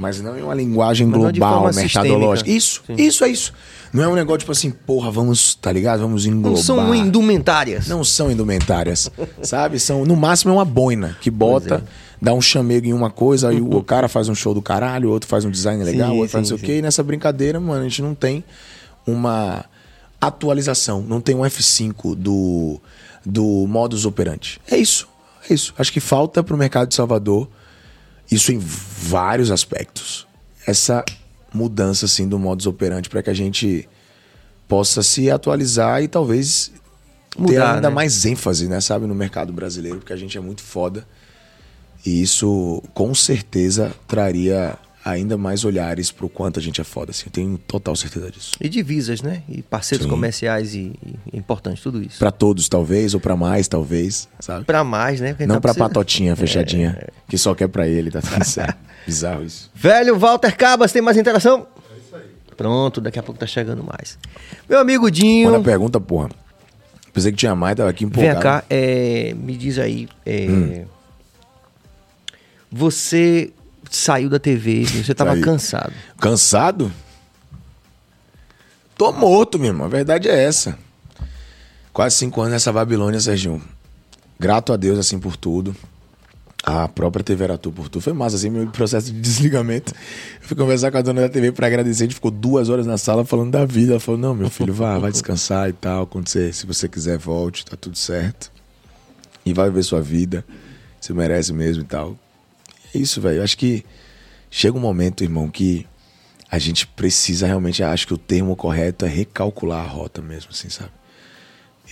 Mas 0.01 0.19
não 0.19 0.39
em 0.39 0.43
uma 0.43 0.55
linguagem 0.55 1.07
Mas 1.07 1.21
global, 1.21 1.71
mercadológica. 1.75 2.51
sistêmica. 2.51 2.51
Isso, 2.51 2.83
Sim. 2.87 2.95
isso 2.97 3.23
é 3.23 3.29
isso. 3.29 3.53
Não 3.93 4.03
é 4.03 4.09
um 4.09 4.15
negócio 4.15 4.39
tipo 4.39 4.53
assim, 4.53 4.71
porra, 4.71 5.11
vamos, 5.11 5.55
tá 5.57 5.71
ligado? 5.71 6.01
Vamos 6.01 6.25
englobar. 6.25 6.53
Não 6.53 6.57
são 6.57 6.95
indumentárias. 6.95 7.87
Não 7.87 8.03
são 8.03 8.31
indumentárias, 8.31 9.11
sabe? 9.43 9.79
São, 9.79 10.07
no 10.07 10.17
máximo 10.17 10.53
é 10.53 10.55
uma 10.55 10.65
boina 10.65 11.19
que 11.21 11.31
bota, 11.31 11.85
é. 11.87 11.91
dá 12.23 12.33
um 12.33 12.41
chamego 12.41 12.87
em 12.87 12.95
uma 12.95 13.11
coisa, 13.11 13.51
aí 13.51 13.61
o 13.61 13.83
cara 13.85 14.09
faz 14.09 14.27
um 14.31 14.35
show 14.35 14.55
do 14.55 14.63
caralho, 14.63 15.11
o 15.11 15.13
outro 15.13 15.29
faz 15.29 15.45
um 15.45 15.51
design 15.51 15.85
legal, 15.85 16.13
o 16.13 16.17
outro 16.17 16.31
faz 16.31 16.49
não 16.49 16.57
sei 16.57 16.65
o 16.65 16.67
quê. 16.67 16.79
E 16.79 16.83
nessa 16.83 17.03
brincadeira, 17.03 17.61
mano, 17.61 17.81
a 17.81 17.89
gente 17.89 18.01
não 18.01 18.15
tem 18.15 18.43
uma 19.07 19.67
atualização, 20.19 21.03
não 21.03 21.21
tem 21.21 21.37
um 21.37 21.41
F5 21.41 22.15
do, 22.15 22.81
do 23.27 23.67
modus 23.69 24.07
operandi. 24.07 24.59
É 24.71 24.79
isso, 24.79 25.07
é 25.49 25.53
isso. 25.53 25.75
Acho 25.77 25.93
que 25.93 26.01
falta 26.01 26.43
pro 26.43 26.57
mercado 26.57 26.89
de 26.89 26.95
Salvador 26.95 27.47
isso 28.31 28.53
em 28.53 28.59
vários 28.59 29.51
aspectos. 29.51 30.27
Essa 30.67 31.05
mudança, 31.53 32.07
assim, 32.07 32.29
do 32.29 32.39
modus 32.39 32.67
operandi 32.67 33.09
para 33.09 33.23
que 33.23 33.31
a 33.31 33.35
gente 33.35 33.89
possa 34.69 35.03
se 35.03 35.31
atualizar 35.31 36.03
e 36.03 36.09
talvez 36.09 36.71
ter 37.31 37.41
Mudar, 37.41 37.75
ainda 37.75 37.89
né? 37.89 37.95
mais 37.95 38.25
ênfase, 38.25 38.69
né, 38.69 38.81
sabe, 38.81 39.07
no 39.07 39.15
mercado 39.15 39.53
brasileiro, 39.53 39.99
porque 39.99 40.13
a 40.13 40.17
gente 40.17 40.37
é 40.39 40.41
muito 40.41 40.63
foda. 40.63 41.07
E 42.05 42.23
isso, 42.23 42.83
com 42.95 43.15
certeza, 43.15 43.93
traria 44.07 44.79
ainda 45.05 45.37
mais 45.39 45.65
olhares 45.65 46.11
pro 46.13 46.29
quanto 46.29 46.59
a 46.59 46.63
gente 46.63 46.81
é 46.81 46.85
foda, 46.85 47.11
assim. 47.11 47.25
Eu 47.27 47.33
tenho 47.33 47.59
total 47.59 47.97
certeza 47.97 48.31
disso. 48.31 48.53
E 48.61 48.69
divisas, 48.69 49.23
né? 49.23 49.43
E 49.49 49.63
parceiros 49.63 50.05
Sim. 50.05 50.11
comerciais 50.11 50.75
e, 50.75 50.93
e 51.05 51.15
é 51.33 51.37
importante 51.39 51.83
tudo 51.83 52.03
isso. 52.03 52.19
Pra 52.19 52.31
todos, 52.31 52.69
talvez, 52.69 53.15
ou 53.15 53.21
pra 53.21 53.35
mais, 53.37 53.67
talvez, 53.69 54.29
sabe? 54.39 54.65
Pra 54.65 54.85
mais, 54.85 55.21
né? 55.21 55.31
Porque 55.31 55.47
Não 55.47 55.55
tá 55.57 55.61
pra 55.61 55.71
precisando- 55.73 55.89
patotinha 55.89 56.35
fechadinha, 56.37 57.09
que 57.29 57.39
só 57.39 57.55
quer 57.55 57.69
pra 57.69 57.87
ele, 57.89 58.11
tá 58.11 58.21
tudo 58.21 58.43
certo. 58.45 58.77
Bizarro 59.07 59.43
isso. 59.45 59.71
Velho 59.75 60.19
Walter 60.19 60.55
Cabas, 60.57 60.93
tem 60.93 61.01
mais 61.01 61.17
interação? 61.17 61.67
É 61.95 61.99
isso 61.99 62.17
aí. 62.17 62.23
Pronto, 62.57 63.01
daqui 63.01 63.19
a 63.19 63.23
pouco 63.23 63.39
tá 63.41 63.47
chegando 63.47 63.83
mais. 63.83 64.19
Meu 64.69 64.79
amigo 64.79 65.11
Dinho. 65.11 65.51
Manda 65.51 65.65
pergunta, 65.65 65.99
porra. 66.01 66.29
Pensei 67.13 67.33
que 67.33 67.39
tinha 67.39 67.55
mais, 67.57 67.75
tava 67.75 67.91
aqui 67.91 68.05
Vem 68.05 68.11
empolgado. 68.25 68.41
cá, 68.41 68.65
é, 68.71 69.35
me 69.35 69.57
diz 69.57 69.79
aí. 69.79 70.09
é, 70.25 70.47
Hum. 70.49 70.85
Você 72.71 73.51
saiu 73.91 74.31
da 74.31 74.39
TV, 74.39 74.85
você 74.85 75.15
tava 75.15 75.33
Saí. 75.33 75.41
cansado. 75.41 75.93
Cansado? 76.19 76.93
Tô 78.97 79.13
morto, 79.13 79.59
meu 79.59 79.69
irmão. 79.69 79.87
A 79.87 79.91
verdade 79.91 80.29
é 80.29 80.45
essa. 80.45 80.79
Quase 81.93 82.17
cinco 82.17 82.41
anos 82.41 82.53
nessa 82.53 82.73
Babilônia, 82.73 83.19
Serginho. 83.19 83.61
Grato 84.39 84.73
a 84.73 84.77
Deus, 84.77 84.99
assim, 84.99 85.19
por 85.19 85.37
tudo. 85.37 85.75
A 86.63 86.87
própria 86.87 87.25
TV 87.25 87.45
Aratu 87.45 87.73
por 87.73 87.89
tudo. 87.89 88.03
Foi 88.03 88.13
massa, 88.13 88.37
assim, 88.37 88.51
meu 88.51 88.67
processo 88.69 89.11
de 89.11 89.19
desligamento. 89.19 89.93
Eu 90.43 90.49
fui 90.49 90.57
conversar 90.57 90.91
com 90.91 90.99
a 90.99 91.03
dona 91.03 91.23
da 91.23 91.29
TV 91.29 91.51
pra 91.51 91.67
agradecer. 91.67 92.03
A 92.03 92.07
gente 92.07 92.15
ficou 92.15 92.31
duas 92.31 92.69
horas 92.69 92.87
na 92.87 92.99
sala 92.99 93.25
falando 93.25 93.51
da 93.51 93.65
vida. 93.65 93.93
Ela 93.93 94.01
falou, 94.01 94.21
não, 94.21 94.35
meu 94.35 94.51
filho, 94.51 94.73
vá, 94.73 94.99
vai 94.99 95.11
descansar 95.11 95.69
e 95.69 95.73
tal. 95.73 96.07
Quando 96.07 96.29
você, 96.29 96.53
se 96.53 96.67
você 96.67 96.87
quiser, 96.87 97.19
volte, 97.19 97.65
tá 97.65 97.77
tudo 97.77 97.97
certo. 97.97 98.53
E 99.45 99.55
vai 99.55 99.71
ver 99.71 99.83
sua 99.83 100.03
vida. 100.03 100.45
Você 101.01 101.15
merece 101.15 101.53
mesmo 101.53 101.83
e 101.83 101.87
tal. 101.87 102.17
É 102.95 102.99
isso, 102.99 103.21
velho. 103.21 103.39
Eu 103.39 103.45
acho 103.45 103.57
que 103.57 103.85
chega 104.51 104.77
um 104.77 104.81
momento, 104.81 105.23
irmão, 105.23 105.49
que 105.49 105.87
a 106.51 106.59
gente 106.59 106.87
precisa 106.87 107.47
realmente, 107.47 107.83
acho 107.83 108.07
que 108.07 108.15
o 108.15 108.19
termo 108.19 108.57
correto 108.57 109.05
é 109.05 109.09
recalcular 109.09 109.85
a 109.85 109.89
rota 109.89 110.21
mesmo, 110.21 110.51
assim, 110.51 110.69
sabe? 110.69 110.91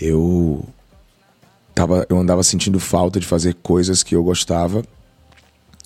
Eu 0.01 0.69
tava, 1.75 2.05
eu 2.09 2.19
andava 2.19 2.43
sentindo 2.43 2.81
falta 2.81 3.21
de 3.21 3.27
fazer 3.27 3.55
coisas 3.55 4.03
que 4.03 4.17
eu 4.17 4.25
gostava 4.25 4.85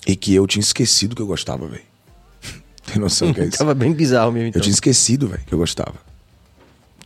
e 0.07 0.15
que 0.15 0.33
eu 0.33 0.47
tinha 0.47 0.61
esquecido 0.61 1.15
que 1.15 1.21
eu 1.21 1.27
gostava, 1.27 1.67
velho. 1.67 1.83
Tem 2.85 2.99
noção 2.99 3.31
que 3.31 3.41
é 3.41 3.45
isso? 3.45 3.59
Tava 3.59 3.75
bem 3.75 3.93
bizarro 3.93 4.31
mesmo. 4.31 4.47
Então. 4.47 4.59
Eu 4.59 4.63
tinha 4.63 4.73
esquecido, 4.73 5.27
velho, 5.27 5.43
que 5.45 5.53
eu 5.53 5.59
gostava. 5.59 5.95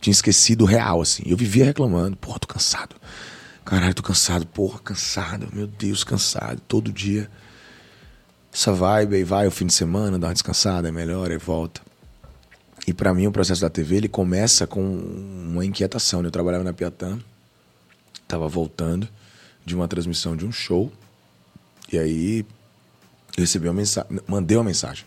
Tinha 0.00 0.12
esquecido 0.12 0.64
real, 0.64 1.02
assim. 1.02 1.22
Eu 1.26 1.36
vivia 1.36 1.64
reclamando. 1.64 2.16
Porra, 2.16 2.38
tô 2.38 2.46
cansado. 2.46 2.96
Caralho, 3.64 3.94
tô 3.94 4.02
cansado. 4.02 4.46
Porra, 4.46 4.78
cansado. 4.78 5.48
Meu 5.52 5.66
Deus, 5.66 6.02
cansado. 6.04 6.60
Todo 6.66 6.92
dia. 6.92 7.28
Essa 8.52 8.72
vibe 8.72 9.16
aí 9.16 9.24
vai 9.24 9.46
o 9.46 9.50
fim 9.50 9.66
de 9.66 9.72
semana, 9.72 10.18
dá 10.18 10.28
uma 10.28 10.32
descansada, 10.32 10.88
é 10.88 10.90
melhor, 10.90 11.30
aí 11.30 11.38
volta. 11.38 11.80
E 12.86 12.94
pra 12.94 13.12
mim 13.12 13.26
o 13.26 13.32
processo 13.32 13.60
da 13.60 13.68
TV, 13.68 13.96
ele 13.96 14.08
começa 14.08 14.66
com 14.66 14.82
uma 14.82 15.64
inquietação. 15.64 16.22
né? 16.22 16.28
Eu 16.28 16.32
trabalhava 16.32 16.64
na 16.64 16.72
Piatã, 16.72 17.18
tava 18.26 18.48
voltando 18.48 19.08
de 19.64 19.74
uma 19.74 19.86
transmissão 19.86 20.34
de 20.34 20.46
um 20.46 20.52
show. 20.52 20.90
E 21.92 21.98
aí 21.98 22.46
eu 23.36 23.42
recebi 23.42 23.68
uma 23.68 23.74
mensagem, 23.74 24.20
mandei 24.26 24.56
uma 24.56 24.64
mensagem 24.64 25.04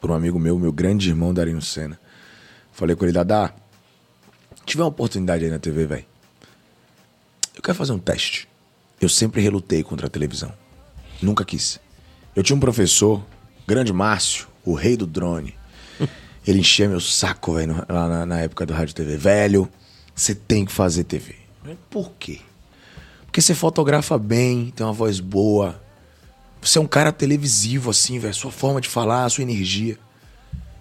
por 0.00 0.10
um 0.10 0.14
amigo 0.14 0.38
meu, 0.38 0.58
meu 0.58 0.70
grande 0.70 1.08
irmão 1.08 1.32
Darino 1.32 1.62
Senna. 1.62 1.98
Falei 2.72 2.94
com 2.94 3.04
ele, 3.06 3.12
Dadá, 3.12 3.54
tiver 4.66 4.82
uma 4.82 4.88
oportunidade 4.88 5.44
aí 5.44 5.50
na 5.50 5.58
TV, 5.58 5.86
velho. 5.86 6.04
Eu 7.54 7.62
quero 7.62 7.76
fazer 7.76 7.92
um 7.92 7.98
teste. 7.98 8.46
Eu 9.00 9.08
sempre 9.08 9.40
relutei 9.40 9.82
contra 9.82 10.06
a 10.06 10.10
televisão. 10.10 10.52
Nunca 11.22 11.44
quis. 11.44 11.80
Eu 12.34 12.42
tinha 12.42 12.56
um 12.56 12.60
professor, 12.60 13.24
grande 13.66 13.92
Márcio, 13.92 14.48
o 14.64 14.74
rei 14.74 14.96
do 14.96 15.06
drone. 15.06 15.54
Ele 16.46 16.60
enchia 16.60 16.88
meu 16.88 17.00
saco, 17.00 17.54
velho, 17.54 17.84
lá 17.88 18.08
na, 18.08 18.26
na 18.26 18.40
época 18.40 18.66
do 18.66 18.72
Rádio 18.72 18.94
TV. 18.94 19.16
Velho, 19.16 19.68
você 20.14 20.34
tem 20.34 20.64
que 20.64 20.72
fazer 20.72 21.04
TV. 21.04 21.34
Por 21.88 22.12
quê? 22.18 22.40
Porque 23.26 23.40
você 23.40 23.54
fotografa 23.54 24.18
bem, 24.18 24.72
tem 24.74 24.86
uma 24.86 24.92
voz 24.92 25.20
boa. 25.20 25.80
Você 26.60 26.78
é 26.78 26.80
um 26.80 26.86
cara 26.86 27.10
televisivo, 27.12 27.90
assim, 27.90 28.18
velho. 28.18 28.34
Sua 28.34 28.50
forma 28.50 28.80
de 28.80 28.88
falar, 28.88 29.28
sua 29.28 29.42
energia. 29.42 29.98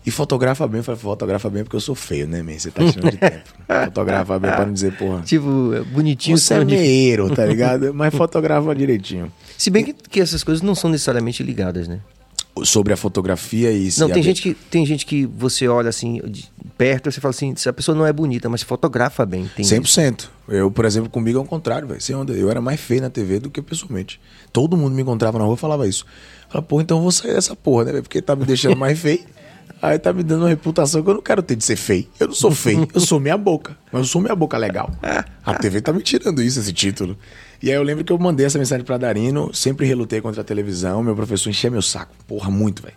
E 0.05 0.11
fotografa 0.11 0.67
bem. 0.67 0.79
Eu 0.79 0.83
falei, 0.83 0.99
fotografa 0.99 1.49
bem 1.49 1.63
porque 1.63 1.75
eu 1.75 1.81
sou 1.81 1.95
feio, 1.95 2.27
né, 2.27 2.41
man? 2.43 2.57
Você 2.59 2.69
tá 2.71 2.83
tirando 2.91 3.11
de 3.11 3.17
tempo. 3.17 3.49
Fotografa 3.85 4.37
bem 4.39 4.51
pra 4.51 4.65
não 4.65 4.73
dizer, 4.73 4.97
porra. 4.97 5.21
Tipo, 5.21 5.73
é 5.73 5.81
bonitinho. 5.81 6.37
Você 6.37 6.53
é 6.55 6.59
de- 6.65 6.75
meieiro, 6.75 7.33
tá 7.33 7.45
ligado? 7.45 7.93
Mas 7.93 8.13
fotografa 8.13 8.75
direitinho. 8.75 9.31
Se 9.57 9.69
bem 9.69 9.83
que, 9.85 9.93
que 9.93 10.19
essas 10.19 10.43
coisas 10.43 10.61
não 10.61 10.75
são 10.75 10.89
necessariamente 10.89 11.41
ligadas, 11.41 11.87
né? 11.87 11.99
Sobre 12.65 12.93
a 12.93 12.97
fotografia 12.97 13.71
e 13.71 13.89
Não, 13.97 14.07
tem 14.09 14.19
a- 14.19 14.23
gente, 14.23 14.41
que, 14.41 14.53
tem 14.53 14.85
gente 14.85 15.05
que 15.05 15.25
você 15.25 15.67
olha 15.67 15.89
assim, 15.89 16.21
de 16.27 16.51
perto, 16.77 17.09
você 17.11 17.19
fala 17.19 17.31
assim, 17.31 17.55
se 17.55 17.67
a 17.67 17.73
pessoa 17.73 17.97
não 17.97 18.05
é 18.05 18.13
bonita, 18.13 18.47
mas 18.49 18.61
fotografa 18.61 19.25
bem. 19.25 19.49
Tem 19.55 19.65
isso. 19.65 19.73
100%. 19.73 20.29
Eu, 20.49 20.69
por 20.69 20.85
exemplo, 20.85 21.09
comigo 21.09 21.39
é 21.39 21.41
o 21.41 21.45
contrário, 21.45 21.87
velho. 21.87 22.01
Sem 22.01 22.15
onda. 22.15 22.33
Eu 22.33 22.51
era 22.51 22.61
mais 22.61 22.79
feio 22.79 23.01
na 23.01 23.09
TV 23.09 23.39
do 23.39 23.49
que 23.49 23.61
pessoalmente. 23.61 24.19
Todo 24.51 24.75
mundo 24.77 24.93
me 24.93 25.01
encontrava 25.01 25.39
na 25.39 25.45
rua 25.45 25.55
e 25.55 25.57
falava 25.57 25.87
isso. 25.87 26.05
Falava, 26.49 26.67
pô, 26.67 26.79
então 26.81 26.97
eu 26.97 27.01
vou 27.01 27.11
sair 27.11 27.33
dessa 27.33 27.55
porra, 27.55 27.85
né? 27.85 28.01
Porque 28.01 28.21
tá 28.21 28.35
me 28.35 28.45
deixando 28.45 28.75
mais 28.75 28.99
feio. 28.99 29.21
Aí 29.83 29.99
tá 29.99 30.13
me 30.13 30.23
dando 30.23 30.43
uma 30.43 30.47
reputação 30.47 31.03
que 31.03 31.09
eu 31.09 31.15
não 31.15 31.21
quero 31.21 31.43
ter 31.43 31.57
de 31.57 31.65
ser 31.65 31.75
feio. 31.75 32.07
Eu 32.17 32.27
não 32.27 32.33
sou 32.33 32.51
feio, 32.55 32.87
eu 32.93 33.01
sou 33.01 33.19
minha 33.19 33.37
boca. 33.37 33.77
Mas 33.91 34.03
eu 34.03 34.07
sou 34.07 34.21
minha 34.21 34.33
boca 34.33 34.57
legal. 34.57 34.89
A 35.45 35.55
TV 35.55 35.81
tá 35.81 35.91
me 35.91 36.01
tirando 36.01 36.41
isso, 36.41 36.57
esse 36.57 36.71
título. 36.71 37.17
E 37.61 37.69
aí 37.69 37.75
eu 37.75 37.83
lembro 37.83 38.01
que 38.05 38.13
eu 38.13 38.17
mandei 38.17 38.45
essa 38.45 38.57
mensagem 38.57 38.85
pra 38.85 38.97
Darino, 38.97 39.53
sempre 39.53 39.85
relutei 39.85 40.21
contra 40.21 40.39
a 40.39 40.43
televisão, 40.43 41.03
meu 41.03 41.13
professor 41.13 41.49
enchia 41.49 41.69
meu 41.69 41.81
saco. 41.81 42.15
Porra, 42.25 42.49
muito, 42.49 42.81
velho. 42.81 42.95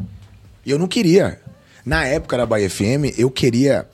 E 0.65 0.71
eu 0.71 0.79
não 0.79 0.87
queria. 0.87 1.41
Na 1.85 2.05
época 2.05 2.37
da 2.37 2.47
Bahia 2.47 2.71
FM, 2.71 3.19
eu 3.19 3.33
queria 3.33 3.89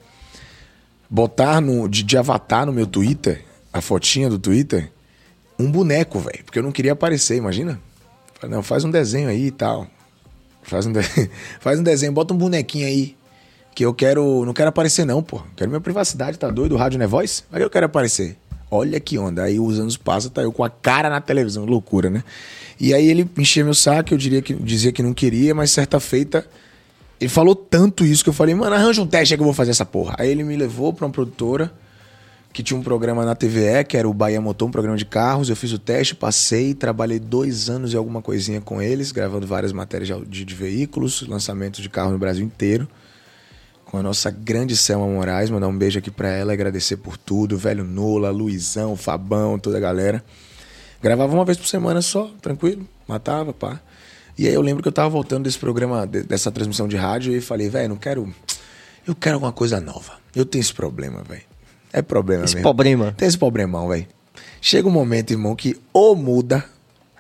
botar 1.09 1.63
no, 1.63 1.89
de, 1.89 2.03
de 2.03 2.19
avatar 2.19 2.67
no 2.67 2.75
meu 2.75 2.87
Twitter, 2.87 3.43
a 3.73 3.81
fotinha 3.81 4.29
do 4.29 4.39
Twitter, 4.39 4.93
um 5.59 5.71
boneco, 5.71 6.19
velho. 6.19 6.45
Porque 6.45 6.59
eu 6.59 6.63
não 6.63 6.73
queria 6.73 6.93
aparecer, 6.93 7.39
imagina? 7.39 7.81
Falei, 8.39 8.55
não, 8.55 8.63
faz 8.63 8.85
um 8.85 8.91
desenho 8.91 9.31
aí 9.31 9.47
e 9.47 9.51
tal. 9.51 9.87
Faz 10.63 10.87
um, 10.87 10.93
de... 10.93 11.01
faz 11.61 11.79
um 11.79 11.83
desenho, 11.83 12.13
bota 12.13 12.33
um 12.33 12.37
bonequinho 12.37 12.87
aí. 12.87 13.17
Que 13.75 13.85
eu 13.85 13.95
quero. 13.95 14.45
Não 14.45 14.53
quero 14.53 14.69
aparecer, 14.69 15.05
não, 15.07 15.23
pô. 15.23 15.41
Quero 15.57 15.71
minha 15.71 15.81
privacidade, 15.81 16.39
tá 16.39 16.51
doido? 16.51 16.75
O 16.75 16.79
rádio 16.79 16.99
não 16.99 17.05
é 17.05 17.09
voz? 17.09 17.45
Mas 17.51 17.63
eu 17.63 17.71
quero 17.71 17.87
aparecer. 17.87 18.37
Olha 18.71 19.01
que 19.01 19.19
onda. 19.19 19.45
Aí 19.45 19.59
os 19.59 19.79
anos 19.79 19.97
passam, 19.97 20.31
tá 20.31 20.43
eu 20.43 20.53
com 20.53 20.63
a 20.63 20.71
cara 20.71 21.09
na 21.09 21.21
televisão. 21.21 21.65
Loucura, 21.65 22.11
né? 22.11 22.23
E 22.79 22.93
aí 22.93 23.07
ele 23.07 23.29
enchia 23.39 23.65
meu 23.65 23.75
saco, 23.75 24.13
eu 24.13 24.19
diria 24.19 24.43
que, 24.43 24.55
dizia 24.55 24.93
que 24.93 25.03
não 25.03 25.15
queria, 25.15 25.55
mas 25.55 25.71
certa 25.71 26.01
feita 26.01 26.45
Ele 27.21 27.29
falou 27.29 27.55
tanto 27.55 28.05
isso 28.05 28.25
que 28.25 28.31
eu 28.31 28.35
falei, 28.35 28.55
mano, 28.55 28.75
arranja 28.75 29.01
um 29.01 29.07
teste 29.07 29.35
aí 29.35 29.39
que 29.39 29.43
eu 29.43 29.47
vou 29.47 29.55
fazer 29.55 29.71
essa 29.71 29.87
porra. 29.87 30.17
Aí 30.19 30.29
ele 30.29 30.43
me 30.43 30.57
levou 30.57 30.93
pra 30.93 31.07
uma 31.07 31.13
produtora 31.13 31.73
que 32.53 32.63
tinha 32.63 32.79
um 32.79 32.83
programa 32.83 33.25
na 33.25 33.35
TVE, 33.35 33.85
que 33.89 33.97
era 33.97 34.09
o 34.09 34.13
Bahia 34.13 34.41
Motor, 34.41 34.69
um 34.69 34.71
programa 34.71 34.97
de 34.97 35.07
carros. 35.07 35.49
Eu 35.49 35.57
fiz 35.57 35.73
o 35.73 35.79
teste, 35.79 36.15
passei, 36.15 36.75
trabalhei 36.75 37.19
dois 37.19 37.71
anos 37.71 37.93
e 37.93 37.97
alguma 37.97 38.21
coisinha 38.21 38.61
com 38.61 38.81
eles, 38.83 39.11
gravando 39.11 39.47
várias 39.47 39.73
matérias 39.73 40.21
de, 40.29 40.45
de, 40.45 40.55
veículos, 40.55 41.27
lançamentos 41.27 41.81
de 41.81 41.89
carro 41.89 42.13
no 42.13 42.19
Brasil 42.19 42.45
inteiro. 42.45 42.87
Com 43.87 43.99
a 43.99 44.03
nossa 44.03 44.31
grande 44.31 44.77
Selma 44.77 45.07
Moraes, 45.07 45.51
mandar 45.51 45.69
um 45.69 45.77
beijo 45.77 45.99
aqui 45.99 46.11
pra 46.11 46.29
ela, 46.29 46.53
agradecer 46.53 46.99
por 46.99 47.17
tudo, 47.17 47.57
velho 47.57 47.85
Nola, 47.85 48.31
Luizão, 48.31 48.97
Fabão, 48.97 49.59
toda 49.59 49.79
a 49.79 49.81
galera. 49.81 50.23
Gravava 51.03 51.35
uma 51.35 51.45
vez 51.45 51.59
por 51.59 51.67
semana 51.67 52.01
só, 52.01 52.31
tranquilo, 52.41 52.87
matava, 53.09 53.53
pá. 53.53 53.81
E 54.39 54.47
aí 54.47 54.55
eu 54.55 54.63
lembro 54.63 54.83
que 54.83 54.89
eu 54.89 54.93
tava 54.93 55.09
voltando 55.11 55.45
desse 55.45 55.59
programa, 55.59 56.07
de- 56.07 56.23
dessa 56.23 56.51
transmissão 56.51 56.89
de 56.89 56.97
rádio, 56.97 57.35
e 57.37 57.41
falei, 57.41 57.69
velho, 57.69 57.91
não 57.91 57.97
quero. 57.97 58.33
Eu 59.07 59.15
quero 59.15 59.35
alguma 59.35 59.53
coisa 59.53 59.81
nova. 59.81 60.13
Eu 60.35 60.47
tenho 60.47 60.61
esse 60.63 60.73
problema, 60.73 61.23
velho. 61.23 61.52
É 61.93 62.03
problema 62.03 62.45
Esse 62.45 62.55
mesmo. 62.55 62.63
problema. 62.63 63.15
Tem 63.17 63.29
esse 63.29 63.39
problemão, 63.39 63.89
velho. 63.89 64.07
Chega 64.61 64.89
um 64.89 64.93
momento, 64.93 65.33
irmão, 65.33 65.55
que 65.55 65.77
ou 65.93 66.15
muda, 66.17 66.65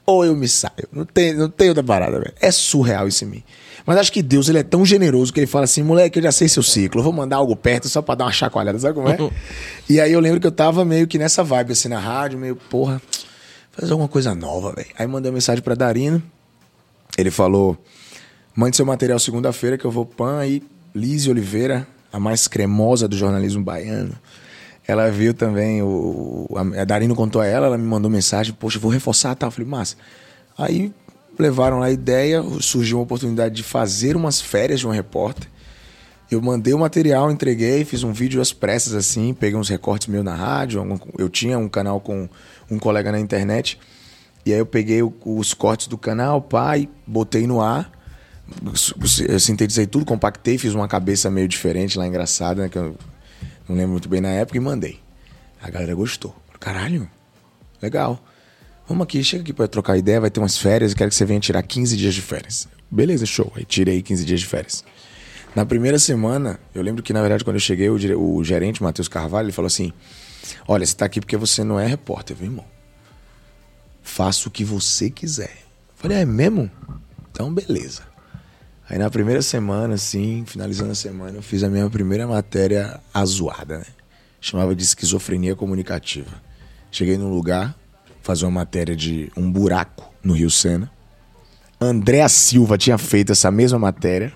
ou 0.07 0.25
eu 0.25 0.35
me 0.35 0.49
saio. 0.49 0.89
Não 0.93 1.05
tem, 1.05 1.35
não 1.35 1.49
tem 1.49 1.69
outra 1.69 1.83
parada, 1.83 2.19
velho. 2.19 2.33
É 2.41 2.51
surreal 2.51 3.07
isso 3.09 3.25
em 3.25 3.29
mim. 3.29 3.45
Mas 3.85 3.99
acho 3.99 4.13
que 4.13 4.23
Deus, 4.23 4.49
ele 4.49 4.59
é 4.59 4.63
tão 4.63 4.87
generoso 4.87 5.33
que 5.33 5.41
ele 5.41 5.47
fala 5.47 5.65
assim, 5.65 5.83
moleque, 5.83 6.19
eu 6.19 6.23
já 6.23 6.31
sei 6.31 6.49
seu 6.49 6.63
ciclo, 6.63 7.01
eu 7.01 7.05
vou 7.05 7.13
mandar 7.13 7.37
algo 7.37 7.57
perto 7.57 7.89
só 7.89 8.01
pra 8.01 8.15
dar 8.15 8.25
uma 8.27 8.33
chacoalhada, 8.33 8.79
sabe 8.79 8.95
como 8.95 9.09
é? 9.09 9.19
e 9.91 10.01
aí 10.01 10.13
eu 10.13 10.21
lembro 10.21 10.41
que 10.41 10.47
eu 10.47 10.53
tava 10.53 10.85
meio 10.85 11.07
que 11.09 11.19
nessa 11.19 11.43
vibe, 11.43 11.73
assim, 11.73 11.89
na 11.89 11.99
rádio, 11.99 12.39
meio, 12.39 12.55
porra, 12.55 13.03
fazer 13.73 13.91
alguma 13.93 14.09
coisa 14.09 14.35
nova, 14.35 14.73
velho. 14.73 14.89
Aí 14.97 15.07
mandei 15.07 15.31
uma 15.31 15.35
mensagem 15.35 15.63
pra 15.63 15.75
Darino, 15.75 16.23
ele 17.19 17.31
falou: 17.31 17.77
mande 18.55 18.77
seu 18.77 18.87
material 18.87 19.19
segunda-feira 19.19 19.77
que 19.77 19.85
eu 19.85 19.91
vou 19.91 20.07
pan 20.07 20.39
aí. 20.39 20.63
Lise 20.95 21.31
Oliveira, 21.31 21.87
a 22.13 22.21
mais 22.21 22.47
cremosa 22.47 23.09
do 23.09 23.17
jornalismo 23.17 23.65
baiano. 23.65 24.15
Ela 24.87 25.11
viu 25.11 25.33
também 25.33 25.81
o. 25.83 26.49
A 26.79 26.85
Darino 26.85 27.15
contou 27.15 27.41
a 27.41 27.47
ela, 27.47 27.67
ela 27.67 27.79
me 27.79 27.87
mandou 27.87 28.11
mensagem, 28.11 28.53
poxa, 28.53 28.79
vou 28.79 28.91
reforçar 28.91 29.35
tal. 29.35 29.49
Eu 29.49 29.53
falei, 29.53 29.69
massa. 29.69 29.97
Aí 30.59 30.93
levaram 31.39 31.83
a 31.83 31.91
ideia, 31.91 32.43
surgiu 32.61 32.99
uma 32.99 33.05
oportunidade 33.05 33.55
de 33.55 33.63
fazer 33.63 34.17
umas 34.17 34.41
férias 34.41 34.81
de 34.81 34.87
um 34.87 34.91
repórter. 34.91 35.49
Eu 36.31 36.41
mandei 36.41 36.73
o 36.73 36.79
material, 36.79 37.31
entreguei, 37.31 37.85
fiz 37.85 38.03
um 38.03 38.13
vídeo 38.13 38.41
às 38.41 38.53
pressas 38.53 38.95
assim, 38.95 39.35
peguei 39.35 39.59
uns 39.59 39.69
recortes 39.69 40.09
meus 40.09 40.25
na 40.25 40.35
rádio. 40.35 41.01
Eu 41.19 41.29
tinha 41.29 41.59
um 41.59 41.69
canal 41.69 42.01
com 42.01 42.29
um 42.71 42.79
colega 42.79 43.13
na 43.13 43.21
internet. 43.21 43.79
E 44.45 44.53
aí 44.53 44.59
eu 44.59 44.67
peguei 44.67 45.03
os 45.03 45.55
cortes 45.55 45.87
do 45.87 45.97
canal, 45.97 46.41
pai, 46.41 46.89
botei 47.07 47.47
no 47.47 47.61
ar. 47.61 47.93
Eu 49.29 49.39
sintetizei 49.39 49.87
tudo, 49.87 50.05
compactei, 50.05 50.59
fiz 50.59 50.75
uma 50.75 50.89
cabeça 50.89 51.31
meio 51.31 51.47
diferente 51.47 51.99
lá, 51.99 52.07
engraçada, 52.07 52.63
né, 52.63 52.69
que 52.69 52.77
eu 52.77 52.97
não 53.69 53.77
lembro 53.77 53.93
muito 53.93 54.09
bem 54.09 54.21
na 54.21 54.29
época, 54.29 54.57
e 54.57 54.61
mandei. 54.61 55.01
A 55.61 55.71
galera 55.71 55.95
gostou. 55.95 56.35
Caralho, 56.59 57.09
legal. 57.81 58.23
Vamos 58.87 59.05
aqui, 59.05 59.23
chega 59.23 59.43
aqui 59.43 59.53
pra 59.53 59.69
trocar 59.69 59.97
ideia, 59.97 60.21
vai 60.21 60.31
ter 60.31 60.41
umas 60.41 60.59
férias, 60.59 60.93
eu 60.93 60.99
quero 60.99 61.11
que 61.11 61.17
você 61.17 61.25
venha 61.25 61.41
tirar 61.41 61.63
15 61.63 61.97
dias 61.97 62.15
de 62.15 62.21
férias. 62.23 62.69
Beleza, 62.91 63.25
show. 63.25 63.53
Aí 63.57 63.65
tirei 63.65 64.03
15 64.03 64.25
dias 64.25 64.41
de 64.41 64.47
férias. 64.47 64.85
Na 65.55 65.65
primeira 65.65 65.99
semana, 65.99 66.59
eu 66.75 66.83
lembro 66.83 67.03
que, 67.03 67.13
na 67.13 67.21
verdade, 67.21 67.45
quando 67.45 67.57
eu 67.57 67.61
cheguei, 67.61 67.89
o, 67.89 68.37
o 68.37 68.45
gerente, 68.45 68.83
Matheus 68.83 69.09
Carvalho, 69.09 69.47
ele 69.47 69.53
falou 69.53 69.67
assim: 69.67 69.93
Olha, 70.67 70.85
você 70.85 70.95
tá 70.95 71.05
aqui 71.05 71.21
porque 71.21 71.37
você 71.37 71.63
não 71.63 71.79
é 71.79 71.87
repórter, 71.87 72.37
viu, 72.37 72.47
irmão? 72.47 72.65
Faça 74.03 74.49
o 74.49 74.51
que 74.51 74.65
você 74.65 75.11
quiser. 75.11 75.53
Eu 75.91 75.95
falei, 75.97 76.19
é 76.19 76.25
mesmo? 76.25 76.71
Então, 77.31 77.53
beleza. 77.53 78.03
Aí 78.89 78.99
na 78.99 79.09
primeira 79.09 79.41
semana, 79.43 79.95
assim, 79.95 80.45
finalizando 80.47 80.93
a 80.93 80.95
semana, 80.95 81.39
eu 81.39 81.43
fiz 81.43 81.63
a 81.63 81.69
minha 81.69 81.89
primeira 81.89 82.27
matéria 82.27 83.01
azoada, 83.15 83.79
né? 83.79 83.87
Chamava 84.41 84.75
de 84.75 84.83
esquizofrenia 84.83 85.55
comunicativa. 85.55 86.31
Cheguei 86.91 87.17
num 87.17 87.31
lugar, 87.31 87.75
fazer 88.23 88.45
uma 88.45 88.51
matéria 88.51 88.95
de 88.95 89.31
um 89.37 89.51
buraco 89.51 90.13
no 90.23 90.35
Rio 90.35 90.51
Sena. 90.51 90.91
Andréa 91.81 92.29
Silva 92.29 92.77
tinha 92.77 92.99
feito 92.99 93.33
essa 93.33 93.51
mesma 93.51 93.79
matéria. 93.79 94.33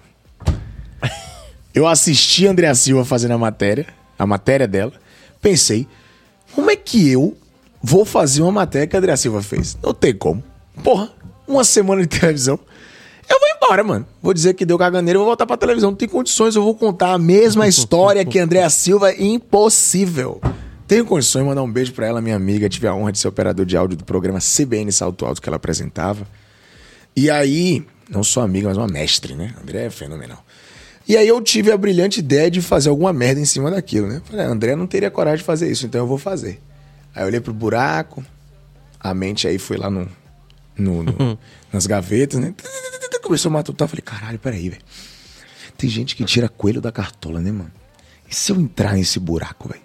Eu 1.74 1.86
assisti 1.86 2.46
a 2.46 2.50
Andréa 2.50 2.74
Silva 2.74 3.04
fazendo 3.04 3.32
a 3.32 3.38
matéria, 3.38 3.86
a 4.18 4.26
matéria 4.26 4.66
dela. 4.66 4.92
Pensei, 5.42 5.86
como 6.54 6.70
é 6.70 6.76
que 6.76 7.10
eu 7.10 7.36
vou 7.82 8.04
fazer 8.04 8.42
uma 8.42 8.52
matéria 8.52 8.86
que 8.86 8.96
a 8.96 8.98
Andréa 8.98 9.16
Silva 9.16 9.42
fez? 9.42 9.76
Não 9.82 9.92
tem 9.92 10.14
como. 10.14 10.42
Porra, 10.82 11.10
uma 11.46 11.64
semana 11.64 12.00
de 12.02 12.08
televisão. 12.08 12.58
Eu 13.28 13.38
vou 13.40 13.48
embora, 13.56 13.82
mano. 13.84 14.06
Vou 14.22 14.32
dizer 14.32 14.54
que 14.54 14.64
deu 14.64 14.78
caganeira, 14.78 15.16
eu 15.16 15.20
vou 15.20 15.28
voltar 15.30 15.46
pra 15.46 15.56
televisão. 15.56 15.90
Não 15.90 15.96
tem 15.96 16.08
condições, 16.08 16.54
eu 16.56 16.62
vou 16.62 16.74
contar 16.74 17.12
a 17.12 17.18
mesma 17.18 17.66
história 17.68 18.24
que 18.24 18.38
Andréa 18.38 18.70
Silva. 18.70 19.12
Impossível. 19.14 20.40
Tenho 20.86 21.04
condições 21.04 21.42
de 21.42 21.48
mandar 21.48 21.62
um 21.62 21.70
beijo 21.72 21.92
pra 21.92 22.06
ela, 22.06 22.20
minha 22.20 22.36
amiga. 22.36 22.68
Tive 22.68 22.86
a 22.86 22.94
honra 22.94 23.10
de 23.12 23.18
ser 23.18 23.28
operador 23.28 23.66
de 23.66 23.76
áudio 23.76 23.96
do 23.96 24.04
programa 24.04 24.38
CBN 24.38 24.92
Salto 24.92 25.26
Alto 25.26 25.42
que 25.42 25.48
ela 25.48 25.56
apresentava. 25.56 26.26
E 27.16 27.28
aí, 27.30 27.84
não 28.08 28.22
só 28.22 28.42
amiga, 28.42 28.68
mas 28.68 28.76
uma 28.76 28.86
mestre, 28.86 29.34
né? 29.34 29.54
André 29.60 29.86
é 29.86 29.90
fenomenal. 29.90 30.44
E 31.08 31.16
aí 31.16 31.26
eu 31.26 31.40
tive 31.40 31.72
a 31.72 31.76
brilhante 31.76 32.20
ideia 32.20 32.50
de 32.50 32.60
fazer 32.60 32.88
alguma 32.88 33.12
merda 33.12 33.40
em 33.40 33.44
cima 33.44 33.70
daquilo, 33.70 34.06
né? 34.06 34.20
Falei, 34.24 34.44
ah, 34.44 34.48
André 34.48 34.76
não 34.76 34.86
teria 34.86 35.10
coragem 35.10 35.38
de 35.38 35.44
fazer 35.44 35.70
isso, 35.70 35.86
então 35.86 36.00
eu 36.02 36.06
vou 36.06 36.18
fazer. 36.18 36.60
Aí 37.14 37.22
eu 37.22 37.26
olhei 37.28 37.40
pro 37.40 37.52
buraco, 37.54 38.24
a 39.00 39.14
mente 39.14 39.46
aí 39.48 39.56
foi 39.58 39.76
lá 39.76 39.88
no, 39.88 40.08
no- 40.76 41.02
no- 41.04 41.38
nas 41.72 41.86
gavetas, 41.86 42.38
né? 42.40 42.54
Começou 43.26 43.50
a 43.50 43.54
matutar, 43.54 43.88
falei, 43.88 44.02
caralho, 44.02 44.38
peraí, 44.38 44.68
velho. 44.68 44.82
Tem 45.76 45.90
gente 45.90 46.14
que 46.14 46.24
tira 46.24 46.48
coelho 46.48 46.80
da 46.80 46.92
cartola, 46.92 47.40
né, 47.40 47.50
mano? 47.50 47.72
E 48.30 48.32
se 48.32 48.52
eu 48.52 48.56
entrar 48.56 48.94
nesse 48.94 49.18
buraco, 49.18 49.68
velho? 49.68 49.82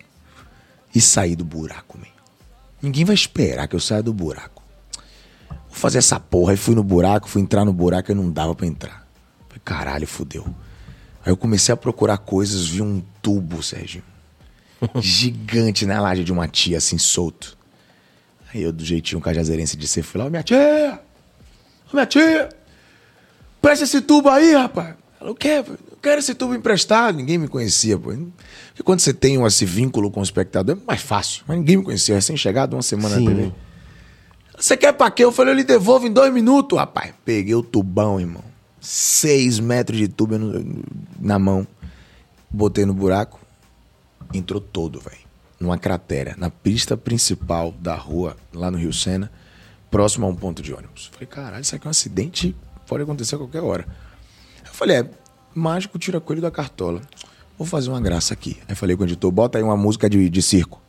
E 0.93 1.01
sair 1.01 1.35
do 1.35 1.43
buraco, 1.43 1.97
velho? 1.97 2.13
Ninguém 2.79 3.03
vai 3.03 3.15
esperar 3.15 3.67
que 3.67 3.75
eu 3.75 3.79
saia 3.79 4.03
do 4.03 4.13
buraco. 4.13 4.61
Vou 5.49 5.57
fazer 5.71 5.97
essa 5.97 6.19
porra. 6.19 6.51
Aí 6.51 6.57
fui 6.57 6.75
no 6.75 6.83
buraco, 6.83 7.27
fui 7.27 7.41
entrar 7.41 7.65
no 7.65 7.73
buraco 7.73 8.11
e 8.11 8.15
não 8.15 8.31
dava 8.31 8.53
pra 8.53 8.67
entrar. 8.67 9.07
Falei, 9.47 9.61
caralho, 9.65 10.05
fudeu. 10.05 10.45
Aí 11.25 11.31
eu 11.31 11.37
comecei 11.37 11.73
a 11.73 11.77
procurar 11.77 12.19
coisas, 12.19 12.67
vi 12.67 12.83
um 12.83 13.01
tubo, 13.23 13.63
Sérgio. 13.63 14.03
Gigante 15.01 15.87
na 15.87 15.99
laje 15.99 16.23
de 16.23 16.31
uma 16.31 16.47
tia, 16.47 16.77
assim, 16.77 16.99
solto. 16.99 17.57
Aí 18.53 18.61
eu, 18.61 18.71
do 18.71 18.85
jeitinho 18.85 19.19
cajazeirense 19.19 19.75
de 19.75 19.87
ser, 19.87 20.03
fui 20.03 20.19
lá, 20.19 20.27
ô 20.27 20.29
minha 20.29 20.43
tia! 20.43 21.01
Ô 21.91 21.95
minha 21.95 22.05
tia! 22.05 22.60
Presta 23.61 23.83
esse 23.83 24.01
tubo 24.01 24.29
aí, 24.29 24.53
rapaz! 24.53 24.95
Ela, 25.19 25.31
o 25.31 25.35
quê? 25.35 25.63
Eu 25.67 25.97
quero 26.01 26.19
esse 26.19 26.33
tubo 26.33 26.55
emprestado. 26.55 27.15
Ninguém 27.15 27.37
me 27.37 27.47
conhecia, 27.47 27.97
pô. 27.97 28.09
Porque 28.09 28.83
quando 28.83 29.01
você 29.01 29.13
tem 29.13 29.41
esse 29.45 29.65
vínculo 29.65 30.09
com 30.09 30.19
o 30.19 30.23
espectador, 30.23 30.77
é 30.81 30.85
mais 30.85 31.01
fácil. 31.01 31.43
Mas 31.47 31.59
ninguém 31.59 31.77
me 31.77 31.83
conhecia, 31.83 32.15
recém-chegado, 32.15 32.75
uma 32.75 32.81
semana 32.81 33.15
Sim. 33.15 33.23
na 33.25 33.31
TV. 33.31 33.53
Você 34.57 34.75
quer 34.75 34.93
pra 34.93 35.11
quê? 35.11 35.23
Eu 35.23 35.31
falei, 35.31 35.53
eu 35.53 35.57
lhe 35.57 35.63
devolvo 35.63 36.07
em 36.07 36.11
dois 36.11 36.33
minutos, 36.33 36.77
rapaz. 36.77 37.13
Peguei 37.23 37.53
o 37.53 37.61
tubão, 37.61 38.19
irmão. 38.19 38.43
Seis 38.79 39.59
metros 39.59 39.97
de 39.97 40.07
tubo 40.07 40.35
na 41.19 41.37
mão. 41.37 41.67
Botei 42.49 42.85
no 42.85 42.93
buraco. 42.93 43.39
Entrou 44.33 44.59
todo, 44.59 44.99
velho. 44.99 45.17
Numa 45.59 45.77
cratera. 45.77 46.35
Na 46.37 46.49
pista 46.49 46.97
principal 46.97 47.71
da 47.71 47.95
rua, 47.95 48.35
lá 48.51 48.71
no 48.71 48.77
Rio 48.77 48.91
Sena. 48.91 49.31
Próximo 49.91 50.25
a 50.25 50.29
um 50.29 50.35
ponto 50.35 50.61
de 50.63 50.73
ônibus. 50.73 51.11
Falei, 51.11 51.27
caralho, 51.27 51.61
isso 51.61 51.75
aqui 51.75 51.85
é 51.85 51.89
um 51.89 51.91
acidente. 51.91 52.55
Pode 52.91 53.03
acontecer 53.03 53.35
a 53.35 53.37
qualquer 53.37 53.61
hora. 53.61 53.87
Eu 54.65 54.73
falei, 54.73 54.97
é, 54.97 55.09
mágico 55.55 55.97
tira 55.97 56.19
coelho 56.19 56.41
da 56.41 56.51
cartola. 56.51 57.01
Vou 57.57 57.65
fazer 57.65 57.89
uma 57.89 58.01
graça 58.01 58.33
aqui. 58.33 58.57
Aí 58.67 58.75
falei 58.75 58.97
com 58.97 59.03
o 59.03 59.05
editor, 59.05 59.31
bota 59.31 59.57
aí 59.57 59.63
uma 59.63 59.77
música 59.77 60.09
de, 60.09 60.29
de 60.29 60.41
circo. 60.41 60.81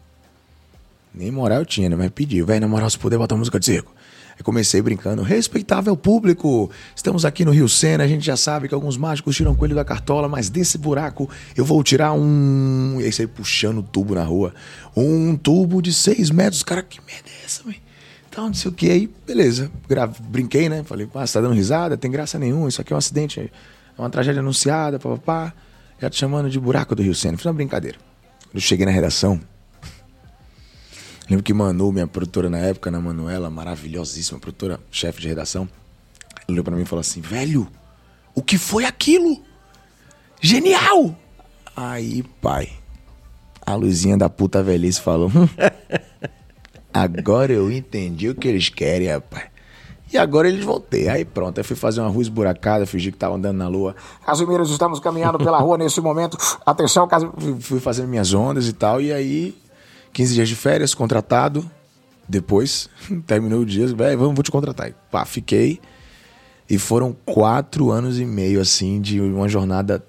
Nem 1.14 1.30
moral 1.30 1.60
eu 1.60 1.64
tinha, 1.64 1.88
né? 1.88 1.94
Mas 1.94 2.10
pediu, 2.10 2.44
velho, 2.44 2.62
na 2.62 2.66
moral, 2.66 2.90
se 2.90 2.98
puder 2.98 3.18
botar 3.18 3.36
música 3.36 3.60
de 3.60 3.66
circo. 3.66 3.94
Aí 4.36 4.42
comecei 4.42 4.82
brincando, 4.82 5.22
respeitável 5.22 5.96
público, 5.96 6.72
estamos 6.96 7.24
aqui 7.24 7.44
no 7.44 7.52
Rio 7.52 7.68
Sena, 7.68 8.02
a 8.02 8.08
gente 8.08 8.26
já 8.26 8.36
sabe 8.36 8.66
que 8.66 8.74
alguns 8.74 8.96
mágicos 8.96 9.36
tiram 9.36 9.54
coelho 9.54 9.76
da 9.76 9.84
cartola, 9.84 10.28
mas 10.28 10.50
desse 10.50 10.78
buraco 10.78 11.30
eu 11.56 11.64
vou 11.64 11.84
tirar 11.84 12.14
um... 12.14 12.96
E 13.00 13.04
aí 13.04 13.12
saí 13.12 13.28
puxando 13.28 13.80
tubo 13.80 14.16
na 14.16 14.24
rua. 14.24 14.52
Um 14.96 15.36
tubo 15.36 15.80
de 15.80 15.92
seis 15.92 16.30
metros. 16.30 16.64
Cara, 16.64 16.82
que 16.82 17.00
merda 17.06 17.28
é 17.28 17.44
essa, 17.44 17.62
velho? 17.62 17.81
Então, 18.32 18.46
não 18.46 18.54
sei 18.54 18.70
o 18.70 18.74
que. 18.74 18.90
Aí, 18.90 19.10
beleza. 19.26 19.70
Gra- 19.86 20.06
Brinquei, 20.06 20.66
né? 20.66 20.82
Falei, 20.84 21.06
ah, 21.14 21.26
você 21.26 21.34
tá 21.34 21.42
dando 21.42 21.52
risada? 21.54 21.98
Tem 21.98 22.10
graça 22.10 22.38
nenhuma, 22.38 22.66
isso 22.66 22.80
aqui 22.80 22.90
é 22.90 22.96
um 22.96 22.98
acidente, 22.98 23.38
é 23.38 23.50
uma 24.00 24.08
tragédia 24.08 24.40
anunciada, 24.40 24.98
papapá. 24.98 25.52
Já 26.00 26.08
te 26.08 26.16
chamando 26.16 26.48
de 26.48 26.58
buraco 26.58 26.94
do 26.94 27.02
Rio 27.02 27.14
Sena. 27.14 27.36
Fiz 27.36 27.44
uma 27.44 27.52
brincadeira. 27.52 27.98
Eu 28.54 28.58
cheguei 28.58 28.86
na 28.86 28.92
redação, 28.92 29.38
Lembro 31.30 31.44
que 31.44 31.54
Manu, 31.54 31.92
minha 31.92 32.06
produtora 32.06 32.50
na 32.50 32.58
época, 32.58 32.90
Ana 32.90 33.00
Manuela, 33.00 33.48
maravilhosíssima 33.48 34.38
produtora, 34.40 34.80
chefe 34.90 35.20
de 35.20 35.28
redação, 35.28 35.68
olhou 36.48 36.64
pra 36.64 36.74
mim 36.76 36.82
e 36.82 36.86
falou 36.86 37.00
assim: 37.00 37.20
velho, 37.20 37.68
o 38.34 38.42
que 38.42 38.58
foi 38.58 38.84
aquilo? 38.84 39.42
Genial! 40.40 41.16
Aí, 41.76 42.22
pai, 42.42 42.70
a 43.64 43.74
luzinha 43.74 44.16
da 44.16 44.28
puta 44.28 44.62
velhice 44.62 45.00
falou: 45.00 45.30
"Hum, 45.34 45.48
agora 46.92 47.52
eu 47.52 47.70
entendi 47.70 48.28
o 48.28 48.34
que 48.34 48.48
eles 48.48 48.68
querem, 48.68 49.08
rapaz. 49.08 49.44
E 50.12 50.18
agora 50.18 50.46
eles 50.48 50.62
vão 50.64 50.78
ter. 50.78 51.08
Aí 51.08 51.24
pronto, 51.24 51.58
aí 51.58 51.64
fui 51.64 51.74
fazer 51.76 52.00
uma 52.02 52.10
rua 52.10 52.20
esburacada, 52.22 52.84
fingi 52.84 53.10
que 53.10 53.16
tava 53.16 53.34
andando 53.36 53.56
na 53.56 53.66
lua. 53.68 53.96
Casimiro, 54.26 54.62
estamos 54.62 55.00
caminhando 55.00 55.38
pela 55.38 55.58
rua 55.58 55.78
nesse 55.78 56.00
momento. 56.02 56.36
Atenção, 56.66 57.08
Casimiro. 57.08 57.34
Fui- 57.40 57.60
Fui 57.60 57.80
fazendo 57.80 58.08
minhas 58.08 58.34
ondas 58.34 58.68
e 58.68 58.74
tal. 58.74 59.00
E 59.00 59.10
aí, 59.12 59.56
15 60.12 60.34
dias 60.34 60.48
de 60.48 60.54
férias, 60.56 60.92
contratado. 60.94 61.68
Depois, 62.28 62.90
terminou 63.26 63.60
o 63.60 63.66
dia, 63.66 63.86
velho, 63.86 64.18
vamos, 64.18 64.34
vou 64.34 64.42
te 64.42 64.50
contratar. 64.50 64.88
E, 64.90 64.94
pá, 65.10 65.24
fiquei. 65.24 65.80
E 66.68 66.78
foram 66.78 67.16
quatro 67.24 67.90
anos 67.90 68.18
e 68.20 68.24
meio, 68.26 68.60
assim, 68.60 69.00
de 69.00 69.18
uma 69.20 69.48
jornada 69.48 70.04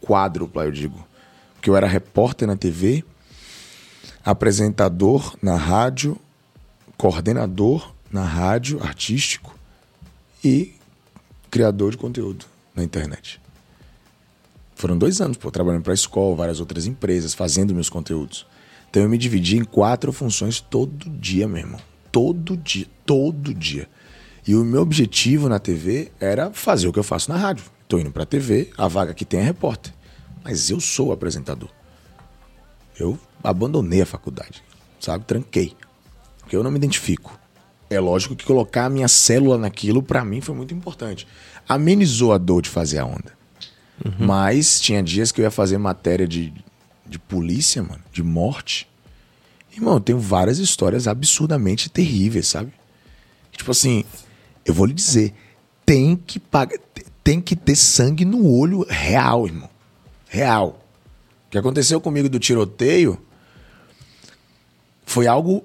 quádrupla, 0.00 0.64
eu 0.64 0.70
digo. 0.72 1.06
Porque 1.54 1.68
eu 1.68 1.76
era 1.76 1.86
repórter 1.86 2.48
na 2.48 2.56
TV, 2.56 3.04
apresentador 4.24 5.36
na 5.42 5.56
rádio, 5.56 6.18
coordenador 6.96 7.94
na 8.10 8.24
rádio, 8.24 8.82
artístico 8.82 9.54
e 10.42 10.74
criador 11.50 11.90
de 11.90 11.98
conteúdo 11.98 12.46
na 12.74 12.82
internet. 12.82 13.40
Foram 14.74 14.98
dois 14.98 15.20
anos, 15.20 15.36
pô, 15.36 15.50
trabalhando 15.50 15.82
para 15.82 15.92
a 15.92 15.94
escola, 15.94 16.34
várias 16.34 16.60
outras 16.60 16.86
empresas, 16.86 17.34
fazendo 17.34 17.74
meus 17.74 17.88
conteúdos. 17.88 18.46
Então 18.90 19.02
eu 19.02 19.08
me 19.08 19.18
dividi 19.18 19.56
em 19.56 19.64
quatro 19.64 20.12
funções 20.12 20.60
todo 20.60 21.08
dia, 21.10 21.46
meu 21.48 21.58
irmão. 21.58 21.80
Todo 22.10 22.56
dia, 22.56 22.86
todo 23.04 23.52
dia. 23.52 23.88
E 24.46 24.54
o 24.54 24.64
meu 24.64 24.82
objetivo 24.82 25.48
na 25.48 25.58
TV 25.58 26.12
era 26.20 26.50
fazer 26.52 26.86
o 26.86 26.92
que 26.92 26.98
eu 26.98 27.04
faço 27.04 27.30
na 27.30 27.36
rádio. 27.36 27.64
Tô 27.88 27.98
indo 27.98 28.10
pra 28.10 28.26
TV, 28.26 28.70
a 28.76 28.88
vaga 28.88 29.14
que 29.14 29.24
tem 29.24 29.40
é 29.40 29.42
repórter. 29.42 29.92
Mas 30.42 30.70
eu 30.70 30.80
sou 30.80 31.12
apresentador. 31.12 31.70
Eu 32.98 33.18
abandonei 33.44 34.02
a 34.02 34.06
faculdade, 34.06 34.62
sabe? 34.98 35.24
Tranquei. 35.24 35.76
Porque 36.40 36.56
eu 36.56 36.62
não 36.62 36.70
me 36.70 36.78
identifico. 36.78 37.38
É 37.90 38.00
lógico 38.00 38.34
que 38.34 38.44
colocar 38.44 38.86
a 38.86 38.90
minha 38.90 39.06
célula 39.06 39.58
naquilo, 39.58 40.02
pra 40.02 40.24
mim, 40.24 40.40
foi 40.40 40.54
muito 40.54 40.74
importante. 40.74 41.26
Amenizou 41.68 42.32
a 42.32 42.38
dor 42.38 42.62
de 42.62 42.70
fazer 42.70 42.98
a 42.98 43.04
onda. 43.04 43.32
Mas 44.18 44.80
tinha 44.80 45.02
dias 45.02 45.30
que 45.30 45.40
eu 45.40 45.44
ia 45.44 45.50
fazer 45.50 45.78
matéria 45.78 46.26
de, 46.26 46.52
de 47.06 47.18
polícia, 47.18 47.82
mano, 47.82 48.02
de 48.12 48.22
morte. 48.22 48.88
Irmão, 49.72 49.94
eu 49.94 50.00
tenho 50.00 50.18
várias 50.18 50.58
histórias 50.58 51.06
absurdamente 51.06 51.88
terríveis, 51.88 52.48
sabe? 52.48 52.72
Tipo 53.52 53.70
assim, 53.70 54.04
eu 54.64 54.74
vou 54.74 54.86
lhe 54.86 54.92
dizer, 54.92 55.32
tem 55.86 56.16
que 56.16 56.40
pagar, 56.40 56.78
tem 57.22 57.40
que 57.40 57.54
ter 57.54 57.76
sangue 57.76 58.24
no 58.24 58.46
olho 58.46 58.84
real, 58.88 59.46
irmão. 59.46 59.70
Real. 60.28 60.80
O 61.46 61.50
que 61.50 61.58
aconteceu 61.58 62.00
comigo 62.00 62.28
do 62.28 62.38
tiroteio 62.38 63.20
foi 65.04 65.26
algo 65.26 65.64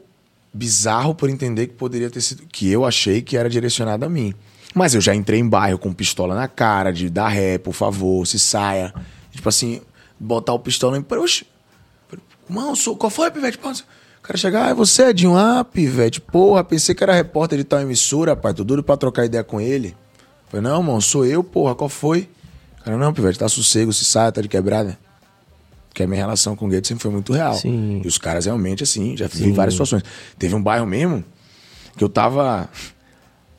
bizarro 0.54 1.14
por 1.14 1.30
entender 1.30 1.68
que 1.68 1.74
poderia 1.74 2.10
ter 2.10 2.22
sido 2.22 2.44
que 2.48 2.70
eu 2.70 2.86
achei 2.86 3.22
que 3.22 3.38
era 3.38 3.50
direcionado 3.50 4.06
a 4.06 4.10
mim. 4.10 4.34
Mas 4.74 4.94
eu 4.94 5.02
já 5.02 5.16
entrei 5.16 5.40
em 5.40 5.48
bairro 5.48 5.80
com 5.80 5.94
pistola 5.94 6.36
na 6.36 6.48
cara, 6.48 6.92
de 6.92 7.10
dar 7.10 7.30
ré, 7.30 7.58
por 7.58 7.74
favor, 7.74 8.26
se 8.26 8.40
saia. 8.40 8.94
Tipo 9.32 9.50
assim, 9.50 9.82
botar 10.20 10.54
o 10.54 10.60
pistola 10.60 10.98
em. 10.98 11.06
Oxi, 11.18 11.46
Mano, 12.48 12.76
sou, 12.76 12.96
qual 12.96 13.10
foi, 13.12 13.30
Pivete? 13.30 13.60
O 13.60 14.22
cara 14.22 14.38
chegar, 14.38 14.70
ah, 14.70 14.74
você 14.74 15.04
é 15.04 15.14
de 15.14 15.28
um 15.28 15.38
ah, 15.38 15.64
Pivete, 15.64 16.20
porra, 16.20 16.64
pensei 16.64 16.96
que 16.96 17.04
era 17.04 17.14
repórter 17.14 17.60
de 17.60 17.64
tal 17.64 17.80
emissora, 17.80 18.36
pai, 18.36 18.54
tô 18.54 18.64
duro 18.64 18.84
pra 18.84 18.98
trocar 18.98 19.26
ideia 19.26 19.44
com 19.44 19.62
ele. 19.62 19.96
Falei, 20.50 20.64
não, 20.64 20.82
mano, 20.82 21.02
sou 21.02 21.26
eu, 21.26 21.44
porra, 21.44 21.76
qual 21.76 21.90
foi? 21.90 22.28
O 22.80 22.84
cara, 22.84 22.98
não, 22.98 23.14
Pivete, 23.14 23.38
tá 23.38 23.48
sossego, 23.48 23.94
se 23.94 24.04
sai, 24.04 24.32
tá 24.32 24.42
de 24.42 24.48
quebrada. 24.48 24.98
Porque 26.00 26.06
a 26.06 26.08
minha 26.08 26.22
relação 26.22 26.56
com 26.56 26.66
o 26.66 26.70
Guedes 26.70 26.88
sempre 26.88 27.02
foi 27.02 27.12
muito 27.12 27.34
real. 27.34 27.56
Sim. 27.56 28.02
E 28.02 28.08
os 28.08 28.18
caras 28.18 28.46
realmente, 28.46 28.84
assim, 28.84 29.18
já 29.18 29.28
vi 29.28 29.52
várias 29.52 29.74
situações. 29.74 30.02
Teve 30.38 30.56
um 30.56 30.64
bairro 30.64 30.86
mesmo 30.86 31.26
que 31.98 32.02
eu 32.04 32.08
tava 32.08 32.70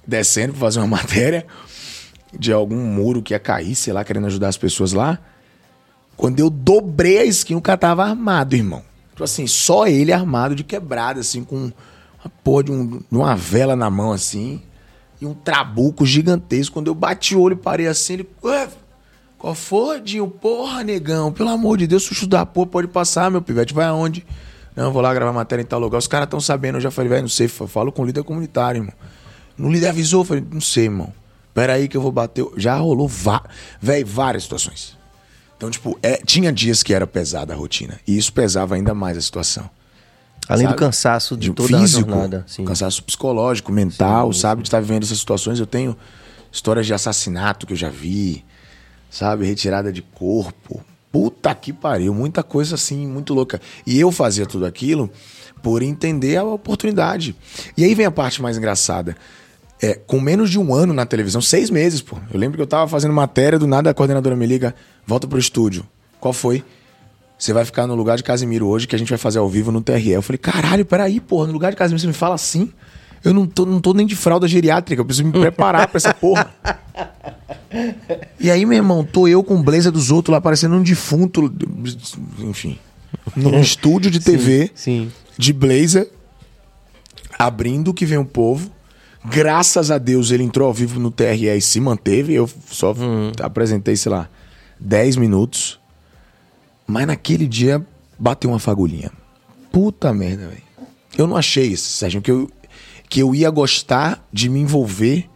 descendo 0.06 0.54
pra 0.54 0.60
fazer 0.60 0.78
uma 0.78 0.86
matéria 0.96 1.46
de 2.38 2.50
algum 2.50 2.76
muro 2.78 3.20
que 3.20 3.34
ia 3.34 3.38
cair, 3.38 3.74
sei 3.74 3.92
lá, 3.92 4.02
querendo 4.04 4.26
ajudar 4.26 4.48
as 4.48 4.56
pessoas 4.56 4.94
lá. 4.94 5.18
Quando 6.16 6.40
eu 6.40 6.48
dobrei 6.48 7.18
a 7.18 7.24
esquina, 7.26 7.58
o 7.58 7.62
cara 7.62 7.76
tava 7.76 8.04
armado, 8.06 8.56
irmão. 8.56 8.82
Tipo 9.10 9.24
assim, 9.24 9.46
só 9.46 9.86
ele 9.86 10.10
armado 10.10 10.54
de 10.54 10.64
quebrada, 10.64 11.20
assim, 11.20 11.44
com 11.44 11.56
uma 11.56 12.32
porra 12.42 12.64
de, 12.64 12.72
um- 12.72 12.86
de 12.86 13.04
uma 13.10 13.36
vela 13.36 13.76
na 13.76 13.90
mão, 13.90 14.12
assim, 14.12 14.62
e 15.20 15.26
um 15.26 15.34
trabuco 15.34 16.06
gigantesco. 16.06 16.72
Quando 16.72 16.86
eu 16.86 16.94
bati 16.94 17.34
o 17.36 17.40
olho 17.42 17.52
e 17.52 17.56
parei 17.56 17.86
assim, 17.86 18.14
ele. 18.14 18.28
Qual 19.40 19.54
foi, 19.54 20.00
Dinho? 20.02 20.28
Porra, 20.28 20.84
negão, 20.84 21.32
pelo 21.32 21.48
amor 21.48 21.78
de 21.78 21.86
Deus, 21.86 22.02
susto 22.02 22.26
da 22.26 22.44
porra, 22.44 22.66
pode 22.66 22.88
passar, 22.88 23.30
meu 23.30 23.40
pivete, 23.40 23.72
vai 23.72 23.86
aonde? 23.86 24.24
Não, 24.76 24.92
vou 24.92 25.00
lá 25.00 25.12
gravar 25.14 25.32
matéria 25.32 25.62
em 25.62 25.66
tal 25.66 25.80
lugar. 25.80 25.96
Os 25.98 26.06
caras 26.06 26.26
estão 26.26 26.38
sabendo, 26.40 26.76
eu 26.76 26.80
já 26.82 26.90
falei, 26.90 27.08
velho, 27.08 27.22
não 27.22 27.28
sei, 27.28 27.48
fa- 27.48 27.66
falo 27.66 27.90
com 27.90 28.02
o 28.02 28.04
líder 28.04 28.22
comunitário, 28.22 28.80
irmão. 28.80 28.92
No 29.56 29.70
líder 29.72 29.88
avisou, 29.88 30.20
eu 30.20 30.24
falei, 30.26 30.44
não 30.52 30.60
sei, 30.60 30.84
irmão. 30.84 31.12
Pera 31.54 31.72
aí 31.72 31.88
que 31.88 31.96
eu 31.96 32.02
vou 32.02 32.12
bater. 32.12 32.46
Já 32.56 32.76
rolou, 32.76 33.08
vá... 33.08 33.42
velho, 33.80 34.06
várias 34.06 34.42
situações. 34.44 34.96
Então, 35.56 35.70
tipo, 35.70 35.98
é, 36.02 36.18
tinha 36.18 36.52
dias 36.52 36.82
que 36.82 36.92
era 36.94 37.06
pesada 37.06 37.52
a 37.54 37.56
rotina. 37.56 37.98
E 38.06 38.16
isso 38.16 38.32
pesava 38.32 38.74
ainda 38.74 38.94
mais 38.94 39.16
a 39.16 39.20
situação. 39.22 39.68
Além 40.48 40.66
do 40.66 40.70
sabe? 40.70 40.78
cansaço 40.80 41.36
de, 41.36 41.48
De 41.48 41.54
toda 41.54 41.78
físico, 41.78 42.08
a 42.10 42.12
jornada. 42.14 42.44
Sim. 42.46 42.64
cansaço 42.64 43.02
psicológico, 43.04 43.72
mental, 43.72 44.32
sabe? 44.32 44.62
De 44.62 44.68
estar 44.68 44.80
vivendo 44.80 45.02
essas 45.02 45.18
situações. 45.18 45.58
Eu 45.58 45.66
tenho 45.66 45.96
histórias 46.52 46.86
de 46.86 46.94
assassinato 46.94 47.66
que 47.66 47.72
eu 47.72 47.76
já 47.76 47.90
vi, 47.90 48.44
sabe? 49.10 49.44
Retirada 49.44 49.92
de 49.92 50.00
corpo. 50.00 50.82
Puta 51.12 51.52
que 51.54 51.72
pariu, 51.72 52.14
muita 52.14 52.42
coisa 52.42 52.76
assim, 52.76 53.06
muito 53.06 53.34
louca. 53.34 53.60
E 53.84 53.98
eu 53.98 54.12
fazia 54.12 54.46
tudo 54.46 54.64
aquilo 54.64 55.10
por 55.60 55.82
entender 55.82 56.36
a 56.36 56.44
oportunidade. 56.44 57.34
E 57.76 57.84
aí 57.84 57.94
vem 57.94 58.06
a 58.06 58.10
parte 58.10 58.40
mais 58.40 58.56
engraçada. 58.56 59.16
É, 59.82 59.94
com 59.94 60.20
menos 60.20 60.50
de 60.50 60.58
um 60.58 60.72
ano 60.74 60.92
na 60.92 61.04
televisão, 61.04 61.40
seis 61.40 61.68
meses, 61.68 62.00
pô. 62.00 62.16
Eu 62.32 62.38
lembro 62.38 62.56
que 62.56 62.62
eu 62.62 62.66
tava 62.66 62.86
fazendo 62.86 63.12
matéria, 63.12 63.58
do 63.58 63.66
nada 63.66 63.90
a 63.90 63.94
coordenadora 63.94 64.36
me 64.36 64.46
liga, 64.46 64.74
volta 65.06 65.26
pro 65.26 65.38
estúdio. 65.38 65.84
Qual 66.20 66.32
foi? 66.32 66.62
Você 67.38 67.54
vai 67.54 67.64
ficar 67.64 67.86
no 67.86 67.94
lugar 67.94 68.18
de 68.18 68.22
Casimiro 68.22 68.66
hoje, 68.66 68.86
que 68.86 68.94
a 68.94 68.98
gente 68.98 69.08
vai 69.08 69.16
fazer 69.16 69.38
ao 69.38 69.48
vivo 69.48 69.72
no 69.72 69.80
TRE. 69.80 70.10
Eu 70.10 70.20
falei, 70.20 70.36
caralho, 70.36 70.84
peraí, 70.84 71.18
porra, 71.18 71.46
no 71.46 71.54
lugar 71.54 71.70
de 71.70 71.76
Casimiro 71.76 71.98
você 71.98 72.06
me 72.06 72.12
fala 72.12 72.34
assim? 72.34 72.70
Eu 73.22 73.34
não 73.34 73.46
tô, 73.46 73.66
não 73.66 73.80
tô 73.80 73.92
nem 73.92 74.06
de 74.06 74.16
fralda 74.16 74.48
geriátrica, 74.48 75.00
eu 75.00 75.04
preciso 75.04 75.26
me 75.26 75.32
preparar 75.32 75.88
pra 75.88 75.98
essa 75.98 76.14
porra. 76.14 76.50
E 78.38 78.50
aí, 78.50 78.64
meu 78.64 78.78
irmão, 78.78 79.04
tô 79.04 79.28
eu 79.28 79.44
com 79.44 79.56
o 79.56 79.62
blazer 79.62 79.92
dos 79.92 80.10
outros 80.10 80.32
lá, 80.32 80.40
parecendo 80.40 80.74
um 80.74 80.82
defunto, 80.82 81.52
enfim, 82.38 82.78
num 83.36 83.58
estúdio 83.60 84.10
de 84.10 84.20
TV 84.20 84.70
Sim. 84.74 85.12
de 85.36 85.52
blazer, 85.52 86.10
abrindo 87.38 87.94
que 87.94 88.06
vem 88.06 88.18
o 88.18 88.24
povo. 88.24 88.70
Graças 89.24 89.90
a 89.90 89.98
Deus 89.98 90.30
ele 90.30 90.42
entrou 90.42 90.66
ao 90.66 90.72
vivo 90.72 90.98
no 90.98 91.10
TRE 91.10 91.46
e 91.48 91.60
se 91.60 91.78
manteve. 91.78 92.32
Eu 92.32 92.48
só 92.70 92.94
apresentei, 93.42 93.94
sei 93.94 94.10
lá, 94.10 94.28
10 94.78 95.16
minutos. 95.16 95.78
Mas 96.86 97.06
naquele 97.06 97.46
dia 97.46 97.84
bateu 98.18 98.50
uma 98.50 98.58
fagulhinha. 98.58 99.12
Puta 99.70 100.12
merda, 100.12 100.48
velho. 100.48 100.62
Eu 101.16 101.26
não 101.26 101.36
achei 101.36 101.66
isso, 101.66 101.90
Sérgio, 101.90 102.22
que 102.22 102.30
eu, 102.30 102.50
que 103.10 103.20
eu 103.20 103.34
ia 103.34 103.50
gostar 103.50 104.26
de 104.32 104.48
me 104.48 104.60
envolver. 104.60 105.28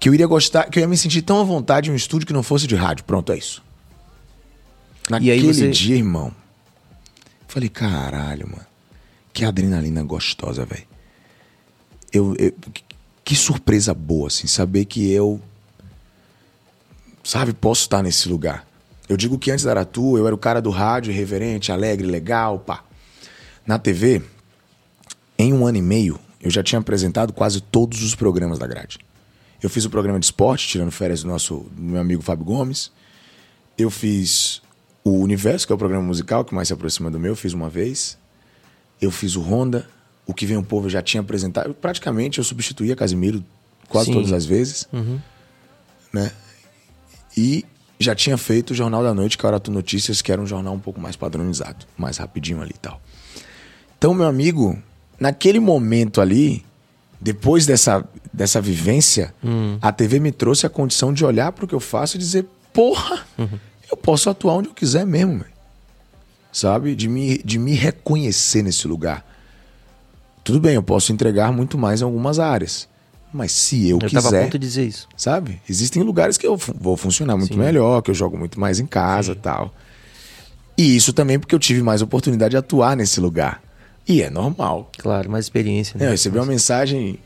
Que 0.00 0.08
eu 0.08 0.14
iria 0.14 0.26
gostar, 0.26 0.64
que 0.70 0.78
eu 0.78 0.80
ia 0.80 0.88
me 0.88 0.96
sentir 0.96 1.22
tão 1.22 1.40
à 1.40 1.44
vontade 1.44 1.90
em 1.90 1.92
um 1.92 1.96
estúdio 1.96 2.26
que 2.26 2.32
não 2.32 2.42
fosse 2.42 2.66
de 2.66 2.74
rádio. 2.74 3.04
Pronto, 3.04 3.30
é 3.32 3.38
isso. 3.38 3.62
E 5.08 5.10
Naquele 5.12 5.52
você- 5.52 5.70
dia, 5.70 5.96
irmão. 5.96 6.32
Falei, 7.46 7.68
caralho, 7.68 8.48
mano. 8.48 8.66
Que 9.32 9.44
adrenalina 9.44 10.02
gostosa, 10.02 10.64
velho. 10.64 10.86
Eu, 12.12 12.34
eu- 12.38 12.52
que 13.24 13.36
surpresa 13.36 13.92
boa, 13.92 14.28
assim, 14.28 14.46
saber 14.46 14.84
que 14.86 15.10
eu, 15.10 15.40
sabe, 17.22 17.52
posso 17.52 17.82
estar 17.82 18.02
nesse 18.02 18.28
lugar. 18.28 18.66
Eu 19.08 19.16
digo 19.16 19.38
que 19.38 19.50
antes 19.50 19.64
da 19.64 19.70
Aratu, 19.72 20.16
eu 20.16 20.26
era 20.26 20.34
o 20.34 20.38
cara 20.38 20.60
do 20.62 20.70
rádio, 20.70 21.12
irreverente, 21.12 21.72
alegre, 21.72 22.06
legal, 22.06 22.58
pá. 22.60 22.84
Na 23.66 23.78
TV, 23.78 24.22
em 25.38 25.52
um 25.52 25.66
ano 25.66 25.78
e 25.78 25.82
meio, 25.82 26.18
eu 26.40 26.50
já 26.50 26.62
tinha 26.62 26.78
apresentado 26.78 27.32
quase 27.32 27.60
todos 27.60 28.02
os 28.02 28.14
programas 28.14 28.58
da 28.58 28.66
grade. 28.66 28.98
Eu 29.62 29.68
fiz 29.68 29.84
o 29.84 29.90
programa 29.90 30.20
de 30.20 30.26
esporte, 30.26 30.68
tirando 30.68 30.90
férias 30.90 31.22
do 31.22 31.28
nosso 31.28 31.66
do 31.72 31.82
meu 31.82 32.00
amigo 32.00 32.22
Fábio 32.22 32.44
Gomes. 32.44 32.92
Eu 33.76 33.90
fiz 33.90 34.62
o 35.02 35.18
Universo, 35.18 35.66
que 35.66 35.72
é 35.72 35.74
o 35.74 35.78
programa 35.78 36.04
musical 36.04 36.44
que 36.44 36.54
mais 36.54 36.68
se 36.68 36.74
aproxima 36.74 37.10
do 37.10 37.18
meu, 37.18 37.34
fiz 37.34 37.52
uma 37.52 37.68
vez. 37.68 38.16
Eu 39.00 39.10
fiz 39.10 39.36
o 39.36 39.42
Honda, 39.42 39.88
o 40.26 40.34
que 40.34 40.46
vem 40.46 40.56
o 40.56 40.62
povo 40.62 40.86
eu 40.86 40.90
já 40.90 41.02
tinha 41.02 41.20
apresentado. 41.20 41.68
Eu, 41.68 41.74
praticamente 41.74 42.38
eu 42.38 42.44
substituía 42.44 42.94
Casimiro 42.94 43.44
quase 43.88 44.06
Sim. 44.06 44.14
todas 44.14 44.32
as 44.32 44.44
vezes. 44.44 44.86
Né? 46.12 46.30
E 47.36 47.64
já 47.98 48.14
tinha 48.14 48.36
feito 48.36 48.70
o 48.70 48.74
Jornal 48.74 49.02
da 49.02 49.12
Noite, 49.12 49.36
que 49.36 49.46
era 49.46 49.58
Tu 49.58 49.70
Notícias, 49.70 50.22
que 50.22 50.30
era 50.30 50.40
um 50.40 50.46
jornal 50.46 50.74
um 50.74 50.78
pouco 50.78 51.00
mais 51.00 51.16
padronizado, 51.16 51.84
mais 51.96 52.18
rapidinho 52.18 52.60
ali 52.60 52.72
e 52.74 52.78
tal. 52.78 53.00
Então, 53.96 54.14
meu 54.14 54.26
amigo, 54.26 54.80
naquele 55.18 55.60
momento 55.60 56.20
ali, 56.20 56.64
depois 57.20 57.66
dessa, 57.66 58.04
dessa 58.32 58.60
vivência, 58.60 59.34
a 59.82 59.90
TV 59.92 60.20
me 60.20 60.32
trouxe 60.32 60.66
a 60.66 60.70
condição 60.70 61.12
de 61.12 61.24
olhar 61.24 61.52
para 61.52 61.64
o 61.64 61.68
que 61.68 61.74
eu 61.74 61.80
faço 61.80 62.16
e 62.16 62.18
dizer: 62.18 62.46
porra, 62.72 63.26
eu 63.90 63.96
posso 63.96 64.30
atuar 64.30 64.54
onde 64.54 64.68
eu 64.68 64.74
quiser 64.74 65.04
mesmo, 65.06 65.44
sabe? 66.52 66.94
De 66.94 67.08
me, 67.08 67.38
de 67.38 67.58
me 67.58 67.74
reconhecer 67.74 68.62
nesse 68.62 68.86
lugar. 68.86 69.24
Tudo 70.44 70.60
bem, 70.60 70.74
eu 70.74 70.82
posso 70.82 71.12
entregar 71.12 71.52
muito 71.52 71.76
mais 71.76 72.00
em 72.00 72.04
algumas 72.04 72.38
áreas, 72.38 72.88
Mas 73.32 73.52
se 73.52 73.86
eu, 73.88 73.98
Eu 74.00 74.08
tava 74.10 74.28
a 74.28 74.30
quiser, 74.30 74.44
ponto 74.44 74.58
de 74.58 74.66
dizer 74.66 74.86
isso. 74.86 75.06
sabe? 75.14 75.60
Existem 75.68 76.02
lugares 76.02 76.38
que 76.38 76.46
eu 76.46 76.56
vou 76.56 76.96
funcionar 76.96 77.36
muito 77.36 77.52
Sim. 77.52 77.60
melhor, 77.60 78.00
que 78.00 78.10
eu 78.10 78.14
jogo 78.14 78.38
muito 78.38 78.58
mais 78.58 78.80
em 78.80 78.86
casa 78.86 79.32
e 79.32 79.36
tal. 79.36 79.74
E 80.78 80.96
isso 80.96 81.12
também 81.12 81.38
porque 81.38 81.54
eu 81.54 81.58
tive 81.58 81.82
mais 81.82 82.00
oportunidade 82.00 82.52
de 82.52 82.56
atuar 82.56 82.96
nesse 82.96 83.20
lugar. 83.20 83.60
E 84.08 84.22
é 84.22 84.30
normal. 84.30 84.90
Claro, 84.96 85.30
mais 85.30 85.44
experiência, 85.44 85.96
É, 85.96 86.00
né? 86.00 86.06
eu 86.06 86.10
recebi 86.12 86.38
uma 86.38 86.46
mensagem 86.46 87.18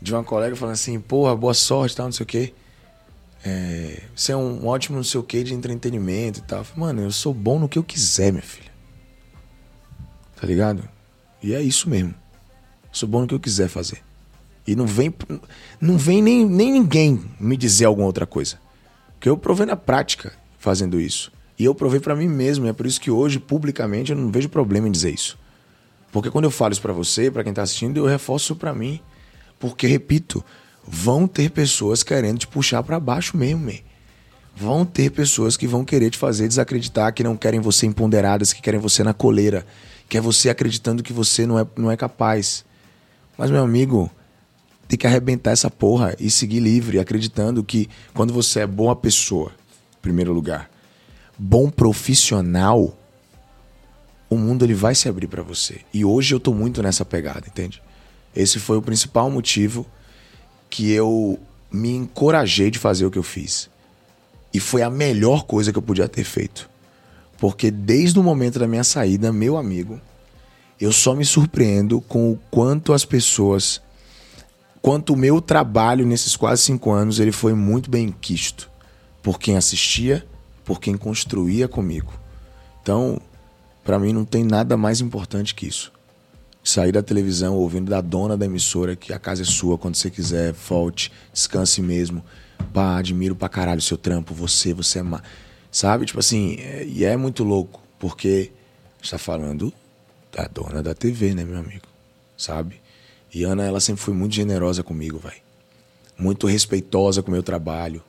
de 0.00 0.12
uma 0.12 0.22
colega 0.22 0.54
falando 0.54 0.74
assim, 0.74 1.00
porra, 1.00 1.34
boa 1.34 1.54
sorte, 1.54 1.96
tal, 1.96 2.06
não 2.06 2.12
sei 2.12 2.24
o 2.24 2.26
quê. 2.26 2.52
É, 3.44 4.02
você 4.14 4.32
é 4.32 4.36
um 4.36 4.66
ótimo 4.66 4.96
não 4.96 5.04
sei 5.04 5.18
o 5.20 5.22
quê 5.22 5.42
de 5.42 5.54
entretenimento 5.54 6.40
e 6.40 6.42
tal. 6.42 6.58
Eu 6.58 6.64
falei, 6.64 6.80
Mano, 6.80 7.02
eu 7.02 7.10
sou 7.12 7.32
bom 7.32 7.58
no 7.58 7.68
que 7.68 7.78
eu 7.78 7.82
quiser, 7.84 8.30
minha 8.32 8.42
filha. 8.42 8.70
Tá 10.40 10.46
ligado? 10.46 10.86
E 11.42 11.54
é 11.54 11.62
isso 11.62 11.88
mesmo. 11.88 12.14
Sou 12.92 13.08
bom 13.08 13.22
no 13.22 13.26
que 13.26 13.34
eu 13.34 13.40
quiser 13.40 13.68
fazer. 13.68 13.98
E 14.66 14.76
não 14.76 14.86
vem, 14.86 15.14
não 15.80 15.96
vem 15.96 16.20
nem, 16.20 16.44
nem 16.44 16.72
ninguém 16.72 17.24
me 17.40 17.56
dizer 17.56 17.86
alguma 17.86 18.06
outra 18.06 18.26
coisa. 18.26 18.58
Porque 19.14 19.28
eu 19.28 19.36
provei 19.38 19.64
na 19.66 19.76
prática 19.76 20.32
fazendo 20.58 21.00
isso. 21.00 21.32
E 21.58 21.64
eu 21.64 21.74
provei 21.74 22.00
pra 22.00 22.14
mim 22.14 22.28
mesmo. 22.28 22.66
E 22.66 22.68
é 22.68 22.72
por 22.72 22.86
isso 22.86 23.00
que 23.00 23.10
hoje, 23.10 23.38
publicamente, 23.38 24.12
eu 24.12 24.18
não 24.18 24.30
vejo 24.30 24.48
problema 24.48 24.86
em 24.86 24.92
dizer 24.92 25.14
isso. 25.14 25.38
Porque 26.10 26.30
quando 26.30 26.44
eu 26.44 26.50
falo 26.50 26.72
isso 26.72 26.82
pra 26.82 26.92
você, 26.92 27.30
pra 27.30 27.44
quem 27.44 27.52
tá 27.52 27.62
assistindo, 27.62 27.98
eu 27.98 28.06
reforço 28.06 28.56
pra 28.56 28.74
mim. 28.74 29.00
Porque, 29.58 29.86
repito, 29.86 30.44
vão 30.86 31.26
ter 31.26 31.50
pessoas 31.50 32.02
querendo 32.02 32.38
te 32.38 32.46
puxar 32.46 32.82
pra 32.82 32.98
baixo 32.98 33.36
mesmo, 33.36 33.66
man. 33.66 33.78
Vão 34.56 34.84
ter 34.84 35.10
pessoas 35.10 35.56
que 35.56 35.66
vão 35.66 35.84
querer 35.84 36.10
te 36.10 36.18
fazer 36.18 36.48
desacreditar, 36.48 37.12
que 37.12 37.22
não 37.22 37.36
querem 37.36 37.60
você 37.60 37.86
empoderadas, 37.86 38.52
que 38.52 38.60
querem 38.60 38.80
você 38.80 39.04
na 39.04 39.14
coleira, 39.14 39.64
que 40.08 40.18
é 40.18 40.20
você 40.20 40.48
acreditando 40.48 41.02
que 41.02 41.12
você 41.12 41.46
não 41.46 41.58
é, 41.58 41.66
não 41.76 41.90
é 41.90 41.96
capaz. 41.96 42.64
Mas, 43.36 43.50
meu 43.50 43.62
amigo, 43.62 44.10
tem 44.88 44.98
que 44.98 45.06
arrebentar 45.06 45.52
essa 45.52 45.70
porra 45.70 46.16
e 46.18 46.30
seguir 46.30 46.58
livre, 46.58 46.98
acreditando 46.98 47.62
que 47.62 47.88
quando 48.14 48.32
você 48.32 48.60
é 48.60 48.66
boa 48.66 48.96
pessoa, 48.96 49.52
em 49.98 50.00
primeiro 50.02 50.32
lugar, 50.32 50.68
bom 51.38 51.70
profissional, 51.70 52.97
o 54.28 54.36
mundo 54.36 54.64
ele 54.64 54.74
vai 54.74 54.94
se 54.94 55.08
abrir 55.08 55.26
pra 55.26 55.42
você. 55.42 55.80
E 55.92 56.04
hoje 56.04 56.34
eu 56.34 56.40
tô 56.40 56.52
muito 56.52 56.82
nessa 56.82 57.04
pegada, 57.04 57.46
entende? 57.46 57.82
Esse 58.34 58.58
foi 58.58 58.76
o 58.76 58.82
principal 58.82 59.30
motivo 59.30 59.86
que 60.68 60.90
eu 60.90 61.38
me 61.70 61.90
encorajei 61.90 62.70
de 62.70 62.78
fazer 62.78 63.06
o 63.06 63.10
que 63.10 63.18
eu 63.18 63.22
fiz. 63.22 63.70
E 64.52 64.60
foi 64.60 64.82
a 64.82 64.90
melhor 64.90 65.44
coisa 65.44 65.72
que 65.72 65.78
eu 65.78 65.82
podia 65.82 66.08
ter 66.08 66.24
feito. 66.24 66.68
Porque 67.38 67.70
desde 67.70 68.18
o 68.18 68.22
momento 68.22 68.58
da 68.58 68.66
minha 68.66 68.84
saída, 68.84 69.32
meu 69.32 69.56
amigo, 69.56 70.00
eu 70.80 70.92
só 70.92 71.14
me 71.14 71.24
surpreendo 71.24 72.00
com 72.00 72.32
o 72.32 72.38
quanto 72.50 72.92
as 72.92 73.04
pessoas, 73.04 73.80
quanto 74.82 75.12
o 75.12 75.16
meu 75.16 75.40
trabalho 75.40 76.06
nesses 76.06 76.36
quase 76.36 76.62
cinco 76.62 76.90
anos, 76.90 77.18
ele 77.20 77.32
foi 77.32 77.54
muito 77.54 77.90
bem 77.90 78.12
quisto 78.20 78.70
por 79.22 79.38
quem 79.38 79.56
assistia, 79.56 80.26
por 80.64 80.80
quem 80.80 80.96
construía 80.96 81.68
comigo. 81.68 82.12
Então, 82.82 83.20
pra 83.88 83.98
mim 83.98 84.12
não 84.12 84.22
tem 84.22 84.44
nada 84.44 84.76
mais 84.76 85.00
importante 85.00 85.54
que 85.54 85.66
isso. 85.66 85.90
Sair 86.62 86.92
da 86.92 87.02
televisão 87.02 87.56
ouvindo 87.56 87.88
da 87.88 88.02
dona 88.02 88.36
da 88.36 88.44
emissora 88.44 88.94
que 88.94 89.14
a 89.14 89.18
casa 89.18 89.40
é 89.40 89.44
sua 89.46 89.78
quando 89.78 89.94
você 89.94 90.10
quiser, 90.10 90.52
volte, 90.52 91.10
descanse 91.32 91.80
mesmo. 91.80 92.22
Pá, 92.70 92.98
admiro 92.98 93.34
pra 93.34 93.48
caralho 93.48 93.78
o 93.78 93.82
seu 93.82 93.96
trampo, 93.96 94.34
você, 94.34 94.74
você 94.74 94.98
é. 94.98 95.02
Ma... 95.02 95.22
Sabe? 95.72 96.04
Tipo 96.04 96.18
assim, 96.18 96.56
é- 96.60 96.84
e 96.84 97.02
é 97.02 97.16
muito 97.16 97.42
louco, 97.42 97.80
porque 97.98 98.52
a 98.98 99.02
gente 99.02 99.10
tá 99.12 99.16
falando 99.16 99.72
da 100.36 100.46
dona 100.46 100.82
da 100.82 100.92
TV, 100.92 101.32
né, 101.32 101.42
meu 101.42 101.58
amigo? 101.58 101.86
Sabe? 102.36 102.82
E 103.32 103.42
Ana, 103.42 103.64
ela 103.64 103.80
sempre 103.80 104.02
foi 104.02 104.12
muito 104.12 104.34
generosa 104.34 104.82
comigo, 104.82 105.18
vai. 105.18 105.36
Muito 106.18 106.46
respeitosa 106.46 107.22
com 107.22 107.30
o 107.30 107.32
meu 107.32 107.42
trabalho. 107.42 108.02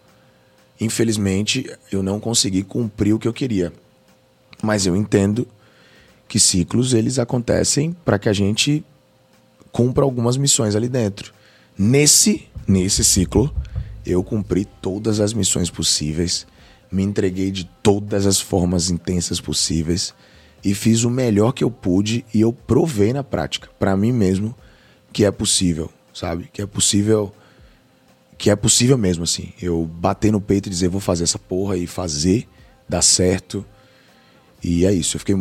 Infelizmente, 0.78 1.72
eu 1.90 2.04
não 2.04 2.20
consegui 2.20 2.64
cumprir 2.64 3.14
o 3.14 3.20
que 3.20 3.30
eu 3.30 3.34
queria. 3.34 3.72
Mas 4.62 4.86
eu 4.86 4.94
entendo 4.94 5.48
que 6.30 6.40
ciclos 6.40 6.94
eles 6.94 7.20
acontecem 7.20 7.92
para 8.06 8.20
que 8.20 8.30
a 8.30 8.34
gente 8.34 8.86
cumpra 9.72 10.06
algumas 10.06 10.38
missões 10.38 10.76
ali 10.76 10.88
dentro. 10.88 11.34
Nesse 11.78 12.48
nesse 12.68 13.04
ciclo, 13.04 13.54
eu 14.06 14.24
cumpri 14.24 14.64
todas 14.64 15.20
as 15.20 15.34
missões 15.34 15.72
possíveis, 15.72 16.46
me 16.92 17.02
entreguei 17.02 17.50
de 17.50 17.66
todas 17.82 18.28
as 18.28 18.40
formas 18.40 18.92
intensas 18.92 19.42
possíveis 19.42 20.14
e 20.64 20.76
fiz 20.76 21.04
o 21.04 21.10
melhor 21.10 21.52
que 21.52 21.64
eu 21.64 21.72
pude 21.72 22.24
e 22.32 22.42
eu 22.42 22.54
provei 22.54 23.12
na 23.12 23.24
prática 23.24 23.70
para 23.80 23.98
mim 23.98 24.12
mesmo 24.12 24.56
que 25.12 25.26
é 25.26 25.32
possível, 25.32 25.92
sabe? 26.14 26.48
Que 26.54 26.62
é 26.62 26.66
possível 26.68 27.34
que 28.38 28.52
é 28.52 28.56
possível 28.56 28.98
mesmo 28.98 29.24
assim. 29.24 29.52
Eu 29.60 29.86
bater 29.86 30.32
no 30.32 30.40
peito 30.40 30.68
e 30.68 30.70
dizer 30.70 30.90
vou 30.90 31.02
fazer 31.02 31.24
essa 31.24 31.40
porra 31.40 31.76
e 31.76 31.88
fazer 31.88 32.48
dar 32.88 33.02
certo. 33.02 33.66
E 34.64 34.86
é 34.86 34.94
isso. 34.94 35.16
Eu 35.16 35.20
fiquei, 35.20 35.36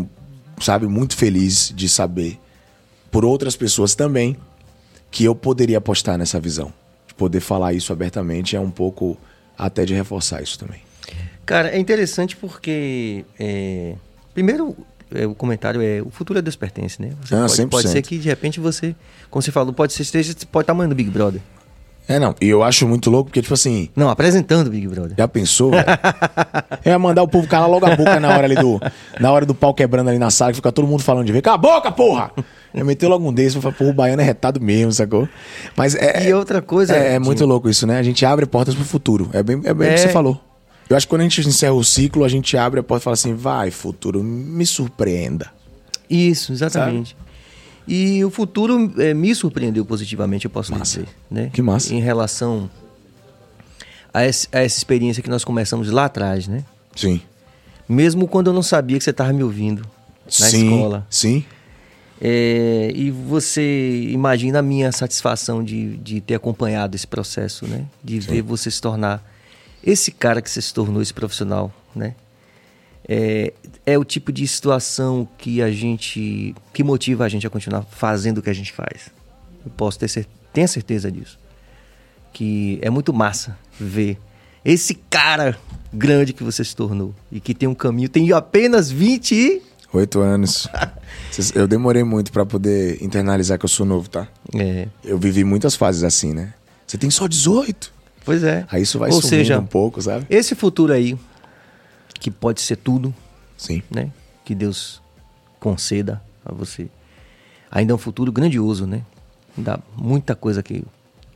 sabe, 0.61 0.87
muito 0.87 1.17
feliz 1.17 1.73
de 1.75 1.89
saber 1.89 2.39
por 3.11 3.25
outras 3.25 3.57
pessoas 3.57 3.95
também 3.95 4.37
que 5.11 5.25
eu 5.25 5.35
poderia 5.35 5.78
apostar 5.78 6.19
nessa 6.19 6.39
visão. 6.39 6.73
De 7.07 7.15
poder 7.15 7.41
falar 7.41 7.73
isso 7.73 7.93
abertamente 7.93 8.55
é 8.57 8.61
um 8.61 8.70
pouco 8.70 9.17
até 9.57 9.85
de 9.85 9.95
reforçar 9.95 10.43
isso 10.43 10.59
também. 10.59 10.81
Cara, 11.47 11.70
é 11.70 11.78
interessante 11.78 12.37
porque. 12.37 13.25
é, 13.39 13.95
primeiro, 14.35 14.77
é, 15.15 15.27
o 15.27 15.35
comentário 15.35 15.81
é: 15.81 16.03
o 16.03 16.11
futuro 16.11 16.39
a 16.39 16.43
Deus 16.43 16.57
pertence, 16.57 17.01
né? 17.01 17.12
Você 17.23 17.35
Ah, 17.35 17.41
pode, 17.41 17.53
100%. 17.53 17.69
pode 17.70 17.89
ser 17.89 18.03
que 18.03 18.19
de 18.19 18.28
repente 18.28 18.61
você, 18.61 18.95
como 19.31 19.43
você 19.43 19.51
falou, 19.51 19.73
pode 19.73 19.95
ser 19.95 20.03
esteja, 20.03 20.35
pode 20.53 20.65
estar 20.65 20.75
mandando 20.75 20.95
Big 20.95 21.09
Brother. 21.11 21.41
É, 22.09 22.19
não. 22.19 22.35
E 22.41 22.49
eu 22.49 22.62
acho 22.62 22.89
muito 22.89 23.11
louco 23.11 23.28
porque, 23.28 23.43
tipo 23.43 23.53
assim, 23.53 23.91
Não, 23.95 24.09
apresentando 24.09 24.69
o 24.69 24.70
Big 24.70 24.89
Brother. 24.89 25.15
já 25.17 25.28
pensou? 25.28 25.70
velho? 25.73 25.85
Ia 26.87 26.99
mandar 26.99 27.23
o 27.23 27.28
povo 27.28 27.47
calar 27.47 27.69
logo 27.69 27.85
a 27.85 27.95
boca 27.95 28.19
na 28.19 28.31
hora 28.31 28.45
ali 28.47 28.55
do. 28.55 28.81
Na 29.20 29.31
hora 29.31 29.45
do 29.45 29.55
pau 29.55 29.75
quebrando 29.75 30.09
ali 30.09 30.19
na 30.19 30.31
sala, 30.31 30.53
que 30.53 30.57
fica 30.57 30.73
todo 30.73 30.87
mundo 30.89 31.03
falando 31.03 31.27
de 31.27 31.33
ver. 31.33 31.43
Cala 31.43 31.57
a 31.57 31.59
boca, 31.59 31.93
porra! 31.93 32.31
Eu 32.73 32.85
meteu 32.85 33.09
logo 33.09 33.28
um 33.28 33.33
desse, 33.33 33.57
eu 33.57 33.62
falei, 33.62 33.77
pô, 33.78 33.85
o 33.87 33.93
baiano 33.93 34.23
é 34.23 34.25
retado 34.25 34.61
mesmo, 34.61 34.91
sacou? 34.93 35.28
Mas 35.77 35.95
é. 35.95 36.28
E 36.28 36.33
outra 36.35 36.62
coisa. 36.62 36.95
É, 36.97 37.15
é 37.15 37.19
Tim, 37.19 37.25
muito 37.27 37.45
louco 37.45 37.69
isso, 37.69 37.87
né? 37.87 37.99
A 37.99 38.03
gente 38.03 38.25
abre 38.25 38.47
portas 38.47 38.75
pro 38.75 38.85
futuro. 38.85 39.28
É 39.33 39.43
bem, 39.43 39.61
é 39.65 39.75
bem 39.75 39.89
o 39.89 39.91
É. 39.91 39.95
que 39.95 40.01
você 40.01 40.09
falou. 40.09 40.41
Eu 40.89 40.97
acho 40.97 41.07
que 41.07 41.11
quando 41.11 41.20
a 41.20 41.25
gente 41.25 41.47
encerra 41.47 41.75
o 41.75 41.85
ciclo, 41.85 42.25
a 42.25 42.28
gente 42.28 42.57
abre 42.57 42.81
a 42.81 42.83
porta 42.83 43.03
e 43.03 43.05
fala 43.05 43.15
assim: 43.15 43.35
vai, 43.35 43.70
futuro, 43.70 44.23
me 44.25 44.65
surpreenda. 44.65 45.51
Isso, 46.09 46.53
exatamente. 46.53 47.15
E 47.89 48.23
o 48.25 48.31
futuro 48.31 48.92
eh, 48.99 49.15
me 49.15 49.34
surpreendeu 49.34 49.84
positivamente, 49.84 50.44
eu 50.44 50.50
posso 50.50 50.73
Massa. 50.73 51.00
dizer. 51.00 51.08
Né? 51.31 51.50
Que 51.52 51.62
massa. 51.62 51.94
Em 51.94 52.00
relação 52.00 52.68
a, 54.12 54.26
esse- 54.26 54.47
a 54.52 54.60
essa 54.60 54.76
experiência 54.76 55.23
que 55.23 55.31
nós 55.31 55.42
começamos 55.44 55.91
lá 55.91 56.05
atrás, 56.05 56.47
né? 56.47 56.65
Sim. 56.94 57.20
Mesmo 57.89 58.28
quando 58.28 58.49
eu 58.49 58.52
não 58.52 58.62
sabia 58.62 58.99
que 58.99 59.05
você 59.05 59.10
estava 59.10 59.33
me 59.33 59.42
ouvindo 59.42 59.83
na 60.26 60.31
sim, 60.31 60.65
escola. 60.70 61.07
Sim. 61.08 61.44
É, 62.20 62.91
e 62.94 63.10
você 63.10 64.08
imagina 64.10 64.58
a 64.58 64.62
minha 64.62 64.91
satisfação 64.92 65.62
de, 65.65 65.97
de 65.99 66.20
ter 66.20 66.34
acompanhado 66.34 66.94
esse 66.97 67.07
processo, 67.07 67.67
né? 67.67 67.86
De 68.05 68.18
ver 68.20 68.42
você 68.42 68.70
se 68.70 68.81
tornar 68.83 69.25
esse 69.83 70.10
cara 70.10 70.42
que 70.42 70.50
você 70.50 70.60
se 70.60 70.75
tornou, 70.75 71.00
esse 71.00 71.15
profissional, 71.15 71.73
né? 71.94 72.15
É, 73.09 73.53
é 73.87 73.97
o 73.99 74.05
tipo 74.05 74.31
de 74.31 74.47
situação 74.47 75.27
que 75.39 75.62
a 75.62 75.70
gente 75.70 76.55
que 76.75 76.85
motiva 76.85 77.25
a 77.25 77.28
gente 77.28 77.47
a 77.47 77.51
continuar 77.51 77.83
fazendo 77.83 78.39
o 78.39 78.43
que 78.43 78.51
a 78.51 78.55
gente 78.55 78.73
faz. 78.73 79.11
Eu 79.65 79.73
posso 79.77 79.99
ter 79.99 80.09
cer 80.09 80.27
tenha 80.53 80.69
certeza 80.69 81.11
disso. 81.11 81.39
Que 82.33 82.78
é 82.83 82.91
muito 82.91 83.12
massa 83.12 83.57
ver 83.81 84.19
esse 84.65 84.95
cara 84.95 85.59
grande 85.93 86.33
que 86.33 86.45
você 86.45 86.62
se 86.62 86.77
tornou 86.77 87.15
e 87.33 87.41
que 87.41 87.55
tem 87.55 87.69
um 87.69 87.75
caminho, 87.75 88.09
tem 88.09 88.31
apenas 88.33 88.91
20 88.91 89.33
e 89.35 89.62
Oito 89.93 90.20
anos. 90.20 90.69
Eu 91.55 91.67
demorei 91.67 92.05
muito 92.05 92.31
pra 92.31 92.45
poder 92.45 93.03
internalizar 93.03 93.59
que 93.59 93.65
eu 93.65 93.69
sou 93.69 93.87
novo, 93.87 94.09
tá? 94.09 94.28
é, 94.55 94.89
Eu 95.05 95.19
vivi 95.19 95.45
muitas 95.45 95.75
fases 95.75 96.03
assim, 96.03 96.35
né? 96.35 96.53
Você 96.87 96.99
tem 96.99 97.09
só 97.11 97.27
18. 97.27 97.93
Pois 98.25 98.43
é. 98.43 98.67
Aí 98.70 98.83
isso 98.83 98.99
vai 98.99 99.09
Ou 99.11 99.17
sumindo 99.23 99.28
seja, 99.28 99.59
um 99.59 99.65
pouco, 99.67 100.03
sabe? 100.03 100.27
esse 100.28 100.55
futuro 100.55 100.93
aí, 100.93 101.17
que 102.21 102.31
pode 102.31 102.61
ser 102.61 102.77
tudo, 102.77 103.15
Sim. 103.57 103.83
né? 103.91 104.11
Que 104.45 104.55
Deus 104.55 105.01
conceda 105.61 106.23
a 106.45 106.53
você. 106.53 106.89
Ainda 107.71 107.93
é 107.93 107.95
um 107.95 107.99
futuro 107.99 108.33
grandioso, 108.33 108.87
né? 108.87 109.03
Dá 109.57 109.79
muita 109.97 110.35
coisa 110.35 110.63
que 110.63 110.85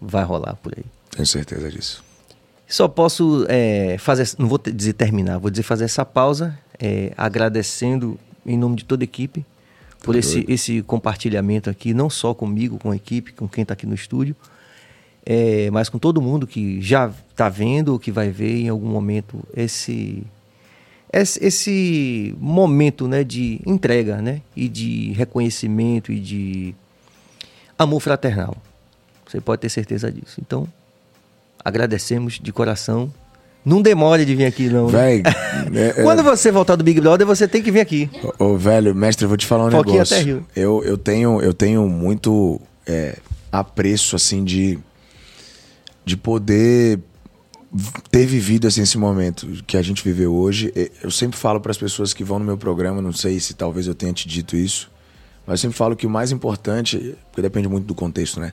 vai 0.00 0.24
rolar 0.24 0.54
por 0.56 0.72
aí. 0.76 0.84
Tenho 1.10 1.26
certeza 1.26 1.70
disso. 1.70 2.02
Só 2.66 2.88
posso 2.88 3.44
é, 3.48 3.96
fazer, 3.98 4.30
não 4.38 4.48
vou 4.48 4.58
dizer 4.58 4.94
terminar, 4.94 5.38
vou 5.38 5.50
dizer 5.50 5.62
fazer 5.62 5.84
essa 5.84 6.04
pausa, 6.04 6.58
é, 6.78 7.12
agradecendo 7.16 8.18
em 8.46 8.56
nome 8.56 8.76
de 8.76 8.84
toda 8.84 9.02
a 9.02 9.04
equipe 9.04 9.44
por 10.02 10.14
Tá 10.14 10.18
esse, 10.18 10.34
doido. 10.36 10.50
esse 10.50 10.82
compartilhamento 10.82 11.68
aqui, 11.68 11.92
não 11.92 12.08
só 12.08 12.32
comigo, 12.34 12.78
com 12.78 12.90
a 12.90 12.96
equipe, 12.96 13.32
com 13.32 13.46
quem 13.46 13.62
está 13.62 13.74
aqui 13.74 13.86
no 13.86 13.94
estúdio, 13.94 14.34
é, 15.24 15.70
mas 15.70 15.88
com 15.88 15.98
todo 15.98 16.20
mundo 16.20 16.46
que 16.46 16.80
já 16.80 17.12
está 17.30 17.48
vendo 17.48 17.90
ou 17.90 17.98
que 17.98 18.10
vai 18.10 18.30
ver 18.30 18.62
em 18.62 18.68
algum 18.68 18.88
momento 18.88 19.38
esse, 19.54 20.24
esse, 21.12 22.34
momento 22.40 23.06
né, 23.06 23.22
de 23.22 23.60
entrega 23.66 24.22
né, 24.22 24.40
e 24.56 24.68
de 24.68 25.12
reconhecimento 25.12 26.10
e 26.10 26.18
de 26.18 26.74
amor 27.78 28.00
fraternal. 28.00 28.56
Você 29.28 29.40
pode 29.40 29.60
ter 29.60 29.68
certeza 29.68 30.10
disso. 30.10 30.40
Então, 30.40 30.66
agradecemos 31.64 32.38
de 32.42 32.52
coração. 32.52 33.12
Não 33.64 33.80
demore 33.80 34.24
de 34.24 34.34
vir 34.34 34.46
aqui, 34.46 34.68
não. 34.68 34.90
né? 34.90 34.92
Véi, 34.92 35.22
é- 35.74 36.00
é- 36.00 36.02
Quando 36.02 36.22
você 36.22 36.50
voltar 36.50 36.76
do 36.76 36.82
Big 36.84 37.00
Brother, 37.00 37.26
você 37.26 37.46
tem 37.46 37.62
que 37.62 37.70
vir 37.70 37.80
aqui. 37.80 38.10
Ô, 38.38 38.44
ô, 38.46 38.56
velho, 38.58 38.94
mestre, 38.94 39.24
eu 39.24 39.28
vou 39.28 39.36
te 39.36 39.46
falar 39.46 39.66
um 39.66 39.70
Foquinha 39.70 39.94
negócio. 39.94 40.16
até 40.16 40.24
riu. 40.24 40.46
Eu, 40.56 40.82
eu, 40.84 40.98
tenho, 40.98 41.40
eu 41.40 41.54
tenho 41.54 41.86
muito 41.88 42.60
é, 42.86 43.18
apreço, 43.52 44.16
assim, 44.16 44.42
de, 44.42 44.78
de 46.04 46.16
poder 46.16 46.98
ter 48.10 48.26
vivido 48.26 48.66
assim, 48.66 48.82
esse 48.82 48.98
momento 48.98 49.46
que 49.66 49.76
a 49.76 49.82
gente 49.82 50.04
viveu 50.04 50.34
hoje. 50.34 50.72
Eu 51.02 51.10
sempre 51.10 51.38
falo 51.38 51.60
para 51.60 51.70
as 51.70 51.78
pessoas 51.78 52.12
que 52.12 52.22
vão 52.22 52.38
no 52.38 52.44
meu 52.44 52.58
programa, 52.58 53.00
não 53.00 53.12
sei 53.12 53.40
se 53.40 53.54
talvez 53.54 53.86
eu 53.86 53.94
tenha 53.94 54.12
te 54.12 54.28
dito 54.28 54.56
isso, 54.56 54.90
mas 55.46 55.60
eu 55.60 55.62
sempre 55.62 55.76
falo 55.76 55.96
que 55.96 56.06
o 56.06 56.10
mais 56.10 56.30
importante, 56.30 57.16
porque 57.30 57.42
depende 57.42 57.68
muito 57.68 57.86
do 57.86 57.94
contexto, 57.94 58.38
né? 58.40 58.52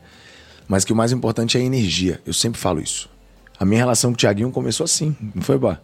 Mas 0.67 0.85
que 0.85 0.93
o 0.93 0.95
mais 0.95 1.11
importante 1.11 1.57
é 1.57 1.61
a 1.61 1.63
energia. 1.63 2.21
Eu 2.25 2.33
sempre 2.33 2.59
falo 2.59 2.79
isso. 2.81 3.09
A 3.59 3.65
minha 3.65 3.79
relação 3.79 4.11
com 4.11 4.15
o 4.15 4.17
Thiaguinho 4.17 4.51
começou 4.51 4.83
assim, 4.83 5.15
não 5.35 5.41
foi, 5.41 5.57
Bá? 5.57 5.79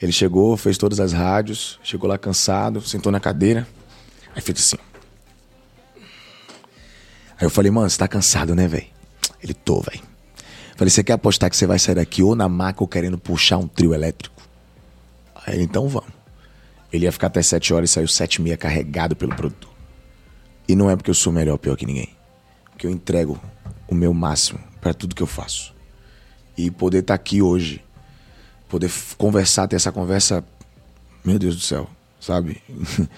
Ele 0.00 0.12
chegou, 0.12 0.56
fez 0.56 0.76
todas 0.76 1.00
as 1.00 1.12
rádios, 1.12 1.78
chegou 1.82 2.08
lá 2.08 2.18
cansado, 2.18 2.80
sentou 2.82 3.10
na 3.10 3.20
cadeira, 3.20 3.66
aí 4.34 4.42
fez 4.42 4.58
assim. 4.58 4.76
Aí 7.38 7.46
eu 7.46 7.50
falei, 7.50 7.70
mano, 7.70 7.88
você 7.88 7.96
tá 7.96 8.06
cansado, 8.06 8.54
né, 8.54 8.68
velho? 8.68 8.86
Ele, 9.42 9.54
tô, 9.54 9.80
velho. 9.80 10.13
Falei, 10.76 10.90
você 10.90 11.04
quer 11.04 11.12
apostar 11.12 11.48
que 11.48 11.56
você 11.56 11.66
vai 11.66 11.78
sair 11.78 11.94
daqui 11.94 12.22
ou 12.22 12.34
na 12.34 12.48
maca 12.48 12.82
ou 12.82 12.88
querendo 12.88 13.16
puxar 13.16 13.58
um 13.58 13.66
trio 13.68 13.94
elétrico? 13.94 14.42
Aí 15.46 15.54
ele, 15.54 15.64
então 15.64 15.88
vamos. 15.88 16.10
Ele 16.92 17.04
ia 17.04 17.12
ficar 17.12 17.28
até 17.28 17.42
sete 17.42 17.72
horas 17.72 17.90
e 17.90 17.92
saiu 17.92 18.08
sete 18.08 18.36
e 18.36 18.42
meia 18.42 18.56
carregado 18.56 19.14
pelo 19.14 19.34
produtor. 19.34 19.70
E 20.68 20.74
não 20.74 20.90
é 20.90 20.96
porque 20.96 21.10
eu 21.10 21.14
sou 21.14 21.32
melhor 21.32 21.52
ou 21.52 21.58
pior 21.58 21.76
que 21.76 21.86
ninguém. 21.86 22.10
Porque 22.70 22.86
eu 22.86 22.90
entrego 22.90 23.40
o 23.88 23.94
meu 23.94 24.14
máximo 24.14 24.58
pra 24.80 24.94
tudo 24.94 25.14
que 25.14 25.22
eu 25.22 25.26
faço. 25.26 25.74
E 26.56 26.70
poder 26.70 26.98
estar 26.98 27.14
aqui 27.14 27.42
hoje, 27.42 27.84
poder 28.68 28.90
conversar, 29.18 29.68
ter 29.68 29.76
essa 29.76 29.92
conversa, 29.92 30.44
meu 31.24 31.38
Deus 31.38 31.56
do 31.56 31.62
céu, 31.62 31.88
sabe? 32.20 32.62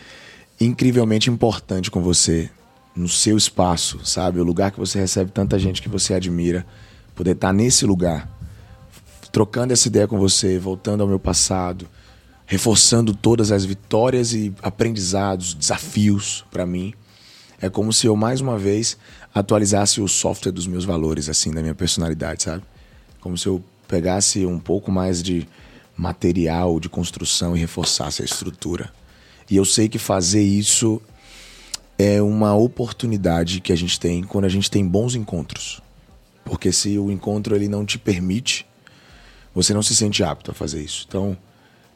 Incrivelmente 0.60 1.30
importante 1.30 1.90
com 1.90 2.00
você, 2.00 2.50
no 2.94 3.08
seu 3.08 3.36
espaço, 3.36 4.00
sabe? 4.04 4.40
O 4.40 4.44
lugar 4.44 4.70
que 4.70 4.78
você 4.78 4.98
recebe 4.98 5.30
tanta 5.30 5.58
gente 5.58 5.82
que 5.82 5.88
você 5.88 6.14
admira, 6.14 6.66
poder 7.16 7.32
estar 7.32 7.52
nesse 7.52 7.84
lugar, 7.86 8.30
trocando 9.32 9.72
essa 9.72 9.88
ideia 9.88 10.06
com 10.06 10.18
você, 10.18 10.58
voltando 10.58 11.00
ao 11.00 11.08
meu 11.08 11.18
passado, 11.18 11.88
reforçando 12.44 13.12
todas 13.12 13.50
as 13.50 13.64
vitórias 13.64 14.32
e 14.32 14.54
aprendizados, 14.62 15.54
desafios 15.54 16.44
pra 16.50 16.64
mim. 16.64 16.94
É 17.60 17.68
como 17.70 17.92
se 17.92 18.06
eu 18.06 18.14
mais 18.14 18.40
uma 18.40 18.58
vez 18.58 18.98
atualizasse 19.34 20.00
o 20.00 20.06
software 20.06 20.52
dos 20.52 20.66
meus 20.66 20.84
valores, 20.84 21.28
assim, 21.28 21.50
da 21.50 21.62
minha 21.62 21.74
personalidade, 21.74 22.44
sabe? 22.44 22.62
Como 23.20 23.36
se 23.36 23.46
eu 23.46 23.64
pegasse 23.88 24.44
um 24.44 24.58
pouco 24.58 24.92
mais 24.92 25.22
de 25.22 25.48
material 25.96 26.78
de 26.78 26.88
construção 26.88 27.56
e 27.56 27.60
reforçasse 27.60 28.20
a 28.20 28.24
estrutura. 28.24 28.92
E 29.50 29.56
eu 29.56 29.64
sei 29.64 29.88
que 29.88 29.98
fazer 29.98 30.42
isso 30.42 31.00
é 31.98 32.20
uma 32.20 32.54
oportunidade 32.54 33.60
que 33.60 33.72
a 33.72 33.76
gente 33.76 33.98
tem 33.98 34.22
quando 34.22 34.44
a 34.44 34.50
gente 34.50 34.70
tem 34.70 34.86
bons 34.86 35.14
encontros. 35.14 35.80
Porque 36.46 36.72
se 36.72 36.96
o 36.96 37.10
encontro 37.10 37.56
ele 37.56 37.68
não 37.68 37.84
te 37.84 37.98
permite, 37.98 38.64
você 39.52 39.74
não 39.74 39.82
se 39.82 39.94
sente 39.94 40.22
apto 40.22 40.52
a 40.52 40.54
fazer 40.54 40.80
isso. 40.80 41.04
Então, 41.08 41.36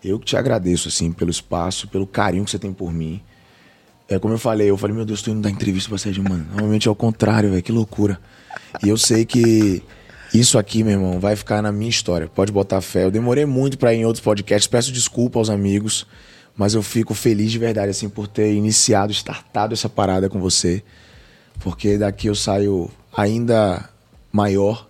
eu 0.04 0.18
que 0.18 0.26
te 0.26 0.36
agradeço 0.36 0.88
assim 0.88 1.12
pelo 1.12 1.30
espaço, 1.30 1.86
pelo 1.86 2.06
carinho 2.06 2.44
que 2.44 2.50
você 2.50 2.58
tem 2.58 2.72
por 2.72 2.92
mim. 2.92 3.22
É 4.08 4.18
como 4.18 4.34
eu 4.34 4.38
falei, 4.38 4.68
eu 4.68 4.76
falei, 4.76 4.96
meu 4.96 5.04
Deus, 5.04 5.22
tô 5.22 5.30
indo 5.30 5.40
dar 5.40 5.50
entrevista 5.50 5.88
pra 5.88 5.96
Sérgio, 5.98 6.24
mano. 6.24 6.44
Normalmente 6.50 6.88
é 6.88 6.90
o 6.90 6.96
contrário, 6.96 7.50
velho, 7.50 7.62
que 7.62 7.70
loucura. 7.70 8.20
E 8.82 8.88
eu 8.88 8.98
sei 8.98 9.24
que 9.24 9.84
isso 10.34 10.58
aqui, 10.58 10.82
meu 10.82 10.94
irmão, 10.94 11.20
vai 11.20 11.36
ficar 11.36 11.62
na 11.62 11.70
minha 11.70 11.88
história. 11.88 12.26
Pode 12.26 12.50
botar 12.50 12.80
fé. 12.80 13.04
Eu 13.04 13.10
demorei 13.12 13.46
muito 13.46 13.78
pra 13.78 13.94
ir 13.94 13.98
em 13.98 14.04
outros 14.04 14.24
podcasts, 14.24 14.66
peço 14.66 14.90
desculpa 14.90 15.38
aos 15.38 15.48
amigos, 15.48 16.08
mas 16.56 16.74
eu 16.74 16.82
fico 16.82 17.14
feliz 17.14 17.52
de 17.52 17.58
verdade, 17.58 17.90
assim, 17.90 18.08
por 18.08 18.26
ter 18.26 18.52
iniciado, 18.52 19.12
startado 19.12 19.74
essa 19.74 19.88
parada 19.88 20.28
com 20.28 20.40
você. 20.40 20.82
Porque 21.60 21.96
daqui 21.98 22.26
eu 22.26 22.34
saio 22.34 22.90
ainda 23.16 23.89
maior 24.32 24.86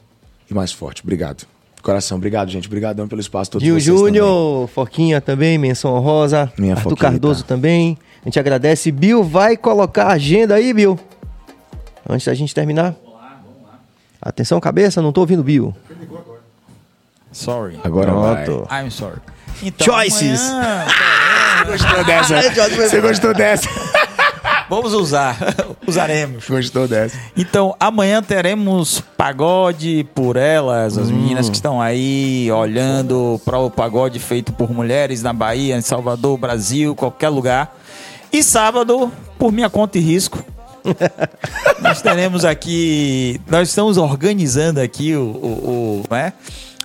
e 0.51 0.55
mais 0.55 0.73
forte. 0.73 1.03
Obrigado. 1.03 1.47
Coração, 1.83 2.19
obrigado, 2.19 2.51
gente. 2.51 2.67
Obrigadão 2.67 3.09
pelo 3.09 3.21
espaço 3.21 3.53
todos 3.53 3.65
Gil. 3.65 3.81
Júnior, 3.81 4.69
Foquinha 4.69 5.21
também, 5.21 5.57
menção 5.57 5.95
honrosa. 5.95 6.53
Minha 6.59 6.75
Arthur 6.75 6.91
Foquinha, 6.91 7.11
Cardoso 7.11 7.43
tá. 7.43 7.49
também. 7.49 7.97
A 8.23 8.25
gente 8.27 8.39
agradece. 8.39 8.93
Bill, 8.93 9.25
vai 9.25 9.57
colocar 9.57 10.09
a 10.09 10.13
agenda 10.13 10.55
aí, 10.55 10.75
Bill. 10.75 10.99
Antes 12.09 12.27
da 12.27 12.35
gente 12.35 12.55
terminar. 12.55 12.95
Atenção, 14.21 14.61
cabeça, 14.61 15.01
não 15.01 15.13
tô 15.13 15.23
ouvindo 15.23 15.43
Bill. 15.43 15.75
Sorry. 17.33 17.79
Agora 17.83 18.13
vai. 18.13 18.45
Pronto. 18.45 18.69
I'm 18.71 18.91
sorry. 18.91 19.21
Então, 19.63 19.87
Choices. 19.87 20.41
amanhã, 20.41 20.87
Gostou 21.67 22.05
dessa? 22.05 22.43
Você 22.71 23.01
gostou 23.01 23.35
dessa? 23.35 23.69
vamos 24.71 24.95
usar. 24.95 25.37
Usaremos. 25.87 26.49
Gostou 26.49 26.89
dessa? 26.89 27.19
Então, 27.37 27.77
amanhã 27.79 28.23
teremos 28.23 29.03
pagode 29.17 30.07
por 30.15 30.37
elas, 30.37 30.97
as 30.97 31.11
meninas 31.11 31.49
que 31.51 31.57
estão 31.57 31.81
aí 31.83 32.51
olhando 32.53 33.39
para 33.45 33.59
o 33.59 33.71
pagode 33.71 34.19
feito 34.19 34.53
por 34.53 34.73
mulheres 34.73 35.23
na 35.23 35.33
Bahia, 35.33 35.77
em 35.77 35.81
Salvador, 35.83 36.39
Brasil, 36.39 36.95
qualquer 36.95 37.29
lugar. 37.29 37.77
E 38.33 38.43
sábado, 38.43 39.11
por 39.39 39.51
minha 39.53 39.69
conta 39.69 39.99
e 39.99 40.01
risco, 40.01 40.43
nós 41.83 42.01
teremos 42.01 42.45
aqui. 42.45 43.41
Nós 43.49 43.69
estamos 43.69 43.97
organizando 43.99 44.81
aqui 44.81 45.15
o, 45.17 45.23
o- 45.23 46.05
o- 46.09 46.15
né, 46.15 46.33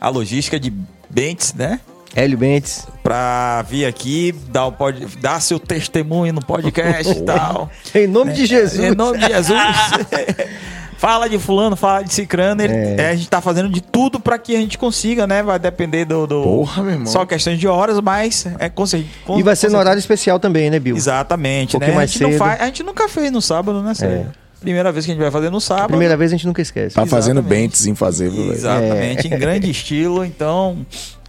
a 0.02 0.10
logística 0.10 0.60
de 0.60 0.74
Bentes, 1.10 1.54
né? 1.54 1.80
Hélio 2.16 2.38
Bentes. 2.38 2.88
Pra 3.04 3.62
vir 3.70 3.86
aqui, 3.86 4.34
dar, 4.50 4.66
o 4.68 4.72
pod, 4.72 5.06
dar 5.20 5.40
seu 5.42 5.60
testemunho 5.60 6.34
no 6.34 6.42
podcast 6.44 7.12
e 7.12 7.22
tal. 7.22 7.70
Em 7.94 8.08
nome 8.08 8.34
de 8.34 8.46
Jesus. 8.46 8.80
Em 8.84 8.96
nome 8.96 9.18
de 9.20 9.28
Jesus. 9.28 9.60
fala 10.98 11.28
de 11.30 11.38
fulano, 11.38 11.76
fala 11.76 12.04
de 12.04 12.14
cicrano. 12.14 12.62
ele- 12.64 12.74
É. 12.74 12.96
é, 13.00 13.10
a 13.10 13.16
gente 13.16 13.30
tá 13.30 13.42
fazendo 13.42 13.70
de 13.70 13.82
tudo 13.82 14.20
pra 14.20 14.38
que 14.40 14.56
a 14.56 14.60
gente 14.60 14.78
consiga, 14.78 15.28
né? 15.28 15.44
Vai 15.44 15.60
depender 15.60 16.06
do... 16.06 16.26
do- 16.26 16.42
Porra, 16.44 16.82
meu 16.84 16.92
irmão. 16.94 17.06
Só 17.08 17.26
questões 17.26 17.60
de 17.60 17.68
horas, 17.68 18.00
mas 18.00 18.48
é 18.60 18.70
consegui. 18.70 19.08
E 19.38 19.44
vai 19.44 19.56
ser 19.56 19.70
no 19.70 19.78
horário 19.78 20.00
especial 20.00 20.40
também, 20.40 20.70
né, 20.70 20.80
Bill? 20.80 20.96
Exatamente, 20.96 21.76
Um 21.76 21.80
né? 21.80 21.86
pouquinho 21.88 21.98
A 21.98 22.00
mais 22.00 22.12
gente, 22.12 22.24
não 22.24 22.30
cedo. 22.32 22.40
faz, 22.40 22.62
a 22.62 22.66
gente 22.66 22.82
nunca 22.84 23.10
fez 23.10 23.32
no 23.32 23.42
sábado, 23.42 23.82
né, 23.84 23.94
Sérgio? 23.94 24.32
Primeira 24.62 24.92
vez 24.92 25.06
que 25.06 25.12
a 25.12 25.14
gente 25.14 25.22
vai 25.22 25.30
fazer 25.32 25.52
no 25.52 25.62
sábado. 25.62 25.90
Primeira 25.90 26.18
vez 26.18 26.32
a 26.32 26.36
gente 26.36 26.48
nunca 26.48 26.60
esquece. 26.62 26.96
Tá 26.96 27.06
fazendo 27.06 27.40
Exatamente. 27.40 27.62
bentes 27.62 27.86
em 27.86 27.94
fazer, 27.94 28.32
viu? 28.32 28.52
Exatamente, 28.52 29.28
em 29.28 29.30
grande 29.38 29.70
estilo. 29.70 30.26
Então, 30.26 30.84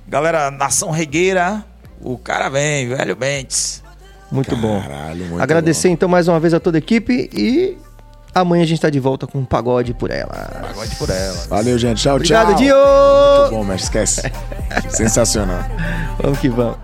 galera, 0.09 0.51
nação 0.51 0.91
regueira, 0.91 1.65
o 2.01 2.17
cara 2.19 2.49
vem, 2.49 2.89
velho 2.89 3.17
Bentes. 3.17 3.83
Muito 4.31 4.57
bom. 4.57 4.81
Caralho, 4.81 5.25
muito 5.27 5.43
Agradecer 5.43 5.89
então 5.89 6.09
mais 6.09 6.29
uma 6.29 6.41
vez 6.41 6.53
a 6.53 6.61
toda 6.61 6.79
a 6.79 6.81
equipe 6.81 7.31
e 7.33 7.79
amanhã 8.35 8.65
a 8.65 8.67
gente 8.67 8.81
tá 8.81 8.91
de 8.91 8.99
volta 9.01 9.27
com 9.27 9.39
um 9.39 9.45
pagode 9.45 9.95
por 9.95 10.11
ela. 10.11 10.51
Pagode 10.63 10.97
por 10.97 11.11
ela. 11.11 11.37
bom. 11.43 11.49
Valeu, 11.49 11.79
gente. 11.79 12.03
Tchau, 12.03 12.17
Obrigado, 12.17 12.49
tchau. 12.49 12.57
Dio! 12.57 12.77
Muito 13.41 13.51
bom, 13.51 13.65
mas 13.65 13.85
esquece. 13.85 14.23
Sensacional. 14.91 15.65
Vamos 16.21 16.39
que 16.39 16.49
vamos. 16.49 16.79